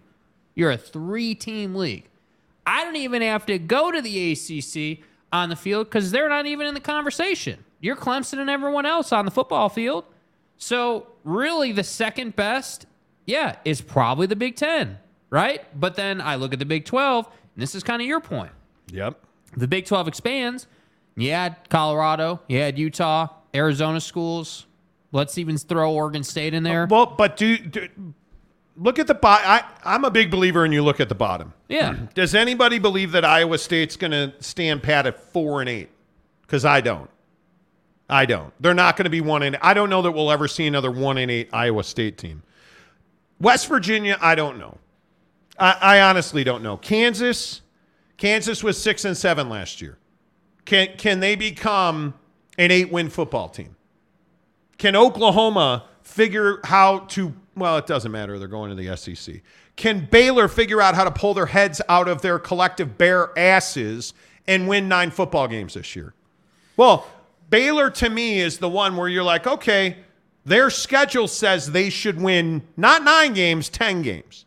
You're 0.56 0.72
a 0.72 0.76
three 0.76 1.36
team 1.36 1.76
league. 1.76 2.08
I 2.66 2.82
don't 2.82 2.96
even 2.96 3.22
have 3.22 3.46
to 3.46 3.60
go 3.60 3.92
to 3.92 4.02
the 4.02 4.32
ACC 4.32 5.04
on 5.32 5.48
the 5.48 5.56
field 5.56 5.86
because 5.86 6.10
they're 6.10 6.28
not 6.28 6.46
even 6.46 6.66
in 6.66 6.74
the 6.74 6.80
conversation. 6.80 7.64
You're 7.80 7.96
Clemson 7.96 8.38
and 8.38 8.50
everyone 8.50 8.86
else 8.86 9.12
on 9.12 9.24
the 9.24 9.30
football 9.30 9.68
field. 9.68 10.04
So, 10.56 11.08
really, 11.24 11.72
the 11.72 11.82
second 11.82 12.36
best, 12.36 12.86
yeah, 13.26 13.56
is 13.64 13.80
probably 13.80 14.26
the 14.28 14.36
Big 14.36 14.54
Ten, 14.54 14.98
right? 15.30 15.64
But 15.78 15.96
then 15.96 16.20
I 16.20 16.36
look 16.36 16.52
at 16.52 16.60
the 16.60 16.64
Big 16.64 16.84
12, 16.84 17.26
and 17.26 17.62
this 17.62 17.74
is 17.74 17.82
kind 17.82 18.00
of 18.00 18.06
your 18.06 18.20
point. 18.20 18.52
Yep. 18.92 19.20
The 19.56 19.66
Big 19.66 19.86
12 19.86 20.06
expands. 20.06 20.68
You 21.16 21.32
had 21.32 21.68
Colorado, 21.68 22.40
you 22.48 22.58
had 22.58 22.78
Utah, 22.78 23.28
Arizona 23.54 24.00
schools. 24.00 24.66
Let's 25.10 25.36
even 25.36 25.58
throw 25.58 25.92
Oregon 25.92 26.22
State 26.22 26.54
in 26.54 26.62
there. 26.62 26.86
Well, 26.86 27.06
but 27.06 27.36
do, 27.36 27.58
do 27.58 27.88
look 28.76 28.98
at 28.98 29.06
the 29.06 29.14
bottom. 29.14 29.46
I 29.46 29.64
I'm 29.84 30.04
a 30.04 30.10
big 30.10 30.30
believer 30.30 30.64
in 30.64 30.72
you 30.72 30.82
look 30.82 31.00
at 31.00 31.08
the 31.08 31.14
bottom. 31.14 31.52
Yeah. 31.68 31.96
Does 32.14 32.34
anybody 32.34 32.78
believe 32.78 33.12
that 33.12 33.24
Iowa 33.24 33.58
State's 33.58 33.96
going 33.96 34.12
to 34.12 34.32
stand 34.40 34.82
pat 34.82 35.06
at 35.06 35.20
four 35.32 35.60
and 35.60 35.68
eight? 35.68 35.90
Because 36.42 36.64
I 36.64 36.80
don't. 36.80 37.10
I 38.08 38.26
don't. 38.26 38.52
They're 38.60 38.74
not 38.74 38.96
going 38.96 39.04
to 39.04 39.10
be 39.10 39.20
one 39.20 39.42
and. 39.42 39.56
I 39.62 39.74
don't 39.74 39.90
know 39.90 40.02
that 40.02 40.12
we'll 40.12 40.30
ever 40.30 40.48
see 40.48 40.66
another 40.66 40.90
one 40.90 41.18
and 41.18 41.30
eight 41.30 41.48
Iowa 41.52 41.84
State 41.84 42.18
team. 42.18 42.42
West 43.40 43.66
Virginia, 43.68 44.16
I 44.20 44.34
don't 44.34 44.58
know. 44.58 44.78
I, 45.58 45.78
I 45.80 46.00
honestly 46.02 46.44
don't 46.44 46.62
know. 46.62 46.76
Kansas, 46.76 47.62
Kansas 48.16 48.62
was 48.62 48.80
six 48.80 49.04
and 49.04 49.16
seven 49.16 49.48
last 49.48 49.80
year. 49.80 49.98
Can 50.64 50.96
can 50.96 51.20
they 51.20 51.34
become 51.34 52.14
an 52.58 52.70
eight 52.70 52.92
win 52.92 53.10
football 53.10 53.48
team? 53.48 53.76
Can 54.78 54.94
Oklahoma 54.94 55.86
figure 56.02 56.60
how 56.64 57.00
to? 57.00 57.34
Well, 57.54 57.76
it 57.76 57.86
doesn't 57.86 58.10
matter. 58.10 58.38
They're 58.38 58.48
going 58.48 58.74
to 58.74 58.76
the 58.76 58.96
SEC. 58.96 59.42
Can 59.76 60.08
Baylor 60.10 60.48
figure 60.48 60.80
out 60.80 60.94
how 60.94 61.04
to 61.04 61.10
pull 61.10 61.34
their 61.34 61.46
heads 61.46 61.80
out 61.88 62.08
of 62.08 62.22
their 62.22 62.38
collective 62.38 62.96
bare 62.96 63.36
asses 63.38 64.14
and 64.46 64.68
win 64.68 64.88
nine 64.88 65.10
football 65.10 65.48
games 65.48 65.74
this 65.74 65.94
year? 65.94 66.14
Well, 66.76 67.06
Baylor 67.50 67.90
to 67.90 68.08
me 68.08 68.40
is 68.40 68.58
the 68.58 68.68
one 68.68 68.96
where 68.96 69.08
you're 69.08 69.22
like, 69.22 69.46
okay, 69.46 69.98
their 70.44 70.70
schedule 70.70 71.28
says 71.28 71.70
they 71.70 71.90
should 71.90 72.20
win 72.20 72.62
not 72.76 73.04
nine 73.04 73.34
games, 73.34 73.68
ten 73.68 74.02
games, 74.02 74.46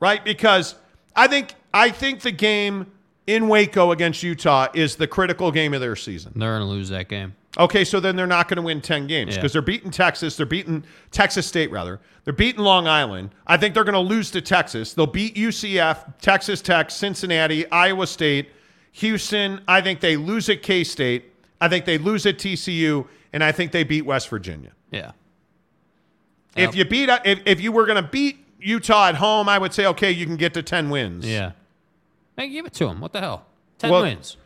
right? 0.00 0.24
Because 0.24 0.74
I 1.14 1.28
think 1.28 1.54
I 1.72 1.90
think 1.90 2.20
the 2.20 2.32
game 2.32 2.90
in 3.26 3.48
Waco 3.48 3.92
against 3.92 4.22
Utah 4.22 4.68
is 4.74 4.96
the 4.96 5.06
critical 5.06 5.50
game 5.50 5.74
of 5.74 5.80
their 5.80 5.96
season. 5.96 6.32
They're 6.34 6.56
going 6.56 6.66
to 6.68 6.74
lose 6.74 6.88
that 6.88 7.08
game. 7.08 7.34
Okay, 7.58 7.84
so 7.84 8.00
then 8.00 8.16
they're 8.16 8.26
not 8.26 8.48
going 8.48 8.56
to 8.56 8.62
win 8.62 8.80
10 8.80 9.06
games 9.06 9.30
Yeah. 9.34 9.36
because 9.40 9.52
they're 9.52 9.62
beating 9.62 9.90
Texas. 9.90 10.36
They're 10.36 10.44
beating 10.46 10.84
Texas 11.10 11.46
State, 11.46 11.70
rather. 11.70 12.00
They're 12.24 12.34
beating 12.34 12.60
Long 12.62 12.86
Island. 12.86 13.30
I 13.46 13.56
think 13.56 13.72
they're 13.74 13.84
going 13.84 13.94
to 13.94 13.98
lose 14.00 14.30
to 14.32 14.40
Texas. 14.42 14.92
They'll 14.92 15.06
beat 15.06 15.36
UCF, 15.36 16.18
Texas 16.20 16.60
Tech, 16.60 16.90
Cincinnati, 16.90 17.70
Iowa 17.70 18.06
State, 18.06 18.50
Houston. 18.92 19.60
I 19.66 19.80
think 19.80 20.00
they 20.00 20.16
lose 20.16 20.48
at 20.48 20.62
K 20.62 20.84
State. 20.84 21.32
I 21.60 21.68
think 21.68 21.84
they 21.86 21.96
lose 21.98 22.26
at 22.26 22.36
TCU. 22.38 23.06
And 23.32 23.42
I 23.44 23.52
think 23.52 23.72
they 23.72 23.84
beat 23.84 24.02
West 24.06 24.28
Virginia. 24.28 24.72
Yeah. 24.90 25.12
If 26.56 26.74
you 26.74 26.84
beat, 26.86 27.10
uh, 27.10 27.20
if, 27.24 27.40
if 27.44 27.60
you 27.60 27.70
were 27.72 27.84
going 27.84 28.02
to 28.02 28.08
beat 28.08 28.38
Utah 28.60 29.08
at 29.08 29.16
home, 29.16 29.48
I 29.48 29.58
would 29.58 29.74
say, 29.74 29.84
okay, 29.86 30.10
you 30.10 30.24
can 30.24 30.36
get 30.36 30.54
to 30.54 30.62
10 30.62 30.88
wins. 30.90 31.26
Yeah. 31.26 31.52
Hey, 32.36 32.48
give 32.48 32.64
it 32.66 32.72
to 32.74 32.86
them. 32.86 33.00
What 33.00 33.12
the 33.12 33.20
hell? 33.20 33.44
10 33.78 33.90
Well, 33.90 34.02
wins. 34.02 34.36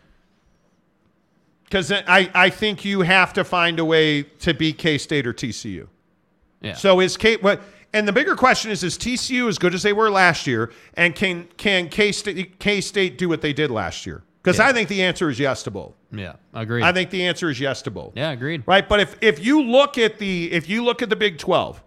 Because 1.70 1.92
I, 1.92 2.28
I 2.34 2.50
think 2.50 2.84
you 2.84 3.02
have 3.02 3.32
to 3.34 3.44
find 3.44 3.78
a 3.78 3.84
way 3.84 4.24
to 4.24 4.52
beat 4.52 4.76
K 4.76 4.98
State 4.98 5.24
or 5.24 5.32
TCU. 5.32 5.86
Yeah. 6.60 6.74
So 6.74 6.98
is 6.98 7.16
K 7.16 7.36
what? 7.36 7.62
And 7.92 8.08
the 8.08 8.12
bigger 8.12 8.34
question 8.34 8.72
is: 8.72 8.82
Is 8.82 8.98
TCU 8.98 9.48
as 9.48 9.56
good 9.56 9.72
as 9.72 9.84
they 9.84 9.92
were 9.92 10.10
last 10.10 10.48
year? 10.48 10.72
And 10.94 11.14
can 11.14 11.46
can 11.56 11.88
K 11.88 12.10
State 12.10 12.58
K 12.58 12.80
State 12.80 13.18
do 13.18 13.28
what 13.28 13.40
they 13.40 13.52
did 13.52 13.70
last 13.70 14.04
year? 14.04 14.24
Because 14.42 14.58
Yeah. 14.58 14.66
I 14.66 14.72
think 14.72 14.88
the 14.88 15.02
answer 15.04 15.30
is 15.30 15.38
yes 15.38 15.62
to 15.62 15.70
both. 15.70 15.94
Yeah. 16.10 16.32
Agreed. 16.54 16.82
I 16.82 16.92
think 16.92 17.10
the 17.10 17.24
answer 17.24 17.48
is 17.50 17.60
yes 17.60 17.82
to 17.82 17.90
both. 17.92 18.14
Yeah, 18.16 18.30
agreed. 18.32 18.64
Right. 18.66 18.88
But 18.88 18.98
if 18.98 19.16
if 19.20 19.38
you 19.44 19.62
look 19.62 19.96
at 19.96 20.18
the 20.18 20.50
if 20.50 20.68
you 20.68 20.82
look 20.84 21.02
at 21.02 21.08
the 21.08 21.16
Big 21.16 21.38
Twelve, 21.38 21.80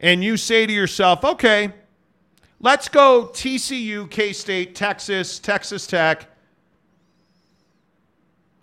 and 0.00 0.22
you 0.22 0.36
say 0.36 0.66
to 0.66 0.72
yourself, 0.72 1.24
okay, 1.24 1.72
let's 2.60 2.90
go 2.90 3.30
TCU, 3.32 4.10
K 4.10 4.34
State, 4.34 4.74
Texas, 4.74 5.38
Texas 5.38 5.86
Tech. 5.86 6.26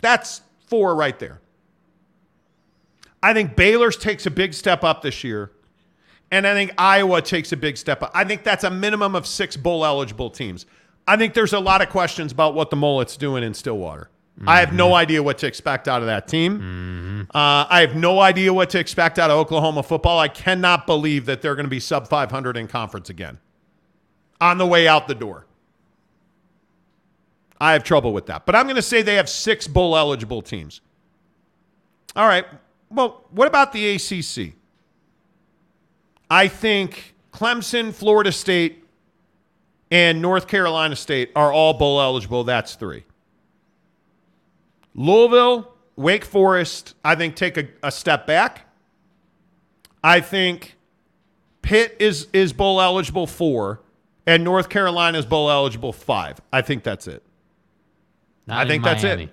That's 0.00 0.40
four 0.72 0.94
right 0.94 1.18
there. 1.18 1.38
I 3.22 3.34
think 3.34 3.56
Baylor's 3.56 3.98
takes 3.98 4.24
a 4.24 4.30
big 4.30 4.54
step 4.54 4.82
up 4.82 5.02
this 5.02 5.22
year. 5.22 5.52
And 6.30 6.46
I 6.46 6.54
think 6.54 6.72
Iowa 6.78 7.20
takes 7.20 7.52
a 7.52 7.58
big 7.58 7.76
step 7.76 8.02
up. 8.02 8.10
I 8.14 8.24
think 8.24 8.42
that's 8.42 8.64
a 8.64 8.70
minimum 8.70 9.14
of 9.14 9.26
six 9.26 9.54
bowl 9.54 9.84
eligible 9.84 10.30
teams. 10.30 10.64
I 11.06 11.18
think 11.18 11.34
there's 11.34 11.52
a 11.52 11.60
lot 11.60 11.82
of 11.82 11.90
questions 11.90 12.32
about 12.32 12.54
what 12.54 12.70
the 12.70 12.76
Mullet's 12.76 13.18
doing 13.18 13.44
in 13.44 13.52
Stillwater. 13.52 14.08
I 14.46 14.60
have 14.60 14.72
no 14.72 14.94
idea 14.94 15.22
what 15.22 15.36
to 15.38 15.46
expect 15.46 15.88
out 15.88 16.00
of 16.00 16.06
that 16.06 16.26
team. 16.26 17.28
Uh, 17.34 17.66
I 17.68 17.82
have 17.82 17.94
no 17.94 18.18
idea 18.18 18.50
what 18.54 18.70
to 18.70 18.78
expect 18.78 19.18
out 19.18 19.30
of 19.30 19.36
Oklahoma 19.36 19.82
football. 19.82 20.18
I 20.18 20.28
cannot 20.28 20.86
believe 20.86 21.26
that 21.26 21.42
they're 21.42 21.54
going 21.54 21.66
to 21.66 21.70
be 21.70 21.80
sub 21.80 22.08
500 22.08 22.56
in 22.56 22.66
conference 22.66 23.10
again 23.10 23.38
on 24.40 24.56
the 24.56 24.66
way 24.66 24.88
out 24.88 25.06
the 25.06 25.14
door. 25.14 25.46
I 27.62 27.74
have 27.74 27.84
trouble 27.84 28.12
with 28.12 28.26
that. 28.26 28.44
But 28.44 28.56
I'm 28.56 28.64
going 28.66 28.74
to 28.74 28.82
say 28.82 29.02
they 29.02 29.14
have 29.14 29.28
six 29.28 29.68
bowl 29.68 29.96
eligible 29.96 30.42
teams. 30.42 30.80
All 32.16 32.26
right. 32.26 32.44
Well, 32.90 33.24
what 33.30 33.46
about 33.46 33.72
the 33.72 33.94
ACC? 33.94 34.54
I 36.28 36.48
think 36.48 37.14
Clemson, 37.32 37.94
Florida 37.94 38.32
State, 38.32 38.84
and 39.92 40.20
North 40.20 40.48
Carolina 40.48 40.96
State 40.96 41.30
are 41.36 41.52
all 41.52 41.74
bowl 41.74 42.00
eligible. 42.00 42.42
That's 42.42 42.74
three. 42.74 43.04
Louisville, 44.96 45.72
Wake 45.94 46.24
Forest, 46.24 46.96
I 47.04 47.14
think 47.14 47.36
take 47.36 47.56
a, 47.56 47.68
a 47.84 47.92
step 47.92 48.26
back. 48.26 48.66
I 50.02 50.18
think 50.18 50.76
Pitt 51.62 51.96
is 52.00 52.26
is 52.32 52.52
bowl 52.52 52.80
eligible 52.80 53.28
four, 53.28 53.82
and 54.26 54.42
North 54.42 54.68
Carolina 54.68 55.16
is 55.16 55.26
bowl 55.26 55.48
eligible 55.48 55.92
five. 55.92 56.40
I 56.52 56.60
think 56.60 56.82
that's 56.82 57.06
it. 57.06 57.22
Not 58.46 58.58
I 58.58 58.62
in 58.62 58.68
think 58.68 58.84
that's 58.84 59.04
it. 59.04 59.30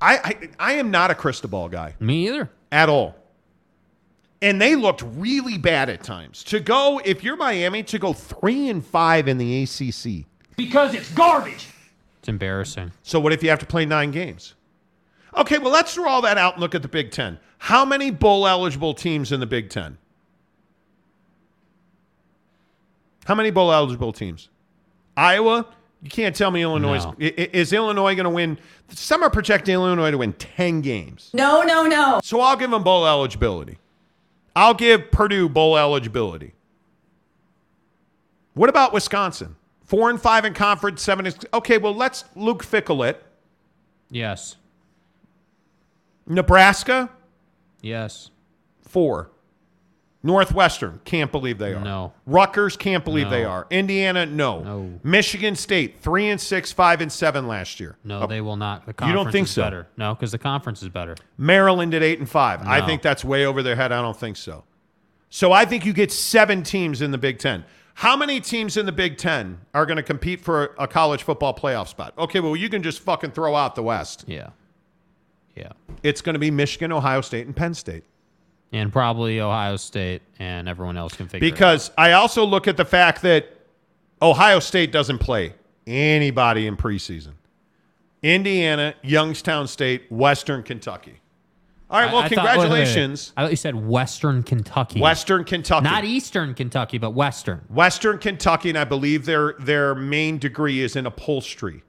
I, 0.00 0.16
I 0.16 0.48
I 0.58 0.72
am 0.74 0.90
not 0.90 1.10
a 1.10 1.14
crystal 1.14 1.48
ball 1.48 1.68
guy 1.68 1.94
Me 2.00 2.28
either. 2.28 2.50
at 2.70 2.88
all. 2.88 3.14
And 4.42 4.60
they 4.60 4.76
looked 4.76 5.02
really 5.02 5.56
bad 5.56 5.88
at 5.88 6.02
times. 6.02 6.44
To 6.44 6.60
go, 6.60 7.00
if 7.04 7.24
you're 7.24 7.36
Miami, 7.36 7.82
to 7.84 7.98
go 7.98 8.12
three 8.12 8.68
and 8.68 8.84
five 8.84 9.28
in 9.28 9.38
the 9.38 9.62
ACC. 9.62 10.26
Because 10.56 10.94
it's 10.94 11.10
garbage. 11.12 11.68
It's 12.18 12.28
embarrassing. 12.28 12.92
So 13.02 13.18
what 13.18 13.32
if 13.32 13.42
you 13.42 13.48
have 13.48 13.58
to 13.60 13.66
play 13.66 13.86
nine 13.86 14.10
games? 14.10 14.54
Okay, 15.36 15.58
well 15.58 15.72
let's 15.72 15.94
throw 15.94 16.08
all 16.08 16.22
that 16.22 16.36
out 16.36 16.54
and 16.54 16.60
look 16.62 16.74
at 16.74 16.82
the 16.82 16.88
Big 16.88 17.10
Ten. 17.10 17.38
How 17.58 17.84
many 17.86 18.10
bowl 18.10 18.46
eligible 18.46 18.92
teams 18.92 19.32
in 19.32 19.40
the 19.40 19.46
Big 19.46 19.70
Ten? 19.70 19.96
How 23.24 23.34
many 23.34 23.50
bowl 23.50 23.72
eligible 23.72 24.12
teams? 24.12 24.50
Iowa. 25.16 25.66
You 26.02 26.10
can't 26.10 26.36
tell 26.36 26.50
me 26.50 26.62
Illinois 26.62 27.04
No. 27.04 27.14
is 27.18 27.72
Illinois 27.72 28.14
going 28.14 28.24
to 28.24 28.30
win. 28.30 28.58
Some 28.88 29.22
are 29.22 29.30
projecting 29.30 29.74
Illinois 29.74 30.10
to 30.10 30.18
win 30.18 30.34
ten 30.34 30.80
games. 30.82 31.30
No, 31.32 31.62
no, 31.62 31.86
no. 31.86 32.20
So 32.22 32.40
I'll 32.40 32.56
give 32.56 32.70
them 32.70 32.82
bowl 32.84 33.06
eligibility. 33.06 33.78
I'll 34.54 34.74
give 34.74 35.10
Purdue 35.10 35.48
bowl 35.48 35.76
eligibility. 35.76 36.54
What 38.54 38.68
about 38.70 38.92
Wisconsin? 38.92 39.56
Four 39.84 40.10
and 40.10 40.20
five 40.20 40.44
in 40.44 40.54
conference, 40.54 41.02
seven 41.02 41.26
is 41.26 41.36
okay. 41.54 41.78
Well, 41.78 41.94
let's 41.94 42.24
Luke 42.34 42.64
Fickell 42.64 43.08
it. 43.08 43.22
Yes. 44.10 44.56
Nebraska, 46.26 47.10
Yes. 47.82 48.30
four. 48.82 49.30
Northwestern, 50.26 51.00
can't 51.04 51.30
believe 51.30 51.58
they 51.58 51.72
are. 51.72 51.80
No. 51.80 52.12
Rutgers, 52.26 52.76
can't 52.76 53.04
believe 53.04 53.26
No. 53.26 53.30
they 53.30 53.44
are. 53.44 53.66
Indiana, 53.70 54.26
no. 54.26 54.60
No. 54.62 55.00
Michigan 55.04 55.54
State, 55.56 56.00
three 56.00 56.28
and 56.28 56.40
six, 56.40 56.72
five 56.72 57.00
and 57.00 57.10
seven 57.12 57.46
last 57.46 57.78
year. 57.80 57.96
No, 58.04 58.22
Oh, 58.22 58.26
they 58.26 58.40
will 58.40 58.56
not. 58.56 58.84
The 58.86 58.92
conference 58.92 59.18
You 59.18 59.24
don't 59.24 59.32
think 59.32 59.46
is 59.46 59.52
so? 59.54 59.62
better. 59.62 59.86
No, 59.96 60.14
because 60.14 60.32
the 60.32 60.38
conference 60.38 60.82
is 60.82 60.88
better. 60.88 61.14
Maryland 61.38 61.94
at 61.94 62.02
eight 62.02 62.18
and 62.18 62.28
five. 62.28 62.64
No. 62.64 62.70
I 62.70 62.84
think 62.84 63.02
that's 63.02 63.24
way 63.24 63.46
over 63.46 63.62
their 63.62 63.76
head. 63.76 63.92
I 63.92 64.02
don't 64.02 64.16
think 64.16 64.36
so. 64.36 64.64
So 65.30 65.52
I 65.52 65.64
think 65.64 65.86
you 65.86 65.92
get 65.92 66.10
seven 66.12 66.62
teams 66.62 67.00
in 67.00 67.10
the 67.12 67.18
Big 67.18 67.38
Ten. 67.38 67.64
How 67.94 68.16
many 68.16 68.40
teams 68.40 68.76
in 68.76 68.84
the 68.84 68.92
Big 68.92 69.16
Ten 69.18 69.58
are 69.72 69.86
going 69.86 69.96
to 69.96 70.02
compete 70.02 70.40
for 70.40 70.74
a 70.78 70.86
college 70.86 71.22
football 71.22 71.54
playoff 71.54 71.88
spot? 71.88 72.12
Okay, 72.18 72.40
well, 72.40 72.54
you 72.54 72.68
can 72.68 72.82
just 72.82 73.00
fucking 73.00 73.30
throw 73.30 73.54
out 73.54 73.74
the 73.74 73.82
West. 73.82 74.24
Yeah. 74.26 74.48
Yeah. 75.54 75.72
It's 76.02 76.20
going 76.20 76.34
to 76.34 76.38
be 76.38 76.50
Michigan, 76.50 76.92
Ohio 76.92 77.22
State, 77.22 77.46
and 77.46 77.56
Penn 77.56 77.72
State. 77.74 78.04
And 78.72 78.92
probably 78.92 79.40
Ohio 79.40 79.76
State 79.76 80.22
and 80.38 80.68
everyone 80.68 80.96
else 80.96 81.14
can 81.14 81.28
figure 81.28 81.46
it 81.46 81.50
out. 81.50 81.54
Because 81.54 81.90
I 81.96 82.12
also 82.12 82.44
look 82.44 82.66
at 82.68 82.76
the 82.76 82.84
fact 82.84 83.22
that 83.22 83.48
Ohio 84.20 84.58
State 84.58 84.92
doesn't 84.92 85.18
play 85.18 85.54
anybody 85.86 86.66
in 86.66 86.76
preseason. 86.76 87.32
Indiana, 88.22 88.94
Youngstown 89.02 89.68
State, 89.68 90.10
Western 90.10 90.62
Kentucky. 90.62 91.20
All 91.88 92.00
right, 92.00 92.10
I- 92.10 92.12
well, 92.12 92.22
I 92.22 92.28
thought- 92.28 92.44
wait, 92.44 92.44
wait, 92.44 92.56
wait. 92.58 92.64
congratulations. 92.64 93.32
I 93.36 93.42
thought 93.42 93.50
you 93.50 93.56
said 93.56 93.74
Western 93.86 94.42
Kentucky. 94.42 95.00
Western 95.00 95.44
Kentucky. 95.44 95.84
Not 95.84 96.04
Eastern 96.04 96.54
Kentucky, 96.54 96.98
but 96.98 97.10
Western. 97.10 97.60
Western 97.68 98.18
Kentucky, 98.18 98.70
and 98.70 98.78
I 98.78 98.84
believe 98.84 99.24
their 99.26 99.54
their 99.60 99.94
main 99.94 100.38
degree 100.38 100.80
is 100.80 100.96
in 100.96 101.06
upholstery. 101.06 101.84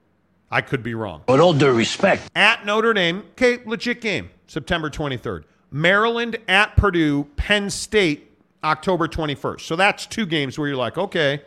I 0.51 0.61
could 0.61 0.83
be 0.83 0.93
wrong. 0.93 1.23
With 1.27 1.39
all 1.41 1.53
due 1.53 1.71
respect. 1.71 2.29
At 2.35 2.65
Notre 2.65 2.93
Dame, 2.93 3.23
okay, 3.31 3.59
legit 3.65 3.99
game, 3.99 4.29
September 4.45 4.89
23rd. 4.91 5.43
Maryland 5.71 6.37
at 6.47 6.75
Purdue, 6.77 7.25
Penn 7.35 7.69
State, 7.69 8.31
October 8.63 9.07
21st. 9.07 9.61
So 9.61 9.75
that's 9.75 10.05
two 10.05 10.25
games 10.25 10.57
where 10.57 10.67
you're 10.67 10.77
like, 10.77 10.97
okay. 10.97 11.41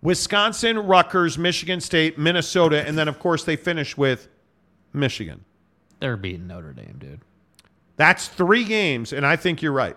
Wisconsin, 0.00 0.78
Rutgers, 0.78 1.36
Michigan 1.38 1.80
State, 1.80 2.18
Minnesota, 2.18 2.86
and 2.86 2.96
then 2.96 3.08
of 3.08 3.18
course 3.18 3.44
they 3.44 3.56
finish 3.56 3.96
with 3.96 4.28
Michigan. 4.92 5.44
They're 6.00 6.16
beating 6.16 6.46
Notre 6.46 6.72
Dame, 6.72 6.96
dude. 6.98 7.20
That's 7.96 8.28
three 8.28 8.64
games, 8.64 9.12
and 9.12 9.26
I 9.26 9.34
think 9.34 9.60
you're 9.60 9.72
right. 9.72 9.96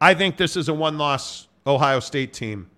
I 0.00 0.14
think 0.14 0.36
this 0.36 0.56
is 0.56 0.68
a 0.68 0.74
one 0.74 0.98
loss 0.98 1.48
Ohio 1.66 2.00
State 2.00 2.32
team. 2.32 2.68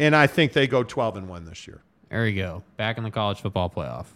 And 0.00 0.14
I 0.14 0.26
think 0.26 0.52
they 0.52 0.66
go 0.66 0.82
12 0.84 1.16
and 1.16 1.28
1 1.28 1.44
this 1.44 1.66
year. 1.66 1.82
There 2.08 2.26
you 2.26 2.40
go. 2.40 2.62
Back 2.76 2.98
in 2.98 3.04
the 3.04 3.10
college 3.10 3.40
football 3.40 3.68
playoff. 3.68 4.06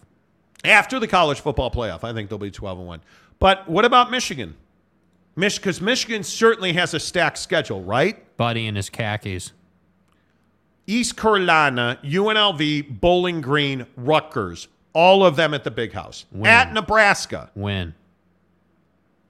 After 0.64 1.00
the 1.00 1.08
college 1.08 1.40
football 1.40 1.70
playoff, 1.70 2.04
I 2.04 2.12
think 2.12 2.28
they'll 2.28 2.38
be 2.38 2.50
12 2.50 2.78
and 2.78 2.86
1. 2.86 3.00
But 3.38 3.68
what 3.68 3.84
about 3.84 4.10
Michigan? 4.10 4.54
Mich- 5.34 5.56
Because 5.56 5.80
Michigan 5.80 6.22
certainly 6.22 6.72
has 6.74 6.94
a 6.94 7.00
stacked 7.00 7.38
schedule, 7.38 7.82
right? 7.82 8.36
Buddy 8.36 8.66
and 8.66 8.76
his 8.76 8.88
khakis. 8.88 9.52
East 10.86 11.16
Carolina, 11.16 11.98
UNLV, 12.02 13.00
Bowling 13.00 13.40
Green, 13.40 13.86
Rutgers, 13.96 14.68
all 14.92 15.24
of 15.24 15.36
them 15.36 15.54
at 15.54 15.64
the 15.64 15.70
big 15.70 15.92
house. 15.92 16.26
Win. 16.32 16.46
At 16.46 16.72
Nebraska. 16.72 17.50
Win. 17.54 17.94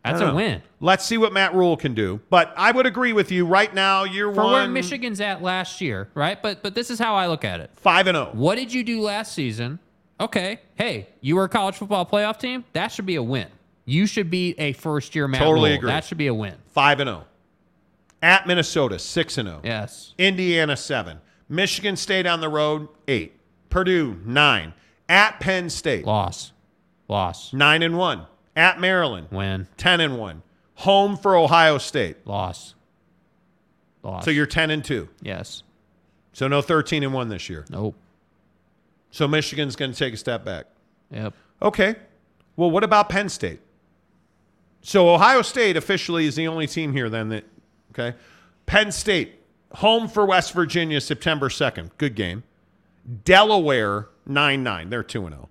That's 0.05 0.21
a 0.21 0.27
know. 0.27 0.35
win. 0.35 0.63
Let's 0.81 1.05
see 1.05 1.17
what 1.17 1.33
Matt 1.33 1.55
Rhule 1.55 1.77
can 1.77 1.95
do. 1.95 2.21
But 2.29 2.53
I 2.57 2.73
would 2.73 2.87
agree 2.87 3.13
with 3.13 3.31
you. 3.31 3.47
Right 3.47 3.73
now, 3.73 4.03
you're 4.03 4.35
For 4.35 4.43
one 4.43 4.53
where 4.53 4.69
Michigan's 4.69 5.21
at 5.21 5.43
last 5.43 5.81
year, 5.81 6.09
right? 6.15 6.43
But 6.43 6.63
but 6.63 6.75
this 6.75 6.91
is 6.91 6.99
how 6.99 7.15
I 7.15 7.29
look 7.29 7.45
at 7.45 7.61
it. 7.61 7.71
five 7.77 8.09
and 8.09 8.17
oh. 8.17 8.25
zero. 8.25 8.35
What 8.35 8.57
did 8.57 8.73
you 8.73 8.83
do 8.83 9.01
last 9.01 9.33
season? 9.33 9.79
Okay, 10.23 10.61
hey, 10.77 11.09
you 11.21 11.35
were 11.35 11.45
a 11.45 11.49
college 11.49 11.75
football 11.75 12.07
playoff 12.07 12.39
team. 12.39 12.65
That 12.75 12.89
should 12.93 13.07
be 13.07 13.17
a 13.17 13.23
win. 13.23 13.49
You 13.85 14.07
should 14.07 14.31
be 14.31 14.55
a 14.59 14.73
first 14.75 15.17
year 15.17 15.27
Matt 15.27 15.41
Totally 15.41 15.71
Rhule. 15.71 15.79
agree. 15.79 15.91
That 15.91 16.05
should 16.05 16.19
be 16.19 16.29
a 16.29 16.35
win. 16.35 16.55
Five 16.67 17.01
and 17.01 17.09
zero. 17.09 17.25
At 18.23 18.47
Minnesota, 18.47 19.01
six 19.01 19.37
and 19.39 19.49
zero. 19.49 19.61
Yes. 19.65 20.15
Indiana 20.19 20.77
seven. 20.77 21.19
Michigan 21.49 21.97
State 21.97 22.25
on 22.27 22.41
the 22.41 22.49
road 22.49 22.87
eight. 23.09 23.39
Purdue 23.69 24.21
nine. 24.25 24.75
At 25.09 25.41
Penn 25.41 25.69
State 25.69 26.07
Loss. 26.07 26.53
Loss. 27.09 27.53
nine 27.53 27.83
and 27.83 27.99
one. 27.99 28.27
At 28.55 28.79
Maryland 28.81 29.27
Win. 29.33 29.67
ten 29.77 30.01
and 30.01 30.19
one. 30.19 30.43
Home 30.77 31.17
for 31.17 31.37
Ohio 31.37 31.79
State. 31.79 32.25
Loss. 32.27 32.75
Loss. 34.05 34.25
So 34.25 34.31
you're 34.31 34.47
ten 34.47 34.71
and 34.71 34.85
two. 34.85 35.09
yes. 35.21 35.65
So 36.33 36.47
no 36.47 36.63
thirteen 36.63 37.03
and 37.03 37.13
one 37.13 37.29
this 37.29 37.51
year. 37.51 37.65
Nope. 37.69 37.97
So 39.13 39.29
Michigan's 39.29 39.77
going 39.77 39.93
to 39.93 39.97
take 39.97 40.15
a 40.15 40.17
step 40.17 40.45
back. 40.45 40.67
Yep. 41.13 41.35
Okay. 41.61 41.95
Well, 42.57 42.71
what 42.71 42.83
about 42.83 43.09
Penn 43.09 43.29
State? 43.29 43.61
So 44.81 45.15
Ohio 45.15 45.43
State 45.43 45.77
officially 45.77 46.27
is 46.27 46.35
the 46.35 46.49
only 46.49 46.67
team 46.67 46.93
here 46.93 47.09
then 47.09 47.29
that 47.29 47.45
okay. 47.93 48.17
Penn 48.67 48.91
State 48.91 49.35
home 49.75 50.09
for 50.09 50.27
West 50.27 50.53
Virginia 50.55 51.01
September 51.01 51.49
2nd. 51.49 51.91
Good 51.99 52.15
game. 52.17 52.43
Delaware 53.25 54.09
9-9. 54.29 54.91
They're 54.91 55.03
2 55.03 55.27
and 55.27 55.35
0. 55.35 55.49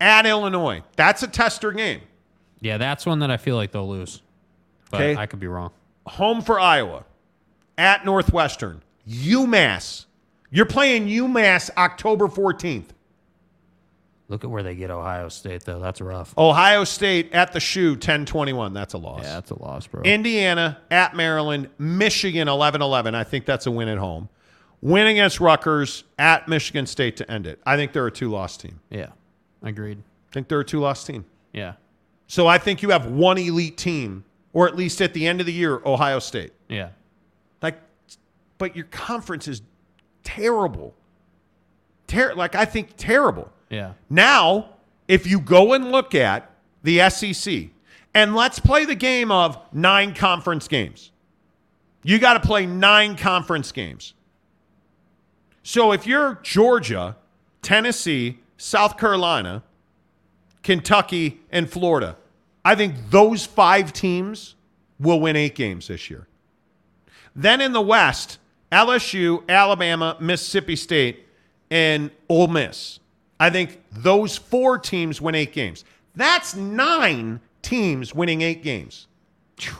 At 0.00 0.26
Illinois. 0.26 0.82
That's 0.96 1.22
a 1.22 1.28
tester 1.28 1.72
game. 1.72 2.00
Yeah, 2.60 2.78
that's 2.78 3.04
one 3.06 3.20
that 3.20 3.30
I 3.30 3.36
feel 3.36 3.56
like 3.56 3.72
they'll 3.72 3.88
lose. 3.88 4.22
But 4.90 5.02
Okay. 5.02 5.20
I 5.20 5.26
could 5.26 5.40
be 5.40 5.46
wrong. 5.46 5.70
Home 6.06 6.40
for 6.42 6.58
Iowa. 6.58 7.04
At 7.78 8.04
Northwestern. 8.04 8.82
UMass. 9.08 10.06
You're 10.50 10.66
playing 10.66 11.06
UMass 11.06 11.70
October 11.76 12.26
14th. 12.28 12.86
Look 14.28 14.44
at 14.44 14.50
where 14.50 14.62
they 14.62 14.76
get 14.76 14.90
Ohio 14.90 15.28
State 15.28 15.64
though. 15.64 15.80
That's 15.80 16.00
rough. 16.00 16.36
Ohio 16.38 16.84
State 16.84 17.32
at 17.32 17.52
the 17.52 17.58
shoe 17.60 17.96
10-21. 17.96 18.72
That's 18.74 18.94
a 18.94 18.98
loss. 18.98 19.22
Yeah, 19.24 19.34
that's 19.34 19.50
a 19.50 19.60
loss, 19.60 19.86
bro. 19.88 20.02
Indiana 20.02 20.78
at 20.90 21.16
Maryland, 21.16 21.68
Michigan 21.78 22.46
11 22.46 22.80
11. 22.80 23.14
I 23.16 23.24
think 23.24 23.44
that's 23.44 23.66
a 23.66 23.70
win 23.72 23.88
at 23.88 23.98
home. 23.98 24.28
Win 24.82 25.08
against 25.08 25.40
Rutgers 25.40 26.04
at 26.18 26.48
Michigan 26.48 26.86
State 26.86 27.16
to 27.18 27.30
end 27.30 27.46
it. 27.46 27.60
I 27.66 27.76
think 27.76 27.92
they're 27.92 28.06
a 28.06 28.12
two 28.12 28.30
loss 28.30 28.56
team. 28.56 28.80
yeah. 28.90 29.08
Agreed. 29.62 29.98
I 29.98 30.32
think 30.32 30.48
they're 30.48 30.60
a 30.60 30.64
two 30.64 30.80
loss 30.80 31.04
team. 31.04 31.26
Yeah. 31.52 31.74
So 32.28 32.46
I 32.46 32.56
think 32.56 32.80
you 32.82 32.90
have 32.90 33.06
one 33.06 33.36
elite 33.36 33.76
team, 33.76 34.24
or 34.52 34.66
at 34.68 34.76
least 34.76 35.02
at 35.02 35.12
the 35.12 35.26
end 35.26 35.40
of 35.40 35.46
the 35.46 35.52
year, 35.52 35.82
Ohio 35.84 36.18
State. 36.20 36.52
Yeah. 36.68 36.90
Like, 37.60 37.78
but 38.56 38.74
your 38.76 38.86
conference 38.86 39.48
is 39.48 39.60
terrible. 40.24 40.94
Ter- 42.06 42.34
like, 42.34 42.54
I 42.54 42.64
think 42.64 42.90
terrible. 42.96 43.50
Yeah. 43.68 43.92
Now, 44.08 44.70
if 45.08 45.26
you 45.26 45.40
go 45.40 45.72
and 45.72 45.90
look 45.90 46.14
at 46.14 46.50
the 46.82 47.08
SEC, 47.10 47.70
and 48.14 48.34
let's 48.34 48.58
play 48.58 48.84
the 48.84 48.94
game 48.94 49.30
of 49.30 49.58
nine 49.72 50.14
conference 50.14 50.66
games. 50.68 51.12
You 52.02 52.18
got 52.18 52.34
to 52.34 52.40
play 52.40 52.66
nine 52.66 53.16
conference 53.16 53.72
games. 53.72 54.14
So 55.62 55.92
if 55.92 56.06
you're 56.06 56.40
Georgia, 56.42 57.16
Tennessee, 57.62 58.38
South 58.56 58.96
Carolina, 58.98 59.62
Kentucky, 60.62 61.40
and 61.50 61.70
Florida, 61.70 62.16
I 62.64 62.74
think 62.74 62.94
those 63.10 63.46
five 63.46 63.92
teams 63.92 64.56
will 64.98 65.20
win 65.20 65.36
eight 65.36 65.54
games 65.54 65.88
this 65.88 66.10
year. 66.10 66.26
Then 67.36 67.60
in 67.60 67.72
the 67.72 67.80
West, 67.80 68.38
LSU, 68.72 69.46
Alabama, 69.48 70.16
Mississippi 70.20 70.76
State, 70.76 71.26
and 71.70 72.10
Ole 72.28 72.48
Miss. 72.48 73.00
I 73.38 73.50
think 73.50 73.82
those 73.90 74.36
four 74.36 74.78
teams 74.78 75.20
win 75.20 75.34
eight 75.34 75.52
games. 75.52 75.84
That's 76.14 76.54
nine 76.54 77.40
teams 77.62 78.14
winning 78.14 78.42
eight 78.42 78.62
games. 78.62 79.06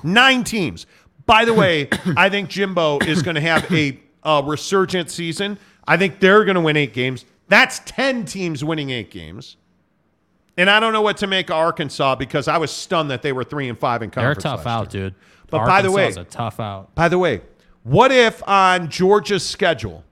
Nine 0.02 0.44
teams. 0.44 0.86
By 1.26 1.44
the 1.44 1.54
way, 1.54 1.88
I 2.16 2.28
think 2.28 2.48
Jimbo 2.48 3.00
is 3.00 3.22
going 3.22 3.34
to 3.34 3.40
have 3.40 3.70
a, 3.72 3.98
a 4.22 4.42
resurgent 4.44 5.10
season. 5.10 5.58
I 5.86 5.96
think 5.96 6.20
they're 6.20 6.44
going 6.44 6.54
to 6.54 6.60
win 6.60 6.76
eight 6.76 6.92
games. 6.92 7.24
That's 7.48 7.80
10 7.80 8.24
teams 8.24 8.64
winning 8.64 8.90
eight 8.90 9.10
games. 9.10 9.56
And 10.56 10.68
I 10.68 10.80
don't 10.80 10.92
know 10.92 11.02
what 11.02 11.16
to 11.18 11.26
make 11.26 11.50
of 11.50 11.56
Arkansas 11.56 12.16
because 12.16 12.46
I 12.48 12.58
was 12.58 12.70
stunned 12.70 13.10
that 13.10 13.22
they 13.22 13.32
were 13.32 13.44
three 13.44 13.68
and 13.68 13.78
five 13.78 14.02
in 14.02 14.10
conference. 14.10 14.42
They're 14.42 14.56
tough 14.56 14.66
out, 14.66 14.92
year. 14.92 15.10
dude. 15.10 15.14
But 15.48 15.66
by 15.66 15.82
the 15.82 15.90
way, 15.90 16.08
a 16.08 16.24
tough 16.24 16.60
out. 16.60 16.94
by 16.94 17.08
the 17.08 17.18
way, 17.18 17.40
what 17.82 18.12
if 18.12 18.46
on 18.48 18.88
Georgia's 18.88 19.46
schedule, 19.46 20.04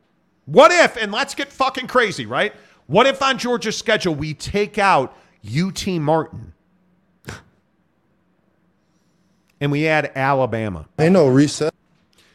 what 0.47 0.73
if, 0.73 0.97
and 0.97 1.13
let's 1.13 1.35
get 1.35 1.53
fucking 1.53 1.87
crazy, 1.87 2.27
right? 2.27 2.55
What 2.87 3.07
if 3.07 3.21
on 3.23 3.37
Georgia's 3.39 3.77
schedule 3.77 4.15
we 4.15 4.33
take 4.35 4.79
out 4.79 5.17
UT 5.45 5.87
Martin 5.87 6.55
and 9.61 9.71
we 9.71 9.87
add 9.87 10.11
Alabama? 10.15 10.87
Ain't 10.99 11.13
no 11.13 11.29
reset. 11.29 11.75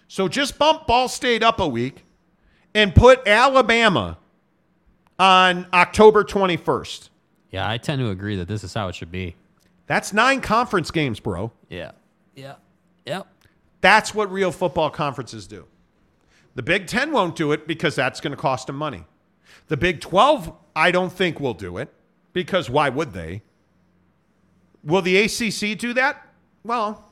So 0.08 0.28
just 0.28 0.60
bump 0.60 0.86
Ball 0.86 1.08
State 1.08 1.42
up 1.42 1.60
a 1.60 1.68
week 1.68 2.06
and 2.76 2.94
put 2.94 3.28
Alabama 3.28 4.20
on 5.18 5.66
October 5.74 6.24
21st. 6.24 7.10
Yeah, 7.50 7.70
I 7.70 7.78
tend 7.78 8.00
to 8.00 8.10
agree 8.10 8.36
that 8.36 8.48
this 8.48 8.64
is 8.64 8.74
how 8.74 8.88
it 8.90 8.96
should 8.96 9.12
be. 9.12 9.36
That's 9.88 10.14
nine 10.14 10.42
conference 10.42 10.92
games, 10.92 11.20
bro. 11.20 11.52
Yeah. 11.70 11.92
Yeah. 12.36 12.56
Yep. 13.06 13.28
That's 13.84 14.16
what 14.16 14.32
real 14.32 14.54
football 14.54 14.90
conferences 14.90 15.46
do. 15.46 15.66
The 16.56 16.64
Big 16.64 16.88
Ten 16.88 17.12
won't 17.12 17.36
do 17.36 17.52
it 17.52 17.68
because 17.68 17.96
that's 17.96 18.22
going 18.22 18.32
to 18.32 18.38
cost 18.38 18.68
them 18.68 18.78
money. 18.78 19.04
The 19.68 19.76
Big 19.76 20.00
12, 20.00 20.54
I 20.74 20.90
don't 20.90 21.12
think 21.12 21.42
will 21.42 21.54
do 21.54 21.78
it 21.78 21.94
because 22.32 22.70
why 22.70 22.88
would 22.88 23.12
they? 23.12 23.42
Will 24.86 25.02
the 25.02 25.18
ACC 25.18 25.78
do 25.78 25.92
that? 25.96 26.26
Well, 26.64 27.12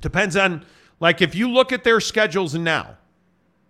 depends 0.00 0.36
on, 0.36 0.64
like, 1.00 1.20
if 1.22 1.34
you 1.34 1.50
look 1.50 1.72
at 1.72 1.82
their 1.82 1.98
schedules 1.98 2.54
now, 2.54 2.96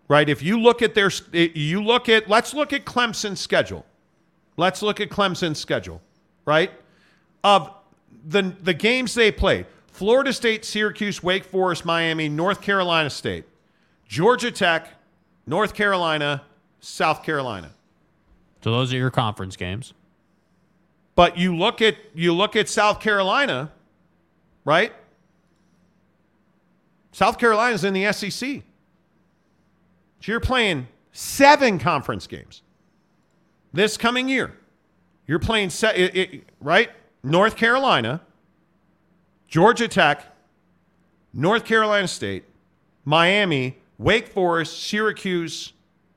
right? 0.09 0.29
If 0.29 0.43
you 0.43 0.61
look 0.61 0.83
at 0.83 0.95
their, 0.95 1.11
you 1.33 1.83
look 1.83 2.11
at, 2.11 2.29
let's 2.29 2.53
look 2.53 2.75
at 2.75 2.85
Clemson's 2.85 3.41
schedule. 3.41 3.87
Let's 4.59 4.83
look 4.83 5.01
at 5.01 5.09
Clemson's 5.09 5.59
schedule, 5.59 6.03
right? 6.45 6.71
Of 7.43 7.73
the, 8.27 8.55
the 8.63 8.75
games 8.75 9.15
they 9.15 9.33
played 9.33 9.65
Florida 9.99 10.33
State, 10.33 10.65
Syracuse, 10.65 11.25
Wake 11.25 11.43
Forest, 11.43 11.85
Miami, 11.85 12.29
North 12.29 12.61
Carolina 12.61 13.11
State, 13.11 13.45
Georgia 14.07 14.53
Tech, 14.53 14.91
North 15.45 15.75
Carolina, 15.75 16.45
South 16.79 17.25
Carolina. 17.25 17.73
So 18.63 18.71
those 18.71 18.95
are 18.95 18.97
your 18.97 19.11
conference 19.11 19.57
games. 19.57 19.95
But 21.17 21.37
you 21.37 21.57
look 21.57 21.83
at 21.83 21.97
you 22.15 22.33
look 22.33 22.55
at 22.55 22.69
South 22.69 23.01
Carolina, 23.01 23.73
right? 24.65 24.93
South 27.11 27.37
Carolina's 27.37 27.83
in 27.83 27.93
the 27.93 28.13
SEC. 28.13 28.31
So 30.21 30.31
you're 30.31 30.39
playing 30.39 30.87
seven 31.11 31.81
conference 31.81 32.29
games 32.29 32.63
this 33.73 33.97
coming 33.97 34.29
year. 34.29 34.57
You're 35.27 35.41
playing 35.41 35.71
se- 35.71 35.97
it, 35.97 36.17
it, 36.17 36.49
right? 36.61 36.91
North 37.25 37.57
Carolina, 37.57 38.21
Georgia 39.49 39.89
Tech, 39.89 40.25
North 41.33 41.65
Carolina 41.65 42.07
State, 42.07 42.45
Miami, 43.05 43.79
Wake 43.97 44.29
Forest, 44.29 44.83
Syracuse, 44.83 45.73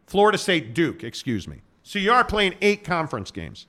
Florida 0.06 0.38
State, 0.38 0.74
Duke, 0.74 1.04
excuse 1.04 1.48
me. 1.48 1.62
So 1.84 2.00
you 2.00 2.12
are 2.12 2.24
playing 2.24 2.56
eight 2.62 2.84
conference 2.84 3.32
games. 3.32 3.68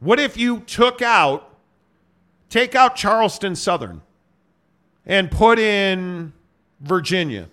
What 0.00 0.20
if 0.20 0.36
you 0.36 0.60
took 0.60 1.02
out, 1.02 1.56
take 2.48 2.74
out 2.74 2.96
Charleston 2.96 3.56
Southern 3.56 4.02
and 5.04 5.30
put 5.30 5.58
in 5.58 6.32
Virginia? 6.80 7.48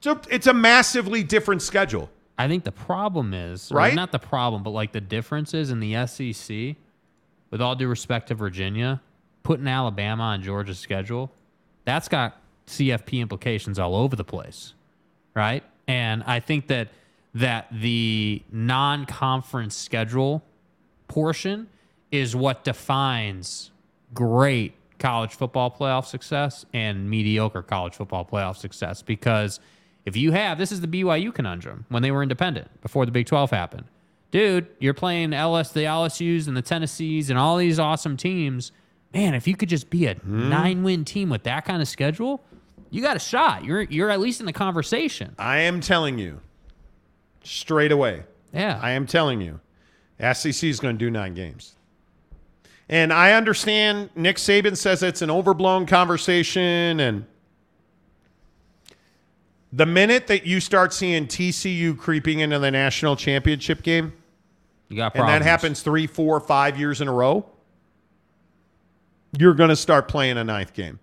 So 0.00 0.20
it's 0.30 0.46
a 0.46 0.54
massively 0.54 1.22
different 1.22 1.62
schedule. 1.62 2.10
I 2.38 2.48
think 2.48 2.64
the 2.64 2.72
problem 2.72 3.34
is, 3.34 3.70
Right? 3.70 3.94
Not 3.94 4.10
the 4.10 4.18
problem, 4.18 4.62
but 4.62 4.70
like 4.70 4.92
the 4.92 5.00
differences 5.00 5.70
in 5.70 5.80
the 5.80 6.06
SEC, 6.06 6.76
with 7.52 7.60
all 7.60 7.76
due 7.76 7.86
respect 7.86 8.28
to 8.28 8.34
Virginia, 8.34 9.00
putting 9.44 9.68
Alabama 9.68 10.24
on 10.24 10.42
Georgia's 10.42 10.80
schedule, 10.80 11.30
that's 11.84 12.08
got 12.08 12.40
CFP 12.66 13.20
implications 13.20 13.78
all 13.78 13.94
over 13.94 14.16
the 14.16 14.24
place, 14.24 14.74
right? 15.34 15.62
And 15.86 16.24
I 16.24 16.40
think 16.40 16.66
that 16.66 16.88
that 17.34 17.68
the 17.72 18.42
non-conference 18.52 19.74
schedule 19.74 20.42
portion 21.08 21.66
is 22.10 22.36
what 22.36 22.62
defines 22.62 23.70
great 24.12 24.74
college 24.98 25.32
football 25.34 25.70
playoff 25.70 26.04
success 26.04 26.66
and 26.74 27.08
mediocre 27.08 27.62
college 27.62 27.94
football 27.94 28.24
playoff 28.24 28.56
success 28.56 29.00
because 29.00 29.60
if 30.04 30.14
you 30.14 30.30
have 30.30 30.58
this 30.58 30.70
is 30.70 30.82
the 30.82 30.86
BYU 30.86 31.34
conundrum 31.34 31.86
when 31.88 32.02
they 32.02 32.10
were 32.10 32.22
independent 32.22 32.68
before 32.82 33.06
the 33.06 33.12
Big 33.12 33.26
12 33.26 33.50
happened. 33.50 33.84
Dude, 34.32 34.66
you're 34.80 34.94
playing 34.94 35.32
LS 35.32 35.72
the 35.72 35.80
LSUs 35.84 36.48
and 36.48 36.56
the 36.56 36.62
Tennessees 36.62 37.30
and 37.30 37.38
all 37.38 37.56
these 37.58 37.78
awesome 37.78 38.16
teams. 38.16 38.72
Man, 39.14 39.34
if 39.34 39.46
you 39.46 39.54
could 39.54 39.68
just 39.68 39.90
be 39.90 40.06
a 40.06 40.14
Hmm. 40.14 40.50
9-win 40.50 41.04
team 41.04 41.28
with 41.28 41.42
that 41.44 41.64
kind 41.66 41.80
of 41.82 41.86
schedule, 41.86 42.42
you 42.90 43.02
got 43.02 43.14
a 43.16 43.20
shot. 43.20 43.62
You're 43.64 43.82
you're 43.82 44.10
at 44.10 44.20
least 44.20 44.40
in 44.40 44.46
the 44.46 44.52
conversation. 44.52 45.34
I 45.38 45.58
am 45.58 45.80
telling 45.80 46.18
you 46.18 46.40
straight 47.44 47.92
away. 47.92 48.22
Yeah. 48.52 48.78
I 48.82 48.90
am 48.92 49.06
telling 49.06 49.40
you. 49.40 49.60
SEC 50.18 50.64
is 50.64 50.80
going 50.80 50.96
to 50.96 50.98
do 50.98 51.10
nine 51.10 51.34
games. 51.34 51.74
And 52.88 53.12
I 53.12 53.32
understand 53.32 54.10
Nick 54.14 54.36
Saban 54.36 54.76
says 54.76 55.02
it's 55.02 55.22
an 55.22 55.30
overblown 55.30 55.86
conversation. 55.86 57.00
And 57.00 57.24
the 59.72 59.86
minute 59.86 60.26
that 60.26 60.46
you 60.46 60.60
start 60.60 60.92
seeing 60.92 61.26
TCU 61.26 61.96
creeping 61.98 62.40
into 62.40 62.58
the 62.58 62.70
national 62.70 63.16
championship 63.16 63.82
game, 63.82 64.12
You 64.92 64.98
got 64.98 65.16
and 65.16 65.26
that 65.26 65.40
happens 65.40 65.80
three, 65.80 66.06
four, 66.06 66.38
five 66.38 66.78
years 66.78 67.00
in 67.00 67.08
a 67.08 67.12
row, 67.12 67.46
you're 69.38 69.54
going 69.54 69.70
to 69.70 69.76
start 69.76 70.06
playing 70.06 70.36
a 70.36 70.44
ninth 70.44 70.74
game 70.74 70.98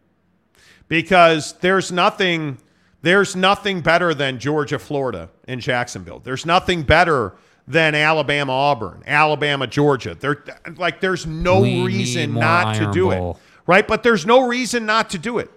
because 0.87 1.53
there's 1.53 1.91
nothing 1.91 2.59
there's 3.01 3.35
nothing 3.35 3.81
better 3.81 4.13
than 4.13 4.37
Georgia 4.39 4.77
Florida 4.77 5.29
and 5.47 5.59
Jacksonville. 5.59 6.19
There's 6.19 6.45
nothing 6.45 6.83
better 6.83 7.33
than 7.67 7.95
Alabama 7.95 8.51
Auburn, 8.51 9.01
Alabama 9.07 9.65
Georgia. 9.65 10.13
There 10.13 10.43
like 10.77 10.99
there's 11.01 11.25
no 11.25 11.61
We 11.61 11.83
reason 11.83 12.35
not 12.35 12.75
to 12.75 12.91
do 12.91 13.09
Bowl. 13.09 13.31
it. 13.31 13.37
Right? 13.65 13.87
But 13.87 14.03
there's 14.03 14.25
no 14.25 14.45
reason 14.47 14.85
not 14.85 15.09
to 15.11 15.17
do 15.17 15.39
it 15.39 15.49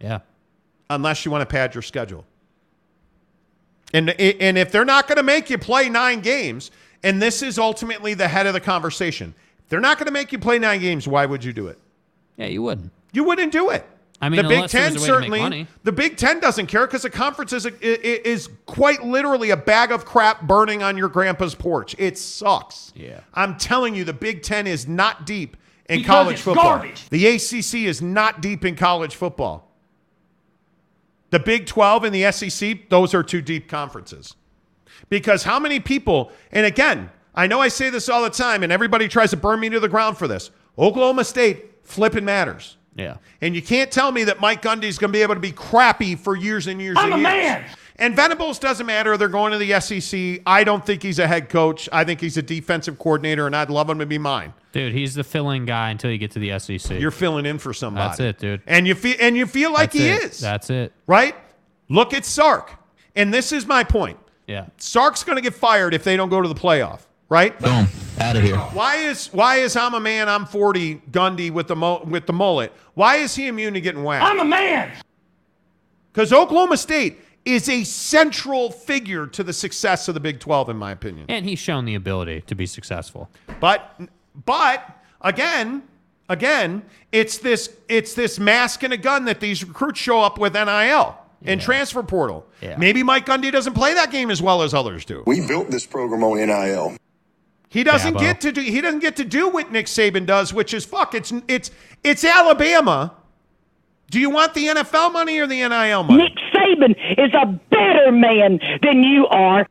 Yeah. 0.00 0.20
unless 0.90 1.24
you 1.24 1.30
want 1.32 1.42
to 1.42 1.46
pad 1.52 1.74
your 1.74 1.82
schedule. 1.82 2.24
And 3.94 4.10
and 4.10 4.58
if 4.58 4.70
they're 4.70 4.84
not 4.84 5.06
going 5.08 5.16
to 5.16 5.22
make 5.22 5.48
you 5.50 5.58
play 5.58 5.88
9 5.88 6.20
games, 6.20 6.70
and 7.02 7.22
this 7.22 7.42
is 7.42 7.58
ultimately 7.58 8.14
the 8.14 8.28
head 8.28 8.46
of 8.46 8.52
the 8.52 8.60
conversation. 8.60 9.34
If 9.64 9.68
they're 9.70 9.80
not 9.80 9.98
going 9.98 10.06
to 10.06 10.12
make 10.12 10.32
you 10.32 10.38
play 10.38 10.58
9 10.58 10.80
games, 10.80 11.06
why 11.08 11.24
would 11.26 11.42
you 11.44 11.52
do 11.52 11.68
it? 11.68 11.78
Yeah, 12.36 12.46
you 12.46 12.62
wouldn't. 12.62 12.92
You 13.12 13.24
wouldn't 13.24 13.52
do 13.52 13.70
it. 13.70 13.86
I 14.20 14.28
mean, 14.30 14.42
the 14.42 14.48
Big 14.48 14.68
Ten 14.68 14.94
was 14.94 15.08
a 15.08 15.12
way 15.12 15.20
to 15.24 15.30
make 15.30 15.40
certainly. 15.40 15.66
The 15.84 15.92
Big 15.92 16.16
Ten 16.16 16.40
doesn't 16.40 16.66
care 16.66 16.86
because 16.86 17.02
the 17.02 17.10
conference 17.10 17.52
is, 17.52 17.66
a, 17.66 17.70
i- 17.70 18.20
is 18.24 18.48
quite 18.66 19.04
literally 19.04 19.50
a 19.50 19.56
bag 19.56 19.92
of 19.92 20.04
crap 20.04 20.42
burning 20.42 20.82
on 20.82 20.98
your 20.98 21.08
grandpa's 21.08 21.54
porch. 21.54 21.94
It 21.98 22.18
sucks. 22.18 22.92
Yeah. 22.96 23.20
I'm 23.32 23.56
telling 23.58 23.94
you, 23.94 24.02
the 24.04 24.12
Big 24.12 24.42
Ten 24.42 24.66
is 24.66 24.88
not 24.88 25.24
deep 25.24 25.56
in 25.88 26.00
Because 26.00 26.06
college 26.10 26.32
it's 26.34 26.42
football. 26.42 26.64
garbage. 26.64 27.08
The 27.10 27.26
ACC 27.28 27.86
is 27.86 28.02
not 28.02 28.40
deep 28.40 28.64
in 28.64 28.74
college 28.74 29.14
football. 29.14 29.67
The 31.30 31.38
Big 31.38 31.66
12 31.66 32.04
and 32.04 32.14
the 32.14 32.30
SEC, 32.32 32.88
those 32.88 33.14
are 33.14 33.22
two 33.22 33.42
deep 33.42 33.68
conferences. 33.68 34.34
Because 35.08 35.42
how 35.44 35.58
many 35.60 35.80
people, 35.80 36.32
and 36.52 36.66
again, 36.66 37.10
I 37.34 37.46
know 37.46 37.60
I 37.60 37.68
say 37.68 37.90
this 37.90 38.08
all 38.08 38.22
the 38.22 38.30
time, 38.30 38.62
and 38.62 38.72
everybody 38.72 39.08
tries 39.08 39.30
to 39.30 39.36
burn 39.36 39.60
me 39.60 39.68
to 39.68 39.78
the 39.80 39.88
ground 39.88 40.18
for 40.18 40.26
this. 40.26 40.50
Oklahoma 40.78 41.24
State 41.24 41.84
flipping 41.84 42.24
matters. 42.24 42.76
Yeah. 42.96 43.18
And 43.40 43.54
you 43.54 43.62
can't 43.62 43.92
tell 43.92 44.10
me 44.10 44.24
that 44.24 44.40
Mike 44.40 44.60
Gundy's 44.60 44.98
going 44.98 45.12
to 45.12 45.16
be 45.16 45.22
able 45.22 45.34
to 45.34 45.40
be 45.40 45.52
crappy 45.52 46.16
for 46.16 46.34
years 46.36 46.66
and 46.66 46.80
years 46.82 46.96
I'm 46.98 47.12
and 47.12 47.14
a 47.14 47.30
years. 47.30 47.44
man. 47.44 47.64
And 48.00 48.14
Venables 48.14 48.60
doesn't 48.60 48.86
matter. 48.86 49.16
They're 49.16 49.28
going 49.28 49.50
to 49.52 49.58
the 49.58 49.80
SEC. 49.80 50.40
I 50.46 50.62
don't 50.62 50.86
think 50.86 51.02
he's 51.02 51.18
a 51.18 51.26
head 51.26 51.48
coach. 51.48 51.88
I 51.90 52.04
think 52.04 52.20
he's 52.20 52.36
a 52.36 52.42
defensive 52.42 52.96
coordinator, 52.98 53.46
and 53.46 53.56
I'd 53.56 53.70
love 53.70 53.90
him 53.90 53.98
to 53.98 54.06
be 54.06 54.18
mine. 54.18 54.54
Dude, 54.70 54.92
he's 54.92 55.14
the 55.16 55.24
filling 55.24 55.64
guy 55.64 55.90
until 55.90 56.10
you 56.12 56.18
get 56.18 56.30
to 56.32 56.38
the 56.38 56.56
SEC. 56.60 57.00
You're 57.00 57.10
filling 57.10 57.44
in 57.44 57.58
for 57.58 57.74
somebody. 57.74 58.06
That's 58.08 58.20
it, 58.20 58.38
dude. 58.38 58.62
And 58.68 58.86
you 58.86 58.94
feel 58.94 59.16
and 59.18 59.36
you 59.36 59.46
feel 59.46 59.72
like 59.72 59.90
That's 59.92 60.04
he 60.04 60.08
it. 60.10 60.22
is. 60.24 60.40
That's 60.40 60.70
it. 60.70 60.92
right? 61.08 61.34
Look 61.88 62.14
at 62.14 62.24
Sark. 62.24 62.72
And 63.16 63.34
this 63.34 63.50
is 63.50 63.66
my 63.66 63.82
point. 63.82 64.18
Yeah. 64.46 64.66
Sark's 64.76 65.24
going 65.24 65.36
to 65.36 65.42
get 65.42 65.54
fired 65.54 65.92
if 65.92 66.04
they 66.04 66.16
don't 66.16 66.28
go 66.28 66.40
to 66.40 66.48
the 66.48 66.54
playoff, 66.54 67.00
right? 67.28 67.58
Boom. 67.58 67.88
Out 68.20 68.36
of 68.36 68.42
here. 68.44 68.56
Why 68.56 68.96
is 68.96 69.26
why 69.32 69.56
is 69.56 69.74
I'm 69.74 69.94
a 69.94 70.00
man, 70.00 70.28
I'm 70.28 70.46
40 70.46 71.02
Gundy 71.10 71.50
with 71.50 71.66
the 71.66 71.74
mo- 71.76 72.04
with 72.04 72.26
the 72.26 72.32
mullet? 72.32 72.72
Why 72.94 73.16
is 73.16 73.34
he 73.34 73.48
immune 73.48 73.74
to 73.74 73.80
getting 73.80 74.04
whacked? 74.04 74.24
I'm 74.24 74.38
a 74.38 74.44
man. 74.44 74.92
Because 76.12 76.32
Oklahoma 76.32 76.76
State 76.76 77.18
is 77.48 77.68
a 77.68 77.82
central 77.84 78.70
figure 78.70 79.26
to 79.26 79.42
the 79.42 79.52
success 79.52 80.06
of 80.08 80.14
the 80.14 80.20
Big 80.20 80.38
12, 80.38 80.68
in 80.68 80.76
my 80.76 80.90
opinion. 80.92 81.26
And 81.28 81.46
he's 81.46 81.58
shown 81.58 81.86
the 81.86 81.94
ability 81.94 82.42
to 82.42 82.54
be 82.54 82.66
successful. 82.66 83.30
But 83.60 84.00
but 84.44 84.84
again, 85.22 85.82
again, 86.28 86.82
it's 87.10 87.38
this 87.38 87.74
it's 87.88 88.14
this 88.14 88.38
mask 88.38 88.82
and 88.82 88.92
a 88.92 88.96
gun 88.98 89.24
that 89.24 89.40
these 89.40 89.64
recruits 89.64 89.98
show 89.98 90.20
up 90.20 90.38
with 90.38 90.52
NIL 90.52 91.16
and 91.44 91.60
transfer 91.60 92.02
portal. 92.02 92.46
Yeah. 92.60 92.76
Maybe 92.76 93.02
Mike 93.02 93.24
Gundy 93.26 93.50
doesn't 93.50 93.74
play 93.74 93.94
that 93.94 94.10
game 94.10 94.30
as 94.30 94.42
well 94.42 94.62
as 94.62 94.74
others 94.74 95.04
do. 95.04 95.22
We 95.26 95.46
built 95.46 95.70
this 95.70 95.86
program 95.86 96.22
on 96.24 96.38
NIL. 96.38 96.96
He 97.70 97.84
doesn't 97.84 98.14
Dabo. 98.14 98.20
get 98.20 98.40
to 98.42 98.52
do 98.52 98.60
he 98.60 98.80
doesn't 98.80 99.00
get 99.00 99.16
to 99.16 99.24
do 99.24 99.48
what 99.48 99.72
Nick 99.72 99.86
Saban 99.86 100.26
does, 100.26 100.52
which 100.52 100.74
is 100.74 100.84
fuck. 100.84 101.14
It's 101.14 101.32
it's 101.48 101.70
it's 102.04 102.24
Alabama. 102.24 103.14
Do 104.10 104.18
you 104.18 104.30
want 104.30 104.54
the 104.54 104.68
NFL 104.68 105.12
money 105.12 105.38
or 105.38 105.46
the 105.46 105.56
NIL 105.56 106.02
money? 106.02 106.24
Nick 106.24 106.32
Saban 106.68 106.94
is 107.18 107.32
a 107.34 107.46
better 107.70 108.12
man 108.12 108.60
than 108.82 109.02
you 109.02 109.26
are. 109.28 109.66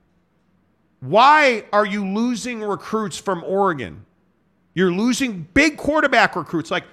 Why 0.99 1.63
are 1.71 1.85
you 1.85 2.05
losing 2.05 2.61
recruits 2.61 3.17
from 3.17 3.43
Oregon? 3.43 4.05
You're 4.73 4.91
losing 4.91 5.47
big 5.53 5.77
quarterback 5.77 6.35
recruits. 6.35 6.71
Like 6.71 6.85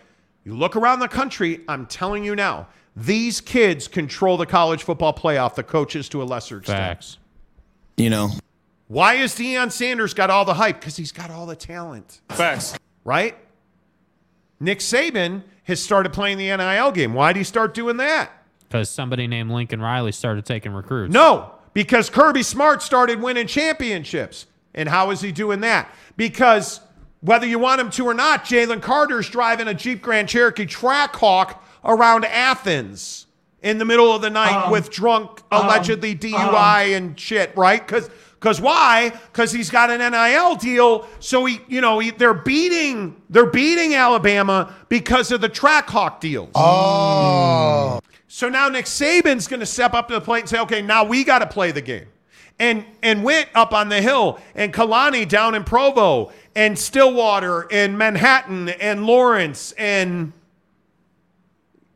you 0.45 0.55
look 0.55 0.77
around 0.77 1.01
the 1.01 1.09
country, 1.09 1.61
I'm 1.69 1.87
telling 1.87 2.25
you 2.25 2.35
now, 2.37 2.69
these 2.97 3.41
kids 3.41 3.89
control 3.89 4.37
the 4.37 4.47
college 4.47 4.83
football 4.83 5.13
playoff, 5.15 5.55
the 5.55 5.63
coaches 5.63 6.09
to 6.11 6.23
a 6.23 6.25
lesser 6.25 6.59
extent. 6.59 6.79
Facts. 6.79 7.19
You 7.97 8.11
know, 8.11 8.31
Why 8.89 9.15
is 9.15 9.35
Deion 9.35 9.71
Sanders 9.73 10.15
got 10.15 10.31
all 10.31 10.45
the 10.45 10.55
hype? 10.55 10.81
Because 10.81 10.97
he's 10.97 11.13
got 11.13 11.31
all 11.31 11.47
the 11.47 11.57
talent. 11.57 12.21
Facts. 12.29 12.77
right? 13.05 13.37
Nick 14.61 14.79
Saban 14.81 15.43
has 15.65 15.83
started 15.83 16.13
playing 16.13 16.39
the 16.39 16.55
NIL 16.57 16.93
game. 16.93 17.15
Why 17.15 17.33
did 17.33 17.41
he 17.41 17.45
start 17.45 17.75
doing 17.75 17.97
that? 17.99 18.31
Because 18.69 18.91
somebody 18.91 19.27
named 19.27 19.51
Lincoln 19.51 19.81
Riley 19.81 20.13
started 20.13 20.45
taking 20.45 20.73
recruits. 20.73 21.13
No, 21.13 21.53
because 21.73 22.11
Kirby 22.11 22.43
Smart 22.43 22.83
started 22.83 23.21
winning 23.21 23.47
championships. 23.47 24.47
And 24.75 24.89
how 24.89 25.11
is 25.11 25.21
he 25.21 25.31
doing 25.31 25.61
that? 25.61 25.89
Because 26.17 26.81
whether 27.21 27.47
you 27.47 27.59
want 27.59 27.81
him 27.81 27.91
to 27.91 28.07
or 28.07 28.15
not, 28.15 28.45
Jalen 28.45 28.83
Carter's 28.83 29.31
driving 29.31 29.69
a 29.69 29.75
Jeep 29.75 30.03
Grand 30.03 30.29
Cherokee 30.29 30.67
Trackhawk 30.67 31.61
around 31.85 32.25
Athens 32.25 33.27
in 33.63 33.79
the 33.79 33.85
middle 33.85 34.13
of 34.13 34.21
the 34.21 34.31
night 34.31 34.67
Um, 34.67 34.71
with 34.73 34.91
drunk, 34.91 35.41
um, 35.51 35.65
allegedly 35.67 36.15
DUI 36.15 36.97
and 36.97 37.19
shit, 37.19 37.57
right? 37.57 37.85
Because 37.85 38.11
because 38.35 38.61
why? 38.61 39.11
Because 39.33 39.53
he's 39.53 39.71
got 39.71 39.91
an 39.91 40.01
NIL 40.13 40.57
deal. 40.57 41.09
So 41.19 41.47
he, 41.47 41.61
you 41.67 41.81
know, 41.81 41.99
he, 41.99 42.11
they're 42.11 42.35
beating 42.35 43.17
they're 43.31 43.47
beating 43.47 43.95
Alabama 43.95 44.75
because 44.91 45.33
of 45.33 45.41
the 45.41 45.49
Trackhawk 45.49 46.21
deals. 46.21 46.51
Oh. 46.55 48.01
So 48.35 48.49
now 48.49 48.69
Nick 48.69 48.87
Saban's 48.87 49.47
going 49.47 49.61
to 49.61 49.67
step 49.67 49.95
up 49.95 50.09
to 50.09 50.15
the 50.15 50.21
plate 50.21 50.41
and 50.41 50.49
say, 50.49 50.59
okay, 50.59 50.83
now 50.83 51.05
we 51.05 51.23
got 51.23 51.39
to 51.39 51.47
play 51.47 51.71
the 51.71 51.81
game. 51.81 52.07
And 52.59 52.85
and 53.01 53.23
Whitt 53.23 53.49
up 53.55 53.73
on 53.73 53.89
the 53.89 54.03
hill 54.03 54.41
and 54.57 54.75
Kalani 54.75 55.29
down 55.29 55.55
in 55.55 55.63
Provo 55.63 56.33
and 56.57 56.77
Stillwater 56.77 57.69
and 57.71 57.97
Manhattan 57.97 58.71
and 58.71 59.07
Lawrence 59.07 59.71
and 59.79 60.33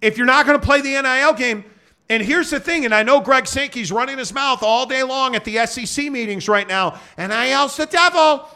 if 0.01 0.17
you're 0.17 0.29
not 0.29 0.47
going 0.47 0.57
to 0.57 0.65
play 0.65 0.81
the 0.81 1.03
NIL 1.03 1.33
game, 1.33 1.65
and 2.09 2.23
here's 2.23 2.51
the 2.51 2.61
thing, 2.61 2.85
and 2.85 2.95
I 2.95 3.03
know 3.03 3.19
Greg 3.19 3.49
Sankey's 3.49 3.91
running 3.91 4.17
his 4.17 4.33
mouth 4.33 4.63
all 4.63 4.87
day 4.87 5.03
long 5.03 5.35
at 5.35 5.45
the 5.45 5.67
SEC 5.67 6.09
meetings 6.09 6.49
right 6.49 6.69
now. 6.69 7.01
NIL's 7.19 7.77
the 7.77 7.87
devil. 7.87 8.49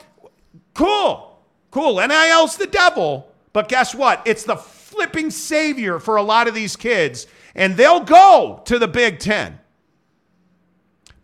Cool, 0.74 1.36
cool. 1.72 1.96
NIL's 1.96 2.56
the 2.56 2.68
devil. 2.68 3.26
But 3.52 3.68
guess 3.68 3.92
what? 3.92 4.22
It's 4.24 4.44
the 4.44 4.54
flipping 4.54 5.32
savior 5.32 5.98
for 5.98 6.14
a 6.14 6.22
lot 6.22 6.46
of 6.46 6.54
these 6.54 6.76
kids, 6.76 7.26
and 7.54 7.76
they'll 7.76 8.00
go 8.04 8.62
to 8.64 8.78
the 8.78 8.88
Big 8.88 9.18
Ten. 9.18 9.58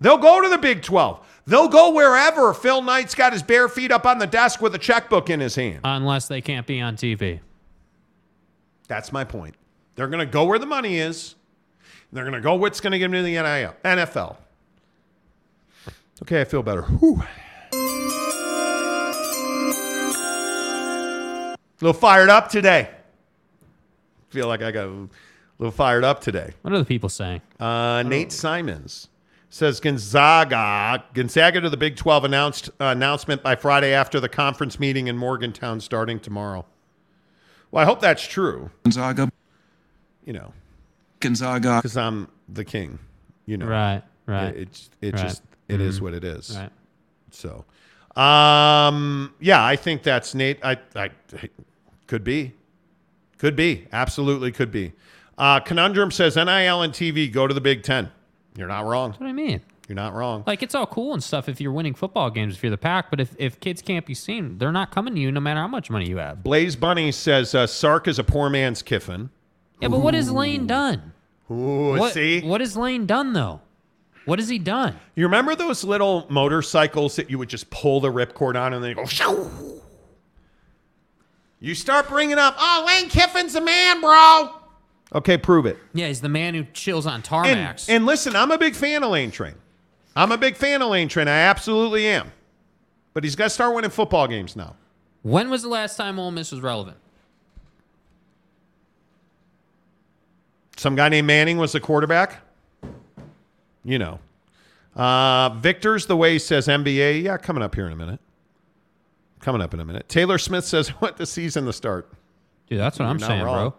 They'll 0.00 0.18
go 0.18 0.40
to 0.40 0.48
the 0.48 0.58
Big 0.58 0.82
12. 0.82 1.42
They'll 1.46 1.68
go 1.68 1.92
wherever 1.92 2.52
Phil 2.54 2.82
Knight's 2.82 3.14
got 3.14 3.32
his 3.32 3.42
bare 3.42 3.68
feet 3.68 3.90
up 3.90 4.06
on 4.06 4.18
the 4.18 4.26
desk 4.26 4.60
with 4.60 4.74
a 4.74 4.78
checkbook 4.78 5.30
in 5.30 5.40
his 5.40 5.54
hand. 5.56 5.80
Unless 5.84 6.28
they 6.28 6.40
can't 6.40 6.66
be 6.66 6.80
on 6.80 6.96
TV. 6.96 7.40
That's 8.86 9.12
my 9.12 9.24
point. 9.24 9.54
They're 9.94 10.08
going 10.08 10.24
to 10.24 10.30
go 10.30 10.44
where 10.44 10.58
the 10.58 10.66
money 10.66 10.98
is. 10.98 11.34
They're 12.12 12.24
going 12.24 12.34
to 12.34 12.40
go 12.40 12.54
what's 12.54 12.80
going 12.80 12.92
to 12.92 12.98
get 12.98 13.10
them 13.10 13.12
to 13.12 13.22
the 13.22 13.32
NIL, 13.32 13.74
NFL. 13.84 14.36
Okay, 16.22 16.40
I 16.40 16.44
feel 16.44 16.62
better. 16.62 16.82
Whew. 16.82 17.22
A 21.50 21.56
little 21.80 21.98
fired 21.98 22.28
up 22.28 22.48
today. 22.48 22.90
Feel 24.30 24.48
like 24.48 24.62
I 24.62 24.70
got 24.70 25.08
a 25.58 25.62
little 25.62 25.72
fired 25.72 26.04
up 26.04 26.20
today. 26.20 26.52
What 26.62 26.72
are 26.72 26.78
the 26.78 26.84
people 26.84 27.08
saying? 27.08 27.40
Uh, 27.58 28.02
Nate 28.06 28.30
Simons 28.32 29.08
says 29.50 29.80
Gonzaga, 29.80 31.02
Gonzaga 31.14 31.60
to 31.60 31.70
the 31.70 31.76
Big 31.76 31.96
12 31.96 32.24
announced 32.24 32.68
uh, 32.80 32.84
announcement 32.86 33.42
by 33.42 33.56
Friday 33.56 33.92
after 33.92 34.20
the 34.20 34.28
conference 34.28 34.78
meeting 34.78 35.08
in 35.08 35.16
Morgantown 35.16 35.80
starting 35.80 36.20
tomorrow. 36.20 36.64
Well, 37.70 37.82
I 37.82 37.86
hope 37.86 38.00
that's 38.00 38.26
true. 38.26 38.70
Gonzaga. 38.84 39.30
You 40.24 40.34
know, 40.34 40.52
Gonzaga. 41.20 41.76
because 41.78 41.96
I'm 41.96 42.28
the 42.48 42.64
king. 42.64 42.98
You 43.46 43.56
know, 43.56 43.66
Right, 43.66 44.02
right. 44.26 44.54
It, 44.54 44.56
it, 44.58 44.88
it 45.00 45.14
Right. 45.14 45.22
just 45.22 45.42
it 45.68 45.80
is 45.80 45.98
Mhm. 45.98 46.02
what 46.02 46.14
it 46.14 46.24
is. 46.24 46.56
Right. 46.56 46.70
So, 47.30 47.64
um, 48.20 49.34
yeah, 49.40 49.64
I 49.64 49.76
think 49.76 50.02
that's 50.02 50.34
Nate. 50.34 50.58
I, 50.62 50.76
I 50.94 51.10
could 52.06 52.24
be, 52.24 52.52
could 53.38 53.56
be, 53.56 53.86
absolutely 53.92 54.52
could 54.52 54.70
be. 54.70 54.92
Uh, 55.38 55.60
Conundrum 55.60 56.10
says 56.10 56.36
NIL 56.36 56.82
and 56.82 56.92
TV 56.92 57.32
go 57.32 57.46
to 57.46 57.54
the 57.54 57.60
Big 57.60 57.84
Ten. 57.84 58.10
You're 58.56 58.68
not 58.68 58.84
wrong. 58.84 59.10
That's 59.10 59.20
what 59.20 59.28
I 59.28 59.32
mean. 59.32 59.62
You're 59.88 59.96
not 59.96 60.12
wrong. 60.12 60.44
Like 60.46 60.62
it's 60.62 60.74
all 60.74 60.86
cool 60.86 61.14
and 61.14 61.24
stuff 61.24 61.48
if 61.48 61.60
you're 61.60 61.72
winning 61.72 61.94
football 61.94 62.28
games 62.28 62.56
if 62.56 62.62
you're 62.62 62.70
the 62.70 62.76
Pac, 62.76 63.08
but 63.08 63.20
if, 63.20 63.34
if 63.38 63.58
kids 63.60 63.80
can't 63.80 64.04
be 64.04 64.12
seen, 64.12 64.58
they're 64.58 64.72
not 64.72 64.90
coming 64.90 65.14
to 65.14 65.20
you 65.20 65.32
no 65.32 65.40
matter 65.40 65.60
how 65.60 65.68
much 65.68 65.88
money 65.88 66.08
you 66.08 66.18
have. 66.18 66.42
Blaze 66.42 66.76
Bunny 66.76 67.10
says 67.10 67.54
uh, 67.54 67.66
Sark 67.66 68.06
is 68.06 68.18
a 68.18 68.24
poor 68.24 68.50
man's 68.50 68.82
Kiffin. 68.82 69.30
Yeah, 69.80 69.88
but 69.88 70.00
what 70.00 70.12
has 70.12 70.30
Lane 70.30 70.66
done? 70.66 71.12
Ooh, 71.50 71.96
what, 71.96 72.12
see? 72.12 72.42
What 72.42 72.60
has 72.60 72.76
Lane 72.76 73.06
done 73.06 73.32
though? 73.32 73.60
What 74.26 74.38
has 74.40 74.48
he 74.50 74.58
done? 74.58 74.98
You 75.14 75.24
remember 75.24 75.54
those 75.54 75.84
little 75.84 76.26
motorcycles 76.28 77.16
that 77.16 77.30
you 77.30 77.38
would 77.38 77.48
just 77.48 77.70
pull 77.70 78.00
the 78.00 78.12
ripcord 78.12 78.60
on 78.60 78.74
and 78.74 78.84
they 78.84 78.92
go. 78.92 79.06
Shoo! 79.06 79.50
You 81.60 81.74
start 81.74 82.08
bringing 82.08 82.38
up, 82.38 82.54
oh, 82.58 82.84
Lane 82.86 83.08
Kiffin's 83.08 83.54
a 83.54 83.60
man, 83.62 84.02
bro. 84.02 84.57
Okay, 85.14 85.38
prove 85.38 85.64
it. 85.66 85.78
Yeah, 85.94 86.08
he's 86.08 86.20
the 86.20 86.28
man 86.28 86.54
who 86.54 86.64
chills 86.74 87.06
on 87.06 87.14
And, 87.16 87.24
tarmacs. 87.24 87.88
and 87.88 88.04
listen, 88.04 88.36
I'm 88.36 88.50
a 88.50 88.58
big 88.58 88.74
fan 88.74 89.02
of 89.02 89.10
Lane 89.10 89.30
Train. 89.30 89.54
I'm 90.14 90.32
a 90.32 90.36
big 90.38 90.56
fan 90.56 90.82
of 90.82 90.90
Lane 90.90 91.08
Train. 91.08 91.28
I 91.28 91.38
absolutely 91.38 92.06
am. 92.06 92.32
But 93.14 93.24
he's 93.24 93.34
got 93.36 93.44
to 93.44 93.50
start 93.50 93.74
winning 93.74 93.90
football 93.90 94.26
games 94.28 94.54
now. 94.54 94.76
when 95.22 95.48
was 95.50 95.62
the 95.62 95.68
last 95.68 95.96
time 95.96 96.18
Ole 96.18 96.30
Miss 96.30 96.52
was 96.52 96.60
relevant? 96.60 96.98
Some 100.76 100.94
guy 100.94 101.08
named 101.08 101.26
Manning 101.26 101.58
was 101.58 101.72
the 101.72 101.80
quarterback. 101.80 102.40
You 103.84 103.98
know. 103.98 104.20
Uh, 104.94 105.50
Victor's 105.50 106.06
the 106.06 106.16
way 106.16 106.32
he 106.34 106.38
says 106.38 106.66
NBA. 106.68 107.22
Yeah, 107.22 107.36
coming 107.36 107.62
up 107.62 107.74
here 107.74 107.86
in 107.86 107.92
a 107.92 107.96
minute. 107.96 108.20
Coming 109.40 109.62
up 109.62 109.72
in 109.72 109.80
a 109.80 109.84
minute. 109.84 110.08
Taylor 110.08 110.38
Smith 110.38 110.64
says, 110.64 110.88
What 111.00 111.16
the 111.16 111.26
season 111.26 111.64
to 111.66 111.72
start. 111.72 112.10
Dude, 112.68 112.78
that's 112.78 112.98
what 112.98 113.04
You're 113.06 113.10
I'm 113.12 113.18
saying, 113.20 113.42
wrong. 113.44 113.70
bro. 113.70 113.74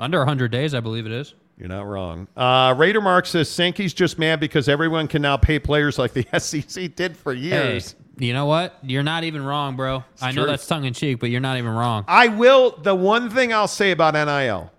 Under 0.00 0.18
100 0.18 0.50
days, 0.50 0.74
I 0.74 0.80
believe 0.80 1.06
it 1.06 1.12
is. 1.12 1.34
You're 1.58 1.68
not 1.68 1.86
wrong. 1.86 2.26
Uh, 2.34 2.74
Raider 2.76 3.02
Mark 3.02 3.26
says 3.26 3.50
Sankey's 3.50 3.92
just 3.92 4.18
mad 4.18 4.40
because 4.40 4.66
everyone 4.66 5.06
can 5.08 5.20
now 5.20 5.36
pay 5.36 5.58
players 5.58 5.98
like 5.98 6.14
the 6.14 6.26
SEC 6.38 6.94
did 6.96 7.16
for 7.18 7.34
years. 7.34 7.94
Hey, 8.18 8.26
you 8.26 8.32
know 8.32 8.46
what? 8.46 8.78
You're 8.82 9.02
not 9.02 9.24
even 9.24 9.44
wrong, 9.44 9.76
bro. 9.76 10.02
I 10.22 10.32
know 10.32 10.46
that's 10.46 10.66
tongue 10.66 10.86
in 10.86 10.94
cheek, 10.94 11.20
but 11.20 11.28
you're 11.28 11.40
not 11.42 11.58
even 11.58 11.70
wrong. 11.72 12.06
I 12.08 12.28
will. 12.28 12.70
The 12.78 12.94
one 12.94 13.28
thing 13.28 13.52
I'll 13.52 13.68
say 13.68 13.90
about 13.90 14.14
NIL, 14.14 14.72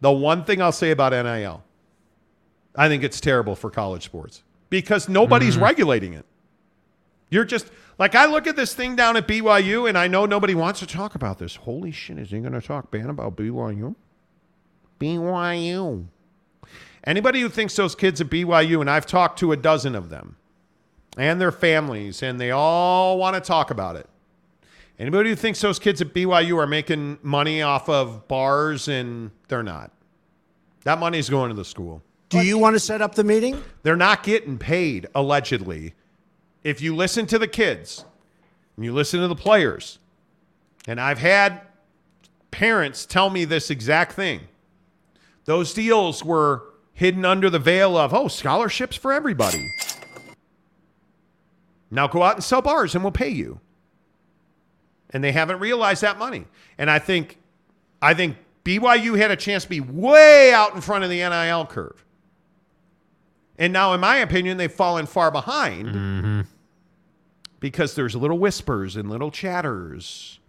the 0.00 0.10
one 0.10 0.42
thing 0.44 0.62
I'll 0.62 0.72
say 0.72 0.90
about 0.90 1.12
NIL, 1.12 1.62
I 2.74 2.88
think 2.88 3.02
it's 3.04 3.20
terrible 3.20 3.54
for 3.54 3.70
college 3.70 4.04
sports 4.04 4.42
because 4.70 5.10
nobody's 5.10 5.54
Mm-hmm. 5.56 5.64
regulating 5.64 6.14
it. 6.14 6.24
You're 7.28 7.44
just 7.44 7.70
like 7.98 8.14
I 8.14 8.24
look 8.24 8.46
at 8.46 8.56
this 8.56 8.74
thing 8.74 8.96
down 8.96 9.18
at 9.18 9.28
BYU, 9.28 9.86
and 9.86 9.98
I 9.98 10.06
know 10.08 10.24
nobody 10.24 10.54
wants 10.54 10.80
to 10.80 10.86
talk 10.86 11.14
about 11.14 11.38
this. 11.38 11.56
Holy 11.56 11.92
shit! 11.92 12.18
Is 12.18 12.30
he 12.30 12.40
going 12.40 12.52
to 12.54 12.62
talk 12.62 12.90
ban 12.90 13.10
about 13.10 13.36
BYU? 13.36 13.94
BYU. 15.02 16.06
Anybody 17.04 17.40
who 17.40 17.48
thinks 17.48 17.74
those 17.74 17.94
kids 17.94 18.20
at 18.20 18.28
BYU, 18.28 18.80
and 18.80 18.88
I've 18.88 19.06
talked 19.06 19.38
to 19.40 19.52
a 19.52 19.56
dozen 19.56 19.94
of 19.94 20.08
them, 20.08 20.36
and 21.18 21.40
their 21.40 21.52
families, 21.52 22.22
and 22.22 22.40
they 22.40 22.50
all 22.52 23.18
want 23.18 23.34
to 23.34 23.40
talk 23.40 23.70
about 23.70 23.96
it. 23.96 24.08
Anybody 24.98 25.30
who 25.30 25.36
thinks 25.36 25.60
those 25.60 25.80
kids 25.80 26.00
at 26.00 26.14
BYU 26.14 26.58
are 26.58 26.66
making 26.66 27.18
money 27.22 27.60
off 27.60 27.88
of 27.88 28.28
bars 28.28 28.86
and 28.86 29.32
they're 29.48 29.62
not. 29.62 29.90
That 30.84 31.00
money's 31.00 31.28
going 31.28 31.48
to 31.48 31.56
the 31.56 31.64
school. 31.64 32.02
Do 32.28 32.40
you 32.42 32.56
want 32.56 32.76
to 32.76 32.80
set 32.80 33.02
up 33.02 33.14
the 33.14 33.24
meeting? 33.24 33.62
They're 33.82 33.96
not 33.96 34.22
getting 34.22 34.58
paid, 34.58 35.08
allegedly. 35.14 35.94
If 36.62 36.80
you 36.80 36.94
listen 36.94 37.26
to 37.26 37.38
the 37.38 37.48
kids 37.48 38.04
and 38.76 38.84
you 38.84 38.92
listen 38.92 39.20
to 39.20 39.28
the 39.28 39.34
players, 39.34 39.98
and 40.86 41.00
I've 41.00 41.18
had 41.18 41.62
parents 42.50 43.04
tell 43.04 43.28
me 43.28 43.44
this 43.44 43.70
exact 43.70 44.12
thing. 44.12 44.42
Those 45.44 45.74
deals 45.74 46.24
were 46.24 46.64
hidden 46.92 47.24
under 47.24 47.50
the 47.50 47.58
veil 47.58 47.96
of, 47.96 48.14
oh, 48.14 48.28
scholarships 48.28 48.96
for 48.96 49.12
everybody. 49.12 49.68
Now 51.90 52.06
go 52.06 52.22
out 52.22 52.36
and 52.36 52.44
sell 52.44 52.62
bars 52.62 52.94
and 52.94 53.04
we'll 53.04 53.12
pay 53.12 53.28
you. 53.28 53.60
And 55.10 55.22
they 55.22 55.32
haven't 55.32 55.58
realized 55.58 56.02
that 56.02 56.18
money. 56.18 56.46
And 56.78 56.90
I 56.90 56.98
think 56.98 57.38
I 58.00 58.14
think 58.14 58.36
BYU 58.64 59.18
had 59.18 59.30
a 59.30 59.36
chance 59.36 59.64
to 59.64 59.68
be 59.68 59.80
way 59.80 60.52
out 60.52 60.74
in 60.74 60.80
front 60.80 61.04
of 61.04 61.10
the 61.10 61.16
NIL 61.16 61.66
curve. 61.66 62.04
And 63.58 63.72
now, 63.72 63.92
in 63.92 64.00
my 64.00 64.16
opinion, 64.16 64.56
they've 64.56 64.72
fallen 64.72 65.06
far 65.06 65.30
behind 65.30 65.88
mm-hmm. 65.88 66.40
because 67.60 67.94
there's 67.94 68.16
little 68.16 68.38
whispers 68.38 68.96
and 68.96 69.10
little 69.10 69.30
chatters. 69.30 70.40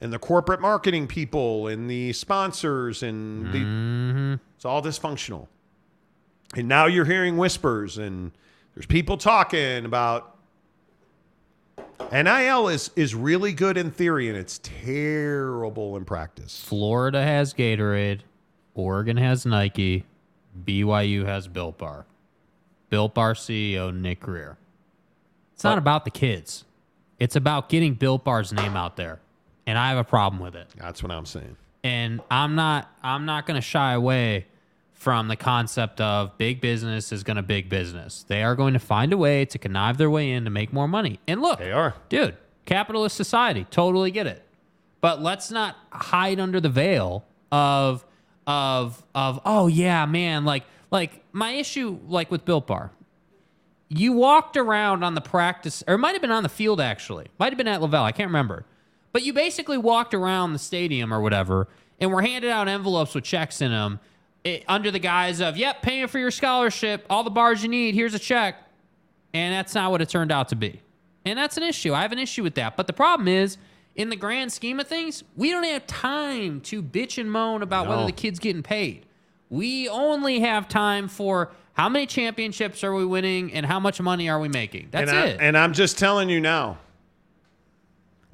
And 0.00 0.12
the 0.12 0.18
corporate 0.18 0.60
marketing 0.60 1.06
people 1.06 1.68
and 1.68 1.88
the 1.88 2.12
sponsors 2.12 3.02
and 3.02 3.52
the 3.52 3.58
mm-hmm. 3.58 4.34
it's 4.56 4.64
all 4.64 4.82
dysfunctional. 4.82 5.48
And 6.54 6.68
now 6.68 6.86
you're 6.86 7.04
hearing 7.04 7.36
whispers 7.36 7.96
and 7.96 8.32
there's 8.74 8.86
people 8.86 9.16
talking 9.16 9.84
about 9.84 10.36
NIL 12.12 12.68
is 12.68 12.90
is 12.96 13.14
really 13.14 13.52
good 13.52 13.76
in 13.76 13.90
theory 13.90 14.28
and 14.28 14.36
it's 14.36 14.60
terrible 14.62 15.96
in 15.96 16.04
practice. 16.04 16.62
Florida 16.62 17.22
has 17.22 17.54
Gatorade, 17.54 18.20
Oregon 18.74 19.16
has 19.16 19.46
Nike, 19.46 20.04
BYU 20.64 21.24
has 21.24 21.48
Built 21.48 21.78
Bar. 21.78 22.06
Built 22.90 23.14
Bar 23.14 23.34
CEO 23.34 23.94
Nick 23.94 24.20
Greer. 24.20 24.56
It's 25.54 25.64
not 25.64 25.78
about 25.78 26.04
the 26.04 26.10
kids. 26.10 26.64
It's 27.18 27.36
about 27.36 27.68
getting 27.68 27.94
Built 27.94 28.24
Bar's 28.24 28.52
name 28.52 28.76
out 28.76 28.96
there. 28.96 29.20
And 29.66 29.78
I 29.78 29.88
have 29.88 29.98
a 29.98 30.04
problem 30.04 30.42
with 30.42 30.54
it. 30.54 30.68
That's 30.76 31.02
what 31.02 31.10
I'm 31.10 31.26
saying. 31.26 31.56
And 31.82 32.20
I'm 32.30 32.54
not 32.54 32.90
I'm 33.02 33.24
not 33.26 33.46
going 33.46 33.56
to 33.56 33.60
shy 33.66 33.92
away 33.92 34.46
from 34.92 35.28
the 35.28 35.36
concept 35.36 36.00
of 36.00 36.36
big 36.38 36.60
business 36.60 37.12
is 37.12 37.22
going 37.24 37.36
to 37.36 37.42
big 37.42 37.68
business. 37.68 38.24
They 38.26 38.42
are 38.42 38.54
going 38.54 38.72
to 38.72 38.78
find 38.78 39.12
a 39.12 39.18
way 39.18 39.44
to 39.46 39.58
connive 39.58 39.98
their 39.98 40.08
way 40.08 40.30
in 40.30 40.44
to 40.44 40.50
make 40.50 40.72
more 40.72 40.88
money. 40.88 41.20
And 41.28 41.42
look, 41.42 41.58
They 41.58 41.72
are. 41.72 41.94
dude, 42.08 42.36
capitalist 42.64 43.14
society, 43.16 43.66
totally 43.70 44.10
get 44.10 44.26
it. 44.26 44.42
But 45.02 45.20
let's 45.20 45.50
not 45.50 45.76
hide 45.90 46.40
under 46.40 46.60
the 46.60 46.70
veil 46.70 47.24
of 47.52 48.04
of 48.46 49.02
of 49.14 49.40
oh 49.44 49.66
yeah, 49.66 50.06
man, 50.06 50.44
like 50.46 50.64
like 50.90 51.22
my 51.32 51.50
issue 51.52 51.98
like 52.08 52.30
with 52.30 52.44
Built 52.46 52.66
Bar. 52.66 52.90
You 53.90 54.12
walked 54.14 54.56
around 54.56 55.04
on 55.04 55.14
the 55.14 55.20
practice 55.20 55.84
or 55.86 55.94
it 55.94 55.98
might 55.98 56.12
have 56.12 56.22
been 56.22 56.30
on 56.30 56.42
the 56.42 56.48
field 56.48 56.80
actually. 56.80 57.26
Might 57.38 57.50
have 57.52 57.58
been 57.58 57.68
at 57.68 57.80
LaVell, 57.80 58.02
I 58.02 58.12
can't 58.12 58.28
remember. 58.28 58.64
But 59.14 59.22
you 59.22 59.32
basically 59.32 59.78
walked 59.78 60.12
around 60.12 60.54
the 60.54 60.58
stadium 60.58 61.14
or 61.14 61.20
whatever 61.20 61.68
and 62.00 62.12
were 62.12 62.20
handed 62.20 62.50
out 62.50 62.66
envelopes 62.66 63.14
with 63.14 63.22
checks 63.22 63.62
in 63.62 63.70
them 63.70 64.00
it, 64.42 64.62
eh, 64.62 64.64
under 64.66 64.90
the 64.90 64.98
guise 64.98 65.40
of, 65.40 65.56
"Yep, 65.56 65.82
paying 65.82 66.08
for 66.08 66.18
your 66.18 66.32
scholarship, 66.32 67.06
all 67.08 67.22
the 67.22 67.30
bars 67.30 67.62
you 67.62 67.68
need, 67.68 67.94
here's 67.94 68.12
a 68.12 68.18
check." 68.18 68.56
And 69.32 69.54
that's 69.54 69.72
not 69.72 69.92
what 69.92 70.02
it 70.02 70.08
turned 70.08 70.32
out 70.32 70.48
to 70.48 70.56
be. 70.56 70.80
And 71.24 71.38
that's 71.38 71.56
an 71.56 71.62
issue. 71.62 71.94
I 71.94 72.02
have 72.02 72.10
an 72.10 72.18
issue 72.18 72.42
with 72.42 72.56
that. 72.56 72.76
But 72.76 72.88
the 72.88 72.92
problem 72.92 73.28
is, 73.28 73.56
in 73.94 74.08
the 74.10 74.16
grand 74.16 74.52
scheme 74.52 74.80
of 74.80 74.88
things, 74.88 75.22
we 75.36 75.50
don't 75.50 75.62
have 75.62 75.86
time 75.86 76.60
to 76.62 76.82
bitch 76.82 77.16
and 77.16 77.30
moan 77.30 77.62
about 77.62 77.86
whether 77.86 78.06
the 78.06 78.12
kid's 78.12 78.40
getting 78.40 78.64
paid. 78.64 79.06
We 79.48 79.88
only 79.88 80.40
have 80.40 80.66
time 80.66 81.06
for 81.06 81.52
how 81.74 81.88
many 81.88 82.06
championships 82.06 82.82
are 82.82 82.92
we 82.92 83.06
winning 83.06 83.52
and 83.52 83.64
how 83.64 83.78
much 83.78 84.00
money 84.00 84.28
are 84.28 84.40
we 84.40 84.48
making. 84.48 84.88
That's 84.90 85.10
and 85.10 85.28
it. 85.30 85.40
And 85.40 85.56
I'm 85.56 85.72
just 85.72 85.98
telling 85.98 86.28
you 86.28 86.40
now. 86.40 86.78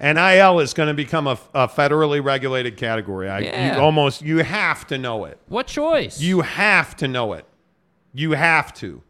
NIL 0.00 0.60
is 0.60 0.72
going 0.72 0.86
to 0.88 0.94
become 0.94 1.26
a, 1.26 1.38
a 1.54 1.68
federally 1.68 2.24
regulated 2.24 2.76
category. 2.76 3.28
I, 3.28 3.40
Yeah. 3.40 3.76
you 3.76 3.82
almost 3.82 4.22
you 4.22 4.38
have 4.38 4.86
to 4.88 4.98
know 4.98 5.24
it. 5.26 5.38
what 5.48 5.66
choice? 5.66 6.20
You 6.20 6.40
have 6.40 6.96
to 6.96 7.08
know 7.08 7.34
it. 7.34 7.44
You 8.14 8.32
have 8.32 8.72
to, 8.74 9.02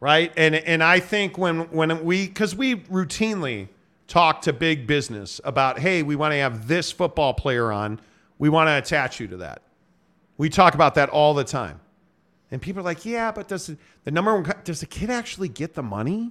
right? 0.00 0.32
And 0.36 0.54
and 0.54 0.82
I 0.82 1.00
think 1.00 1.36
when 1.38 1.70
when 1.70 2.04
we 2.04 2.26
because 2.26 2.56
we 2.56 2.76
routinely 2.76 3.68
talk 4.08 4.40
to 4.42 4.52
big 4.52 4.86
business 4.86 5.40
about, 5.44 5.78
hey, 5.80 6.02
we 6.02 6.16
want 6.16 6.32
to 6.32 6.38
have 6.38 6.66
this 6.68 6.90
football 6.92 7.34
player 7.34 7.70
on, 7.72 8.00
we 8.38 8.48
want 8.48 8.68
to 8.68 8.72
attach 8.78 9.18
you 9.20 9.26
to 9.28 9.36
that. 9.38 9.62
We 10.38 10.48
talk 10.48 10.74
about 10.74 10.94
that 10.94 11.08
all 11.10 11.34
the 11.34 11.44
time, 11.44 11.80
and 12.50 12.60
people 12.62 12.80
are 12.80 12.84
like, 12.84 13.04
yeah, 13.04 13.32
but 13.32 13.48
does 13.48 13.66
the- 13.66 13.76
the 14.04 14.10
number 14.12 14.32
one 14.34 14.52
does 14.64 14.80
the 14.80 14.86
kid 14.86 15.10
actually 15.10 15.48
get 15.48 15.74
the 15.74 15.82
money? 15.82 16.30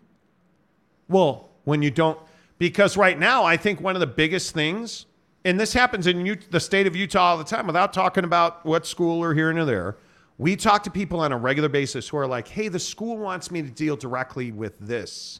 Well, 1.10 1.50
when 1.66 1.82
you 1.82 1.92
don't, 1.92 2.18
because 2.58 2.98
right 2.98 3.18
now, 3.18 3.44
I 3.44 3.58
think 3.58 3.82
one 3.82 3.96
of 3.96 4.00
the 4.00 4.08
biggest 4.08 4.54
things, 4.54 5.06
and 5.44 5.60
this 5.60 5.74
happens 5.74 6.08
in 6.08 6.40
the 6.50 6.60
state 6.60 6.88
of 6.88 6.96
Utah 6.96 7.32
all 7.32 7.38
the 7.38 7.44
time 7.44 7.68
without 7.68 7.94
talking 7.94 8.24
about 8.24 8.66
what 8.66 8.86
school 8.86 9.24
or 9.24 9.34
here 9.34 9.50
and 9.50 9.68
there. 9.68 9.98
We 10.38 10.56
talk 10.56 10.84
to 10.84 10.92
people 10.92 11.22
on 11.22 11.32
a 11.32 11.38
regular 11.38 11.70
basis 11.70 12.10
who 12.10 12.18
are 12.18 12.28
like, 12.28 12.48
hey, 12.48 12.68
the 12.68 12.80
school 12.80 13.18
wants 13.18 13.52
me 13.52 13.62
to 13.62 13.70
deal 13.70 13.96
directly 13.96 14.52
with 14.52 14.78
this. 14.80 15.40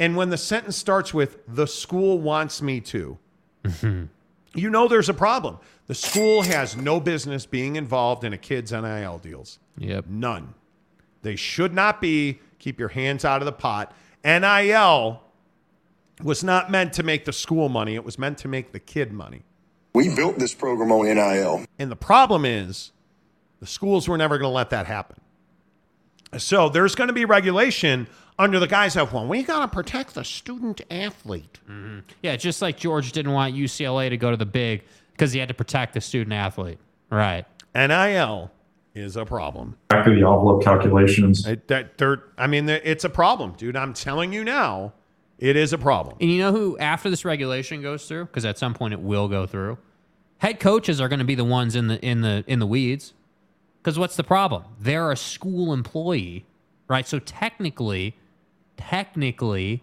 And 0.00 0.16
when 0.16 0.30
the 0.30 0.38
sentence 0.38 0.76
starts 0.76 1.12
with, 1.12 1.38
the 1.46 1.66
school 1.66 2.18
wants 2.18 2.62
me 2.62 2.80
to, 2.80 3.18
mm-hmm. 3.64 4.04
you 4.54 4.70
know 4.70 4.88
there's 4.88 5.10
a 5.10 5.14
problem. 5.14 5.58
The 5.86 5.94
school 5.94 6.42
has 6.42 6.76
no 6.76 6.98
business 6.98 7.46
being 7.46 7.76
involved 7.76 8.24
in 8.24 8.32
a 8.32 8.38
kid's 8.38 8.72
NIL 8.72 9.18
deals. 9.18 9.58
Yep. 9.76 10.06
None. 10.08 10.54
They 11.22 11.36
should 11.36 11.74
not 11.74 12.00
be. 12.00 12.40
Keep 12.58 12.78
your 12.78 12.88
hands 12.88 13.24
out 13.24 13.42
of 13.42 13.46
the 13.46 13.52
pot. 13.52 13.94
NIL 14.24 15.22
was 16.22 16.44
not 16.44 16.70
meant 16.70 16.92
to 16.94 17.02
make 17.02 17.24
the 17.24 17.32
school 17.32 17.68
money, 17.68 17.94
it 17.94 18.04
was 18.04 18.18
meant 18.18 18.38
to 18.38 18.48
make 18.48 18.72
the 18.72 18.80
kid 18.80 19.12
money. 19.12 19.42
We 19.94 20.14
built 20.14 20.38
this 20.38 20.54
program 20.54 20.92
on 20.92 21.06
NIL. 21.06 21.64
And 21.78 21.90
the 21.90 21.96
problem 21.96 22.44
is 22.44 22.92
the 23.60 23.66
schools 23.66 24.08
were 24.08 24.18
never 24.18 24.38
going 24.38 24.50
to 24.50 24.54
let 24.54 24.70
that 24.70 24.86
happen. 24.86 25.20
So 26.38 26.68
there's 26.68 26.94
going 26.94 27.08
to 27.08 27.14
be 27.14 27.24
regulation 27.24 28.06
under 28.38 28.60
the 28.60 28.68
guise 28.68 28.96
of, 28.96 29.12
well, 29.12 29.26
we 29.26 29.42
got 29.42 29.60
to 29.60 29.68
protect 29.68 30.14
the 30.14 30.24
student 30.24 30.80
athlete. 30.90 31.58
Mm-hmm. 31.68 32.00
yeah, 32.22 32.36
just 32.36 32.62
like 32.62 32.76
George 32.76 33.12
didn't 33.12 33.32
want 33.32 33.54
UCLA 33.54 34.10
to 34.10 34.16
go 34.16 34.30
to 34.30 34.36
the 34.36 34.46
big 34.46 34.82
because 35.12 35.32
he 35.32 35.40
had 35.40 35.48
to 35.48 35.54
protect 35.54 35.94
the 35.94 36.00
student 36.00 36.32
athlete. 36.32 36.78
Right. 37.10 37.44
NIL 37.74 38.50
is 39.00 39.16
a 39.16 39.24
problem. 39.24 39.76
Back 39.88 40.04
to 40.04 40.10
the 40.10 40.18
envelope 40.18 40.62
calculations. 40.62 41.46
It, 41.46 41.68
that 41.68 41.98
they're, 41.98 42.22
I 42.38 42.46
mean, 42.46 42.68
it's 42.68 43.04
a 43.04 43.08
problem, 43.08 43.54
dude. 43.56 43.76
I'm 43.76 43.94
telling 43.94 44.32
you 44.32 44.44
now, 44.44 44.92
it 45.38 45.56
is 45.56 45.72
a 45.72 45.78
problem. 45.78 46.16
And 46.20 46.30
you 46.30 46.38
know 46.38 46.52
who, 46.52 46.78
after 46.78 47.10
this 47.10 47.24
regulation 47.24 47.82
goes 47.82 48.06
through, 48.06 48.26
because 48.26 48.44
at 48.44 48.58
some 48.58 48.74
point 48.74 48.92
it 48.94 49.00
will 49.00 49.26
go 49.26 49.46
through, 49.46 49.78
head 50.38 50.60
coaches 50.60 51.00
are 51.00 51.08
going 51.08 51.18
to 51.18 51.24
be 51.24 51.34
the 51.34 51.44
ones 51.44 51.74
in 51.74 51.88
the 51.88 51.98
in 52.04 52.20
the 52.20 52.44
in 52.46 52.58
the 52.58 52.66
weeds. 52.66 53.14
Because 53.82 53.98
what's 53.98 54.16
the 54.16 54.24
problem? 54.24 54.64
They're 54.78 55.10
a 55.10 55.16
school 55.16 55.72
employee, 55.72 56.44
right? 56.86 57.06
So 57.06 57.18
technically, 57.18 58.14
technically, 58.76 59.82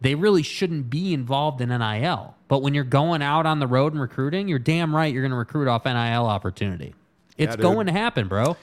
they 0.00 0.16
really 0.16 0.42
shouldn't 0.42 0.90
be 0.90 1.14
involved 1.14 1.60
in 1.60 1.68
NIL. 1.68 2.34
But 2.48 2.62
when 2.62 2.74
you're 2.74 2.84
going 2.84 3.22
out 3.22 3.46
on 3.46 3.60
the 3.60 3.66
road 3.68 3.92
and 3.92 4.00
recruiting, 4.00 4.48
you're 4.48 4.58
damn 4.58 4.94
right 4.94 5.12
you're 5.12 5.22
going 5.22 5.30
to 5.30 5.36
recruit 5.36 5.68
off 5.68 5.84
NIL 5.84 6.26
opportunity. 6.26 6.94
It's 7.38 7.56
dude. 7.56 7.62
going 7.62 7.86
to 7.86 7.92
happen, 7.92 8.28
bro. 8.28 8.56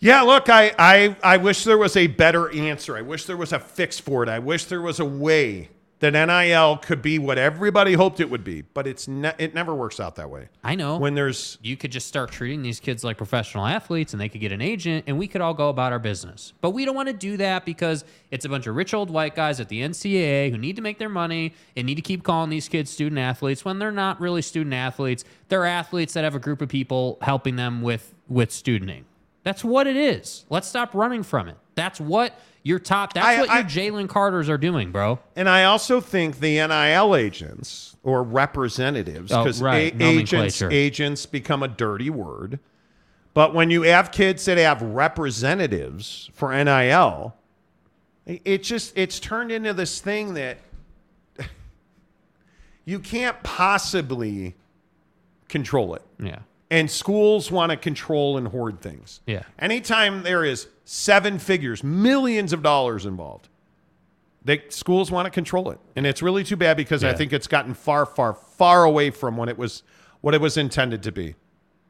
Yeah, 0.00 0.22
look, 0.22 0.48
I, 0.48 0.72
I 0.78 1.16
I 1.22 1.36
wish 1.38 1.64
there 1.64 1.78
was 1.78 1.96
a 1.96 2.06
better 2.06 2.52
answer. 2.54 2.96
I 2.96 3.02
wish 3.02 3.24
there 3.24 3.36
was 3.36 3.52
a 3.52 3.58
fix 3.58 3.98
for 3.98 4.22
it. 4.22 4.28
I 4.28 4.38
wish 4.38 4.66
there 4.66 4.80
was 4.80 5.00
a 5.00 5.04
way 5.04 5.70
that 6.00 6.12
NIL 6.12 6.76
could 6.76 7.02
be 7.02 7.18
what 7.18 7.38
everybody 7.38 7.94
hoped 7.94 8.20
it 8.20 8.30
would 8.30 8.44
be, 8.44 8.62
but 8.62 8.86
it's 8.86 9.08
ne- 9.08 9.34
it 9.38 9.54
never 9.54 9.74
works 9.74 9.98
out 9.98 10.14
that 10.16 10.30
way. 10.30 10.48
I 10.62 10.76
know. 10.76 10.98
When 10.98 11.14
there's 11.14 11.58
you 11.60 11.76
could 11.76 11.90
just 11.90 12.06
start 12.06 12.30
treating 12.30 12.62
these 12.62 12.78
kids 12.78 13.02
like 13.02 13.16
professional 13.16 13.66
athletes 13.66 14.12
and 14.12 14.20
they 14.20 14.28
could 14.28 14.40
get 14.40 14.52
an 14.52 14.60
agent 14.60 15.04
and 15.08 15.18
we 15.18 15.26
could 15.26 15.40
all 15.40 15.54
go 15.54 15.68
about 15.68 15.92
our 15.92 15.98
business. 15.98 16.52
But 16.60 16.70
we 16.70 16.84
don't 16.84 16.94
want 16.94 17.08
to 17.08 17.14
do 17.14 17.36
that 17.38 17.64
because 17.64 18.04
it's 18.30 18.44
a 18.44 18.48
bunch 18.48 18.66
of 18.66 18.76
rich 18.76 18.94
old 18.94 19.10
white 19.10 19.34
guys 19.34 19.58
at 19.58 19.68
the 19.68 19.80
NCAA 19.80 20.50
who 20.50 20.58
need 20.58 20.76
to 20.76 20.82
make 20.82 20.98
their 20.98 21.08
money 21.08 21.54
and 21.76 21.86
need 21.86 21.96
to 21.96 22.02
keep 22.02 22.22
calling 22.22 22.50
these 22.50 22.68
kids 22.68 22.90
student 22.90 23.18
athletes 23.18 23.64
when 23.64 23.78
they're 23.78 23.90
not 23.90 24.20
really 24.20 24.42
student 24.42 24.74
athletes. 24.74 25.24
They're 25.48 25.66
athletes 25.66 26.12
that 26.14 26.22
have 26.24 26.34
a 26.34 26.40
group 26.40 26.62
of 26.62 26.68
people 26.68 27.18
helping 27.22 27.56
them 27.56 27.82
with 27.82 28.14
with 28.28 28.52
studenting. 28.52 29.04
That's 29.42 29.64
what 29.64 29.86
it 29.86 29.96
is. 29.96 30.44
Let's 30.50 30.68
stop 30.68 30.94
running 30.94 31.22
from 31.22 31.48
it. 31.48 31.56
That's 31.74 32.00
what 32.00 32.38
your 32.62 32.78
top 32.78 33.14
that's 33.14 33.26
I- 33.26 33.40
what 33.40 33.50
I- 33.50 33.58
your 33.60 33.68
Jalen 33.68 34.08
Carters 34.08 34.48
are 34.48 34.58
doing, 34.58 34.90
bro. 34.92 35.18
And 35.36 35.48
I 35.48 35.64
also 35.64 36.00
think 36.00 36.40
the 36.40 36.58
NIL 36.58 37.14
agents 37.16 37.96
or 38.02 38.22
representatives, 38.22 39.32
Oh, 39.32 39.42
because 39.44 39.60
right, 39.62 39.94
agents 40.00 40.60
agents 40.62 41.26
become 41.26 41.62
a 41.62 41.68
dirty 41.68 42.10
word. 42.10 42.58
But 43.34 43.54
when 43.54 43.70
you 43.70 43.82
have 43.82 44.10
kids 44.10 44.44
that 44.46 44.58
have 44.58 44.82
representatives 44.82 46.30
for 46.34 46.52
NIL, 46.52 47.34
it- 48.26 48.42
it 48.44 48.62
just 48.62 48.96
it's 48.98 49.20
turned 49.20 49.52
into 49.52 49.72
this 49.72 50.00
thing 50.00 50.34
that 50.34 50.58
you 52.84 52.98
can't 52.98 53.42
possibly 53.42 54.54
control 55.48 55.94
it. 55.94 56.02
Yeah. 56.20 56.40
And 56.70 56.90
schools 56.90 57.50
want 57.50 57.70
to 57.70 57.76
control 57.76 58.36
and 58.36 58.48
hoard 58.48 58.80
things. 58.82 59.20
Yeah. 59.26 59.44
Anytime 59.58 60.22
there 60.22 60.44
is 60.44 60.68
seven 60.84 61.38
figures, 61.38 61.82
millions 61.82 62.52
of 62.52 62.62
dollars 62.62 63.06
involved, 63.06 63.48
they 64.44 64.62
schools 64.68 65.10
want 65.10 65.26
to 65.26 65.30
control 65.30 65.70
it. 65.70 65.78
And 65.96 66.06
it's 66.06 66.22
really 66.22 66.44
too 66.44 66.56
bad 66.56 66.76
because 66.76 67.02
I 67.04 67.14
think 67.14 67.32
it's 67.32 67.46
gotten 67.46 67.74
far, 67.74 68.04
far, 68.06 68.34
far 68.34 68.84
away 68.84 69.10
from 69.10 69.36
what 69.36 69.48
it 69.48 69.56
was 69.56 69.82
what 70.20 70.34
it 70.34 70.40
was 70.40 70.56
intended 70.56 71.02
to 71.04 71.12
be. 71.12 71.34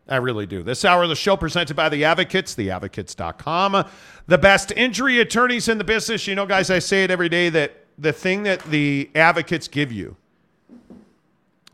I 0.09 0.17
really 0.17 0.47
do. 0.47 0.63
This 0.63 0.85
hour 0.85 1.03
of 1.03 1.11
the 1.11 1.17
show 1.17 1.37
presented 1.37 1.77
by 1.77 1.89
the 1.89 2.05
Advocates, 2.05 2.55
theadvocates.com. 2.55 3.85
The 4.27 4.39
best 4.39 4.73
injury 4.73 5.21
attorneys 5.21 5.69
in 5.69 5.79
the 5.79 5.85
business. 5.85 6.27
You 6.27 6.35
know, 6.35 6.47
guys, 6.47 6.71
I 6.71 6.79
say 6.79 7.05
it 7.05 7.11
every 7.11 7.29
day 7.29 7.51
that 7.51 7.85
the 7.99 8.13
thing 8.13 8.45
that 8.45 8.63
the 8.65 9.11
advocates 9.15 9.69
give 9.69 9.93
you 9.93 10.17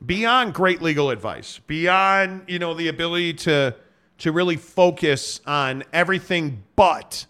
beyond 0.05 0.55
great 0.55 0.83
legal 0.83 1.11
advice, 1.11 1.61
beyond, 1.67 2.43
you 2.49 2.59
know, 2.59 2.75
the 2.75 2.89
ability 2.89 3.35
to 3.35 3.75
to 4.17 4.31
really 4.31 4.57
focus 4.57 5.41
on 5.47 5.83
everything 5.93 6.63
but 6.77 7.27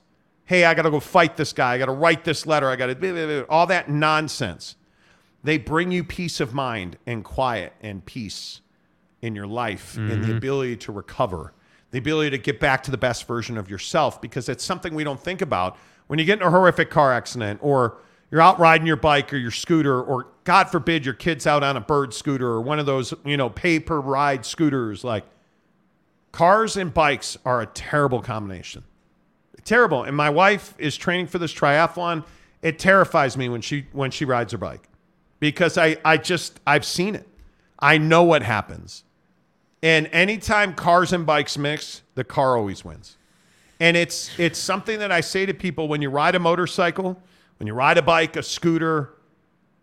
hey, 0.47 0.67
I 0.67 0.75
got 0.75 0.83
to 0.83 0.91
go 0.91 1.01
fight 1.01 1.39
this 1.39 1.55
guy, 1.55 1.73
I 1.73 1.79
got 1.79 1.87
to 1.87 1.93
write 1.93 2.23
this 2.25 2.47
letter, 2.47 2.69
I 2.69 2.77
got 2.77 2.87
to 3.01 3.47
all 3.49 3.67
that 3.69 3.89
nonsense. 3.89 4.77
They 5.43 5.57
bring 5.57 5.91
you 5.91 6.05
peace 6.05 6.39
of 6.41 6.53
mind 6.53 6.99
and 7.07 7.25
quiet 7.25 7.73
and 7.81 8.05
peace 8.05 8.61
in 9.23 9.35
your 9.35 9.47
life 9.47 9.97
and 9.97 10.23
the 10.23 10.29
Mhm. 10.29 10.37
ability 10.37 10.77
to 10.77 10.93
recover, 10.93 11.55
the 11.93 11.99
ability 11.99 12.29
to 12.31 12.39
get 12.39 12.61
back 12.61 12.83
to 12.83 12.91
the 12.91 12.99
best 12.99 13.27
version 13.27 13.57
of 13.57 13.71
yourself 13.71 14.21
because 14.21 14.51
it's 14.51 14.63
something 14.63 14.95
we 14.95 15.03
don't 15.05 15.21
think 15.21 15.41
about 15.41 15.79
when 16.09 16.19
you 16.19 16.27
get 16.27 16.41
in 16.41 16.47
a 16.47 16.51
horrific 16.51 16.91
car 16.91 17.11
accident 17.11 17.59
or 17.63 17.97
you're 18.35 18.43
out 18.43 18.59
riding 18.59 18.85
your 18.85 18.97
bike 18.97 19.33
or 19.33 19.37
your 19.37 19.53
scooter 19.53 20.03
or 20.03 20.27
god 20.43 20.69
forbid 20.69 21.05
your 21.05 21.15
kid's 21.15 21.47
out 21.47 21.63
on 21.63 21.77
a 21.77 21.81
bird 21.81 22.13
scooter 22.13 22.49
or 22.49 22.61
one 22.61 22.81
of 22.81 22.85
those, 22.85 23.15
you 23.25 23.37
know, 23.37 23.49
pay 23.49 23.79
per 23.79 24.01
ride 24.01 24.45
scooters 24.45 25.05
like 25.05 25.23
cars 26.33 26.77
and 26.77 26.93
bikes 26.93 27.39
are 27.45 27.63
a 27.63 27.67
terrible 27.67 28.21
combination. 28.21 28.83
Terrible. 29.65 30.03
And 30.03 30.17
my 30.17 30.31
wife 30.31 30.75
is 30.79 30.97
training 30.97 31.29
for 31.29 31.39
this 31.39 31.55
triathlon. 31.55 32.25
It 32.61 32.81
terrifies 32.81 33.37
me 33.37 33.49
when 33.49 33.61
she 33.61 33.87
when 33.93 34.11
she 34.11 34.25
rides 34.25 34.51
her 34.51 34.59
bike 34.59 34.89
because 35.39 35.79
I 35.79 35.99
I 36.05 36.17
just 36.17 36.59
I've 36.67 36.85
seen 36.85 37.15
it. 37.15 37.29
I 37.79 37.99
know 37.99 38.25
what 38.25 38.43
happens. 38.43 39.05
And 39.81 40.09
anytime 40.09 40.75
cars 40.75 41.13
and 41.13 41.25
bikes 41.25 41.57
mix, 41.57 42.03
the 42.17 42.25
car 42.25 42.57
always 42.57 42.85
wins. 42.85 43.17
And 43.79 43.97
it's 43.97 44.37
it's 44.41 44.59
something 44.59 44.99
that 44.99 45.13
I 45.13 45.21
say 45.21 45.47
to 45.47 45.55
people 45.55 45.87
when 45.87 46.03
you 46.03 46.11
ride 46.11 46.35
a 46.35 46.41
motorcycle, 46.41 47.23
when 47.59 47.67
you 47.67 47.75
ride 47.75 47.99
a 47.99 48.03
bike, 48.03 48.37
a 48.37 48.43
scooter, 48.43 49.15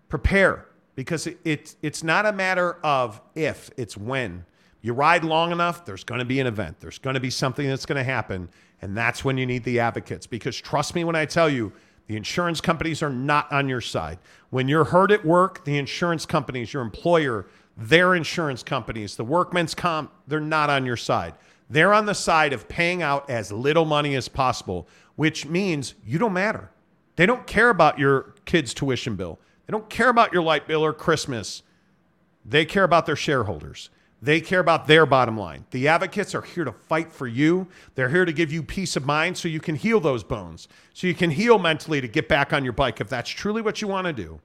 prepare 0.10 0.68
because 0.96 1.28
it, 1.28 1.40
it's 1.44 1.78
it's 1.82 2.04
not 2.04 2.26
a 2.26 2.32
matter 2.32 2.78
of 2.84 3.22
if, 3.36 3.70
it's 3.78 3.98
when. 3.98 4.46
You 4.82 4.94
ride 4.94 5.24
long 5.24 5.52
enough, 5.52 5.86
there's 5.86 6.04
going 6.04 6.20
to 6.20 6.26
be 6.26 6.40
an 6.40 6.48
event. 6.48 6.80
There's 6.80 6.98
going 6.98 7.14
to 7.14 7.20
be 7.20 7.30
something 7.30 7.68
that's 7.68 7.86
going 7.86 7.98
to 7.98 8.04
happen, 8.04 8.50
and 8.82 8.98
that's 8.98 9.24
when 9.24 9.38
you 9.38 9.46
need 9.46 9.64
the 9.64 9.80
advocates 9.80 10.28
because 10.28 10.58
trust 10.58 10.96
me 10.96 11.04
when 11.04 11.16
I 11.16 11.26
tell 11.26 11.50
you, 11.50 11.72
the 12.08 12.18
insurance 12.18 12.60
companies 12.60 13.02
are 13.02 13.10
not 13.10 13.52
on 13.52 13.70
your 13.70 13.80
side. 13.80 14.20
When 14.50 14.68
you're 14.68 14.84
hurt 14.84 15.12
at 15.12 15.24
work, 15.24 15.64
the 15.66 15.78
insurance 15.78 16.26
companies, 16.26 16.74
your 16.74 16.82
employer, 16.82 17.46
their 17.78 18.16
insurance 18.16 18.64
companies, 18.64 19.16
the 19.16 19.24
workmen's 19.24 19.74
comp, 19.74 20.12
they're 20.28 20.40
not 20.40 20.70
on 20.70 20.86
your 20.86 20.98
side. 20.98 21.36
They're 21.70 21.94
on 21.94 22.06
the 22.06 22.16
side 22.16 22.52
of 22.52 22.68
paying 22.68 23.02
out 23.02 23.30
as 23.30 23.52
little 23.52 23.86
money 23.86 24.16
as 24.16 24.28
possible, 24.28 24.90
which 25.16 25.46
means 25.46 25.94
you 26.06 26.20
don't 26.20 26.34
matter. 26.34 26.70
They 27.16 27.26
don't 27.26 27.46
care 27.46 27.70
about 27.70 28.00
your 28.00 28.34
kid's 28.46 28.74
tuition 28.74 29.16
bill. 29.16 29.40
They 29.68 29.72
don't 29.72 29.90
care 29.90 30.10
about 30.10 30.34
your 30.34 30.44
light 30.44 30.68
bill 30.68 30.84
or 30.84 30.94
Christmas. 30.94 31.64
They 32.46 32.66
care 32.66 32.84
about 32.84 33.06
their 33.06 33.16
shareholders. 33.16 33.90
They 34.22 34.40
care 34.40 34.60
about 34.60 34.86
their 34.86 35.08
bottom 35.08 35.36
line. 35.36 35.66
The 35.72 35.88
advocates 35.88 36.36
are 36.36 36.44
here 36.44 36.64
to 36.64 36.72
fight 36.72 37.12
for 37.12 37.26
you. 37.26 37.68
They're 37.96 38.10
here 38.10 38.26
to 38.26 38.32
give 38.32 38.52
you 38.52 38.62
peace 38.62 38.96
of 38.96 39.06
mind 39.06 39.38
so 39.38 39.48
you 39.48 39.60
can 39.60 39.76
heal 39.76 40.00
those 40.00 40.24
bones, 40.24 40.68
so 40.94 41.08
you 41.08 41.16
can 41.16 41.32
heal 41.32 41.58
mentally 41.58 42.02
to 42.02 42.08
get 42.08 42.28
back 42.28 42.54
on 42.54 42.64
your 42.64 42.74
bike 42.74 43.02
if 43.02 43.10
that's 43.10 43.30
truly 43.30 43.64
what 43.64 43.82
you 43.82 43.88
want 43.88 44.06
to 44.06 44.14
do. 44.14 44.40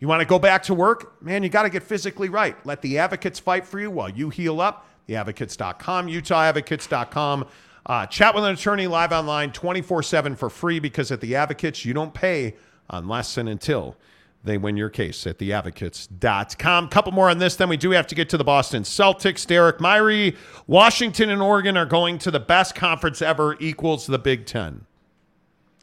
You 0.00 0.08
want 0.08 0.20
to 0.20 0.26
go 0.26 0.38
back 0.38 0.62
to 0.64 0.74
work? 0.74 1.20
Man, 1.22 1.42
you 1.42 1.50
got 1.50 1.64
to 1.64 1.70
get 1.70 1.82
physically 1.82 2.28
right. 2.30 2.56
Let 2.64 2.80
the 2.80 2.98
advocates 2.98 3.38
fight 3.38 3.66
for 3.66 3.78
you 3.80 3.90
while 3.90 4.08
you 4.08 4.30
heal 4.30 4.60
up. 4.60 4.86
Theadvocates.com, 5.08 6.06
UtahAdvocates.com. 6.06 7.46
Uh, 7.88 8.04
chat 8.04 8.34
with 8.34 8.44
an 8.44 8.52
attorney 8.52 8.86
live 8.86 9.12
online 9.12 9.50
24 9.50 10.02
7 10.02 10.36
for 10.36 10.50
free 10.50 10.78
because 10.78 11.10
at 11.10 11.22
The 11.22 11.34
Advocates, 11.34 11.86
you 11.86 11.94
don't 11.94 12.12
pay 12.12 12.54
unless 12.90 13.38
and 13.38 13.48
until 13.48 13.96
they 14.44 14.58
win 14.58 14.76
your 14.76 14.90
case 14.90 15.26
at 15.26 15.38
theadvocates.com. 15.38 16.88
Couple 16.88 17.12
more 17.12 17.30
on 17.30 17.38
this, 17.38 17.56
then 17.56 17.70
we 17.70 17.78
do 17.78 17.90
have 17.92 18.06
to 18.06 18.14
get 18.14 18.28
to 18.28 18.36
the 18.36 18.44
Boston 18.44 18.82
Celtics. 18.82 19.46
Derek 19.46 19.78
Myrie, 19.78 20.36
Washington 20.66 21.30
and 21.30 21.40
Oregon 21.40 21.78
are 21.78 21.86
going 21.86 22.18
to 22.18 22.30
the 22.30 22.38
best 22.38 22.74
conference 22.74 23.22
ever, 23.22 23.56
equals 23.58 24.06
the 24.06 24.18
Big 24.18 24.44
Ten. 24.44 24.84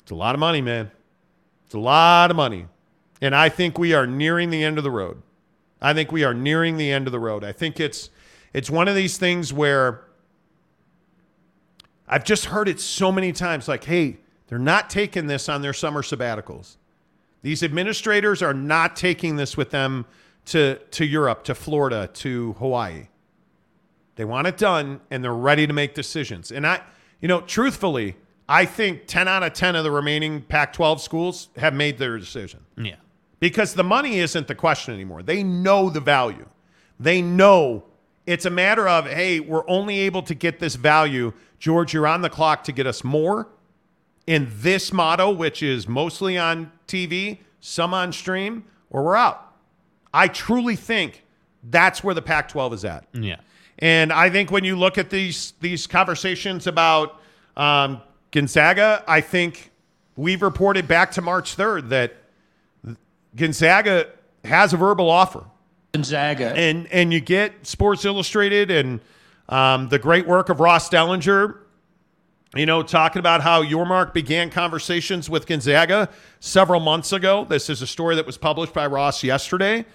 It's 0.01 0.11
a 0.11 0.15
lot 0.15 0.35
of 0.35 0.39
money, 0.39 0.61
man. 0.61 0.91
It's 1.65 1.73
a 1.73 1.79
lot 1.79 2.29
of 2.29 2.37
money. 2.37 2.67
And 3.19 3.35
I 3.35 3.49
think 3.49 3.79
we 3.79 3.93
are 3.93 4.05
nearing 4.05 4.51
the 4.51 4.63
end 4.63 4.77
of 4.77 4.83
the 4.83 4.91
road. 4.91 5.23
I 5.81 5.93
think 5.93 6.11
we 6.11 6.23
are 6.23 6.33
nearing 6.35 6.77
the 6.77 6.91
end 6.91 7.07
of 7.07 7.11
the 7.11 7.19
road. 7.19 7.43
I 7.43 7.51
think 7.51 7.79
it's 7.79 8.11
it's 8.53 8.69
one 8.69 8.87
of 8.87 8.95
these 8.95 9.17
things 9.17 9.51
where 9.51 10.04
I've 12.07 12.23
just 12.23 12.45
heard 12.45 12.67
it 12.67 12.79
so 12.79 13.11
many 13.11 13.31
times 13.31 13.67
like, 13.67 13.83
hey, 13.85 14.17
they're 14.47 14.59
not 14.59 14.89
taking 14.89 15.27
this 15.27 15.49
on 15.49 15.61
their 15.61 15.73
summer 15.73 16.01
sabbaticals. 16.01 16.77
These 17.41 17.63
administrators 17.63 18.41
are 18.41 18.53
not 18.53 18.95
taking 18.95 19.35
this 19.35 19.55
with 19.57 19.71
them 19.71 20.05
to, 20.45 20.75
to 20.91 21.05
Europe, 21.05 21.43
to 21.45 21.55
Florida, 21.55 22.09
to 22.13 22.53
Hawaii. 22.53 23.07
They 24.15 24.25
want 24.25 24.47
it 24.47 24.57
done 24.57 25.01
and 25.11 25.23
they're 25.23 25.33
ready 25.33 25.67
to 25.67 25.73
make 25.73 25.93
decisions. 25.93 26.51
And 26.51 26.65
I, 26.65 26.81
you 27.21 27.27
know, 27.27 27.41
truthfully, 27.41 28.15
I 28.47 28.65
think 28.65 29.07
10 29.07 29.27
out 29.27 29.43
of 29.43 29.53
10 29.53 29.75
of 29.75 29.83
the 29.83 29.91
remaining 29.91 30.41
Pac 30.43 30.73
12 30.73 31.01
schools 31.01 31.49
have 31.57 31.73
made 31.73 31.97
their 31.97 32.17
decision 32.17 32.59
Yeah. 32.77 32.95
because 33.39 33.73
the 33.73 33.83
money 33.83 34.19
isn't 34.19 34.47
the 34.47 34.55
question 34.55 34.93
anymore. 34.93 35.23
They 35.23 35.43
know 35.43 35.89
the 35.89 35.99
value. 35.99 36.47
They 36.99 37.21
know 37.21 37.83
it's 38.25 38.45
a 38.45 38.49
matter 38.49 38.87
of, 38.87 39.05
hey, 39.07 39.39
we're 39.39 39.67
only 39.67 39.99
able 39.99 40.21
to 40.23 40.33
get 40.35 40.59
this 40.59 40.75
value. 40.75 41.33
George, 41.65 41.95
you're 41.95 42.05
on 42.05 42.21
the 42.21 42.29
clock 42.29 42.63
to 42.65 42.71
get 42.71 42.85
us 42.85 43.03
more 43.03 43.47
in 44.27 44.51
this 44.57 44.93
model, 44.93 45.35
which 45.35 45.63
is 45.63 45.87
mostly 45.87 46.37
on 46.37 46.71
TV, 46.87 47.39
some 47.59 47.91
on 47.91 48.13
stream, 48.13 48.65
or 48.91 49.03
we're 49.03 49.15
out. 49.15 49.51
I 50.13 50.27
truly 50.27 50.75
think 50.75 51.23
that's 51.63 52.03
where 52.03 52.13
the 52.13 52.21
Pac 52.21 52.49
12 52.49 52.73
is 52.73 52.85
at. 52.85 53.07
Yeah. 53.13 53.37
And 53.79 54.13
I 54.13 54.29
think 54.29 54.51
when 54.51 54.63
you 54.63 54.75
look 54.75 54.99
at 54.99 55.09
these 55.09 55.53
these 55.59 55.87
conversations 55.87 56.67
about 56.67 57.19
um, 57.57 57.99
Gonzaga, 58.29 59.03
I 59.07 59.21
think 59.21 59.71
we've 60.15 60.43
reported 60.43 60.87
back 60.87 61.09
to 61.13 61.21
March 61.23 61.57
3rd 61.57 61.89
that 61.89 62.13
Gonzaga 63.35 64.09
has 64.43 64.71
a 64.71 64.77
verbal 64.77 65.09
offer. 65.09 65.43
Gonzaga. 65.93 66.53
And 66.55 66.85
and 66.91 67.11
you 67.11 67.21
get 67.21 67.65
Sports 67.65 68.05
Illustrated 68.05 68.69
and 68.69 69.01
um, 69.49 69.89
the 69.89 69.99
great 69.99 70.27
work 70.27 70.49
of 70.49 70.59
Ross 70.59 70.89
Dellenger, 70.89 71.59
you 72.55 72.65
know, 72.65 72.81
talking 72.83 73.19
about 73.19 73.41
how 73.41 73.63
Yormark 73.63 74.13
began 74.13 74.49
conversations 74.49 75.29
with 75.29 75.45
Gonzaga 75.45 76.09
several 76.39 76.79
months 76.79 77.11
ago. 77.11 77.45
This 77.45 77.69
is 77.69 77.81
a 77.81 77.87
story 77.87 78.15
that 78.15 78.25
was 78.25 78.37
published 78.37 78.73
by 78.73 78.87
Ross 78.87 79.23
yesterday. 79.23 79.85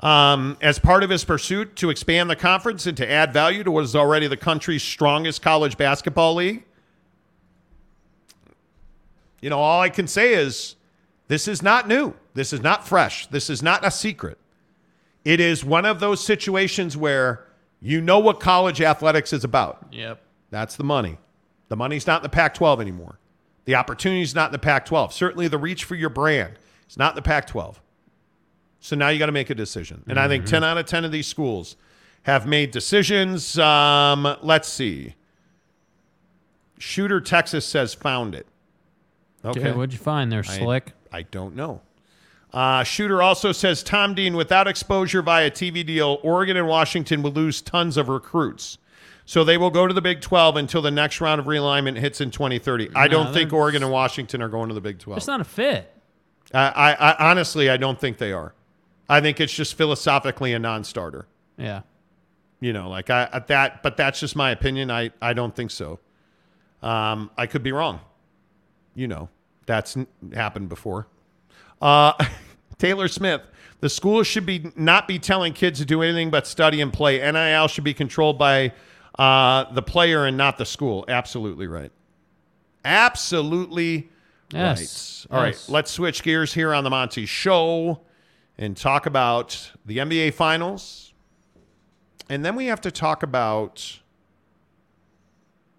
Um, 0.00 0.56
as 0.62 0.78
part 0.78 1.02
of 1.02 1.10
his 1.10 1.24
pursuit 1.24 1.76
to 1.76 1.90
expand 1.90 2.30
the 2.30 2.36
conference 2.36 2.86
and 2.86 2.96
to 2.96 3.10
add 3.10 3.34
value 3.34 3.62
to 3.64 3.70
what 3.70 3.84
is 3.84 3.94
already 3.94 4.28
the 4.28 4.36
country's 4.36 4.82
strongest 4.82 5.42
college 5.42 5.76
basketball 5.76 6.34
league. 6.34 6.64
You 9.42 9.50
know, 9.50 9.58
all 9.58 9.80
I 9.80 9.90
can 9.90 10.06
say 10.06 10.32
is 10.32 10.76
this 11.28 11.46
is 11.46 11.62
not 11.62 11.86
new. 11.86 12.14
This 12.32 12.52
is 12.52 12.62
not 12.62 12.86
fresh. 12.88 13.26
This 13.26 13.50
is 13.50 13.62
not 13.62 13.84
a 13.84 13.90
secret. 13.90 14.38
It 15.24 15.38
is 15.38 15.64
one 15.64 15.84
of 15.84 16.00
those 16.00 16.24
situations 16.24 16.96
where 16.96 17.46
you 17.80 18.00
know 18.00 18.18
what 18.18 18.40
college 18.40 18.80
athletics 18.80 19.32
is 19.32 19.44
about. 19.44 19.86
Yep. 19.92 20.20
That's 20.50 20.76
the 20.76 20.84
money. 20.84 21.18
The 21.68 21.76
money's 21.76 22.06
not 22.06 22.20
in 22.20 22.22
the 22.24 22.28
Pac 22.28 22.54
12 22.54 22.80
anymore. 22.80 23.18
The 23.64 23.74
opportunity's 23.76 24.34
not 24.34 24.46
in 24.46 24.52
the 24.52 24.58
Pac 24.58 24.84
12. 24.86 25.12
Certainly 25.12 25.48
the 25.48 25.58
reach 25.58 25.84
for 25.84 25.94
your 25.94 26.10
brand 26.10 26.54
is 26.88 26.96
not 26.98 27.12
in 27.12 27.16
the 27.16 27.22
Pac 27.22 27.46
12. 27.46 27.80
So 28.80 28.96
now 28.96 29.08
you 29.08 29.18
got 29.18 29.26
to 29.26 29.32
make 29.32 29.50
a 29.50 29.54
decision. 29.54 30.02
And 30.08 30.18
I 30.18 30.26
think 30.26 30.46
10 30.46 30.64
out 30.64 30.78
of 30.78 30.86
10 30.86 31.04
of 31.04 31.12
these 31.12 31.26
schools 31.26 31.76
have 32.24 32.46
made 32.46 32.70
decisions. 32.70 33.58
Um, 33.58 34.36
let's 34.42 34.68
see. 34.68 35.14
Shooter 36.78 37.20
Texas 37.20 37.66
says 37.66 37.94
found 37.94 38.34
it. 38.34 38.46
Okay, 39.44 39.72
what'd 39.72 39.92
you 39.92 39.98
find 39.98 40.30
there, 40.32 40.40
I- 40.40 40.58
Slick? 40.58 40.92
I, 41.12 41.22
don't 41.22 41.54
know. 41.56 41.80
Uh, 42.52 42.82
Shooter 42.82 43.22
also 43.22 43.52
says 43.52 43.82
Tom 43.82 44.14
Dean, 44.14 44.34
without 44.36 44.66
exposure 44.66 45.22
via 45.22 45.50
TV 45.50 45.86
deal, 45.86 46.18
Oregon 46.22 46.56
and 46.56 46.66
Washington 46.66 47.22
will 47.22 47.30
lose 47.30 47.62
tons 47.62 47.96
of 47.96 48.08
recruits. 48.08 48.78
So 49.24 49.44
they 49.44 49.56
will 49.56 49.70
go 49.70 49.86
to 49.86 49.94
the 49.94 50.02
Big 50.02 50.20
12 50.20 50.56
until 50.56 50.82
the 50.82 50.90
next 50.90 51.20
round 51.20 51.40
of 51.40 51.46
realignment 51.46 51.96
hits 51.98 52.20
in 52.20 52.32
2030. 52.32 52.90
I 52.96 53.06
don't 53.06 53.32
think 53.32 53.52
Oregon 53.52 53.84
and 53.84 53.92
Washington 53.92 54.42
are 54.42 54.48
going 54.48 54.68
to 54.68 54.74
the 54.74 54.80
Big 54.80 54.98
12. 54.98 55.18
It's 55.18 55.26
not 55.28 55.40
a 55.40 55.44
fit. 55.44 55.94
I, 56.52 56.68
I, 56.68 56.92
I 57.12 57.30
honestly, 57.30 57.70
I 57.70 57.76
don't 57.76 58.00
think 58.00 58.18
they 58.18 58.32
are. 58.32 58.54
I 59.08 59.20
think 59.20 59.40
it's 59.40 59.52
just 59.52 59.74
philosophically 59.76 60.52
a 60.52 60.58
non-starter. 60.58 61.26
Yeah. 61.56 61.82
You 62.60 62.72
know, 62.72 62.88
like 62.88 63.08
I 63.08 63.28
at 63.32 63.46
that, 63.46 63.82
but 63.84 63.96
that's 63.96 64.18
just 64.20 64.34
my 64.34 64.50
opinion. 64.50 64.90
I, 64.90 65.10
I 65.22 65.32
don't 65.32 65.54
think 65.54 65.70
so. 65.70 66.00
Um, 66.82 67.30
I 67.38 67.46
could 67.46 67.62
be 67.62 67.72
wrong. 67.72 68.00
You 68.94 69.06
know, 69.08 69.28
that's 69.66 69.96
n- 69.96 70.06
happened 70.34 70.68
before. 70.68 71.06
Uh, 71.80 72.12
Taylor 72.78 73.08
Smith, 73.08 73.42
the 73.80 73.88
school 73.88 74.22
should 74.22 74.46
be 74.46 74.70
not 74.76 75.06
be 75.08 75.18
telling 75.18 75.52
kids 75.52 75.78
to 75.80 75.84
do 75.84 76.02
anything 76.02 76.30
but 76.30 76.46
study 76.46 76.80
and 76.80 76.92
play. 76.92 77.18
NIL 77.30 77.68
should 77.68 77.84
be 77.84 77.94
controlled 77.94 78.38
by 78.38 78.72
uh, 79.18 79.70
the 79.72 79.82
player 79.82 80.24
and 80.26 80.36
not 80.36 80.58
the 80.58 80.66
school. 80.66 81.04
Absolutely 81.08 81.66
right. 81.66 81.92
Absolutely 82.84 84.08
Yes. 84.52 85.26
right. 85.30 85.36
All 85.36 85.42
right, 85.44 85.52
Yes. 85.54 85.68
let's 85.68 85.90
switch 85.90 86.22
gears 86.22 86.52
here 86.54 86.74
on 86.74 86.82
the 86.84 86.90
Monty 86.90 87.24
Show 87.26 88.00
and 88.58 88.76
talk 88.76 89.06
about 89.06 89.70
the 89.86 89.98
NBA 89.98 90.32
Finals. 90.34 91.12
And 92.28 92.44
then 92.44 92.56
we 92.56 92.66
have 92.66 92.80
to 92.82 92.90
talk 92.90 93.22
about 93.22 94.00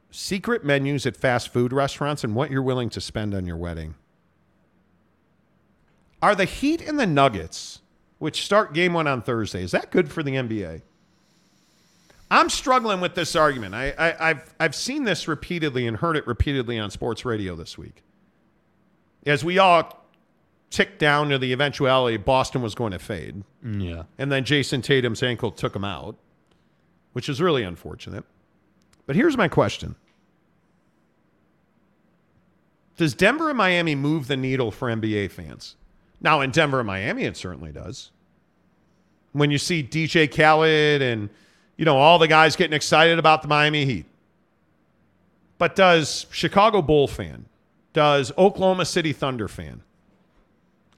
secret 0.09 0.63
menus 0.63 1.05
at 1.05 1.15
fast 1.17 1.49
food 1.49 1.71
restaurants 1.73 2.23
and 2.23 2.35
what 2.35 2.51
you're 2.51 2.61
willing 2.61 2.89
to 2.91 3.01
spend 3.01 3.33
on 3.33 3.45
your 3.45 3.57
wedding. 3.57 3.95
Are 6.21 6.35
the 6.35 6.45
Heat 6.45 6.81
and 6.81 6.99
the 6.99 7.07
Nuggets, 7.07 7.79
which 8.19 8.43
start 8.45 8.73
game 8.73 8.93
one 8.93 9.07
on 9.07 9.21
Thursday, 9.21 9.63
is 9.63 9.71
that 9.71 9.91
good 9.91 10.11
for 10.11 10.21
the 10.21 10.31
NBA? 10.31 10.81
I'm 12.29 12.49
struggling 12.49 13.01
with 13.01 13.15
this 13.15 13.35
argument. 13.35 13.75
I, 13.75 13.93
I, 13.97 14.29
I've, 14.29 14.55
I've 14.59 14.75
seen 14.75 15.03
this 15.03 15.27
repeatedly 15.27 15.85
and 15.85 15.97
heard 15.97 16.15
it 16.15 16.25
repeatedly 16.25 16.79
on 16.79 16.89
sports 16.89 17.25
radio 17.25 17.55
this 17.55 17.77
week. 17.77 18.03
As 19.25 19.43
we 19.43 19.59
all 19.59 20.01
ticked 20.71 20.97
down 20.97 21.29
to 21.29 21.37
the 21.37 21.51
eventuality 21.51 22.17
Boston 22.17 22.61
was 22.61 22.73
going 22.73 22.93
to 22.93 22.99
fade. 22.99 23.43
Yeah. 23.63 24.03
And 24.17 24.31
then 24.31 24.43
Jayson 24.43 24.81
Tatum's 24.81 25.21
ankle 25.21 25.51
took 25.51 25.75
him 25.75 25.83
out, 25.83 26.15
which 27.13 27.29
is 27.29 27.41
really 27.41 27.63
unfortunate. 27.63 28.23
But 29.05 29.15
here's 29.15 29.37
my 29.37 29.49
question 29.49 29.95
Does 32.97 33.13
Denver 33.13 33.49
and 33.49 33.57
Miami 33.57 33.93
move 33.93 34.27
the 34.27 34.37
needle 34.37 34.71
for 34.71 34.87
NBA 34.87 35.31
fans? 35.31 35.75
Now, 36.21 36.41
in 36.41 36.51
Denver 36.51 36.79
and 36.79 36.87
Miami, 36.87 37.23
it 37.23 37.35
certainly 37.35 37.71
does. 37.71 38.11
When 39.33 39.49
you 39.49 39.57
see 39.57 39.81
DJ 39.81 40.29
Khaled 40.29 41.01
and 41.01 41.29
you 41.81 41.85
know, 41.85 41.97
all 41.97 42.19
the 42.19 42.27
guys 42.27 42.55
getting 42.55 42.75
excited 42.75 43.17
about 43.17 43.41
the 43.41 43.47
Miami 43.47 43.85
Heat. 43.85 44.05
But 45.57 45.75
does 45.75 46.27
Chicago 46.29 46.83
Bull 46.83 47.07
fan, 47.07 47.45
does 47.91 48.31
Oklahoma 48.37 48.85
City 48.85 49.13
Thunder 49.13 49.47
fan, 49.47 49.81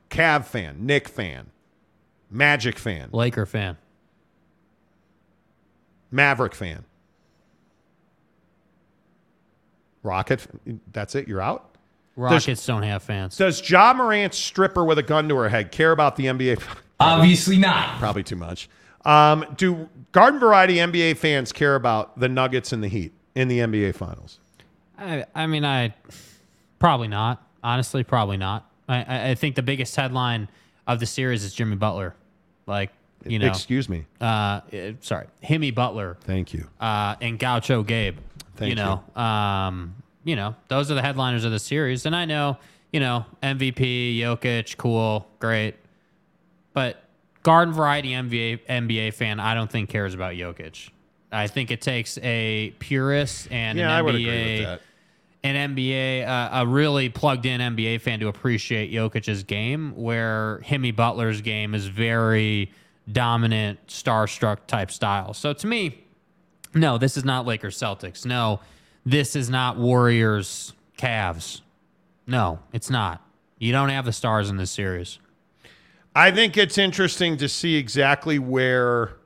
Cav 0.10 0.44
fan, 0.44 0.86
Knick 0.86 1.08
fan, 1.08 1.52
Magic 2.30 2.78
fan, 2.78 3.08
Laker 3.14 3.46
fan, 3.46 3.78
Maverick 6.12 6.54
fan, 6.54 6.84
Rocket, 10.02 10.46
that's 10.92 11.16
it, 11.16 11.30
you're 11.30 11.40
out? 11.40 11.73
Rockets 12.16 12.46
Does- 12.46 12.66
don't 12.66 12.84
have 12.84 13.02
fans. 13.04 13.38
Does 13.38 13.68
Ja 13.70 13.94
Morant's 13.94 14.38
stripper 14.38 14.86
with 14.86 14.98
a 15.00 15.04
gun 15.04 15.28
to 15.30 15.36
her 15.36 15.50
head 15.50 15.72
care 15.72 15.92
about 15.92 16.16
the 16.16 16.26
NBA? 16.28 16.62
Obviously 17.00 17.58
not. 17.58 18.00
Probably 18.00 18.24
too 18.24 18.36
much. 18.36 18.70
Um, 19.04 19.46
do 19.58 19.90
garden 20.12 20.40
variety 20.40 20.76
NBA 20.76 21.18
fans 21.18 21.52
care 21.52 21.76
about 21.76 22.18
the 22.20 22.30
Nuggets 22.30 22.72
and 22.72 22.84
the 22.84 22.88
Heat 22.88 23.14
in 23.36 23.48
the 23.48 23.60
NBA 23.60 23.96
Finals? 23.96 24.40
I, 24.98 25.26
I 25.36 25.48
mean, 25.48 25.66
I 25.66 25.94
probably 26.80 27.08
not. 27.08 27.46
Honestly, 27.64 28.04
probably 28.04 28.38
not. 28.38 28.70
I- 28.88 29.04
I, 29.04 29.30
I 29.32 29.36
think 29.36 29.56
the 29.56 29.64
biggest 29.64 29.96
headline 29.96 30.48
of 30.88 31.00
the 31.00 31.06
series 31.06 31.44
is 31.44 31.54
Jimmy 31.54 31.76
Butler. 31.76 32.14
Like, 32.68 32.92
you 33.26 33.40
know, 33.40 33.48
Excuse 33.48 33.90
me. 33.90 34.06
uh, 34.22 34.62
eh, 34.72 34.94
sorry, 35.02 35.28
Himmy 35.44 35.74
Butler. 35.74 36.18
Thank 36.22 36.54
you. 36.54 36.68
Uh, 36.80 37.16
and 37.22 37.40
Gaucho 37.40 37.82
Gabe. 37.84 38.18
Thank 38.56 38.70
you 38.70 38.76
know, 38.76 39.04
um, 39.22 39.96
you 40.24 40.36
know, 40.36 40.56
those 40.68 40.90
are 40.92 40.96
the 40.96 41.02
headliners 41.02 41.44
of 41.46 41.52
the 41.52 41.60
series. 41.60 42.06
And 42.06 42.16
I 42.16 42.26
know, 42.26 42.58
you 42.92 43.00
know, 43.00 43.26
MVP, 43.42 44.18
Jokic, 44.20 44.78
cool, 44.78 45.28
great. 45.40 45.76
But 46.74 47.04
garden 47.44 47.74
variety 47.74 48.10
NBA 48.10 48.62
NBA 48.68 49.14
fan, 49.14 49.40
I 49.40 49.54
don't 49.54 49.72
think 49.72 49.90
cares 49.90 50.14
about 50.14 50.34
Jokic. 50.34 50.90
I 51.32 51.48
think 51.48 51.72
it 51.72 51.82
takes 51.82 52.18
a 52.22 52.74
purist 52.80 53.48
and 53.52 53.78
Yeah, 53.78 53.98
an 53.98 54.02
NBA 54.02 54.06
would 54.06 54.16
agree 54.16 54.58
with 54.58 54.66
that. 54.66 54.82
an 55.44 55.76
NBA, 55.76 56.28
uh, 56.28 56.62
a 56.62 56.68
really 56.68 57.10
plugged 57.10 57.46
in 57.46 57.60
NBA 57.60 58.02
fan 58.02 58.20
to 58.20 58.28
appreciate 58.28 58.92
Jokic's 58.92 59.44
game, 59.44 59.94
where 59.96 60.62
Himmy 60.66 60.96
Butler's 60.96 61.42
game 61.42 61.74
is 61.74 61.88
very 61.88 62.72
dominant, 63.12 63.86
starstruck 63.88 64.60
type 64.68 64.92
style. 64.92 65.34
So 65.34 65.54
to 65.54 65.68
me, 65.68 66.06
no, 66.76 66.98
this 66.98 67.18
is 67.18 67.26
not 67.26 67.46
Lakers 67.46 67.78
Celtics. 67.78 68.26
No, 68.26 68.60
this 69.06 69.36
is 69.36 69.50
not 69.50 69.78
Warriors 69.78 70.74
Cavs. 70.98 71.62
No, 72.26 72.60
it's 72.72 72.90
not. 72.90 73.22
You 73.58 73.72
don't 73.72 73.90
have 73.90 74.06
the 74.06 74.14
stars 74.14 74.50
in 74.50 74.58
this 74.58 74.72
series. 74.72 75.20
I 76.16 76.32
think 76.32 76.58
it's 76.58 76.78
interesting 76.78 77.38
to 77.38 77.50
see 77.50 77.76
exactly 77.76 78.40
where. 78.40 79.18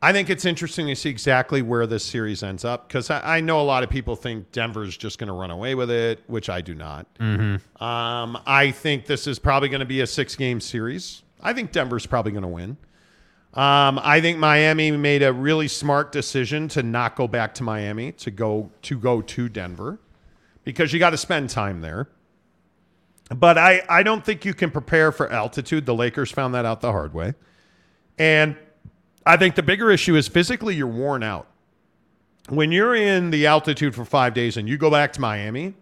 I 0.00 0.12
think 0.12 0.28
it's 0.28 0.44
interesting 0.44 0.86
to 0.88 0.96
see 0.96 1.08
exactly 1.08 1.62
where 1.62 1.86
this 1.86 2.04
series 2.04 2.42
ends 2.42 2.62
up 2.62 2.88
because 2.88 3.08
I, 3.08 3.38
I 3.38 3.40
know 3.40 3.58
a 3.58 3.64
lot 3.64 3.82
of 3.82 3.88
people 3.88 4.16
think 4.16 4.52
Denver's 4.52 4.98
just 4.98 5.18
going 5.18 5.28
to 5.28 5.32
run 5.32 5.50
away 5.50 5.74
with 5.74 5.90
it, 5.90 6.22
which 6.26 6.50
I 6.50 6.60
do 6.60 6.74
not. 6.74 7.06
Mm-hmm. 7.14 7.82
Um, 7.82 8.38
I 8.46 8.70
think 8.70 9.06
this 9.06 9.26
is 9.26 9.38
probably 9.38 9.70
going 9.70 9.80
to 9.80 9.86
be 9.86 10.02
a 10.02 10.06
six 10.06 10.36
game 10.36 10.60
series. 10.60 11.22
I 11.40 11.54
think 11.54 11.72
Denver's 11.72 12.04
probably 12.04 12.32
going 12.32 12.42
to 12.42 12.48
win. 12.48 12.76
Um, 13.54 14.00
I 14.02 14.20
think 14.20 14.38
Miami 14.38 14.90
made 14.90 15.22
a 15.22 15.32
really 15.32 15.68
smart 15.68 16.10
decision 16.10 16.66
to 16.68 16.82
not 16.82 17.14
go 17.14 17.28
back 17.28 17.54
to 17.54 17.62
Miami 17.62 18.10
to 18.12 18.32
go 18.32 18.72
to 18.82 18.98
go 18.98 19.22
to 19.22 19.48
Denver 19.48 20.00
because 20.64 20.92
you 20.92 20.98
got 20.98 21.10
to 21.10 21.16
spend 21.16 21.50
time 21.50 21.80
there. 21.80 22.08
But 23.30 23.56
I, 23.56 23.82
I 23.88 24.02
don't 24.02 24.24
think 24.24 24.44
you 24.44 24.54
can 24.54 24.72
prepare 24.72 25.12
for 25.12 25.30
altitude. 25.30 25.86
The 25.86 25.94
Lakers 25.94 26.32
found 26.32 26.54
that 26.54 26.64
out 26.64 26.80
the 26.80 26.90
hard 26.90 27.14
way. 27.14 27.34
And 28.18 28.56
I 29.24 29.36
think 29.36 29.54
the 29.54 29.62
bigger 29.62 29.88
issue 29.88 30.16
is 30.16 30.26
physically 30.26 30.74
you're 30.74 30.88
worn 30.88 31.22
out. 31.22 31.46
When 32.48 32.72
you're 32.72 32.94
in 32.94 33.30
the 33.30 33.46
altitude 33.46 33.94
for 33.94 34.04
five 34.04 34.34
days 34.34 34.56
and 34.56 34.68
you 34.68 34.76
go 34.76 34.90
back 34.90 35.12
to 35.14 35.20
Miami, 35.20 35.74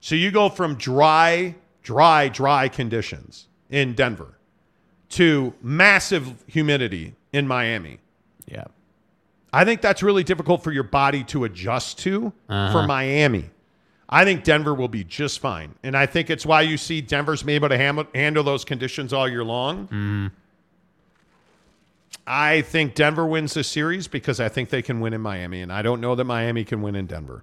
so 0.00 0.14
you 0.14 0.30
go 0.30 0.48
from 0.48 0.76
dry, 0.76 1.56
dry, 1.82 2.28
dry 2.28 2.68
conditions 2.68 3.48
in 3.68 3.94
Denver 3.94 4.38
to 5.12 5.52
massive 5.62 6.42
humidity 6.46 7.14
in 7.32 7.46
Miami. 7.46 7.98
Yeah. 8.46 8.64
I 9.52 9.64
think 9.64 9.80
that's 9.82 10.02
really 10.02 10.24
difficult 10.24 10.64
for 10.64 10.72
your 10.72 10.82
body 10.84 11.22
to 11.24 11.44
adjust 11.44 11.98
to 12.00 12.32
Uh-huh. 12.48 12.72
for 12.72 12.86
Miami. 12.86 13.50
I 14.08 14.24
think 14.24 14.44
Denver 14.44 14.74
will 14.74 14.88
be 14.88 15.04
just 15.04 15.40
fine. 15.40 15.74
And 15.82 15.96
I 15.96 16.04
think 16.06 16.28
it's 16.30 16.44
why 16.44 16.62
you 16.62 16.76
see 16.76 17.00
Denver's 17.00 17.42
been 17.42 17.54
able 17.54 17.68
to 17.70 17.78
ham- 17.78 18.06
handle 18.14 18.44
those 18.44 18.64
conditions 18.64 19.12
all 19.12 19.26
year 19.28 19.44
long. 19.44 19.84
Mm-hmm. 19.86 20.26
I 22.26 22.62
think 22.62 22.94
Denver 22.94 23.26
wins 23.26 23.54
this 23.54 23.68
series 23.68 24.06
because 24.08 24.38
I 24.38 24.48
think 24.48 24.68
they 24.68 24.82
can 24.82 25.00
win 25.00 25.12
in 25.12 25.20
Miami. 25.20 25.60
And 25.60 25.72
I 25.72 25.82
don't 25.82 26.00
know 26.00 26.14
that 26.14 26.24
Miami 26.24 26.64
can 26.64 26.82
win 26.82 26.94
in 26.94 27.06
Denver. 27.06 27.42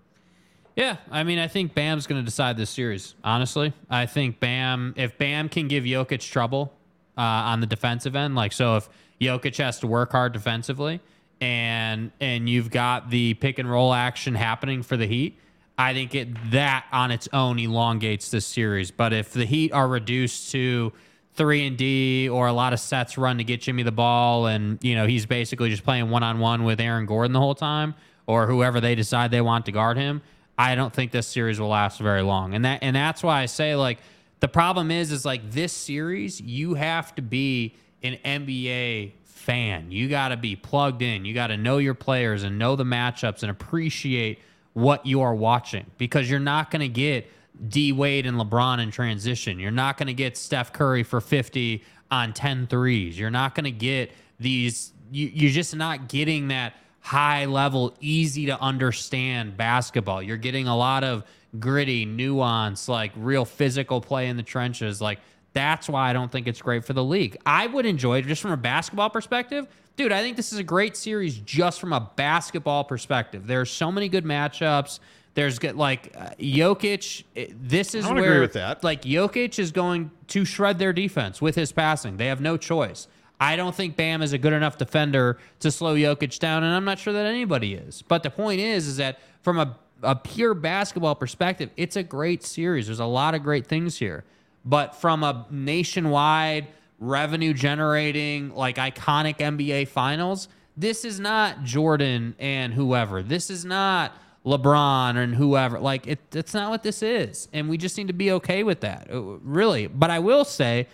Yeah, 0.75 0.97
I 1.11 1.23
mean, 1.23 1.39
I 1.39 1.47
think 1.47 1.73
Bam's 1.73 2.07
going 2.07 2.21
to 2.21 2.25
decide 2.25 2.55
this 2.55 2.69
series. 2.69 3.13
Honestly, 3.23 3.73
I 3.89 4.05
think 4.05 4.39
Bam. 4.39 4.93
If 4.95 5.17
Bam 5.17 5.49
can 5.49 5.67
give 5.67 5.83
Jokic 5.83 6.21
trouble 6.31 6.71
uh, 7.19 7.51
on 7.51 7.59
the 7.59 7.67
defensive 7.67 8.15
end, 8.15 8.35
like 8.35 8.53
so, 8.53 8.77
if 8.77 8.89
Jokic 9.19 9.57
has 9.57 9.79
to 9.79 9.87
work 9.87 10.13
hard 10.13 10.31
defensively, 10.31 11.01
and 11.41 12.11
and 12.21 12.49
you've 12.49 12.71
got 12.71 13.09
the 13.09 13.33
pick 13.35 13.59
and 13.59 13.69
roll 13.69 13.93
action 13.93 14.35
happening 14.35 14.83
for 14.83 14.95
the 14.95 15.05
Heat, 15.05 15.37
I 15.77 15.93
think 15.93 16.15
it 16.15 16.51
that 16.51 16.85
on 16.93 17.11
its 17.11 17.27
own 17.33 17.59
elongates 17.59 18.31
this 18.31 18.45
series. 18.45 18.89
But 18.91 19.11
if 19.11 19.33
the 19.33 19.45
Heat 19.45 19.73
are 19.73 19.87
reduced 19.87 20.51
to 20.53 20.93
three 21.33 21.67
and 21.67 21.77
D 21.77 22.29
or 22.29 22.47
a 22.47 22.53
lot 22.53 22.71
of 22.71 22.79
sets 22.79 23.17
run 23.17 23.37
to 23.37 23.43
get 23.43 23.61
Jimmy 23.61 23.83
the 23.83 23.91
ball, 23.91 24.47
and 24.47 24.81
you 24.81 24.95
know 24.95 25.05
he's 25.05 25.25
basically 25.25 25.69
just 25.69 25.83
playing 25.83 26.09
one 26.09 26.23
on 26.23 26.39
one 26.39 26.63
with 26.63 26.79
Aaron 26.79 27.05
Gordon 27.05 27.33
the 27.33 27.39
whole 27.39 27.55
time, 27.55 27.95
or 28.27 28.47
whoever 28.47 28.79
they 28.79 28.95
decide 28.95 29.31
they 29.31 29.41
want 29.41 29.65
to 29.65 29.73
guard 29.73 29.97
him. 29.97 30.21
I 30.57 30.75
don't 30.75 30.93
think 30.93 31.11
this 31.11 31.27
series 31.27 31.59
will 31.59 31.69
last 31.69 31.99
very 31.99 32.21
long, 32.21 32.53
and 32.53 32.63
that 32.63 32.79
and 32.81 32.95
that's 32.95 33.21
why 33.23 33.41
I 33.41 33.45
say 33.45 33.75
like 33.75 33.99
the 34.39 34.47
problem 34.47 34.91
is 34.91 35.11
is 35.11 35.25
like 35.25 35.51
this 35.51 35.73
series 35.73 36.39
you 36.39 36.75
have 36.75 37.13
to 37.15 37.21
be 37.21 37.75
an 38.03 38.17
NBA 38.23 39.13
fan. 39.23 39.91
You 39.91 40.09
got 40.09 40.29
to 40.29 40.37
be 40.37 40.55
plugged 40.55 41.01
in. 41.01 41.25
You 41.25 41.33
got 41.33 41.47
to 41.47 41.57
know 41.57 41.77
your 41.77 41.93
players 41.93 42.43
and 42.43 42.59
know 42.59 42.75
the 42.75 42.83
matchups 42.83 43.41
and 43.41 43.49
appreciate 43.49 44.39
what 44.73 45.05
you 45.05 45.21
are 45.21 45.35
watching 45.35 45.85
because 45.97 46.29
you're 46.29 46.39
not 46.39 46.71
going 46.71 46.81
to 46.81 46.87
get 46.87 47.29
D 47.67 47.91
Wade 47.91 48.25
and 48.25 48.37
LeBron 48.37 48.79
in 48.79 48.91
transition. 48.91 49.59
You're 49.59 49.71
not 49.71 49.97
going 49.97 50.07
to 50.07 50.13
get 50.13 50.37
Steph 50.37 50.71
Curry 50.71 51.03
for 51.03 51.19
50 51.19 51.83
on 52.11 52.33
10 52.33 52.67
threes. 52.67 53.19
You're 53.19 53.31
not 53.31 53.55
going 53.55 53.65
to 53.65 53.71
get 53.71 54.11
these 54.39 54.93
you, 55.11 55.31
you're 55.33 55.51
just 55.51 55.75
not 55.75 56.07
getting 56.07 56.49
that 56.49 56.75
high 57.01 57.45
level 57.45 57.95
easy 57.99 58.45
to 58.47 58.61
understand 58.61 59.57
basketball. 59.57 60.21
You're 60.21 60.37
getting 60.37 60.67
a 60.67 60.77
lot 60.77 61.03
of 61.03 61.23
gritty 61.57 62.05
nuance 62.05 62.87
like 62.87 63.11
real 63.15 63.45
physical 63.45 64.01
play 64.01 64.27
in 64.27 64.37
the 64.37 64.43
trenches 64.43 65.01
like 65.01 65.19
that's 65.53 65.89
why 65.89 66.09
I 66.11 66.13
don't 66.13 66.31
think 66.31 66.47
it's 66.47 66.61
great 66.61 66.85
for 66.85 66.93
the 66.93 67.03
league. 67.03 67.35
I 67.43 67.65
would 67.65 67.87
enjoy 67.87 68.19
it 68.19 68.27
just 68.27 68.39
from 68.41 68.51
a 68.51 68.57
basketball 68.57 69.09
perspective. 69.09 69.67
Dude, 69.95 70.11
I 70.11 70.21
think 70.21 70.37
this 70.37 70.53
is 70.53 70.59
a 70.59 70.63
great 70.63 70.95
series 70.95 71.39
just 71.39 71.79
from 71.81 71.91
a 71.91 72.11
basketball 72.15 72.83
perspective. 72.83 73.47
There's 73.47 73.71
so 73.71 73.91
many 73.91 74.09
good 74.09 74.25
matchups. 74.25 74.99
There's 75.33 75.57
good 75.57 75.75
like 75.75 76.13
uh, 76.15 76.29
Jokic. 76.39 77.23
eh, 77.35 77.47
This 77.59 77.95
is 77.95 78.05
I 78.05 78.13
where 78.13 78.23
agree 78.25 78.39
with 78.41 78.53
that. 78.53 78.83
like 78.83 79.01
Jokic 79.01 79.57
is 79.57 79.71
going 79.71 80.11
to 80.27 80.45
shred 80.45 80.77
their 80.77 80.93
defense 80.93 81.41
with 81.41 81.55
his 81.55 81.71
passing. 81.71 82.17
They 82.17 82.27
have 82.27 82.41
no 82.41 82.55
choice. 82.55 83.07
I 83.39 83.55
don't 83.55 83.73
think 83.73 83.95
Bam 83.95 84.21
is 84.21 84.33
a 84.33 84.37
good 84.37 84.53
enough 84.53 84.77
defender 84.77 85.39
to 85.61 85.71
slow 85.71 85.95
Jokic 85.95 86.37
down, 86.37 86.63
and 86.63 86.75
I'm 86.75 86.85
not 86.85 86.99
sure 86.99 87.11
that 87.13 87.25
anybody 87.25 87.73
is. 87.73 88.03
But 88.03 88.21
the 88.21 88.29
point 88.29 88.59
is, 88.59 88.85
is 88.85 88.97
that 88.97 89.17
from 89.41 89.57
a, 89.57 89.77
a 90.01 90.15
pure 90.15 90.53
basketball 90.53 91.15
perspective, 91.15 91.69
it's 91.77 91.95
a 91.95 92.03
great 92.03 92.43
series. 92.43 92.87
There's 92.87 92.99
a 92.99 93.05
lot 93.05 93.35
of 93.35 93.43
great 93.43 93.67
things 93.67 93.97
here. 93.97 94.23
But 94.65 94.95
from 94.95 95.23
a 95.23 95.45
nationwide 95.49 96.67
revenue 96.99 97.53
generating, 97.53 98.53
like 98.53 98.75
iconic 98.75 99.37
NBA 99.37 99.87
finals, 99.87 100.49
this 100.75 101.03
is 101.03 101.19
not 101.19 101.63
Jordan 101.63 102.35
and 102.39 102.73
whoever. 102.73 103.23
This 103.23 103.49
is 103.49 103.65
not 103.65 104.13
LeBron 104.45 105.17
and 105.17 105.35
whoever. 105.35 105.79
Like 105.79 106.07
it, 106.07 106.19
it's 106.33 106.53
not 106.53 106.69
what 106.69 106.83
this 106.83 107.03
is, 107.03 107.47
and 107.53 107.69
we 107.69 107.77
just 107.77 107.97
need 107.97 108.07
to 108.07 108.13
be 108.13 108.31
okay 108.31 108.63
with 108.63 108.81
that, 108.81 109.09
uh, 109.11 109.21
really. 109.21 109.87
But 109.87 110.09
I 110.09 110.19
will 110.19 110.45
say, 110.45 110.87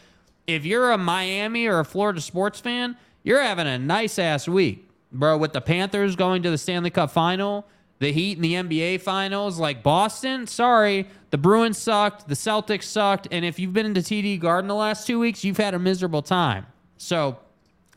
if 0.48 0.66
you're 0.66 0.92
a 0.92 0.98
Miami 0.98 1.68
or 1.68 1.80
a 1.80 1.86
Florida 1.86 2.22
sports 2.22 2.60
fan, 2.60 2.98
you're 3.24 3.42
having 3.42 3.68
a 3.68 3.78
nice 3.78 4.20
ass 4.20 4.48
week, 4.48 4.90
bro. 5.12 5.38
With 5.38 5.54
the 5.54 5.62
Panthers 5.62 6.16
going 6.16 6.44
to 6.44 6.50
the 6.50 6.58
Stanley 6.58 6.90
Cup 6.90 7.12
final, 7.12 7.68
the 8.00 8.12
Heat 8.12 8.38
in 8.38 8.42
the 8.42 8.54
NBA 8.54 9.02
finals, 9.02 9.58
like 9.60 9.82
Boston. 9.84 10.48
Sorry, 10.48 11.08
the 11.30 11.38
Bruins 11.38 11.78
sucked, 11.78 12.28
the 12.28 12.36
Celtics 12.36 12.84
sucked, 12.84 13.28
and 13.32 13.46
if 13.46 13.58
you've 13.60 13.74
been 13.74 13.86
into 13.86 14.02
TD 14.02 14.40
Garden 14.40 14.68
the 14.68 14.76
last 14.76 15.08
two 15.08 15.20
weeks, 15.20 15.44
you've 15.44 15.58
had 15.58 15.74
a 15.74 15.80
miserable 15.80 16.22
time. 16.22 16.66
So 16.98 17.38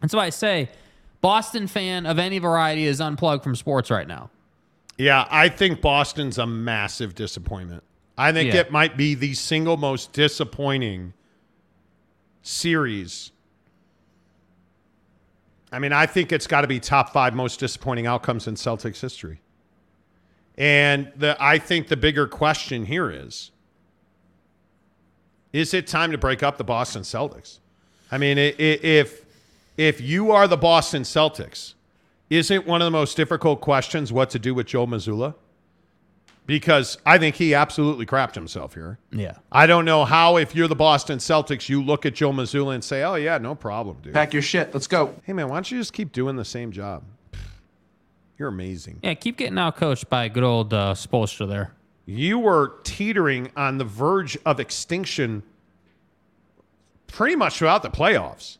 that's 0.01 0.15
why 0.15 0.27
I 0.27 0.31
say, 0.31 0.68
Boston 1.20 1.67
fan 1.67 2.07
of 2.07 2.18
any 2.18 2.39
variety 2.39 2.85
is 2.85 3.01
unplugged 3.01 3.43
from 3.43 3.57
sports 3.57 3.91
right 3.91 4.07
now. 4.07 4.31
Yeah, 4.97 5.27
I 5.31 5.49
think 5.49 5.81
Boston's 5.81 6.39
a 6.39 6.47
massive 6.47 7.15
disappointment. 7.15 7.83
I 8.17 8.33
think 8.33 8.52
Yeah. 8.52 8.60
it 8.60 8.73
might 8.73 8.97
be 8.97 9.15
the 9.15 9.35
single 9.35 9.77
most 9.77 10.12
disappointing 10.12 11.12
series 12.43 13.33
I 15.70 15.78
mean, 15.81 15.93
I 15.93 16.07
think 16.07 16.33
it's 16.33 16.47
got 16.47 16.62
to 16.62 16.67
be 16.67 16.81
top 16.81 17.10
five 17.12 17.35
most 17.35 17.60
disappointing 17.60 18.07
outcomes 18.07 18.47
in 18.49 18.55
Celtics 18.55 19.01
history. 19.02 19.43
And 20.59 21.11
the 21.17 21.37
I 21.41 21.59
think 21.59 21.87
the 21.89 21.97
bigger 21.97 22.27
question 22.27 22.85
here 22.85 23.11
is 23.11 23.53
is 25.53 25.73
it 25.73 25.87
time 25.87 26.11
to 26.12 26.19
break 26.19 26.43
up 26.43 26.59
the 26.59 26.65
Boston 26.65 27.03
Celtics? 27.03 27.59
I 28.11 28.19
mean, 28.19 28.39
i- 28.39 28.49
i- 28.59 28.81
if 28.83 29.25
if 29.77 30.01
you 30.01 30.33
are 30.33 30.49
the 30.49 30.57
Boston 30.57 31.03
Celtics, 31.05 31.75
isn't 32.28 32.67
one 32.67 32.83
of 32.83 32.87
the 32.87 32.91
most 32.91 33.17
difficult 33.17 33.61
questions 33.61 34.12
what 34.12 34.28
to 34.31 34.39
do 34.41 34.53
with 34.53 34.67
Joe 34.67 34.87
Mazzulla? 34.87 35.35
Because 36.47 36.99
I 37.07 37.19
think 37.19 37.37
he 37.37 37.55
absolutely 37.55 38.07
crapped 38.07 38.35
himself 38.35 38.75
here. 38.75 38.99
Yeah. 39.12 39.35
I 39.53 39.67
don't 39.67 39.85
know 39.85 40.05
how, 40.07 40.39
if 40.39 40.55
you're 40.55 40.67
the 40.67 40.75
Boston 40.75 41.19
Celtics, 41.19 41.69
you 41.69 41.83
look 41.83 42.07
at 42.07 42.15
Joe 42.15 42.33
Mazzulla 42.33 42.75
and 42.75 42.83
say, 42.83 43.03
"Oh 43.05 43.15
yeah, 43.17 43.39
no 43.39 43.55
problem, 43.55 43.99
dude." 44.03 44.15
Pack 44.15 44.33
your 44.33 44.43
shit. 44.43 44.73
Let's 44.75 44.87
go. 44.89 45.15
Hey 45.25 45.35
man, 45.35 45.49
why 45.49 45.57
don't 45.57 45.70
you 45.70 45.78
just 45.78 45.93
keep 45.93 46.11
doing 46.11 46.35
the 46.37 46.45
same 46.47 46.73
job? 46.73 47.05
You're 48.39 48.49
amazing. 48.49 49.00
Yeah, 49.02 49.15
keep 49.15 49.36
getting 49.36 49.58
out 49.58 49.76
coached 49.76 50.08
by 50.08 50.28
good 50.28 50.44
old 50.44 50.73
uh, 50.73 50.94
Spoelstra 50.94 51.49
there. 51.49 51.75
You 52.07 52.39
were 52.39 52.75
teetering 52.84 53.50
on 53.57 53.78
the 53.78 53.84
verge 53.84 54.39
of 54.47 54.60
extinction 54.60 55.42
pretty 57.08 57.36
much 57.36 57.58
throughout 57.58 57.83
the 57.83 57.91
playoffs. 57.91 58.58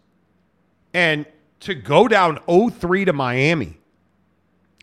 And 0.92 1.26
to 1.60 1.74
go 1.74 2.08
down 2.08 2.39
0-3 2.48 3.07
to 3.07 3.12
Miami 3.12 3.78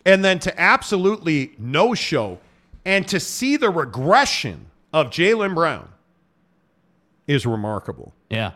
and 0.06 0.24
then 0.24 0.40
to 0.40 0.59
absolutely 0.59 1.53
no 1.57 1.93
show 1.93 2.40
and 2.85 3.07
to 3.07 3.19
see 3.19 3.57
the 3.57 3.69
regression 3.69 4.67
of 4.93 5.07
Jaylen 5.07 5.53
Brown 5.53 5.90
is 7.27 7.45
remarkable. 7.45 8.14
Yeah. 8.30 8.51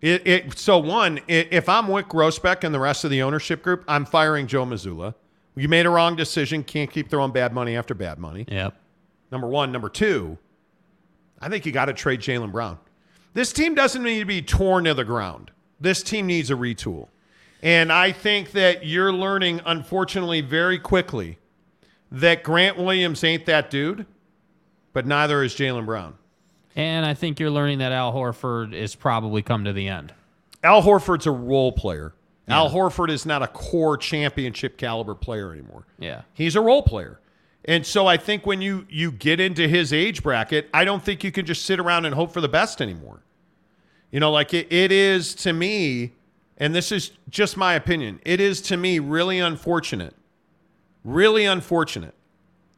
It, 0.00 0.26
it 0.26 0.58
so 0.58 0.78
one, 0.78 1.20
if 1.26 1.68
I'm 1.68 1.86
Wyc 1.86 2.04
Grousbeck 2.04 2.62
and 2.62 2.74
the 2.74 2.80
rest 2.80 3.04
of 3.04 3.10
the 3.10 3.22
ownership 3.22 3.62
group, 3.62 3.84
I'm 3.88 4.04
firing 4.04 4.46
Joe 4.46 4.64
Mazzulla. 4.66 5.14
You 5.56 5.68
made 5.68 5.86
a 5.86 5.90
wrong 5.90 6.16
decision. 6.16 6.64
Can't 6.64 6.90
keep 6.90 7.08
throwing 7.08 7.32
bad 7.32 7.52
money 7.52 7.76
after 7.76 7.94
bad 7.94 8.18
money. 8.18 8.44
Yep. 8.48 8.74
Number 9.30 9.46
one. 9.46 9.72
Number 9.72 9.88
two, 9.88 10.38
I 11.40 11.48
think 11.48 11.64
you 11.66 11.72
got 11.72 11.86
to 11.86 11.92
trade 11.92 12.20
Jaylen 12.20 12.52
Brown. 12.52 12.78
This 13.34 13.52
team 13.52 13.74
doesn't 13.74 14.02
need 14.02 14.20
to 14.20 14.24
be 14.24 14.42
torn 14.42 14.84
to 14.84 14.94
the 14.94 15.04
ground. 15.04 15.50
This 15.80 16.02
team 16.02 16.26
needs 16.26 16.50
a 16.50 16.54
retool. 16.54 17.08
And 17.62 17.92
I 17.92 18.12
think 18.12 18.52
that 18.52 18.84
you're 18.84 19.12
learning, 19.12 19.60
unfortunately, 19.64 20.40
very 20.40 20.78
quickly 20.78 21.38
that 22.12 22.42
Grant 22.42 22.76
Williams 22.76 23.24
ain't 23.24 23.46
that 23.46 23.70
dude, 23.70 24.06
but 24.92 25.06
neither 25.06 25.42
is 25.42 25.54
Jaylen 25.54 25.86
Brown. 25.86 26.14
And 26.76 27.06
I 27.06 27.14
think 27.14 27.40
you're 27.40 27.50
learning 27.50 27.78
that 27.78 27.92
Al 27.92 28.12
Horford 28.12 28.72
is 28.72 28.94
probably 28.94 29.42
come 29.42 29.64
to 29.64 29.72
the 29.72 29.88
end. 29.88 30.12
Al 30.62 30.82
Horford's 30.82 31.26
a 31.26 31.30
role 31.30 31.72
player. 31.72 32.14
Al 32.48 32.70
Horford 32.70 33.10
is 33.10 33.24
not 33.24 33.42
a 33.42 33.46
core 33.46 33.96
championship 33.96 34.76
caliber 34.76 35.14
player 35.14 35.52
anymore. 35.52 35.86
Yeah. 35.98 36.22
He's 36.34 36.56
a 36.56 36.60
role 36.60 36.82
player. 36.82 37.20
And 37.64 37.86
so 37.86 38.06
I 38.06 38.18
think 38.18 38.44
when 38.44 38.60
you 38.60 38.86
you 38.90 39.10
get 39.10 39.40
into 39.40 39.66
his 39.66 39.92
age 39.92 40.22
bracket, 40.22 40.68
I 40.74 40.84
don't 40.84 41.02
think 41.02 41.24
you 41.24 41.32
can 41.32 41.46
just 41.46 41.64
sit 41.64 41.80
around 41.80 42.04
and 42.04 42.14
hope 42.14 42.32
for 42.32 42.42
the 42.42 42.48
best 42.48 42.82
anymore. 42.82 43.22
You 44.10 44.20
know, 44.20 44.30
like 44.30 44.52
it, 44.52 44.70
it 44.70 44.92
is 44.92 45.34
to 45.36 45.52
me, 45.52 46.12
and 46.58 46.74
this 46.74 46.92
is 46.92 47.12
just 47.30 47.56
my 47.56 47.74
opinion, 47.74 48.20
it 48.24 48.40
is 48.40 48.60
to 48.62 48.76
me 48.76 48.98
really 48.98 49.38
unfortunate, 49.38 50.14
really 51.02 51.46
unfortunate 51.46 52.14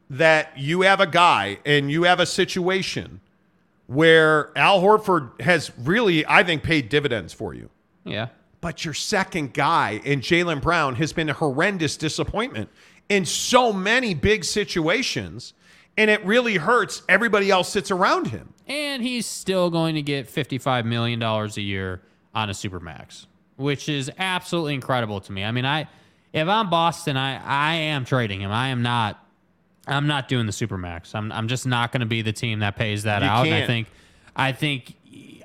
that 0.09 0.57
you 0.57 0.81
have 0.81 1.01
a 1.01 1.07
guy 1.07 1.59
and 1.65 1.91
you 1.91 2.03
have 2.03 2.19
a 2.21 2.25
situation 2.25 3.19
where 3.87 4.57
Al 4.57 4.81
Horford 4.81 5.39
has 5.41 5.71
really, 5.77 6.25
I 6.25 6.43
think, 6.43 6.63
paid 6.63 6.89
dividends 6.89 7.33
for 7.33 7.53
you. 7.53 7.69
Yeah. 8.05 8.29
But 8.59 8.83
your 8.83 8.93
second 8.93 9.53
guy 9.53 10.01
in 10.03 10.21
Jaylen 10.21 10.61
Brown 10.61 10.95
has 10.95 11.13
been 11.13 11.29
a 11.29 11.33
horrendous 11.33 11.95
disappointment 11.97 12.69
in 13.07 13.25
so 13.25 13.71
many 13.71 14.13
big 14.13 14.43
situations, 14.43 15.53
and 15.95 16.09
it 16.09 16.25
really 16.25 16.55
hurts 16.55 17.03
everybody 17.07 17.51
else 17.51 17.69
sits 17.69 17.91
around 17.91 18.27
him. 18.27 18.53
And 18.67 19.01
he's 19.01 19.25
still 19.25 19.69
going 19.69 19.95
to 19.95 20.01
get 20.01 20.27
$55 20.27 20.85
million 20.85 21.21
a 21.21 21.47
year 21.59 22.01
on 22.33 22.49
a 22.49 22.53
Supermax, 22.53 23.27
which 23.55 23.89
is 23.89 24.11
absolutely 24.17 24.73
incredible 24.73 25.21
to 25.21 25.31
me. 25.31 25.43
I 25.43 25.51
mean, 25.51 25.65
I 25.65 25.87
if 26.33 26.47
I'm 26.47 26.69
Boston, 26.69 27.17
I, 27.17 27.41
I 27.43 27.73
am 27.75 28.05
trading 28.05 28.41
him. 28.41 28.51
I 28.51 28.69
am 28.69 28.81
not 28.81 29.23
I'm 29.87 30.07
not 30.07 30.27
doing 30.27 30.45
the 30.45 30.51
Supermax. 30.51 31.15
I'm 31.15 31.31
I'm 31.31 31.47
just 31.47 31.65
not 31.65 31.91
going 31.91 32.01
to 32.01 32.07
be 32.07 32.21
the 32.21 32.33
team 32.33 32.59
that 32.59 32.75
pays 32.75 33.03
that 33.03 33.21
You 33.21 33.27
out. 33.29 33.47
I 33.47 33.65
think 33.65 33.87
I 34.35 34.51
think 34.51 34.95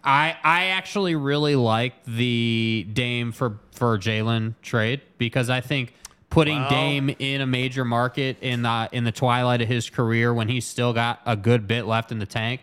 I 0.04 0.36
I 0.42 0.64
actually 0.66 1.14
really 1.14 1.56
like 1.56 2.04
the 2.04 2.86
Dame 2.92 3.32
for 3.32 3.58
for 3.72 3.98
Jaylen 3.98 4.54
trade 4.62 5.00
because 5.18 5.48
I 5.50 5.60
think 5.60 5.94
putting 6.30 6.66
Dame 6.68 7.14
in 7.18 7.40
a 7.40 7.46
major 7.46 7.84
market 7.84 8.38
in 8.40 8.62
the 8.62 8.88
in 8.92 9.04
the 9.04 9.12
twilight 9.12 9.62
of 9.62 9.68
his 9.68 9.90
career 9.90 10.32
when 10.32 10.48
he's 10.48 10.66
still 10.66 10.92
got 10.92 11.20
a 11.26 11.36
good 11.36 11.66
bit 11.66 11.86
left 11.86 12.10
in 12.10 12.18
the 12.18 12.26
tank, 12.26 12.62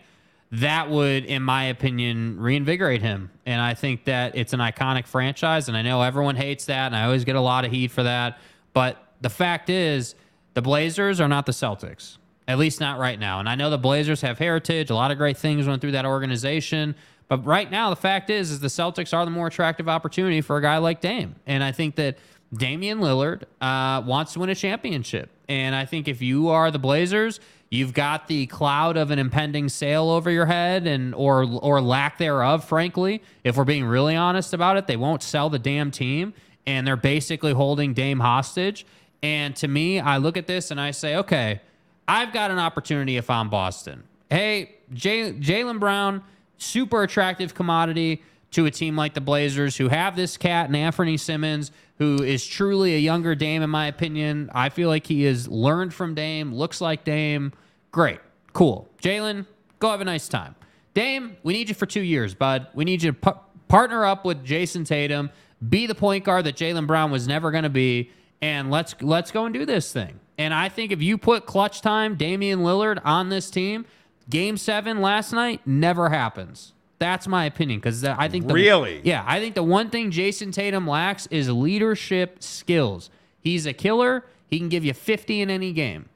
that 0.51 0.89
would, 0.89 1.25
in 1.25 1.43
my 1.43 1.65
opinion, 1.65 2.39
reinvigorate 2.39 3.01
him. 3.01 3.29
And 3.45 3.61
I 3.61 3.73
think 3.73 4.05
that 4.05 4.35
it's 4.35 4.53
an 4.53 4.59
iconic 4.59 5.05
franchise, 5.05 5.67
and 5.67 5.77
I 5.77 5.81
know 5.81 6.01
everyone 6.01 6.35
hates 6.35 6.65
that, 6.65 6.87
and 6.87 6.95
I 6.95 7.03
always 7.05 7.23
get 7.23 7.35
a 7.35 7.41
lot 7.41 7.65
of 7.65 7.71
heat 7.71 7.91
for 7.91 8.03
that. 8.03 8.39
But 8.73 8.97
the 9.21 9.29
fact 9.29 9.69
is, 9.69 10.15
the 10.55 10.61
Blazers 10.61 11.21
are 11.21 11.27
not 11.27 11.45
the 11.45 11.51
Celtics, 11.51 12.17
at 12.47 12.57
least 12.57 12.79
not 12.79 12.97
right 12.97 13.19
now. 13.19 13.39
And 13.39 13.47
I 13.47 13.55
know 13.55 13.69
the 13.69 13.77
Blazers 13.77 14.21
have 14.21 14.39
heritage, 14.39 14.89
a 14.89 14.95
lot 14.95 15.11
of 15.11 15.17
great 15.17 15.37
things 15.37 15.67
went 15.67 15.81
through 15.81 15.91
that 15.91 16.05
organization. 16.05 16.95
But 17.29 17.45
right 17.45 17.69
now, 17.71 17.89
the 17.91 17.95
fact 17.95 18.29
is, 18.29 18.51
is 18.51 18.59
the 18.59 18.67
Celtics 18.67 19.15
are 19.15 19.23
the 19.23 19.31
more 19.31 19.47
attractive 19.47 19.87
opportunity 19.87 20.41
for 20.41 20.57
a 20.57 20.61
guy 20.61 20.77
like 20.79 20.99
Dame. 20.99 21.35
And 21.45 21.63
I 21.63 21.71
think 21.71 21.95
that 21.95 22.17
Damian 22.53 22.99
Lillard 22.99 23.43
uh, 23.61 24.01
wants 24.05 24.33
to 24.33 24.39
win 24.39 24.49
a 24.49 24.55
championship. 24.55 25.29
And 25.47 25.75
I 25.75 25.85
think 25.85 26.07
if 26.07 26.21
you 26.21 26.49
are 26.49 26.71
the 26.71 26.79
Blazers, 26.79 27.39
you've 27.69 27.93
got 27.93 28.27
the 28.27 28.47
cloud 28.47 28.97
of 28.97 29.11
an 29.11 29.19
impending 29.19 29.69
sale 29.69 30.09
over 30.09 30.31
your 30.31 30.47
head 30.47 30.87
and 30.87 31.13
or 31.13 31.43
or 31.61 31.79
lack 31.81 32.17
thereof, 32.17 32.65
frankly. 32.65 33.21
If 33.43 33.57
we're 33.57 33.63
being 33.63 33.85
really 33.85 34.15
honest 34.15 34.53
about 34.53 34.77
it, 34.77 34.87
they 34.87 34.97
won't 34.97 35.21
sell 35.21 35.49
the 35.49 35.59
damn 35.59 35.91
team 35.91 36.33
and 36.65 36.85
they're 36.85 36.97
basically 36.97 37.53
holding 37.53 37.93
Dame 37.93 38.19
hostage. 38.19 38.85
And 39.21 39.55
to 39.57 39.67
me, 39.67 39.99
I 39.99 40.17
look 40.17 40.37
at 40.37 40.47
this 40.47 40.71
and 40.71 40.81
I 40.81 40.91
say, 40.91 41.15
okay, 41.17 41.61
I've 42.07 42.33
got 42.33 42.49
an 42.51 42.57
opportunity 42.57 43.17
if 43.17 43.29
I'm 43.29 43.49
Boston. 43.49 44.03
Hey, 44.29 44.77
Jaylen 44.93 45.79
Brown, 45.79 46.23
super 46.59 47.01
attractive 47.03 47.55
commodity 47.55 48.23
to 48.51 48.65
a 48.65 48.71
team 48.71 48.95
like 48.95 49.13
the 49.13 49.21
Blazers, 49.21 49.77
who 49.77 49.87
have 49.89 50.15
this 50.15 50.37
cat 50.37 50.73
Anthony 50.73 51.17
Simons, 51.17 51.71
who 51.97 52.23
is 52.23 52.45
truly 52.45 52.95
a 52.95 52.99
younger 52.99 53.35
Dame, 53.35 53.61
in 53.61 53.69
my 53.69 53.87
opinion. 53.87 54.49
I 54.53 54.69
feel 54.69 54.89
like 54.89 55.05
he 55.05 55.23
has 55.23 55.47
learned 55.47 55.93
from 55.93 56.15
Dame, 56.15 56.53
looks 56.53 56.81
like 56.81 57.03
Dame. 57.03 57.53
Great, 57.91 58.19
cool. 58.53 58.89
Jaylen, 59.01 59.45
go 59.79 59.91
have 59.91 60.01
a 60.01 60.05
nice 60.05 60.27
time. 60.27 60.55
Dame, 60.93 61.37
we 61.43 61.53
need 61.53 61.69
you 61.69 61.75
for 61.75 61.85
two 61.85 62.01
years, 62.01 62.33
bud. 62.33 62.67
We 62.73 62.85
need 62.85 63.03
you 63.03 63.11
to 63.11 63.17
pa- 63.17 63.39
partner 63.67 64.03
up 64.05 64.25
with 64.25 64.43
Jayson 64.43 64.85
Tatum, 64.85 65.29
be 65.67 65.85
the 65.85 65.95
point 65.95 66.23
guard 66.23 66.45
that 66.45 66.55
Jaylen 66.55 66.87
Brown 66.87 67.11
was 67.11 67.27
never 67.27 67.51
going 67.51 67.63
to 67.63 67.69
be, 67.69 68.11
and 68.41 68.71
let's 68.71 68.95
let's 69.01 69.31
go 69.31 69.45
and 69.45 69.53
do 69.53 69.65
this 69.65 69.91
thing. 69.91 70.19
And 70.37 70.53
I 70.53 70.69
think 70.69 70.91
if 70.91 71.01
you 71.01 71.17
put 71.17 71.45
clutch 71.45 71.81
time, 71.81 72.15
Damian 72.15 72.59
Lillard 72.59 73.01
on 73.03 73.29
this 73.29 73.51
team, 73.51 73.85
Game 74.29 74.57
Seven 74.57 75.01
last 75.01 75.33
night 75.33 75.61
never 75.65 76.09
happens. 76.09 76.73
That's 76.99 77.27
my 77.27 77.45
opinion 77.45 77.79
because 77.79 78.03
I 78.03 78.27
think 78.27 78.47
the, 78.47 78.53
Really? 78.53 79.01
yeah, 79.05 79.23
I 79.25 79.39
think 79.39 79.55
the 79.55 79.63
one 79.63 79.89
thing 79.89 80.11
Jayson 80.11 80.51
Tatum 80.51 80.85
lacks 80.85 81.27
is 81.27 81.49
leadership 81.49 82.43
skills. 82.43 83.09
He's 83.41 83.65
a 83.65 83.71
killer. 83.73 84.25
He 84.47 84.59
can 84.59 84.67
give 84.67 84.83
you 84.83 84.93
50 84.93 85.41
in 85.41 85.49
any 85.49 85.71
game. 85.71 86.09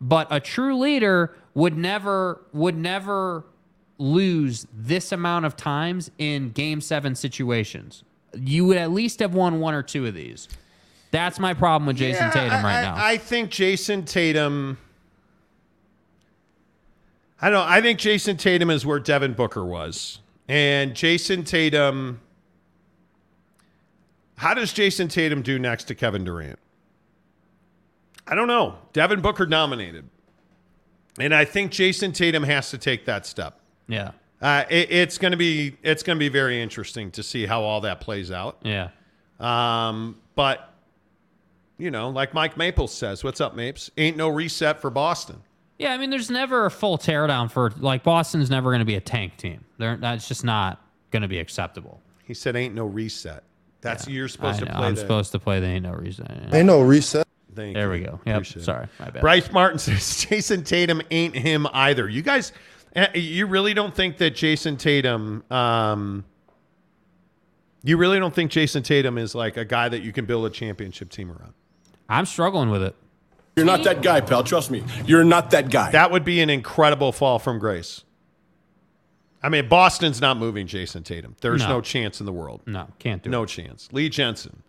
But 0.00 0.28
a 0.30 0.40
true 0.40 0.78
leader 0.78 1.34
would 1.54 1.76
never 1.76 2.40
would 2.54 2.76
never 2.76 3.44
lose 3.98 4.66
this 4.72 5.12
amount 5.12 5.44
of 5.44 5.56
times 5.56 6.10
in 6.16 6.50
game 6.52 6.80
7 6.80 7.14
situations. 7.14 8.02
You 8.34 8.64
would 8.66 8.78
at 8.78 8.90
least 8.92 9.20
have 9.20 9.34
won 9.34 9.60
one 9.60 9.74
or 9.74 9.82
two 9.82 10.06
of 10.06 10.14
these. 10.14 10.48
That's 11.10 11.38
my 11.38 11.52
problem 11.52 11.86
with 11.86 11.96
Jayson 11.98 12.28
Yeah, 12.28 12.30
Tatum 12.30 12.64
right 12.64 12.78
I, 12.78 12.82
now. 12.82 12.94
I 12.96 13.18
think 13.18 13.50
Jayson 13.50 14.04
Tatum. 14.06 14.78
I 17.40 17.48
don't 17.48 17.54
know. 17.54 17.72
I 17.72 17.80
think 17.80 17.98
Jayson 17.98 18.36
Tatum 18.36 18.70
is 18.70 18.84
where 18.84 18.98
Devin 18.98 19.32
Booker 19.34 19.64
was. 19.64 20.20
And 20.48 20.94
Jayson 20.94 21.44
Tatum. 21.44 22.20
How 24.36 24.54
does 24.54 24.72
Jayson 24.72 25.08
Tatum 25.08 25.42
do 25.42 25.58
next 25.58 25.84
to 25.84 25.94
Kevin 25.94 26.24
Durant? 26.24 26.58
I 28.26 28.34
don't 28.34 28.48
know. 28.48 28.78
Devin 28.92 29.20
Booker 29.20 29.46
dominated. 29.46 30.08
And 31.18 31.34
I 31.34 31.44
think 31.44 31.72
Jayson 31.72 32.12
Tatum 32.12 32.42
has 32.44 32.70
to 32.70 32.78
take 32.78 33.04
that 33.06 33.26
step. 33.26 33.60
yeah. 33.88 34.12
Uh, 34.42 34.64
it, 34.70 34.90
it's 34.90 35.18
going 35.18 35.32
to 35.32 35.36
be 35.36 35.76
it's 35.82 36.02
going 36.02 36.16
to 36.16 36.18
be 36.18 36.30
very 36.30 36.62
interesting 36.62 37.10
to 37.10 37.22
see 37.22 37.44
how 37.44 37.60
all 37.60 37.82
that 37.82 38.00
plays 38.00 38.30
out. 38.30 38.56
Yeah. 38.62 38.88
Um, 39.38 40.16
but 40.34 40.72
you 41.76 41.90
know, 41.90 42.08
like 42.08 42.32
Mike 42.32 42.56
Maples 42.56 42.94
says, 42.94 43.22
"What's 43.22 43.42
up, 43.42 43.54
Mapes? 43.54 43.90
Ain't 43.98 44.16
no 44.16 44.30
reset 44.30 44.80
for 44.80 44.88
Boston." 44.88 45.42
Yeah, 45.80 45.94
I 45.94 45.96
mean, 45.98 46.10
there's 46.10 46.30
never 46.30 46.66
a 46.66 46.70
full 46.70 46.98
teardown 46.98 47.50
for 47.50 47.72
like 47.78 48.02
Boston's 48.04 48.50
never 48.50 48.70
going 48.70 48.80
to 48.80 48.84
be 48.84 48.96
a 48.96 49.00
tank 49.00 49.38
team. 49.38 49.64
They're, 49.78 49.96
that's 49.96 50.28
just 50.28 50.44
not 50.44 50.78
going 51.10 51.22
to 51.22 51.28
be 51.28 51.38
acceptable. 51.38 52.02
He 52.24 52.34
said, 52.34 52.54
"Ain't 52.54 52.74
no 52.74 52.84
reset." 52.84 53.44
That's 53.80 54.06
you're 54.06 54.28
supposed 54.28 54.58
I 54.62 54.66
to 54.66 54.72
know, 54.72 54.76
play. 54.78 54.86
I'm 54.88 54.94
the- 54.94 55.00
supposed 55.00 55.32
to 55.32 55.38
play 55.38 55.58
They 55.58 55.68
Ain't 55.68 55.84
No 55.84 55.92
Reason. 55.92 56.50
Ain't 56.52 56.66
no 56.66 56.82
reset. 56.82 57.26
Thank 57.56 57.74
there 57.74 57.86
you. 57.86 58.00
we 58.02 58.06
go. 58.06 58.20
Yep. 58.26 58.36
Appreciate. 58.36 58.64
Sorry, 58.64 58.86
my 58.98 59.08
bad. 59.10 59.22
Bryce 59.22 59.50
Martin 59.50 59.78
says 59.80 60.26
Jayson 60.26 60.64
Tatum 60.64 61.00
ain't 61.10 61.34
him 61.34 61.66
either. 61.72 62.08
You 62.08 62.20
guys, 62.20 62.52
eh, 62.94 63.08
you 63.18 63.46
really 63.46 63.72
don't 63.72 63.94
think 63.94 64.18
that 64.18 64.34
Jayson 64.36 64.76
Tatum, 64.76 65.42
um, 65.50 66.24
you 67.82 67.96
really 67.96 68.18
don't 68.18 68.34
think 68.34 68.50
Jayson 68.52 68.82
Tatum 68.84 69.16
is 69.16 69.34
like 69.34 69.56
a 69.56 69.64
guy 69.64 69.88
that 69.88 70.02
you 70.02 70.12
can 70.12 70.26
build 70.26 70.44
a 70.44 70.50
championship 70.50 71.08
team 71.10 71.30
around? 71.30 71.54
I'm 72.08 72.26
struggling 72.26 72.68
with 72.68 72.82
it. 72.82 72.94
You're 73.60 73.66
not 73.66 73.84
that 73.84 74.00
guy, 74.00 74.22
pal. 74.22 74.42
Trust 74.42 74.70
me. 74.70 74.82
You're 75.04 75.22
not 75.22 75.50
that 75.50 75.70
guy. 75.70 75.90
That 75.90 76.10
would 76.10 76.24
be 76.24 76.40
an 76.40 76.48
incredible 76.48 77.12
fall 77.12 77.38
from 77.38 77.58
grace. 77.58 78.04
I 79.42 79.50
mean, 79.50 79.68
Boston's 79.68 80.18
not 80.18 80.38
moving 80.38 80.66
Jayson 80.66 81.02
Tatum. 81.02 81.36
There's 81.42 81.60
No. 81.62 81.68
no, 81.68 81.80
chance 81.82 82.20
in 82.20 82.26
the 82.26 82.32
world. 82.32 82.62
No, 82.66 82.88
can't 82.98 83.22
do 83.22 83.28
no 83.28 83.42
it. 83.42 83.48
chance. 83.50 83.88
Lee 83.92 84.08
Jensen. 84.08 84.62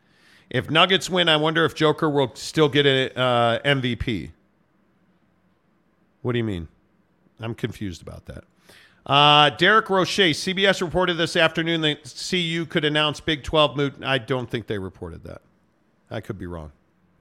If 0.49 0.69
Nuggets 0.69 1.09
win, 1.09 1.29
I 1.29 1.37
wonder 1.37 1.63
if 1.63 1.73
Joker 1.73 2.09
will 2.09 2.35
still 2.35 2.67
get 2.67 2.85
an 2.85 3.11
uh, 3.17 3.59
MVP. 3.63 4.31
What 6.21 6.33
do 6.33 6.37
you 6.37 6.43
mean? 6.43 6.67
I'm 7.39 7.55
confused 7.55 8.01
about 8.01 8.25
that. 8.25 8.43
Uh, 9.05 9.49
Derek 9.51 9.89
Roche, 9.89 10.19
CBS 10.35 10.81
reported 10.81 11.13
this 11.15 11.35
afternoon 11.37 11.79
that 11.81 12.13
CU 12.29 12.65
could 12.65 12.83
announce 12.85 13.21
Big 13.21 13.43
12 13.43 13.77
moot. 13.77 13.93
I 14.03 14.17
don't 14.17 14.49
think 14.49 14.67
they 14.67 14.77
reported 14.77 15.23
that. 15.23 15.41
I 16.09 16.19
could 16.19 16.37
be 16.37 16.45
wrong. 16.45 16.71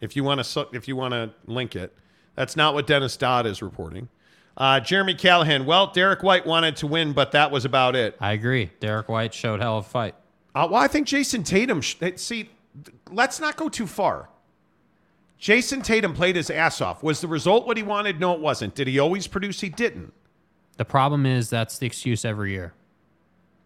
If 0.00 0.16
you 0.16 0.24
want 0.24 0.42
to, 0.42 0.68
if 0.72 0.88
you 0.88 0.96
want 0.96 1.12
to 1.12 1.30
link 1.46 1.76
it, 1.76 1.94
that's 2.34 2.56
not 2.56 2.74
what 2.74 2.86
Dennis 2.86 3.16
Dodd 3.16 3.46
is 3.46 3.62
reporting. 3.62 4.08
Uh, 4.56 4.80
Jeremy 4.80 5.14
Callahan. 5.14 5.64
Well, 5.66 5.88
Derek 5.88 6.22
White 6.22 6.46
wanted 6.46 6.76
to 6.76 6.86
win, 6.86 7.12
but 7.12 7.32
that 7.32 7.50
was 7.50 7.64
about 7.64 7.96
it. 7.96 8.16
I 8.20 8.32
agree. 8.32 8.70
Derek 8.80 9.08
White 9.08 9.32
showed 9.32 9.60
hell 9.60 9.78
of 9.78 9.86
a 9.86 9.88
fight. 9.88 10.14
Uh, 10.54 10.68
well, 10.70 10.82
I 10.82 10.88
think 10.88 11.06
Jayson 11.06 11.44
Tatum. 11.44 11.80
Sh- 11.80 11.96
see, 12.16 12.50
let's 13.10 13.40
not 13.40 13.56
go 13.56 13.68
too 13.68 13.86
far. 13.86 14.28
Jayson 15.38 15.82
Tatum 15.82 16.12
played 16.12 16.36
his 16.36 16.50
ass 16.50 16.80
off. 16.80 17.02
Was 17.02 17.20
the 17.20 17.28
result 17.28 17.66
what 17.66 17.76
he 17.76 17.82
wanted? 17.82 18.20
No, 18.20 18.34
it 18.34 18.40
wasn't. 18.40 18.74
Did 18.74 18.88
he 18.88 18.98
always 18.98 19.26
produce? 19.26 19.60
He 19.60 19.70
didn't. 19.70 20.12
The 20.76 20.84
problem 20.84 21.24
is 21.24 21.48
that's 21.48 21.78
the 21.78 21.86
excuse 21.86 22.24
every 22.24 22.52
year. 22.52 22.74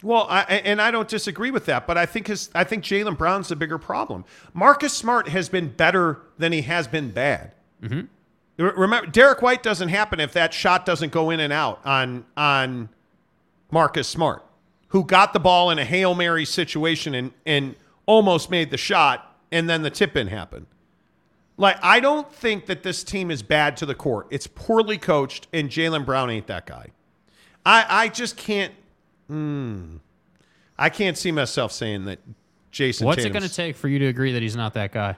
Well, 0.04 0.26
I, 0.28 0.42
and 0.42 0.82
I 0.82 0.90
don't 0.90 1.08
disagree 1.08 1.50
with 1.50 1.64
that, 1.66 1.86
but 1.86 1.96
I 1.96 2.04
think 2.04 2.26
his, 2.26 2.50
I 2.54 2.62
think 2.62 2.84
Jaylen 2.84 3.16
Brown's 3.16 3.48
the 3.48 3.56
bigger 3.56 3.78
problem. 3.78 4.26
Marcus 4.52 4.92
Smart 4.92 5.28
has 5.28 5.48
been 5.48 5.70
better 5.70 6.20
than 6.36 6.52
he 6.52 6.60
has 6.62 6.86
been 6.86 7.10
bad. 7.10 7.52
Mm-hmm. 7.82 8.02
Remember, 8.62 9.10
Derek 9.10 9.40
White 9.42 9.62
doesn't 9.62 9.88
happen 9.88 10.20
if 10.20 10.32
that 10.34 10.52
shot 10.52 10.84
doesn't 10.84 11.10
go 11.10 11.30
in 11.30 11.40
and 11.40 11.52
out 11.52 11.80
on 11.84 12.24
on 12.36 12.90
Marcus 13.70 14.06
Smart, 14.06 14.44
who 14.88 15.04
got 15.04 15.32
the 15.32 15.40
ball 15.40 15.70
in 15.70 15.78
a 15.78 15.84
hail 15.84 16.14
mary 16.14 16.44
situation 16.44 17.14
and 17.14 17.32
and 17.46 17.74
almost 18.06 18.50
made 18.50 18.70
the 18.70 18.76
shot, 18.76 19.36
and 19.50 19.68
then 19.68 19.82
the 19.82 19.90
tip 19.90 20.16
in 20.16 20.28
happened. 20.28 20.66
Like 21.56 21.78
I 21.82 21.98
don't 21.98 22.30
think 22.32 22.66
that 22.66 22.82
this 22.82 23.02
team 23.02 23.30
is 23.30 23.42
bad 23.42 23.76
to 23.78 23.86
the 23.86 23.94
core. 23.94 24.26
It's 24.30 24.46
poorly 24.46 24.98
coached, 24.98 25.48
and 25.52 25.68
Jaylen 25.70 26.04
Brown 26.04 26.30
ain't 26.30 26.46
that 26.46 26.66
guy. 26.66 26.90
I 27.66 27.86
I 27.88 28.08
just 28.08 28.36
can't. 28.36 28.72
Mm, 29.30 30.00
I 30.78 30.88
can't 30.90 31.16
see 31.16 31.32
myself 31.32 31.72
saying 31.72 32.04
that 32.06 32.20
Jayson. 32.72 33.04
What's 33.04 33.24
it 33.24 33.32
going 33.32 33.42
to 33.42 33.52
take 33.52 33.76
for 33.76 33.88
you 33.88 33.98
to 34.00 34.06
agree 34.06 34.32
that 34.32 34.42
he's 34.42 34.56
not 34.56 34.74
that 34.74 34.92
guy? 34.92 35.16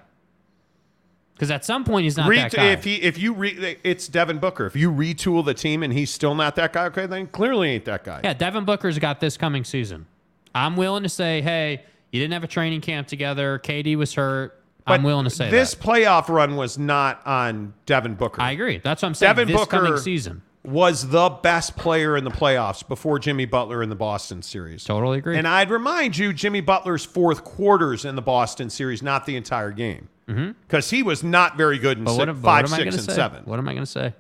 Because 1.34 1.50
at 1.50 1.66
some 1.66 1.84
point 1.84 2.04
he's 2.04 2.16
not 2.16 2.30
Re- 2.30 2.38
that 2.38 2.52
guy. 2.52 2.70
If 2.70 2.84
he 2.84 2.96
if 2.96 3.18
you 3.18 3.34
re- 3.34 3.76
it's 3.84 4.08
Devin 4.08 4.38
Booker. 4.38 4.64
If 4.64 4.74
you 4.74 4.90
retool 4.90 5.44
the 5.44 5.52
team 5.52 5.82
and 5.82 5.92
he's 5.92 6.10
still 6.10 6.34
not 6.34 6.56
that 6.56 6.72
guy, 6.72 6.86
okay, 6.86 7.06
then 7.06 7.26
clearly 7.26 7.70
ain't 7.70 7.84
that 7.84 8.04
guy. 8.04 8.20
yeah, 8.24 8.32
Devin 8.32 8.64
Booker's 8.64 8.98
got 8.98 9.20
this 9.20 9.36
coming 9.36 9.62
season. 9.62 10.06
I'm 10.54 10.76
willing 10.76 11.02
to 11.02 11.10
say, 11.10 11.42
hey, 11.42 11.84
you 12.10 12.20
didn't 12.20 12.32
have 12.32 12.44
a 12.44 12.48
training 12.48 12.80
camp 12.80 13.08
together. 13.08 13.58
KD 13.58 13.96
was 13.96 14.14
hurt. 14.14 14.62
I'm 14.86 15.02
willing 15.02 15.24
to 15.24 15.30
say 15.30 15.50
this 15.50 15.74
that. 15.74 15.82
playoff 15.84 16.28
run 16.28 16.56
was 16.56 16.78
not 16.78 17.20
on 17.26 17.74
Devin 17.86 18.14
Booker. 18.14 18.40
I 18.40 18.52
agree. 18.52 18.78
That's 18.78 19.02
what 19.02 19.08
I'm 19.08 19.14
saying. 19.14 19.30
Devin 19.30 19.48
this 19.48 19.56
Booker 19.56 19.78
coming 19.78 19.96
season. 19.98 20.42
Was 20.66 21.08
the 21.08 21.28
best 21.28 21.76
player 21.76 22.16
in 22.16 22.24
the 22.24 22.30
playoffs 22.30 22.86
before 22.86 23.18
Jimmy 23.18 23.44
Butler 23.44 23.82
in 23.82 23.88
the 23.88 23.96
Boston 23.96 24.42
series. 24.42 24.84
Totally 24.84 25.18
agree. 25.18 25.36
And 25.36 25.46
I'd 25.46 25.70
remind 25.70 26.16
you, 26.16 26.32
Jimmy 26.32 26.60
Butler's 26.60 27.04
fourth 27.04 27.44
quarters 27.44 28.04
in 28.04 28.16
the 28.16 28.22
Boston 28.22 28.70
series, 28.70 29.02
not 29.02 29.26
the 29.26 29.36
entire 29.36 29.70
game, 29.70 30.08
mm-hmm. 30.28 30.52
because 30.66 30.90
he 30.90 31.02
was 31.02 31.22
not 31.22 31.56
very 31.56 31.78
good 31.78 31.98
in 31.98 32.04
But 32.04 32.16
six, 32.16 32.26
what, 32.26 32.36
five, 32.38 32.70
what 32.70 32.76
six, 32.76 32.94
and 32.96 33.04
say? 33.04 33.14
seven. 33.14 33.44
What 33.44 33.58
am 33.58 33.68
I 33.68 33.72
going 33.72 33.84
to 33.84 33.90
say? 33.90 34.14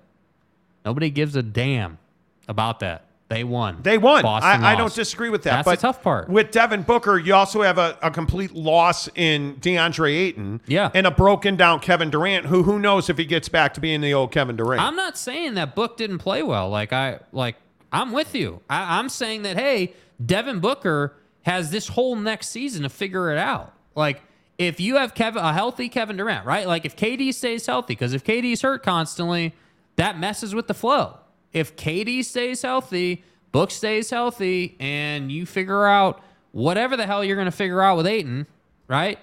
Nobody 0.84 1.10
gives 1.10 1.34
a 1.34 1.42
damn 1.42 1.98
about 2.46 2.80
that. 2.80 3.05
They 3.28 3.42
won. 3.42 3.78
They 3.82 3.98
won. 3.98 4.22
Boston 4.22 4.62
I, 4.62 4.72
I 4.72 4.76
don't 4.76 4.94
disagree 4.94 5.30
with 5.30 5.42
that. 5.44 5.50
That's 5.50 5.64
but 5.64 5.76
the 5.76 5.82
tough 5.82 6.02
part. 6.02 6.28
With 6.28 6.52
Devin 6.52 6.82
Booker, 6.82 7.18
you 7.18 7.34
also 7.34 7.62
have 7.62 7.76
a, 7.76 7.98
a 8.00 8.10
complete 8.10 8.54
loss 8.54 9.08
in 9.16 9.56
DeAndre 9.56 10.14
Ayton. 10.14 10.60
Yeah. 10.66 10.90
And 10.94 11.08
a 11.08 11.10
broken 11.10 11.56
down 11.56 11.80
Kevin 11.80 12.10
Durant, 12.10 12.46
who 12.46 12.62
who 12.62 12.78
knows 12.78 13.10
if 13.10 13.18
he 13.18 13.24
gets 13.24 13.48
back 13.48 13.74
to 13.74 13.80
being 13.80 14.00
the 14.00 14.14
old 14.14 14.30
Kevin 14.30 14.54
Durant. 14.54 14.80
I'm 14.80 14.94
not 14.94 15.18
saying 15.18 15.54
that 15.54 15.74
Book 15.74 15.96
didn't 15.96 16.18
play 16.18 16.44
well. 16.44 16.70
Like 16.70 16.92
I 16.92 17.18
like 17.32 17.56
I'm 17.92 18.12
with 18.12 18.34
you. 18.34 18.60
I, 18.70 18.98
I'm 18.98 19.08
saying 19.08 19.42
that 19.42 19.56
hey, 19.56 19.94
Devin 20.24 20.60
Booker 20.60 21.16
has 21.42 21.72
this 21.72 21.88
whole 21.88 22.14
next 22.14 22.48
season 22.48 22.84
to 22.84 22.88
figure 22.88 23.32
it 23.32 23.38
out. 23.38 23.72
Like 23.96 24.22
if 24.56 24.78
you 24.78 24.96
have 24.96 25.14
Kevin 25.14 25.42
a 25.42 25.52
healthy 25.52 25.88
Kevin 25.88 26.16
Durant, 26.16 26.46
right? 26.46 26.66
Like 26.68 26.84
if 26.84 26.94
KD 26.94 27.34
stays 27.34 27.66
healthy, 27.66 27.94
because 27.94 28.12
if 28.12 28.22
KD's 28.22 28.62
hurt 28.62 28.84
constantly, 28.84 29.52
that 29.96 30.16
messes 30.16 30.54
with 30.54 30.68
the 30.68 30.74
flow. 30.74 31.18
If 31.56 31.74
KD 31.74 32.22
stays 32.22 32.60
healthy, 32.60 33.24
Book 33.50 33.70
stays 33.70 34.10
healthy, 34.10 34.76
and 34.78 35.32
you 35.32 35.46
figure 35.46 35.86
out 35.86 36.20
whatever 36.52 36.98
the 36.98 37.06
hell 37.06 37.24
you're 37.24 37.36
going 37.36 37.46
to 37.46 37.50
figure 37.50 37.80
out 37.80 37.96
with 37.96 38.06
Ayton, 38.06 38.46
right? 38.88 39.18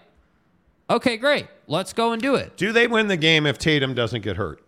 Okay, 0.90 1.18
great. 1.18 1.46
Let's 1.68 1.94
go 1.94 2.12
and 2.12 2.20
do 2.20 2.34
it. 2.34 2.58
Do 2.58 2.72
they 2.72 2.88
win 2.88 3.08
the 3.08 3.18
game 3.18 3.46
if 3.46 3.60
Tatum 3.60 3.94
doesn't 3.94 4.22
get 4.22 4.38
hurt? 4.38 4.64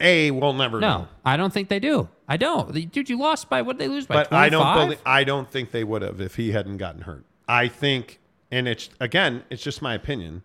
A, 0.00 0.30
we'll 0.30 0.52
never 0.52 0.78
No, 0.78 0.98
know. 0.98 1.08
I 1.24 1.36
don't 1.36 1.52
think 1.52 1.68
they 1.68 1.80
do. 1.80 2.08
I 2.28 2.36
don't. 2.36 2.92
Dude, 2.92 3.10
you 3.10 3.18
lost 3.18 3.50
by 3.50 3.62
what 3.62 3.78
they 3.78 3.88
lose 3.88 4.06
by? 4.06 4.14
But 4.14 4.32
I 4.32 4.48
don't 4.48 4.76
believe 4.76 5.00
I 5.04 5.24
don't 5.24 5.50
think 5.50 5.72
they 5.72 5.82
would 5.82 6.02
have 6.02 6.20
if 6.20 6.36
he 6.36 6.52
hadn't 6.52 6.76
gotten 6.76 7.00
hurt. 7.00 7.24
I 7.48 7.66
think, 7.66 8.20
and 8.52 8.68
it's 8.68 8.90
again, 9.00 9.42
it's 9.50 9.64
just 9.64 9.82
my 9.82 9.94
opinion. 9.94 10.44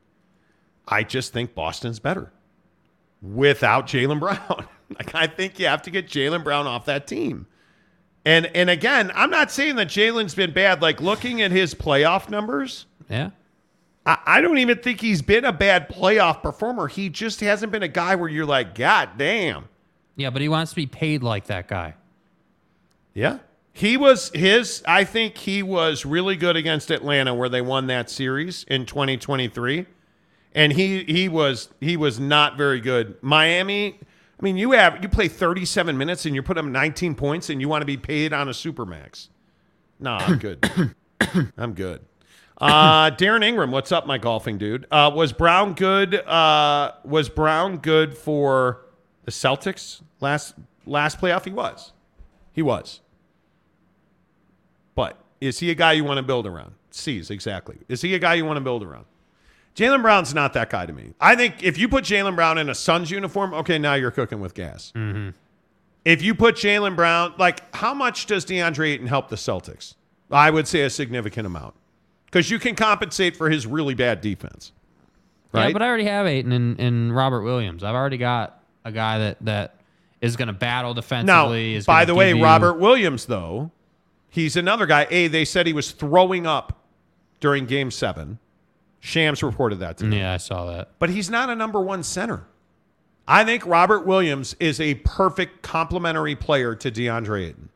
I 0.88 1.04
just 1.04 1.34
think 1.34 1.54
Boston's 1.54 2.00
better 2.00 2.32
without 3.22 3.86
Jaylen 3.86 4.20
Brown. 4.20 4.68
like 4.98 5.14
I 5.16 5.28
think 5.28 5.60
you 5.60 5.66
have 5.68 5.82
to 5.84 5.92
get 5.92 6.08
Jaylen 6.08 6.44
Brown 6.44 6.68
off 6.68 6.86
that 6.86 7.08
team. 7.08 7.46
And 8.26 8.46
and 8.48 8.70
again, 8.70 9.12
I'm 9.16 9.30
not 9.30 9.52
saying 9.52 9.76
that 9.76 9.88
Jaylen's 9.88 10.36
been 10.36 10.54
bad. 10.54 10.82
Like 10.82 11.02
looking 11.02 11.42
at 11.42 11.52
his 11.52 11.76
playoff 11.76 12.30
numbers, 12.30 12.86
Yeah. 13.10 13.32
I, 14.06 14.18
I 14.26 14.42
don't 14.42 14.58
even 14.58 14.80
think 14.80 15.02
he's 15.02 15.22
been 15.22 15.46
a 15.46 15.54
bad 15.54 15.90
playoff 15.90 16.42
performer. 16.42 16.88
He 16.88 17.10
just 17.10 17.40
hasn't 17.42 17.72
been 17.72 17.84
a 17.84 17.88
guy 17.88 18.16
where 18.16 18.30
you're 18.30 18.46
like, 18.46 18.76
God 18.76 19.12
damn. 19.18 19.70
Yeah, 20.16 20.30
but 20.30 20.42
he 20.42 20.50
wants 20.50 20.72
to 20.72 20.76
be 20.76 20.86
paid 20.86 21.24
like 21.24 21.46
that 21.46 21.68
guy. 21.68 21.96
Yeah. 23.14 23.40
He 23.76 23.98
was 23.98 24.30
his, 24.36 24.84
I 24.86 25.04
think 25.04 25.38
he 25.38 25.64
was 25.64 26.06
really 26.06 26.36
good 26.36 26.56
against 26.56 26.92
Atlanta 26.92 27.34
where 27.34 27.50
they 27.50 27.62
won 27.62 27.88
that 27.88 28.10
series 28.10 28.66
in 28.66 28.86
2023. 28.86 29.88
And 30.56 30.72
he 30.74 31.04
he 31.06 31.28
was 31.30 31.70
he 31.82 31.98
was 31.98 32.20
not 32.20 32.56
very 32.58 32.80
good. 32.80 33.18
Miami, 33.24 34.00
I 34.44 34.46
mean, 34.46 34.58
you 34.58 34.72
have 34.72 35.02
you 35.02 35.08
play 35.08 35.30
37 35.30 35.98
minutes 35.98 36.26
and 36.26 36.36
you 36.36 36.44
put 36.44 36.58
up 36.58 36.66
19 36.66 37.16
points 37.16 37.50
and 37.50 37.62
you 37.62 37.70
want 37.70 37.82
to 37.82 37.86
be 37.86 37.96
paid 37.96 38.34
on 38.34 38.50
a 38.50 38.52
supermax. 38.52 39.30
No, 40.02 40.16
I'm 40.16 40.38
good. 40.38 40.68
I'm 41.58 41.74
good. 41.74 42.02
Uh, 42.58 43.10
Darren 43.12 43.42
Ingram, 43.42 43.72
what's 43.72 43.94
up, 43.94 44.06
my 44.06 44.18
golfing 44.18 44.58
dude? 44.58 44.86
Uh, 44.92 45.10
was 45.16 45.32
Brown 45.32 45.76
good? 45.76 46.16
Uh, 46.16 46.92
was 47.06 47.30
Brown 47.30 47.78
good 47.78 48.18
for 48.18 48.82
the 49.24 49.32
Celtics 49.32 50.02
last 50.20 50.56
last 50.86 51.22
playoff? 51.22 51.46
He 51.46 51.52
was. 51.52 51.94
He 52.52 52.62
was. 52.62 53.00
But 54.94 55.18
is 55.40 55.60
he 55.60 55.72
a 55.72 55.76
guy 55.76 55.94
you 55.94 56.04
want 56.04 56.18
to 56.18 56.24
build 56.24 56.46
around? 56.46 56.74
C's 56.92 57.30
exactly. 57.30 57.78
Is 57.88 58.02
he 58.02 58.14
a 58.14 58.20
guy 58.20 58.34
you 58.34 58.44
want 58.44 58.58
to 58.58 58.62
build 58.62 58.84
around? 58.84 59.06
Jaylen 59.76 60.02
Brown's 60.02 60.34
not 60.34 60.54
that 60.54 60.70
guy 60.70 60.86
to 60.86 60.94
me. 60.94 61.14
I 61.20 61.36
think 61.36 61.64
if 61.64 61.78
you 61.78 61.90
put 61.90 62.04
Jaylen 62.04 62.36
Brown 62.36 62.58
in 62.58 62.70
a 62.70 62.76
Suns 62.76 63.10
uniform, 63.10 63.54
okay, 63.56 63.80
now 63.80 63.96
you're 63.96 64.12
cooking 64.12 64.40
with 64.40 64.54
gas. 64.54 64.92
Mm-hmm. 64.96 65.30
If 66.06 66.22
you 66.22 66.36
put 66.36 66.56
Jaylen 66.56 66.96
Brown, 66.96 67.34
like, 67.38 67.74
how 67.76 67.94
much 67.94 68.26
does 68.28 68.46
DeAndre 68.46 68.90
Ayton 68.94 69.08
help 69.08 69.30
the 69.30 69.36
Celtics? 69.36 69.96
I 70.30 70.50
would 70.50 70.68
say 70.68 70.82
a 70.82 70.90
significant 70.90 71.48
amount 71.48 71.76
because 72.26 72.52
you 72.52 72.60
can 72.60 72.76
compensate 72.76 73.36
for 73.36 73.50
his 73.50 73.66
really 73.66 73.94
bad 73.94 74.22
defense. 74.22 74.72
Right? 75.54 75.68
Yeah, 75.68 75.74
but 75.74 75.82
I 75.82 75.88
already 75.88 76.06
have 76.06 76.26
Ayton 76.26 76.52
and, 76.52 76.80
and 76.80 77.16
Robert 77.16 77.44
Williams. 77.44 77.84
I've 77.84 77.96
already 77.96 78.18
got 78.18 78.60
a 78.84 78.92
guy 78.92 79.20
that 79.20 79.38
that 79.42 79.76
is 80.22 80.36
going 80.36 80.48
to 80.48 80.54
battle 80.54 80.92
Now, 80.94 81.02
defensively. 81.02 81.76
is 81.76 81.86
by 81.86 82.06
the 82.06 82.16
way, 82.16 82.34
you- 82.34 82.44
Robert 82.44 82.80
Williams, 82.80 83.26
though, 83.26 83.72
he's 84.30 84.56
another 84.56 84.86
guy. 84.86 85.08
A, 85.10 85.28
they 85.28 85.46
said 85.46 85.68
he 85.68 85.74
was 85.74 85.92
throwing 85.92 86.46
up 86.48 86.82
during 87.40 87.66
game 87.66 87.92
seven. 87.92 88.40
Shams 89.06 89.44
reported 89.44 89.80
that 89.80 89.98
to 89.98 90.06
me. 90.06 90.20
Yeah, 90.20 90.32
I 90.32 90.38
saw 90.38 90.66
that. 90.68 90.92
But 90.98 91.10
he's 91.10 91.30
not 91.30 91.50
a 91.50 91.56
number 91.56 91.82
one 91.82 92.04
center. 92.04 92.46
I 93.28 93.44
think 93.44 93.66
Robert 93.66 94.06
Williams 94.06 94.56
is 94.62 94.80
a 94.80 94.96
perfect 94.96 95.62
complementary 95.62 96.38
player 96.38 96.74
to 96.76 96.90
DeAndre 96.90 97.50
Ayton. 97.50 97.68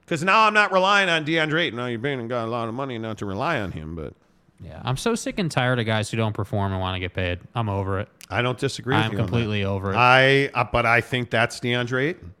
Because 0.00 0.24
now 0.24 0.46
I'm 0.46 0.54
not 0.54 0.72
relying 0.72 1.10
on 1.10 1.26
DeAndre 1.26 1.64
Ayton. 1.66 1.76
Now 1.76 1.84
you've 1.84 2.00
been 2.00 2.18
and 2.18 2.30
got 2.30 2.46
a 2.46 2.50
lot 2.50 2.66
of 2.66 2.72
money 2.74 2.96
not 2.96 3.18
to 3.18 3.26
rely 3.26 3.60
on 3.60 3.72
him, 3.72 3.94
but 3.94 4.14
Yeah, 4.58 4.80
I'm 4.82 4.96
so 4.96 5.14
sick 5.14 5.38
and 5.38 5.50
tired 5.50 5.78
of 5.78 5.84
guys 5.84 6.10
who 6.10 6.16
don't 6.16 6.32
perform 6.32 6.72
and 6.72 6.80
want 6.80 6.94
to 6.94 7.00
get 7.00 7.12
paid. 7.12 7.40
I'm 7.54 7.68
over 7.68 8.00
it. 8.00 8.08
I 8.30 8.40
don't 8.40 8.58
disagree. 8.58 8.94
I'm 8.94 9.12
you 9.12 9.18
on 9.18 9.26
that. 9.26 9.30
completely 9.30 9.64
over 9.64 9.92
it. 9.92 9.96
I 9.96 10.46
uh, 10.54 10.64
but 10.64 10.86
I 10.86 11.02
think 11.02 11.28
that's 11.28 11.60
DeAndre 11.60 12.08
Ayton. 12.08 12.34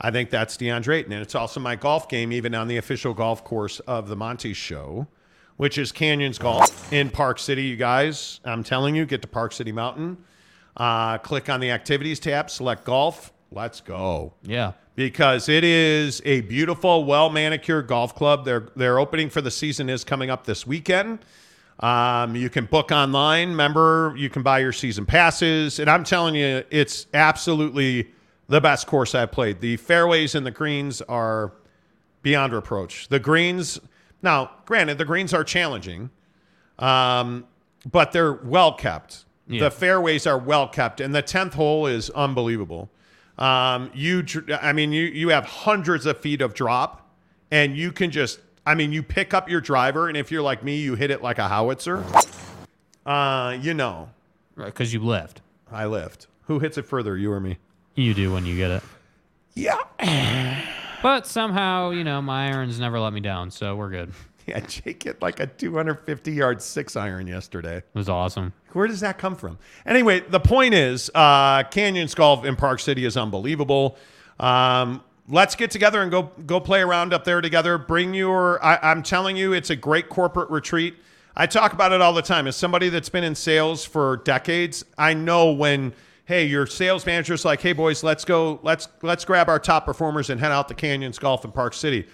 I 0.00 0.12
think 0.12 0.30
that's 0.30 0.56
DeAndre 0.56 0.98
Ayton, 1.00 1.12
and 1.12 1.22
it's 1.22 1.34
also 1.34 1.58
my 1.58 1.74
golf 1.74 2.08
game, 2.08 2.30
even 2.32 2.54
on 2.54 2.68
the 2.68 2.76
official 2.76 3.14
golf 3.14 3.42
course 3.42 3.80
of 3.80 4.08
the 4.08 4.16
Monty 4.16 4.52
Show, 4.52 5.08
which 5.56 5.78
is 5.78 5.92
Canyons 5.92 6.38
Golf 6.38 6.92
in 6.92 7.10
Park 7.10 7.38
City. 7.38 7.64
You 7.64 7.76
guys, 7.76 8.40
I'm 8.44 8.64
telling 8.64 8.94
you, 8.94 9.06
get 9.06 9.22
to 9.22 9.28
Park 9.28 9.52
City 9.52 9.72
Mountain. 9.72 10.18
Uh, 10.76 11.18
click 11.18 11.48
on 11.48 11.60
the 11.60 11.70
activities 11.70 12.18
tab, 12.18 12.50
select 12.50 12.84
golf. 12.84 13.32
Let's 13.52 13.80
go. 13.80 14.34
Yeah. 14.42 14.72
Because 14.96 15.48
it 15.48 15.64
is 15.64 16.20
a 16.24 16.40
beautiful, 16.42 17.04
well 17.04 17.30
manicured 17.30 17.86
golf 17.86 18.14
club. 18.14 18.44
Their 18.44 18.68
their 18.76 18.98
opening 18.98 19.30
for 19.30 19.40
the 19.40 19.50
season 19.50 19.88
is 19.88 20.04
coming 20.04 20.30
up 20.30 20.44
this 20.44 20.66
weekend. 20.66 21.20
Um, 21.80 22.36
you 22.36 22.50
can 22.50 22.66
book 22.66 22.92
online. 22.92 23.50
Remember, 23.50 24.14
you 24.16 24.30
can 24.30 24.42
buy 24.42 24.60
your 24.60 24.72
season 24.72 25.06
passes. 25.06 25.78
And 25.80 25.90
I'm 25.90 26.04
telling 26.04 26.34
you, 26.36 26.64
it's 26.70 27.06
absolutely 27.12 28.12
the 28.48 28.60
best 28.60 28.86
course 28.86 29.14
I've 29.14 29.32
played. 29.32 29.60
The 29.60 29.76
fairways 29.76 30.34
and 30.34 30.46
the 30.46 30.52
greens 30.52 31.02
are 31.02 31.52
beyond 32.22 32.52
reproach. 32.52 33.08
The 33.08 33.18
greens, 33.18 33.80
now, 34.24 34.50
granted, 34.64 34.98
the 34.98 35.04
greens 35.04 35.32
are 35.32 35.44
challenging, 35.44 36.10
um, 36.78 37.46
but 37.90 38.10
they're 38.10 38.32
well 38.32 38.72
kept. 38.72 39.26
Yeah. 39.46 39.64
The 39.64 39.70
fairways 39.70 40.26
are 40.26 40.38
well 40.38 40.66
kept, 40.66 41.00
and 41.00 41.14
the 41.14 41.22
tenth 41.22 41.54
hole 41.54 41.86
is 41.86 42.08
unbelievable. 42.10 42.90
Um, 43.38 43.90
you, 43.94 44.24
I 44.60 44.72
mean, 44.72 44.92
you 44.92 45.04
you 45.04 45.28
have 45.28 45.44
hundreds 45.44 46.06
of 46.06 46.18
feet 46.18 46.40
of 46.40 46.54
drop, 46.54 47.10
and 47.50 47.76
you 47.76 47.92
can 47.92 48.10
just, 48.10 48.40
I 48.64 48.74
mean, 48.74 48.92
you 48.92 49.02
pick 49.02 49.34
up 49.34 49.48
your 49.50 49.60
driver, 49.60 50.08
and 50.08 50.16
if 50.16 50.32
you're 50.32 50.42
like 50.42 50.64
me, 50.64 50.78
you 50.78 50.94
hit 50.94 51.10
it 51.10 51.22
like 51.22 51.38
a 51.38 51.48
howitzer. 51.48 52.02
Uh, 53.04 53.58
you 53.60 53.74
know, 53.74 54.08
because 54.56 54.94
you 54.94 55.00
lift. 55.00 55.42
I 55.70 55.84
lift. 55.84 56.26
Who 56.46 56.58
hits 56.60 56.78
it 56.78 56.86
further, 56.86 57.18
you 57.18 57.30
or 57.30 57.40
me? 57.40 57.58
You 57.94 58.14
do 58.14 58.32
when 58.32 58.46
you 58.46 58.56
get 58.56 58.70
it. 58.70 58.82
Yeah. 59.54 60.70
But 61.04 61.26
somehow, 61.26 61.90
you 61.90 62.02
know, 62.02 62.22
my 62.22 62.48
irons 62.48 62.80
never 62.80 62.98
let 62.98 63.12
me 63.12 63.20
down, 63.20 63.50
so 63.50 63.76
we're 63.76 63.90
good. 63.90 64.12
Yeah, 64.46 64.60
Jake 64.60 65.04
hit 65.04 65.22
like 65.22 65.40
a 65.40 65.46
250 65.46 66.32
yard 66.32 66.60
six 66.60 66.96
iron 66.96 67.26
yesterday. 67.26 67.78
It 67.78 67.86
was 67.94 68.10
awesome. 68.10 68.52
Where 68.74 68.86
does 68.86 69.00
that 69.00 69.16
come 69.16 69.36
from? 69.36 69.56
Anyway, 69.86 70.20
the 70.20 70.38
point 70.38 70.74
is, 70.74 71.10
uh, 71.14 71.62
Canyons 71.62 72.14
Golf 72.14 72.44
in 72.44 72.54
Park 72.54 72.80
City 72.80 73.06
is 73.06 73.16
unbelievable. 73.16 73.96
Um, 74.38 75.02
let's 75.30 75.54
get 75.54 75.70
together 75.70 76.02
and 76.02 76.10
go 76.10 76.24
go 76.44 76.60
play 76.60 76.82
around 76.82 77.14
up 77.14 77.24
there 77.24 77.40
together. 77.40 77.78
Bring 77.78 78.12
your. 78.12 78.62
I, 78.62 78.78
I'm 78.82 79.02
telling 79.02 79.34
you, 79.34 79.54
it's 79.54 79.70
a 79.70 79.76
great 79.76 80.10
corporate 80.10 80.50
retreat. 80.50 80.96
I 81.34 81.46
talk 81.46 81.72
about 81.72 81.92
it 81.92 82.02
all 82.02 82.12
the 82.12 82.20
time. 82.20 82.46
As 82.46 82.54
somebody 82.54 82.90
that's 82.90 83.08
been 83.08 83.24
in 83.24 83.34
sales 83.34 83.82
for 83.82 84.18
decades, 84.18 84.84
I 84.98 85.14
know 85.14 85.52
when 85.52 85.94
hey, 86.24 86.46
your 86.46 86.66
sales 86.66 87.04
manager's 87.06 87.44
like, 87.44 87.60
hey 87.60 87.72
boys, 87.72 88.02
let's 88.02 88.24
go, 88.24 88.58
let's 88.62 88.88
let's 89.02 89.24
grab 89.24 89.48
our 89.48 89.58
top 89.58 89.84
performers 89.84 90.30
and 90.30 90.40
head 90.40 90.52
out 90.52 90.68
to 90.68 90.74
Canyons 90.74 91.18
Golf 91.18 91.44
in 91.44 91.52
Park 91.52 91.74
City 91.74 92.06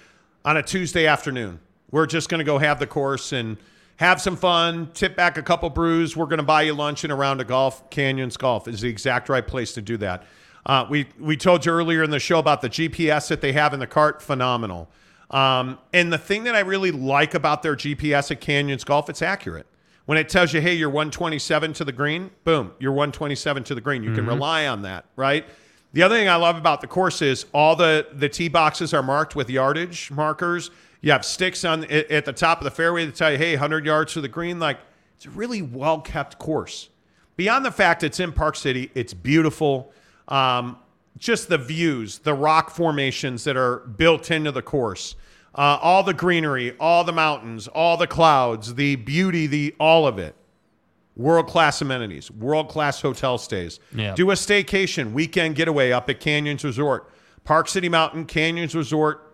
on 0.45 0.57
a 0.57 0.63
Tuesday 0.63 1.07
afternoon. 1.07 1.61
We're 1.91 2.07
just 2.07 2.29
to 2.39 2.45
go 2.45 2.59
have 2.59 2.79
the 2.79 2.87
course 2.87 3.33
and 3.33 3.57
have 3.97 4.21
some 4.21 4.37
fun, 4.37 4.91
tip 4.95 5.17
back 5.17 5.37
a 5.37 5.43
couple 5.43 5.69
brews. 5.71 6.17
We're 6.17 6.27
to 6.39 6.45
buy 6.45 6.63
you 6.63 6.75
lunch 6.75 7.05
and 7.05 7.13
a 7.13 7.17
round 7.17 7.41
of 7.41 7.47
golf. 7.47 7.91
Canyons 7.91 8.37
Golf 8.37 8.67
is 8.67 8.81
the 8.81 8.89
exact 8.89 9.29
right 9.29 9.47
place 9.47 9.73
to 9.75 9.83
do 9.83 9.97
that. 9.99 10.25
Uh, 10.67 10.87
we 10.89 11.09
we 11.19 11.37
told 11.37 11.65
you 11.65 11.73
earlier 11.73 12.03
in 12.03 12.11
the 12.11 12.21
show 12.21 12.39
about 12.39 12.61
the 12.61 12.69
GPS 12.69 13.29
that 13.29 13.41
they 13.41 13.53
have 13.53 13.73
in 13.75 13.81
the 13.81 13.87
cart, 13.87 14.23
phenomenal. 14.23 14.89
Um, 15.31 15.79
and 15.93 16.13
the 16.13 16.19
thing 16.19 16.45
that 16.45 16.57
I 16.57 16.61
really 16.61 16.91
like 16.91 17.35
about 17.35 17.63
their 17.63 17.77
GPS 17.77 18.31
at 18.31 18.41
Canyons 18.41 18.83
Golf, 18.83 19.09
it's 19.09 19.23
accurate. 19.23 19.67
When 20.07 20.19
it 20.19 20.29
tells 20.29 20.53
you, 20.53 20.61
hey, 20.61 20.75
you're 20.75 20.91
127 20.91 21.73
to 21.75 21.85
the 21.85 21.93
green, 21.93 22.31
boom, 22.45 22.73
you're 22.81 22.93
127 22.93 23.63
to 23.65 23.75
the 23.75 23.81
green. 23.81 24.03
You 24.03 24.13
can 24.13 24.25
Mhm. 24.25 24.29
rely 24.29 24.67
on 24.67 24.83
that, 24.83 25.05
right? 25.15 25.45
The 25.93 26.03
other 26.03 26.17
thing 26.17 26.29
I 26.29 26.37
love 26.37 26.57
about 26.57 26.81
the 26.81 26.87
course 26.87 27.21
is 27.23 27.47
all 27.53 27.77
the 27.77 28.07
the 28.13 28.29
tee 28.29 28.49
boxes 28.49 28.95
are 28.95 29.03
marked 29.03 29.35
with 29.37 29.51
yardage 29.51 30.11
markers. 30.11 30.71
You 31.01 31.13
have 31.13 31.25
sticks 31.25 31.65
on 31.65 31.85
at 31.85 32.11
at 32.11 32.25
the 32.25 32.33
top 32.33 32.59
of 32.59 32.65
the 32.65 32.71
fairway 32.71 33.07
to 33.07 33.13
tell 33.13 33.33
you, 33.33 33.39
hey, 33.39 33.55
100 33.55 33.85
yards 33.85 34.13
to 34.15 34.21
the 34.21 34.29
green. 34.29 34.59
Like 34.59 34.79
it's 35.17 35.27
a 35.27 35.31
really 35.31 35.63
well 35.63 36.01
kept 36.01 36.39
course. 36.39 36.89
Beyond 37.37 37.65
the 37.65 37.71
fact 37.73 38.03
it's 38.03 38.21
in 38.21 38.33
Park 38.33 38.57
City, 38.57 38.91
it's 38.95 39.15
beautiful. 39.15 39.93
Um, 40.29 40.77
just 41.19 41.49
the 41.49 41.59
views, 41.59 42.19
the 42.19 42.35
rock 42.35 42.71
formations 42.71 43.45
that 43.45 43.57
are 43.57 43.79
built 43.79 44.31
into 44.31 44.53
the 44.53 44.63
course, 44.63 45.17
uh, 45.55 45.79
all 45.81 46.03
the 46.03 46.15
greenery, 46.15 46.77
all 46.79 47.05
the 47.05 47.13
mountains, 47.13 47.69
all 47.69 47.97
the 47.97 48.07
clouds, 48.07 48.75
the 48.75 48.97
beauty, 48.97 49.47
the 49.47 49.75
all 49.79 50.07
of 50.07 50.19
it. 50.19 50.35
World 51.17 51.49
class 51.49 51.83
amenities, 51.83 52.31
world 52.31 52.69
class 52.69 53.01
hotel 53.01 53.37
stays. 53.37 53.79
Yeah. 53.95 54.15
Do 54.15 54.31
a 54.31 54.35
staycation, 54.35 55.13
weekend 55.13 55.57
getaway 55.57 55.91
up 55.91 56.09
at 56.09 56.21
Canyons 56.21 56.65
Resort, 56.65 57.11
Park 57.45 57.69
City 57.69 57.89
Mountain, 57.89 58.27
Canyons 58.27 58.75
Resort. 58.75 59.27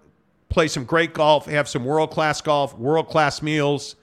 Play 0.48 0.68
some 0.68 0.84
great 0.84 1.12
golf, 1.12 1.46
have 1.46 1.68
some 1.68 1.84
world 1.84 2.10
class 2.10 2.40
golf, 2.40 2.76
world 2.78 3.08
class 3.08 3.42
meals, 3.42 3.96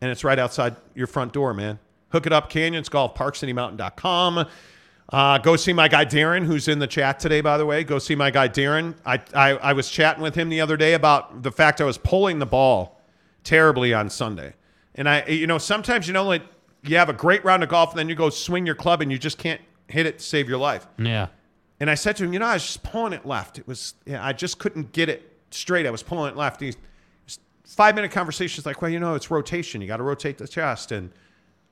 and 0.00 0.10
it's 0.10 0.24
right 0.24 0.38
outside 0.38 0.76
your 0.94 1.06
front 1.06 1.32
door, 1.32 1.54
man. 1.54 1.78
Hook 2.10 2.26
it 2.26 2.32
up, 2.32 2.50
Canyons 2.50 2.88
Golf, 2.88 3.14
ParkCityMountain.com. 3.14 4.46
Uh, 5.10 5.38
go 5.38 5.56
see 5.56 5.72
my 5.72 5.88
guy 5.88 6.04
Darren, 6.04 6.44
who's 6.44 6.68
in 6.68 6.78
the 6.78 6.86
chat 6.86 7.18
today, 7.18 7.40
by 7.40 7.58
the 7.58 7.66
way. 7.66 7.82
Go 7.82 7.98
see 7.98 8.14
my 8.14 8.30
guy 8.30 8.48
Darren. 8.48 8.94
I, 9.04 9.20
I, 9.34 9.50
I 9.56 9.72
was 9.72 9.90
chatting 9.90 10.22
with 10.22 10.36
him 10.36 10.48
the 10.48 10.60
other 10.60 10.76
day 10.76 10.94
about 10.94 11.42
the 11.42 11.50
fact 11.50 11.80
I 11.80 11.84
was 11.84 11.98
pulling 11.98 12.38
the 12.38 12.46
ball 12.46 13.00
terribly 13.42 13.92
on 13.92 14.08
Sunday. 14.08 14.54
And 14.94 15.08
I, 15.08 15.24
you 15.26 15.46
know, 15.46 15.58
sometimes, 15.58 16.06
you 16.06 16.12
know, 16.12 16.24
like 16.24 16.42
you 16.84 16.96
have 16.96 17.08
a 17.08 17.12
great 17.12 17.44
round 17.44 17.62
of 17.62 17.68
golf 17.68 17.90
and 17.90 17.98
then 17.98 18.08
you 18.08 18.14
go 18.14 18.30
swing 18.30 18.66
your 18.66 18.74
club 18.74 19.02
and 19.02 19.10
you 19.10 19.18
just 19.18 19.38
can't 19.38 19.60
hit 19.88 20.06
it 20.06 20.18
to 20.18 20.24
save 20.24 20.48
your 20.48 20.58
life. 20.58 20.86
Yeah. 20.98 21.28
And 21.80 21.90
I 21.90 21.94
said 21.94 22.16
to 22.16 22.24
him, 22.24 22.32
you 22.32 22.38
know, 22.38 22.46
I 22.46 22.54
was 22.54 22.64
just 22.64 22.82
pulling 22.82 23.12
it 23.12 23.26
left. 23.26 23.58
It 23.58 23.66
was, 23.66 23.94
yeah, 24.04 24.24
I 24.24 24.32
just 24.32 24.58
couldn't 24.58 24.92
get 24.92 25.08
it 25.08 25.38
straight. 25.50 25.86
I 25.86 25.90
was 25.90 26.02
pulling 26.02 26.30
it 26.30 26.36
left. 26.36 26.60
He's 26.60 26.76
five 27.64 27.94
minute 27.94 28.10
conversations 28.12 28.66
like, 28.66 28.82
well, 28.82 28.90
you 28.90 29.00
know, 29.00 29.14
it's 29.14 29.30
rotation. 29.30 29.80
You 29.80 29.86
got 29.86 29.96
to 29.96 30.02
rotate 30.02 30.38
the 30.38 30.46
chest. 30.46 30.92
And 30.92 31.10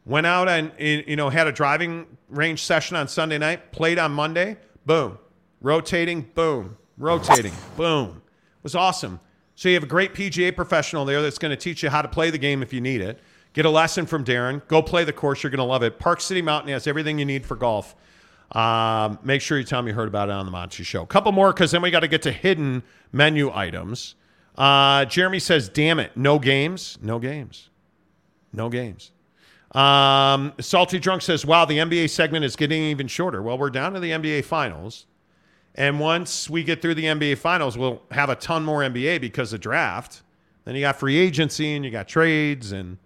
went 0.09 0.27
out 0.27 0.49
and, 0.49 0.73
you 0.79 1.15
know, 1.15 1.29
had 1.29 1.47
a 1.47 1.53
driving 1.53 2.07
range 2.29 2.65
session 2.65 2.97
on 2.97 3.07
Sunday 3.07 3.39
night, 3.39 3.71
played 3.71 3.99
on 3.99 4.11
Monday, 4.11 4.57
boom, 4.87 5.19
rotating, 5.61 6.23
boom, 6.35 6.77
rotating, 6.97 7.53
boom. 7.77 8.23
It 8.27 8.65
was 8.65 8.75
awesome. 8.75 9.21
So 9.55 9.69
you 9.69 9.75
have 9.75 9.85
a 9.85 9.89
great 9.89 10.15
PGA 10.15 10.55
professional 10.55 11.05
there 11.05 11.21
that's 11.21 11.39
going 11.39 11.51
to 11.51 11.57
teach 11.57 11.83
you 11.83 11.91
how 11.91 12.03
to 12.03 12.09
play 12.09 12.31
the 12.31 12.39
game 12.39 12.63
if 12.63 12.73
you 12.73 12.81
need 12.81 13.03
it. 13.03 13.21
Get 13.53 13.67
a 13.67 13.71
lesson 13.71 14.07
from 14.07 14.25
Darren. 14.25 14.67
Go 14.69 14.83
play 14.83 15.05
the 15.05 15.13
course. 15.13 15.43
You're 15.43 15.51
going 15.51 15.59
to 15.59 15.65
love 15.65 15.83
it. 15.83 15.99
Park 15.99 16.21
City 16.21 16.43
Mountain 16.43 16.73
has 16.73 16.87
everything 16.87 17.19
you 17.19 17.25
need 17.25 17.45
for 17.45 17.57
golf. 17.57 17.95
Um, 18.53 19.19
make 19.23 19.43
sure 19.43 19.59
you 19.59 19.65
tell 19.65 19.83
me 19.83 19.91
you 19.91 19.95
heard 19.95 20.09
about 20.09 20.29
it 20.29 20.33
on 20.33 20.47
the 20.47 20.53
Monty 20.53 20.85
Show. 20.85 21.03
A 21.03 21.07
couple 21.07 21.33
more 21.33 21.53
because 21.53 21.71
then 21.71 21.83
we 21.83 21.91
got 21.91 22.01
to 22.01 22.09
get 22.09 22.23
to 22.23 22.33
hidden 22.33 22.83
menu 23.13 23.51
items. 23.53 24.15
Uh, 24.57 25.05
Jeremy 25.05 25.39
says, 25.39 25.69
"Damn 25.69 26.01
it, 26.01 26.17
no 26.17 26.39
games, 26.39 26.99
no 27.03 27.19
games, 27.19 27.69
no 28.53 28.71
games." 28.71 29.13
Um, 29.73 30.55
Salty 30.61 30.99
Drunk 30.99 31.23
says, 31.23 31.45
"Wow, 31.45 31.65
the 31.65 31.79
NBA 31.79 32.09
segment 32.09 32.45
is 32.45 32.57
getting 32.57 32.83
even 32.85 33.07
shorter." 33.07 33.43
Well, 33.43 33.59
we're 33.59 33.71
down 33.71 33.93
to 33.95 34.01
the 34.01 34.13
NBA 34.13 34.45
Finals, 34.45 35.07
and 35.75 36.01
once 36.01 36.49
we 36.49 36.65
get 36.65 36.81
through 36.81 36.95
the 36.95 37.05
NBA 37.05 37.37
Finals, 37.37 37.77
we'll 37.77 38.03
have 38.11 38.31
a 38.31 38.37
ton 38.37 38.65
more 38.65 38.81
NBA 38.83 39.21
because 39.21 39.53
of 39.53 39.61
draft. 39.61 40.23
Then 40.65 40.75
you 40.75 40.81
got 40.81 40.97
free 40.97 41.17
agency 41.17 41.75
and 41.75 41.85
you 41.85 41.91
got 41.91 42.09
trades, 42.09 42.73
and 42.73 42.97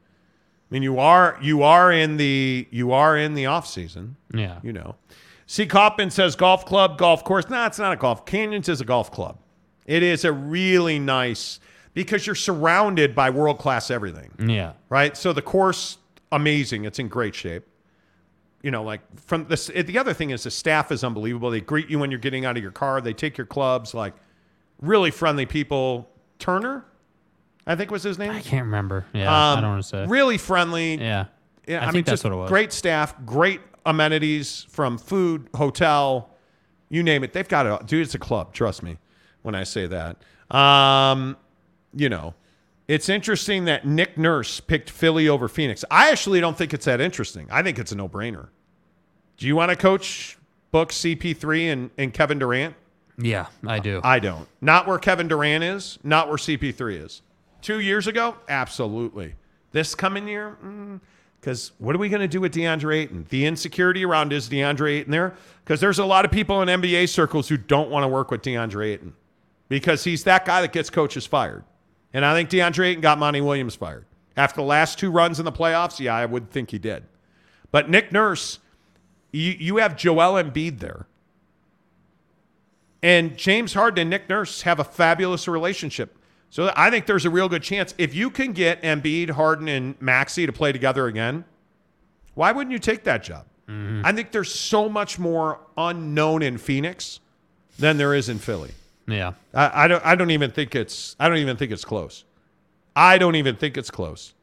I 0.71 0.75
mean, 0.75 0.83
you 0.83 0.99
are 0.99 1.37
you 1.43 1.63
are 1.63 1.93
in 1.93 2.17
the 2.17 2.67
you 2.71 2.93
are 2.93 3.17
in 3.17 3.35
the 3.35 3.47
off 3.47 3.67
season. 3.67 4.17
Yeah. 4.33 4.59
you 4.63 4.73
know. 4.73 4.97
C. 5.47 5.67
Kaufman 5.67 6.11
says 6.11 6.35
golf 6.35 6.65
club, 6.65 6.97
golf 6.97 7.25
course. 7.25 7.51
No, 7.51 7.67
it's 7.67 7.79
not 7.79 7.93
a 7.93 7.97
golf. 7.97 8.25
Canyons 8.25 8.71
is 8.71 8.81
a 8.81 8.87
golf 8.87 9.11
club. 9.11 9.37
It 9.85 10.03
is 10.03 10.25
a 10.25 10.33
really 10.33 10.99
nice 10.99 11.61
because 11.93 12.27
you're 12.27 12.35
surrounded 12.35 13.15
by 13.15 13.29
world 13.31 13.59
class 13.59 13.91
everything. 13.91 14.31
Yeah. 14.39 14.73
Right. 14.89 15.15
So 15.17 15.33
the 15.35 15.43
course, 15.43 15.99
amazing. 16.33 16.85
It's 16.85 16.99
in 16.99 17.07
great 17.09 17.35
shape. 17.35 17.65
You 18.63 18.71
know, 18.71 18.83
like 18.83 19.01
from 19.21 19.47
this. 19.47 19.67
The 19.69 19.99
other 19.99 20.15
thing 20.15 20.31
is 20.31 20.43
the 20.45 20.51
staff 20.51 20.91
is 20.91 21.05
unbelievable. 21.05 21.51
They 21.51 21.61
greet 21.61 21.89
you 21.89 21.99
when 21.99 22.11
you're 22.11 22.21
getting 22.21 22.45
out 22.45 22.57
of 22.57 22.63
your 22.63 22.73
car. 22.73 23.01
They 23.01 23.13
take 23.13 23.39
your 23.39 23.47
clubs. 23.47 23.95
Like 23.95 24.15
really 24.81 25.11
friendly 25.11 25.47
people. 25.47 26.09
Turner, 26.39 26.85
I 27.69 27.77
think 27.77 27.93
was 27.93 28.03
his 28.03 28.19
name. 28.19 28.31
I 28.33 28.41
can't 28.41 28.65
remember. 28.65 29.07
Yeah. 29.13 29.33
I 29.33 29.61
don't 29.61 29.71
want 29.71 29.83
to 29.83 29.89
say. 29.89 30.07
Really 30.07 30.39
friendly. 30.39 30.97
Yeah. 30.97 31.27
Yeah, 31.69 31.77
I 31.77 31.83
I, 31.83 31.85
think 31.87 31.95
mean, 31.95 32.05
that's 32.05 32.23
just 32.23 32.25
what 32.25 32.33
it 32.33 32.37
was. 32.37 32.49
great 32.51 32.73
staff, 32.73 33.15
great 33.25 33.61
amenities 33.87 34.67
from 34.69 34.99
food, 34.99 35.49
hotel, 35.55 36.31
you 36.89 37.03
name 37.05 37.23
it. 37.23 37.33
They've 37.33 37.49
got 37.49 37.67
it. 37.67 37.69
all. 37.71 37.79
Dude, 37.85 38.03
it's 38.03 38.15
a 38.17 38.19
club. 38.19 38.53
Trust 38.53 38.83
me 38.83 38.99
when 39.43 39.55
I 39.55 39.63
say 39.63 39.87
that. 39.87 40.17
Um, 40.55 41.37
you 41.95 42.09
know, 42.09 42.35
it's 42.93 43.09
interesting 43.09 43.65
that 43.65 43.87
Nick 43.87 44.19
Nurse 44.19 44.61
picked 44.61 44.91
Philly 44.91 45.27
over 45.27 45.49
Phoenix. 45.49 45.83
I 45.91 46.11
actually 46.11 46.41
don't 46.41 46.59
think 46.59 46.75
it's 46.75 46.85
that 46.85 47.01
interesting. 47.01 47.49
I 47.51 47.63
think 47.63 47.79
it's 47.79 47.91
a 47.91 47.97
no 47.97 48.07
brainer. 48.07 48.49
Do 49.39 49.47
you 49.47 49.57
want 49.57 49.71
to 49.71 49.77
coach 49.77 50.37
book 50.73 50.91
CP3 50.91 51.73
and, 51.73 51.91
and 51.97 52.13
Kevin 52.13 52.39
Durant? 52.39 52.75
Yeah, 53.17 53.47
I 53.67 53.79
do. 53.79 54.03
I 54.05 54.19
don't. 54.19 54.47
Not 54.61 54.87
where 54.87 54.99
Kevin 54.99 55.27
Durant 55.27 55.65
is, 55.65 55.99
not 56.05 56.29
where 56.29 56.37
CP3 56.37 57.03
is. 57.03 57.23
Two 57.63 57.81
years 57.81 58.07
ago, 58.09 58.37
absolutely. 58.47 59.37
This 59.71 59.95
coming 59.95 60.29
year, 60.29 60.59
mm, 60.63 61.01
because 61.41 61.73
what 61.79 61.97
are 61.97 61.99
we 61.99 62.11
going 62.11 62.21
to 62.21 62.29
do 62.29 62.43
with 62.43 62.53
DeAndre 62.53 63.05
Ayton? 63.05 63.25
The 63.31 63.47
insecurity 63.47 64.05
around 64.05 64.35
is 64.35 64.51
DeAndre 64.51 64.99
Ayton 64.99 65.13
there? 65.13 65.35
Because 65.65 65.81
there's 65.81 65.99
a 65.99 66.05
lot 66.05 66.27
of 66.27 66.31
people 66.31 66.61
in 66.61 66.69
NBA 66.69 67.09
circles 67.09 67.49
who 67.49 67.57
don't 67.57 67.89
want 67.89 68.05
to 68.05 68.09
work 68.09 68.31
with 68.31 68.43
DeAndre 68.43 68.93
Ayton 68.93 69.15
because 69.71 70.05
he's 70.05 70.25
that 70.25 70.45
guy 70.45 70.61
that 70.61 70.73
gets 70.73 70.91
coaches 70.91 71.25
fired. 71.25 71.65
And 72.13 72.25
I 72.25 72.35
think 72.35 72.51
DeAndre 72.51 72.89
Ayton 72.89 73.01
got 73.01 73.19
Monty 73.19 73.41
Williams 73.41 73.75
fired. 73.75 74.05
After 74.37 74.57
the 74.57 74.67
last 74.67 74.99
two 74.99 75.11
runs 75.11 75.39
in 75.39 75.45
the 75.45 75.53
playoffs, 75.53 75.99
yeah, 76.01 76.15
I 76.15 76.27
would 76.27 76.51
think 76.51 76.71
he 76.71 76.79
did. 76.79 77.05
But 77.71 77.89
Nick 77.89 78.13
Nurse, 78.13 78.59
you, 79.31 79.53
you 79.59 79.77
have 79.79 79.97
Joel 79.97 80.43
Embiid 80.43 80.79
there. 80.79 81.07
And 83.03 83.37
James 83.37 83.75
Harden 83.75 84.03
and 84.03 84.11
Nick 84.11 84.29
Nurse 84.29 84.63
have 84.63 84.79
a 84.79 84.85
fabulous 84.85 85.49
relationship. 85.49 86.17
So 86.51 86.73
I 86.77 86.91
think 86.91 87.07
there's 87.07 87.25
a 87.25 87.31
real 87.31 87.49
good 87.49 87.63
chance 87.63 87.95
if 87.99 88.15
you 88.15 88.31
can 88.31 88.53
get 88.53 88.83
Embiid, 88.83 89.31
Harden, 89.31 89.69
and 89.69 90.01
Maxey 90.01 90.47
to 90.47 90.53
play 90.53 90.71
together 90.71 91.07
again, 91.07 91.45
why 92.35 92.53
wouldn't 92.53 92.73
you 92.73 92.79
take 92.79 93.05
that 93.05 93.23
job? 93.23 93.47
Mm-hmm. 93.69 94.03
I 94.05 94.13
think 94.13 94.33
there's 94.33 94.55
so 94.55 94.89
much 94.89 95.19
more 95.19 95.61
unknown 95.77 96.43
in 96.43 96.59
Phoenix 96.59 97.21
than 97.79 97.97
there 97.97 98.15
is 98.15 98.29
in 98.29 98.39
Philly. 98.39 98.73
Yeah. 99.07 99.33
I, 99.55 99.85
I 99.85 99.89
don't. 99.89 100.05
I 100.07 100.15
don't 100.15 100.31
even 100.31 100.51
think 100.51 100.75
it's. 100.75 101.17
I 101.19 101.29
don't 101.29 101.39
even 101.39 101.57
think 101.57 101.73
it's 101.73 101.85
close. 101.85 102.25
I 102.95 103.19
don't 103.19 103.37
even 103.37 103.57
think 103.57 103.77
it's 103.77 103.91
close. 103.91 104.35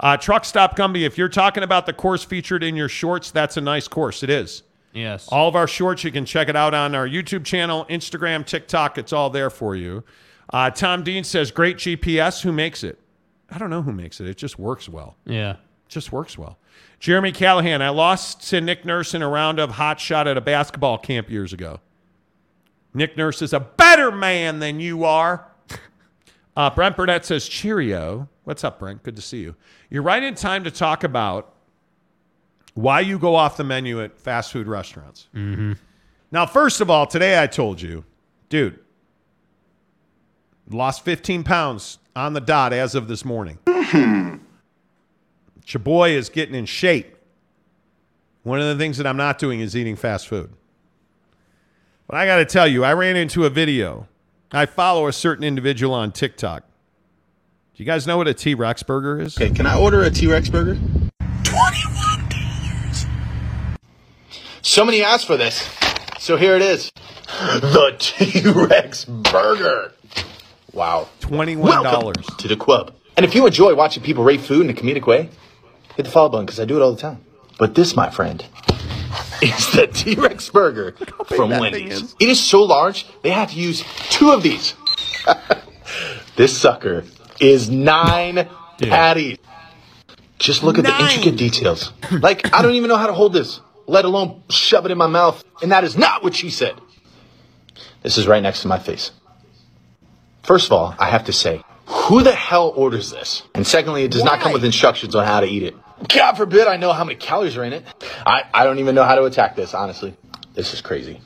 Uh, 0.00 0.16
Truck 0.16 0.44
Stop 0.44 0.76
Gumby. 0.76 1.02
If 1.06 1.16
you're 1.16 1.28
talking 1.28 1.62
about 1.62 1.86
the 1.86 1.92
course 1.92 2.24
featured 2.24 2.62
in 2.64 2.74
your 2.76 2.88
shorts, 2.88 3.30
that's 3.30 3.56
a 3.56 3.60
nice 3.60 3.86
course. 3.88 4.22
It 4.22 4.30
is. 4.30 4.62
Yes. 4.92 5.28
All 5.28 5.48
of 5.48 5.56
our 5.56 5.66
shorts, 5.66 6.04
you 6.04 6.10
can 6.10 6.26
check 6.26 6.48
it 6.48 6.56
out 6.56 6.74
on 6.74 6.94
our 6.94 7.08
YouTube 7.08 7.44
channel, 7.44 7.86
Instagram, 7.88 8.44
TikTok. 8.44 8.98
It's 8.98 9.12
all 9.12 9.30
there 9.30 9.48
for 9.48 9.74
you. 9.74 10.04
Uh, 10.52 10.70
Tom 10.70 11.02
Dean 11.02 11.24
says, 11.24 11.50
"Great 11.50 11.78
GPS. 11.78 12.42
Who 12.42 12.52
makes 12.52 12.82
it? 12.84 12.98
I 13.50 13.58
don't 13.58 13.70
know 13.70 13.82
who 13.82 13.92
makes 13.92 14.20
it. 14.20 14.26
It 14.28 14.36
just 14.36 14.58
works 14.58 14.88
well. 14.88 15.16
Yeah. 15.24 15.56
Just 15.88 16.12
works 16.12 16.36
well." 16.36 16.58
Jeremy 17.00 17.32
Callahan. 17.32 17.82
I 17.82 17.88
lost 17.88 18.48
to 18.50 18.60
Nick 18.60 18.84
Nurse 18.84 19.14
in 19.14 19.22
a 19.22 19.28
round 19.28 19.58
of 19.58 19.72
hot 19.72 19.98
shot 19.98 20.28
at 20.28 20.36
a 20.36 20.40
basketball 20.40 20.98
camp 20.98 21.30
years 21.30 21.52
ago. 21.52 21.80
Nick 22.94 23.16
Nurse 23.16 23.42
is 23.42 23.52
a 23.52 23.60
better 23.60 24.10
man 24.10 24.58
than 24.58 24.80
you 24.80 25.04
are. 25.04 25.46
Uh, 26.54 26.68
Brent 26.68 26.98
Burnett 26.98 27.24
says, 27.24 27.48
Cheerio. 27.48 28.28
What's 28.44 28.62
up, 28.62 28.78
Brent? 28.78 29.02
Good 29.02 29.16
to 29.16 29.22
see 29.22 29.38
you. 29.38 29.56
You're 29.88 30.02
right 30.02 30.22
in 30.22 30.34
time 30.34 30.64
to 30.64 30.70
talk 30.70 31.02
about 31.02 31.54
why 32.74 33.00
you 33.00 33.18
go 33.18 33.34
off 33.34 33.56
the 33.56 33.64
menu 33.64 34.02
at 34.02 34.18
fast 34.18 34.52
food 34.52 34.66
restaurants. 34.66 35.28
Mm-hmm. 35.34 35.72
Now, 36.30 36.44
first 36.44 36.82
of 36.82 36.90
all, 36.90 37.06
today 37.06 37.42
I 37.42 37.46
told 37.46 37.80
you, 37.80 38.04
dude, 38.50 38.78
lost 40.68 41.06
15 41.06 41.42
pounds 41.42 41.98
on 42.14 42.34
the 42.34 42.40
dot 42.40 42.74
as 42.74 42.94
of 42.94 43.08
this 43.08 43.24
morning. 43.24 43.58
Your 45.66 45.80
boy 45.80 46.10
is 46.10 46.28
getting 46.28 46.54
in 46.54 46.66
shape. 46.66 47.16
One 48.42 48.60
of 48.60 48.66
the 48.66 48.76
things 48.76 48.96
that 48.98 49.06
I'm 49.06 49.16
not 49.16 49.38
doing 49.38 49.60
is 49.60 49.76
eating 49.76 49.96
fast 49.96 50.28
food. 50.28 50.52
But 52.06 52.16
I 52.16 52.26
got 52.26 52.36
to 52.36 52.44
tell 52.44 52.66
you, 52.66 52.84
I 52.84 52.92
ran 52.92 53.16
into 53.16 53.44
a 53.44 53.50
video. 53.50 54.08
I 54.52 54.66
follow 54.66 55.06
a 55.06 55.12
certain 55.12 55.44
individual 55.44 55.94
on 55.94 56.12
TikTok. 56.12 56.64
Do 57.74 57.82
you 57.82 57.86
guys 57.86 58.06
know 58.06 58.18
what 58.18 58.28
a 58.28 58.34
T 58.34 58.54
Rex 58.54 58.82
burger 58.82 59.18
is? 59.20 59.36
Okay, 59.38 59.50
can 59.50 59.66
I 59.66 59.78
order 59.78 60.02
a 60.02 60.10
T 60.10 60.26
Rex 60.26 60.48
burger? 60.50 60.74
$21. 61.44 63.06
Somebody 64.60 65.02
asked 65.02 65.26
for 65.26 65.36
this, 65.36 65.68
so 66.18 66.36
here 66.36 66.54
it 66.54 66.62
is. 66.62 66.92
The 67.26 67.96
T 67.98 68.42
Rex 68.50 69.06
burger. 69.06 69.94
Wow. 70.72 71.08
$21. 71.20 71.56
Welcome 71.58 72.22
to 72.38 72.48
the 72.48 72.56
club. 72.56 72.94
And 73.16 73.24
if 73.24 73.34
you 73.34 73.46
enjoy 73.46 73.74
watching 73.74 74.02
people 74.02 74.22
rate 74.24 74.40
food 74.40 74.62
in 74.62 74.70
a 74.70 74.74
comedic 74.74 75.06
way, 75.06 75.30
hit 75.96 76.04
the 76.04 76.10
follow 76.10 76.28
button 76.28 76.46
because 76.46 76.60
I 76.60 76.64
do 76.64 76.76
it 76.76 76.82
all 76.82 76.92
the 76.92 77.00
time. 77.00 77.24
But 77.58 77.74
this, 77.74 77.96
my 77.96 78.10
friend, 78.10 78.44
is 79.42 79.72
the 79.72 79.86
T 79.86 80.14
Rex 80.14 80.48
burger 80.50 80.92
from 81.26 81.50
Wendy's. 81.50 82.02
is. 82.02 82.16
It 82.20 82.28
is 82.28 82.40
so 82.40 82.62
large, 82.62 83.06
they 83.22 83.30
have 83.30 83.50
to 83.50 83.56
use 83.58 83.84
two 84.10 84.30
of 84.30 84.42
these. 84.42 84.74
this 86.36 86.56
sucker 86.56 87.04
is 87.40 87.70
nine 87.70 88.48
patties. 88.78 89.38
Just 90.38 90.62
look 90.64 90.78
at 90.78 90.84
the 90.84 90.98
intricate 91.00 91.36
details. 91.36 91.92
Like, 92.10 92.52
I 92.52 92.62
don't 92.62 92.74
even 92.74 92.88
know 92.88 92.96
how 92.96 93.06
to 93.06 93.12
hold 93.12 93.32
this, 93.32 93.60
let 93.86 94.04
alone 94.04 94.42
shove 94.50 94.84
it 94.84 94.90
in 94.90 94.98
my 94.98 95.06
mouth. 95.06 95.42
And 95.62 95.70
that 95.70 95.84
is 95.84 95.96
not 95.96 96.24
what 96.24 96.34
she 96.34 96.50
said. 96.50 96.74
This 98.02 98.18
is 98.18 98.26
right 98.26 98.42
next 98.42 98.62
to 98.62 98.68
my 98.68 98.78
face. 98.80 99.12
First 100.42 100.66
of 100.66 100.72
all, 100.72 100.96
I 100.98 101.10
have 101.10 101.24
to 101.26 101.32
say, 101.32 101.62
who 101.86 102.22
the 102.22 102.34
hell 102.34 102.72
orders 102.74 103.10
this? 103.10 103.44
And 103.54 103.64
secondly, 103.64 104.02
it 104.02 104.10
does 104.10 104.24
not 104.24 104.40
come 104.40 104.52
with 104.52 104.64
instructions 104.64 105.14
on 105.14 105.24
how 105.24 105.40
to 105.40 105.46
eat 105.46 105.62
it. 105.62 105.76
God 106.08 106.32
forbid 106.36 106.66
I 106.68 106.76
know 106.76 106.92
how 106.92 107.04
many 107.04 107.16
calories 107.16 107.56
are 107.56 107.64
in 107.64 107.72
it. 107.72 107.84
I, 108.26 108.44
I 108.52 108.64
don't 108.64 108.78
even 108.78 108.94
know 108.94 109.04
how 109.04 109.14
to 109.14 109.24
attack 109.24 109.56
this, 109.56 109.74
honestly. 109.74 110.14
This 110.54 110.74
is 110.74 110.80
crazy. 110.80 111.20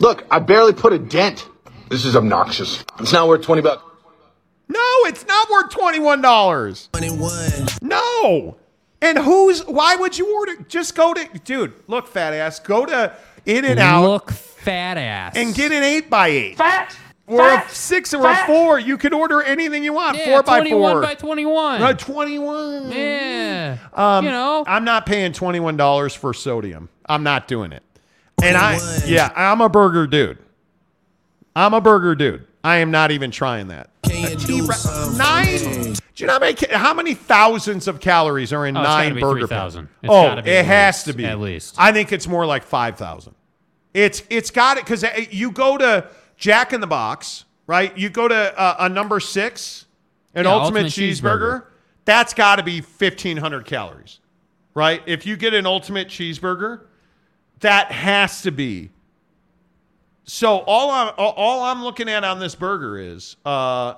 Look, 0.00 0.24
I 0.30 0.38
barely 0.38 0.72
put 0.72 0.92
a 0.92 0.98
dent. 0.98 1.48
This 1.88 2.04
is 2.04 2.16
obnoxious. 2.16 2.84
It's 3.00 3.12
not 3.12 3.28
worth 3.28 3.42
20 3.42 3.62
bucks. 3.62 3.82
No, 4.68 4.80
it's 5.04 5.26
not 5.26 5.50
worth 5.50 5.70
$21. 5.70 6.90
21. 6.92 7.66
No. 7.82 8.56
And 9.00 9.18
who's, 9.18 9.60
why 9.66 9.96
would 9.96 10.16
you 10.18 10.34
order? 10.34 10.56
Just 10.68 10.94
go 10.94 11.12
to, 11.14 11.28
dude, 11.44 11.74
look, 11.86 12.06
fat 12.08 12.32
ass, 12.32 12.58
go 12.58 12.86
to 12.86 13.14
In 13.44 13.64
and 13.66 13.78
Out 13.78 14.02
Look 14.04 14.30
fat 14.30 14.96
ass. 14.96 15.36
and 15.36 15.54
get 15.54 15.72
an 15.72 15.82
8 15.82 16.08
by 16.10 16.28
8 16.28 16.56
Fat. 16.56 16.96
Or 17.26 17.38
Fat. 17.38 17.70
a 17.70 17.74
6 17.74 18.14
or 18.14 18.22
Fat. 18.22 18.44
a 18.48 18.52
4. 18.52 18.78
You 18.80 18.98
can 18.98 19.14
order 19.14 19.42
anything 19.42 19.82
you 19.82 19.94
want. 19.94 20.16
Yeah, 20.18 20.26
4 20.34 20.42
by 20.42 20.58
21 20.60 20.92
4 20.92 21.00
by 21.02 21.14
21. 21.14 21.82
Uh, 21.82 21.92
21. 21.94 22.92
Yeah. 22.92 23.78
Um, 23.94 24.24
you 24.26 24.30
know. 24.30 24.64
I'm 24.66 24.84
not 24.84 25.06
paying 25.06 25.32
$21 25.32 26.16
for 26.16 26.34
sodium. 26.34 26.88
I'm 27.06 27.22
not 27.22 27.48
doing 27.48 27.72
it. 27.72 27.82
And 28.42 28.56
I, 28.56 28.78
yeah, 29.06 29.32
I'm 29.34 29.60
a 29.62 29.68
burger 29.70 30.06
dude. 30.06 30.38
I'm 31.56 31.72
a 31.72 31.80
burger 31.80 32.14
dude. 32.14 32.46
I 32.62 32.76
am 32.78 32.90
not 32.90 33.10
even 33.10 33.30
trying 33.30 33.68
that. 33.68 33.90
A 34.04 34.36
T-Rex- 34.36 35.16
nine. 35.16 35.92
Do 35.94 35.94
you 36.16 36.26
know 36.26 36.34
how 36.34 36.38
many, 36.40 36.56
how 36.72 36.94
many 36.94 37.14
thousands 37.14 37.88
of 37.88 38.00
calories 38.00 38.52
are 38.52 38.66
in 38.66 38.76
Oh, 38.76 38.82
nine 38.82 39.14
burger 39.18 39.40
3,000. 39.46 39.86
patties? 39.86 39.98
It's 40.02 40.12
Oh, 40.12 40.32
it 40.38 40.46
at 40.48 40.64
has 40.66 40.94
least, 40.96 41.06
to 41.06 41.12
be 41.14 41.24
at 41.26 41.40
least. 41.40 41.74
I 41.78 41.92
think 41.92 42.12
it's 42.12 42.26
more 42.26 42.44
like 42.46 42.64
five 42.64 42.96
thousand. 42.96 43.34
It's 43.92 44.22
it's 44.30 44.50
got 44.50 44.78
it 44.78 44.84
because 44.84 45.04
you 45.30 45.50
go 45.52 45.76
to 45.78 46.06
Jack 46.36 46.72
in 46.72 46.80
the 46.80 46.86
Box, 46.86 47.44
right? 47.66 47.96
You 47.96 48.10
go 48.10 48.28
to 48.28 48.58
uh, 48.58 48.76
a 48.80 48.88
number 48.88 49.20
six, 49.20 49.86
an 50.34 50.44
Yeah, 50.44 50.52
ultimate, 50.52 50.84
ultimate 50.86 50.92
cheeseburger. 50.92 51.22
cheeseburger. 51.22 51.64
That's 52.04 52.34
got 52.34 52.56
to 52.56 52.62
be 52.62 52.80
fifteen 52.80 53.36
hundred 53.38 53.64
calories, 53.64 54.20
right? 54.74 55.02
If 55.06 55.24
you 55.26 55.36
get 55.36 55.54
an 55.54 55.64
ultimate 55.66 56.08
cheeseburger, 56.08 56.82
that 57.60 57.90
has 57.92 58.42
to 58.42 58.50
be. 58.50 58.90
So 60.24 60.58
all 60.60 60.90
I'm 60.90 61.12
all- 61.16 61.62
I'm 61.64 61.82
looking 61.82 62.08
at 62.08 62.24
on 62.24 62.38
this 62.40 62.54
burger 62.54 62.98
is, 62.98 63.36
uh, 63.44 63.94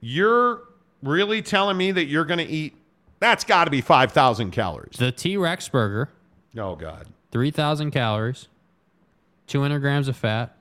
you're 0.00 0.62
really 1.02 1.42
telling 1.42 1.76
me 1.76 1.92
that 1.92 2.06
you're 2.06 2.24
going 2.24 2.38
to 2.38 2.46
eat? 2.46 2.74
That's 3.20 3.44
got 3.44 3.64
to 3.64 3.70
be 3.70 3.80
five 3.80 4.12
thousand 4.12 4.50
calories. 4.52 4.96
The 4.96 5.12
T 5.12 5.36
Rex 5.36 5.68
burger, 5.68 6.08
Oh 6.56 6.74
God, 6.74 7.06
3,000 7.32 7.90
calories, 7.92 8.48
200 9.46 9.78
grams 9.78 10.08
of 10.08 10.16
fat, 10.16 10.56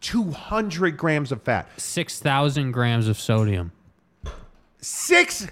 two 0.00 0.30
hundred 0.30 0.96
grams 0.96 1.32
of 1.32 1.42
fat, 1.42 1.68
6,000 1.76 2.72
grams 2.72 3.08
of 3.08 3.18
sodium. 3.18 3.72
six 4.80 5.46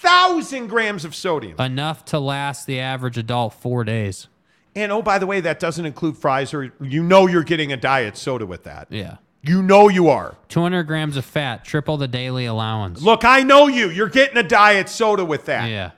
thousand 0.00 0.68
grams 0.68 1.04
of 1.04 1.14
sodium. 1.14 1.60
Enough 1.60 2.04
to 2.06 2.18
last 2.18 2.66
the 2.66 2.78
average 2.80 3.18
adult 3.18 3.52
four 3.54 3.84
days. 3.84 4.28
And 4.76 4.92
oh, 4.92 5.02
by 5.02 5.18
the 5.18 5.26
way, 5.26 5.40
that 5.40 5.58
doesn't 5.58 5.84
include 5.84 6.16
fries, 6.16 6.54
or 6.54 6.72
you 6.80 7.02
know 7.02 7.26
you're 7.26 7.42
getting 7.42 7.72
a 7.72 7.76
diet 7.76 8.16
soda 8.16 8.46
with 8.46 8.64
that. 8.64 8.86
Yeah. 8.90 9.16
You 9.42 9.62
know 9.62 9.88
you 9.88 10.08
are. 10.08 10.36
200 10.48 10.82
grams 10.84 11.16
of 11.16 11.24
fat, 11.24 11.64
triple 11.64 11.96
the 11.96 12.08
daily 12.08 12.44
allowance. 12.46 13.00
Look, 13.02 13.24
I 13.24 13.42
know 13.42 13.66
you. 13.66 13.88
You're 13.88 14.08
getting 14.08 14.36
a 14.36 14.42
diet 14.42 14.88
soda 14.88 15.24
with 15.24 15.46
that. 15.46 15.68
Yeah. 15.70 15.92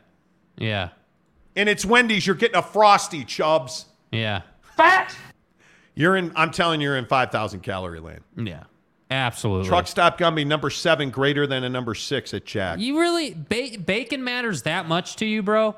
Yeah. 0.56 0.90
And 1.56 1.68
it's 1.68 1.84
Wendy's. 1.84 2.26
You're 2.26 2.36
getting 2.36 2.56
a 2.56 2.62
frosty, 2.62 3.24
Chubbs. 3.24 3.86
Yeah. 4.12 4.42
Fat. 4.76 5.14
You're 5.94 6.16
in. 6.16 6.32
I'm 6.36 6.50
telling 6.50 6.80
you, 6.80 6.88
you're 6.88 6.96
in 6.96 7.06
five 7.06 7.30
thousand 7.30 7.60
calorie 7.60 8.00
land. 8.00 8.22
Yeah. 8.36 8.64
Absolutely. 9.10 9.68
Truck 9.68 9.88
stop 9.88 10.18
Gumby 10.18 10.46
number 10.46 10.70
seven 10.70 11.10
greater 11.10 11.44
than 11.46 11.64
a 11.64 11.68
number 11.68 11.94
six 11.96 12.32
at 12.32 12.44
Jack. 12.44 12.78
You 12.78 13.00
really 13.00 13.34
ba- 13.34 13.78
bacon 13.84 14.22
matters 14.22 14.62
that 14.62 14.86
much 14.86 15.16
to 15.16 15.26
you, 15.26 15.42
bro? 15.42 15.74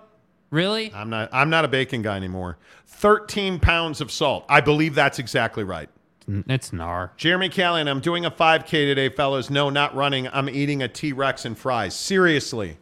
Really? 0.51 0.93
I'm 0.93 1.09
not. 1.09 1.31
I'm 1.33 1.49
not 1.49 1.65
a 1.65 1.69
bacon 1.69 2.03
guy 2.03 2.17
anymore. 2.17 2.59
Thirteen 2.87 3.59
pounds 3.59 4.01
of 4.03 4.13
salt. 4.13 4.45
I 4.51 4.61
believe 4.61 4.95
that's 4.95 5.19
exactly 5.19 5.65
right. 5.65 5.89
It's 6.29 6.71
gnar. 6.71 7.11
Jeremy 7.17 7.49
Callan, 7.49 7.89
I'm 7.89 7.99
doing 7.99 8.25
a 8.25 8.31
5K 8.31 8.69
today, 8.71 9.09
fellas. 9.09 9.51
No, 9.51 9.71
not 9.71 9.95
running. 9.97 10.29
I'm 10.29 10.49
eating 10.49 10.83
a 10.83 10.89
T 10.89 11.13
Rex 11.13 11.45
and 11.45 11.59
fries. 11.59 11.95
Seriously. 11.97 12.79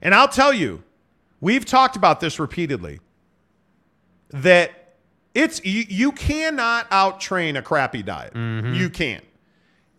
And 0.00 0.14
I'll 0.14 0.28
tell 0.28 0.52
you, 0.52 0.82
we've 1.40 1.64
talked 1.66 1.94
about 1.96 2.20
this 2.20 2.38
repeatedly 2.38 3.00
that 4.30 4.77
it's 5.38 5.64
you, 5.64 5.84
you 5.88 6.12
cannot 6.12 6.86
out 6.90 7.20
train 7.20 7.56
a 7.56 7.62
crappy 7.62 8.02
diet. 8.02 8.34
You 8.34 8.90
can't. 8.90 9.24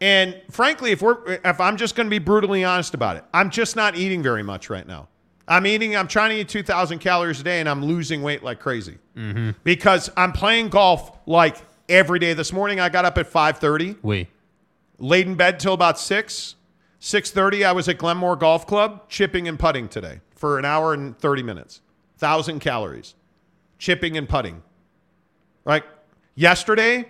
And 0.01 0.39
frankly, 0.51 0.91
if 0.91 1.01
we're 1.01 1.39
if 1.43 1.59
I'm 1.59 1.77
just 1.77 1.95
going 1.95 2.07
to 2.07 2.11
be 2.11 2.19
brutally 2.19 2.63
honest 2.63 2.93
about 2.93 3.17
it, 3.17 3.23
I'm 3.33 3.49
just 3.49 3.75
not 3.75 3.95
eating 3.97 4.21
very 4.23 4.43
much 4.43 4.69
right 4.69 4.85
now. 4.87 5.07
I'm 5.47 5.65
eating. 5.65 5.95
I'm 5.95 6.07
trying 6.07 6.29
to 6.29 6.35
eat 6.35 6.47
2,000 6.49 6.99
calories 6.99 7.39
a 7.41 7.43
day, 7.43 7.59
and 7.59 7.67
I'm 7.67 7.83
losing 7.83 8.21
weight 8.21 8.43
like 8.43 8.59
crazy 8.59 8.97
Mm-hmm. 9.17 9.51
because 9.63 10.09
I'm 10.15 10.31
playing 10.31 10.69
golf 10.69 11.11
like 11.25 11.57
every 11.89 12.19
day. 12.19 12.33
This 12.33 12.53
morning, 12.53 12.79
I 12.79 12.87
got 12.89 13.03
up 13.05 13.17
at 13.17 13.29
5:30. 13.31 13.97
We 14.03 14.27
laid 14.99 15.27
in 15.27 15.35
bed 15.35 15.59
till 15.59 15.73
about 15.73 15.99
six. 15.99 16.55
6:30, 17.01 17.65
I 17.65 17.71
was 17.71 17.87
at 17.89 17.97
Glenmoor 17.97 18.37
Golf 18.37 18.67
Club 18.67 19.07
chipping 19.09 19.47
and 19.47 19.57
putting 19.57 19.87
today 19.89 20.19
for 20.35 20.59
an 20.59 20.65
hour 20.65 20.93
and 20.93 21.17
30 21.17 21.43
minutes. 21.43 21.79
Thousand 22.17 22.59
calories, 22.59 23.15
chipping 23.77 24.17
and 24.17 24.27
putting. 24.27 24.61
Right. 25.65 25.83
Yesterday, 26.35 27.09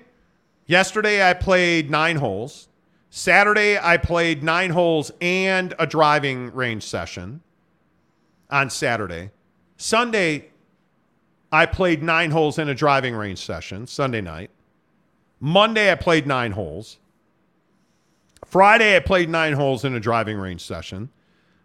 yesterday 0.66 1.28
I 1.28 1.34
played 1.34 1.90
nine 1.90 2.18
holes. 2.18 2.68
Saturday 3.10 3.78
I 3.78 3.98
played 3.98 4.44
nine 4.44 4.72
holes 4.72 5.12
and 5.22 5.74
a 5.80 5.88
driving 5.88 6.54
range 6.54 6.84
session 6.84 7.42
on 8.50 8.70
Saturday. 8.70 9.32
Sunday, 9.78 10.50
I 11.52 11.66
played 11.66 12.04
nine 12.04 12.32
holes 12.32 12.60
in 12.60 12.70
a 12.70 12.76
driving 12.76 13.16
range 13.16 13.40
session 13.44 13.88
Sunday 13.88 14.22
night. 14.22 14.52
Monday, 15.40 15.92
I 15.92 15.96
played 15.96 16.28
nine 16.28 16.52
holes. 16.52 16.98
Friday, 18.46 18.96
I 18.96 19.00
played 19.00 19.30
nine 19.30 19.54
holes 19.54 19.86
in 19.86 19.96
a 19.96 20.00
driving 20.00 20.38
range 20.38 20.62
session. 20.62 21.10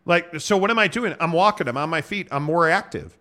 Like, 0.06 0.40
so 0.40 0.56
what 0.56 0.70
am 0.70 0.78
I 0.78 0.86
doing? 0.86 1.14
I'm 1.18 1.32
walking. 1.32 1.66
I'm 1.66 1.76
on 1.76 1.90
my 1.90 2.02
feet. 2.02 2.28
I'm 2.30 2.42
more 2.42 2.68
active. 2.68 3.16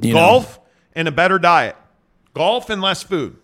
You 0.00 0.14
know- 0.14 0.20
Golf 0.20 0.60
and 0.94 1.08
a 1.08 1.12
better 1.12 1.38
diet. 1.38 1.76
Golf 2.34 2.70
and 2.70 2.80
less 2.80 3.02
food. 3.02 3.36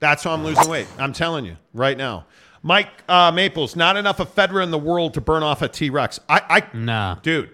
That's 0.00 0.22
how 0.22 0.32
I'm 0.32 0.44
losing 0.44 0.68
weight. 0.68 0.86
I'm 0.98 1.12
telling 1.12 1.44
you 1.44 1.56
right 1.74 1.96
now. 1.96 2.26
Mike 2.62 2.88
uh, 3.08 3.30
Maples, 3.32 3.76
not 3.76 3.96
enough 3.96 4.18
ephedra 4.18 4.62
in 4.62 4.70
the 4.70 4.78
world 4.78 5.14
to 5.14 5.20
burn 5.20 5.42
off 5.42 5.62
a 5.62 5.68
T 5.68 5.90
Rex. 5.90 6.20
I, 6.28 6.42
I, 6.48 6.76
nah, 6.76 7.14
dude, 7.16 7.50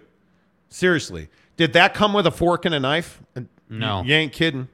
seriously, 0.68 1.28
did 1.56 1.74
that 1.74 1.94
come 1.94 2.12
with 2.12 2.26
a 2.26 2.30
fork 2.30 2.64
and 2.64 2.74
a 2.74 2.80
knife? 2.80 3.22
No. 3.68 4.02
you, 4.02 4.08
you 4.08 4.14
ain't 4.14 4.32
kidding. 4.32 4.68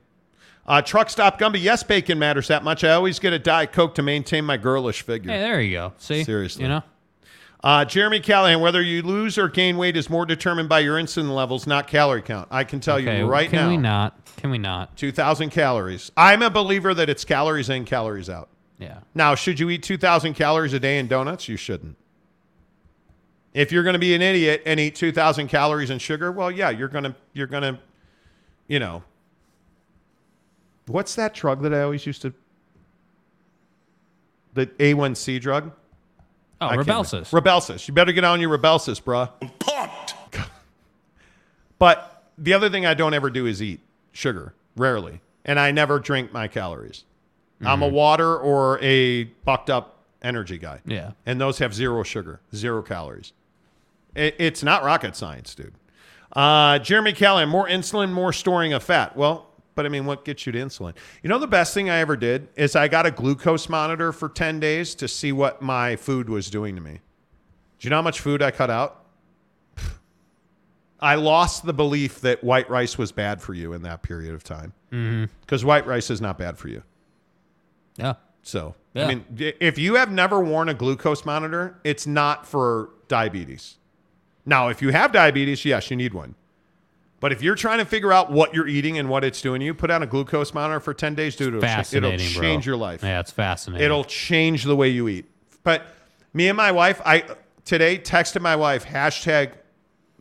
Uh, 0.67 0.81
truck 0.83 1.11
stop 1.11 1.39
Gumby. 1.39 1.61
Yes, 1.61 1.83
bacon 1.83 2.19
matters 2.19 2.49
that 2.49 2.63
much. 2.63 2.85
I 2.85 2.93
always 2.93 3.19
get 3.19 3.33
a 3.33 3.39
diet 3.39 3.73
coke 3.73 3.95
to 3.97 4.03
maintain 4.03 4.45
my 4.45 4.57
girlish 4.57 5.03
figure. 5.03 5.33
Hey, 5.33 5.41
there 5.41 5.61
you 5.61 5.73
go. 5.77 5.93
See, 5.99 6.23
Seriously. 6.23 6.63
you 6.63 6.69
know. 6.69 6.83
Uh, 7.63 7.85
Jeremy 7.85 8.21
Callahan, 8.21 8.61
whether 8.61 8.81
you 8.81 9.03
lose 9.03 9.37
or 9.37 9.49
gain 9.49 9.77
weight 9.77 9.97
is 9.97 10.09
more 10.09 10.25
determined 10.25 10.69
by 10.69 10.79
your 10.79 10.97
insulin 10.97 11.35
levels, 11.35 11.67
not 11.67 11.87
calorie 11.87 12.23
count. 12.23 12.49
I 12.51 12.65
can 12.65 12.81
tell 12.81 12.97
Okay, 12.97 13.19
you 13.19 13.27
right 13.27 13.51
can 13.51 13.57
now. 13.57 13.63
Can 13.65 13.71
we 13.71 13.77
not? 13.77 14.37
Can 14.37 14.51
we 14.51 14.59
not? 14.59 14.97
2,000 14.97 15.51
calories. 15.51 16.11
I'm 16.17 16.41
a 16.41 16.49
believer 16.49 16.95
that 16.95 17.11
it's 17.11 17.25
calories 17.25 17.69
in, 17.69 17.85
calories 17.85 18.31
out. 18.31 18.49
Yeah. 18.79 19.01
Now, 19.15 19.35
should 19.35 19.61
you 19.61 19.69
eat 19.69 19.83
2,000 19.83 20.33
calories 20.33 20.73
a 20.73 20.81
day 20.81 20.99
in 20.99 21.07
donuts? 21.07 21.49
You 21.49 21.59
shouldn't. 21.59 21.97
If 23.53 23.73
you're 23.73 23.83
going 23.83 23.93
to 23.95 23.99
be 23.99 24.15
an 24.15 24.23
idiot 24.23 24.63
and 24.65 24.81
eat 24.81 24.95
2,000 24.95 25.49
calories 25.49 25.91
in 25.91 25.99
sugar, 25.99 26.33
well, 26.33 26.51
yeah, 26.51 26.71
you're 26.71 26.89
going 26.89 27.05
to, 27.05 27.15
you're 27.35 27.47
going 27.47 27.63
to, 27.65 27.79
you 28.69 28.79
know, 28.79 29.03
what's 30.87 31.15
that 31.17 31.35
drug 31.35 31.61
that 31.63 31.75
I 31.75 31.83
always 31.83 32.07
used 32.07 32.23
to, 32.23 32.33
the 34.55 34.67
A1C 34.67 35.41
drug? 35.43 35.73
Oh, 36.61 36.67
I 36.69 36.77
can't 36.77 36.87
Rybelsus. 36.87 37.33
remember. 37.33 37.51
Rybelsus. 37.51 37.89
You 37.89 37.95
better 37.95 38.13
get 38.13 38.25
on 38.25 38.41
your 38.41 38.57
Rybelsus, 38.57 39.01
bruh. 39.03 39.31
Pumped. 39.59 40.15
But 41.79 42.25
the 42.37 42.53
other 42.53 42.69
thing 42.71 42.87
I 42.87 42.95
don't 42.95 43.15
ever 43.15 43.31
do 43.31 43.47
is 43.47 43.63
eat 43.63 43.81
sugar, 44.13 44.55
rarely. 44.77 45.21
And 45.45 45.59
I 45.59 45.71
never 45.71 45.99
drink 45.99 46.33
my 46.33 46.49
calories. 46.49 47.05
I'm 47.63 47.83
a 47.83 47.87
Mm-hmm. 47.87 47.95
water 47.95 48.37
or 48.37 48.79
a 48.81 49.25
bucked 49.45 49.69
up 49.71 49.99
energy 50.23 50.59
guy. 50.59 50.81
Yeah. 50.87 51.13
And 51.27 51.41
those 51.41 51.59
have 51.59 51.75
zero 51.75 52.03
sugar, 52.03 52.41
zero 52.55 52.83
calories. 52.83 53.33
It, 54.15 54.35
it's 54.39 54.63
not 54.63 54.83
rocket 54.83 55.15
science, 55.17 55.55
dude. 55.55 55.75
Uh, 56.35 56.79
Jeremy 56.79 57.13
Callahan, 57.13 57.49
more 57.49 57.69
insulin, 57.69 58.13
more 58.13 58.33
storing 58.33 58.73
of 58.73 58.83
fat. 58.83 59.17
Well, 59.17 59.47
but 59.75 59.87
I 59.87 59.89
mean, 59.89 60.05
what 60.07 60.25
gets 60.25 60.47
you 60.47 60.53
to 60.53 60.59
insulin? 60.59 60.95
You 61.23 61.29
know, 61.29 61.39
the 61.39 61.47
best 61.47 61.75
thing 61.75 61.89
I 61.91 61.99
ever 61.99 62.17
did 62.17 62.49
is 62.57 62.77
I 62.77 62.89
got 62.89 63.07
a 63.07 63.11
glucose 63.11 63.69
monitor 63.69 64.13
for 64.13 64.29
10 64.29 64.61
days 64.61 64.95
to 64.97 65.09
see 65.09 65.33
what 65.33 65.63
my 65.63 65.97
food 65.97 66.29
was 66.29 66.51
doing 66.51 66.75
to 66.75 66.81
me. 66.81 67.01
Do 67.79 67.87
you 67.87 67.91
know 67.91 67.97
how 67.97 68.03
much 68.03 68.21
food 68.21 68.43
I 68.43 68.51
cut 68.51 68.71
out? 68.71 68.97
I 71.03 71.15
lost 71.15 71.65
the 71.65 71.73
belief 71.73 72.21
that 72.21 72.45
white 72.45 72.69
rice 72.69 72.99
was 72.99 73.11
bad 73.11 73.41
for 73.41 73.55
you 73.55 73.73
in 73.73 73.83
that 73.83 74.03
period 74.03 74.35
of 74.35 74.45
time. 74.45 74.75
Mhm. 74.93 75.31
Because 75.41 75.65
white 75.65 75.87
rice 75.87 76.11
is 76.11 76.21
not 76.21 76.37
bad 76.37 76.59
for 76.59 76.69
you. 76.69 76.83
Yeah. 77.97 78.15
So, 78.43 78.75
Yeah. 78.93 79.05
I 79.05 79.09
mean, 79.15 79.25
if 79.61 79.79
you 79.79 79.95
have 79.95 80.11
never 80.11 80.41
worn 80.41 80.69
a 80.69 80.75
glucose 80.75 81.25
monitor, 81.25 81.79
it's 81.85 82.07
not 82.07 82.45
for 82.47 82.91
diabetes. 83.09 83.79
Now, 84.45 84.69
if 84.69 84.83
you 84.83 84.91
have 84.91 85.13
diabetes, 85.13 85.65
yes, 85.65 85.91
you 85.91 85.97
need 85.97 86.13
one. 86.13 86.35
But 87.21 87.33
if 87.33 87.43
you're 87.43 87.55
trying 87.55 87.79
to 87.79 87.85
figure 87.85 88.13
out 88.13 88.33
what 88.33 88.55
you're 88.55 88.67
eating 88.67 88.99
and 88.99 89.09
what 89.09 89.25
it's 89.25 89.43
doing, 89.43 89.61
you 89.61 89.75
put 89.75 89.91
on 89.91 90.03
a 90.03 90.07
glucose 90.07 90.55
monitor 90.55 90.81
for 90.81 90.95
10 90.95 91.15
days, 91.15 91.37
dude, 91.37 91.49
it'll, 91.49 91.59
it'll 91.59 91.69
Fascinating, 91.69 92.33
bro. 92.33 92.43
change 92.43 92.67
your 92.67 92.77
life. 92.77 93.03
Yeah, 93.03 93.21
it's 93.21 93.31
fascinating. 93.31 93.85
It'll 93.85 94.05
change 94.05 94.65
the 94.65 94.75
way 94.75 94.89
you 94.89 95.07
eat. 95.07 95.27
But 95.63 95.87
me 96.33 96.49
and 96.49 96.57
my 96.57 96.73
wife, 96.73 97.01
I 97.05 97.25
today 97.65 97.99
texted 97.99 98.41
my 98.41 98.57
wife 98.57 98.87
hashtag 98.87 99.53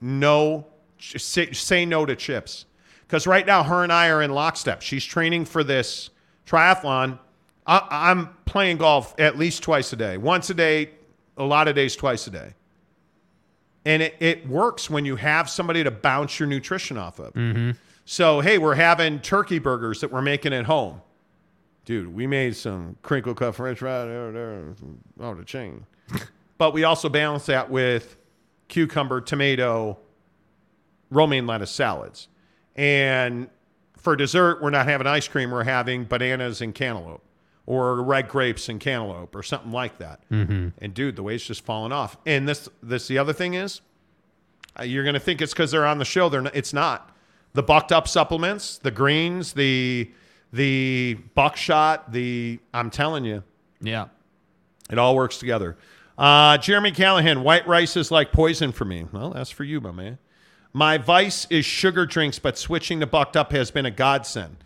no 0.01 0.67
say, 0.99 1.51
say 1.53 1.85
no 1.85 2.05
to 2.05 2.15
chips 2.15 2.65
because 3.07 3.25
right 3.25 3.45
now 3.45 3.63
her 3.63 3.83
and 3.83 3.91
I 3.91 4.09
are 4.09 4.21
in 4.21 4.31
lockstep. 4.31 4.81
She's 4.81 5.05
training 5.05 5.45
for 5.45 5.63
this 5.63 6.09
triathlon. 6.45 7.19
I, 7.65 7.87
I'm 7.89 8.29
playing 8.45 8.77
golf 8.77 9.15
at 9.17 9.37
least 9.37 9.63
twice 9.63 9.93
a 9.93 9.95
day, 9.95 10.17
once 10.17 10.49
a 10.49 10.53
day, 10.53 10.91
a 11.37 11.43
lot 11.43 11.67
of 11.67 11.75
days, 11.75 11.95
twice 11.95 12.27
a 12.27 12.31
day. 12.31 12.53
And 13.85 14.03
it, 14.03 14.15
it 14.19 14.47
works 14.47 14.89
when 14.89 15.05
you 15.05 15.15
have 15.15 15.49
somebody 15.49 15.83
to 15.83 15.91
bounce 15.91 16.39
your 16.39 16.47
nutrition 16.47 16.97
off 16.97 17.19
of. 17.19 17.33
Mm-hmm. 17.33 17.71
So, 18.05 18.41
hey, 18.41 18.57
we're 18.57 18.75
having 18.75 19.19
turkey 19.19 19.59
burgers 19.59 20.01
that 20.01 20.11
we're 20.11 20.21
making 20.21 20.53
at 20.53 20.65
home. 20.65 21.01
Dude, 21.85 22.13
we 22.13 22.27
made 22.27 22.55
some 22.55 22.97
crinkle 23.01 23.33
cut 23.33 23.55
french 23.55 23.79
fries 23.79 24.07
there, 24.07 24.31
there, 24.31 24.75
oh, 25.19 25.33
the 25.33 25.43
chain. 25.43 25.85
but 26.57 26.73
we 26.73 26.83
also 26.83 27.09
balance 27.09 27.45
that 27.47 27.69
with 27.69 28.17
cucumber, 28.67 29.21
tomato, 29.21 29.97
romaine 31.09 31.47
lettuce 31.47 31.71
salads. 31.71 32.27
And 32.75 33.49
for 33.97 34.15
dessert, 34.15 34.61
we're 34.61 34.69
not 34.69 34.87
having 34.87 35.07
ice 35.07 35.27
cream, 35.27 35.51
we're 35.51 35.63
having 35.63 36.05
bananas 36.05 36.61
and 36.61 36.75
cantaloupe 36.75 37.23
or 37.69 38.01
red 38.01 38.27
grapes 38.27 38.67
and 38.67 38.79
cantaloupe 38.79 39.35
or 39.35 39.43
something 39.43 39.71
like 39.71 39.99
that. 39.99 40.19
Mhm. 40.31 40.73
And 40.79 40.91
dude, 40.91 41.15
the 41.15 41.21
weight's 41.21 41.45
just 41.45 41.63
falling 41.63 41.91
off. 41.91 42.17
And 42.25 42.47
this, 42.49 42.67
this, 42.81 43.07
the 43.07 43.19
other 43.19 43.31
thing 43.31 43.53
is, 43.53 43.81
uh, 44.79 44.81
you're 44.81 45.03
going 45.03 45.13
to 45.13 45.19
think 45.19 45.39
it's 45.39 45.53
because 45.53 45.69
they're 45.69 45.85
on 45.85 45.99
the 45.99 46.05
show. 46.05 46.29
They're 46.29 46.41
not, 46.41 46.55
it's 46.55 46.73
not. 46.73 47.15
The 47.53 47.61
bucked 47.61 47.91
up 47.91 48.07
supplements, 48.07 48.79
the 48.79 48.89
greens, 48.91 49.53
the 49.53 50.11
the 50.51 51.13
buckshot, 51.35 52.11
the 52.11 52.57
I'm 52.73 52.89
telling 52.89 53.23
you, 53.23 53.43
Yeah. 53.81 54.07
it 54.89 54.97
all 54.97 55.15
works 55.15 55.37
together. 55.37 55.77
Uh, 56.17 56.57
Jeremy 56.57 56.89
Callahan, 56.91 57.43
white 57.43 57.67
rice 57.67 57.95
is 57.95 58.09
like 58.09 58.31
poison 58.31 58.71
for 58.71 58.83
me. 58.85 59.05
Well, 59.11 59.29
that's 59.29 59.51
for 59.51 59.63
you, 59.63 59.79
my 59.79 59.91
man. 59.91 60.17
My 60.73 60.97
vice 60.97 61.45
is 61.51 61.65
sugar 61.65 62.07
drinks, 62.07 62.39
but 62.39 62.57
switching 62.57 62.99
to 63.01 63.05
bucked 63.05 63.37
up 63.37 63.51
has 63.51 63.69
been 63.69 63.85
a 63.85 63.91
godsend. 63.91 64.57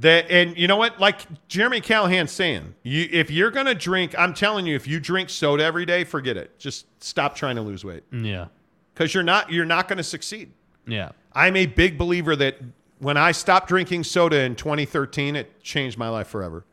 That 0.00 0.30
and 0.30 0.56
you 0.58 0.68
know 0.68 0.76
what? 0.76 1.00
Like 1.00 1.20
Jeremy 1.48 1.80
Callahan's 1.80 2.30
saying, 2.30 2.74
you 2.82 3.08
if 3.10 3.30
you're 3.30 3.50
gonna 3.50 3.74
drink, 3.74 4.14
I'm 4.18 4.34
telling 4.34 4.66
you, 4.66 4.76
if 4.76 4.86
you 4.86 5.00
drink 5.00 5.30
soda 5.30 5.64
every 5.64 5.86
day, 5.86 6.04
forget 6.04 6.36
it. 6.36 6.58
Just 6.58 6.86
stop 7.02 7.34
trying 7.34 7.56
to 7.56 7.62
lose 7.62 7.82
weight 7.84 8.04
Yeah. 8.12 8.48
because 8.92 9.14
you're 9.14 9.22
not 9.22 9.50
you're 9.50 9.64
not 9.64 9.88
going 9.88 9.96
to 9.96 10.02
succeed. 10.04 10.52
Yeah. 10.86 11.12
I'm 11.32 11.56
a 11.56 11.64
big 11.66 11.96
believer 11.96 12.36
that 12.36 12.58
when 12.98 13.16
I 13.16 13.32
stopped 13.32 13.68
drinking 13.68 14.04
soda 14.04 14.40
in 14.40 14.54
2013, 14.54 15.34
it 15.36 15.62
changed 15.62 15.96
my 15.98 16.08
life 16.10 16.28
forever. 16.28 16.64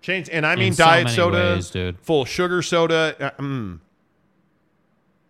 Changed, 0.00 0.30
and 0.30 0.46
I 0.46 0.54
mean 0.56 0.72
so 0.72 0.84
diet 0.84 1.08
soda, 1.10 1.54
ways, 1.56 1.94
full 2.02 2.24
sugar 2.24 2.62
soda. 2.62 3.16
uh, 3.20 3.42
mm. 3.42 3.80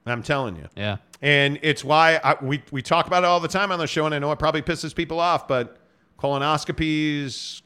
I'm 0.07 0.23
telling 0.23 0.57
you. 0.57 0.69
Yeah. 0.77 0.99
And 1.23 1.59
it's 1.63 1.83
why 1.85 2.21
I, 2.23 2.37
we 2.43 2.63
we 2.71 2.83
talk 2.83 3.07
about 3.07 3.25
it 3.25 3.27
all 3.27 3.41
the 3.41 3.49
time 3.49 3.73
on 3.73 3.79
the 3.79 3.87
show, 3.87 4.07
and 4.07 4.15
I 4.15 4.19
know 4.19 4.31
it 4.33 4.39
probably 4.39 4.63
pisses 4.63 4.95
people 4.95 5.19
off, 5.21 5.47
but 5.49 5.77
colonoscopies, 6.21 7.63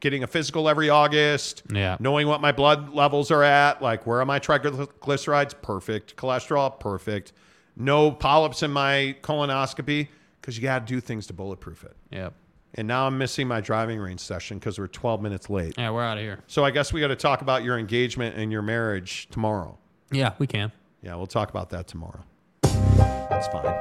getting 0.00 0.22
a 0.22 0.26
physical 0.26 0.68
every 0.68 0.88
August, 0.90 1.62
Yeah. 1.72 1.96
knowing 2.00 2.28
what 2.28 2.40
my 2.40 2.52
blood 2.52 2.94
levels 2.94 3.30
are 3.30 3.42
at, 3.42 3.82
like 3.82 4.06
where 4.06 4.20
are 4.20 4.24
my 4.24 4.38
triglycerides, 4.38 5.54
perfect, 5.60 6.16
cholesterol, 6.16 6.78
perfect, 6.78 7.32
no 7.76 8.10
polyps 8.12 8.62
in 8.62 8.70
my 8.70 9.16
colonoscopy, 9.22 10.08
because 10.40 10.56
you 10.56 10.62
got 10.62 10.86
to 10.86 10.92
do 10.94 11.00
things 11.00 11.26
to 11.26 11.32
bulletproof 11.32 11.84
it. 11.84 11.96
Yep. 12.10 12.32
And 12.74 12.86
now 12.86 13.06
I'm 13.06 13.16
missing 13.18 13.48
my 13.48 13.60
driving 13.60 13.98
range 13.98 14.20
session 14.20 14.58
because 14.58 14.78
we're 14.78 14.86
12 14.88 15.20
minutes 15.22 15.48
late. 15.50 15.74
Yeah, 15.78 15.90
we're 15.90 16.04
out 16.04 16.18
of 16.18 16.22
here. 16.22 16.38
So 16.46 16.64
I 16.64 16.70
guess 16.70 16.92
we 16.92 17.00
got 17.00 17.08
to 17.08 17.16
talk 17.16 17.40
about 17.40 17.64
your 17.64 17.78
engagement 17.78 18.36
and 18.36 18.52
your 18.52 18.62
marriage 18.62 19.26
tomorrow. 19.30 19.78
Yeah, 20.12 20.34
we 20.38 20.46
can. 20.46 20.70
Yeah, 21.02 21.16
we'll 21.16 21.26
talk 21.26 21.50
about 21.50 21.70
that 21.70 21.86
tomorrow. 21.88 22.20
That's 22.62 23.48
fine. 23.48 23.74